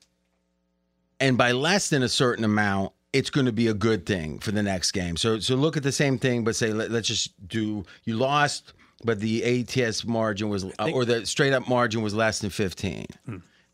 and 1.19 1.37
by 1.37 1.51
less 1.51 1.89
than 1.89 2.03
a 2.03 2.09
certain 2.09 2.43
amount, 2.43 2.93
it's 3.13 3.29
going 3.29 3.45
to 3.45 3.51
be 3.51 3.67
a 3.67 3.73
good 3.73 4.05
thing 4.05 4.39
for 4.39 4.51
the 4.51 4.61
next 4.63 4.91
game. 4.91 5.17
So 5.17 5.39
so 5.39 5.55
look 5.55 5.77
at 5.77 5.83
the 5.83 5.91
same 5.91 6.17
thing, 6.19 6.43
but 6.43 6.55
say 6.55 6.73
let, 6.73 6.91
us 6.91 7.05
just 7.05 7.47
do 7.47 7.85
you 8.03 8.15
lost, 8.15 8.73
but 9.03 9.19
the 9.19 9.43
ATS 9.61 10.05
margin 10.05 10.49
was 10.49 10.65
uh, 10.65 10.91
or 10.93 11.05
the 11.05 11.25
straight 11.25 11.53
up 11.53 11.67
margin 11.67 12.01
was 12.01 12.13
less 12.13 12.39
than 12.39 12.49
fifteen. 12.49 13.07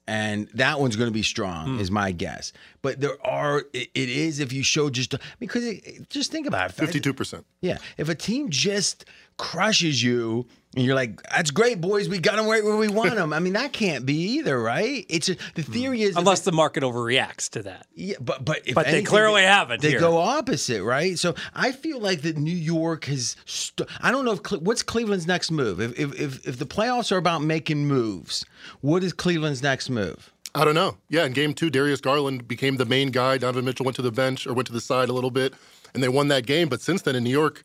And 0.06 0.50
that 0.56 0.82
one's 0.82 0.98
going 0.98 1.08
to 1.08 1.14
be 1.14 1.24
strong, 1.24 1.80
is 1.80 1.90
my 1.90 2.12
guess. 2.12 2.52
But 2.82 3.00
there 3.00 3.16
are, 3.26 3.60
it, 3.72 3.88
it 3.96 4.10
is 4.10 4.42
if 4.42 4.52
you 4.52 4.62
show 4.62 4.90
just 4.90 5.16
because 5.40 5.64
it, 5.66 6.10
just 6.10 6.30
think 6.30 6.46
about 6.46 6.72
it. 6.72 6.76
52%. 6.76 7.46
Yeah. 7.62 7.78
If 7.96 8.10
a 8.10 8.16
team 8.16 8.50
just 8.50 9.06
crushes 9.38 10.02
you 10.04 10.48
and 10.76 10.86
you're 10.86 10.96
like, 10.96 11.22
that's 11.24 11.52
great, 11.52 11.80
boys, 11.80 12.10
we 12.10 12.18
got 12.18 12.36
them 12.36 12.48
right 12.48 12.64
where 12.64 12.76
we 12.76 12.88
want 12.90 13.16
them. 13.16 13.32
I 13.32 13.40
mean, 13.40 13.54
that 13.54 13.74
can't 13.74 14.06
be 14.06 14.16
either, 14.38 14.60
right? 14.60 15.06
It's 15.08 15.30
a, 15.30 15.36
the 15.54 15.62
hmm. 15.62 15.72
theory 15.72 16.02
is 16.02 16.16
Unless 16.16 16.42
the 16.42 16.52
market 16.52 16.84
overreacts 16.84 17.50
to 17.52 17.64
that. 17.64 17.86
yeah, 17.94 18.16
but 18.20 18.44
but 18.44 18.68
if 18.68 18.74
But 18.74 18.86
they 18.86 18.92
anything, 18.94 19.06
clearly 19.06 19.44
haven't 19.44 19.82
They 19.82 19.92
here. 19.92 20.00
go 20.00 20.18
opposite, 20.18 20.84
right? 20.84 21.18
So 21.20 21.36
I 21.54 21.72
feel 21.72 22.00
like 22.00 22.22
that 22.22 22.38
New 22.38 22.56
York 22.56 23.06
has. 23.06 23.36
St- 23.46 23.88
I 24.02 24.12
don't 24.12 24.26
know 24.26 24.32
if 24.32 24.42
Cle- 24.44 24.60
what's 24.62 24.82
Cleveland's 24.82 25.28
next 25.28 25.52
move. 25.52 25.80
If, 25.80 26.00
if 26.00 26.20
if 26.20 26.48
if 26.48 26.58
the 26.58 26.66
playoffs 26.66 27.12
are 27.12 27.18
about 27.18 27.44
making 27.44 27.86
moves, 27.86 28.44
what 28.82 29.04
is 29.04 29.14
Cleveland's 29.14 29.62
next 29.62 29.90
move? 29.90 30.32
I 30.56 30.66
don't 30.66 30.76
know. 30.76 30.98
Yeah, 31.10 31.26
in 31.26 31.34
game 31.34 31.54
two, 31.54 31.70
Darius 31.70 32.00
Garland 32.02 32.48
became 32.48 32.78
the 32.78 32.86
main 32.86 33.10
guy. 33.10 33.38
Donovan 33.38 33.66
Mitchell 33.66 33.86
went 33.86 33.96
to 33.96 34.04
the 34.04 34.12
bench 34.12 34.46
or 34.46 34.54
went 34.54 34.68
to 34.68 34.74
the 34.74 34.82
side 34.82 35.10
a 35.10 35.14
little 35.14 35.32
bit, 35.32 35.54
and 35.94 36.04
they 36.04 36.10
won 36.10 36.28
that 36.30 36.46
game. 36.46 36.70
But 36.70 36.82
since 36.82 37.02
then 37.04 37.16
in 37.16 37.24
New 37.24 37.32
York, 37.32 37.64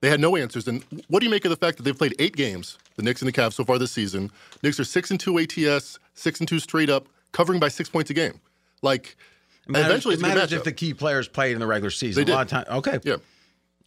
they 0.00 0.08
had 0.08 0.20
no 0.20 0.36
answers. 0.36 0.68
And 0.68 0.84
what 1.08 1.20
do 1.20 1.26
you 1.26 1.30
make 1.30 1.44
of 1.44 1.50
the 1.50 1.56
fact 1.56 1.76
that 1.76 1.82
they've 1.82 1.96
played 1.96 2.14
eight 2.18 2.36
games, 2.36 2.78
the 2.96 3.02
Knicks 3.02 3.20
and 3.20 3.28
the 3.28 3.32
Cavs, 3.32 3.54
so 3.54 3.64
far 3.64 3.78
this 3.78 3.92
season? 3.92 4.30
Knicks 4.62 4.78
are 4.78 4.84
six 4.84 5.10
and 5.10 5.18
two 5.18 5.38
ATS, 5.38 5.98
six 6.14 6.40
and 6.40 6.48
two 6.48 6.58
straight 6.58 6.90
up, 6.90 7.08
covering 7.32 7.60
by 7.60 7.68
six 7.68 7.88
points 7.88 8.10
a 8.10 8.14
game. 8.14 8.40
Like, 8.82 9.16
It 9.66 9.72
matters, 9.72 9.86
eventually 9.86 10.14
it 10.14 10.16
it's 10.16 10.22
a 10.22 10.26
good 10.26 10.34
matters 10.34 10.52
if 10.52 10.64
the 10.64 10.72
key 10.72 10.94
players 10.94 11.28
played 11.28 11.52
in 11.52 11.60
the 11.60 11.66
regular 11.66 11.90
season. 11.90 12.24
They 12.24 12.32
a 12.32 12.34
lot 12.34 12.52
of 12.52 12.58
did. 12.58 12.66
time. 12.66 12.78
Okay. 12.78 12.98
yeah. 13.04 13.16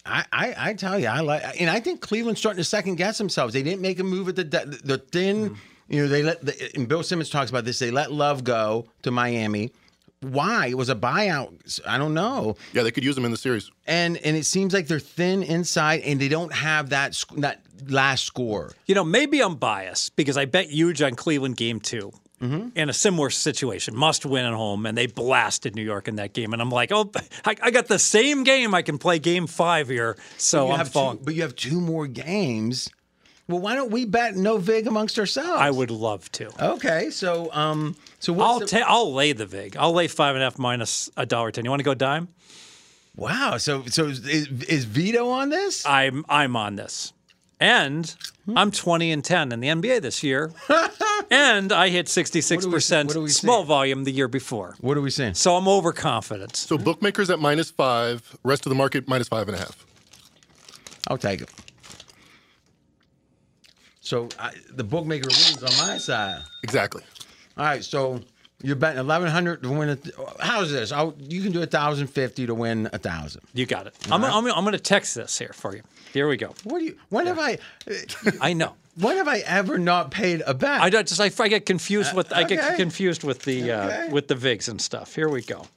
I, 0.05 0.25
I, 0.31 0.55
I 0.57 0.73
tell 0.73 0.97
you, 0.97 1.07
I 1.07 1.19
like, 1.19 1.43
and 1.61 1.69
I 1.69 1.79
think 1.79 2.01
Cleveland's 2.01 2.39
starting 2.39 2.57
to 2.57 2.63
second 2.63 2.95
guess 2.95 3.17
themselves. 3.17 3.53
They 3.53 3.61
didn't 3.61 3.81
make 3.81 3.99
a 3.99 4.03
move 4.03 4.29
at 4.29 4.35
the 4.35 4.43
de- 4.43 4.65
the 4.65 4.97
thin. 4.97 5.51
Mm-hmm. 5.51 5.55
You 5.93 6.01
know, 6.03 6.07
they 6.07 6.23
let 6.23 6.43
the, 6.43 6.71
and 6.75 6.87
Bill 6.87 7.03
Simmons 7.03 7.29
talks 7.29 7.49
about 7.51 7.65
this. 7.65 7.77
They 7.79 7.91
let 7.91 8.11
Love 8.11 8.43
go 8.43 8.87
to 9.03 9.11
Miami. 9.11 9.71
Why? 10.21 10.67
It 10.67 10.77
was 10.77 10.89
a 10.89 10.95
buyout. 10.95 11.79
I 11.85 11.97
don't 11.97 12.13
know. 12.13 12.55
Yeah, 12.73 12.83
they 12.83 12.91
could 12.91 13.03
use 13.03 13.15
them 13.15 13.25
in 13.25 13.31
the 13.31 13.37
series. 13.37 13.71
And 13.87 14.17
and 14.17 14.37
it 14.37 14.45
seems 14.45 14.73
like 14.73 14.87
they're 14.87 14.99
thin 14.99 15.41
inside, 15.41 16.01
and 16.01 16.19
they 16.19 16.27
don't 16.27 16.53
have 16.53 16.89
that 16.89 17.15
sc- 17.15 17.35
that 17.37 17.61
last 17.87 18.25
score. 18.25 18.71
You 18.85 18.95
know, 18.95 19.03
maybe 19.03 19.41
I'm 19.41 19.55
biased 19.55 20.15
because 20.15 20.37
I 20.37 20.45
bet 20.45 20.69
huge 20.69 21.01
on 21.01 21.15
Cleveland 21.15 21.57
game 21.57 21.79
2 21.79 22.11
mm-hmm. 22.41 22.67
in 22.75 22.89
a 22.89 22.93
similar 22.93 23.31
situation, 23.31 23.95
must 23.95 24.23
win 24.23 24.45
at 24.45 24.53
home, 24.53 24.85
and 24.85 24.95
they 24.95 25.07
blasted 25.07 25.75
New 25.75 25.83
York 25.83 26.07
in 26.07 26.15
that 26.17 26.33
game. 26.33 26.53
And 26.53 26.61
I'm 26.61 26.69
like, 26.69 26.91
oh, 26.91 27.11
I, 27.45 27.55
I 27.61 27.71
got 27.71 27.87
the 27.87 27.99
same 27.99 28.43
game. 28.43 28.75
I 28.75 28.83
can 28.83 28.99
play 28.99 29.17
game 29.17 29.47
five 29.47 29.89
here. 29.89 30.17
So 30.37 30.71
I'm 30.71 30.77
have 30.77 30.89
falling. 30.89 31.17
two, 31.17 31.25
but 31.25 31.35
you 31.35 31.41
have 31.41 31.55
two 31.55 31.81
more 31.81 32.05
games. 32.05 32.89
Well, 33.51 33.59
why 33.59 33.75
don't 33.75 33.91
we 33.91 34.05
bet 34.05 34.35
no 34.35 34.57
vig 34.57 34.87
amongst 34.87 35.19
ourselves? 35.19 35.49
I 35.61 35.69
would 35.69 35.91
love 35.91 36.31
to. 36.33 36.49
Okay, 36.73 37.09
so 37.09 37.49
um, 37.53 37.95
so 38.19 38.33
I'll 38.33 38.59
what's 38.59 38.71
the, 38.71 38.79
ta- 38.79 38.85
I'll 38.87 39.13
lay 39.13 39.33
the 39.33 39.45
vig. 39.45 39.75
I'll 39.77 39.93
lay 39.93 40.07
five 40.07 40.35
and 40.35 40.41
a 40.41 40.45
half 40.45 40.57
minus 40.57 41.09
a 41.17 41.25
dollar 41.25 41.51
ten. 41.51 41.65
You 41.65 41.69
want 41.71 41.81
to 41.81 41.83
go 41.85 41.93
dime? 41.93 42.29
wow. 43.15 43.57
So 43.57 43.83
so 43.85 44.07
is, 44.07 44.25
is 44.25 44.85
Vito 44.85 45.27
on 45.29 45.49
this? 45.49 45.85
I'm 45.85 46.25
I'm 46.29 46.55
on 46.55 46.75
this, 46.77 47.11
and 47.59 48.15
I'm 48.55 48.71
20 48.71 49.11
and 49.11 49.23
10 49.23 49.51
in 49.51 49.59
the 49.59 49.67
NBA 49.67 50.01
this 50.01 50.23
year, 50.23 50.51
and 51.29 51.71
I 51.71 51.89
hit 51.89 52.09
66 52.09 52.57
What 52.57 52.61
do 52.63 52.67
we- 52.69 52.73
percent 52.73 53.07
what 53.09 53.13
do 53.13 53.21
we 53.21 53.29
small 53.29 53.63
volume 53.63 54.03
the 54.03 54.11
year 54.11 54.27
before. 54.27 54.75
What 54.81 54.97
are 54.97 55.01
we 55.01 55.11
saying? 55.11 55.35
So 55.35 55.55
I'm 55.55 55.67
overconfident. 55.67 56.55
So 56.55 56.77
bookmakers 56.77 57.29
at 57.29 57.39
minus 57.39 57.69
five, 57.69 58.35
rest 58.43 58.65
of 58.65 58.71
the 58.71 58.75
market 58.75 59.07
minus 59.07 59.27
five 59.27 59.47
and 59.47 59.55
a 59.55 59.59
half. 59.59 59.85
I'll 61.07 61.17
take 61.19 61.41
it. 61.41 61.49
So 64.11 64.27
I, 64.37 64.51
the 64.69 64.83
bookmaker 64.83 65.29
wins 65.29 65.63
on 65.63 65.87
my 65.87 65.97
side. 65.97 66.41
Exactly. 66.63 67.01
All 67.55 67.63
right, 67.63 67.81
so 67.81 68.19
you're 68.61 68.75
betting 68.75 68.99
eleven 68.99 69.29
hundred 69.29 69.63
to 69.63 69.69
win. 69.69 69.87
A, 69.87 69.97
how's 70.43 70.69
this? 70.69 70.91
I'll, 70.91 71.15
you 71.17 71.41
can 71.41 71.53
do 71.53 71.61
a 71.61 71.65
thousand 71.65 72.07
fifty 72.07 72.45
to 72.45 72.53
win 72.53 72.89
a 72.91 72.97
thousand. 72.97 73.43
You 73.53 73.65
got 73.65 73.87
it. 73.87 73.95
I'm, 74.11 74.21
I'm, 74.25 74.45
I'm 74.47 74.65
going 74.65 74.73
to 74.73 74.79
text 74.79 75.15
this 75.15 75.39
here 75.39 75.53
for 75.53 75.77
you. 75.77 75.83
Here 76.11 76.27
we 76.27 76.35
go. 76.35 76.53
What 76.65 76.79
do 76.79 76.85
you? 76.87 76.97
When 77.07 77.25
have 77.25 77.39
I? 77.39 77.57
I 78.41 78.51
know. 78.51 78.73
When 78.99 79.15
have 79.15 79.29
I 79.29 79.37
ever 79.45 79.77
not 79.77 80.11
paid 80.11 80.43
a 80.45 80.53
bet? 80.53 80.81
I 80.81 80.89
don't 80.89 81.07
just 81.07 81.21
I, 81.21 81.31
I 81.41 81.47
get 81.47 81.65
confused 81.65 82.13
with 82.13 82.33
I 82.33 82.43
okay. 82.43 82.57
get 82.57 82.75
confused 82.75 83.23
with 83.23 83.43
the 83.43 83.71
uh, 83.71 84.11
with 84.11 84.27
the 84.27 84.35
vigs 84.35 84.67
and 84.67 84.81
stuff. 84.81 85.15
Here 85.15 85.29
we 85.29 85.41
go. 85.41 85.67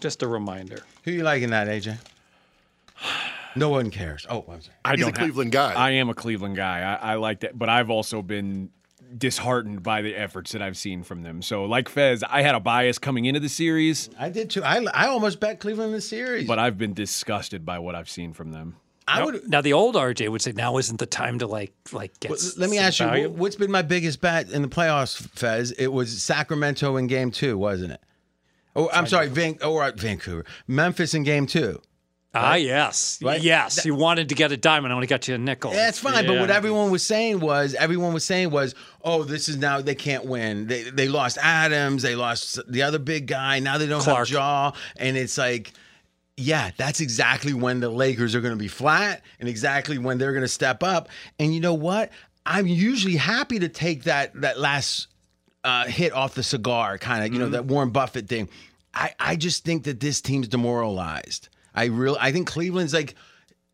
Just 0.00 0.22
a 0.22 0.28
reminder. 0.28 0.82
Who 1.04 1.10
you 1.10 1.24
liking 1.24 1.50
that, 1.50 1.68
AJ? 1.68 1.98
No 3.56 3.68
one 3.70 3.90
cares. 3.90 4.26
Oh, 4.28 4.44
I'm 4.48 4.60
sorry. 4.60 4.76
I 4.84 4.92
He's 4.92 5.00
a 5.00 5.04
don't 5.04 5.16
have- 5.16 5.24
Cleveland 5.26 5.52
guy. 5.52 5.72
I 5.74 5.90
am 5.92 6.08
a 6.08 6.14
Cleveland 6.14 6.56
guy. 6.56 6.80
I, 6.80 7.12
I 7.12 7.14
like 7.14 7.40
that, 7.40 7.58
but 7.58 7.68
I've 7.68 7.90
also 7.90 8.22
been 8.22 8.70
disheartened 9.16 9.82
by 9.82 10.02
the 10.02 10.14
efforts 10.14 10.52
that 10.52 10.62
I've 10.62 10.76
seen 10.76 11.02
from 11.02 11.22
them. 11.22 11.40
So, 11.42 11.64
like 11.64 11.88
Fez, 11.88 12.22
I 12.28 12.42
had 12.42 12.54
a 12.54 12.60
bias 12.60 12.98
coming 12.98 13.24
into 13.24 13.40
the 13.40 13.48
series, 13.48 14.10
I 14.18 14.28
did 14.30 14.50
too. 14.50 14.62
I, 14.64 14.84
I 14.92 15.06
almost 15.06 15.38
bet 15.40 15.60
Cleveland 15.60 15.88
in 15.90 15.94
the 15.94 16.00
series, 16.00 16.46
but 16.46 16.58
I've 16.58 16.76
been 16.76 16.92
disgusted 16.94 17.64
by 17.64 17.78
what 17.78 17.94
I've 17.94 18.08
seen 18.10 18.32
from 18.32 18.50
them. 18.52 18.76
I 19.08 19.20
Now, 19.20 19.24
would. 19.26 19.48
now 19.48 19.60
the 19.60 19.72
old 19.72 19.94
RJ 19.94 20.28
would 20.28 20.42
say 20.42 20.50
now 20.50 20.78
isn't 20.78 20.98
the 20.98 21.06
time 21.06 21.38
to 21.38 21.46
like 21.46 21.72
like 21.92 22.18
get. 22.18 22.32
Well, 22.32 22.40
Let 22.56 22.68
me 22.68 22.78
ask 22.78 22.98
you, 22.98 23.06
value. 23.06 23.28
wh- 23.28 23.38
what's 23.38 23.54
been 23.54 23.70
my 23.70 23.82
biggest 23.82 24.20
bet 24.20 24.50
in 24.50 24.62
the 24.62 24.68
playoffs, 24.68 25.16
Fez? 25.38 25.70
It 25.72 25.86
was 25.92 26.20
Sacramento 26.20 26.96
in 26.96 27.06
Game 27.06 27.30
Two, 27.30 27.56
wasn't 27.56 27.92
it? 27.92 28.00
Oh, 28.74 28.90
I'm 28.92 29.06
sorry, 29.06 29.28
Van, 29.28 29.56
or 29.64 29.84
uh, 29.84 29.92
Vancouver, 29.96 30.44
Memphis 30.66 31.14
in 31.14 31.22
Game 31.22 31.46
Two. 31.46 31.80
Ah, 32.38 32.54
yes, 32.54 33.18
Right? 33.22 33.40
yes. 33.40 33.84
you 33.84 33.94
wanted 33.94 34.28
to 34.30 34.34
get 34.34 34.52
a 34.52 34.56
diamond. 34.56 34.92
I 34.92 34.94
only 34.94 35.06
got 35.06 35.26
you 35.28 35.34
a 35.34 35.38
nickel. 35.38 35.70
That's 35.72 35.98
fine, 35.98 36.26
but 36.26 36.38
what 36.38 36.50
everyone 36.50 36.90
was 36.90 37.02
saying 37.06 37.40
was 37.40 37.74
everyone 37.74 38.12
was 38.14 38.24
saying 38.24 38.50
was, 38.50 38.74
"Oh, 39.02 39.22
this 39.24 39.48
is 39.48 39.56
now 39.56 39.80
they 39.80 39.94
can't 39.94 40.24
win. 40.26 40.66
They 40.66 40.84
they 40.90 41.08
lost 41.08 41.38
Adams, 41.42 42.02
they 42.02 42.14
lost 42.14 42.60
the 42.70 42.82
other 42.82 42.98
big 42.98 43.26
guy. 43.26 43.58
Now 43.60 43.78
they 43.78 43.86
don't 43.86 44.02
Clarke. 44.02 44.28
have 44.28 44.30
Ja." 44.30 44.72
And 44.98 45.16
it's 45.16 45.38
like, 45.38 45.72
yeah, 46.36 46.70
that's 46.76 47.00
exactly 47.00 47.54
when 47.54 47.80
the 47.80 47.88
Lakers 47.88 48.34
are 48.34 48.40
going 48.40 48.54
to 48.54 48.58
be 48.58 48.68
flat, 48.68 49.22
and 49.40 49.48
exactly 49.48 49.98
when 49.98 50.18
they're 50.18 50.32
going 50.32 50.42
to 50.42 50.48
step 50.48 50.82
up. 50.82 51.08
And 51.38 51.54
you 51.54 51.60
know 51.60 51.74
what? 51.74 52.10
I'm 52.44 52.66
usually 52.66 53.16
happy 53.16 53.58
to 53.60 53.68
take 53.68 54.04
that 54.04 54.40
that 54.42 54.58
last 54.58 55.08
uh, 55.64 55.86
hit 55.86 56.12
off 56.12 56.34
the 56.34 56.42
cigar, 56.44 56.96
kind 56.98 57.24
of, 57.24 57.32
you 57.32 57.38
know, 57.40 57.48
that 57.48 57.64
Warren 57.64 57.90
Buffett 57.90 58.28
thing. 58.28 58.48
I, 58.94 59.12
I 59.18 59.36
just 59.36 59.64
think 59.64 59.82
that 59.84 59.98
this 60.00 60.20
team's 60.20 60.46
demoralized. 60.48 61.48
I 61.76 61.84
really, 61.86 62.18
I 62.20 62.32
think 62.32 62.48
Cleveland's 62.48 62.94
like, 62.94 63.14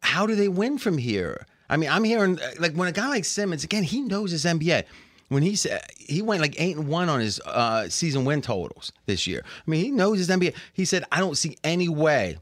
how 0.01 0.27
do 0.27 0.35
they 0.35 0.49
win 0.49 0.77
from 0.79 0.99
here? 0.99 1.47
I 1.71 1.77
mean, 1.79 1.89
I'm 1.89 2.05
hearing 2.05 2.39
like 2.59 2.75
when 2.75 2.89
a 2.89 2.93
guy 2.93 3.09
like 3.09 3.25
Simmons, 3.25 3.65
again, 3.65 3.83
he 3.83 4.03
knows 4.03 4.31
his 4.31 4.45
NBA. 4.45 4.85
When 5.29 5.43
he 5.43 5.57
said 5.57 5.83
he 5.97 6.21
went 6.21 6.43
like 6.43 6.61
eight 6.61 6.77
and 6.77 6.89
one 6.89 7.09
on 7.09 7.21
his 7.21 7.41
uh, 7.41 7.89
season 7.89 8.27
win 8.27 8.43
totals 8.43 8.93
this 9.07 9.27
year. 9.27 9.43
I 9.45 9.71
mean, 9.71 9.83
he 9.83 9.91
knows 9.91 10.19
his 10.19 10.29
NBA. 10.29 10.55
He 10.75 10.85
said, 10.85 11.05
I 11.11 11.21
don't 11.21 11.39
see 11.39 11.57
any 11.65 11.89
way 11.89 12.37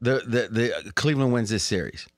the 0.00 0.22
the, 0.26 0.82
the 0.84 0.92
Cleveland 0.92 1.32
wins 1.32 1.50
this 1.50 1.62
series. 1.62 2.08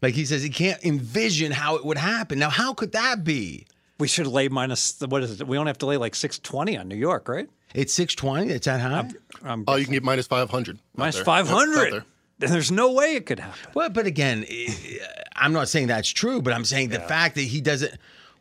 Like 0.00 0.14
he 0.14 0.24
says, 0.24 0.42
he 0.42 0.50
can't 0.50 0.82
envision 0.84 1.52
how 1.52 1.76
it 1.76 1.84
would 1.84 1.98
happen. 1.98 2.38
Now, 2.38 2.50
how 2.50 2.74
could 2.74 2.92
that 2.92 3.24
be? 3.24 3.66
We 3.98 4.08
should 4.08 4.26
lay 4.26 4.48
minus 4.48 5.00
what 5.00 5.22
is 5.22 5.40
it? 5.40 5.46
We 5.46 5.58
only 5.58 5.70
have 5.70 5.78
to 5.78 5.86
lay 5.86 5.96
like 5.96 6.14
six 6.14 6.38
twenty 6.38 6.76
on 6.76 6.88
New 6.88 6.96
York, 6.96 7.28
right? 7.28 7.48
It's 7.74 7.92
six 7.92 8.14
twenty. 8.14 8.50
It's 8.50 8.66
that 8.66 8.80
high. 8.80 9.08
Oh, 9.68 9.76
you 9.76 9.84
can 9.84 9.92
get 9.92 10.02
minus 10.02 10.26
500. 10.26 10.76
out 10.76 10.82
minus 10.96 11.16
there. 11.16 11.24
five 11.24 11.46
Yep, 11.46 11.54
it's 11.54 11.62
out 11.62 11.68
hundred. 11.68 12.04
There. 12.42 12.48
And 12.48 12.54
there's 12.54 12.70
no 12.70 12.92
way 12.92 13.14
it 13.16 13.26
could 13.26 13.38
happen. 13.40 13.70
Well, 13.74 13.88
but 13.90 14.06
again, 14.06 14.44
I'm 15.34 15.52
not 15.52 15.68
saying 15.68 15.86
that's 15.86 16.08
true, 16.08 16.42
but 16.42 16.52
I'm 16.52 16.64
saying 16.64 16.90
the 16.90 17.00
fact 17.00 17.34
that 17.36 17.42
he 17.42 17.60
doesn't. 17.60 17.94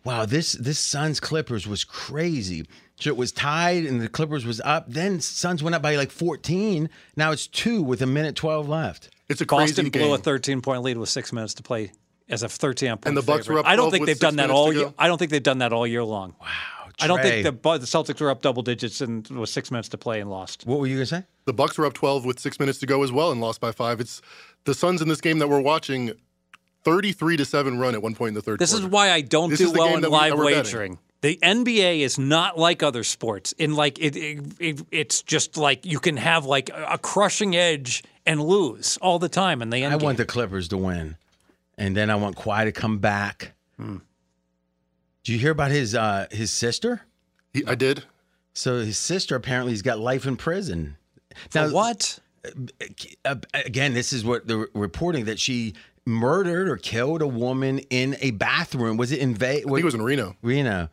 Wow, 0.03 0.25
this 0.25 0.53
this 0.53 0.79
Suns 0.79 1.19
Clippers 1.19 1.67
was 1.67 1.83
crazy. 1.83 2.65
So 2.99 3.09
it 3.09 3.17
was 3.17 3.31
tied, 3.31 3.85
and 3.85 4.01
the 4.01 4.07
Clippers 4.07 4.45
was 4.45 4.59
up. 4.61 4.85
Then 4.87 5.19
Suns 5.21 5.63
went 5.63 5.75
up 5.75 5.81
by 5.81 5.95
like 5.95 6.11
14. 6.11 6.89
Now 7.15 7.31
it's 7.31 7.47
two 7.47 7.81
with 7.81 8.01
a 8.01 8.07
minute 8.07 8.35
12 8.35 8.67
left. 8.69 9.09
It's 9.29 9.41
a 9.41 9.45
crazy 9.45 9.71
Boston 9.71 9.89
blew 9.89 10.01
game. 10.01 10.13
a 10.13 10.17
13 10.17 10.61
point 10.61 10.83
lead 10.83 10.97
with 10.97 11.09
six 11.09 11.31
minutes 11.31 11.53
to 11.55 11.63
play 11.63 11.91
as 12.29 12.43
a 12.43 12.49
13 12.49 12.89
point. 12.89 13.01
point 13.01 13.07
And 13.09 13.17
the 13.17 13.21
Bucks 13.21 13.45
favorite. 13.45 13.53
were 13.55 13.59
up 13.61 13.67
I 13.67 13.75
don't 13.75 13.91
think 13.91 14.05
they've 14.05 14.19
done 14.19 14.35
that 14.37 14.49
all 14.51 14.73
year. 14.73 14.93
I 14.99 15.07
don't 15.07 15.17
think 15.17 15.31
they've 15.31 15.41
done 15.41 15.59
that 15.59 15.71
all 15.73 15.85
year 15.87 16.03
long. 16.03 16.35
Wow. 16.41 16.47
I 16.99 17.07
don't 17.07 17.21
think 17.21 17.43
the, 17.43 17.51
the 17.51 17.85
Celtics 17.85 18.19
were 18.19 18.29
up 18.29 18.41
double 18.41 18.63
digits 18.63 19.01
and 19.01 19.27
with 19.29 19.49
six 19.49 19.71
minutes 19.71 19.89
to 19.89 19.97
play 19.97 20.19
and 20.19 20.29
lost. 20.29 20.65
What 20.65 20.79
were 20.79 20.87
you 20.87 20.95
gonna 20.95 21.05
say? 21.05 21.23
The 21.45 21.53
Bucks 21.53 21.77
were 21.77 21.85
up 21.85 21.93
12 21.93 22.25
with 22.25 22.39
six 22.39 22.59
minutes 22.59 22.79
to 22.79 22.85
go 22.85 23.03
as 23.03 23.11
well 23.11 23.31
and 23.31 23.39
lost 23.41 23.61
by 23.61 23.71
five. 23.71 23.99
It's 23.99 24.21
the 24.65 24.73
Suns 24.73 25.01
in 25.01 25.07
this 25.07 25.21
game 25.21 25.39
that 25.39 25.47
we're 25.47 25.61
watching, 25.61 26.11
33 26.83 27.37
to 27.37 27.45
seven 27.45 27.77
run 27.79 27.93
at 27.95 28.01
one 28.01 28.15
point 28.15 28.29
in 28.29 28.33
the 28.35 28.41
third. 28.41 28.59
This 28.59 28.73
is 28.73 28.85
why 28.85 29.11
I 29.11 29.21
don't 29.21 29.49
This 29.49 29.59
do 29.59 29.71
well 29.71 29.95
in 29.95 30.01
live 30.03 30.33
we're 30.37 30.45
betting. 30.45 30.57
wagering. 30.63 30.99
The 31.21 31.37
NBA 31.43 31.99
is 31.99 32.17
not 32.17 32.57
like 32.57 32.81
other 32.81 33.03
sports. 33.03 33.51
In 33.53 33.75
like 33.75 33.99
it, 33.99 34.15
it, 34.15 34.39
it, 34.59 34.81
it's 34.91 35.21
just 35.21 35.55
like 35.55 35.85
you 35.85 35.99
can 35.99 36.17
have 36.17 36.45
like 36.45 36.69
a 36.73 36.97
crushing 36.97 37.55
edge 37.55 38.03
and 38.25 38.41
lose 38.41 38.97
all 38.97 39.19
the 39.19 39.29
time 39.29 39.61
in 39.61 39.69
the 39.69 39.83
end. 39.83 39.93
I 39.93 39.97
game. 39.97 40.05
want 40.05 40.17
the 40.17 40.25
Clippers 40.25 40.67
to 40.69 40.77
win, 40.77 41.17
and 41.77 41.95
then 41.95 42.09
I 42.09 42.15
want 42.15 42.37
Kawhi 42.37 42.63
to 42.65 42.71
come 42.71 42.97
back. 42.97 43.53
Hmm. 43.77 43.97
Did 45.23 45.33
you 45.33 45.39
hear 45.39 45.51
about 45.51 45.71
his 45.71 45.95
uh, 45.95 46.27
his 46.31 46.51
sister? 46.51 47.01
He- 47.53 47.65
I 47.65 47.75
did. 47.75 48.03
So 48.53 48.79
his 48.79 48.97
sister 48.97 49.35
apparently 49.35 49.71
has 49.71 49.81
got 49.81 49.99
life 49.99 50.25
in 50.25 50.35
prison. 50.35 50.97
For 51.49 51.69
what? 51.69 52.19
uh, 53.25 53.35
again, 53.53 53.93
this 53.93 54.11
is 54.11 54.25
what 54.25 54.47
the 54.47 54.67
reporting 54.73 55.25
that 55.25 55.39
she 55.39 55.73
murdered 56.05 56.67
or 56.67 56.75
killed 56.77 57.21
a 57.21 57.27
woman 57.27 57.79
in 57.89 58.17
a 58.19 58.31
bathroom. 58.31 58.97
Was 58.97 59.11
it 59.11 59.19
in 59.19 59.35
Vegas? 59.35 59.65
I 59.65 59.69
think 59.69 59.79
it 59.79 59.85
was 59.85 59.93
in 59.95 60.01
Reno. 60.01 60.35
Reno. 60.41 60.89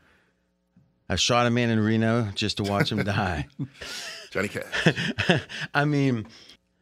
I 1.08 1.16
shot 1.16 1.46
a 1.46 1.50
man 1.50 1.70
in 1.70 1.80
Reno 1.80 2.28
just 2.34 2.58
to 2.58 2.62
watch 2.62 2.92
him 2.92 3.02
die. 3.02 3.46
Johnny 4.30 4.48
Cash. 4.48 5.40
I 5.74 5.84
mean, 5.86 6.26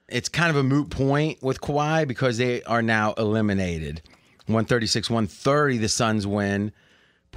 it's 0.09 0.29
kind 0.29 0.51
of 0.51 0.57
a 0.57 0.65
moot 0.65 0.91
point 0.91 1.43
with 1.43 1.61
Kawhi 1.61 2.09
because 2.09 2.37
they 2.37 2.63
are 2.65 2.83
now 2.83 3.15
eliminated. 3.15 4.03
136 4.47 5.09
130, 5.09 5.79
the 5.79 5.89
Suns 5.89 6.27
win. 6.27 6.73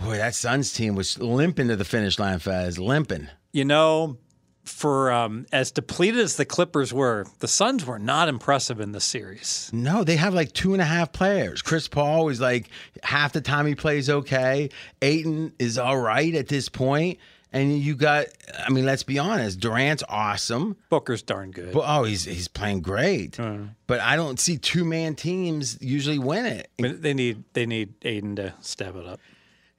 Boy, 0.03 0.17
that 0.17 0.35
Suns 0.35 0.73
team 0.73 0.95
was 0.95 1.19
limping 1.19 1.67
to 1.67 1.75
the 1.75 1.85
finish 1.85 2.19
line, 2.19 2.39
Fez. 2.39 2.79
Limping. 2.79 3.27
You 3.51 3.65
know, 3.65 4.17
for 4.63 5.11
um, 5.11 5.45
as 5.51 5.71
depleted 5.71 6.21
as 6.21 6.35
the 6.37 6.45
Clippers 6.45 6.93
were, 6.93 7.25
the 7.39 7.47
Suns 7.47 7.85
were 7.85 7.99
not 7.99 8.29
impressive 8.29 8.79
in 8.79 8.91
this 8.91 9.03
series. 9.03 9.69
No, 9.73 10.03
they 10.03 10.15
have 10.15 10.33
like 10.33 10.53
two 10.53 10.73
and 10.73 10.81
a 10.81 10.85
half 10.85 11.11
players. 11.11 11.61
Chris 11.61 11.87
Paul 11.87 12.29
is 12.29 12.39
like 12.39 12.69
half 13.03 13.33
the 13.33 13.41
time 13.41 13.65
he 13.65 13.75
plays 13.75 14.09
okay. 14.09 14.69
Ayton 15.01 15.53
is 15.59 15.77
all 15.77 15.97
right 15.97 16.33
at 16.35 16.47
this 16.47 16.69
point. 16.69 17.19
And 17.51 17.79
you 17.79 17.95
got, 17.95 18.27
I 18.63 18.69
mean, 18.69 18.85
let's 18.85 19.01
be 19.01 19.17
honest, 19.17 19.59
Durant's 19.59 20.03
awesome. 20.07 20.77
Booker's 20.89 21.23
darn 21.23 21.49
good. 21.49 21.73
But 21.73 21.83
oh, 21.87 22.03
he's 22.03 22.25
he's 22.25 22.47
playing 22.47 22.81
great. 22.81 23.39
But 23.87 24.01
I 24.01 24.15
don't 24.17 24.39
see 24.39 24.57
two 24.59 24.85
man 24.85 25.15
teams 25.15 25.75
usually 25.81 26.19
win 26.19 26.45
it. 26.45 26.69
But 26.77 27.01
they 27.01 27.15
need 27.15 27.43
they 27.53 27.65
need 27.65 27.95
Ayton 28.03 28.35
to 28.35 28.53
step 28.61 28.95
it 28.95 29.07
up. 29.07 29.19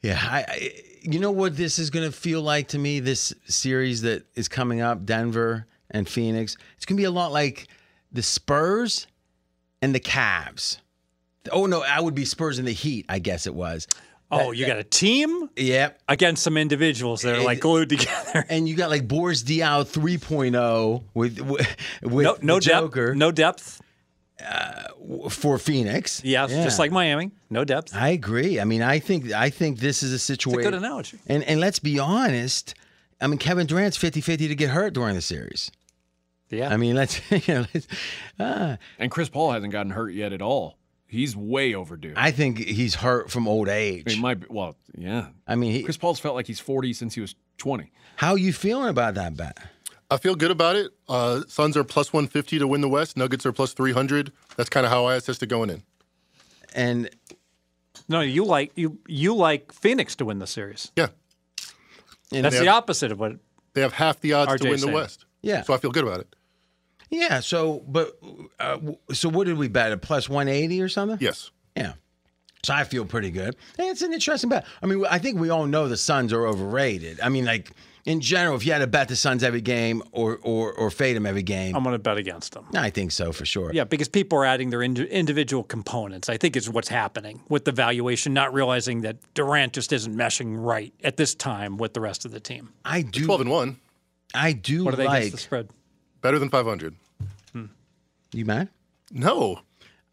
Yeah, 0.02 0.18
I, 0.22 0.44
I 0.48 0.70
you 1.02 1.18
know 1.18 1.30
what 1.30 1.56
this 1.56 1.78
is 1.78 1.90
going 1.90 2.04
to 2.10 2.12
feel 2.16 2.42
like 2.42 2.68
to 2.68 2.78
me. 2.78 3.00
This 3.00 3.32
series 3.46 4.02
that 4.02 4.26
is 4.34 4.48
coming 4.48 4.80
up, 4.80 5.04
Denver 5.04 5.66
and 5.90 6.08
Phoenix. 6.08 6.56
It's 6.76 6.86
going 6.86 6.96
to 6.96 7.00
be 7.00 7.04
a 7.06 7.10
lot 7.10 7.32
like 7.32 7.68
the 8.12 8.22
Spurs 8.22 9.06
and 9.82 9.94
the 9.94 10.00
Cavs. 10.00 10.78
Oh 11.50 11.66
no, 11.66 11.82
I 11.82 12.00
would 12.00 12.14
be 12.14 12.24
Spurs 12.24 12.58
and 12.58 12.68
the 12.68 12.72
Heat. 12.72 13.06
I 13.08 13.18
guess 13.18 13.46
it 13.46 13.54
was. 13.54 13.86
Oh, 14.32 14.52
you 14.52 14.64
got 14.64 14.78
a 14.78 14.84
team 14.84 15.50
Yep. 15.56 16.02
against 16.08 16.44
some 16.44 16.56
individuals 16.56 17.22
that 17.22 17.36
are 17.36 17.42
like 17.42 17.58
glued 17.60 17.88
together. 17.88 18.44
And 18.48 18.68
you 18.68 18.76
got 18.76 18.88
like 18.88 19.08
Boris 19.08 19.42
Diaw 19.42 19.84
3.0 19.84 21.02
with 21.14 21.40
with, 21.40 21.76
with 22.02 22.24
No, 22.24 22.36
no 22.40 22.54
the 22.60 22.60
depth. 22.60 23.16
No 23.16 23.32
depth. 23.32 23.80
For 25.30 25.58
Phoenix. 25.58 26.22
Yes, 26.24 26.50
Yeah. 26.50 26.64
just 26.64 26.78
like 26.78 26.90
Miami. 26.92 27.30
No 27.50 27.64
depth. 27.64 27.94
I 27.94 28.08
agree. 28.10 28.60
I 28.60 28.64
mean, 28.64 28.82
I 28.82 28.98
think 28.98 29.32
I 29.32 29.50
think 29.50 29.78
this 29.80 30.02
is 30.02 30.12
a 30.12 30.18
situation. 30.18 30.62
good 30.70 30.74
analogy. 30.74 31.18
And 31.26 31.42
and 31.44 31.60
let's 31.60 31.78
be 31.78 31.98
honest. 31.98 32.74
I 33.22 33.26
mean, 33.26 33.38
Kevin 33.38 33.66
Durant's 33.66 33.98
50-50 33.98 34.48
to 34.48 34.54
get 34.54 34.70
hurt 34.70 34.94
during 34.94 35.14
the 35.14 35.20
series. 35.20 35.70
Yeah. 36.48 36.72
I 36.72 36.78
mean, 36.78 36.96
let's 36.96 37.20
you 37.48 37.54
know, 37.54 37.66
let's, 37.74 37.86
uh, 38.38 38.76
And 38.98 39.10
Chris 39.10 39.28
Paul 39.28 39.52
hasn't 39.52 39.72
gotten 39.72 39.92
hurt 39.92 40.14
yet 40.14 40.32
at 40.32 40.40
all. 40.40 40.78
He's 41.06 41.36
way 41.36 41.74
overdue. 41.74 42.14
I 42.16 42.30
think 42.30 42.56
he's 42.58 42.94
hurt 42.94 43.30
from 43.30 43.46
old 43.46 43.68
age. 43.68 44.04
I 44.06 44.10
mean, 44.12 44.20
might 44.22 44.40
be, 44.40 44.46
well, 44.48 44.76
yeah. 44.96 45.26
I 45.46 45.54
mean, 45.56 45.72
he, 45.72 45.82
Chris 45.82 45.96
Paul's 45.98 46.18
felt 46.20 46.34
like 46.34 46.46
he's 46.46 46.60
40 46.60 46.92
since 46.94 47.14
he 47.14 47.20
was 47.20 47.34
20. 47.58 47.90
how 48.16 48.36
you 48.36 48.52
feeling 48.54 48.88
about 48.88 49.14
that 49.16 49.36
bet? 49.36 49.58
I 50.10 50.16
feel 50.16 50.34
good 50.34 50.50
about 50.50 50.76
it. 50.76 50.90
Uh, 51.08 51.42
Suns 51.48 51.76
are 51.76 51.84
plus 51.84 52.12
150 52.12 52.58
to 52.58 52.66
win 52.66 52.80
the 52.80 52.88
West. 52.88 53.16
Nuggets 53.16 53.46
are 53.46 53.52
plus 53.52 53.72
300. 53.74 54.32
That's 54.56 54.68
kind 54.68 54.84
of 54.84 54.90
how 54.92 55.04
I 55.04 55.14
assessed 55.14 55.42
it 55.42 55.46
going 55.48 55.70
in. 55.70 55.82
And 56.74 57.08
no, 58.08 58.20
you 58.20 58.44
like 58.44 58.72
you 58.76 58.98
you 59.06 59.34
like 59.34 59.72
Phoenix 59.72 60.16
to 60.16 60.24
win 60.24 60.38
the 60.38 60.46
series. 60.46 60.90
Yeah. 60.96 61.08
And 62.32 62.44
That's 62.44 62.58
the 62.58 62.66
have- 62.66 62.74
opposite 62.76 63.10
of 63.12 63.18
what 63.20 63.36
They 63.74 63.80
have 63.82 63.92
half 63.92 64.20
the 64.20 64.32
odds 64.34 64.52
RJ 64.52 64.58
to 64.58 64.64
win 64.64 64.72
the 64.74 64.78
saying. 64.78 64.94
West. 64.94 65.24
Yeah. 65.42 65.62
So 65.62 65.74
I 65.74 65.78
feel 65.78 65.90
good 65.90 66.04
about 66.04 66.20
it. 66.20 66.34
yeah, 67.10 67.40
so 67.40 67.82
but 67.88 68.16
uh, 68.60 68.78
so 69.12 69.28
what 69.28 69.46
did 69.46 69.58
we 69.58 69.68
bet? 69.68 69.90
A 69.92 69.96
plus 69.96 70.28
180 70.28 70.80
or 70.82 70.88
something? 70.88 71.18
Yes. 71.20 71.50
Yeah. 71.76 71.94
So 72.62 72.74
I 72.74 72.84
feel 72.84 73.04
pretty 73.06 73.30
good. 73.30 73.56
And 73.78 73.88
it's 73.88 74.02
an 74.02 74.12
interesting 74.12 74.50
bet. 74.50 74.66
I 74.82 74.86
mean, 74.86 75.04
I 75.10 75.18
think 75.18 75.40
we 75.40 75.48
all 75.50 75.66
know 75.66 75.88
the 75.88 75.96
Suns 75.96 76.32
are 76.32 76.46
overrated. 76.46 77.18
I 77.20 77.30
mean, 77.30 77.46
like 77.46 77.70
in 78.06 78.20
general, 78.20 78.56
if 78.56 78.64
you 78.66 78.72
had 78.72 78.78
to 78.78 78.86
bet 78.86 79.08
the 79.08 79.16
Suns 79.16 79.42
every 79.42 79.60
game 79.60 80.02
or 80.12 80.38
or, 80.42 80.72
or 80.72 80.90
fade 80.90 81.16
them 81.16 81.26
every 81.26 81.42
game, 81.42 81.74
I'm 81.76 81.82
going 81.82 81.94
to 81.94 81.98
bet 81.98 82.16
against 82.16 82.52
them. 82.54 82.66
I 82.74 82.90
think 82.90 83.12
so 83.12 83.32
for 83.32 83.44
sure. 83.44 83.70
Yeah, 83.72 83.84
because 83.84 84.08
people 84.08 84.38
are 84.38 84.44
adding 84.44 84.70
their 84.70 84.82
indi- 84.82 85.08
individual 85.08 85.62
components. 85.62 86.28
I 86.28 86.36
think 86.36 86.56
is 86.56 86.68
what's 86.70 86.88
happening 86.88 87.42
with 87.48 87.64
the 87.64 87.72
valuation, 87.72 88.32
not 88.34 88.52
realizing 88.54 89.02
that 89.02 89.16
Durant 89.34 89.72
just 89.72 89.92
isn't 89.92 90.14
meshing 90.16 90.56
right 90.62 90.92
at 91.04 91.16
this 91.16 91.34
time 91.34 91.76
with 91.76 91.94
the 91.94 92.00
rest 92.00 92.24
of 92.24 92.30
the 92.30 92.40
team. 92.40 92.70
I 92.84 93.02
do. 93.02 93.24
12 93.26 93.40
and 93.42 93.50
1. 93.50 93.76
I 94.34 94.52
do 94.52 94.84
What 94.84 94.94
are 94.94 94.96
they 94.96 95.06
like. 95.06 95.18
against 95.18 95.32
the 95.32 95.38
spread? 95.42 95.68
Better 96.22 96.38
than 96.38 96.50
500. 96.50 96.94
Hmm. 97.52 97.64
You 98.32 98.44
mad? 98.44 98.68
No. 99.10 99.60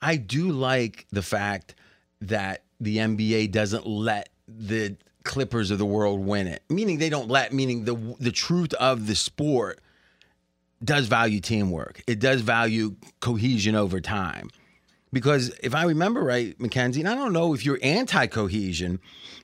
I 0.02 0.16
do 0.18 0.52
like 0.52 1.06
the 1.12 1.22
fact 1.22 1.76
that 2.22 2.64
the 2.80 2.98
NBA 2.98 3.52
doesn't 3.52 3.86
let 3.88 4.30
the 4.48 4.96
Clippers 5.28 5.70
of 5.72 5.78
the 5.78 5.86
world 5.86 6.22
win 6.22 6.48
it. 6.48 6.64
Meaning 6.70 6.98
they 6.98 7.10
don't 7.10 7.30
let. 7.30 7.54
Meaning 7.54 7.86
the 7.86 7.96
the 8.20 8.32
truth 8.32 8.74
of 8.76 9.06
the 9.08 9.16
sport 9.16 9.80
does 10.84 11.08
value 11.08 11.40
teamwork. 11.40 12.02
It 12.08 12.20
does 12.20 12.42
value 12.42 12.96
cohesion 13.20 13.76
over 13.76 14.00
time. 14.02 14.50
Because 15.14 15.50
if 15.64 15.74
I 15.74 15.84
remember 15.84 16.22
right, 16.22 16.60
Mackenzie, 16.60 17.00
and 17.02 17.10
I 17.10 17.16
don't 17.16 17.34
know 17.34 17.54
if 17.54 17.66
you're 17.66 17.80
anti 17.82 18.28
cohesion, 18.28 19.00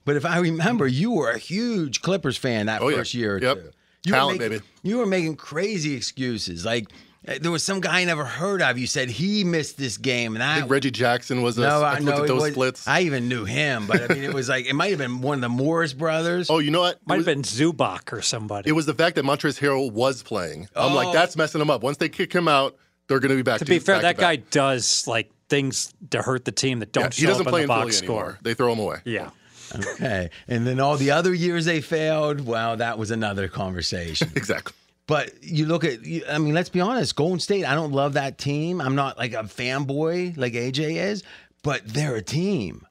but 0.06 0.16
if 0.16 0.26
I 0.26 0.38
remember, 0.40 0.88
you 0.88 1.12
were 1.12 1.32
a 1.32 1.38
huge 1.38 2.02
Clippers 2.02 2.38
fan 2.38 2.66
that 2.68 2.82
Oh, 2.82 2.90
yeah. 2.90 2.98
first 2.98 3.14
year 3.14 3.36
or 3.38 3.42
Yep. 3.42 3.56
two. 3.58 3.70
You 4.06 4.12
were 4.12 4.18
Talent, 4.18 4.40
making- 4.40 4.58
baby. 4.58 4.66
You 4.84 4.98
were 4.98 5.06
making 5.06 5.36
crazy 5.38 5.94
excuses. 5.96 6.66
Like 6.66 6.88
Uh, 7.26 7.36
there 7.40 7.52
was 7.52 7.64
some 7.64 7.80
guy 7.80 8.02
I 8.02 8.06
never 8.06 8.26
heard 8.26 8.62
of. 8.62 8.78
You 8.78 8.86
said 8.88 9.10
he 9.10 9.44
missed 9.44 9.78
this 9.78 9.98
game, 9.98 10.36
and 10.36 10.44
I 10.44 10.54
I 10.56 10.60
think 10.60 10.72
Reggie 10.72 10.92
Jackson 10.92 11.42
was 11.42 11.58
a. 11.58 11.62
no, 11.62 11.82
I 11.82 11.96
I 11.96 12.00
looked 12.00 12.04
know 12.18 12.22
at 12.24 12.28
those 12.28 12.42
was, 12.42 12.52
splits. 12.52 12.88
I 12.88 13.02
even 13.02 13.30
knew 13.30 13.46
him, 13.46 13.88
but 13.88 14.10
I 14.12 14.14
mean, 14.14 14.24
it 14.24 14.34
was 14.34 14.50
like 14.50 14.66
it 14.66 14.74
might 14.74 14.90
have 14.90 15.00
been 15.00 15.22
one 15.22 15.36
of 15.36 15.42
the 15.42 15.50
Morris 15.50 15.94
brothers. 15.94 16.50
oh, 16.50 16.60
you 16.60 16.70
know 16.72 16.82
what? 16.82 16.96
It 16.96 17.02
Might 17.08 17.18
was, 17.18 17.26
have 17.26 17.36
been 17.36 17.44
Zubac 17.44 18.12
or 18.12 18.22
somebody. 18.22 18.70
it 18.70 18.74
was 18.74 18.86
the 18.86 18.94
fact 18.94 19.16
that 19.16 19.24
Montrezl 19.26 19.60
Harrell 19.60 19.92
was 19.92 20.22
playing. 20.22 20.68
I'm 20.76 20.92
Oh. 20.92 20.96
like, 20.96 21.14
that's 21.14 21.38
messing 21.38 21.60
them 21.60 21.70
up. 21.70 21.82
Once 21.82 21.98
they 21.98 22.10
kick 22.10 22.34
him 22.34 22.48
out, 22.50 22.76
they're 23.08 23.20
going 23.20 23.30
to 23.32 23.36
be 23.38 23.42
back 23.42 23.60
to 23.60 23.66
be 23.66 23.80
fair, 23.80 24.02
that 24.02 24.18
guy 24.18 24.36
does 24.38 25.08
like 25.08 25.32
things 25.50 25.94
to 26.10 26.22
hurt 26.22 26.46
the 26.46 26.52
team 26.52 26.80
that 26.80 26.92
don't 26.92 27.04
Yeah, 27.06 27.10
show 27.12 27.22
he 27.22 27.28
doesn't 27.28 27.48
up 27.48 27.52
play 27.52 27.62
in 27.62 27.64
in 27.64 27.68
the 27.70 27.74
Philly 27.74 27.86
box 27.86 27.98
anymore. 28.02 28.22
score. 28.32 28.40
They 28.42 28.54
throw 28.54 28.74
him 28.74 28.80
away. 28.80 28.98
Yeah. 29.06 29.30
Okay, 29.76 30.30
and 30.48 30.68
then 30.68 30.80
all 30.80 30.98
the 30.98 31.12
other 31.12 31.34
years 31.34 31.66
they 31.66 31.82
failed. 31.82 32.46
Well, 32.46 32.78
that 32.78 32.98
was 33.00 33.12
another 33.12 33.48
conversation. 33.48 34.30
Exactly. 34.36 34.74
But 35.06 35.44
you 35.44 35.66
look 35.66 35.84
at, 35.84 36.00
I 36.30 36.38
mean, 36.38 36.54
let's 36.54 36.70
be 36.70 36.80
honest. 36.80 37.16
Golden 37.16 37.40
State, 37.40 37.66
I 37.66 37.76
don't 37.76 37.92
love 37.92 38.14
that 38.14 38.38
team. 38.38 38.80
I'm 38.80 38.96
not 38.96 39.18
like 39.18 39.34
a 39.34 39.44
fanboy 39.44 40.38
like 40.38 40.54
AJ 40.54 40.96
is, 40.96 41.24
but 41.62 41.82
they're 41.86 42.16
a 42.16 42.22
team, 42.22 42.88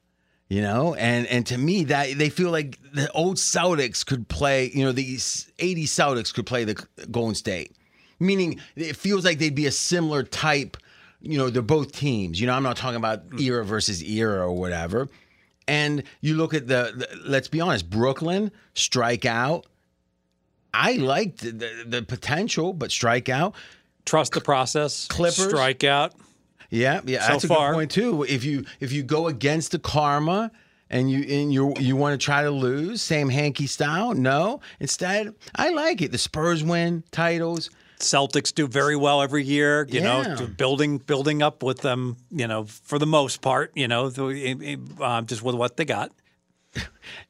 you 0.47 0.61
know. 0.61 0.93
And 0.93 1.25
and 1.27 1.45
to 1.47 1.57
me, 1.57 1.85
that 1.85 2.17
they 2.17 2.29
feel 2.29 2.51
like 2.51 2.79
the 2.93 3.11
old 3.13 3.37
Celtics 3.37 4.05
could 4.05 4.27
play. 4.27 4.69
You 4.73 4.85
know, 4.85 4.91
the 4.91 5.17
'80 5.57 5.85
Celtics 5.85 6.31
could 6.31 6.45
play 6.45 6.65
the 6.65 6.85
Golden 7.09 7.33
State, 7.33 7.75
meaning 8.19 8.59
it 8.75 8.95
feels 8.95 9.25
like 9.25 9.39
they'd 9.39 9.55
be 9.55 9.65
a 9.65 9.71
similar 9.71 10.21
type 10.21 10.77
you 11.23 11.37
know, 11.37 11.49
they're 11.49 11.61
both 11.61 11.93
teams. 11.93 12.39
You 12.39 12.47
know, 12.47 12.53
I'm 12.53 12.63
not 12.63 12.75
talking 12.75 12.97
about 12.97 13.29
mm. 13.29 13.41
era 13.41 13.65
versus 13.65 14.03
era 14.03 14.45
or 14.45 14.51
whatever. 14.51 15.09
And 15.67 16.03
you 16.19 16.35
look 16.35 16.53
at 16.53 16.67
the, 16.67 16.91
the 16.95 17.07
let's 17.25 17.47
be 17.47 17.61
honest, 17.61 17.89
Brooklyn 17.89 18.51
strike 18.73 19.25
out. 19.25 19.65
I 20.73 20.93
liked 20.93 21.39
the, 21.41 21.83
the, 21.87 22.01
potential, 22.01 22.73
but 22.73 22.91
strike 22.91 23.29
out. 23.29 23.53
Trust 24.05 24.33
the 24.33 24.41
process. 24.41 25.07
Clippers. 25.07 25.53
Strikeout. 25.53 26.11
Yeah, 26.69 27.01
yeah, 27.05 27.21
So 27.27 27.33
that's 27.33 27.43
a 27.43 27.47
far. 27.47 27.71
good 27.71 27.75
point 27.77 27.91
too. 27.91 28.23
If 28.23 28.43
you 28.43 28.65
if 28.79 28.91
you 28.91 29.03
go 29.03 29.27
against 29.27 29.71
the 29.73 29.79
karma 29.79 30.51
and 30.89 31.09
you 31.11 31.19
and 31.19 31.53
you 31.53 31.73
you 31.79 31.95
want 31.95 32.19
to 32.19 32.23
try 32.25 32.41
to 32.43 32.49
lose, 32.49 33.01
same 33.01 33.29
hanky 33.29 33.67
style, 33.67 34.13
no. 34.15 34.59
Instead, 34.79 35.35
I 35.55 35.69
like 35.69 36.01
it. 36.01 36.11
The 36.11 36.17
Spurs 36.17 36.63
win 36.63 37.03
titles. 37.11 37.69
Celtics 37.99 38.53
do 38.53 38.67
very 38.67 38.95
well 38.95 39.21
every 39.21 39.43
year. 39.43 39.85
You 39.89 40.01
Yeah. 40.01 40.23
know, 40.35 40.47
building 40.47 40.97
building 40.97 41.43
up 41.43 41.61
with 41.61 41.81
them. 41.81 42.17
You 42.31 42.47
know, 42.47 42.63
for 42.65 42.97
the 42.97 43.05
most 43.05 43.41
part. 43.41 43.71
You 43.75 43.87
know, 43.87 44.09
the, 44.09 44.79
um, 44.99 45.27
just 45.27 45.43
with 45.43 45.55
what 45.55 45.77
they 45.77 45.85
got. 45.85 46.11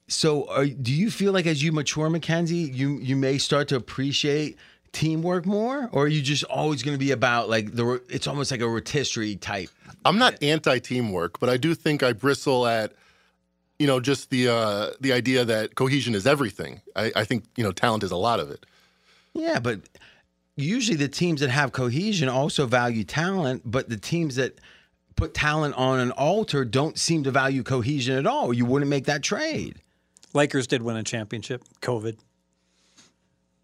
So, 0.08 0.48
are, 0.50 0.66
do 0.66 0.94
you 0.94 1.10
feel 1.10 1.32
like 1.32 1.48
as 1.48 1.64
you 1.64 1.72
mature, 1.72 2.10
Mackenzie, 2.10 2.56
you 2.56 3.00
you 3.00 3.16
may 3.16 3.38
start 3.38 3.70
to 3.70 3.76
appreciate 3.76 4.58
teamwork 4.92 5.46
more, 5.46 5.90
or 5.92 6.04
are 6.04 6.08
you 6.08 6.22
just 6.22 6.44
always 6.44 6.84
going 6.84 6.94
to 6.94 7.00
be 7.00 7.12
about 7.12 7.50
like 7.50 7.74
the? 7.74 8.02
It's 8.10 8.28
almost 8.28 8.52
like 8.52 8.62
a 8.62 8.68
rotisserie 8.68 9.36
type. 9.36 9.70
I'm 10.06 10.18
not 10.18 10.42
anti 10.44 10.80
teamwork, 10.80 11.40
but 11.40 11.50
I 11.50 11.58
do 11.58 11.74
think 11.74 12.04
I 12.04 12.14
bristle 12.14 12.68
at, 12.68 12.94
you 13.80 13.88
know, 13.88 14.00
just 14.00 14.30
the 14.30 14.50
uh, 14.50 14.90
the 15.00 15.14
idea 15.14 15.46
that 15.46 15.76
cohesion 15.76 16.16
is 16.16 16.28
everything. 16.28 16.82
I, 16.96 17.12
I 17.16 17.24
think 17.24 17.46
you 17.56 17.64
know 17.64 17.72
talent 17.72 18.04
is 18.04 18.12
a 18.12 18.18
lot 18.18 18.40
of 18.40 18.52
it. 18.52 18.66
Yeah, 19.34 19.60
but 19.60 19.80
usually 20.56 20.98
the 20.98 21.08
teams 21.08 21.42
that 21.42 21.50
have 21.50 21.72
cohesion 21.72 22.30
also 22.30 22.68
value 22.68 23.04
talent, 23.04 23.64
but 23.66 23.90
the 23.90 23.98
teams 23.98 24.36
that 24.36 24.60
put 25.24 25.34
talent 25.34 25.74
on 25.76 26.02
an 26.02 26.12
altar 26.12 26.66
don't 26.66 27.00
seem 27.00 27.24
to 27.24 27.32
value 27.32 27.64
cohesion 27.64 28.18
at 28.18 28.28
all. 28.28 28.54
You 28.54 28.66
wouldn't 28.66 28.90
make 28.90 29.06
that 29.06 29.24
trade. 29.24 29.82
Lakers 30.34 30.68
did 30.68 30.82
win 30.82 30.98
a 30.98 31.04
championship. 31.04 31.64
COVID. 31.82 32.18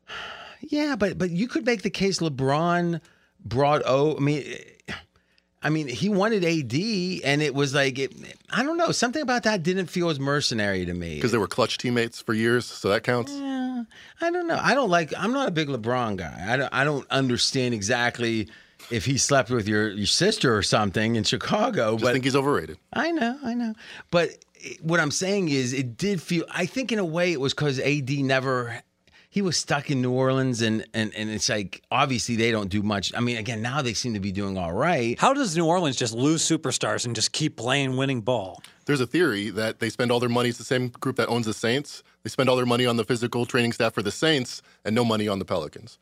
Yeah, 0.61 0.98
but 0.98 1.18
but 1.18 1.31
you 1.31 1.48
could 1.48 1.65
make 1.65 1.84
the 1.84 1.90
case 1.90 2.19
LeBron 2.19 2.99
brought 3.44 3.81
O. 3.86 4.18
I 4.18 4.19
mean, 4.19 4.44
I 5.64 5.69
mean 5.69 5.88
he 5.88 6.10
wanted 6.10 6.44
AD, 6.44 6.73
and 7.23 7.41
it 7.41 7.56
was 7.56 7.73
like 7.73 7.98
it, 7.98 8.14
I 8.52 8.61
don't 8.61 8.76
know 8.76 8.91
something 8.91 9.22
about 9.22 9.44
that 9.44 9.64
didn't 9.64 9.88
feel 9.88 10.10
as 10.10 10.19
mercenary 10.19 10.86
to 10.86 10.94
me. 10.94 11.15
because 11.15 11.31
they 11.31 11.38
were 11.38 11.48
clutch 11.48 11.77
teammates 11.77 12.22
for 12.22 12.34
years, 12.34 12.65
so 12.65 12.90
that 12.90 13.03
counts. 13.03 13.31
Yeah, 13.31 13.84
I 14.19 14.30
don't 14.31 14.48
know. 14.48 14.60
I 14.61 14.76
don't 14.76 14.90
like. 14.90 15.14
I'm 15.18 15.31
not 15.31 15.48
a 15.48 15.52
big 15.52 15.69
LeBron 15.69 16.18
guy. 16.18 16.45
I 16.48 16.57
don't. 16.57 16.73
I 16.73 16.84
don't 16.84 17.10
understand 17.10 17.73
exactly 17.73 18.49
if 18.89 19.06
he 19.06 19.18
slept 19.18 19.49
with 19.49 19.68
your 19.68 19.89
your 19.91 20.06
sister 20.07 20.56
or 20.56 20.61
something 20.64 21.15
in 21.15 21.23
Chicago. 21.23 21.93
Just 21.93 22.03
but 22.03 22.14
think 22.14 22.23
he's 22.26 22.35
overrated. 22.35 22.77
I 22.93 23.11
know, 23.11 23.38
I 23.43 23.53
know. 23.53 23.73
But 24.11 24.30
it- 24.56 24.84
what 24.84 24.99
I'm 24.99 25.11
saying 25.11 25.49
is, 25.49 25.73
it 25.73 25.97
did 25.97 26.22
feel. 26.22 26.43
I 26.51 26.65
think 26.65 26.91
in 26.91 26.99
a 26.99 27.06
way 27.06 27.31
it 27.31 27.39
was 27.39 27.53
because 27.53 27.80
AD 27.80 28.10
never. 28.23 28.81
He 29.31 29.43
was 29.43 29.57
stuck 29.57 29.91
in 29.91 30.01
New 30.01 30.11
Orleans, 30.11 30.64
and 30.64 30.84
and 30.91 31.14
and 31.14 31.30
it's 31.30 31.49
like 31.49 31.84
obviously 31.91 32.35
they 32.35 32.49
don't 32.49 32.68
do 32.69 32.81
much. 32.81 33.14
I 33.15 33.19
mean, 33.19 33.38
again, 33.38 33.61
now 33.61 33.84
they 33.84 33.93
seem 33.93 34.15
to 34.15 34.19
be 34.19 34.31
doing 34.31 34.57
all 34.57 34.73
right. 34.73 35.19
How 35.19 35.34
does 35.35 35.56
New 35.56 35.68
Orleans 35.68 35.95
just 35.97 36.15
lose 36.15 36.41
superstars 36.41 37.06
and 37.06 37.15
just 37.15 37.31
keep 37.31 37.56
playing 37.56 37.95
winning 37.95 38.22
ball? 38.22 38.64
There's 38.85 39.01
a 39.01 39.06
theory 39.06 39.51
that 39.51 39.80
they 39.80 39.91
spend 39.91 40.11
all 40.11 40.19
their 40.19 40.30
money. 40.30 40.49
It's 40.49 40.57
the 40.57 40.64
same 40.64 40.88
group 40.88 41.15
that 41.18 41.27
owns 41.27 41.45
the 41.45 41.53
Saints. 41.53 42.01
They 42.23 42.30
spend 42.31 42.49
all 42.49 42.56
their 42.56 42.65
money 42.65 42.88
on 42.88 42.97
the 42.97 43.03
physical 43.06 43.45
training 43.45 43.73
staff 43.73 43.93
for 43.93 44.01
the 44.01 44.11
Saints 44.11 44.64
and 44.84 44.95
no 44.95 45.06
money 45.06 45.27
on 45.27 45.38
the 45.38 45.45
Pelicans. 45.45 45.99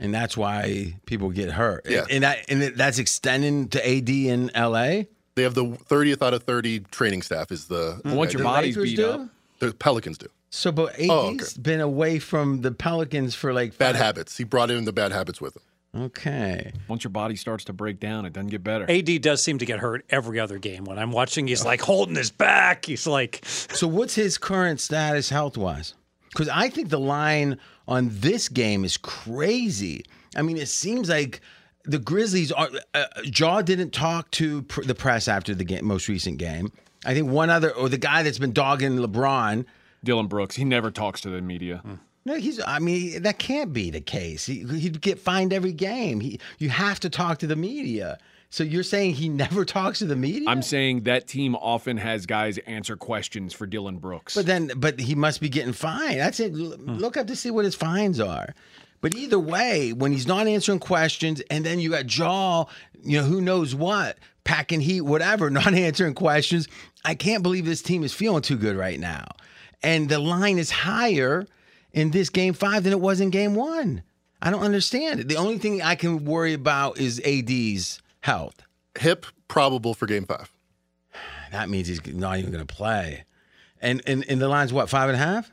And 0.00 0.12
that's 0.12 0.36
why 0.36 0.94
people 1.06 1.30
get 1.30 1.50
hurt. 1.50 1.86
Yeah. 1.88 2.04
and 2.10 2.24
that 2.24 2.38
and 2.48 2.62
that's 2.62 2.98
extending 2.98 3.68
to 3.68 3.78
AD 3.88 4.08
in 4.08 4.50
LA. 4.56 5.02
They 5.36 5.42
have 5.44 5.54
the 5.54 5.64
30th 5.64 6.22
out 6.22 6.34
of 6.34 6.42
30 6.42 6.80
training 6.90 7.22
staff 7.22 7.52
is 7.52 7.66
the 7.66 8.00
Once 8.04 8.32
your 8.32 8.42
body's 8.42 8.76
Lakers 8.76 8.90
beat 8.90 8.96
do? 8.96 9.10
up, 9.10 9.28
the 9.60 9.72
Pelicans 9.72 10.18
do. 10.18 10.26
So, 10.50 10.72
but 10.72 10.94
AD's 10.98 11.06
Oh, 11.10 11.28
okay. 11.34 11.44
been 11.62 11.80
away 11.80 12.18
from 12.18 12.62
the 12.62 12.72
Pelicans 12.72 13.36
for 13.36 13.52
like 13.52 13.78
Bad 13.78 13.92
five- 13.92 14.02
habits. 14.04 14.36
He 14.36 14.42
brought 14.44 14.70
in 14.72 14.84
the 14.84 14.92
bad 14.92 15.12
habits 15.12 15.40
with 15.40 15.54
him. 15.56 15.62
Okay. 15.92 16.72
once 16.86 17.02
your 17.02 17.10
body 17.10 17.34
starts 17.36 17.64
to 17.64 17.72
break 17.72 17.98
down, 17.98 18.24
it 18.24 18.32
doesn't 18.32 18.50
get 18.50 18.62
better. 18.62 18.88
AD 18.88 19.18
does 19.22 19.42
seem 19.42 19.58
to 19.58 19.66
get 19.66 19.80
hurt 19.80 20.04
every 20.10 20.38
other 20.38 20.58
game. 20.58 20.84
When 20.84 20.98
I'm 21.00 21.10
watching, 21.10 21.48
he's 21.48 21.64
like 21.64 21.80
holding 21.80 22.14
his 22.14 22.30
back. 22.30 22.84
He's 22.84 23.06
like, 23.08 23.40
So, 23.44 23.88
what's 23.88 24.14
his 24.14 24.38
current 24.38 24.80
status 24.80 25.30
health 25.30 25.56
wise? 25.56 25.94
Because 26.30 26.48
I 26.48 26.68
think 26.68 26.90
the 26.90 27.00
line 27.00 27.58
on 27.90 28.08
this 28.10 28.48
game 28.48 28.84
is 28.84 28.96
crazy. 28.96 30.04
I 30.36 30.42
mean, 30.42 30.56
it 30.56 30.68
seems 30.68 31.10
like 31.10 31.40
the 31.84 31.98
Grizzlies 31.98 32.52
are. 32.52 32.70
Uh, 32.94 33.04
Ja 33.24 33.60
didn't 33.60 33.90
talk 33.90 34.30
to 34.32 34.62
pr- 34.62 34.82
the 34.82 34.94
press 34.94 35.28
after 35.28 35.54
the 35.54 35.64
game, 35.64 35.84
most 35.84 36.08
recent 36.08 36.38
game. 36.38 36.72
I 37.04 37.14
think 37.14 37.28
one 37.28 37.50
other, 37.50 37.70
or 37.70 37.88
the 37.88 37.98
guy 37.98 38.22
that's 38.22 38.38
been 38.38 38.52
dogging 38.52 38.96
LeBron. 38.96 39.64
Dillon 40.04 40.28
Brooks, 40.28 40.56
he 40.56 40.64
never 40.64 40.90
talks 40.90 41.20
to 41.22 41.30
the 41.30 41.42
media. 41.42 41.82
No, 42.24 42.34
he's. 42.36 42.60
I 42.66 42.78
mean, 42.78 43.22
that 43.22 43.38
can't 43.38 43.72
be 43.72 43.90
the 43.90 44.00
case. 44.00 44.46
He, 44.46 44.62
he'd 44.64 45.00
get 45.00 45.18
fined 45.18 45.52
every 45.52 45.72
game. 45.72 46.20
He, 46.20 46.38
you 46.58 46.70
have 46.70 47.00
to 47.00 47.10
talk 47.10 47.38
to 47.38 47.46
the 47.46 47.56
media. 47.56 48.18
So 48.50 48.64
you're 48.64 48.82
saying 48.82 49.14
he 49.14 49.28
never 49.28 49.64
talks 49.64 50.00
to 50.00 50.06
the 50.06 50.16
media? 50.16 50.48
I'm 50.48 50.62
saying 50.62 51.04
that 51.04 51.26
team 51.26 51.54
often 51.54 51.96
has 51.96 52.26
guys 52.26 52.58
answer 52.58 52.96
questions 52.96 53.54
for 53.54 53.66
Dillon 53.66 53.98
Brooks. 53.98 54.34
But 54.34 54.46
then, 54.46 54.72
but 54.76 55.00
he 55.00 55.14
must 55.14 55.40
be 55.40 55.48
getting 55.48 55.72
fined. 55.72 56.20
That's 56.20 56.40
it. 56.40 56.52
L- 56.52 56.72
hmm. 56.72 56.96
Look 56.96 57.16
up 57.16 57.28
to 57.28 57.36
see 57.36 57.50
what 57.50 57.64
his 57.64 57.74
fines 57.74 58.20
are. 58.20 58.54
But 59.00 59.14
either 59.14 59.38
way, 59.38 59.94
when 59.94 60.12
he's 60.12 60.26
not 60.26 60.46
answering 60.46 60.78
questions, 60.78 61.40
and 61.50 61.64
then 61.64 61.78
you 61.80 61.90
got 61.90 62.14
Ja, 62.14 62.66
you 63.02 63.18
know, 63.18 63.24
who 63.24 63.40
knows 63.40 63.74
what, 63.74 64.18
packing 64.44 64.80
heat, 64.80 65.00
whatever, 65.00 65.48
not 65.50 65.72
answering 65.72 66.14
questions. 66.14 66.68
I 67.04 67.14
can't 67.14 67.42
believe 67.42 67.64
this 67.64 67.80
team 67.80 68.04
is 68.04 68.12
feeling 68.12 68.42
too 68.42 68.58
good 68.58 68.76
right 68.76 69.00
now. 69.00 69.26
And 69.82 70.10
the 70.10 70.18
line 70.18 70.58
is 70.58 70.70
higher 70.70 71.46
in 71.92 72.10
this 72.10 72.28
game 72.28 72.52
five 72.52 72.84
than 72.84 72.92
it 72.92 73.00
was 73.00 73.20
in 73.20 73.30
game 73.30 73.54
one. 73.54 74.02
I 74.42 74.50
don't 74.50 74.62
understand 74.62 75.20
it. 75.20 75.28
The 75.28 75.36
only 75.36 75.58
thing 75.58 75.80
I 75.80 75.94
can 75.94 76.24
worry 76.24 76.52
about 76.52 76.98
is 76.98 77.20
AD's 77.24 78.02
health. 78.20 78.62
Hip 78.98 79.26
probable 79.48 79.94
for 79.94 80.06
game 80.06 80.24
five. 80.24 80.50
That 81.52 81.68
means 81.68 81.88
he's 81.88 82.04
not 82.06 82.38
even 82.38 82.52
going 82.52 82.64
to 82.66 82.74
play. 82.74 83.24
And, 83.80 84.02
and 84.06 84.24
and 84.28 84.40
the 84.40 84.48
line's 84.48 84.72
what 84.72 84.88
five 84.88 85.08
and 85.08 85.16
a 85.16 85.18
half? 85.18 85.50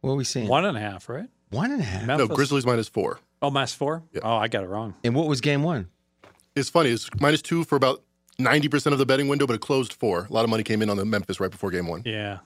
What 0.00 0.12
are 0.12 0.16
we 0.16 0.24
seeing? 0.24 0.48
one 0.48 0.64
and 0.64 0.76
a 0.76 0.80
half, 0.80 1.08
right? 1.08 1.28
One 1.50 1.70
and 1.70 1.80
a 1.80 1.84
half. 1.84 2.06
No, 2.06 2.26
Grizzlies 2.26 2.66
minus 2.66 2.88
four. 2.88 3.20
Oh, 3.40 3.50
minus 3.50 3.74
four? 3.74 4.02
Yeah. 4.12 4.20
Oh, 4.24 4.36
I 4.36 4.48
got 4.48 4.64
it 4.64 4.68
wrong. 4.68 4.94
And 5.04 5.14
what 5.14 5.28
was 5.28 5.40
game 5.40 5.62
one? 5.62 5.88
It's 6.56 6.68
funny. 6.70 6.90
It's 6.90 7.08
minus 7.20 7.42
two 7.42 7.64
for 7.64 7.76
about 7.76 8.02
90% 8.38 8.92
of 8.92 8.98
the 8.98 9.06
betting 9.06 9.28
window, 9.28 9.46
but 9.46 9.54
it 9.54 9.60
closed 9.60 9.92
four. 9.92 10.26
A 10.28 10.32
lot 10.32 10.44
of 10.44 10.50
money 10.50 10.62
came 10.62 10.82
in 10.82 10.90
on 10.90 10.96
the 10.96 11.04
Memphis 11.04 11.40
right 11.40 11.50
before 11.50 11.70
game 11.70 11.86
one. 11.86 12.02
Yeah. 12.04 12.38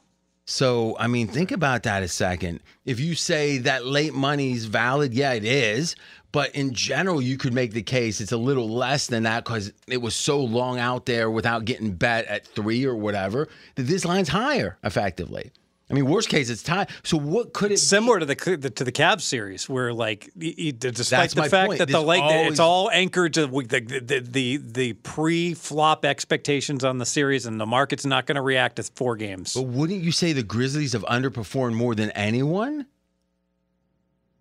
So, 0.47 0.97
I 0.99 1.09
mean, 1.09 1.27
think 1.27 1.51
about 1.51 1.83
that 1.83 2.05
a 2.05 2.09
second. 2.09 2.61
If 2.85 3.01
you 3.01 3.17
say 3.17 3.59
that 3.59 3.85
late 3.85 4.15
money's 4.15 4.67
valid, 4.67 5.13
yeah, 5.13 5.33
it 5.33 5.45
is. 5.45 5.97
But 6.31 6.55
in 6.55 6.73
general, 6.73 7.21
you 7.21 7.37
could 7.37 7.53
make 7.53 7.73
the 7.73 7.83
case 7.83 8.21
it's 8.21 8.31
a 8.31 8.37
little 8.37 8.69
less 8.69 9.09
than 9.09 9.25
that 9.25 9.45
because 9.45 9.73
it 9.89 9.97
was 9.97 10.15
so 10.15 10.39
long 10.39 10.79
out 10.79 11.07
there 11.07 11.31
without 11.31 11.65
getting 11.65 11.93
bet 11.93 12.27
at 12.27 12.47
three 12.47 12.85
or 12.85 12.95
whatever 12.95 13.49
that 13.75 13.85
this 13.85 14.05
line's 14.05 14.29
higher 14.29 14.79
effectively. 14.85 15.51
I 15.89 15.95
mean, 15.95 16.07
worst 16.07 16.29
case, 16.29 16.51
it's 16.51 16.65
tied. 16.65 16.91
So, 17.05 17.17
what 17.17 17.53
could 17.53 17.71
it 17.71 17.79
Similar 17.79 18.19
to 18.19 18.27
the 18.27 18.35
to 18.35 18.85
the 18.85 18.93
Cavs 18.93 19.21
series, 19.21 19.69
where 19.69 19.93
like 19.93 20.31
despite 20.37 20.81
That's 20.81 21.35
the 21.35 21.45
fact 21.45 21.69
point. 21.69 21.79
that 21.79 21.87
the 21.87 21.93
There's 21.93 22.05
like 22.05 22.23
always- 22.23 22.51
it's 22.53 22.61
all 22.61 22.91
anchored 22.91 23.35
to 23.35 23.47
the 23.47 24.01
the 24.03 24.21
the, 24.21 24.57
the 24.57 24.93
pre 24.95 25.55
flop 25.55 26.05
expectations 26.05 26.83
on 26.83 26.99
the 26.99 27.07
series, 27.07 27.47
and 27.47 27.61
the 27.61 27.67
market's 27.67 28.05
not 28.05 28.27
going 28.27 28.37
to 28.37 28.43
react 28.43 28.77
to 28.77 28.83
four 28.83 29.17
games. 29.17 29.55
But 29.55 29.63
wouldn't 29.63 30.03
you 30.03 30.11
say 30.11 30.33
the 30.33 30.43
Grizzlies 30.43 30.93
have 30.93 31.05
underperformed 31.05 31.75
more 31.75 31.95
than 31.95 32.11
anyone? 32.11 32.87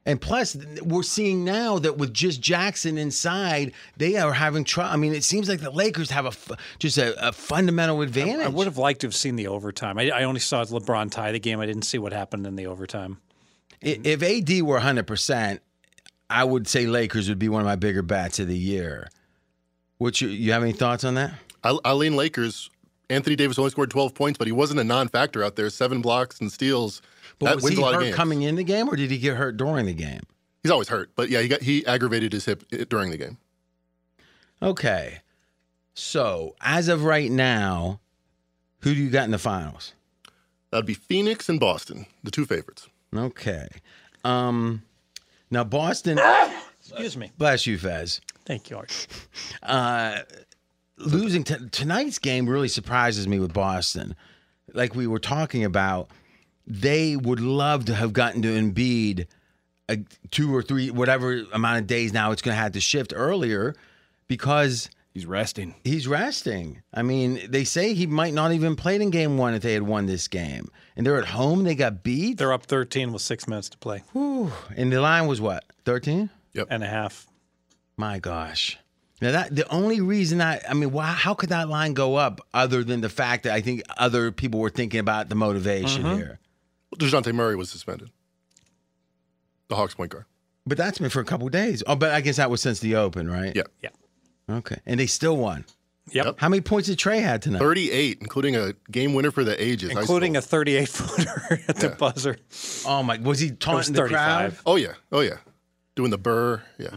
And 0.08 0.22
plus, 0.22 0.56
we're 0.84 1.02
seeing 1.02 1.44
now 1.44 1.80
that 1.80 1.98
with 1.98 2.14
just 2.14 2.40
Jackson 2.40 2.98
inside, 3.00 3.72
they 3.98 4.18
are 4.18 4.34
having 4.34 4.64
trouble. 4.64 4.92
I 4.94 4.98
mean, 4.98 5.16
it 5.16 5.24
seems 5.24 5.50
like 5.50 5.62
the 5.62 5.72
Lakers 5.72 6.12
have 6.12 6.26
a 6.26 6.30
f- 6.30 6.52
just 6.78 7.00
a, 7.00 7.28
a 7.30 7.32
fundamental 7.32 8.02
advantage. 8.04 8.46
I 8.46 8.50
would 8.50 8.68
have 8.68 8.78
liked 8.78 9.02
to 9.02 9.08
have 9.08 9.16
seen 9.16 9.36
the 9.36 9.48
overtime. 9.48 9.98
I, 9.98 10.12
I 10.12 10.24
only 10.26 10.42
saw 10.42 10.64
LeBron 10.64 11.10
tie 11.10 11.32
the 11.32 11.40
game. 11.40 11.60
I 11.60 11.66
didn't 11.66 11.84
see 11.84 11.98
what 11.98 12.14
happened 12.14 12.46
in 12.46 12.56
the 12.56 12.68
overtime. 12.68 13.18
I- 13.84 14.00
If 14.04 14.22
AD 14.22 14.62
were 14.62 14.80
100%, 14.80 15.60
I 16.30 16.44
would 16.44 16.68
say 16.68 16.86
Lakers 16.86 17.28
would 17.28 17.40
be 17.40 17.50
one 17.50 17.62
of 17.62 17.66
my 17.66 17.76
bigger 17.76 18.04
bats 18.04 18.38
of 18.38 18.48
the 18.48 18.58
year. 18.58 19.10
Which 19.98 20.22
you, 20.22 20.28
you 20.28 20.52
have 20.52 20.62
any 20.62 20.72
thoughts 20.74 21.04
on 21.04 21.16
that? 21.16 21.34
I, 21.64 21.78
I 21.84 21.94
lean 21.94 22.16
Lakers. 22.16 22.70
Anthony 23.10 23.36
Davis 23.36 23.58
only 23.58 23.72
scored 23.72 23.90
12 23.90 24.14
points, 24.14 24.38
but 24.38 24.46
he 24.48 24.52
wasn't 24.52 24.80
a 24.80 24.84
non-factor 24.84 25.44
out 25.44 25.56
there. 25.56 25.70
Seven 25.72 26.02
blocks 26.02 26.40
and 26.42 26.52
steals. 26.52 27.02
But 27.40 27.46
that 27.46 27.56
was 27.56 27.70
he 27.70 27.78
a 27.78 27.82
lot 27.82 27.96
of 27.96 28.02
hurt 28.02 28.14
coming 28.14 28.42
in 28.44 28.56
the 28.56 28.64
game, 28.64 28.88
or 28.88 28.96
did 28.96 29.12
he 29.12 29.18
get 29.18 29.36
hurt 29.38 29.58
during 29.58 29.86
the 29.86 29.94
game? 29.94 30.22
He's 30.64 30.72
always 30.72 30.88
hurt, 30.90 31.12
but 31.16 31.30
yeah, 31.30 31.42
he 31.42 31.48
got 31.48 31.62
he 31.62 31.86
aggravated 31.86 32.34
his 32.34 32.46
hip 32.46 32.64
during 32.90 33.12
the 33.12 33.18
game. 33.18 33.38
Okay. 34.62 35.20
So, 35.94 36.56
as 36.62 36.88
of 36.88 37.04
right 37.04 37.30
now, 37.32 38.00
who 38.82 38.94
do 38.94 39.02
you 39.02 39.10
got 39.10 39.26
in 39.26 39.32
the 39.32 39.38
finals? 39.38 39.94
That'd 40.72 40.86
be 40.86 40.94
Phoenix 40.94 41.48
and 41.50 41.60
Boston, 41.60 42.06
the 42.24 42.32
two 42.32 42.46
favorites. 42.46 42.88
Okay. 43.16 43.68
Um 44.24 44.84
now 45.52 45.64
Boston 45.64 46.20
Excuse 46.88 47.18
me. 47.18 47.32
Bless 47.38 47.66
you, 47.66 47.78
Fez. 47.78 48.22
Thank 48.46 48.70
you, 48.70 48.78
Art. 48.78 49.08
Uh, 49.64 50.20
losing 50.98 51.44
t- 51.44 51.56
tonight's 51.72 52.20
game 52.20 52.48
really 52.48 52.68
surprises 52.68 53.28
me 53.28 53.40
with 53.40 53.52
Boston. 53.52 54.16
Like 54.74 54.94
we 54.94 55.08
were 55.08 55.18
talking 55.20 55.64
about, 55.64 56.10
they 56.68 57.16
would 57.16 57.40
love 57.40 57.86
to 57.86 57.96
have 57.96 58.14
gotten 58.14 58.42
to 58.42 58.48
Embiid 58.48 59.28
a, 59.90 59.98
two 60.32 60.54
or 60.56 60.62
three, 60.62 60.90
whatever 60.90 61.44
amount 61.54 61.80
of 61.80 61.88
days 61.88 62.14
now 62.14 62.32
it's 62.32 62.42
going 62.42 62.56
to 62.56 62.62
have 62.62 62.72
to 62.74 62.82
shift 62.82 63.14
earlier 63.16 63.76
because 64.28 64.90
He's 65.16 65.26
resting. 65.26 65.76
he's 65.86 66.10
resting. 66.10 66.82
I 66.94 67.02
mean, 67.02 67.40
they 67.48 67.64
say 67.64 67.94
he 67.94 68.06
might 68.06 68.34
not 68.34 68.52
even 68.52 68.76
played 68.76 69.00
in 69.00 69.12
game 69.12 69.38
one 69.38 69.54
if 69.54 69.62
they 69.62 69.72
had 69.72 69.84
won 69.84 70.08
this 70.08 70.28
game. 70.28 70.70
And 70.98 71.06
they're 71.06 71.18
at 71.18 71.28
home, 71.28 71.64
they 71.64 71.74
got 71.74 72.04
beat. 72.04 72.38
They're 72.38 72.52
up 72.52 72.66
13 72.66 73.14
with 73.14 73.22
six 73.22 73.48
minutes 73.48 73.70
to 73.70 73.78
play 73.78 74.04
Whew. 74.12 74.52
And 74.76 74.92
the 74.92 75.00
line 75.00 75.28
was 75.28 75.40
what, 75.40 75.64
13? 75.86 76.30
Yep. 76.52 76.68
and 76.70 76.84
a 76.84 76.88
half. 76.88 77.28
My 77.96 78.20
gosh. 78.20 78.78
Now 79.22 79.32
that 79.32 79.56
the 79.56 79.66
only 79.70 80.02
reason 80.02 80.42
I 80.42 80.60
I 80.68 80.74
mean, 80.74 80.92
why, 80.92 81.06
how 81.06 81.34
could 81.34 81.48
that 81.48 81.70
line 81.70 81.94
go 81.94 82.16
up 82.16 82.42
other 82.54 82.84
than 82.84 83.00
the 83.00 83.08
fact 83.08 83.44
that 83.44 83.54
I 83.54 83.62
think 83.62 83.84
other 83.98 84.34
people 84.34 84.60
were 84.60 84.70
thinking 84.70 85.00
about 85.00 85.30
the 85.30 85.36
motivation 85.36 86.04
mm-hmm. 86.04 86.18
here? 86.18 86.40
Dejounte 86.98 87.34
Murray 87.34 87.56
was 87.56 87.70
suspended. 87.70 88.10
The 89.68 89.76
Hawks 89.76 89.94
point 89.96 90.12
guard. 90.12 90.26
But 90.68 90.78
that's 90.78 90.98
been 90.98 91.10
for 91.10 91.20
a 91.20 91.26
couple 91.26 91.48
days. 91.50 91.84
Oh, 91.86 91.96
but 91.96 92.12
I 92.12 92.22
guess 92.22 92.38
that 92.38 92.50
was 92.50 92.62
since 92.62 92.80
the 92.80 92.96
Open, 92.96 93.30
right? 93.30 93.56
Yeah. 93.56 93.64
Yeah. 93.82 93.90
Okay, 94.50 94.78
and 94.86 95.00
they 95.00 95.08
still 95.08 95.38
won. 95.38 95.66
Yep. 96.12 96.36
How 96.40 96.50
many 96.50 96.62
points 96.62 96.88
did 96.88 97.00
Trae 97.00 97.20
had 97.20 97.42
tonight? 97.42 97.58
38, 97.60 98.20
including 98.22 98.56
a 98.56 98.74
game 98.92 99.16
winner 99.16 99.32
for 99.32 99.44
the 99.44 99.60
ages. 99.62 99.92
high 99.92 100.02
Including 100.02 100.38
a 100.38 100.42
38 100.42 100.88
footer 100.88 101.60
at 101.68 101.78
the 101.78 101.90
buzzer. 101.90 102.38
Oh 102.86 103.02
my! 103.02 103.18
Was 103.18 103.40
he 103.40 103.50
taunting 103.52 103.94
the 103.96 104.08
crowd? 104.08 104.54
35. 104.54 104.62
Oh, 104.68 104.76
yeah. 104.76 104.94
Oh, 105.12 105.22
yeah. 105.22 105.38
Doing 105.96 106.12
the 106.12 106.20
burr. 106.20 106.62
Yeah. 106.78 106.90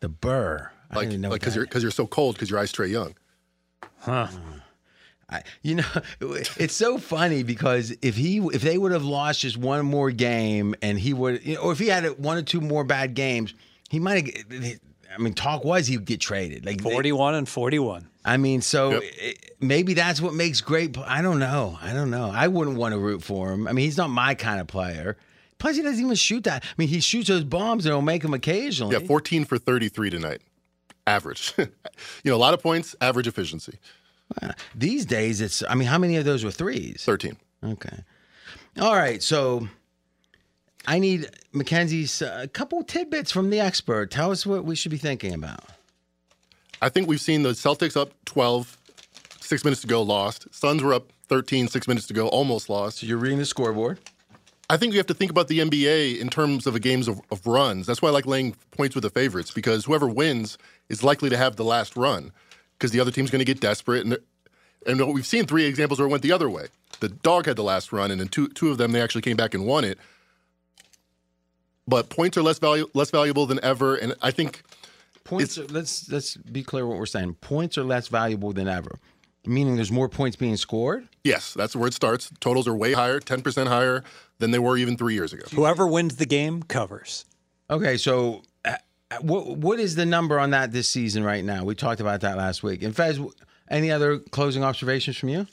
The 0.00 0.10
burr. 0.10 0.70
I 0.90 0.96
Like, 0.96 1.08
don't 1.10 1.20
know 1.22 1.30
like 1.30 1.40
because 1.40 1.54
that- 1.54 1.60
you're, 1.60 1.66
cause 1.66 1.82
you're 1.82 1.90
so 1.90 2.06
cold 2.06 2.34
because 2.34 2.50
your 2.50 2.58
eyes 2.58 2.70
Trae 2.70 2.90
Young. 2.90 3.14
Hmm. 4.00 4.24
I, 5.30 5.42
you 5.62 5.76
know, 5.76 5.84
it's 6.20 6.74
so 6.74 6.98
funny 6.98 7.42
because 7.42 7.94
if 8.02 8.16
he 8.16 8.38
if 8.38 8.62
they 8.62 8.76
would 8.78 8.92
have 8.92 9.04
lost 9.04 9.40
just 9.40 9.56
one 9.56 9.84
more 9.86 10.10
game 10.10 10.74
and 10.82 10.98
he 10.98 11.12
would, 11.14 11.44
you 11.46 11.54
know, 11.54 11.60
or 11.62 11.72
if 11.72 11.78
he 11.78 11.86
had 11.88 12.18
one 12.18 12.36
or 12.36 12.42
two 12.42 12.60
more 12.60 12.84
bad 12.84 13.14
games, 13.14 13.54
he 13.88 13.98
might 14.00 14.26
have. 14.52 14.78
I 15.12 15.18
mean, 15.20 15.34
talk 15.34 15.64
was 15.64 15.86
he 15.88 15.96
would 15.96 16.06
get 16.06 16.20
traded. 16.20 16.64
Like 16.64 16.82
they- 16.82 16.90
41 16.90 17.34
and 17.34 17.48
41. 17.48 18.06
I 18.24 18.36
mean, 18.36 18.60
so 18.60 18.90
Yep. 18.90 19.02
it, 19.04 19.50
maybe 19.60 19.94
that's 19.94 20.20
what 20.20 20.34
makes 20.34 20.60
great. 20.60 20.96
I 20.98 21.22
don't 21.22 21.38
know. 21.38 21.78
I 21.80 21.92
don't 21.94 22.10
know. 22.10 22.30
I 22.32 22.48
wouldn't 22.48 22.76
want 22.76 22.92
to 22.92 22.98
root 22.98 23.22
for 23.22 23.50
him. 23.52 23.66
I 23.66 23.72
mean, 23.72 23.84
he's 23.84 23.96
not 23.96 24.10
my 24.10 24.34
kind 24.34 24.60
of 24.60 24.66
player. 24.66 25.16
Plus, 25.58 25.76
he 25.76 25.82
doesn't 25.82 26.02
even 26.02 26.14
shoot 26.16 26.44
that. 26.44 26.62
I 26.64 26.66
mean, 26.76 26.88
he 26.88 27.00
shoots 27.00 27.28
those 27.28 27.44
bombs 27.44 27.86
and 27.86 27.90
it'll 27.90 28.02
make 28.02 28.22
him 28.22 28.34
occasionally. 28.34 28.94
Yeah, 28.96 29.06
14 29.06 29.44
for 29.46 29.58
33 29.58 30.10
tonight. 30.10 30.42
Average. 31.06 31.54
you 31.58 31.66
know, 32.26 32.36
a 32.36 32.38
lot 32.38 32.54
of 32.54 32.62
points, 32.62 32.94
average 33.00 33.26
efficiency. 33.26 33.78
These 34.74 35.06
days, 35.06 35.40
it's. 35.40 35.62
I 35.68 35.74
mean, 35.74 35.88
how 35.88 35.98
many 35.98 36.16
of 36.16 36.24
those 36.24 36.44
were 36.44 36.50
threes? 36.50 37.02
13. 37.04 37.36
Okay. 37.64 38.04
All 38.80 38.94
right. 38.94 39.22
So 39.22 39.68
I 40.86 40.98
need 40.98 41.28
Mackenzie's 41.52 42.22
uh, 42.22 42.40
a 42.42 42.48
couple 42.48 42.82
tidbits 42.82 43.30
from 43.30 43.50
the 43.50 43.60
expert. 43.60 44.10
Tell 44.10 44.30
us 44.30 44.46
what 44.46 44.64
we 44.64 44.74
should 44.74 44.90
be 44.90 44.96
thinking 44.98 45.34
about. 45.34 45.64
I 46.82 46.88
think 46.88 47.08
we've 47.08 47.20
seen 47.20 47.42
the 47.42 47.50
Celtics 47.50 47.96
up 47.96 48.12
12, 48.24 48.78
six 49.40 49.64
minutes 49.64 49.82
to 49.82 49.86
go, 49.86 50.02
lost. 50.02 50.46
Suns 50.54 50.82
were 50.82 50.94
up 50.94 51.12
13, 51.28 51.68
six 51.68 51.86
minutes 51.86 52.06
to 52.06 52.14
go, 52.14 52.28
almost 52.28 52.70
lost. 52.70 52.98
So 52.98 53.06
you're 53.06 53.18
reading 53.18 53.38
the 53.38 53.44
scoreboard. 53.44 53.98
I 54.70 54.76
think 54.76 54.92
you 54.92 54.98
have 54.98 55.06
to 55.08 55.14
think 55.14 55.30
about 55.30 55.48
the 55.48 55.58
NBA 55.58 56.18
in 56.20 56.28
terms 56.28 56.66
of 56.66 56.74
a 56.76 56.80
games 56.80 57.08
of, 57.08 57.20
of 57.30 57.46
runs. 57.46 57.86
That's 57.86 58.00
why 58.00 58.08
I 58.08 58.12
like 58.12 58.24
laying 58.24 58.54
points 58.70 58.94
with 58.94 59.02
the 59.02 59.10
favorites 59.10 59.50
because 59.50 59.84
whoever 59.84 60.08
wins 60.08 60.56
is 60.88 61.02
likely 61.02 61.28
to 61.28 61.36
have 61.36 61.56
the 61.56 61.64
last 61.64 61.96
run 61.96 62.32
because 62.80 62.90
the 62.90 62.98
other 63.00 63.10
team's 63.10 63.30
going 63.30 63.40
to 63.40 63.44
get 63.44 63.60
desperate. 63.60 64.04
And 64.06 64.18
and 64.86 65.12
we've 65.12 65.26
seen 65.26 65.44
three 65.44 65.66
examples 65.66 65.98
where 66.00 66.08
it 66.08 66.10
went 66.10 66.22
the 66.22 66.32
other 66.32 66.48
way. 66.48 66.68
The 67.00 67.10
dog 67.10 67.44
had 67.44 67.56
the 67.56 67.62
last 67.62 67.92
run, 67.92 68.10
and 68.10 68.20
in 68.20 68.28
two 68.28 68.48
two 68.48 68.70
of 68.70 68.78
them 68.78 68.92
they 68.92 69.02
actually 69.02 69.22
came 69.22 69.36
back 69.36 69.54
and 69.54 69.66
won 69.66 69.84
it. 69.84 69.98
But 71.86 72.08
points 72.08 72.36
are 72.38 72.42
less 72.42 72.58
value 72.58 72.88
less 72.94 73.10
valuable 73.10 73.46
than 73.46 73.62
ever, 73.62 73.94
and 73.94 74.14
I 74.22 74.30
think 74.30 74.62
Points. 75.24 75.58
Are, 75.58 75.66
let's 75.66 76.08
let's 76.10 76.36
be 76.36 76.62
clear 76.62 76.86
what 76.86 76.98
we're 76.98 77.06
saying. 77.06 77.34
Points 77.34 77.78
are 77.78 77.84
less 77.84 78.08
valuable 78.08 78.52
than 78.52 78.66
ever, 78.66 78.98
meaning 79.46 79.76
there's 79.76 79.92
more 79.92 80.08
points 80.08 80.36
being 80.36 80.56
scored. 80.56 81.06
yes, 81.22 81.54
that's 81.54 81.76
where 81.76 81.86
it 81.86 81.94
starts. 81.94 82.32
Totals 82.40 82.66
are 82.66 82.74
way 82.74 82.94
higher, 82.94 83.20
ten 83.20 83.42
percent 83.42 83.68
higher 83.68 84.02
than 84.38 84.50
they 84.50 84.58
were 84.58 84.76
even 84.76 84.96
three 84.96 85.14
years 85.14 85.32
ago. 85.32 85.44
Whoever 85.54 85.86
wins 85.86 86.16
the 86.16 86.26
game 86.26 86.62
covers. 86.64 87.26
Okay, 87.68 87.96
so 87.96 88.42
what 89.20 89.56
what 89.58 89.80
is 89.80 89.96
the 89.96 90.06
number 90.06 90.38
on 90.38 90.50
that 90.50 90.72
this 90.72 90.88
season 90.88 91.24
right 91.24 91.44
now? 91.44 91.64
We 91.64 91.74
talked 91.74 92.00
about 92.00 92.20
that 92.20 92.36
last 92.36 92.62
week. 92.62 92.82
And 92.82 92.94
Fez, 92.94 93.20
any 93.68 93.90
other 93.90 94.18
closing 94.18 94.62
observations 94.64 95.16
from 95.16 95.30
you? 95.30 95.46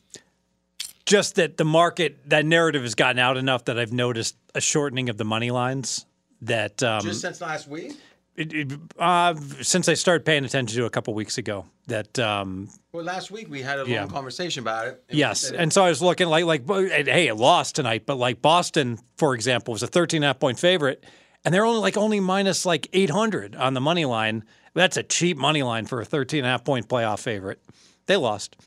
Just 1.05 1.35
that 1.35 1.57
the 1.57 1.65
market, 1.65 2.29
that 2.29 2.45
narrative 2.45 2.83
has 2.83 2.93
gotten 2.93 3.19
out 3.19 3.37
enough 3.37 3.65
that 3.65 3.79
I've 3.79 3.93
noticed 3.93 4.35
a 4.53 4.61
shortening 4.61 5.09
of 5.09 5.17
the 5.17 5.25
money 5.25 5.51
lines. 5.51 6.05
That 6.41 6.83
um, 6.83 7.01
since 7.13 7.41
last 7.41 7.67
week. 7.67 7.93
it, 8.35 8.53
it, 8.53 8.71
uh, 8.99 9.33
since 9.61 9.89
I 9.89 9.95
started 9.95 10.23
paying 10.23 10.45
attention 10.45 10.77
to 10.77 10.83
it 10.83 10.87
a 10.87 10.91
couple 10.91 11.15
weeks 11.15 11.39
ago, 11.39 11.65
that 11.87 12.19
um, 12.19 12.69
Well, 12.91 13.03
last 13.03 13.31
week 13.31 13.49
we 13.49 13.61
had 13.63 13.79
a 13.79 13.85
long 13.85 14.09
conversation 14.09 14.61
about 14.61 14.87
it. 14.87 15.03
and 15.09 15.17
yes, 15.17 15.49
and 15.49 15.73
so 15.73 15.83
I 15.83 15.89
was 15.89 16.01
looking 16.01 16.27
like 16.27 16.45
like 16.45 16.67
hey, 16.67 17.27
it 17.27 17.35
lost 17.35 17.75
tonight, 17.75 18.05
but 18.05 18.15
like 18.17 18.39
Boston, 18.41 18.99
for 19.15 19.33
example, 19.33 19.71
was 19.71 19.81
a 19.81 19.87
13 19.87 20.19
and 20.19 20.25
a 20.25 20.27
half 20.27 20.39
point 20.39 20.59
favorite, 20.59 21.03
and 21.47 21.53
they're 21.53 21.63
only 21.63 21.79
like 21.79 21.95
only 21.95 22.19
minus 22.19 22.65
like 22.65 22.89
800 22.91 23.55
on 23.55 23.73
the 23.73 23.79
money 23.79 24.03
line. 24.03 24.43
That's 24.73 24.97
a 24.97 25.03
cheap 25.03 25.37
money 25.37 25.63
line 25.63 25.85
for 25.85 26.01
a 26.01 26.05
13 26.05 26.39
and 26.39 26.45
a 26.47 26.49
half 26.49 26.65
point 26.65 26.89
playoff 26.89 27.19
favorite. 27.21 27.61
They 28.05 28.17
lost. 28.17 28.57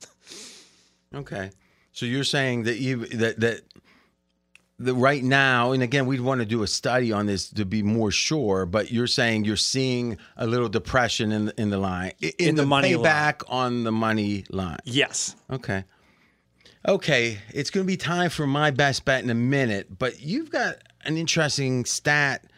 Okay. 1.14 1.50
So 1.92 2.06
you're 2.06 2.24
saying 2.24 2.62
that 2.62 2.78
you 2.78 3.04
that 3.08 3.38
that 3.40 3.60
the 4.78 4.94
right 4.94 5.22
now, 5.22 5.72
and 5.72 5.82
again, 5.82 6.06
we'd 6.06 6.22
want 6.22 6.40
to 6.40 6.46
do 6.46 6.62
a 6.62 6.66
study 6.66 7.12
on 7.12 7.26
this 7.26 7.50
to 7.50 7.66
be 7.66 7.82
more 7.82 8.10
sure. 8.10 8.64
But 8.64 8.90
you're 8.90 9.06
saying 9.06 9.44
you're 9.44 9.56
seeing 9.58 10.16
a 10.38 10.46
little 10.46 10.70
depression 10.70 11.32
in 11.32 11.44
the, 11.44 11.60
in 11.60 11.68
the 11.68 11.76
line 11.76 12.12
in, 12.22 12.32
In 12.38 12.54
the 12.54 12.64
money 12.64 12.94
line. 12.96 13.04
payback 13.04 13.42
on 13.46 13.84
the 13.84 13.92
money 13.92 14.46
line. 14.48 14.78
Yes. 14.86 15.36
Okay. 15.52 15.84
Okay, 16.88 17.40
it's 17.52 17.68
going 17.68 17.84
to 17.84 17.86
be 17.86 17.98
time 17.98 18.30
for 18.30 18.46
my 18.46 18.70
best 18.70 19.04
bet 19.04 19.22
in 19.22 19.28
a 19.28 19.34
minute, 19.34 19.98
but 19.98 20.22
you've 20.22 20.50
got 20.50 20.76
an 21.04 21.18
interesting 21.18 21.84
stat 21.84 22.49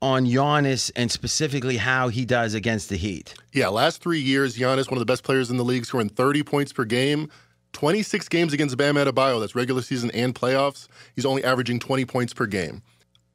on 0.00 0.26
Giannis 0.26 0.90
and 0.94 1.10
specifically 1.10 1.76
how 1.76 2.08
he 2.08 2.24
does 2.24 2.54
against 2.54 2.88
the 2.88 2.96
Heat. 2.96 3.34
Yeah, 3.52 3.68
last 3.68 4.00
three 4.00 4.20
years, 4.20 4.56
Giannis, 4.56 4.90
one 4.90 4.96
of 4.96 5.00
the 5.00 5.10
best 5.10 5.24
players 5.24 5.50
in 5.50 5.56
the 5.56 5.64
league, 5.64 5.84
scoring 5.84 6.08
30 6.08 6.42
points 6.44 6.72
per 6.72 6.84
game. 6.84 7.30
26 7.72 8.28
games 8.28 8.52
against 8.52 8.76
Bam 8.76 8.94
Adebayo, 8.94 9.40
that's 9.40 9.54
regular 9.54 9.82
season 9.82 10.10
and 10.12 10.34
playoffs. 10.34 10.88
He's 11.14 11.26
only 11.26 11.44
averaging 11.44 11.78
20 11.80 12.04
points 12.06 12.32
per 12.32 12.46
game. 12.46 12.82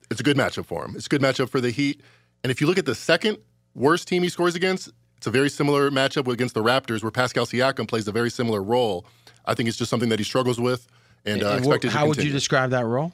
It's 0.09 0.19
a 0.19 0.23
good 0.23 0.37
matchup 0.37 0.65
for 0.65 0.85
him. 0.85 0.95
It's 0.95 1.05
a 1.05 1.09
good 1.09 1.21
matchup 1.21 1.49
for 1.49 1.61
the 1.61 1.69
Heat. 1.69 2.01
And 2.43 2.51
if 2.51 2.59
you 2.59 2.67
look 2.67 2.77
at 2.77 2.85
the 2.85 2.95
second 2.95 3.37
worst 3.75 4.07
team 4.07 4.23
he 4.23 4.29
scores 4.29 4.55
against, 4.55 4.89
it's 5.17 5.27
a 5.27 5.31
very 5.31 5.49
similar 5.49 5.89
matchup 5.91 6.31
against 6.31 6.55
the 6.55 6.63
Raptors, 6.63 7.01
where 7.03 7.11
Pascal 7.11 7.45
Siakam 7.45 7.87
plays 7.87 8.07
a 8.07 8.11
very 8.11 8.29
similar 8.29 8.61
role. 8.61 9.05
I 9.45 9.53
think 9.53 9.69
it's 9.69 9.77
just 9.77 9.89
something 9.89 10.09
that 10.09 10.19
he 10.19 10.25
struggles 10.25 10.59
with, 10.59 10.87
and, 11.25 11.43
uh, 11.43 11.49
And 11.51 11.59
expected 11.59 11.91
how 11.91 12.07
would 12.07 12.21
you 12.21 12.31
describe 12.31 12.71
that 12.71 12.85
role? 12.85 13.13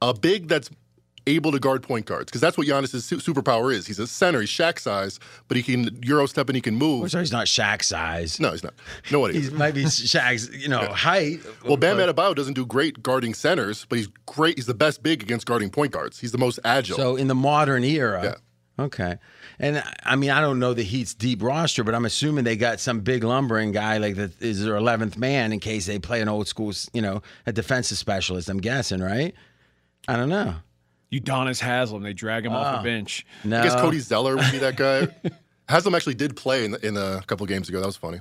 a 0.00 0.12
big 0.14 0.48
that's 0.48 0.68
able 1.26 1.52
to 1.52 1.58
guard 1.58 1.82
point 1.82 2.06
guards 2.06 2.26
because 2.26 2.40
that's 2.40 2.58
what 2.58 2.66
Giannis' 2.66 3.02
su- 3.02 3.18
superpower 3.18 3.72
is. 3.72 3.86
He's 3.86 3.98
a 3.98 4.06
center, 4.06 4.40
he's 4.40 4.50
Shaq 4.50 4.78
size, 4.78 5.20
but 5.48 5.56
he 5.56 5.62
can 5.62 5.98
euro 6.02 6.26
step 6.26 6.48
and 6.48 6.56
he 6.56 6.62
can 6.62 6.74
move. 6.76 7.04
Oh, 7.04 7.06
so 7.08 7.18
he's 7.20 7.32
not 7.32 7.46
Shaq 7.46 7.82
size. 7.84 8.40
No, 8.40 8.50
he's 8.52 8.64
not. 8.64 8.74
No, 9.10 9.20
what 9.20 9.32
he 9.32 9.38
He's 9.40 9.48
is. 9.48 9.54
maybe 9.54 9.84
Shaq's, 9.84 10.50
you 10.56 10.68
know, 10.68 10.86
height. 10.86 11.40
Well, 11.64 11.76
Bam 11.76 11.98
Adebayo 11.98 12.34
doesn't 12.34 12.54
do 12.54 12.66
great 12.66 13.02
guarding 13.02 13.34
centers, 13.34 13.84
but 13.88 13.98
he's 13.98 14.08
great. 14.26 14.56
He's 14.58 14.66
the 14.66 14.74
best 14.74 15.02
big 15.02 15.22
against 15.22 15.46
guarding 15.46 15.70
point 15.70 15.92
guards. 15.92 16.18
He's 16.20 16.32
the 16.32 16.38
most 16.38 16.58
agile. 16.64 16.96
So 16.96 17.16
in 17.16 17.28
the 17.28 17.34
modern 17.34 17.84
era. 17.84 18.22
Yeah. 18.24 18.34
Okay. 18.84 19.16
And 19.58 19.82
I 20.02 20.16
mean, 20.16 20.30
I 20.30 20.40
don't 20.40 20.58
know 20.58 20.72
the 20.74 20.82
Heat's 20.82 21.14
deep 21.14 21.42
roster, 21.42 21.84
but 21.84 21.94
I'm 21.94 22.06
assuming 22.06 22.44
they 22.44 22.56
got 22.56 22.80
some 22.80 23.00
big 23.00 23.22
lumbering 23.22 23.70
guy 23.70 23.98
like 23.98 24.16
that 24.16 24.40
is 24.40 24.64
their 24.64 24.74
11th 24.74 25.16
man 25.18 25.52
in 25.52 25.60
case 25.60 25.86
they 25.86 25.98
play 25.98 26.20
an 26.22 26.28
old 26.28 26.48
school, 26.48 26.72
you 26.94 27.02
know, 27.02 27.22
a 27.46 27.52
defensive 27.52 27.98
specialist. 27.98 28.48
I'm 28.48 28.58
guessing, 28.58 29.00
right? 29.00 29.34
I 30.08 30.16
don't 30.16 30.30
know. 30.30 30.54
Udonis 31.12 31.60
Haslem, 31.60 32.02
they 32.02 32.12
drag 32.14 32.46
him 32.46 32.52
off 32.52 32.78
the 32.78 32.82
bench. 32.88 33.26
No. 33.44 33.60
I 33.60 33.64
guess 33.64 33.74
Cody 33.74 33.98
Zeller 33.98 34.36
would 34.36 34.50
be 34.50 34.58
that 34.58 34.76
guy. 34.76 35.08
Haslem 35.68 35.94
actually 35.94 36.14
did 36.14 36.36
play 36.36 36.64
in, 36.64 36.74
in 36.82 36.96
a 36.96 37.22
couple 37.26 37.46
games 37.46 37.68
ago. 37.68 37.80
That 37.80 37.86
was 37.86 37.96
funny. 37.96 38.20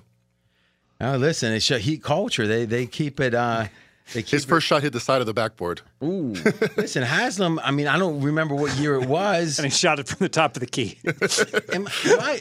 Oh, 1.00 1.16
listen, 1.18 1.52
it's 1.53 1.72
a 1.72 1.80
Heat 1.80 2.03
culture. 2.03 2.45
They 2.48 2.66
they 2.66 2.86
keep 2.86 3.20
it. 3.20 3.34
uh 3.34 3.66
They 4.14 4.22
keep 4.22 4.32
His 4.32 4.45
first 4.45 4.68
shot 4.68 4.84
hit 4.84 4.94
the 4.94 5.00
side 5.00 5.20
of 5.22 5.26
the 5.26 5.34
backboard. 5.34 5.82
Ooh, 6.03 6.36
listen, 6.78 7.02
Haslem. 7.03 7.60
I 7.64 7.72
mean, 7.72 7.88
I 7.88 7.98
don't 7.98 8.22
remember 8.22 8.53
what 8.56 8.76
year 8.78 8.95
it 8.95 9.08
was. 9.08 9.58
And 9.58 9.66
he 9.66 9.72
shot 9.72 10.00
it 10.00 10.08
from 10.08 10.20
the 10.20 10.30
top 10.30 10.56
of 10.56 10.60
the 10.60 10.68
key. 10.68 11.00
Am, 11.74 11.88
do 12.03 12.20
I 12.20 12.40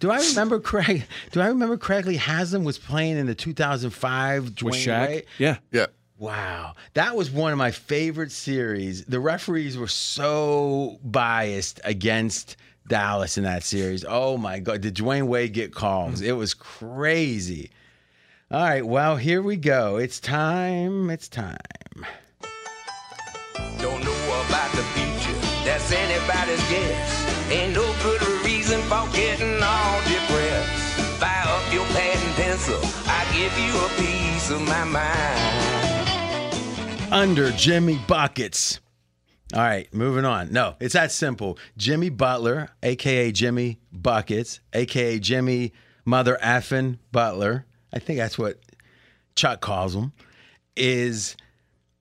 do 0.00 0.10
I 0.10 0.20
remember 0.20 0.58
correct? 0.60 1.06
Do 1.32 1.40
I 1.40 1.48
remember 1.48 1.76
correctly? 1.76 2.16
Haslem 2.16 2.64
was 2.64 2.78
playing 2.78 3.18
in 3.18 3.26
the 3.26 3.34
2005 3.34 4.44
With 4.62 4.74
Shaq. 4.74 5.08
Wade? 5.08 5.24
Yeah. 5.38 5.58
Yeah. 5.70 5.86
Wow, 6.18 6.74
that 6.94 7.14
was 7.14 7.30
one 7.30 7.52
of 7.52 7.58
my 7.58 7.70
favorite 7.70 8.32
series. 8.32 9.04
The 9.04 9.20
referees 9.20 9.78
were 9.78 9.86
so 9.86 10.98
biased 11.04 11.80
against 11.84 12.56
Dallas 12.88 13.38
in 13.38 13.44
that 13.44 13.62
series. 13.62 14.04
Oh 14.08 14.36
my 14.36 14.58
God. 14.58 14.80
Did 14.80 14.96
Dwyane 14.96 15.28
Wade 15.28 15.52
get 15.52 15.72
calls? 15.72 16.20
It 16.20 16.32
was 16.32 16.54
crazy. 16.54 17.70
All 18.50 18.60
right. 18.60 18.84
Well, 18.84 19.16
here 19.16 19.42
we 19.42 19.56
go. 19.56 19.96
It's 19.98 20.18
time. 20.18 21.08
It's 21.08 21.28
time. 21.28 21.58
Don't 23.78 24.02
know 24.02 24.42
about 24.48 24.72
the 24.72 24.82
future, 24.94 25.38
that's 25.64 25.92
anybody's 25.92 26.68
guess. 26.68 27.50
Ain't 27.52 27.74
no 27.74 27.94
good 28.02 28.26
reason 28.44 28.80
for 28.82 29.06
getting 29.12 29.62
all 29.62 30.00
depressed. 30.02 30.98
Fire 31.20 31.46
up 31.46 31.72
your 31.72 31.84
pad 31.86 32.16
and 32.16 32.34
pencil, 32.34 32.80
I 33.06 33.24
give 33.32 33.56
you 33.58 33.72
a 33.76 33.88
piece 34.00 34.50
of 34.50 34.60
my 34.62 34.84
mind. 34.84 35.67
Under 37.12 37.50
Jimmy 37.52 37.98
Buckets. 38.06 38.80
All 39.54 39.60
right, 39.60 39.92
moving 39.94 40.24
on. 40.24 40.52
No, 40.52 40.76
it's 40.78 40.92
that 40.92 41.10
simple. 41.10 41.58
Jimmy 41.76 42.10
Butler, 42.10 42.70
aka 42.82 43.32
Jimmy 43.32 43.78
Buckets, 43.92 44.60
aka 44.72 45.18
Jimmy 45.18 45.72
Mother 46.04 46.38
Effin 46.42 46.98
Butler. 47.12 47.66
I 47.92 47.98
think 47.98 48.18
that's 48.18 48.38
what 48.38 48.58
Chuck 49.34 49.60
calls 49.60 49.94
him. 49.94 50.12
Is 50.76 51.36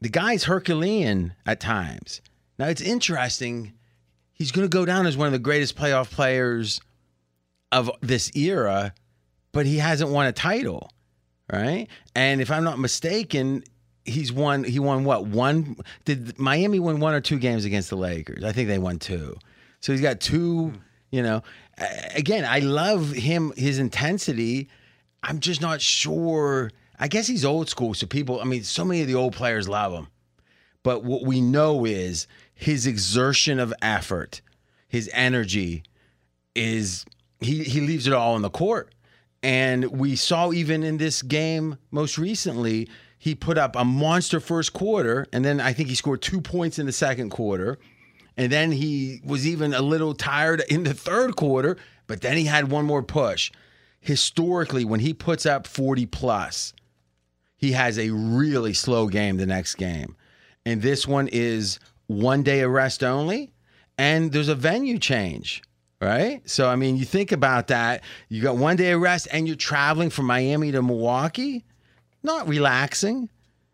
the 0.02 0.10
guy's 0.10 0.44
Herculean 0.44 1.34
at 1.46 1.60
times. 1.60 2.22
Now 2.60 2.68
it's 2.68 2.82
interesting. 2.82 3.74
He's 4.34 4.52
going 4.52 4.66
to 4.66 4.70
go 4.70 4.86
down 4.86 5.08
as 5.08 5.18
one 5.18 5.28
of 5.28 5.34
the 5.34 5.40
greatest 5.40 5.76
playoff 5.78 6.12
players 6.12 6.82
of 7.72 7.90
this 8.02 8.36
era, 8.36 8.94
but 9.52 9.66
he 9.66 9.78
hasn't 9.78 10.12
won 10.12 10.28
a 10.28 10.32
title, 10.32 10.92
right? 11.52 11.88
And 12.14 12.42
if 12.42 12.52
I'm 12.52 12.64
not 12.64 12.78
mistaken, 12.78 13.64
he's 14.08 14.32
won. 14.32 14.64
He 14.64 14.80
won 14.80 15.04
what? 15.04 15.26
One? 15.28 15.78
Did 16.06 16.40
Miami 16.40 16.80
win 16.80 17.00
one 17.00 17.14
or 17.14 17.22
two 17.22 17.38
games 17.38 17.66
against 17.66 17.90
the 17.90 17.98
Lakers? 17.98 18.44
I 18.44 18.52
think 18.52 18.68
they 18.68 18.80
won 18.80 19.00
two. 19.00 19.38
So 19.82 19.92
he's 19.92 20.02
got 20.02 20.20
two. 20.20 20.70
Hmm. 20.70 20.78
You 21.10 21.24
know, 21.24 21.42
again, 22.16 22.44
I 22.44 22.60
love 22.60 23.14
him. 23.14 23.54
His 23.56 23.80
intensity. 23.80 24.68
I'm 25.24 25.40
just 25.40 25.62
not 25.62 25.82
sure. 25.82 26.72
I 27.00 27.08
guess 27.08 27.28
he's 27.28 27.46
old 27.46 27.70
school, 27.70 27.94
so 27.94 28.08
people. 28.08 28.42
I 28.42 28.44
mean, 28.44 28.64
so 28.64 28.84
many 28.84 29.02
of 29.02 29.08
the 29.08 29.16
old 29.16 29.34
players 29.34 29.70
love 29.70 29.94
him. 29.94 30.08
But 30.84 31.04
what 31.04 31.24
we 31.24 31.40
know 31.40 31.86
is 31.86 32.28
his 32.54 32.88
exertion 32.88 33.60
of 33.60 33.74
effort, 33.82 34.42
his 34.88 35.10
energy 35.14 35.84
is 36.56 37.06
he 37.40 37.64
he 37.64 37.82
leaves 37.82 38.08
it 38.08 38.14
all 38.14 38.36
on 38.36 38.42
the 38.42 38.50
court. 38.50 38.94
And 39.44 39.86
we 39.92 40.16
saw 40.16 40.52
even 40.52 40.84
in 40.84 40.98
this 40.98 41.22
game 41.22 41.78
most 41.92 42.18
recently, 42.18 42.90
he 43.18 43.36
put 43.36 43.58
up 43.58 43.76
a 43.76 43.84
monster 43.84 44.40
first 44.40 44.74
quarter, 44.74 45.28
and 45.34 45.44
then 45.44 45.60
I 45.60 45.74
think 45.74 45.90
he 45.90 45.96
scored 45.96 46.22
two 46.22 46.42
points 46.42 46.80
in 46.80 46.86
the 46.86 46.92
second 46.92 47.30
quarter. 47.30 47.78
And 48.38 48.52
then 48.52 48.72
he 48.72 49.20
was 49.26 49.48
even 49.48 49.74
a 49.74 49.82
little 49.82 50.14
tired 50.14 50.64
in 50.70 50.84
the 50.84 50.94
third 50.94 51.36
quarter, 51.36 51.78
but 52.06 52.22
then 52.22 52.38
he 52.38 52.46
had 52.46 52.70
one 52.70 52.86
more 52.86 53.02
push. 53.02 53.52
Historically, 54.00 54.86
when 54.86 55.00
he 55.00 55.14
puts 55.14 55.46
up 55.46 55.66
40 55.66 56.06
plus, 56.06 56.74
he 57.58 57.72
has 57.72 57.98
a 57.98 58.12
really 58.12 58.74
slow 58.74 59.08
game 59.08 59.38
the 59.38 59.48
next 59.48 59.76
game. 59.76 60.16
And 60.66 60.82
this 60.82 61.08
one 61.08 61.28
is 61.30 61.80
one 62.06 62.44
day 62.44 62.62
of 62.62 62.72
rest 62.72 63.04
only, 63.04 63.52
and 63.98 64.32
there's 64.32 64.50
a 64.50 64.56
venue 64.56 65.00
change, 65.00 65.64
right? 66.00 66.48
So, 66.48 66.70
I 66.70 66.76
mean, 66.76 66.98
you 66.98 67.06
think 67.06 67.32
about 67.32 67.68
that. 67.68 68.04
You 68.30 68.44
got 68.44 68.58
one 68.58 68.76
day 68.76 68.92
of 68.92 69.02
rest, 69.02 69.28
and 69.32 69.48
you're 69.48 69.56
traveling 69.56 70.12
from 70.12 70.26
Miami 70.26 70.72
to 70.72 70.84
Milwaukee, 70.84 71.66
not 72.28 72.48
relaxing. 72.48 73.30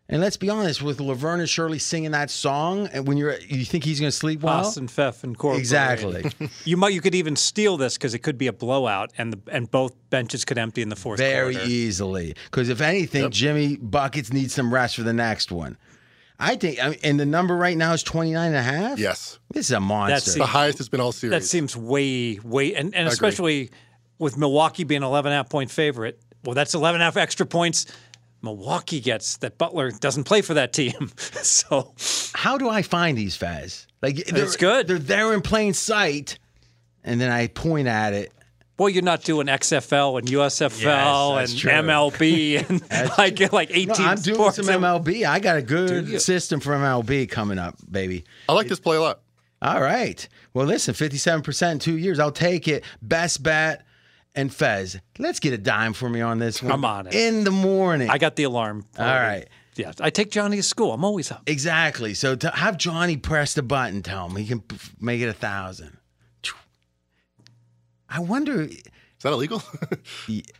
And 0.06 0.20
let's 0.20 0.36
be 0.36 0.50
honest, 0.50 0.82
with 0.82 1.00
Laverne 1.00 1.40
and 1.40 1.48
Shirley 1.48 1.78
singing 1.78 2.10
that 2.10 2.30
song, 2.30 2.88
and 2.92 3.06
when 3.08 3.16
you're, 3.16 3.38
you 3.40 3.64
think 3.64 3.84
he's 3.84 4.00
going 4.00 4.10
to 4.10 4.16
sleep 4.16 4.42
well? 4.42 4.56
Austin 4.60 4.86
Pfeff 4.86 5.24
Incorporated. 5.24 5.60
Exactly. 5.60 6.30
You 6.66 6.76
might 6.76 6.92
you 6.92 7.00
could 7.00 7.14
even 7.14 7.36
steal 7.36 7.78
this 7.78 7.94
because 7.96 8.12
it 8.12 8.18
could 8.18 8.36
be 8.36 8.46
a 8.46 8.52
blowout 8.52 9.12
and 9.16 9.32
the 9.32 9.40
and 9.50 9.70
both 9.70 9.94
benches 10.10 10.44
could 10.44 10.58
empty 10.58 10.82
in 10.82 10.90
the 10.90 10.96
fourth 10.96 11.18
Very 11.18 11.54
quarter. 11.54 11.70
easily. 11.70 12.34
Because 12.44 12.68
if 12.68 12.82
anything, 12.82 13.30
Jimmy 13.30 13.76
Buckets 13.76 14.30
needs 14.30 14.52
some 14.52 14.72
rest 14.72 14.96
for 14.96 15.02
the 15.04 15.12
next 15.14 15.50
one. 15.50 15.78
I 16.38 16.56
think, 16.56 16.84
I 16.84 16.90
mean, 16.90 16.98
and 17.02 17.18
the 17.18 17.24
number 17.26 17.56
right 17.56 17.76
now 17.76 17.94
is 17.94 18.02
29 18.02 18.48
and 18.48 18.56
a 18.56 18.62
half? 18.62 18.98
Yes. 18.98 19.38
This 19.52 19.66
is 19.66 19.72
a 19.72 19.80
monster. 19.80 20.14
That's 20.16 20.34
The 20.34 20.44
highest 20.44 20.80
it's 20.80 20.88
been 20.90 21.00
all 21.00 21.12
series. 21.12 21.30
That 21.30 21.44
seems 21.44 21.74
way 21.76 22.38
way 22.44 22.74
and, 22.74 22.94
and 22.94 23.08
especially 23.08 23.70
with 24.18 24.36
Milwaukee 24.36 24.84
being 24.84 25.02
11 25.02 25.32
and 25.32 25.34
a 25.34 25.36
half 25.38 25.48
point 25.48 25.70
favorite. 25.70 26.20
Well, 26.44 26.54
that's 26.54 26.74
11 26.74 26.96
and 27.00 27.02
a 27.02 27.04
half 27.06 27.16
extra 27.16 27.46
points 27.46 27.86
Milwaukee 28.44 29.00
gets 29.00 29.38
that 29.38 29.58
Butler 29.58 29.90
doesn't 29.90 30.24
play 30.24 30.42
for 30.42 30.54
that 30.54 30.72
team. 30.72 31.10
so 31.18 31.94
How 32.34 32.56
do 32.58 32.68
I 32.68 32.82
find 32.82 33.16
these 33.18 33.36
Fez? 33.36 33.86
Like 34.02 34.16
they're, 34.26 34.44
It's 34.44 34.56
good. 34.56 34.86
They're 34.86 34.98
there 34.98 35.32
in 35.32 35.40
plain 35.40 35.74
sight, 35.74 36.38
and 37.02 37.20
then 37.20 37.30
I 37.32 37.48
point 37.48 37.88
at 37.88 38.12
it. 38.12 38.32
Well, 38.76 38.88
you're 38.88 39.04
not 39.04 39.22
doing 39.22 39.46
XFL 39.46 40.18
and 40.18 40.26
USFL 40.28 41.36
Yes, 41.36 41.50
and 41.50 41.58
true. 41.60 41.70
MLB 41.70 42.68
and 42.90 43.10
like 43.18 43.52
like 43.52 43.70
18 43.70 43.86
No, 43.86 43.94
I'm 43.94 44.18
doing 44.18 44.34
sports. 44.34 44.56
some 44.56 44.66
MLB. 44.66 45.24
I 45.26 45.38
got 45.38 45.56
a 45.56 45.62
good 45.62 46.20
system 46.20 46.58
for 46.60 46.72
MLB 46.72 47.28
coming 47.30 47.58
up, 47.58 47.76
baby. 47.90 48.24
I 48.48 48.52
like 48.52 48.66
this 48.68 48.80
play 48.80 48.96
a 48.96 49.00
lot. 49.00 49.20
All 49.62 49.80
right. 49.80 50.28
Well, 50.52 50.66
listen, 50.66 50.92
57% 50.92 51.72
in 51.72 51.78
two 51.78 51.96
years. 51.96 52.18
I'll 52.18 52.30
take 52.32 52.68
it. 52.68 52.84
Best 53.00 53.42
bet. 53.42 53.86
And 54.34 54.52
Fez, 54.52 54.98
let's 55.18 55.38
get 55.40 55.52
a 55.52 55.58
dime 55.58 55.92
for 55.92 56.08
me 56.08 56.20
on 56.20 56.38
this 56.40 56.62
one. 56.62 56.72
I'm 56.72 56.84
on 56.84 57.06
it. 57.06 57.14
In 57.14 57.44
the 57.44 57.50
morning. 57.52 58.10
I 58.10 58.18
got 58.18 58.34
the 58.36 58.42
alarm. 58.44 58.84
All 58.98 59.04
right. 59.04 59.46
Yeah, 59.76 59.92
I 60.00 60.10
take 60.10 60.30
Johnny 60.30 60.56
to 60.58 60.62
school. 60.62 60.92
I'm 60.92 61.04
always 61.04 61.30
up. 61.32 61.42
Exactly. 61.46 62.14
So 62.14 62.34
to 62.36 62.50
have 62.50 62.76
Johnny 62.76 63.16
press 63.16 63.54
the 63.54 63.62
button, 63.62 64.02
tell 64.02 64.28
him 64.28 64.36
he 64.36 64.46
can 64.46 64.62
make 65.00 65.20
it 65.20 65.28
a 65.28 65.32
thousand. 65.32 65.96
I 68.08 68.20
wonder. 68.20 68.62
Is 68.62 68.82
that 69.22 69.32
illegal? 69.32 69.62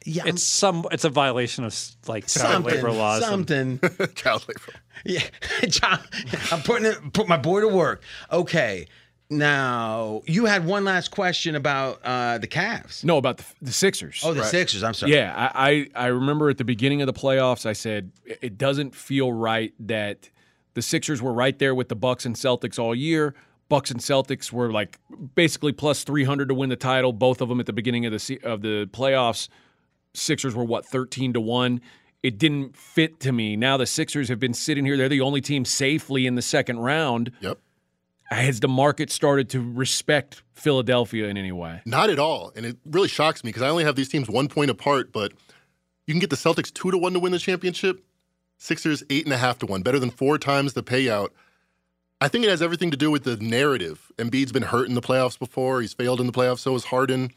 Yeah, 0.04 0.22
I'm- 0.24 0.34
It's 0.34 0.42
some. 0.42 0.86
It's 0.90 1.04
a 1.04 1.10
violation 1.10 1.64
of 1.64 1.76
like 2.06 2.26
child 2.26 2.64
labor 2.64 2.90
laws. 2.92 3.22
and- 3.22 3.30
Something. 3.48 3.78
Child 4.14 4.46
labor. 4.48 4.78
Yeah, 5.04 5.20
John, 5.68 6.00
I'm 6.52 6.62
putting 6.62 6.86
it, 6.86 7.12
put 7.12 7.28
my 7.28 7.36
boy 7.36 7.60
to 7.60 7.68
work. 7.68 8.02
Okay, 8.32 8.86
now 9.30 10.22
you 10.26 10.46
had 10.46 10.64
one 10.66 10.84
last 10.84 11.10
question 11.10 11.54
about 11.54 12.00
uh, 12.04 12.38
the 12.38 12.46
Cavs. 12.46 13.04
No, 13.04 13.16
about 13.18 13.38
the, 13.38 13.44
the 13.62 13.72
Sixers. 13.72 14.20
Oh, 14.24 14.34
the 14.34 14.44
Sixers. 14.44 14.82
I'm 14.82 14.94
sorry. 14.94 15.12
Yeah, 15.12 15.32
I, 15.54 15.88
I 15.94 16.04
I 16.04 16.06
remember 16.08 16.50
at 16.50 16.58
the 16.58 16.64
beginning 16.64 17.00
of 17.02 17.06
the 17.06 17.12
playoffs, 17.12 17.66
I 17.66 17.72
said 17.72 18.10
"It- 18.24 18.38
it 18.42 18.58
doesn't 18.58 18.94
feel 18.94 19.32
right 19.32 19.72
that 19.80 20.30
the 20.74 20.82
Sixers 20.82 21.22
were 21.22 21.32
right 21.32 21.58
there 21.58 21.74
with 21.74 21.88
the 21.88 21.96
Bucks 21.96 22.26
and 22.26 22.34
Celtics 22.36 22.78
all 22.78 22.94
year. 22.94 23.34
Bucks 23.68 23.90
and 23.90 23.98
Celtics 24.00 24.52
were 24.52 24.70
like 24.70 24.98
basically 25.34 25.72
plus 25.72 26.04
three 26.04 26.24
hundred 26.24 26.48
to 26.48 26.54
win 26.54 26.68
the 26.68 26.76
title. 26.76 27.12
Both 27.12 27.40
of 27.40 27.48
them 27.48 27.60
at 27.60 27.66
the 27.66 27.72
beginning 27.72 28.06
of 28.06 28.12
the 28.12 28.40
of 28.44 28.60
the 28.62 28.88
playoffs. 28.92 29.48
Sixers 30.12 30.54
were 30.54 30.64
what 30.64 30.84
thirteen 30.86 31.32
to 31.32 31.40
one. 31.40 31.80
It 32.22 32.38
didn't 32.38 32.76
fit 32.76 33.20
to 33.20 33.32
me. 33.32 33.56
Now 33.56 33.76
the 33.76 33.86
Sixers 33.86 34.28
have 34.28 34.38
been 34.38 34.54
sitting 34.54 34.84
here; 34.84 34.96
they're 34.96 35.08
the 35.08 35.20
only 35.22 35.40
team 35.40 35.64
safely 35.64 36.26
in 36.26 36.34
the 36.36 36.42
second 36.42 36.78
round. 36.78 37.32
Yep. 37.40 37.58
Has 38.30 38.60
the 38.60 38.68
market 38.68 39.10
started 39.10 39.50
to 39.50 39.60
respect 39.60 40.42
Philadelphia 40.54 41.28
in 41.28 41.36
any 41.36 41.52
way? 41.52 41.82
Not 41.84 42.10
at 42.10 42.18
all. 42.18 42.52
And 42.56 42.64
it 42.66 42.76
really 42.84 43.08
shocks 43.08 43.44
me 43.44 43.48
because 43.48 43.62
I 43.62 43.68
only 43.68 43.84
have 43.84 43.96
these 43.96 44.08
teams 44.08 44.28
one 44.28 44.48
point 44.48 44.70
apart, 44.70 45.12
but 45.12 45.32
you 46.06 46.14
can 46.14 46.20
get 46.20 46.30
the 46.30 46.36
Celtics 46.36 46.72
two 46.72 46.90
to 46.90 46.98
one 46.98 47.12
to 47.12 47.20
win 47.20 47.32
the 47.32 47.38
championship. 47.38 48.04
Sixers 48.56 49.02
eight 49.10 49.24
and 49.24 49.32
a 49.32 49.36
half 49.36 49.58
to 49.58 49.66
one, 49.66 49.82
better 49.82 49.98
than 49.98 50.10
four 50.10 50.38
times 50.38 50.72
the 50.72 50.82
payout. 50.82 51.30
I 52.20 52.28
think 52.28 52.44
it 52.44 52.50
has 52.50 52.62
everything 52.62 52.90
to 52.92 52.96
do 52.96 53.10
with 53.10 53.24
the 53.24 53.36
narrative. 53.36 54.10
Embiid's 54.16 54.52
been 54.52 54.62
hurt 54.62 54.88
in 54.88 54.94
the 54.94 55.02
playoffs 55.02 55.38
before. 55.38 55.80
He's 55.82 55.92
failed 55.92 56.20
in 56.20 56.26
the 56.26 56.32
playoffs. 56.32 56.60
So 56.60 56.72
has 56.72 56.84
Harden. 56.84 57.30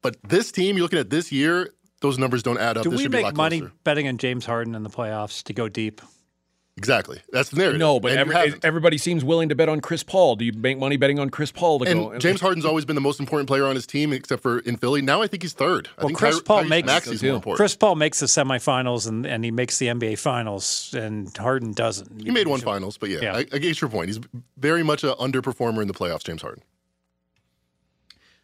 But 0.00 0.16
this 0.22 0.50
team, 0.52 0.76
you're 0.76 0.84
looking 0.84 0.98
at 0.98 1.10
this 1.10 1.30
year, 1.32 1.72
those 2.00 2.16
numbers 2.18 2.42
don't 2.42 2.58
add 2.58 2.78
up. 2.78 2.84
Do 2.84 2.90
this 2.90 2.98
we 2.98 3.02
should 3.02 3.12
be 3.12 3.18
a 3.18 3.20
make 3.20 3.24
lot 3.26 3.36
money 3.36 3.60
closer. 3.60 3.74
betting 3.84 4.08
on 4.08 4.16
James 4.16 4.46
Harden 4.46 4.74
in 4.74 4.82
the 4.84 4.90
playoffs 4.90 5.42
to 5.42 5.52
go 5.52 5.68
deep? 5.68 6.00
Exactly. 6.78 7.22
That's 7.32 7.48
the 7.48 7.56
narrative. 7.56 7.78
No, 7.80 7.98
but 8.00 8.12
every, 8.12 8.34
everybody 8.62 8.98
seems 8.98 9.24
willing 9.24 9.48
to 9.48 9.54
bet 9.54 9.70
on 9.70 9.80
Chris 9.80 10.02
Paul. 10.02 10.36
Do 10.36 10.44
you 10.44 10.52
make 10.52 10.78
money 10.78 10.98
betting 10.98 11.18
on 11.18 11.30
Chris 11.30 11.50
Paul 11.50 11.78
to 11.78 11.90
And 11.90 12.00
go? 12.12 12.18
James 12.18 12.38
Harden's 12.42 12.66
always 12.66 12.84
been 12.84 12.94
the 12.96 13.00
most 13.00 13.18
important 13.18 13.48
player 13.48 13.64
on 13.64 13.74
his 13.74 13.86
team, 13.86 14.12
except 14.12 14.42
for 14.42 14.58
in 14.58 14.76
Philly. 14.76 15.00
Now 15.00 15.22
I 15.22 15.26
think 15.26 15.42
he's 15.42 15.54
third. 15.54 15.88
I 15.96 16.02
Well, 16.02 16.08
think 16.08 16.18
Chris 16.18 16.34
Tyre- 16.36 16.42
Paul 16.44 16.64
Tyrese 16.64 16.68
makes- 16.68 16.86
Maxey's 16.86 17.20
too. 17.22 17.28
more 17.28 17.36
important. 17.36 17.56
Chris 17.56 17.76
Paul 17.76 17.94
makes 17.94 18.20
the 18.20 18.26
semifinals 18.26 19.08
and, 19.08 19.24
and 19.24 19.42
he 19.42 19.50
makes 19.50 19.78
the 19.78 19.86
NBA 19.86 20.18
finals, 20.18 20.92
and 20.94 21.34
Harden 21.34 21.72
doesn't. 21.72 22.22
He 22.22 22.30
made 22.30 22.46
one 22.46 22.60
finals, 22.60 22.98
but 22.98 23.08
yeah, 23.08 23.20
Yeah. 23.22 23.36
I, 23.36 23.38
I 23.38 23.58
get 23.58 23.80
your 23.80 23.88
point. 23.88 24.08
He's 24.08 24.20
very 24.58 24.82
much 24.82 25.02
an 25.02 25.12
underperformer 25.12 25.80
in 25.80 25.88
the 25.88 25.94
playoffs, 25.94 26.24
James 26.24 26.42
Harden. 26.42 26.62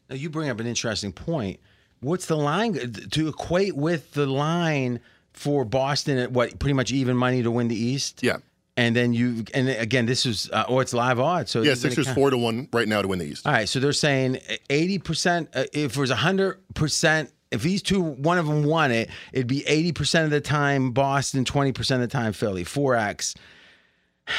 Now 0.08 0.16
you 0.16 0.30
bring 0.30 0.48
up 0.48 0.58
an 0.58 0.66
interesting 0.66 1.12
point. 1.12 1.60
What's 2.00 2.26
the 2.26 2.36
line 2.36 2.74
to 3.10 3.28
equate 3.28 3.76
with 3.76 4.12
the 4.14 4.26
line 4.26 5.00
for 5.34 5.64
Boston 5.64 6.18
at 6.18 6.32
what 6.32 6.58
pretty 6.58 6.74
much 6.74 6.92
even 6.92 7.16
money 7.16 7.42
to 7.42 7.50
win 7.50 7.68
the 7.68 7.76
East? 7.76 8.22
Yeah. 8.22 8.38
And 8.76 8.96
then 8.96 9.12
you 9.12 9.44
and 9.52 9.68
again 9.68 10.06
this 10.06 10.24
is 10.24 10.48
uh, 10.50 10.64
oh 10.66 10.80
it's 10.80 10.94
live 10.94 11.20
odds 11.20 11.50
so 11.50 11.60
Yeah, 11.60 11.74
Sixers 11.74 12.08
four 12.10 12.30
to 12.30 12.38
one 12.38 12.68
right 12.72 12.88
now 12.88 13.02
to 13.02 13.08
win 13.08 13.18
the 13.18 13.26
East. 13.26 13.46
All 13.46 13.52
right, 13.52 13.68
so 13.68 13.80
they're 13.80 13.92
saying 13.92 14.38
eighty 14.70 14.98
percent. 14.98 15.50
uh, 15.54 15.64
If 15.74 15.96
it 15.96 16.00
was 16.00 16.10
hundred 16.10 16.58
percent, 16.72 17.30
if 17.50 17.62
these 17.62 17.82
two, 17.82 18.00
one 18.00 18.38
of 18.38 18.46
them 18.46 18.64
won 18.64 18.90
it, 18.90 19.10
it'd 19.34 19.46
be 19.46 19.66
eighty 19.66 19.92
percent 19.92 20.24
of 20.24 20.30
the 20.30 20.40
time 20.40 20.92
Boston, 20.92 21.44
twenty 21.44 21.72
percent 21.72 22.02
of 22.02 22.08
the 22.08 22.12
time 22.12 22.32
Philly. 22.32 22.64
Four 22.64 22.94
X. 22.96 23.34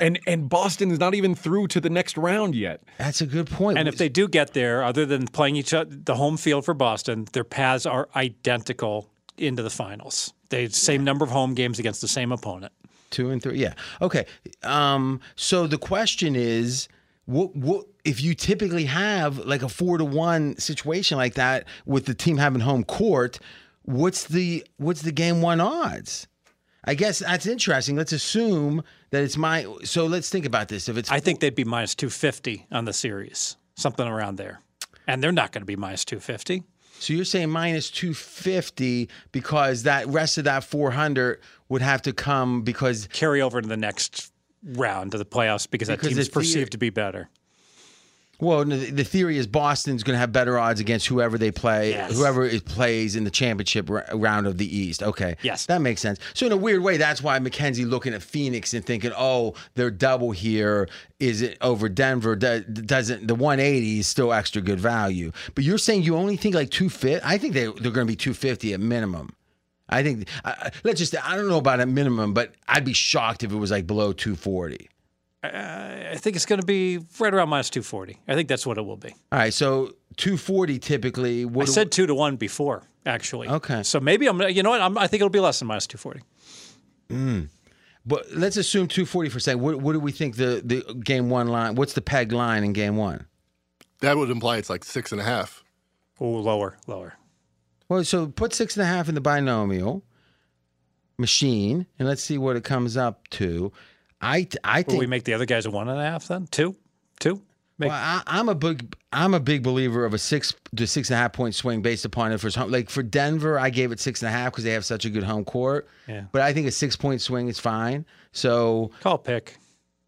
and 0.00 0.20
and 0.26 0.48
Boston 0.48 0.90
is 0.90 0.98
not 0.98 1.14
even 1.14 1.34
through 1.34 1.68
to 1.68 1.80
the 1.80 1.90
next 1.90 2.16
round 2.18 2.54
yet. 2.54 2.82
That's 2.98 3.20
a 3.20 3.26
good 3.26 3.48
point. 3.50 3.78
And 3.78 3.88
if 3.88 3.96
they 3.96 4.08
do 4.08 4.28
get 4.28 4.52
there, 4.52 4.84
other 4.84 5.06
than 5.06 5.26
playing 5.26 5.56
each 5.56 5.72
other, 5.72 5.90
the 5.94 6.16
home 6.16 6.36
field 6.36 6.64
for 6.64 6.74
Boston, 6.74 7.26
their 7.32 7.44
paths 7.44 7.86
are 7.86 8.08
identical 8.14 9.08
into 9.42 9.62
the 9.62 9.70
finals. 9.70 10.32
They 10.48 10.68
same 10.68 11.04
number 11.04 11.24
of 11.24 11.30
home 11.30 11.54
games 11.54 11.78
against 11.78 12.00
the 12.00 12.08
same 12.08 12.32
opponent. 12.32 12.72
Two 13.10 13.30
and 13.30 13.42
three. 13.42 13.58
Yeah. 13.58 13.74
Okay. 14.00 14.26
Um, 14.62 15.20
so 15.36 15.66
the 15.66 15.78
question 15.78 16.34
is, 16.36 16.88
what 17.26 17.54
what 17.54 17.86
if 18.04 18.22
you 18.22 18.34
typically 18.34 18.84
have 18.84 19.38
like 19.38 19.62
a 19.62 19.68
four 19.68 19.98
to 19.98 20.04
one 20.04 20.56
situation 20.56 21.18
like 21.18 21.34
that 21.34 21.66
with 21.86 22.06
the 22.06 22.14
team 22.14 22.38
having 22.38 22.60
home 22.60 22.84
court? 22.84 23.38
What's 23.82 24.24
the 24.24 24.64
what's 24.76 25.02
the 25.02 25.12
game 25.12 25.42
one 25.42 25.60
odds? 25.60 26.26
I 26.84 26.94
guess 26.94 27.20
that's 27.20 27.46
interesting. 27.46 27.96
Let's 27.96 28.12
assume 28.12 28.82
that 29.10 29.22
it's 29.22 29.36
my. 29.36 29.66
So 29.84 30.06
let's 30.06 30.30
think 30.30 30.46
about 30.46 30.68
this. 30.68 30.88
If 30.88 30.96
it's 30.96 31.10
I 31.10 31.20
think 31.20 31.40
they'd 31.40 31.54
be 31.54 31.64
minus 31.64 31.94
250 31.94 32.66
on 32.72 32.84
the 32.86 32.92
series, 32.92 33.56
something 33.76 34.06
around 34.06 34.36
there. 34.36 34.60
And 35.06 35.22
they're 35.22 35.32
not 35.32 35.52
going 35.52 35.62
to 35.62 35.66
be 35.66 35.76
minus 35.76 36.04
250. 36.04 36.62
So, 37.02 37.12
you're 37.12 37.24
saying 37.24 37.50
minus 37.50 37.90
two 37.90 38.14
fifty 38.14 39.08
because 39.32 39.82
that 39.82 40.06
rest 40.06 40.38
of 40.38 40.44
that 40.44 40.62
four 40.62 40.92
hundred 40.92 41.40
would 41.68 41.82
have 41.82 42.02
to 42.02 42.12
come 42.12 42.62
because 42.62 43.08
Carry 43.12 43.42
over 43.42 43.60
to 43.60 43.68
the 43.68 43.76
next 43.76 44.32
round 44.62 45.12
of 45.14 45.18
the 45.18 45.24
playoffs 45.24 45.68
because 45.68 45.88
that 45.88 45.98
Because 45.98 46.10
team 46.10 46.18
is 46.18 46.28
perceived 46.28 46.72
to 46.72 46.78
be 46.78 46.90
better. 46.90 47.28
Well, 48.42 48.64
the 48.64 49.04
theory 49.04 49.38
is 49.38 49.46
Boston's 49.46 50.02
going 50.02 50.14
to 50.14 50.18
have 50.18 50.32
better 50.32 50.58
odds 50.58 50.80
against 50.80 51.06
whoever 51.06 51.38
they 51.38 51.52
play, 51.52 51.90
Yes. 51.90 52.12
whoever 52.16 52.44
it 52.44 52.64
plays 52.64 53.14
in 53.14 53.22
the 53.22 53.30
championship 53.30 53.88
round 53.88 54.48
of 54.48 54.58
the 54.58 54.76
East. 54.76 55.00
Okay. 55.00 55.36
Yes. 55.42 55.66
That 55.66 55.80
makes 55.80 56.00
sense. 56.00 56.18
So, 56.34 56.46
in 56.46 56.52
a 56.52 56.56
weird 56.56 56.82
way, 56.82 56.96
that's 56.96 57.22
why 57.22 57.38
Mackenzie 57.38 57.84
looking 57.84 58.14
at 58.14 58.22
Phoenix 58.22 58.74
and 58.74 58.84
thinking, 58.84 59.12
oh, 59.16 59.54
they're 59.74 59.92
double 59.92 60.32
here 60.32 60.88
is 61.20 61.40
it 61.40 61.56
over 61.60 61.88
Denver. 61.88 62.34
Doesn't 62.34 63.28
the 63.28 63.34
180 63.36 64.00
is 64.00 64.08
still 64.08 64.32
extra 64.32 64.60
good 64.60 64.80
value? 64.80 65.30
But 65.54 65.62
you're 65.62 65.78
saying 65.78 66.02
you 66.02 66.16
only 66.16 66.36
think 66.36 66.56
like 66.56 66.70
250? 66.70 67.24
I 67.24 67.38
think 67.38 67.54
they, 67.54 67.66
they're 67.66 67.92
going 67.92 68.06
to 68.06 68.12
be 68.12 68.16
250 68.16 68.74
at 68.74 68.80
minimum. 68.80 69.36
I 69.88 70.02
think, 70.02 70.26
uh, 70.44 70.70
let's 70.82 70.98
just, 70.98 71.14
I 71.24 71.36
don't 71.36 71.48
know 71.48 71.58
about 71.58 71.80
a 71.80 71.86
minimum, 71.86 72.34
but 72.34 72.54
I'd 72.66 72.84
be 72.84 72.92
shocked 72.94 73.44
if 73.44 73.52
it 73.52 73.56
was 73.56 73.70
like 73.70 73.86
below 73.86 74.12
240. 74.12 74.88
I 75.42 76.16
think 76.18 76.36
it's 76.36 76.46
going 76.46 76.60
to 76.60 76.66
be 76.66 77.00
right 77.18 77.34
around 77.34 77.48
minus 77.48 77.68
240. 77.70 78.20
I 78.28 78.34
think 78.34 78.48
that's 78.48 78.64
what 78.66 78.78
it 78.78 78.82
will 78.82 78.96
be. 78.96 79.10
All 79.32 79.38
right. 79.38 79.52
So, 79.52 79.94
240 80.16 80.78
typically. 80.78 81.44
What 81.44 81.62
I 81.62 81.66
do- 81.66 81.72
said 81.72 81.92
two 81.92 82.06
to 82.06 82.14
one 82.14 82.36
before, 82.36 82.84
actually. 83.06 83.48
Okay. 83.48 83.82
So 83.82 83.98
maybe 83.98 84.26
I'm, 84.28 84.40
you 84.42 84.62
know 84.62 84.70
what? 84.70 84.80
I'm, 84.80 84.96
I 84.96 85.06
think 85.06 85.20
it'll 85.20 85.30
be 85.30 85.40
less 85.40 85.58
than 85.58 85.68
minus 85.68 85.86
240. 85.86 86.22
Hmm. 87.10 87.40
But 88.04 88.26
let's 88.32 88.56
assume 88.56 88.88
240 88.88 89.30
for 89.30 89.38
a 89.38 89.40
second. 89.40 89.62
What, 89.62 89.80
what 89.80 89.92
do 89.92 90.00
we 90.00 90.12
think 90.12 90.36
the, 90.36 90.62
the 90.64 90.94
game 90.94 91.30
one 91.30 91.48
line? 91.48 91.76
What's 91.76 91.92
the 91.92 92.00
peg 92.00 92.32
line 92.32 92.64
in 92.64 92.72
game 92.72 92.96
one? 92.96 93.26
That 94.00 94.16
would 94.16 94.30
imply 94.30 94.56
it's 94.56 94.68
like 94.70 94.84
six 94.84 95.12
and 95.12 95.20
a 95.20 95.24
half. 95.24 95.62
Oh, 96.20 96.28
lower, 96.28 96.76
lower. 96.86 97.14
Well, 97.88 98.02
so 98.04 98.26
put 98.26 98.52
six 98.52 98.76
and 98.76 98.82
a 98.82 98.86
half 98.86 99.08
in 99.08 99.14
the 99.14 99.20
binomial 99.20 100.04
machine, 101.18 101.86
and 101.98 102.08
let's 102.08 102.22
see 102.22 102.38
what 102.38 102.56
it 102.56 102.64
comes 102.64 102.96
up 102.96 103.28
to. 103.30 103.72
I 104.22 104.46
I 104.64 104.78
Will 104.78 104.84
think 104.84 105.00
we 105.00 105.06
make 105.06 105.24
the 105.24 105.34
other 105.34 105.46
guys 105.46 105.66
a 105.66 105.70
one 105.70 105.88
and 105.88 106.00
a 106.00 106.04
half 106.04 106.28
then? 106.28 106.46
Two? 106.46 106.76
Two? 107.20 107.42
Make, 107.78 107.88
well, 107.88 107.98
I, 107.98 108.22
I'm 108.26 108.48
a 108.48 108.54
big 108.54 108.94
I'm 109.12 109.34
a 109.34 109.40
big 109.40 109.62
believer 109.62 110.04
of 110.04 110.14
a 110.14 110.18
six 110.18 110.54
to 110.76 110.86
six 110.86 111.10
and 111.10 111.16
a 111.16 111.18
half 111.18 111.32
point 111.32 111.54
swing 111.54 111.82
based 111.82 112.04
upon 112.04 112.30
if 112.32 112.44
it's 112.44 112.54
home. 112.54 112.70
Like 112.70 112.88
for 112.90 113.02
Denver, 113.02 113.58
I 113.58 113.70
gave 113.70 113.90
it 113.92 113.98
six 114.00 114.22
and 114.22 114.28
a 114.28 114.32
half 114.32 114.52
because 114.52 114.64
they 114.64 114.70
have 114.72 114.84
such 114.84 115.04
a 115.04 115.10
good 115.10 115.24
home 115.24 115.44
court. 115.44 115.88
Yeah. 116.06 116.24
But 116.32 116.42
I 116.42 116.52
think 116.52 116.66
a 116.68 116.70
six 116.70 116.94
point 116.96 117.20
swing 117.20 117.48
is 117.48 117.58
fine. 117.58 118.04
So 118.32 118.90
call 119.00 119.18
pick. 119.18 119.56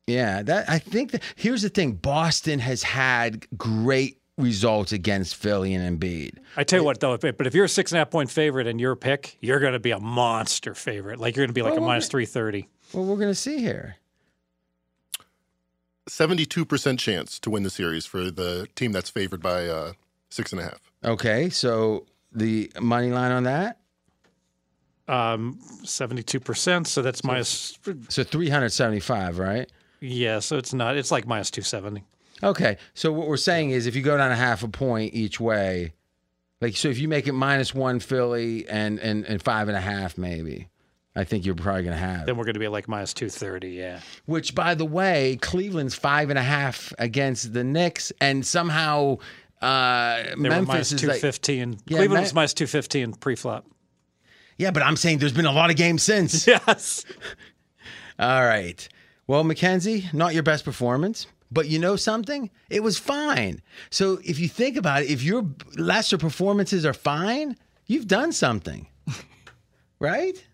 Yeah, 0.06 0.42
that 0.42 0.68
I 0.68 0.78
think 0.78 1.12
that 1.12 1.22
here's 1.34 1.62
the 1.62 1.68
thing. 1.70 1.92
Boston 1.92 2.58
has 2.60 2.82
had 2.82 3.46
great 3.56 4.18
results 4.36 4.92
against 4.92 5.34
Philly 5.36 5.72
and 5.74 5.98
Embiid. 6.00 6.38
I 6.56 6.64
tell 6.64 6.80
you 6.80 6.84
what, 6.84 7.00
though, 7.00 7.14
if- 7.14 7.20
but 7.36 7.46
if 7.46 7.54
you're 7.54 7.64
a 7.64 7.68
six 7.68 7.90
and 7.92 7.96
a 7.96 8.00
half 8.00 8.10
point 8.10 8.30
favorite 8.30 8.66
and 8.66 8.78
you're 8.80 8.92
a 8.92 8.96
pick, 8.96 9.38
you're 9.40 9.60
going 9.60 9.72
to 9.72 9.78
be 9.78 9.92
a 9.92 10.00
monster 10.00 10.74
favorite. 10.74 11.18
Like 11.20 11.34
you're 11.36 11.44
going 11.46 11.54
to 11.54 11.58
be 11.58 11.62
like 11.62 11.72
a 11.72 11.76
Well, 11.76 11.86
minus 11.88 12.08
330. 12.08 12.68
Well, 12.92 13.04
we're 13.06 13.16
gonna 13.16 13.34
see 13.34 13.58
here. 13.58 13.96
72% 16.08 16.99
chance 16.99 17.39
to 17.41 17.50
win 17.50 17.62
the 17.62 17.70
series 17.70 18.07
for 18.07 18.31
the 18.31 18.68
team 18.74 18.92
that's 18.92 19.10
favored 19.10 19.42
by 19.42 19.66
uh, 19.66 19.92
six 20.31 20.52
and 20.52 20.60
a 20.60 20.65
half. 20.65 20.81
Okay, 21.05 21.49
so 21.50 22.07
the 22.33 22.70
money 22.81 23.10
line 23.10 23.33
on 23.33 23.44
that. 23.44 23.78
Um, 25.07 25.58
72%. 25.83 26.86
So 26.86 27.02
that's 27.02 27.23
minus, 27.24 27.78
So 28.08 28.24
375, 28.24 29.39
right? 29.39 29.70
yeah, 30.00 30.39
so 30.39 30.57
it's 30.58 30.73
not, 30.74 30.97
it's 30.97 31.10
like 31.10 31.26
minus 31.26 31.50
270. 31.50 32.05
Okay, 32.42 32.76
so 32.94 33.12
what 33.12 33.26
we're 33.28 33.36
saying 33.36 33.70
is 33.70 33.86
if 33.86 33.94
you 33.97 34.02
go 34.02 34.16
down 34.18 34.31
a 34.31 34.36
half 34.36 34.62
a 34.62 34.68
point 34.68 35.15
each 35.15 35.41
way, 35.41 35.92
like 36.60 36.76
so 36.76 36.89
if 36.89 36.99
you 36.99 37.08
make 37.08 37.26
it 37.26 37.33
minus 37.33 37.74
one 37.74 38.00
Philly 38.00 38.66
and 38.68 38.99
and, 38.99 39.24
and 39.24 39.42
five 39.42 39.68
and 39.68 39.76
a 39.76 39.81
half 39.81 40.18
maybe, 40.18 40.68
I 41.16 41.24
think 41.24 41.46
you're 41.46 41.54
probably 41.54 41.84
gonna 41.84 41.96
have. 41.96 42.26
Then 42.26 42.36
we're 42.36 42.44
going 42.44 42.54
to 42.54 42.60
be 42.60 42.66
like 42.68 42.88
minus 42.88 43.14
230. 43.14 43.68
Yeah. 43.70 44.00
Which 44.26 44.54
by 44.54 44.74
the 44.74 44.84
way, 44.84 45.38
Cleveland's 45.40 45.94
five 45.94 46.28
and 46.30 46.38
a 46.38 46.42
half 46.42 46.92
against 46.98 47.52
the 47.52 47.62
Knicks, 47.62 48.12
and 48.20 48.44
somehow 48.44 49.18
uh, 49.62 50.22
They 50.30 50.34
Memphis 50.36 50.66
minus 50.68 50.92
is 50.92 51.04
like 51.04 51.20
215. 51.20 51.78
Yeah, 51.86 51.96
Cleveland 51.98 52.14
Ma- 52.14 52.20
was 52.22 52.34
minus 52.34 52.54
215 52.54 53.12
pre 53.14 53.36
flop. 53.36 53.64
yeah, 54.58 54.72
but 54.72 54.82
I'm 54.82 54.96
saying 54.96 55.18
there's 55.18 55.32
been 55.32 55.46
a 55.46 55.52
lot 55.52 55.70
of 55.70 55.76
games 55.76 56.02
since. 56.02 56.46
Yes. 56.48 57.04
All 58.18 58.44
right. 58.44 58.86
Well, 59.26 59.42
Mackenzie, 59.44 60.08
not 60.12 60.34
your 60.34 60.42
best 60.42 60.64
performance, 60.64 61.26
but 61.50 61.68
you 61.68 61.78
know 61.78 61.96
something? 61.96 62.50
It 62.70 62.82
was 62.82 62.98
fine. 62.98 63.62
So 63.90 64.18
if 64.24 64.38
you 64.38 64.48
think 64.48 64.76
about 64.76 65.02
it, 65.02 65.10
if 65.10 65.22
your 65.22 65.46
lesser 65.76 66.18
performances 66.18 66.84
are 66.84 66.92
fine, 66.92 67.56
you've 67.86 68.06
done 68.06 68.32
something, 68.32 68.86
right? 69.98 70.44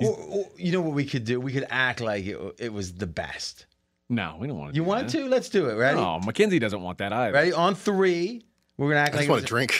Or, 0.00 0.16
or 0.16 0.46
you 0.56 0.72
know 0.72 0.80
what 0.80 0.94
we 0.94 1.04
could 1.04 1.24
do? 1.24 1.40
We 1.40 1.52
could 1.52 1.66
act 1.70 2.00
like 2.00 2.24
it, 2.26 2.38
it 2.58 2.72
was 2.72 2.94
the 2.94 3.06
best. 3.06 3.66
No, 4.08 4.36
we 4.40 4.46
don't 4.48 4.58
want 4.58 4.72
to. 4.72 4.76
You 4.76 4.82
want 4.84 5.10
to? 5.10 5.28
Let's 5.28 5.48
do 5.48 5.68
it. 5.68 5.74
Ready? 5.74 5.96
No, 6.00 6.18
Mackenzie 6.20 6.58
doesn't 6.58 6.82
want 6.82 6.98
that 6.98 7.12
either. 7.12 7.32
Ready? 7.34 7.52
On 7.52 7.74
three. 7.74 8.44
We're 8.76 8.88
gonna 8.88 9.00
act 9.00 9.14
I 9.14 9.18
like 9.18 9.26
just 9.26 9.30
want 9.30 9.42
was- 9.42 9.44
to 9.44 9.48
drink. 9.48 9.72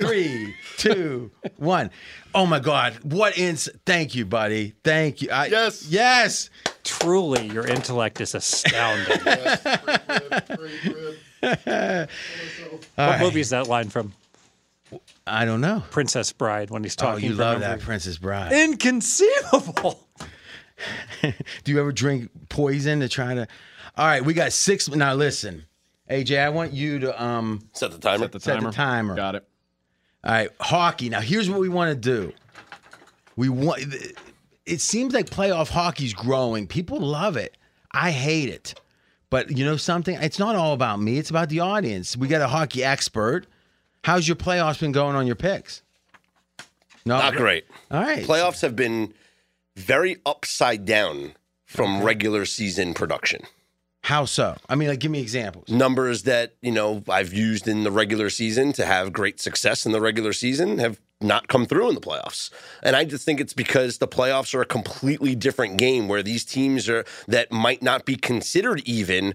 Three, 0.00 0.52
two, 0.78 1.30
one. 1.58 1.90
Oh 2.34 2.44
my 2.44 2.58
God! 2.58 2.94
What 3.04 3.38
ins? 3.38 3.68
Thank 3.86 4.16
you, 4.16 4.26
buddy. 4.26 4.74
Thank 4.82 5.22
you. 5.22 5.30
I, 5.30 5.46
Yes. 5.46 5.86
Yes. 5.88 6.50
Truly, 6.82 7.46
your 7.46 7.64
intellect 7.68 8.20
is 8.20 8.34
astounding. 8.34 9.16
what 11.40 13.20
movie 13.20 13.40
is 13.40 13.50
that 13.50 13.68
line 13.68 13.90
from? 13.90 14.12
I 15.28 15.44
don't 15.44 15.60
know. 15.60 15.82
Princess 15.90 16.32
Bride 16.32 16.70
when 16.70 16.82
he's 16.82 16.96
talking. 16.96 17.24
Oh, 17.24 17.28
you 17.28 17.34
love 17.34 17.60
memory. 17.60 17.78
that 17.78 17.84
Princess 17.84 18.18
Bride. 18.18 18.52
Inconceivable. 18.52 20.08
Do 21.22 21.72
you 21.72 21.80
ever 21.80 21.92
drink 21.92 22.30
poison 22.48 23.00
to 23.00 23.08
try 23.08 23.34
to? 23.34 23.46
All 23.96 24.06
right, 24.06 24.24
we 24.24 24.34
got 24.34 24.52
six. 24.52 24.88
Now 24.88 25.14
listen, 25.14 25.64
AJ, 26.10 26.40
I 26.40 26.48
want 26.50 26.72
you 26.72 26.98
to 27.00 27.22
um 27.22 27.68
Set 27.72 27.90
the 27.90 27.98
timer. 27.98 28.24
Set 28.24 28.32
the 28.32 28.40
set 28.40 28.60
the 28.60 28.70
timer. 28.70 29.14
Got 29.14 29.36
it. 29.36 29.48
All 30.24 30.32
right, 30.32 30.50
hockey. 30.60 31.08
Now 31.08 31.20
here's 31.20 31.50
what 31.50 31.60
we 31.60 31.68
want 31.68 31.90
to 31.90 31.96
do. 31.96 32.32
We 33.36 33.48
want. 33.48 33.82
It 34.66 34.80
seems 34.80 35.14
like 35.14 35.30
playoff 35.30 35.70
hockey's 35.70 36.12
growing. 36.12 36.66
People 36.66 37.00
love 37.00 37.36
it. 37.36 37.56
I 37.92 38.10
hate 38.10 38.48
it. 38.48 38.80
But 39.30 39.56
you 39.56 39.64
know 39.64 39.76
something? 39.76 40.16
It's 40.16 40.38
not 40.38 40.56
all 40.56 40.72
about 40.72 41.00
me. 41.00 41.18
It's 41.18 41.30
about 41.30 41.48
the 41.48 41.60
audience. 41.60 42.16
We 42.16 42.28
got 42.28 42.40
a 42.40 42.48
hockey 42.48 42.82
expert. 42.82 43.46
How's 44.04 44.26
your 44.26 44.36
playoffs 44.36 44.80
been 44.80 44.92
going 44.92 45.16
on 45.16 45.26
your 45.26 45.36
picks? 45.36 45.82
No, 47.04 47.18
Not 47.18 47.34
great. 47.34 47.64
All 47.90 48.00
right. 48.00 48.24
Playoffs 48.24 48.60
have 48.62 48.76
been 48.76 49.14
very 49.76 50.18
upside 50.26 50.84
down 50.84 51.32
from 51.64 52.02
regular 52.02 52.44
season 52.44 52.94
production. 52.94 53.42
How 54.02 54.24
so? 54.24 54.56
I 54.68 54.74
mean, 54.74 54.88
like, 54.88 55.00
give 55.00 55.10
me 55.10 55.20
examples. 55.20 55.68
Numbers 55.68 56.22
that, 56.22 56.54
you 56.62 56.70
know, 56.70 57.02
I've 57.08 57.32
used 57.32 57.68
in 57.68 57.84
the 57.84 57.90
regular 57.90 58.30
season 58.30 58.72
to 58.74 58.86
have 58.86 59.12
great 59.12 59.40
success 59.40 59.84
in 59.84 59.92
the 59.92 60.00
regular 60.00 60.32
season 60.32 60.78
have 60.78 61.00
not 61.20 61.48
come 61.48 61.66
through 61.66 61.88
in 61.88 61.94
the 61.94 62.00
playoffs. 62.00 62.50
And 62.82 62.94
I 62.94 63.04
just 63.04 63.24
think 63.24 63.40
it's 63.40 63.52
because 63.52 63.98
the 63.98 64.08
playoffs 64.08 64.54
are 64.54 64.62
a 64.62 64.66
completely 64.66 65.34
different 65.34 65.76
game 65.78 66.08
where 66.08 66.22
these 66.22 66.44
teams 66.44 66.88
are 66.88 67.04
that 67.26 67.50
might 67.50 67.82
not 67.82 68.04
be 68.04 68.16
considered 68.16 68.80
even 68.86 69.34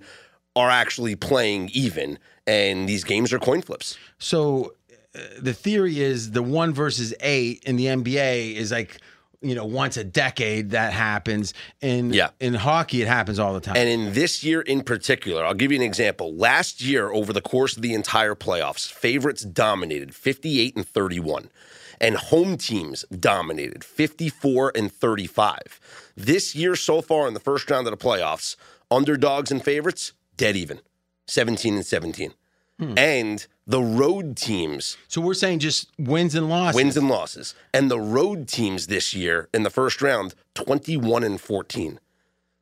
are 0.56 0.70
actually 0.70 1.16
playing 1.16 1.70
even 1.74 2.20
and 2.46 2.88
these 2.90 3.04
games 3.04 3.32
are 3.34 3.40
coin 3.40 3.62
flips. 3.62 3.98
So 4.20 4.74
uh, 5.16 5.20
the 5.40 5.54
theory 5.54 6.00
is 6.02 6.32
the 6.32 6.44
one 6.44 6.74
versus 6.74 7.14
eight 7.22 7.64
in 7.66 7.76
the 7.78 7.86
NBA 7.86 8.56
is 8.56 8.72
like 8.72 9.00
you 9.42 9.56
know 9.56 9.66
once 9.66 9.98
a 9.98 10.04
decade 10.04 10.72
that 10.72 10.94
happens. 10.94 11.54
In 11.82 12.14
Yeah. 12.14 12.30
in 12.40 12.54
hockey, 12.54 13.02
it 13.02 13.08
happens 13.08 13.40
all 13.40 13.54
the 13.54 13.60
time. 13.62 13.76
And 13.78 13.90
in 13.90 14.14
this 14.14 14.44
year 14.44 14.62
in 14.62 14.84
particular, 14.84 15.44
I'll 15.46 15.54
give 15.54 15.72
you 15.72 15.78
an 15.78 15.84
example. 15.84 16.34
Last 16.36 16.82
year, 16.82 17.12
over 17.12 17.34
the 17.34 17.42
course 17.42 17.76
of 17.76 17.82
the 17.82 17.94
entire 17.94 18.36
playoffs, 18.36 18.92
favorites 18.92 19.44
dominated 19.44 20.14
58 20.16 20.76
and 20.76 20.88
31. 20.88 21.50
and 22.02 22.16
home 22.18 22.58
teams 22.58 23.06
dominated 23.18 23.84
54 23.86 24.72
and 24.76 24.92
35. 24.92 25.80
This 26.18 26.54
year 26.56 26.76
so 26.76 27.02
far 27.02 27.28
in 27.30 27.34
the 27.34 27.40
first 27.40 27.70
round 27.72 27.88
of 27.88 27.98
the 27.98 28.04
playoffs, 28.06 28.56
underdogs 28.92 29.52
and 29.52 29.64
favorites 29.64 30.12
dead 30.38 30.56
even, 30.56 30.80
17 31.28 31.76
and 31.76 31.86
17. 31.86 32.34
Hmm. 32.80 32.98
And 32.98 33.46
the 33.68 33.82
road 33.82 34.36
teams 34.36 34.98
So 35.08 35.22
we're 35.22 35.36
saying 35.36 35.60
just 35.60 35.90
wins 35.98 36.34
and 36.36 36.50
losses. 36.50 36.76
wins 36.76 36.98
and 36.98 37.08
losses. 37.08 37.54
And 37.74 37.90
the 37.90 38.00
road 38.00 38.48
teams 38.48 38.88
this 38.88 39.14
year 39.14 39.48
in 39.54 39.64
the 39.64 39.70
first 39.70 40.02
round, 40.02 40.34
21 40.56 41.24
and 41.24 41.40
14. 41.40 42.00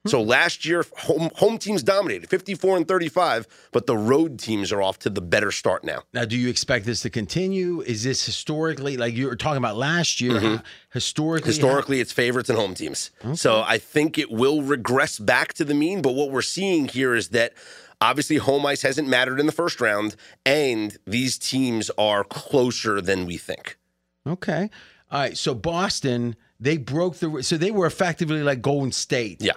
So 0.07 0.21
last 0.21 0.65
year, 0.65 0.83
home 0.97 1.29
home 1.35 1.59
teams 1.59 1.83
dominated 1.83 2.27
54 2.27 2.77
and 2.77 2.87
35, 2.87 3.47
but 3.71 3.85
the 3.85 3.95
road 3.95 4.39
teams 4.39 4.71
are 4.71 4.81
off 4.81 4.97
to 4.99 5.11
the 5.11 5.21
better 5.21 5.51
start 5.51 5.83
now. 5.83 6.01
Now, 6.11 6.25
do 6.25 6.35
you 6.35 6.49
expect 6.49 6.85
this 6.85 7.01
to 7.01 7.11
continue? 7.11 7.81
Is 7.81 8.03
this 8.03 8.25
historically, 8.25 8.97
like 8.97 9.13
you 9.13 9.27
were 9.27 9.35
talking 9.35 9.59
about 9.59 9.77
last 9.77 10.19
year, 10.19 10.37
uh, 10.37 10.57
historically? 10.91 11.47
Historically, 11.47 11.99
it's 11.99 12.11
favorites 12.11 12.49
and 12.49 12.57
home 12.57 12.73
teams. 12.73 13.11
So 13.35 13.61
I 13.61 13.77
think 13.77 14.17
it 14.17 14.31
will 14.31 14.63
regress 14.63 15.19
back 15.19 15.53
to 15.53 15.65
the 15.65 15.75
mean. 15.75 16.01
But 16.01 16.13
what 16.13 16.31
we're 16.31 16.41
seeing 16.41 16.87
here 16.87 17.13
is 17.13 17.29
that 17.29 17.53
obviously 18.01 18.37
home 18.37 18.65
ice 18.65 18.81
hasn't 18.81 19.07
mattered 19.07 19.39
in 19.39 19.45
the 19.45 19.51
first 19.51 19.79
round, 19.79 20.15
and 20.43 20.97
these 21.05 21.37
teams 21.37 21.91
are 21.99 22.23
closer 22.23 23.01
than 23.01 23.27
we 23.27 23.37
think. 23.37 23.77
Okay. 24.25 24.69
All 25.11 25.19
right. 25.19 25.37
So 25.37 25.53
Boston, 25.53 26.35
they 26.59 26.77
broke 26.77 27.17
the, 27.17 27.43
so 27.43 27.55
they 27.55 27.69
were 27.71 27.85
effectively 27.85 28.41
like 28.41 28.63
Golden 28.63 28.91
State. 28.91 29.43
Yeah. 29.43 29.53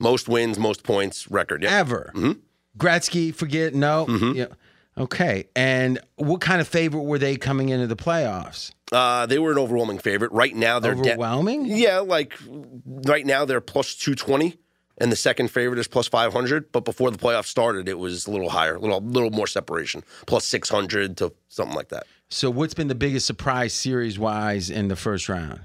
Most 0.00 0.28
wins, 0.28 0.58
most 0.58 0.82
points 0.84 1.30
record. 1.30 1.62
Yeah. 1.62 1.76
Ever. 1.78 2.12
Mhm. 2.14 2.38
Gretzky, 2.78 3.34
forget, 3.34 3.74
no. 3.74 4.06
Mhm. 4.06 4.34
Yeah. 4.36 4.46
Okay. 4.96 5.48
And 5.56 5.98
what 6.16 6.40
kind 6.40 6.60
of 6.60 6.68
favorite 6.68 7.02
were 7.02 7.18
they 7.18 7.36
coming 7.36 7.68
into 7.68 7.86
the 7.86 7.96
playoffs? 7.96 8.72
Uh, 8.92 9.26
they 9.26 9.38
were 9.38 9.52
an 9.52 9.58
overwhelming 9.58 9.98
favorite. 9.98 10.32
Right 10.32 10.54
now, 10.54 10.78
they're 10.78 10.94
de- 10.94 11.00
Overwhelming? 11.12 11.66
yeah, 11.66 11.98
like 11.98 12.34
right 12.86 13.26
now 13.26 13.44
they're 13.44 13.60
plus 13.60 13.94
two 13.94 14.14
twenty, 14.14 14.56
and 14.98 15.12
the 15.12 15.16
second 15.16 15.50
favorite 15.50 15.78
is 15.78 15.86
plus 15.86 16.08
five 16.08 16.32
hundred. 16.32 16.72
But 16.72 16.84
before 16.84 17.10
the 17.10 17.18
playoffs 17.18 17.46
started, 17.46 17.88
it 17.88 17.98
was 17.98 18.26
a 18.26 18.30
little 18.30 18.48
higher, 18.50 18.76
a 18.76 18.80
little, 18.80 19.00
little 19.00 19.30
more 19.30 19.46
separation, 19.46 20.02
plus 20.26 20.44
six 20.46 20.68
hundred 20.68 21.16
to 21.18 21.32
something 21.48 21.76
like 21.76 21.88
that. 21.90 22.06
So 22.30 22.50
what's 22.50 22.74
been 22.74 22.88
the 22.88 22.94
biggest 22.94 23.26
surprise 23.26 23.74
series 23.74 24.18
wise 24.18 24.70
in 24.70 24.88
the 24.88 24.96
first 24.96 25.28
round? 25.28 25.60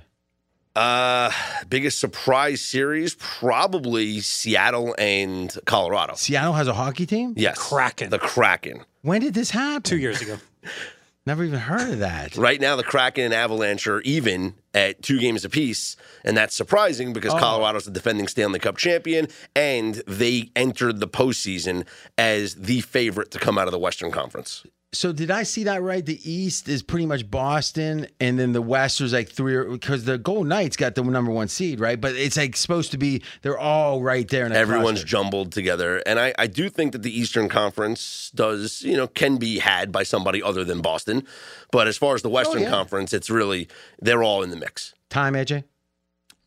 Uh, 0.76 1.32
biggest 1.70 2.00
surprise 2.00 2.60
series 2.62 3.16
probably 3.20 4.20
Seattle 4.22 4.96
and 4.98 5.56
Colorado. 5.66 6.16
Seattle 6.16 6.54
has 6.54 6.68
a 6.68 6.74
hockey 6.74 7.06
team? 7.06 7.34
Yes, 7.38 7.58
Kraken. 7.60 8.10
The 8.10 8.18
Kraken. 8.20 8.84
When 9.04 9.22
did 9.22 9.34
this 9.36 9.52
happen? 9.52 9.84
Two 9.84 9.98
years 9.98 10.22
ago. 10.22 10.38
Never 11.26 11.46
even 11.46 11.60
heard 11.60 11.90
of 11.94 12.00
that. 12.00 12.36
Right 12.36 12.60
now, 12.60 12.76
the 12.76 12.84
Kraken 12.84 13.24
and 13.26 13.34
Avalanche 13.34 13.88
are 13.88 14.02
even 14.02 14.56
at 14.74 15.02
two 15.02 15.20
games 15.22 15.46
apiece, 15.46 15.96
and 16.26 16.36
that's 16.36 16.54
surprising 16.54 17.14
because 17.14 17.34
Oh. 17.34 17.38
Colorado's 17.40 17.86
the 17.86 17.92
defending 17.92 18.28
Stanley 18.28 18.60
Cup 18.60 18.76
champion, 18.76 19.30
and 19.56 20.02
they 20.06 20.50
entered 20.56 21.00
the 21.00 21.08
postseason 21.08 21.86
as 22.18 22.56
the 22.56 22.82
favorite 22.82 23.32
to 23.32 23.40
come 23.40 23.58
out 23.58 23.68
of 23.70 23.72
the 23.72 23.80
Western 23.80 24.12
Conference. 24.12 24.66
So 24.94 25.12
did 25.12 25.32
I 25.32 25.44
see 25.44 25.64
that 25.64 25.82
right? 25.82 26.06
The 26.06 26.20
East 26.30 26.70
is 26.70 26.84
pretty 26.84 27.08
much 27.08 27.30
Boston, 27.30 28.08
and 28.20 28.38
then 28.38 28.54
the 28.54 28.62
West 28.62 29.02
is 29.02 29.12
like 29.12 29.28
three 29.30 29.56
or 29.56 29.66
because 29.66 30.06
the 30.06 30.20
Golden 30.20 30.50
Knights 30.50 30.78
got 30.78 30.94
the 30.94 31.04
number 31.04 31.32
one 31.32 31.48
seed, 31.48 31.80
right? 31.80 32.00
But 32.00 32.16
it's 32.16 32.38
like 32.38 32.56
supposed 32.56 32.92
to 32.92 32.98
be 32.98 33.24
they're 33.42 33.58
all 33.58 34.02
right 34.02 34.28
there. 34.28 34.46
In 34.46 34.52
a 34.52 34.56
Everyone's 34.56 35.00
cluster. 35.00 35.08
jumbled 35.08 35.52
together, 35.52 35.98
and 36.06 36.20
I, 36.20 36.34
I 36.38 36.46
do 36.48 36.70
think 36.70 36.92
that 36.92 37.02
the 37.02 37.18
Eastern 37.18 37.50
Conference 37.50 38.32
does, 38.36 38.84
you 38.84 38.96
know, 38.96 39.08
can 39.08 39.38
be 39.38 39.60
had 39.60 39.92
by 39.92 40.04
somebody 40.04 40.44
other 40.44 40.64
than 40.64 40.82
Boston. 40.82 41.26
But 41.72 41.88
as 41.88 41.98
far 41.98 42.14
as 42.14 42.22
the 42.22 42.30
Western 42.30 42.62
yeah. 42.62 42.70
Conference, 42.70 43.14
it's 43.14 43.30
really 43.32 43.68
they're 44.00 44.24
all 44.24 44.44
in 44.44 44.52
the 44.52 44.58
mix. 44.58 44.94
time, 45.10 45.34
AJ. 45.34 45.64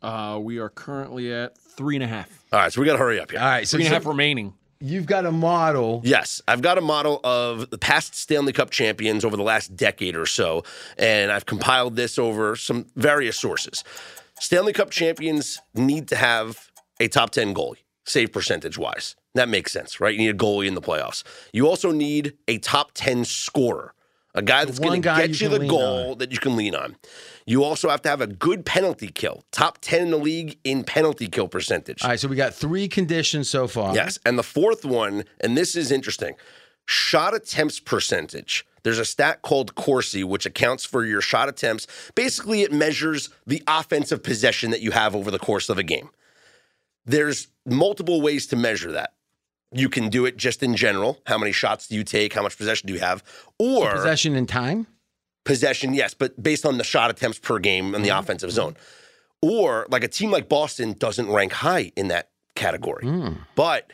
Uh, 0.03 0.39
we 0.41 0.59
are 0.59 0.69
currently 0.69 1.33
at 1.33 1.59
three 1.59 1.97
and 1.97 2.05
a 2.05 2.07
half. 2.07 2.45
All 2.53 2.61
right, 2.61 2.73
so 2.73 2.81
we 2.81 2.87
got 2.87 2.93
to 2.93 2.99
hurry 2.99 3.19
up 3.19 3.31
here. 3.33 3.41
All 3.41 3.47
right, 3.47 3.67
so, 3.67 3.77
Three 3.77 3.87
and 3.87 3.93
a 3.93 3.97
so 3.97 4.01
half 4.01 4.07
remaining. 4.07 4.55
You've 4.81 5.07
got 5.07 5.27
a 5.27 5.33
model. 5.33 6.01
Yes, 6.05 6.41
I've 6.47 6.63
got 6.63 6.79
a 6.79 6.81
model 6.81 7.21
of 7.25 7.71
the 7.71 7.79
past 7.79 8.15
Stanley 8.15 8.53
Cup 8.53 8.71
champions 8.71 9.25
over 9.25 9.37
the 9.37 9.43
last 9.43 9.77
decade 9.77 10.17
or 10.17 10.27
so, 10.27 10.65
and 10.99 11.31
I've 11.31 11.47
compiled 11.47 11.97
this 11.97 12.19
over 12.19 12.57
some 12.57 12.87
various 12.97 13.39
sources. 13.39 13.85
Stanley 14.39 14.73
Cup 14.73 14.91
champions 14.91 15.61
need 15.75 16.09
to 16.09 16.17
have 16.17 16.71
a 17.01 17.09
top 17.09 17.31
10 17.31 17.55
goalie, 17.55 17.83
save 18.05 18.33
percentage 18.33 18.79
wise. 18.79 19.17
That 19.35 19.49
makes 19.49 19.73
sense, 19.73 20.01
right? 20.01 20.13
You 20.15 20.19
need 20.19 20.35
a 20.35 20.39
goalie 20.39 20.67
in 20.67 20.75
the 20.75 20.83
playoffs. 20.83 21.23
You 21.53 21.69
also 21.69 21.93
need 21.93 22.35
a 22.49 22.59
top 22.59 22.93
10 22.95 23.25
scorer, 23.25 23.93
a 24.35 24.43
guy 24.43 24.65
that's 24.65 24.79
going 24.79 25.03
to 25.03 25.09
get 25.09 25.41
you 25.41 25.49
the 25.49 25.67
goal 25.67 26.15
that 26.17 26.33
you 26.33 26.39
can 26.39 26.57
lean 26.57 26.75
on. 26.75 26.97
You 27.47 27.63
also 27.63 27.89
have 27.89 28.03
to 28.03 28.09
have 28.09 28.21
a 28.21 28.27
good 28.27 28.67
penalty 28.67 29.07
kill, 29.07 29.45
top 29.53 29.79
10 29.81 30.03
in 30.03 30.11
the 30.11 30.19
league 30.19 30.59
in 30.65 30.83
penalty 30.83 31.29
kill 31.29 31.47
percentage. 31.47 32.03
All 32.03 32.11
right, 32.11 32.19
so 32.19 32.27
we 32.27 32.35
got 32.35 32.53
three 32.53 32.89
conditions 32.89 33.49
so 33.49 33.69
far. 33.69 33.95
Yes. 33.95 34.19
And 34.27 34.37
the 34.37 34.43
fourth 34.43 34.85
one, 34.85 35.25
and 35.41 35.57
this 35.57 35.77
is 35.77 35.93
interesting 35.93 36.35
shot 36.87 37.35
attempts 37.35 37.81
percentage. 37.81 38.65
There's 38.85 38.99
a 38.99 39.05
stat 39.05 39.43
called 39.43 39.75
Corsi, 39.75 40.23
which 40.23 40.47
accounts 40.47 40.85
for 40.85 41.05
your 41.05 41.21
shot 41.21 41.49
attempts. 41.49 41.87
Basically, 42.15 42.63
it 42.63 42.73
measures 42.73 43.31
the 43.47 43.63
offensive 43.67 44.23
possession 44.23 44.71
that 44.71 44.81
you 44.81 44.93
have 44.93 45.17
over 45.17 45.31
the 45.31 45.39
course 45.39 45.69
of 45.69 45.79
a 45.79 45.83
game. 45.83 46.11
There's 47.05 47.49
multiple 47.65 48.21
ways 48.21 48.47
to 48.49 48.57
measure 48.57 48.93
that. 48.93 49.15
You 49.73 49.89
can 49.89 50.09
do 50.09 50.25
it 50.25 50.37
just 50.37 50.63
in 50.63 50.77
general. 50.77 51.21
How 51.27 51.39
many 51.39 51.51
shots 51.51 51.89
do 51.89 51.97
you 51.97 52.05
take? 52.05 52.33
How 52.33 52.43
much 52.43 52.57
possession 52.57 52.87
do 52.87 52.95
you 52.95 53.01
have? 53.01 53.25
Or 53.59 53.91
Possession 53.91 54.37
in 54.37 54.47
time. 54.47 54.87
Possession, 55.47 55.95
yes, 55.95 56.13
but 56.13 56.41
based 56.43 56.67
on 56.67 56.77
the 56.77 56.85
shot 56.85 57.09
attempts 57.11 57.39
per 57.39 57.59
game 57.59 57.95
in 57.95 58.03
the 58.03 58.09
Mm-hmm. 58.11 58.19
offensive 58.19 58.51
zone. 58.53 58.77
Or 59.43 59.87
like 59.91 60.05
a 60.05 60.09
team 60.09 60.31
like 60.31 60.49
Boston 60.49 60.95
doesn't 60.99 61.31
rank 61.31 61.53
high 61.53 61.93
in 61.97 62.09
that 62.09 62.31
category. 62.55 63.05
Mm. 63.05 63.39
But 63.55 63.93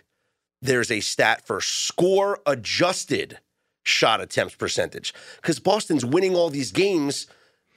there's 0.60 0.90
a 0.90 1.00
stat 1.00 1.46
for 1.46 1.60
score 1.60 2.40
adjusted 2.46 3.38
shot 3.84 4.20
attempts 4.20 4.54
percentage 4.54 5.12
because 5.36 5.58
Boston's 5.58 6.04
winning 6.04 6.34
all 6.36 6.48
these 6.50 6.72
games. 6.72 7.26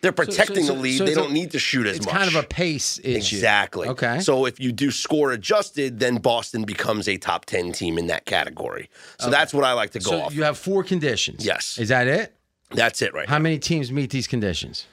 They're 0.01 0.11
protecting 0.11 0.65
so- 0.65 0.75
the 0.75 0.79
lead. 0.79 0.97
so 0.99 1.05
they 1.05 1.15
don't 1.15 1.31
need 1.33 1.51
to 1.51 1.59
shoot 1.59 1.87
as 1.87 1.97
It's 1.97 2.05
much. 2.05 2.13
kind 2.15 2.27
of 2.27 2.35
a 2.35 2.43
pace 2.43 2.99
issue. 2.99 3.17
Exactly. 3.37 3.87
Okay. 3.87 4.19
So 4.19 4.45
if 4.45 4.59
you 4.59 4.71
do 4.71 4.91
score 4.91 5.31
adjusted, 5.31 5.99
then 5.99 6.17
Boston 6.17 6.63
becomes 6.63 7.07
a 7.07 7.17
top 7.17 7.45
10 7.45 7.71
team 7.71 7.97
in 7.97 8.05
that 8.07 8.25
category. 8.25 8.89
So 9.19 9.31
that's 9.31 9.51
what 9.51 9.63
I 9.63 9.73
like 9.73 9.89
to 9.91 9.99
go 9.99 10.11
so 10.11 10.21
off. 10.21 10.35
you 10.35 10.43
have 10.43 10.59
four 10.59 10.83
conditions. 10.83 11.43
Yes. 11.43 11.79
Is 11.79 11.89
that 11.89 12.05
it? 12.07 12.34
That's 12.75 13.01
it 13.01 13.13
right 13.13 13.27
How 13.27 13.37
now. 13.37 13.43
many 13.43 13.59
teams 13.59 13.91
meet 13.91 14.09
these 14.11 14.27
conditions? 14.27 14.85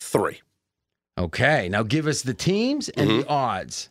Three. 0.00 0.40
Okay. 1.18 1.68
Now 1.68 1.82
give 1.82 2.06
us 2.06 2.22
the 2.22 2.34
teams 2.34 2.88
and 2.90 3.08
Mm-hmm. 3.08 3.20
the 3.20 3.28
odds. 3.28 3.88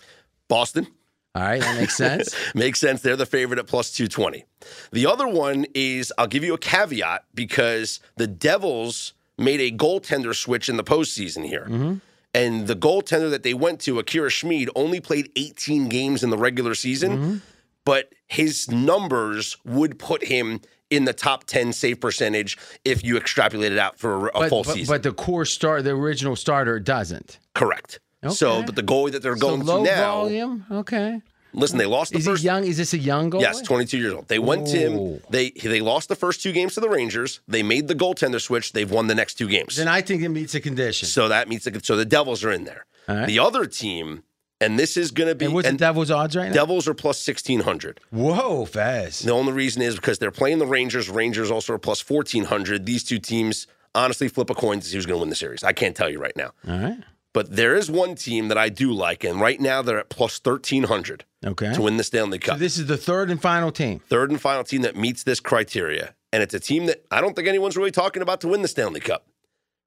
Boston, 0.47 0.87
All 1.33 1.43
right, 1.43 1.61
that 1.61 1.79
makes 1.79 1.95
sense. 1.95 2.35
Makes 2.55 2.81
sense. 2.81 3.01
They're 3.01 3.15
the 3.15 3.25
favorite 3.25 3.57
at 3.57 3.67
plus 3.67 3.91
220. 3.93 4.43
The 4.91 5.05
other 5.07 5.27
one 5.29 5.65
is 5.73 6.11
I'll 6.17 6.27
give 6.27 6.43
you 6.43 6.53
a 6.53 6.57
caveat 6.57 7.23
because 7.33 8.01
the 8.17 8.27
Devils 8.27 9.13
made 9.37 9.61
a 9.61 9.71
goaltender 9.71 10.35
switch 10.35 10.67
in 10.67 10.75
the 10.75 10.83
postseason 10.83 11.45
here. 11.45 11.99
And 12.33 12.67
the 12.67 12.75
goaltender 12.75 13.29
that 13.29 13.43
they 13.43 13.53
went 13.53 13.79
to, 13.81 13.97
Akira 13.99 14.29
Schmid, 14.29 14.69
only 14.75 14.99
played 14.99 15.31
18 15.37 15.87
games 15.87 16.21
in 16.23 16.29
the 16.31 16.37
regular 16.37 16.75
season, 16.75 17.41
but 17.85 18.13
his 18.27 18.69
numbers 18.69 19.55
would 19.63 19.99
put 19.99 20.25
him 20.25 20.59
in 20.91 21.05
the 21.05 21.13
top 21.13 21.45
10 21.45 21.73
save 21.73 21.99
percentage 21.99 22.57
if 22.85 23.03
you 23.03 23.17
extrapolate 23.17 23.71
it 23.71 23.79
out 23.79 23.97
for 23.97 24.27
a, 24.27 24.31
but, 24.33 24.49
full 24.49 24.63
but, 24.63 24.73
season. 24.75 24.93
but 24.93 25.01
the 25.03 25.13
core 25.13 25.45
star, 25.45 25.81
the 25.81 25.91
original 25.91 26.35
starter, 26.35 26.79
doesn't. 26.79 27.39
Correct. 27.55 27.99
So, 28.29 28.61
but 28.61 28.75
the 28.75 28.83
goalie 28.83 29.11
that 29.13 29.23
they're 29.23 29.35
So 29.35 29.41
going 29.47 29.65
low 29.65 29.83
to 29.83 29.89
now, 29.89 30.21
volume. 30.21 30.65
Okay. 30.69 31.21
listen, 31.53 31.79
they 31.79 31.87
lost 31.87 32.11
the 32.11 32.19
Is 32.19 32.25
first 32.27 32.43
he 32.43 32.45
young? 32.45 32.63
Is 32.65 32.77
this 32.77 32.93
a 32.93 32.99
young 32.99 33.31
goalie? 33.31 33.41
Yes, 33.41 33.61
22 33.61 33.97
years 33.97 34.13
old. 34.13 34.27
They 34.27 34.37
went 34.37 34.67
to 34.67 34.77
him. 34.77 35.21
They 35.31 35.49
they 35.49 35.81
lost 35.81 36.07
the 36.07 36.15
first 36.15 36.43
two 36.43 36.51
games 36.51 36.75
to 36.75 36.81
the 36.81 36.89
Rangers. 36.89 37.39
They 37.47 37.63
made 37.63 37.87
the 37.87 37.95
goaltender 37.95 38.39
switch. 38.39 38.73
They've 38.73 38.91
won 38.91 39.07
the 39.07 39.15
next 39.15 39.35
two 39.35 39.47
games. 39.47 39.75
Then 39.77 39.87
I 39.87 40.01
think 40.01 40.21
it 40.21 40.29
meets 40.29 40.53
the 40.53 40.59
condition. 40.59 41.07
so 41.07 41.29
that 41.29 41.49
means 41.49 41.63
the, 41.63 41.79
so 41.83 41.95
the 41.95 42.05
Devils 42.05 42.43
are 42.43 42.51
in 42.51 42.65
there. 42.65 42.85
Right. 43.07 43.25
The 43.25 43.39
other 43.39 43.65
team, 43.65 44.21
and 44.61 44.79
this 44.79 44.95
is 44.95 45.11
going 45.11 45.27
to 45.27 45.35
be 45.35 45.45
and 45.45 45.53
what's 45.53 45.69
the 45.69 45.75
Devils' 45.75 46.09
odds 46.11 46.35
right 46.37 46.47
now? 46.47 46.53
Devils 46.53 46.87
are 46.87 46.93
plus 46.93 47.25
1600. 47.27 47.99
Whoa, 48.11 48.63
fast. 48.65 49.25
The 49.25 49.31
only 49.31 49.51
reason 49.51 49.81
is 49.81 49.95
because 49.95 50.19
they're 50.19 50.31
playing 50.31 50.59
the 50.59 50.65
Rangers. 50.67 51.09
Rangers 51.09 51.51
also 51.51 51.73
are 51.73 51.77
plus 51.79 52.07
1400. 52.09 52.85
These 52.85 53.03
two 53.03 53.19
teams 53.19 53.67
honestly 53.93 54.29
flip 54.29 54.49
a 54.49 54.55
coin 54.55 54.79
to 54.79 54.85
see 54.87 54.95
who's 54.95 55.05
going 55.05 55.17
to 55.17 55.21
win 55.21 55.29
the 55.29 55.35
series. 55.35 55.63
I 55.65 55.73
can't 55.73 55.95
tell 55.97 56.09
you 56.09 56.19
right 56.19 56.35
now. 56.37 56.51
All 56.67 56.77
right. 56.79 56.99
But 57.33 57.55
there 57.55 57.75
is 57.75 57.89
one 57.89 58.15
team 58.15 58.49
that 58.49 58.57
I 58.57 58.67
do 58.69 58.91
like, 58.91 59.23
and 59.23 59.39
right 59.39 59.59
now 59.59 59.81
they're 59.81 59.99
at 59.99 60.09
plus 60.09 60.39
1300 60.43 61.23
Okay. 61.45 61.73
to 61.73 61.81
win 61.81 61.95
the 61.97 62.03
Stanley 62.03 62.37
Cup. 62.39 62.55
So 62.55 62.59
this 62.59 62.77
is 62.77 62.85
the 62.87 62.97
third 62.97 63.31
and 63.31 63.41
final 63.41 63.71
team. 63.71 63.99
third 64.09 64.29
and 64.31 64.39
final 64.39 64.63
team 64.65 64.81
that 64.83 64.95
meets 64.95 65.23
this 65.23 65.39
criteria. 65.39 66.13
And 66.33 66.43
it's 66.43 66.53
a 66.53 66.59
team 66.59 66.85
that 66.85 67.05
I 67.09 67.19
don't 67.21 67.35
think 67.35 67.47
anyone's 67.47 67.75
really 67.77 67.91
talking 67.91 68.21
about 68.21 68.41
to 68.41 68.47
win 68.49 68.61
the 68.61 68.67
Stanley 68.67 68.99
Cup. 68.99 69.27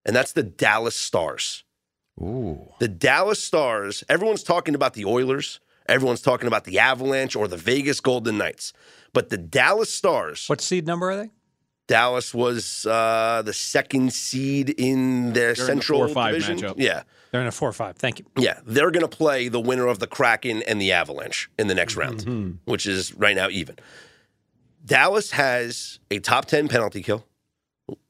And 0.07 0.17
that's 0.17 0.33
the 0.33 0.43
Dallas 0.43 0.97
Stars. 0.97 1.65
Ooh. 2.21 2.69
The 2.79 2.89
Dallas 2.89 3.43
Stars, 3.43 4.05
everyone's 4.09 4.43
talking 4.43 4.75
about 4.75 4.95
the 4.95 5.05
Oilers, 5.05 5.61
everyone's 5.89 6.23
talking 6.23 6.47
about 6.47 6.65
the 6.65 6.79
Avalanche 6.79 7.35
or 7.37 7.49
the 7.49 7.57
Vegas 7.57 8.01
Golden 8.01 8.39
Knights. 8.39 8.73
But 9.13 9.31
the 9.31 9.37
Dallas 9.39 9.93
Stars, 9.93 10.49
What 10.49 10.61
seed 10.61 10.87
number 10.87 11.11
are 11.11 11.17
they? 11.17 11.31
Dallas 11.87 12.33
was 12.33 12.87
uh, 12.87 13.43
the 13.45 13.53
second 13.53 14.13
seed 14.13 14.71
in 14.71 15.35
their 15.35 15.51
the 15.55 15.57
Central 15.67 16.01
4-5 16.09 16.27
division. 16.29 16.59
matchup. 16.59 16.75
Yeah, 16.79 17.03
They're 17.31 17.43
in 17.43 17.47
a 17.47 17.53
four 17.53 17.69
or 17.69 17.73
five. 17.75 17.97
Thank 17.97 18.21
you. 18.21 18.25
yeah, 18.39 18.61
they're 18.65 18.91
going 18.91 19.07
to 19.07 19.17
play 19.17 19.49
the 19.49 19.61
winner 19.61 19.87
of 19.87 19.99
the 19.99 20.07
Kraken 20.07 20.63
and 20.63 20.81
the 20.81 20.93
Avalanche 20.93 21.51
in 21.59 21.67
the 21.67 21.75
next 21.75 21.95
round, 21.97 22.21
Mm-hmm. 22.21 22.71
which 22.71 22.87
is 22.87 23.13
right 23.15 23.37
now 23.37 23.49
even. 23.51 23.77
Dallas 24.85 25.31
has 25.33 25.99
a 26.11 26.19
top 26.21 26.47
ten 26.47 26.69
penalty 26.69 27.03
kill. 27.03 27.27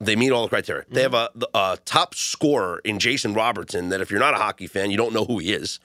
They 0.01 0.15
meet 0.15 0.31
all 0.31 0.43
the 0.43 0.49
criteria. 0.49 0.85
They 0.89 1.03
mm-hmm. 1.05 1.15
have 1.15 1.33
a, 1.55 1.59
a 1.59 1.79
top 1.85 2.15
scorer 2.15 2.81
in 2.85 2.99
Jason 2.99 3.35
Robertson. 3.35 3.89
That 3.89 4.01
if 4.01 4.11
you're 4.11 4.21
not 4.21 4.35
a 4.35 4.39
hockey 4.39 4.67
fan, 4.67 4.91
you 4.91 4.97
don't 4.97 5.13
know 5.13 5.25
who 5.25 5.39
he 5.39 5.53
is. 5.53 5.81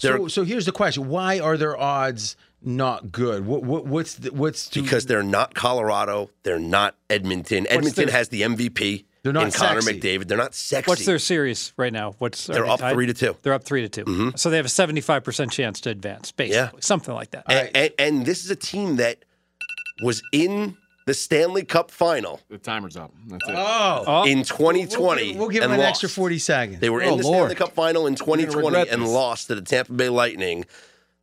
They're, 0.00 0.16
So, 0.16 0.28
so 0.28 0.44
here's 0.44 0.66
the 0.66 0.72
question: 0.72 1.08
Why 1.08 1.38
are 1.40 1.56
their 1.56 1.78
odds 1.78 2.36
not 2.62 3.12
good? 3.12 3.46
What, 3.46 3.62
what 3.62 3.86
what's 3.86 4.14
the, 4.14 4.32
what's 4.32 4.68
to, 4.70 4.82
because 4.82 5.06
they're 5.06 5.22
not 5.22 5.54
Colorado. 5.54 6.30
They're 6.42 6.58
not 6.58 6.96
Edmonton. 7.10 7.66
Edmonton 7.68 8.06
their- 8.06 8.14
has 8.14 8.30
the 8.30 8.42
MVP. 8.42 9.04
They're 9.22 9.32
not 9.32 9.46
in 9.46 9.52
Connor 9.52 9.80
sexy. 9.80 10.00
McDavid. 10.00 10.28
They're 10.28 10.36
not 10.36 10.54
sexy. 10.54 10.86
What's 10.90 11.06
their 11.06 11.18
series 11.18 11.72
right 11.78 11.92
now? 11.92 12.14
What's 12.18 12.48
are 12.50 12.52
They're 12.52 12.64
they 12.64 12.68
up 12.68 12.80
tied? 12.80 12.92
three 12.92 13.06
to 13.06 13.14
two. 13.14 13.34
They're 13.40 13.54
up 13.54 13.64
three 13.64 13.80
to 13.80 13.88
2 13.88 14.04
mm-hmm. 14.04 14.36
So 14.36 14.50
they 14.50 14.56
have 14.58 14.66
a 14.66 14.70
seventy-five 14.70 15.24
percent 15.24 15.50
chance 15.50 15.80
to 15.82 15.90
advance, 15.90 16.30
basically, 16.30 16.56
Yeah. 16.56 16.70
something 16.80 17.14
like 17.14 17.30
that. 17.30 17.44
and, 17.48 17.70
and, 17.74 17.92
and 17.98 18.26
this 18.26 18.44
is 18.44 18.50
a 18.50 18.56
team 18.56 18.96
that 18.96 19.24
was 20.02 20.22
in 20.32 20.76
the 21.06 21.14
Stanley 21.14 21.64
Cup 21.64 21.90
final 21.90 22.40
The 22.48 22.58
timer's 22.58 22.96
up. 22.96 23.12
That's 23.26 23.48
it. 23.48 23.54
oh, 23.56 24.04
oh. 24.06 24.24
in 24.24 24.42
2020. 24.44 25.36
we'll 25.36 25.48
give 25.48 25.62
them 25.62 25.72
an 25.72 25.78
lost. 25.78 25.88
extra 25.90 26.08
forty 26.08 26.38
seconds. 26.38 26.80
They 26.80 26.90
were 26.90 27.02
Oh, 27.02 27.12
in 27.14 27.18
the 27.18 27.24
Lord. 27.24 27.50
Stanley 27.50 27.54
Cup 27.56 27.72
final 27.74 28.06
in 28.06 28.14
2020 28.14 28.88
and 28.90 29.02
this. 29.02 29.08
lost 29.10 29.46
to 29.48 29.54
the 29.54 29.62
Tampa 29.62 29.92
Bay 29.92 30.08
Lightning. 30.08 30.64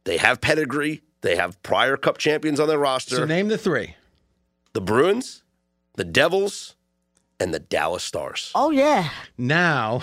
They 0.04 0.18
have 0.18 0.42
pedigree. 0.42 1.02
They 1.22 1.36
have 1.36 1.62
prior 1.64 1.98
Cup 1.98 2.18
champions 2.18 2.60
on 2.60 2.68
their 2.68 2.80
roster. 2.80 3.16
so 3.16 3.26
name 3.26 3.48
the 3.48 3.58
three. 3.58 3.96
the 4.74 4.82
Bruins, 4.82 5.44
the 5.96 6.04
Devils, 6.04 6.76
and 7.40 7.54
the 7.54 7.60
Dallas 7.60 8.04
Stars. 8.04 8.52
Oh, 8.56 8.72
yeah. 8.72 9.10
Now, 9.38 10.02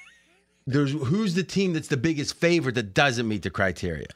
there's 0.66 0.92
who's 0.92 1.34
the 1.34 1.42
team 1.42 1.72
that's 1.72 1.88
the 1.88 1.96
biggest 1.96 2.36
favorite 2.36 2.74
that 2.76 2.94
doesn't 2.94 3.26
meet 3.28 3.42
the 3.42 3.50
criteria? 3.50 4.06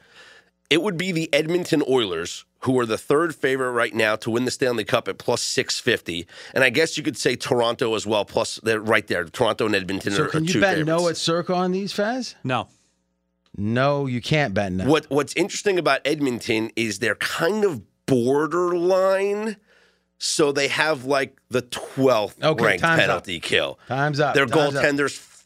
It 0.69 0.81
would 0.83 0.97
be 0.97 1.11
the 1.11 1.33
Edmonton 1.33 1.81
Oilers, 1.89 2.45
who 2.59 2.79
are 2.79 2.85
the 2.85 2.97
third 2.97 3.33
favorite 3.35 3.71
right 3.71 3.93
now 3.93 4.15
to 4.17 4.29
win 4.29 4.45
the 4.45 4.51
Stanley 4.51 4.83
Cup 4.83 5.07
at 5.07 5.17
plus 5.17 5.41
650. 5.41 6.27
And 6.53 6.63
I 6.63 6.69
guess 6.69 6.95
you 6.97 7.03
could 7.03 7.17
say 7.17 7.35
Toronto 7.35 7.95
as 7.95 8.05
well, 8.05 8.23
plus 8.23 8.59
they're 8.61 8.79
right 8.79 9.07
there. 9.07 9.25
Toronto 9.25 9.65
and 9.65 9.75
Edmonton 9.75 10.13
So 10.13 10.23
are, 10.23 10.27
can 10.27 10.41
are 10.41 10.43
you 10.43 10.53
two 10.53 10.61
bet 10.61 10.77
favorites. 10.77 10.87
no 11.01 11.07
at 11.09 11.17
Circa 11.17 11.53
on 11.53 11.71
these, 11.71 11.91
Fez? 11.91 12.35
no, 12.43 12.67
No, 13.57 14.05
you 14.05 14.21
can't 14.21 14.53
bet 14.53 14.71
no. 14.71 14.85
What 14.85 15.07
What's 15.09 15.33
interesting 15.33 15.79
about 15.79 16.01
Edmonton 16.05 16.69
is 16.75 16.99
they're 16.99 17.15
kind 17.15 17.65
of 17.65 17.81
borderline. 18.05 19.57
So 20.21 20.51
they 20.51 20.67
have 20.67 21.05
like 21.05 21.39
the 21.49 21.61
12th 21.61 22.43
Okay, 22.43 22.63
ranked 22.63 22.81
time's 22.83 22.99
up. 22.99 23.05
penalty 23.07 23.39
kill. 23.39 23.79
Time's 23.87 24.19
up. 24.19 24.35
Their 24.35 24.45
time's 24.45 24.75
up. 24.75 24.81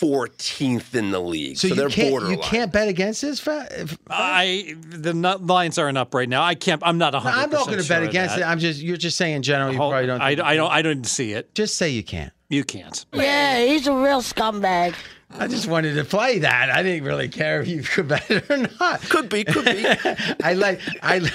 Goaltender's 0.04 0.50
14th 0.60 0.96
in 0.96 1.12
the 1.12 1.20
league. 1.20 1.58
So, 1.58 1.70
So, 1.70 1.76
they're 1.76 1.88
you 1.90 1.94
can't 1.96 2.10
borderline. 2.12 2.38
you 2.38 2.44
can't 2.44 2.72
bet 2.72 2.88
against 2.88 3.22
this. 3.22 3.40
Fe- 3.40 3.86
I 4.10 4.76
the 4.90 5.14
nut 5.14 5.46
lines 5.46 5.78
aren't 5.78 5.98
up 5.98 6.14
right 6.14 6.30
now. 6.30 6.44
I 6.44 6.56
can't. 6.56 6.82
I'm 6.86 6.98
not 6.98 7.14
No, 7.14 7.20
hundred. 7.20 7.38
I'm 7.40 7.50
not 7.50 7.68
going 7.68 7.82
to 7.82 7.88
bet 7.88 8.04
against 8.04 8.38
it. 8.38 8.44
I'm 8.44 8.60
just 8.60 8.82
you're 8.82 8.98
just 8.98 9.18
saying 9.18 9.36
in 9.38 9.44
general. 9.44 9.72
You 9.72 9.78
probably 9.78 10.06
don't. 10.08 10.22
I, 10.22 10.36
think- 10.36 10.46
I 10.48 10.56
don't. 10.56 10.72
I 10.72 10.82
don't 10.82 11.06
see 11.06 11.32
it. 11.34 11.54
Just 11.56 11.76
say 11.76 11.90
you 11.90 12.04
can't. 12.04 12.32
You 12.50 12.64
can't. 12.64 13.06
Yeah, 13.14 13.66
he's 13.66 13.88
a 13.88 13.94
real 13.94 14.22
scumbag. 14.22 14.94
I 15.36 15.48
just 15.48 15.68
wanted 15.68 15.96
to 15.96 16.04
play 16.04 16.38
that. 16.40 16.70
I 16.70 16.84
didn't 16.84 17.06
really 17.06 17.28
care 17.28 17.62
if 17.62 17.68
you 17.68 17.82
could 17.82 18.08
bet 18.08 18.30
it 18.30 18.48
or 18.52 18.58
not. 18.80 19.02
Could 19.10 19.30
be, 19.30 19.44
could 19.44 19.66
be. 19.66 19.84
I 20.44 20.54
like 20.54 20.80
I 21.02 21.28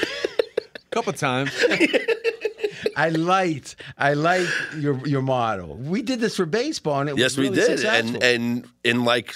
couple 0.91 1.12
times. 1.12 1.50
I 2.97 3.10
liked 3.10 3.76
I 3.97 4.15
liked 4.15 4.50
your 4.76 5.07
your 5.07 5.23
model. 5.23 5.76
We 5.76 6.02
did 6.02 6.20
this 6.20 6.36
for 6.36 6.47
baseball 6.47 7.00
and 7.00 7.10
it 7.10 7.17
yes, 7.18 7.36
was 7.36 7.49
we 7.50 7.55
did. 7.55 7.65
successful. 7.78 8.15
And 8.17 8.23
and 8.23 8.68
in 8.84 9.05
like 9.05 9.34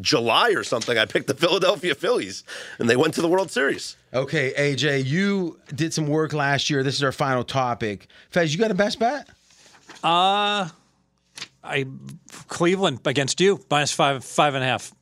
July 0.00 0.50
or 0.50 0.64
something, 0.64 0.96
I 0.96 1.04
picked 1.04 1.26
the 1.26 1.34
Philadelphia 1.34 1.94
Phillies, 1.94 2.44
and 2.78 2.88
they 2.88 2.96
went 2.96 3.12
to 3.14 3.20
the 3.20 3.28
World 3.28 3.50
Series. 3.50 3.96
okay, 4.14 4.52
AJ, 4.56 5.04
you 5.04 5.58
did 5.74 5.92
some 5.92 6.06
work 6.06 6.32
last 6.32 6.70
year. 6.70 6.82
This 6.82 6.94
is 6.94 7.02
our 7.02 7.12
final 7.12 7.44
topic. 7.44 8.06
Fez, 8.30 8.54
you 8.54 8.58
got 8.58 8.70
a 8.70 8.74
best 8.74 8.98
bet? 8.98 9.28
Uh 10.02 10.68
I 11.64 11.86
Cleveland 12.48 13.00
against 13.04 13.40
you 13.40 13.60
minus 13.70 13.92
five 13.92 14.24
five 14.24 14.54
and 14.54 14.64
a 14.64 14.66
half. 14.66 14.92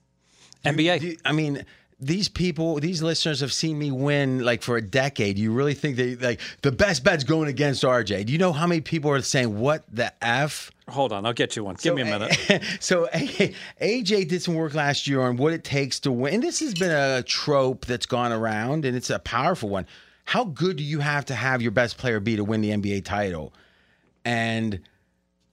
NBA. 0.64 1.00
Do 1.00 1.06
you- 1.06 1.16
I 1.24 1.32
mean, 1.32 1.64
these 2.00 2.28
people, 2.28 2.80
these 2.80 3.02
listeners 3.02 3.40
have 3.40 3.52
seen 3.52 3.78
me 3.78 3.90
win 3.90 4.44
like 4.44 4.62
for 4.62 4.76
a 4.76 4.82
decade. 4.82 5.38
You 5.38 5.52
really 5.52 5.74
think 5.74 5.96
they 5.96 6.16
like 6.16 6.40
the 6.62 6.72
best 6.72 7.04
bet's 7.04 7.24
going 7.24 7.48
against 7.48 7.82
RJ? 7.82 8.26
Do 8.26 8.32
you 8.32 8.38
know 8.38 8.52
how 8.52 8.66
many 8.66 8.80
people 8.80 9.10
are 9.10 9.20
saying 9.20 9.58
what 9.58 9.84
the 9.92 10.12
f? 10.24 10.70
Hold 10.88 11.12
on, 11.12 11.26
I'll 11.26 11.32
get 11.32 11.56
you 11.56 11.64
one. 11.64 11.76
Give 11.76 11.94
me 11.94 12.02
a 12.02 12.06
minute. 12.06 12.36
so 12.80 13.06
AJ 13.12 14.28
did 14.28 14.42
some 14.42 14.54
work 14.54 14.74
last 14.74 15.06
year 15.06 15.20
on 15.20 15.36
what 15.36 15.52
it 15.52 15.62
takes 15.62 16.00
to 16.00 16.12
win. 16.12 16.34
And 16.34 16.42
this 16.42 16.60
has 16.60 16.74
been 16.74 16.90
a 16.90 17.22
trope 17.22 17.86
that's 17.86 18.06
gone 18.06 18.32
around, 18.32 18.84
and 18.84 18.96
it's 18.96 19.10
a 19.10 19.18
powerful 19.18 19.68
one. 19.68 19.86
How 20.24 20.44
good 20.44 20.76
do 20.76 20.82
you 20.82 21.00
have 21.00 21.26
to 21.26 21.34
have 21.34 21.60
your 21.60 21.70
best 21.70 21.98
player 21.98 22.18
be 22.18 22.36
to 22.36 22.44
win 22.44 22.60
the 22.60 22.70
NBA 22.70 23.04
title? 23.04 23.52
And 24.24 24.80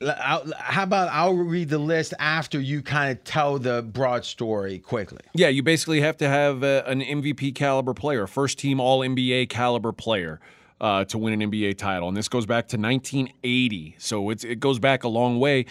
how 0.02 0.84
about 0.84 1.10
I'll 1.12 1.34
read 1.34 1.70
the 1.70 1.80
list 1.80 2.14
after 2.20 2.60
you 2.60 2.82
kind 2.82 3.12
of 3.12 3.24
tell 3.24 3.58
the 3.58 3.82
broad 3.82 4.26
story 4.26 4.80
quickly. 4.80 5.20
Yeah, 5.34 5.48
you 5.48 5.64
basically 5.64 6.02
have 6.02 6.18
to 6.18 6.28
have 6.28 6.64
uh, 6.64 6.84
an 6.86 7.02
MVP 7.02 7.56
caliber 7.56 7.94
player, 7.94 8.28
first 8.28 8.60
team 8.60 8.80
All 8.80 9.00
NBA 9.00 9.50
caliber 9.50 9.92
player. 9.92 10.40
Uh, 10.80 11.04
to 11.04 11.18
win 11.18 11.42
an 11.42 11.52
NBA 11.52 11.76
title, 11.76 12.08
and 12.08 12.16
this 12.16 12.30
goes 12.30 12.46
back 12.46 12.68
to 12.68 12.78
1980, 12.78 13.96
so 13.98 14.30
it's, 14.30 14.44
it 14.44 14.60
goes 14.60 14.78
back 14.78 15.04
a 15.04 15.08
long 15.08 15.40
way. 15.40 15.66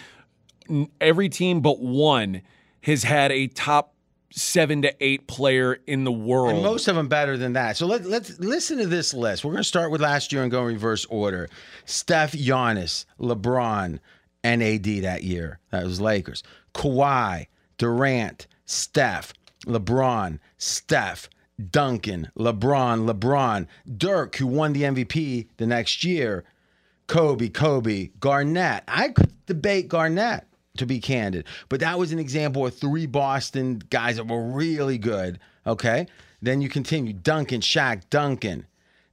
Every 1.00 1.28
team 1.28 1.60
but 1.60 1.78
one 1.78 2.42
has 2.80 3.04
had 3.04 3.30
a 3.30 3.46
top 3.46 3.94
seven 4.32 4.82
to 4.82 4.94
eight 5.00 5.26
player 5.26 5.78
in 5.86 6.04
the 6.04 6.12
world. 6.12 6.54
And 6.54 6.62
most 6.62 6.88
of 6.88 6.96
them 6.96 7.08
better 7.08 7.36
than 7.36 7.54
that. 7.54 7.76
So 7.76 7.86
let, 7.86 8.04
let's 8.04 8.38
listen 8.38 8.78
to 8.78 8.86
this 8.86 9.14
list. 9.14 9.44
We're 9.44 9.52
going 9.52 9.62
to 9.62 9.68
start 9.68 9.90
with 9.90 10.00
last 10.00 10.32
year 10.32 10.42
and 10.42 10.50
go 10.50 10.66
in 10.66 10.74
reverse 10.74 11.04
order. 11.06 11.48
Steph, 11.84 12.32
Giannis, 12.32 13.06
LeBron, 13.18 13.98
and 14.46 14.62
AD 14.62 15.02
that 15.02 15.24
year. 15.24 15.58
That 15.72 15.82
was 15.84 16.00
Lakers. 16.00 16.44
Kawhi, 16.72 17.48
Durant, 17.78 18.46
Steph, 18.64 19.32
LeBron, 19.64 20.38
Steph, 20.56 21.28
Duncan, 21.70 22.30
LeBron, 22.38 23.10
LeBron, 23.10 23.66
Dirk, 23.96 24.36
who 24.36 24.46
won 24.46 24.72
the 24.72 24.82
MVP 24.82 25.48
the 25.56 25.66
next 25.66 26.04
year, 26.04 26.44
Kobe, 27.08 27.48
Kobe, 27.48 28.10
Garnett. 28.20 28.84
I 28.86 29.08
could 29.08 29.32
debate 29.46 29.88
Garnett, 29.88 30.46
to 30.76 30.86
be 30.86 31.00
candid, 31.00 31.46
but 31.68 31.80
that 31.80 31.98
was 31.98 32.12
an 32.12 32.18
example 32.18 32.66
of 32.66 32.74
three 32.76 33.06
Boston 33.06 33.82
guys 33.90 34.16
that 34.16 34.28
were 34.28 34.44
really 34.44 34.98
good. 34.98 35.40
Okay. 35.66 36.06
Then 36.42 36.60
you 36.60 36.68
continue 36.68 37.14
Duncan, 37.14 37.62
Shaq, 37.62 38.02
Duncan. 38.10 38.66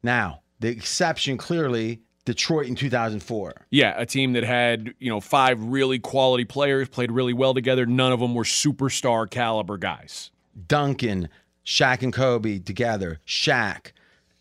Now, 0.03 0.42
the 0.60 0.68
exception 0.68 1.38
clearly 1.38 2.02
Detroit 2.26 2.68
in 2.68 2.76
2004. 2.76 3.53
Yeah, 3.69 3.93
a 3.98 4.06
team 4.06 4.34
that 4.34 4.43
had, 4.43 4.93
you 5.00 5.10
know, 5.10 5.19
five 5.19 5.61
really 5.64 6.00
quality 6.00 6.45
players, 6.45 6.88
played 6.88 7.11
really 7.11 7.34
well 7.34 7.53
together. 7.53 7.85
None 7.85 8.11
of 8.11 8.19
them 8.19 8.34
were 8.34 8.43
superstar 8.43 9.30
caliber 9.30 9.77
guys. 9.77 10.32
Duncan, 10.68 11.30
Shaq 11.66 12.02
and 12.02 12.14
Kobe 12.14 12.60
together. 12.60 13.19
Shaq, 13.27 13.92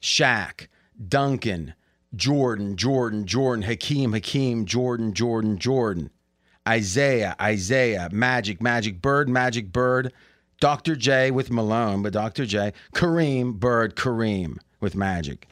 Shaq, 0.01 0.69
Duncan, 1.09 1.75
Jordan, 2.15 2.77
Jordan, 2.77 3.27
Jordan, 3.27 3.63
Hakeem, 3.65 4.13
Hakeem, 4.13 4.65
Jordan, 4.65 5.13
Jordan, 5.13 5.59
Jordan. 5.59 6.11
Isiah, 6.69 7.35
Isiah, 7.43 8.09
Magic, 8.13 8.63
Magic 8.63 9.03
Bird, 9.03 9.29
Magic 9.29 9.73
Bird, 9.73 10.13
Dr. 10.61 10.95
J 10.95 11.33
with 11.33 11.51
Malone, 11.51 12.03
but 12.03 12.13
Dr. 12.13 12.47
J, 12.47 12.73
Kareem, 12.95 13.55
Bird, 13.55 13.97
Kareem 13.97 14.59
with 14.81 14.95
Magic. 14.95 15.49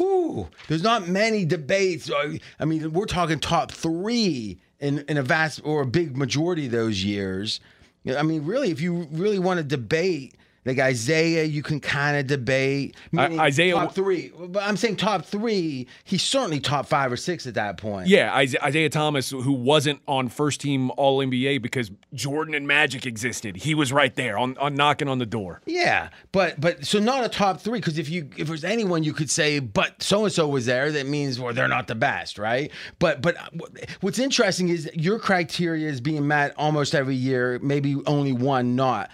Ooh, 0.00 0.48
there's 0.68 0.82
not 0.82 1.08
many 1.08 1.44
debates. 1.44 2.10
I 2.10 2.40
I 2.58 2.64
mean, 2.64 2.92
we're 2.92 3.06
talking 3.06 3.38
top 3.38 3.70
three 3.70 4.58
in, 4.80 5.00
in 5.08 5.16
a 5.16 5.22
vast 5.22 5.60
or 5.64 5.82
a 5.82 5.86
big 5.86 6.16
majority 6.16 6.66
of 6.66 6.72
those 6.72 7.04
years. 7.04 7.60
I 8.06 8.22
mean, 8.22 8.44
really, 8.44 8.70
if 8.70 8.80
you 8.80 9.06
really 9.12 9.38
want 9.38 9.58
to 9.58 9.64
debate, 9.64 10.34
like 10.64 10.78
Isiah, 10.78 11.44
you 11.44 11.62
can 11.62 11.80
kind 11.80 12.16
of 12.16 12.26
debate. 12.26 12.96
Meaning 13.10 13.40
Isiah- 13.40 13.74
top 13.74 13.94
three, 13.94 14.32
but 14.38 14.62
I'm 14.62 14.76
saying 14.76 14.96
top 14.96 15.24
three. 15.24 15.88
He's 16.04 16.22
certainly 16.22 16.60
top 16.60 16.86
five 16.86 17.10
or 17.10 17.16
six 17.16 17.46
at 17.46 17.54
that 17.54 17.78
point. 17.78 18.06
Yeah, 18.06 18.38
Isiah 18.40 18.88
Thomas, 18.88 19.30
who 19.30 19.52
wasn't 19.52 20.00
on 20.06 20.28
first 20.28 20.60
team 20.60 20.90
All 20.96 21.18
NBA 21.18 21.62
because 21.62 21.90
Jordan 22.14 22.54
and 22.54 22.66
Magic 22.66 23.06
existed. 23.06 23.56
He 23.56 23.74
was 23.74 23.92
right 23.92 24.14
there 24.14 24.38
on, 24.38 24.56
on 24.58 24.74
knocking 24.74 25.08
on 25.08 25.18
the 25.18 25.26
door. 25.26 25.60
Yeah, 25.66 26.10
but 26.30 26.60
but 26.60 26.86
so 26.86 27.00
not 27.00 27.24
a 27.24 27.28
top 27.28 27.60
three 27.60 27.80
because 27.80 27.98
if 27.98 28.08
you 28.08 28.30
if 28.36 28.46
there's 28.46 28.64
anyone 28.64 29.02
you 29.02 29.12
could 29.12 29.30
say, 29.30 29.58
but 29.58 30.00
so 30.02 30.24
and 30.24 30.32
so 30.32 30.46
was 30.46 30.66
there, 30.66 30.92
that 30.92 31.06
means 31.06 31.40
well 31.40 31.52
they're 31.52 31.68
not 31.68 31.88
the 31.88 31.94
best, 31.96 32.38
right? 32.38 32.70
But 33.00 33.20
but 33.20 33.36
uh, 33.36 33.66
what's 34.00 34.18
interesting 34.20 34.68
is 34.68 34.88
your 34.94 35.18
criteria 35.18 35.88
is 35.88 36.00
being 36.00 36.26
met 36.26 36.54
almost 36.56 36.94
every 36.94 37.16
year, 37.16 37.58
maybe 37.62 37.96
only 38.06 38.32
one 38.32 38.76
not. 38.76 39.10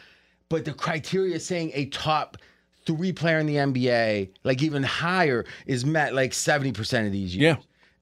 But 0.49 0.65
the 0.65 0.73
criteria 0.73 1.39
saying 1.41 1.73
a 1.75 1.87
top 1.87 2.37
three 2.87 3.13
player 3.13 3.39
in 3.39 3.47
the 3.47 3.57
NBA, 3.57 4.31
like 4.45 4.63
even 4.63 4.83
higher, 4.83 5.45
is 5.67 5.85
met 5.85 6.15
like 6.15 6.33
seventy 6.33 6.73
percent 6.73 7.07
of 7.07 7.13
these 7.13 7.37
years. 7.37 7.57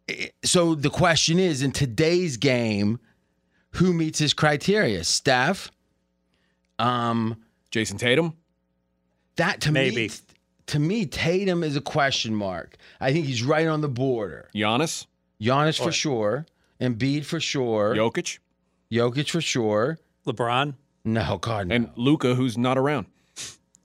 Yeah. 0.08 0.26
so 0.44 0.74
the 0.74 0.90
question 0.90 1.38
is 1.38 1.62
in 1.62 1.72
today's 1.72 2.36
game, 2.36 3.00
who 3.72 3.92
meets 3.92 4.18
his 4.18 4.32
criteria? 4.32 5.02
Steph. 5.04 5.70
Um, 6.78 7.36
Jayson 7.72 7.98
Tatum. 7.98 8.34
that 9.36 9.60
to 9.62 9.72
Maybe. 9.72 10.08
me, 10.08 10.10
to 10.66 10.78
me, 10.78 11.06
Tatum 11.06 11.64
is 11.64 11.74
a 11.76 11.80
question 11.80 12.34
mark. 12.34 12.76
I 13.00 13.12
think 13.12 13.26
he's 13.26 13.42
right 13.42 13.66
on 13.66 13.80
the 13.80 13.88
border. 13.88 14.48
Giannis. 14.54 15.06
Giannis 15.40 15.82
for 15.82 15.92
sure, 15.92 16.46
Embiid 16.80 17.24
for 17.24 17.40
sure, 17.40 17.94
Jokic. 17.94 18.38
Jokic 18.90 19.30
for 19.30 19.40
sure. 19.40 19.98
LeBron. 20.26 20.74
No, 21.06 21.38
God, 21.38 21.68
no. 21.68 21.74
And 21.76 21.90
Luka, 21.94 22.34
who's 22.34 22.58
not 22.58 22.76
around. 22.76 23.06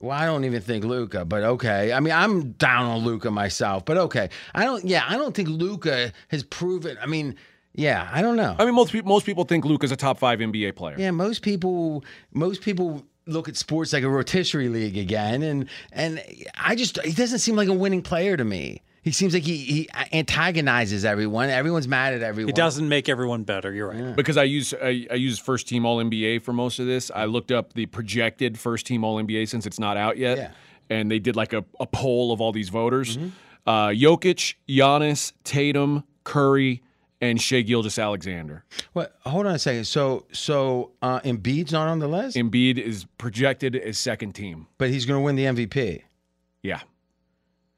Well, 0.00 0.10
I 0.10 0.26
don't 0.26 0.44
even 0.44 0.60
think 0.60 0.84
Luka, 0.84 1.24
but 1.24 1.44
okay. 1.44 1.92
I 1.92 2.00
mean, 2.00 2.12
I'm 2.12 2.50
down 2.52 2.86
on 2.86 3.04
Luka 3.04 3.30
myself, 3.30 3.84
but 3.84 3.96
okay. 3.96 4.28
I 4.52 4.64
don't. 4.64 4.84
Yeah, 4.84 5.04
I 5.08 5.16
don't 5.16 5.32
think 5.32 5.48
Luka 5.48 6.12
has 6.28 6.42
proven. 6.42 6.98
I 7.00 7.06
mean, 7.06 7.36
yeah, 7.74 8.10
I 8.12 8.20
don't 8.20 8.34
know. 8.34 8.56
I 8.58 8.64
mean, 8.64 8.74
most 8.74 8.90
people 8.90 9.08
most 9.08 9.24
people 9.24 9.44
think 9.44 9.64
Luka's 9.64 9.92
a 9.92 9.96
top 9.96 10.18
five 10.18 10.40
NBA 10.40 10.74
player. 10.74 10.96
Yeah, 10.98 11.12
most 11.12 11.42
people, 11.42 12.04
most 12.32 12.62
people 12.62 13.04
look 13.26 13.48
at 13.48 13.56
sports 13.56 13.92
like 13.92 14.02
a 14.02 14.10
rotisserie 14.10 14.68
league 14.68 14.98
again, 14.98 15.44
and 15.44 15.68
and 15.92 16.20
I 16.58 16.74
just 16.74 17.00
he 17.02 17.12
doesn't 17.12 17.38
seem 17.38 17.54
like 17.54 17.68
a 17.68 17.72
winning 17.72 18.02
player 18.02 18.36
to 18.36 18.44
me. 18.44 18.82
He 19.02 19.10
seems 19.10 19.34
like 19.34 19.42
he 19.42 19.56
he 19.56 19.88
antagonizes 20.12 21.04
everyone. 21.04 21.50
Everyone's 21.50 21.88
mad 21.88 22.14
at 22.14 22.22
everyone. 22.22 22.50
It 22.50 22.54
doesn't 22.56 22.88
make 22.88 23.08
everyone 23.08 23.42
better. 23.42 23.72
You're 23.72 23.88
right. 23.90 24.14
Because 24.16 24.36
I 24.36 24.44
use 24.44 24.72
I, 24.80 25.06
I 25.10 25.14
use 25.14 25.38
first 25.38 25.66
team 25.68 25.84
All 25.84 25.98
NBA 26.02 26.42
for 26.42 26.52
most 26.52 26.78
of 26.78 26.86
this. 26.86 27.10
I 27.14 27.24
looked 27.24 27.50
up 27.50 27.72
the 27.72 27.86
projected 27.86 28.58
first 28.58 28.86
team 28.86 29.04
All 29.04 29.22
NBA 29.22 29.48
since 29.48 29.66
it's 29.66 29.78
not 29.80 29.96
out 29.96 30.18
yet, 30.18 30.38
Yeah. 30.38 30.50
and 30.88 31.10
they 31.10 31.18
did 31.18 31.34
like 31.36 31.52
a, 31.52 31.64
a 31.80 31.86
poll 31.86 32.32
of 32.32 32.40
all 32.40 32.52
these 32.52 32.68
voters. 32.68 33.18
Uh, 33.66 33.88
Jokic, 33.88 34.54
Giannis, 34.68 35.32
Tatum, 35.44 36.04
Curry, 36.24 36.82
and 37.20 37.40
Shai 37.40 37.60
Gilgeous-Alexander. 37.62 38.64
What? 38.92 39.16
Hold 39.24 39.46
on 39.46 39.54
a 39.54 39.58
second. 39.58 39.84
So 39.84 40.26
so 40.32 40.92
uh, 41.02 41.20
Embiid's 41.20 41.72
not 41.72 41.88
on 41.88 41.98
the 41.98 42.08
list, 42.08 42.36
Embiid 42.36 42.78
is 42.78 43.04
projected 43.18 43.74
as 43.76 43.98
second 43.98 44.32
team. 44.34 44.68
but 44.78 44.90
he's 44.90 45.06
going 45.06 45.18
to 45.20 45.24
win 45.24 45.34
the 45.36 45.44
MVP. 45.44 46.02
Yeah. 46.62 46.80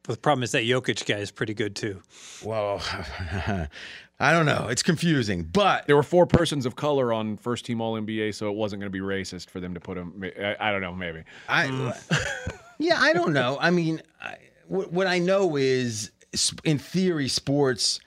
But 0.05 0.15
the 0.15 0.21
problem 0.21 0.43
is 0.43 0.53
that 0.53 0.65
Jokic 0.65 1.07
guy 1.07 1.17
is 1.17 1.31
pretty 1.31 1.55
good 1.55 1.75
too. 1.75 2.03
Well, 2.45 2.83
I 4.21 4.33
don't 4.33 4.47
know. 4.47 4.69
It's 4.69 4.83
confusing, 4.83 5.43
but 5.45 5.87
There 5.87 5.97
were 5.97 6.03
four 6.03 6.27
persons 6.27 6.67
of 6.67 6.77
color 6.77 7.13
on 7.13 7.37
first 7.39 7.65
team 7.65 7.81
All 7.81 7.95
NBA, 7.95 8.35
so 8.35 8.49
it 8.49 8.55
wasn't 8.55 8.81
going 8.81 8.93
to 8.93 8.97
be 8.97 9.05
racist 9.05 9.49
for 9.49 9.61
them 9.61 9.75
to 9.75 9.81
put 9.81 9.97
him. 9.97 10.23
I, 10.39 10.57
I 10.61 10.73
don't 10.73 10.83
know, 10.83 10.95
maybe. 10.95 11.25
I, 11.49 11.67
hmm. 11.67 11.91
yeah, 12.79 13.01
I 13.01 13.13
don't 13.13 13.33
know. 13.33 13.59
I 13.61 13.71
mean, 13.71 14.03
I, 14.21 14.37
what, 14.69 14.93
what 14.93 15.07
I 15.07 15.19
know 15.19 15.57
is, 15.57 16.13
in 16.65 16.79
theory, 16.79 17.29
sports. 17.29 17.99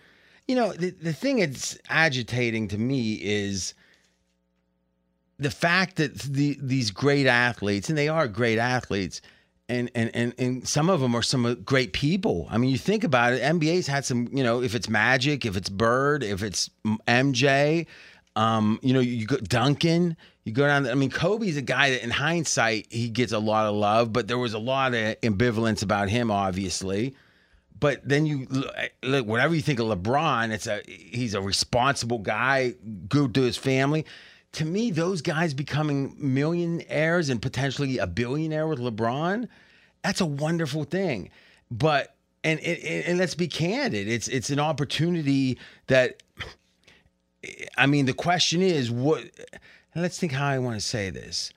You 0.48 0.56
know, 0.56 0.72
the 0.72 0.92
the 0.92 1.14
thing 1.14 1.40
that's 1.40 1.78
agitating 1.90 2.70
to 2.70 2.78
me 2.78 3.14
is 3.16 3.74
the 5.40 5.52
fact 5.52 5.98
that 5.98 6.16
the 6.20 6.58
these 6.62 6.90
great 6.92 7.28
athletes, 7.28 7.90
and 7.90 7.98
they 7.98 8.08
are 8.08 8.28
great 8.30 8.60
athletes, 8.60 9.22
and 9.70 9.92
and 9.96 10.12
and 10.14 10.34
and 10.38 10.68
some 10.68 10.90
of 10.90 11.02
them 11.02 11.16
are 11.16 11.22
some 11.22 11.62
great 11.66 11.94
people. 11.94 12.48
I 12.50 12.58
mean, 12.58 12.70
you 12.70 12.78
think 12.78 13.04
about 13.04 13.34
it. 13.34 13.42
NBA's 13.42 13.88
had 13.88 14.06
some. 14.06 14.30
You 14.32 14.44
know, 14.44 14.62
if 14.62 14.76
it's 14.76 14.90
Magic, 14.90 15.46
if 15.46 15.58
it's 15.58 15.70
Bird, 15.70 16.24
if 16.24 16.42
it's 16.42 16.70
MJ, 16.86 17.86
um, 18.36 18.80
you 18.82 18.94
know, 18.94 19.00
you 19.00 19.26
go 19.26 19.38
Duncan. 19.38 20.16
You 20.46 20.54
go 20.54 20.66
down. 20.66 20.88
I 20.88 20.96
mean, 20.96 21.10
Kobe's 21.10 21.58
a 21.58 21.62
guy 21.62 21.90
that, 21.90 22.04
in 22.04 22.10
hindsight, 22.10 22.88
he 22.90 23.10
gets 23.10 23.34
a 23.34 23.40
lot 23.40 23.66
of 23.66 23.76
love, 23.76 24.14
but 24.14 24.30
there 24.30 24.38
was 24.38 24.54
a 24.54 24.60
lot 24.60 24.94
of 24.94 25.20
ambivalence 25.20 25.84
about 25.84 26.08
him, 26.08 26.32
obviously. 26.32 27.16
But 27.80 28.08
then 28.08 28.26
you 28.26 28.48
look, 28.50 28.74
look 29.04 29.28
whatever 29.28 29.54
you 29.54 29.62
think 29.62 29.80
of 29.80 29.88
LeBron, 29.88 30.52
it's 30.52 30.68
a 30.68 30.82
he's 30.86 31.34
a 31.34 31.42
responsible 31.42 32.20
guy, 32.20 32.76
good 33.10 33.34
to 33.36 33.42
his 33.42 33.58
family. 33.58 34.06
To 34.58 34.66
me, 34.66 34.90
those 34.90 35.22
guys 35.22 35.54
becoming 35.54 36.16
millionaires 36.18 37.30
and 37.30 37.40
potentially 37.40 38.00
a 38.00 38.08
billionaire 38.08 38.66
with 38.66 38.80
LeBron, 38.80 39.48
that's 40.02 40.20
a 40.20 40.26
wonderful 40.26 40.84
thing. 40.84 41.30
But 41.70 42.16
and 42.44 42.60
and, 42.62 42.80
and 43.06 43.18
let's 43.20 43.36
be 43.36 43.48
candid, 43.48 44.08
it's 44.08 44.28
it's 44.28 44.50
an 44.50 44.60
opportunity 44.60 45.60
that 45.86 46.24
I 47.78 47.86
mean, 47.86 48.08
the 48.08 48.16
question 48.16 48.64
is 48.64 48.90
what 48.90 49.26
let's 49.96 50.18
think 50.18 50.32
how 50.32 50.48
I 50.48 50.58
want 50.58 50.80
to 50.80 50.86
say 50.86 51.12
this. 51.12 51.54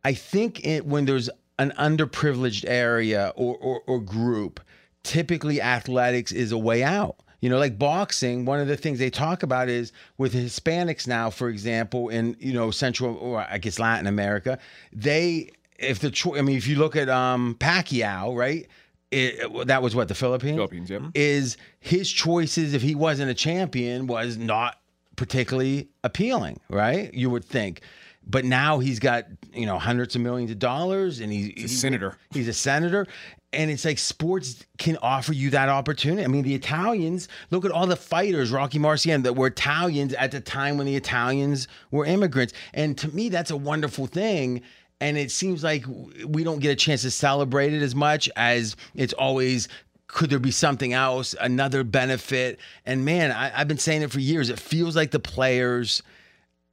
I 0.04 0.12
think 0.12 0.66
it, 0.66 0.84
when 0.86 1.04
there's 1.04 1.30
an 1.56 1.72
underprivileged 1.78 2.64
area 2.66 3.32
or, 3.36 3.56
or, 3.58 3.82
or 3.86 4.00
group, 4.00 4.58
typically 5.04 5.62
athletics 5.62 6.32
is 6.32 6.50
a 6.50 6.58
way 6.58 6.82
out. 6.82 7.14
You 7.40 7.48
know, 7.48 7.58
like 7.58 7.78
boxing, 7.78 8.44
one 8.44 8.60
of 8.60 8.68
the 8.68 8.76
things 8.76 8.98
they 8.98 9.10
talk 9.10 9.42
about 9.42 9.68
is 9.68 9.92
with 10.18 10.34
Hispanics 10.34 11.06
now, 11.06 11.30
for 11.30 11.48
example, 11.48 12.08
in, 12.08 12.36
you 12.38 12.52
know, 12.52 12.70
Central 12.70 13.16
or 13.16 13.46
I 13.48 13.58
guess 13.58 13.78
Latin 13.78 14.06
America, 14.06 14.58
they, 14.92 15.50
if 15.78 16.00
the, 16.00 16.10
cho- 16.10 16.36
I 16.36 16.42
mean, 16.42 16.56
if 16.56 16.66
you 16.66 16.76
look 16.76 16.96
at 16.96 17.08
um, 17.08 17.56
Pacquiao, 17.58 18.36
right? 18.36 18.68
It, 19.10 19.66
that 19.66 19.82
was 19.82 19.96
what 19.96 20.08
the 20.08 20.14
Philippines. 20.14 20.56
Philippines, 20.56 20.90
yep. 20.90 21.02
Is 21.14 21.56
his 21.80 22.10
choices 22.10 22.74
if 22.74 22.82
he 22.82 22.94
wasn't 22.94 23.30
a 23.30 23.34
champion 23.34 24.06
was 24.06 24.36
not 24.36 24.78
particularly 25.16 25.88
appealing, 26.04 26.60
right? 26.68 27.12
You 27.12 27.30
would 27.30 27.44
think. 27.44 27.80
But 28.26 28.44
now 28.44 28.78
he's 28.78 29.00
got, 29.00 29.24
you 29.52 29.66
know, 29.66 29.78
hundreds 29.78 30.14
of 30.14 30.20
millions 30.20 30.50
of 30.50 30.58
dollars 30.58 31.20
and 31.20 31.32
he's, 31.32 31.64
a 31.64 31.68
senator. 31.68 32.16
He's 32.32 32.46
a 32.46 32.52
senator. 32.52 33.06
And 33.52 33.70
it's 33.70 33.84
like 33.84 33.98
sports 33.98 34.64
can 34.78 34.96
offer 34.98 35.32
you 35.32 35.50
that 35.50 35.68
opportunity. 35.68 36.24
I 36.24 36.28
mean, 36.28 36.42
the 36.42 36.54
Italians, 36.54 37.26
look 37.50 37.64
at 37.64 37.72
all 37.72 37.86
the 37.86 37.96
fighters, 37.96 38.52
Rocky 38.52 38.78
Marciano, 38.78 39.24
that 39.24 39.34
were 39.34 39.48
Italians 39.48 40.14
at 40.14 40.30
the 40.30 40.40
time 40.40 40.76
when 40.76 40.86
the 40.86 40.94
Italians 40.94 41.66
were 41.90 42.04
immigrants. 42.04 42.52
And 42.74 42.96
to 42.98 43.08
me, 43.08 43.28
that's 43.28 43.50
a 43.50 43.56
wonderful 43.56 44.06
thing. 44.06 44.62
And 45.00 45.18
it 45.18 45.30
seems 45.32 45.64
like 45.64 45.84
we 46.26 46.44
don't 46.44 46.60
get 46.60 46.70
a 46.70 46.76
chance 46.76 47.02
to 47.02 47.10
celebrate 47.10 47.72
it 47.72 47.82
as 47.82 47.94
much 47.94 48.30
as 48.36 48.76
it's 48.94 49.14
always 49.14 49.66
could 50.12 50.30
there 50.30 50.38
be 50.38 50.50
something 50.50 50.92
else, 50.92 51.34
another 51.40 51.84
benefit? 51.84 52.58
And 52.84 53.04
man, 53.04 53.30
I, 53.30 53.60
I've 53.60 53.68
been 53.68 53.78
saying 53.78 54.02
it 54.02 54.10
for 54.10 54.20
years. 54.20 54.50
It 54.50 54.58
feels 54.58 54.96
like 54.96 55.10
the 55.10 55.20
players. 55.20 56.02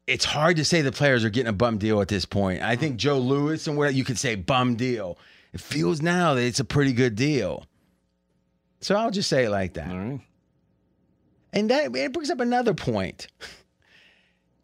It's 0.07 0.25
hard 0.25 0.57
to 0.57 0.65
say 0.65 0.81
the 0.81 0.91
players 0.91 1.23
are 1.23 1.29
getting 1.29 1.49
a 1.49 1.53
bum 1.53 1.77
deal 1.77 2.01
at 2.01 2.07
this 2.07 2.25
point. 2.25 2.61
I 2.61 2.75
think 2.75 2.97
Joe 2.97 3.19
Louis 3.19 3.65
and 3.67 3.77
what 3.77 3.93
you 3.93 4.03
could 4.03 4.17
say 4.17 4.35
bum 4.35 4.75
deal. 4.75 5.17
It 5.53 5.61
feels 5.61 6.01
now 6.01 6.33
that 6.35 6.43
it's 6.43 6.59
a 6.59 6.65
pretty 6.65 6.93
good 6.93 7.15
deal. 7.15 7.65
So 8.81 8.95
I'll 8.95 9.11
just 9.11 9.29
say 9.29 9.45
it 9.45 9.49
like 9.49 9.73
that. 9.73 9.89
All 9.89 9.97
right. 9.97 10.21
And 11.53 11.69
that 11.69 11.95
it 11.95 12.13
brings 12.13 12.29
up 12.29 12.39
another 12.39 12.73
point. 12.73 13.27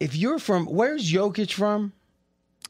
If 0.00 0.14
you're 0.16 0.38
from, 0.38 0.66
where's 0.66 1.10
Jokic 1.10 1.52
from? 1.52 1.92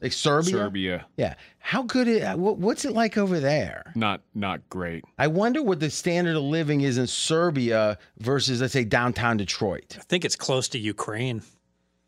Like 0.01 0.13
Serbia. 0.13 0.51
Serbia, 0.51 1.05
Yeah. 1.17 1.35
How 1.59 1.83
good? 1.83 2.07
It, 2.07 2.37
what's 2.37 2.85
it 2.85 2.91
like 2.93 3.17
over 3.17 3.39
there? 3.39 3.91
not 3.95 4.21
not 4.33 4.67
great. 4.69 5.03
I 5.17 5.27
wonder 5.27 5.63
what 5.63 5.79
the 5.79 5.89
standard 5.89 6.35
of 6.35 6.43
living 6.43 6.81
is 6.81 6.97
in 6.97 7.07
Serbia 7.07 7.97
versus, 8.19 8.61
let's 8.61 8.73
say, 8.73 8.83
downtown 8.83 9.37
Detroit. 9.37 9.95
I 9.97 10.03
think 10.03 10.25
it's 10.25 10.35
close 10.35 10.67
to 10.69 10.77
Ukraine. 10.79 11.41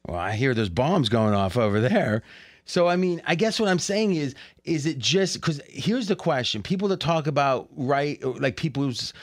Well, 0.05 0.17
I 0.17 0.33
hear 0.33 0.53
there's 0.53 0.69
bombs 0.69 1.09
going 1.09 1.33
off 1.33 1.57
over 1.57 1.79
there. 1.79 2.23
So, 2.65 2.87
I 2.87 2.97
mean, 2.97 3.21
I 3.25 3.35
guess 3.35 3.59
what 3.59 3.69
I'm 3.69 3.79
saying 3.79 4.15
is, 4.15 4.35
is 4.67 4.85
it 4.85 4.99
just 4.99 5.35
because 5.35 5.61
here's 5.67 6.07
the 6.07 6.15
question: 6.15 6.61
people 6.61 6.89
that 6.89 6.99
talk 6.99 7.25
about 7.25 7.69
right, 7.75 8.21
like 8.23 8.57
people's, 8.57 9.13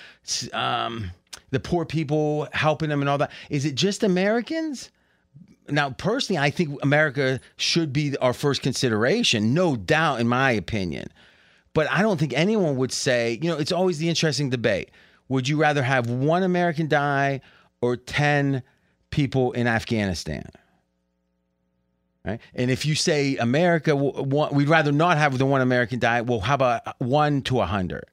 um, 0.53 1.11
the 1.51 1.61
poor 1.61 1.85
people 1.85 2.49
helping 2.53 2.89
them 2.89 3.01
and 3.01 3.09
all 3.09 3.19
that, 3.19 3.31
is 3.51 3.65
it 3.65 3.75
just 3.75 4.03
Americans? 4.03 4.91
Now, 5.69 5.91
personally, 5.91 6.39
I 6.39 6.51
think 6.51 6.83
America 6.83 7.41
should 7.57 7.93
be 7.93 8.17
our 8.19 8.33
first 8.33 8.63
consideration, 8.63 9.55
no 9.55 9.77
doubt, 9.77 10.21
in 10.21 10.29
my 10.29 10.51
opinion. 10.51 11.09
But 11.73 11.91
I 11.91 12.03
don't 12.03 12.19
think 12.19 12.33
anyone 12.35 12.77
would 12.77 12.93
say, 12.93 13.39
you 13.41 13.49
know, 13.49 13.59
it's 13.59 13.73
always 13.73 13.99
the 13.99 14.09
interesting 14.09 14.51
debate. 14.51 14.91
Would 15.29 15.49
you 15.49 15.57
rather 15.57 15.83
have 15.83 16.11
one 16.11 16.43
American 16.43 16.87
die 16.87 17.41
or 17.81 17.97
10 17.97 18.63
people 19.11 19.53
in 19.53 19.67
Afghanistan? 19.67 20.45
Right? 22.25 22.41
And 22.55 22.71
if 22.71 22.87
you 22.87 22.95
say 22.95 23.37
America, 23.37 23.95
we'd 23.95 24.69
rather 24.69 24.93
not 24.93 25.19
have 25.19 25.37
the 25.37 25.45
one 25.45 25.61
American 25.61 25.99
die. 25.99 26.23
Well, 26.23 26.41
how 26.41 26.55
about 26.55 26.99
one 26.99 27.43
to 27.43 27.61
a 27.61 27.67
hundred, 27.67 28.07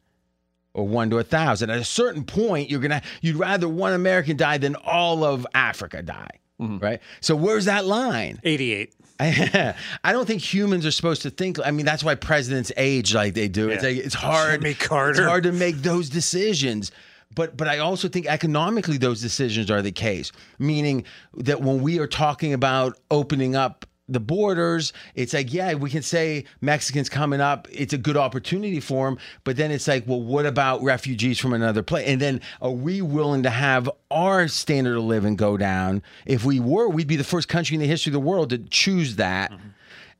or 0.74 0.86
one 0.86 1.10
to 1.12 1.20
a 1.20 1.24
thousand? 1.24 1.70
At 1.70 1.80
a 1.80 1.86
certain 1.86 2.26
point, 2.26 2.70
you're 2.70 2.82
gonna 2.82 3.02
you'd 3.22 3.38
rather 3.38 3.70
one 3.70 3.94
American 3.94 4.36
die 4.36 4.58
than 4.58 4.76
all 4.76 5.24
of 5.24 5.48
Africa 5.54 6.02
die, 6.02 6.40
mm-hmm. 6.60 6.80
right? 6.80 7.00
So 7.22 7.38
where's 7.38 7.66
that 7.66 7.86
line? 7.86 8.42
88. 8.44 8.94
I, 9.22 9.76
don't 10.12 10.26
think 10.26 10.42
humans 10.42 10.84
are 10.84 10.92
supposed 10.92 11.22
to 11.22 11.30
think. 11.30 11.60
I 11.64 11.70
mean, 11.70 11.86
that's 11.86 12.04
why 12.04 12.16
presidents 12.16 12.72
age 12.76 13.14
like 13.14 13.36
they 13.36 13.48
do. 13.48 13.70
It's 13.70 13.84
like, 13.84 13.98
it's 13.98 14.16
hard. 14.16 14.62
Jimmy 14.62 14.74
Carter. 14.74 15.22
It's 15.22 15.30
hard 15.30 15.44
to 15.44 15.52
make 15.52 15.78
those 15.78 16.10
decisions. 16.10 16.92
But 17.34 17.56
but 17.56 17.68
I 17.68 17.78
also 17.78 18.08
think 18.10 18.26
economically 18.26 18.98
those 18.98 19.22
decisions 19.22 19.72
are 19.72 19.82
the 19.82 19.92
case. 19.92 20.32
Meaning 20.60 21.06
that 21.36 21.62
when 21.62 21.82
we 21.82 22.00
are 22.00 22.08
talking 22.08 22.52
about 22.54 22.98
opening 23.10 23.56
up 23.56 23.86
the 24.12 24.20
borders. 24.20 24.94
It's 25.16 25.34
like, 25.34 25.54
yeah, 25.54 25.74
we 25.74 25.90
can 25.90 26.02
say 26.02 26.46
Mexicans 26.62 27.10
coming 27.10 27.42
up, 27.42 27.68
it's 27.72 27.94
a 27.94 27.98
good 27.98 28.18
opportunity 28.18 28.80
for 28.80 29.08
them. 29.08 29.18
But 29.44 29.58
then 29.58 29.72
it's 29.72 29.88
like, 29.88 30.06
well, 30.08 30.22
what 30.22 30.46
about 30.46 30.82
refugees 30.84 31.40
from 31.40 31.54
another 31.54 31.84
place? 31.84 32.08
And 32.08 32.20
then 32.22 32.42
are 32.62 32.72
we 32.72 33.02
willing 33.02 33.44
to 33.44 33.50
have 33.50 33.90
our 34.10 34.48
standard 34.48 34.98
of 34.98 35.04
living 35.04 35.36
go 35.36 35.58
down? 35.58 36.02
If 36.26 36.46
we 36.46 36.60
were, 36.60 36.90
we'd 36.90 37.08
be 37.08 37.16
the 37.16 37.24
first 37.24 37.48
country 37.48 37.76
in 37.76 37.82
the 37.82 37.88
history 37.88 38.10
of 38.12 38.14
the 38.14 38.20
world 38.20 38.50
to 38.52 38.58
choose 38.58 39.16
that. 39.18 39.52
Mm-hmm. 39.52 39.68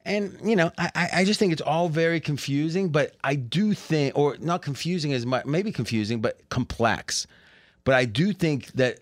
And 0.04 0.38
you 0.44 0.56
know, 0.56 0.72
I, 0.78 0.92
I- 0.96 1.10
I 1.14 1.26
just 1.26 1.40
think 1.40 1.54
it's 1.54 1.62
all 1.62 1.88
very 1.88 2.20
confusing. 2.20 2.90
But 2.90 3.16
I 3.24 3.36
do 3.36 3.74
think, 3.74 4.18
or 4.18 4.36
not 4.40 4.62
confusing 4.64 5.14
as 5.14 5.26
much, 5.26 5.46
maybe 5.46 5.72
confusing, 5.72 6.22
but 6.22 6.40
complex. 6.50 7.28
But 7.84 7.96
I 7.96 8.06
do 8.06 8.34
think 8.34 8.68
that 8.74 9.00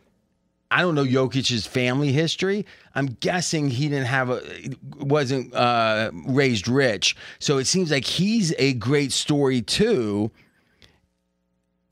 I 0.72 0.82
don't 0.82 0.94
know 0.94 1.04
Jokic's 1.06 1.66
family 1.66 2.12
history. 2.12 2.66
I'm 2.94 3.08
guessing 3.08 3.70
he 3.70 3.90
didn't 3.90 4.06
have 4.06 4.30
a 4.30 4.42
wasn't 4.98 5.54
uh, 5.54 6.12
raised 6.28 6.68
rich, 6.68 7.16
so 7.40 7.58
it 7.58 7.66
seems 7.66 7.90
like 7.92 8.06
he's 8.06 8.54
a 8.58 8.74
great 8.74 9.12
story 9.12 9.62
too. 9.62 10.32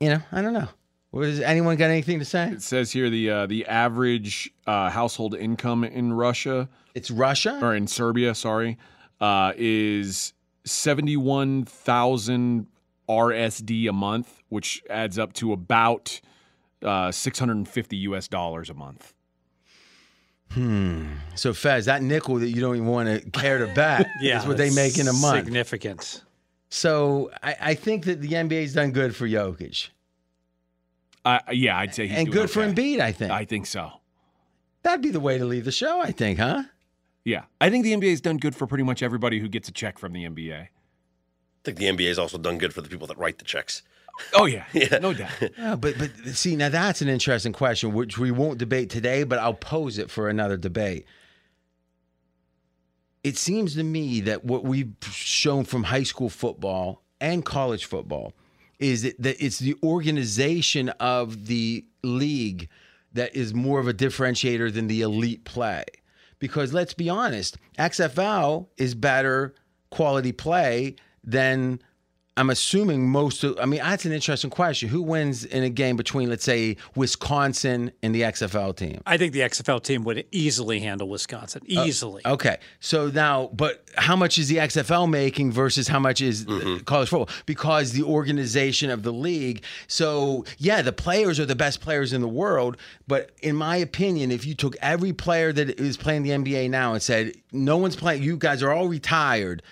You 0.00 0.10
know, 0.10 0.20
I 0.30 0.42
don't 0.42 0.52
know. 0.52 0.68
What 1.10 1.24
is 1.26 1.40
anyone 1.40 1.76
got 1.76 1.86
anything 1.90 2.18
to 2.20 2.24
say? 2.24 2.50
It 2.50 2.62
says 2.62 2.92
here 2.92 3.10
the 3.10 3.30
uh, 3.30 3.46
the 3.46 3.66
average 3.66 4.50
uh, 4.66 4.90
household 4.90 5.34
income 5.34 5.82
in 5.82 6.12
Russia 6.12 6.68
It's 6.94 7.10
Russia. 7.10 7.58
or 7.62 7.74
in 7.74 7.86
Serbia, 7.88 8.34
sorry, 8.34 8.78
uh, 9.20 9.54
is 9.56 10.34
seventy 10.64 11.16
one 11.16 11.64
thousand 11.64 12.66
RSD 13.08 13.88
a 13.88 13.92
month, 13.92 14.42
which 14.50 14.82
adds 14.88 15.18
up 15.18 15.32
to 15.34 15.52
about 15.52 16.20
uh, 16.82 17.10
six 17.12 17.38
hundred 17.38 17.56
and 17.56 17.68
fifty 17.68 17.96
US 17.98 18.28
dollars 18.28 18.70
a 18.70 18.74
month. 18.74 19.14
Hmm. 20.52 21.06
So 21.34 21.52
Fez, 21.52 21.84
that 21.84 22.02
nickel 22.02 22.36
that 22.36 22.48
you 22.48 22.60
don't 22.60 22.76
even 22.76 22.88
want 22.88 23.08
to 23.08 23.30
care 23.30 23.58
to 23.58 23.66
bet 23.74 24.06
Yeah, 24.22 24.40
is 24.40 24.46
what 24.46 24.56
they 24.56 24.70
make 24.70 24.98
in 24.98 25.06
a 25.06 25.12
month. 25.12 25.44
Significant. 25.44 26.24
So 26.70 27.30
I, 27.42 27.56
I 27.60 27.74
think 27.74 28.04
that 28.06 28.20
the 28.20 28.30
NBA's 28.30 28.72
done 28.74 28.92
good 28.92 29.14
for 29.14 29.26
Jokic 29.28 29.88
Uh, 31.24 31.40
yeah, 31.52 31.78
I'd 31.78 31.94
say 31.94 32.06
he's 32.06 32.16
and 32.16 32.26
doing 32.26 32.34
good 32.42 32.50
for 32.50 32.62
okay. 32.62 32.72
Embiid. 32.72 33.00
I 33.00 33.12
think 33.12 33.30
I 33.30 33.44
think 33.44 33.66
so. 33.66 33.90
that'd 34.82 35.02
be 35.02 35.10
the 35.10 35.20
way 35.20 35.36
to 35.38 35.44
leave 35.44 35.64
the 35.64 35.72
show. 35.72 36.00
I 36.00 36.12
think, 36.12 36.38
huh? 36.38 36.62
Yeah, 37.24 37.44
I 37.60 37.68
think 37.68 37.84
the 37.84 37.92
NBA's 37.92 38.22
done 38.22 38.38
good 38.38 38.54
for 38.54 38.66
pretty 38.66 38.84
much 38.84 39.02
everybody 39.02 39.38
who 39.38 39.48
gets 39.48 39.68
a 39.68 39.72
check 39.72 39.98
from 39.98 40.12
the 40.14 40.24
NBA. 40.24 40.60
I 40.62 40.68
think 41.62 41.76
the 41.76 41.86
NBA 41.86 42.08
has 42.08 42.18
also 42.18 42.38
done 42.38 42.56
good 42.56 42.72
for 42.72 42.80
the 42.80 42.88
people 42.88 43.06
that 43.08 43.18
write 43.18 43.36
the 43.38 43.44
checks. 43.44 43.82
Oh 44.34 44.46
yeah, 44.46 44.64
yeah. 44.72 44.98
no 44.98 45.12
doubt. 45.12 45.30
Yeah, 45.56 45.76
but 45.76 45.98
but 45.98 46.10
see 46.34 46.56
now 46.56 46.68
that's 46.68 47.02
an 47.02 47.08
interesting 47.08 47.52
question, 47.52 47.92
which 47.92 48.18
we 48.18 48.30
won't 48.30 48.58
debate 48.58 48.90
today, 48.90 49.24
but 49.24 49.38
I'll 49.38 49.54
pose 49.54 49.98
it 49.98 50.10
for 50.10 50.28
another 50.28 50.56
debate. 50.56 51.06
It 53.24 53.36
seems 53.36 53.74
to 53.74 53.82
me 53.82 54.20
that 54.22 54.44
what 54.44 54.64
we've 54.64 54.94
shown 55.10 55.64
from 55.64 55.84
high 55.84 56.04
school 56.04 56.30
football 56.30 57.02
and 57.20 57.44
college 57.44 57.84
football 57.84 58.32
is 58.78 59.02
that, 59.02 59.20
that 59.20 59.44
it's 59.44 59.58
the 59.58 59.74
organization 59.82 60.88
of 61.00 61.46
the 61.46 61.84
league 62.02 62.68
that 63.12 63.34
is 63.34 63.52
more 63.52 63.80
of 63.80 63.88
a 63.88 63.94
differentiator 63.94 64.72
than 64.72 64.86
the 64.86 65.02
elite 65.02 65.44
play. 65.44 65.84
Because 66.38 66.72
let's 66.72 66.94
be 66.94 67.08
honest, 67.08 67.58
XFL 67.78 68.68
is 68.76 68.94
better 68.94 69.54
quality 69.90 70.32
play 70.32 70.94
than 71.24 71.80
I'm 72.38 72.50
assuming 72.50 73.08
most 73.10 73.42
of, 73.42 73.58
I 73.60 73.66
mean, 73.66 73.80
that's 73.80 74.04
an 74.04 74.12
interesting 74.12 74.48
question. 74.48 74.88
Who 74.88 75.02
wins 75.02 75.44
in 75.44 75.64
a 75.64 75.68
game 75.68 75.96
between, 75.96 76.28
let's 76.28 76.44
say, 76.44 76.76
Wisconsin 76.94 77.90
and 78.00 78.14
the 78.14 78.22
XFL 78.22 78.76
team? 78.76 79.00
I 79.06 79.16
think 79.16 79.32
the 79.32 79.40
XFL 79.40 79.82
team 79.82 80.04
would 80.04 80.24
easily 80.30 80.78
handle 80.78 81.08
Wisconsin 81.08 81.62
easily. 81.66 82.22
Okay. 82.24 82.58
So 82.78 83.08
now, 83.08 83.50
but 83.52 83.82
how 83.96 84.14
much 84.14 84.38
is 84.38 84.46
the 84.46 84.58
XFL 84.58 85.10
making 85.10 85.50
versus 85.50 85.88
how 85.88 85.98
much 85.98 86.20
is 86.20 86.46
uh, 86.46 86.78
college 86.84 87.08
football? 87.08 87.28
Because 87.44 87.90
the 87.90 88.04
organization 88.04 88.90
of 88.90 89.02
the 89.02 89.12
league. 89.12 89.64
So, 89.88 90.44
yeah, 90.58 90.80
the 90.80 90.92
players 90.92 91.40
are 91.40 91.46
the 91.46 91.56
best 91.56 91.80
players 91.80 92.12
in 92.12 92.20
the 92.20 92.28
world. 92.28 92.76
But 93.08 93.32
in 93.42 93.56
my 93.56 93.78
opinion, 93.78 94.30
if 94.30 94.46
you 94.46 94.54
took 94.54 94.76
every 94.80 95.12
player 95.12 95.52
that 95.52 95.80
is 95.80 95.96
playing 95.96 96.22
the 96.22 96.30
NBA 96.30 96.70
now 96.70 96.92
and 96.92 97.02
said, 97.02 97.32
no 97.50 97.78
one's 97.78 97.96
playing, 97.96 98.22
you 98.22 98.36
guys 98.36 98.62
are 98.62 98.70
all 98.70 98.86
retired, 98.86 99.62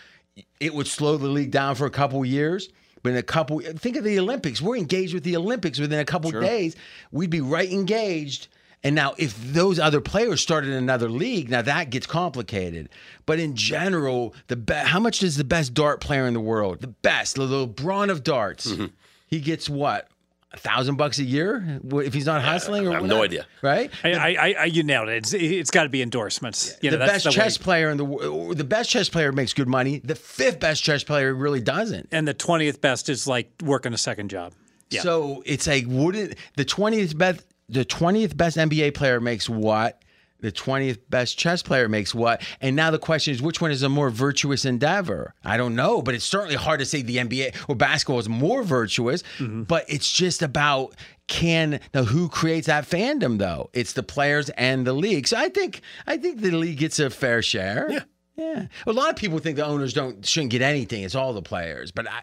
it 0.60 0.74
would 0.74 0.86
slow 0.86 1.16
the 1.16 1.28
league 1.28 1.50
down 1.50 1.74
for 1.74 1.86
a 1.86 1.90
couple 1.90 2.24
years. 2.24 2.68
But 3.02 3.10
in 3.10 3.18
a 3.18 3.22
couple, 3.22 3.60
think 3.60 3.96
of 3.96 4.04
the 4.04 4.18
Olympics. 4.18 4.60
We're 4.60 4.76
engaged 4.76 5.14
with 5.14 5.22
the 5.22 5.36
Olympics 5.36 5.78
within 5.78 6.00
a 6.00 6.04
couple 6.04 6.30
days. 6.32 6.74
We'd 7.12 7.30
be 7.30 7.40
right 7.40 7.70
engaged. 7.70 8.48
And 8.82 8.94
now, 8.94 9.14
if 9.16 9.36
those 9.52 9.78
other 9.78 10.00
players 10.00 10.40
started 10.40 10.70
another 10.70 11.08
league, 11.08 11.48
now 11.48 11.62
that 11.62 11.90
gets 11.90 12.06
complicated. 12.06 12.88
But 13.24 13.38
in 13.38 13.56
general, 13.56 14.34
the 14.48 14.56
be- 14.56 14.74
how 14.74 15.00
much 15.00 15.20
does 15.20 15.36
the 15.36 15.44
best 15.44 15.72
dart 15.74 16.00
player 16.00 16.26
in 16.26 16.34
the 16.34 16.40
world, 16.40 16.80
the 16.80 16.88
best, 16.88 17.36
the 17.36 17.46
LeBron 17.46 18.10
of 18.10 18.22
darts, 18.22 18.72
mm-hmm. 18.72 18.86
he 19.26 19.40
gets 19.40 19.68
what? 19.68 20.08
A 20.56 20.58
thousand 20.58 20.96
bucks 20.96 21.18
a 21.18 21.24
year 21.24 21.80
if 21.92 22.14
he's 22.14 22.26
not 22.26 22.40
uh, 22.40 22.44
hustling, 22.44 22.86
or 22.86 22.92
I 22.92 22.94
have 22.94 23.04
no 23.04 23.22
idea. 23.22 23.46
right? 23.62 23.90
I, 24.02 24.12
I, 24.12 24.54
I, 24.60 24.64
you 24.64 24.82
nailed 24.82 25.08
it. 25.10 25.18
It's, 25.18 25.32
it's 25.34 25.70
got 25.70 25.82
to 25.84 25.88
be 25.90 26.00
endorsements. 26.02 26.76
You 26.80 26.90
know, 26.90 26.96
the 26.98 27.04
that's 27.04 27.12
best 27.12 27.24
the 27.24 27.30
way- 27.30 27.34
chess 27.34 27.58
player 27.58 27.90
in 27.90 27.96
the 27.98 28.04
world, 28.04 28.56
the 28.56 28.64
best 28.64 28.88
chess 28.90 29.08
player 29.08 29.32
makes 29.32 29.52
good 29.52 29.68
money. 29.68 30.00
The 30.02 30.14
fifth 30.14 30.58
best 30.60 30.82
chess 30.82 31.04
player 31.04 31.34
really 31.34 31.60
doesn't. 31.60 32.08
and 32.12 32.26
the 32.26 32.34
twentieth 32.34 32.80
best 32.80 33.08
is 33.08 33.26
like 33.26 33.50
working 33.62 33.92
a 33.92 33.98
second 33.98 34.30
job. 34.30 34.54
Yeah. 34.90 35.02
So 35.02 35.42
it's 35.44 35.66
like 35.66 35.84
wouldn't 35.86 36.36
the 36.56 36.64
twentieth 36.64 37.16
best 37.18 37.44
the 37.68 37.84
twentieth 37.84 38.36
best 38.36 38.56
NBA 38.56 38.94
player 38.94 39.20
makes 39.20 39.48
what? 39.48 40.00
The 40.40 40.52
twentieth 40.52 41.08
best 41.08 41.38
chess 41.38 41.62
player 41.62 41.88
makes 41.88 42.14
what? 42.14 42.42
And 42.60 42.76
now 42.76 42.90
the 42.90 42.98
question 42.98 43.32
is, 43.32 43.42
which 43.42 43.60
one 43.60 43.70
is 43.70 43.82
a 43.82 43.88
more 43.88 44.10
virtuous 44.10 44.64
endeavor? 44.64 45.34
I 45.44 45.56
don't 45.56 45.74
know, 45.74 46.02
but 46.02 46.14
it's 46.14 46.24
certainly 46.24 46.56
hard 46.56 46.80
to 46.80 46.86
say 46.86 47.02
the 47.02 47.16
NBA 47.16 47.68
or 47.68 47.74
basketball 47.74 48.18
is 48.18 48.28
more 48.28 48.62
virtuous. 48.62 49.22
Mm-hmm. 49.38 49.62
But 49.64 49.84
it's 49.88 50.10
just 50.10 50.42
about 50.42 50.94
can 51.26 51.80
now 51.92 52.04
who 52.04 52.28
creates 52.28 52.66
that 52.66 52.88
fandom 52.88 53.38
though? 53.38 53.70
It's 53.72 53.94
the 53.94 54.02
players 54.02 54.48
and 54.50 54.86
the 54.86 54.92
league. 54.92 55.26
So 55.26 55.36
I 55.36 55.48
think 55.48 55.80
I 56.06 56.16
think 56.16 56.40
the 56.40 56.50
league 56.50 56.78
gets 56.78 56.98
a 56.98 57.10
fair 57.10 57.42
share. 57.42 57.88
Yeah. 57.90 58.00
Yeah, 58.36 58.66
a 58.86 58.92
lot 58.92 59.08
of 59.08 59.16
people 59.16 59.38
think 59.38 59.56
the 59.56 59.64
owners 59.64 59.94
don't 59.94 60.24
shouldn't 60.24 60.50
get 60.50 60.60
anything. 60.60 61.02
It's 61.02 61.14
all 61.14 61.32
the 61.32 61.40
players. 61.40 61.90
But 61.90 62.06
I, 62.06 62.20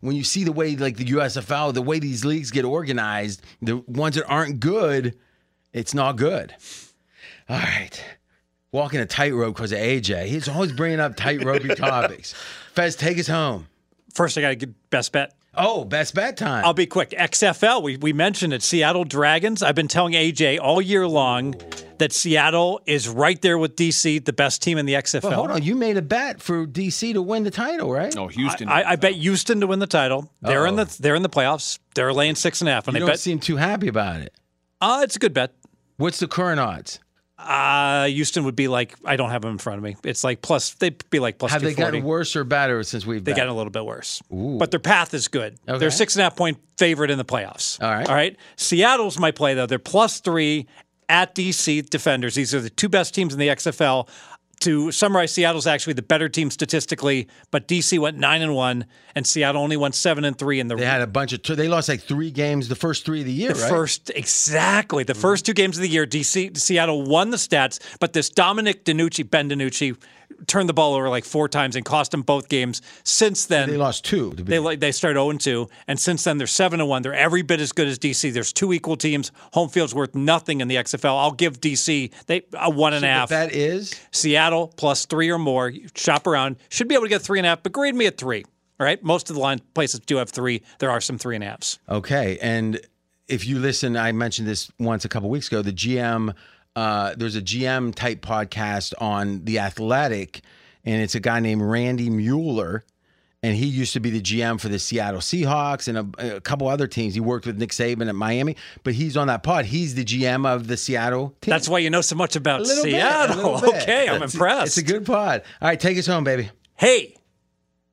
when 0.00 0.14
you 0.14 0.22
see 0.22 0.44
the 0.44 0.52
way 0.52 0.76
like 0.76 0.96
the 0.96 1.06
USFL, 1.06 1.74
the 1.74 1.82
way 1.82 1.98
these 1.98 2.24
leagues 2.24 2.52
get 2.52 2.64
organized, 2.64 3.42
the 3.60 3.78
ones 3.78 4.14
that 4.14 4.26
aren't 4.26 4.60
good, 4.60 5.16
it's 5.72 5.92
not 5.92 6.16
good. 6.16 6.54
All 7.48 7.56
right, 7.56 8.04
walking 8.72 9.00
a 9.00 9.06
tightrope 9.06 9.54
because 9.54 9.72
of 9.72 9.78
AJ. 9.78 10.26
He's 10.26 10.48
always 10.48 10.72
bringing 10.72 11.00
up 11.00 11.16
tightropey 11.16 11.76
topics. 11.76 12.34
Fez, 12.74 12.96
take 12.96 13.18
us 13.18 13.28
home. 13.28 13.68
First, 14.14 14.36
I 14.36 14.40
got 14.40 14.48
to 14.48 14.56
get 14.56 14.90
best 14.90 15.12
bet. 15.12 15.32
Oh, 15.58 15.84
best 15.84 16.14
bet 16.14 16.36
time. 16.36 16.64
I'll 16.64 16.74
be 16.74 16.86
quick. 16.86 17.10
XFL, 17.10 17.82
we, 17.82 17.96
we 17.96 18.12
mentioned 18.12 18.52
it. 18.52 18.62
Seattle 18.62 19.04
Dragons. 19.04 19.62
I've 19.62 19.74
been 19.74 19.88
telling 19.88 20.12
AJ 20.12 20.58
all 20.60 20.82
year 20.82 21.06
long 21.08 21.54
that 21.96 22.12
Seattle 22.12 22.80
is 22.84 23.08
right 23.08 23.40
there 23.40 23.56
with 23.56 23.74
DC, 23.74 24.22
the 24.24 24.34
best 24.34 24.60
team 24.62 24.76
in 24.76 24.84
the 24.84 24.92
XFL. 24.94 25.22
but 25.22 25.32
hold 25.32 25.50
on, 25.50 25.62
you 25.62 25.74
made 25.74 25.96
a 25.96 26.02
bet 26.02 26.42
for 26.42 26.66
DC 26.66 27.14
to 27.14 27.22
win 27.22 27.44
the 27.44 27.50
title, 27.50 27.90
right? 27.90 28.14
No, 28.14 28.26
Houston. 28.26 28.68
I, 28.68 28.90
I 28.90 28.96
bet 28.96 29.14
Houston 29.14 29.60
to 29.60 29.66
win 29.66 29.78
the 29.78 29.86
title. 29.86 30.30
They're 30.42 30.66
in 30.66 30.76
the 30.76 30.84
they're 31.00 31.14
in 31.14 31.22
the 31.22 31.30
playoffs. 31.30 31.78
They're 31.94 32.12
laying 32.12 32.34
six 32.34 32.60
and 32.60 32.68
a 32.68 32.72
half, 32.72 32.86
and 32.88 32.94
you 32.94 32.98
I 32.98 33.00
don't 33.00 33.08
bet 33.10 33.20
seem 33.20 33.38
too 33.38 33.56
happy 33.56 33.88
about 33.88 34.20
it. 34.20 34.34
uh, 34.82 35.00
it's 35.04 35.16
a 35.16 35.18
good 35.18 35.32
bet. 35.32 35.54
What's 35.96 36.18
the 36.18 36.28
current 36.28 36.60
odds? 36.60 37.00
Uh, 37.38 38.06
Houston 38.06 38.44
would 38.44 38.56
be 38.56 38.66
like 38.66 38.94
I 39.04 39.16
don't 39.16 39.30
have 39.30 39.42
them 39.42 39.52
in 39.52 39.58
front 39.58 39.78
of 39.78 39.84
me. 39.84 39.96
It's 40.04 40.24
like 40.24 40.40
plus 40.40 40.74
they'd 40.74 41.04
be 41.10 41.18
like 41.18 41.38
plus 41.38 41.52
Have 41.52 41.60
they 41.60 41.72
240. 41.74 41.98
gotten 41.98 42.08
worse 42.08 42.34
or 42.34 42.44
better 42.44 42.82
since 42.82 43.04
we've? 43.04 43.22
They 43.22 43.32
gotten 43.32 43.50
a 43.50 43.54
little 43.56 43.70
bit 43.70 43.84
worse, 43.84 44.22
but 44.30 44.70
their 44.70 44.80
path 44.80 45.12
is 45.12 45.28
good. 45.28 45.58
Okay. 45.68 45.78
They're 45.78 45.90
six 45.90 46.14
and 46.14 46.20
a 46.20 46.24
half 46.24 46.36
point 46.36 46.58
favorite 46.78 47.10
in 47.10 47.18
the 47.18 47.24
playoffs. 47.24 47.82
All 47.82 47.90
right. 47.90 48.08
all 48.08 48.14
right. 48.14 48.36
Seattle's 48.56 49.18
my 49.18 49.32
play 49.32 49.52
though. 49.54 49.66
They're 49.66 49.78
plus 49.78 50.20
three 50.20 50.66
at 51.08 51.34
DC 51.34 51.88
Defenders. 51.90 52.34
These 52.34 52.54
are 52.54 52.60
the 52.60 52.70
two 52.70 52.88
best 52.88 53.14
teams 53.14 53.32
in 53.34 53.38
the 53.38 53.48
XFL. 53.48 54.08
To 54.60 54.90
summarize, 54.90 55.32
Seattle's 55.32 55.66
actually 55.66 55.92
the 55.92 56.02
better 56.02 56.30
team 56.30 56.50
statistically, 56.50 57.28
but 57.50 57.68
DC 57.68 57.98
went 57.98 58.16
nine 58.16 58.40
and 58.40 58.54
one, 58.54 58.86
and 59.14 59.26
Seattle 59.26 59.62
only 59.62 59.76
went 59.76 59.94
seven 59.94 60.24
and 60.24 60.36
three 60.36 60.60
in 60.60 60.68
the 60.68 60.76
They 60.76 60.86
had 60.86 61.02
a 61.02 61.06
bunch 61.06 61.34
of. 61.34 61.42
They 61.42 61.68
lost 61.68 61.90
like 61.90 62.00
three 62.00 62.30
games 62.30 62.68
the 62.68 62.74
first 62.74 63.04
three 63.04 63.20
of 63.20 63.26
the 63.26 63.32
year, 63.32 63.52
the 63.52 63.60
right? 63.60 63.68
first 63.68 64.10
exactly 64.14 65.04
the 65.04 65.12
mm-hmm. 65.12 65.20
first 65.20 65.44
two 65.44 65.52
games 65.52 65.76
of 65.76 65.82
the 65.82 65.88
year. 65.88 66.06
DC 66.06 66.56
Seattle 66.56 67.02
won 67.02 67.30
the 67.30 67.36
stats, 67.36 67.80
but 68.00 68.14
this 68.14 68.30
Dominic 68.30 68.84
DiNucci, 68.86 69.30
Ben 69.30 69.50
DiNucci, 69.50 69.94
turned 70.46 70.68
the 70.68 70.72
ball 70.74 70.94
over 70.94 71.08
like 71.08 71.24
four 71.24 71.48
times 71.48 71.76
and 71.76 71.84
cost 71.84 72.10
them 72.10 72.22
both 72.22 72.48
games. 72.48 72.82
Since 73.04 73.46
then, 73.46 73.68
They 73.70 73.76
lost 73.76 74.04
two. 74.04 74.32
to 74.32 74.36
be- 74.44 74.50
they 74.50 74.58
like 74.58 74.80
they 74.80 74.92
started 74.92 75.18
0 75.18 75.32
2, 75.32 75.68
and 75.88 75.98
since 75.98 76.24
then 76.24 76.38
they're 76.38 76.46
7 76.46 76.86
1. 76.86 77.02
They're 77.02 77.14
every 77.14 77.42
bit 77.42 77.60
as 77.60 77.72
good 77.72 77.88
as 77.88 77.98
DC. 77.98 78.32
There's 78.32 78.52
two 78.52 78.72
equal 78.72 78.96
teams. 78.96 79.32
Home 79.52 79.68
field's 79.68 79.94
worth 79.94 80.14
nothing 80.14 80.60
in 80.60 80.68
the 80.68 80.76
XFL. 80.76 81.18
I'll 81.18 81.32
give 81.32 81.60
DC 81.60 82.12
they 82.26 82.42
a 82.54 82.70
one 82.70 82.92
and 82.94 83.04
a 83.04 83.08
half. 83.08 83.28
bet 83.30 83.52
is 83.52 83.94
Seattle 84.12 84.68
plus 84.76 85.06
three 85.06 85.30
or 85.30 85.38
more. 85.38 85.72
Shop 85.94 86.26
around. 86.26 86.56
Should 86.68 86.88
be 86.88 86.94
able 86.94 87.04
to 87.04 87.10
get 87.10 87.22
three 87.22 87.38
and 87.38 87.46
a 87.46 87.50
half, 87.50 87.62
but 87.62 87.72
grade 87.72 87.94
me 87.94 88.06
at 88.06 88.16
three. 88.18 88.44
All 88.78 88.84
right. 88.84 89.02
Most 89.02 89.30
of 89.30 89.36
the 89.36 89.42
line 89.42 89.60
places 89.74 90.00
do 90.00 90.16
have 90.16 90.28
three. 90.30 90.62
There 90.80 90.90
are 90.90 91.00
some 91.00 91.16
three 91.18 91.34
and 91.34 91.42
a 91.44 91.48
halves. 91.48 91.78
okay. 91.88 92.38
And 92.42 92.80
if 93.28 93.46
you 93.46 93.58
listen, 93.58 93.96
I 93.96 94.12
mentioned 94.12 94.46
this 94.46 94.70
once 94.78 95.04
a 95.04 95.08
couple 95.08 95.28
weeks 95.30 95.48
ago. 95.48 95.60
The 95.62 95.72
GM 95.72 96.34
uh, 96.76 97.14
there's 97.16 97.34
a 97.36 97.42
GM 97.42 97.94
type 97.94 98.20
podcast 98.20 98.92
on 99.00 99.44
the 99.44 99.58
Athletic, 99.58 100.42
and 100.84 101.02
it's 101.02 101.14
a 101.16 101.20
guy 101.20 101.40
named 101.40 101.62
Randy 101.62 102.10
Mueller, 102.10 102.84
and 103.42 103.56
he 103.56 103.66
used 103.66 103.92
to 103.94 104.00
be 104.00 104.10
the 104.10 104.20
GM 104.20 104.60
for 104.60 104.68
the 104.68 104.78
Seattle 104.78 105.20
Seahawks 105.20 105.88
and 105.88 106.14
a, 106.18 106.36
a 106.36 106.40
couple 106.40 106.68
other 106.68 106.86
teams. 106.86 107.14
He 107.14 107.20
worked 107.20 107.46
with 107.46 107.58
Nick 107.58 107.70
Saban 107.70 108.08
at 108.08 108.14
Miami, 108.14 108.56
but 108.84 108.94
he's 108.94 109.16
on 109.16 109.26
that 109.28 109.42
pod. 109.42 109.64
He's 109.64 109.94
the 109.94 110.04
GM 110.04 110.46
of 110.46 110.66
the 110.68 110.76
Seattle 110.76 111.34
team. 111.40 111.50
That's 111.50 111.68
why 111.68 111.78
you 111.78 111.90
know 111.90 112.00
so 112.02 112.14
much 112.16 112.36
about 112.36 112.60
little 112.60 112.84
bit, 112.84 112.90
Seattle. 112.92 113.60
bit. 113.60 113.82
Okay, 113.82 114.08
I'm 114.08 114.16
It's- 114.16 114.34
impressed. 114.34 114.66
It's 114.66 114.78
a 114.78 114.82
good 114.92 115.06
pod. 115.06 115.42
All 115.62 115.68
right, 115.68 115.80
take 115.80 115.96
us 115.98 116.06
home, 116.06 116.24
baby. 116.24 116.50
Hey, 116.76 117.16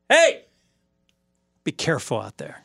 hey, 0.09 0.45
be 1.63 1.71
careful 1.71 2.19
out 2.19 2.37
there. 2.37 2.63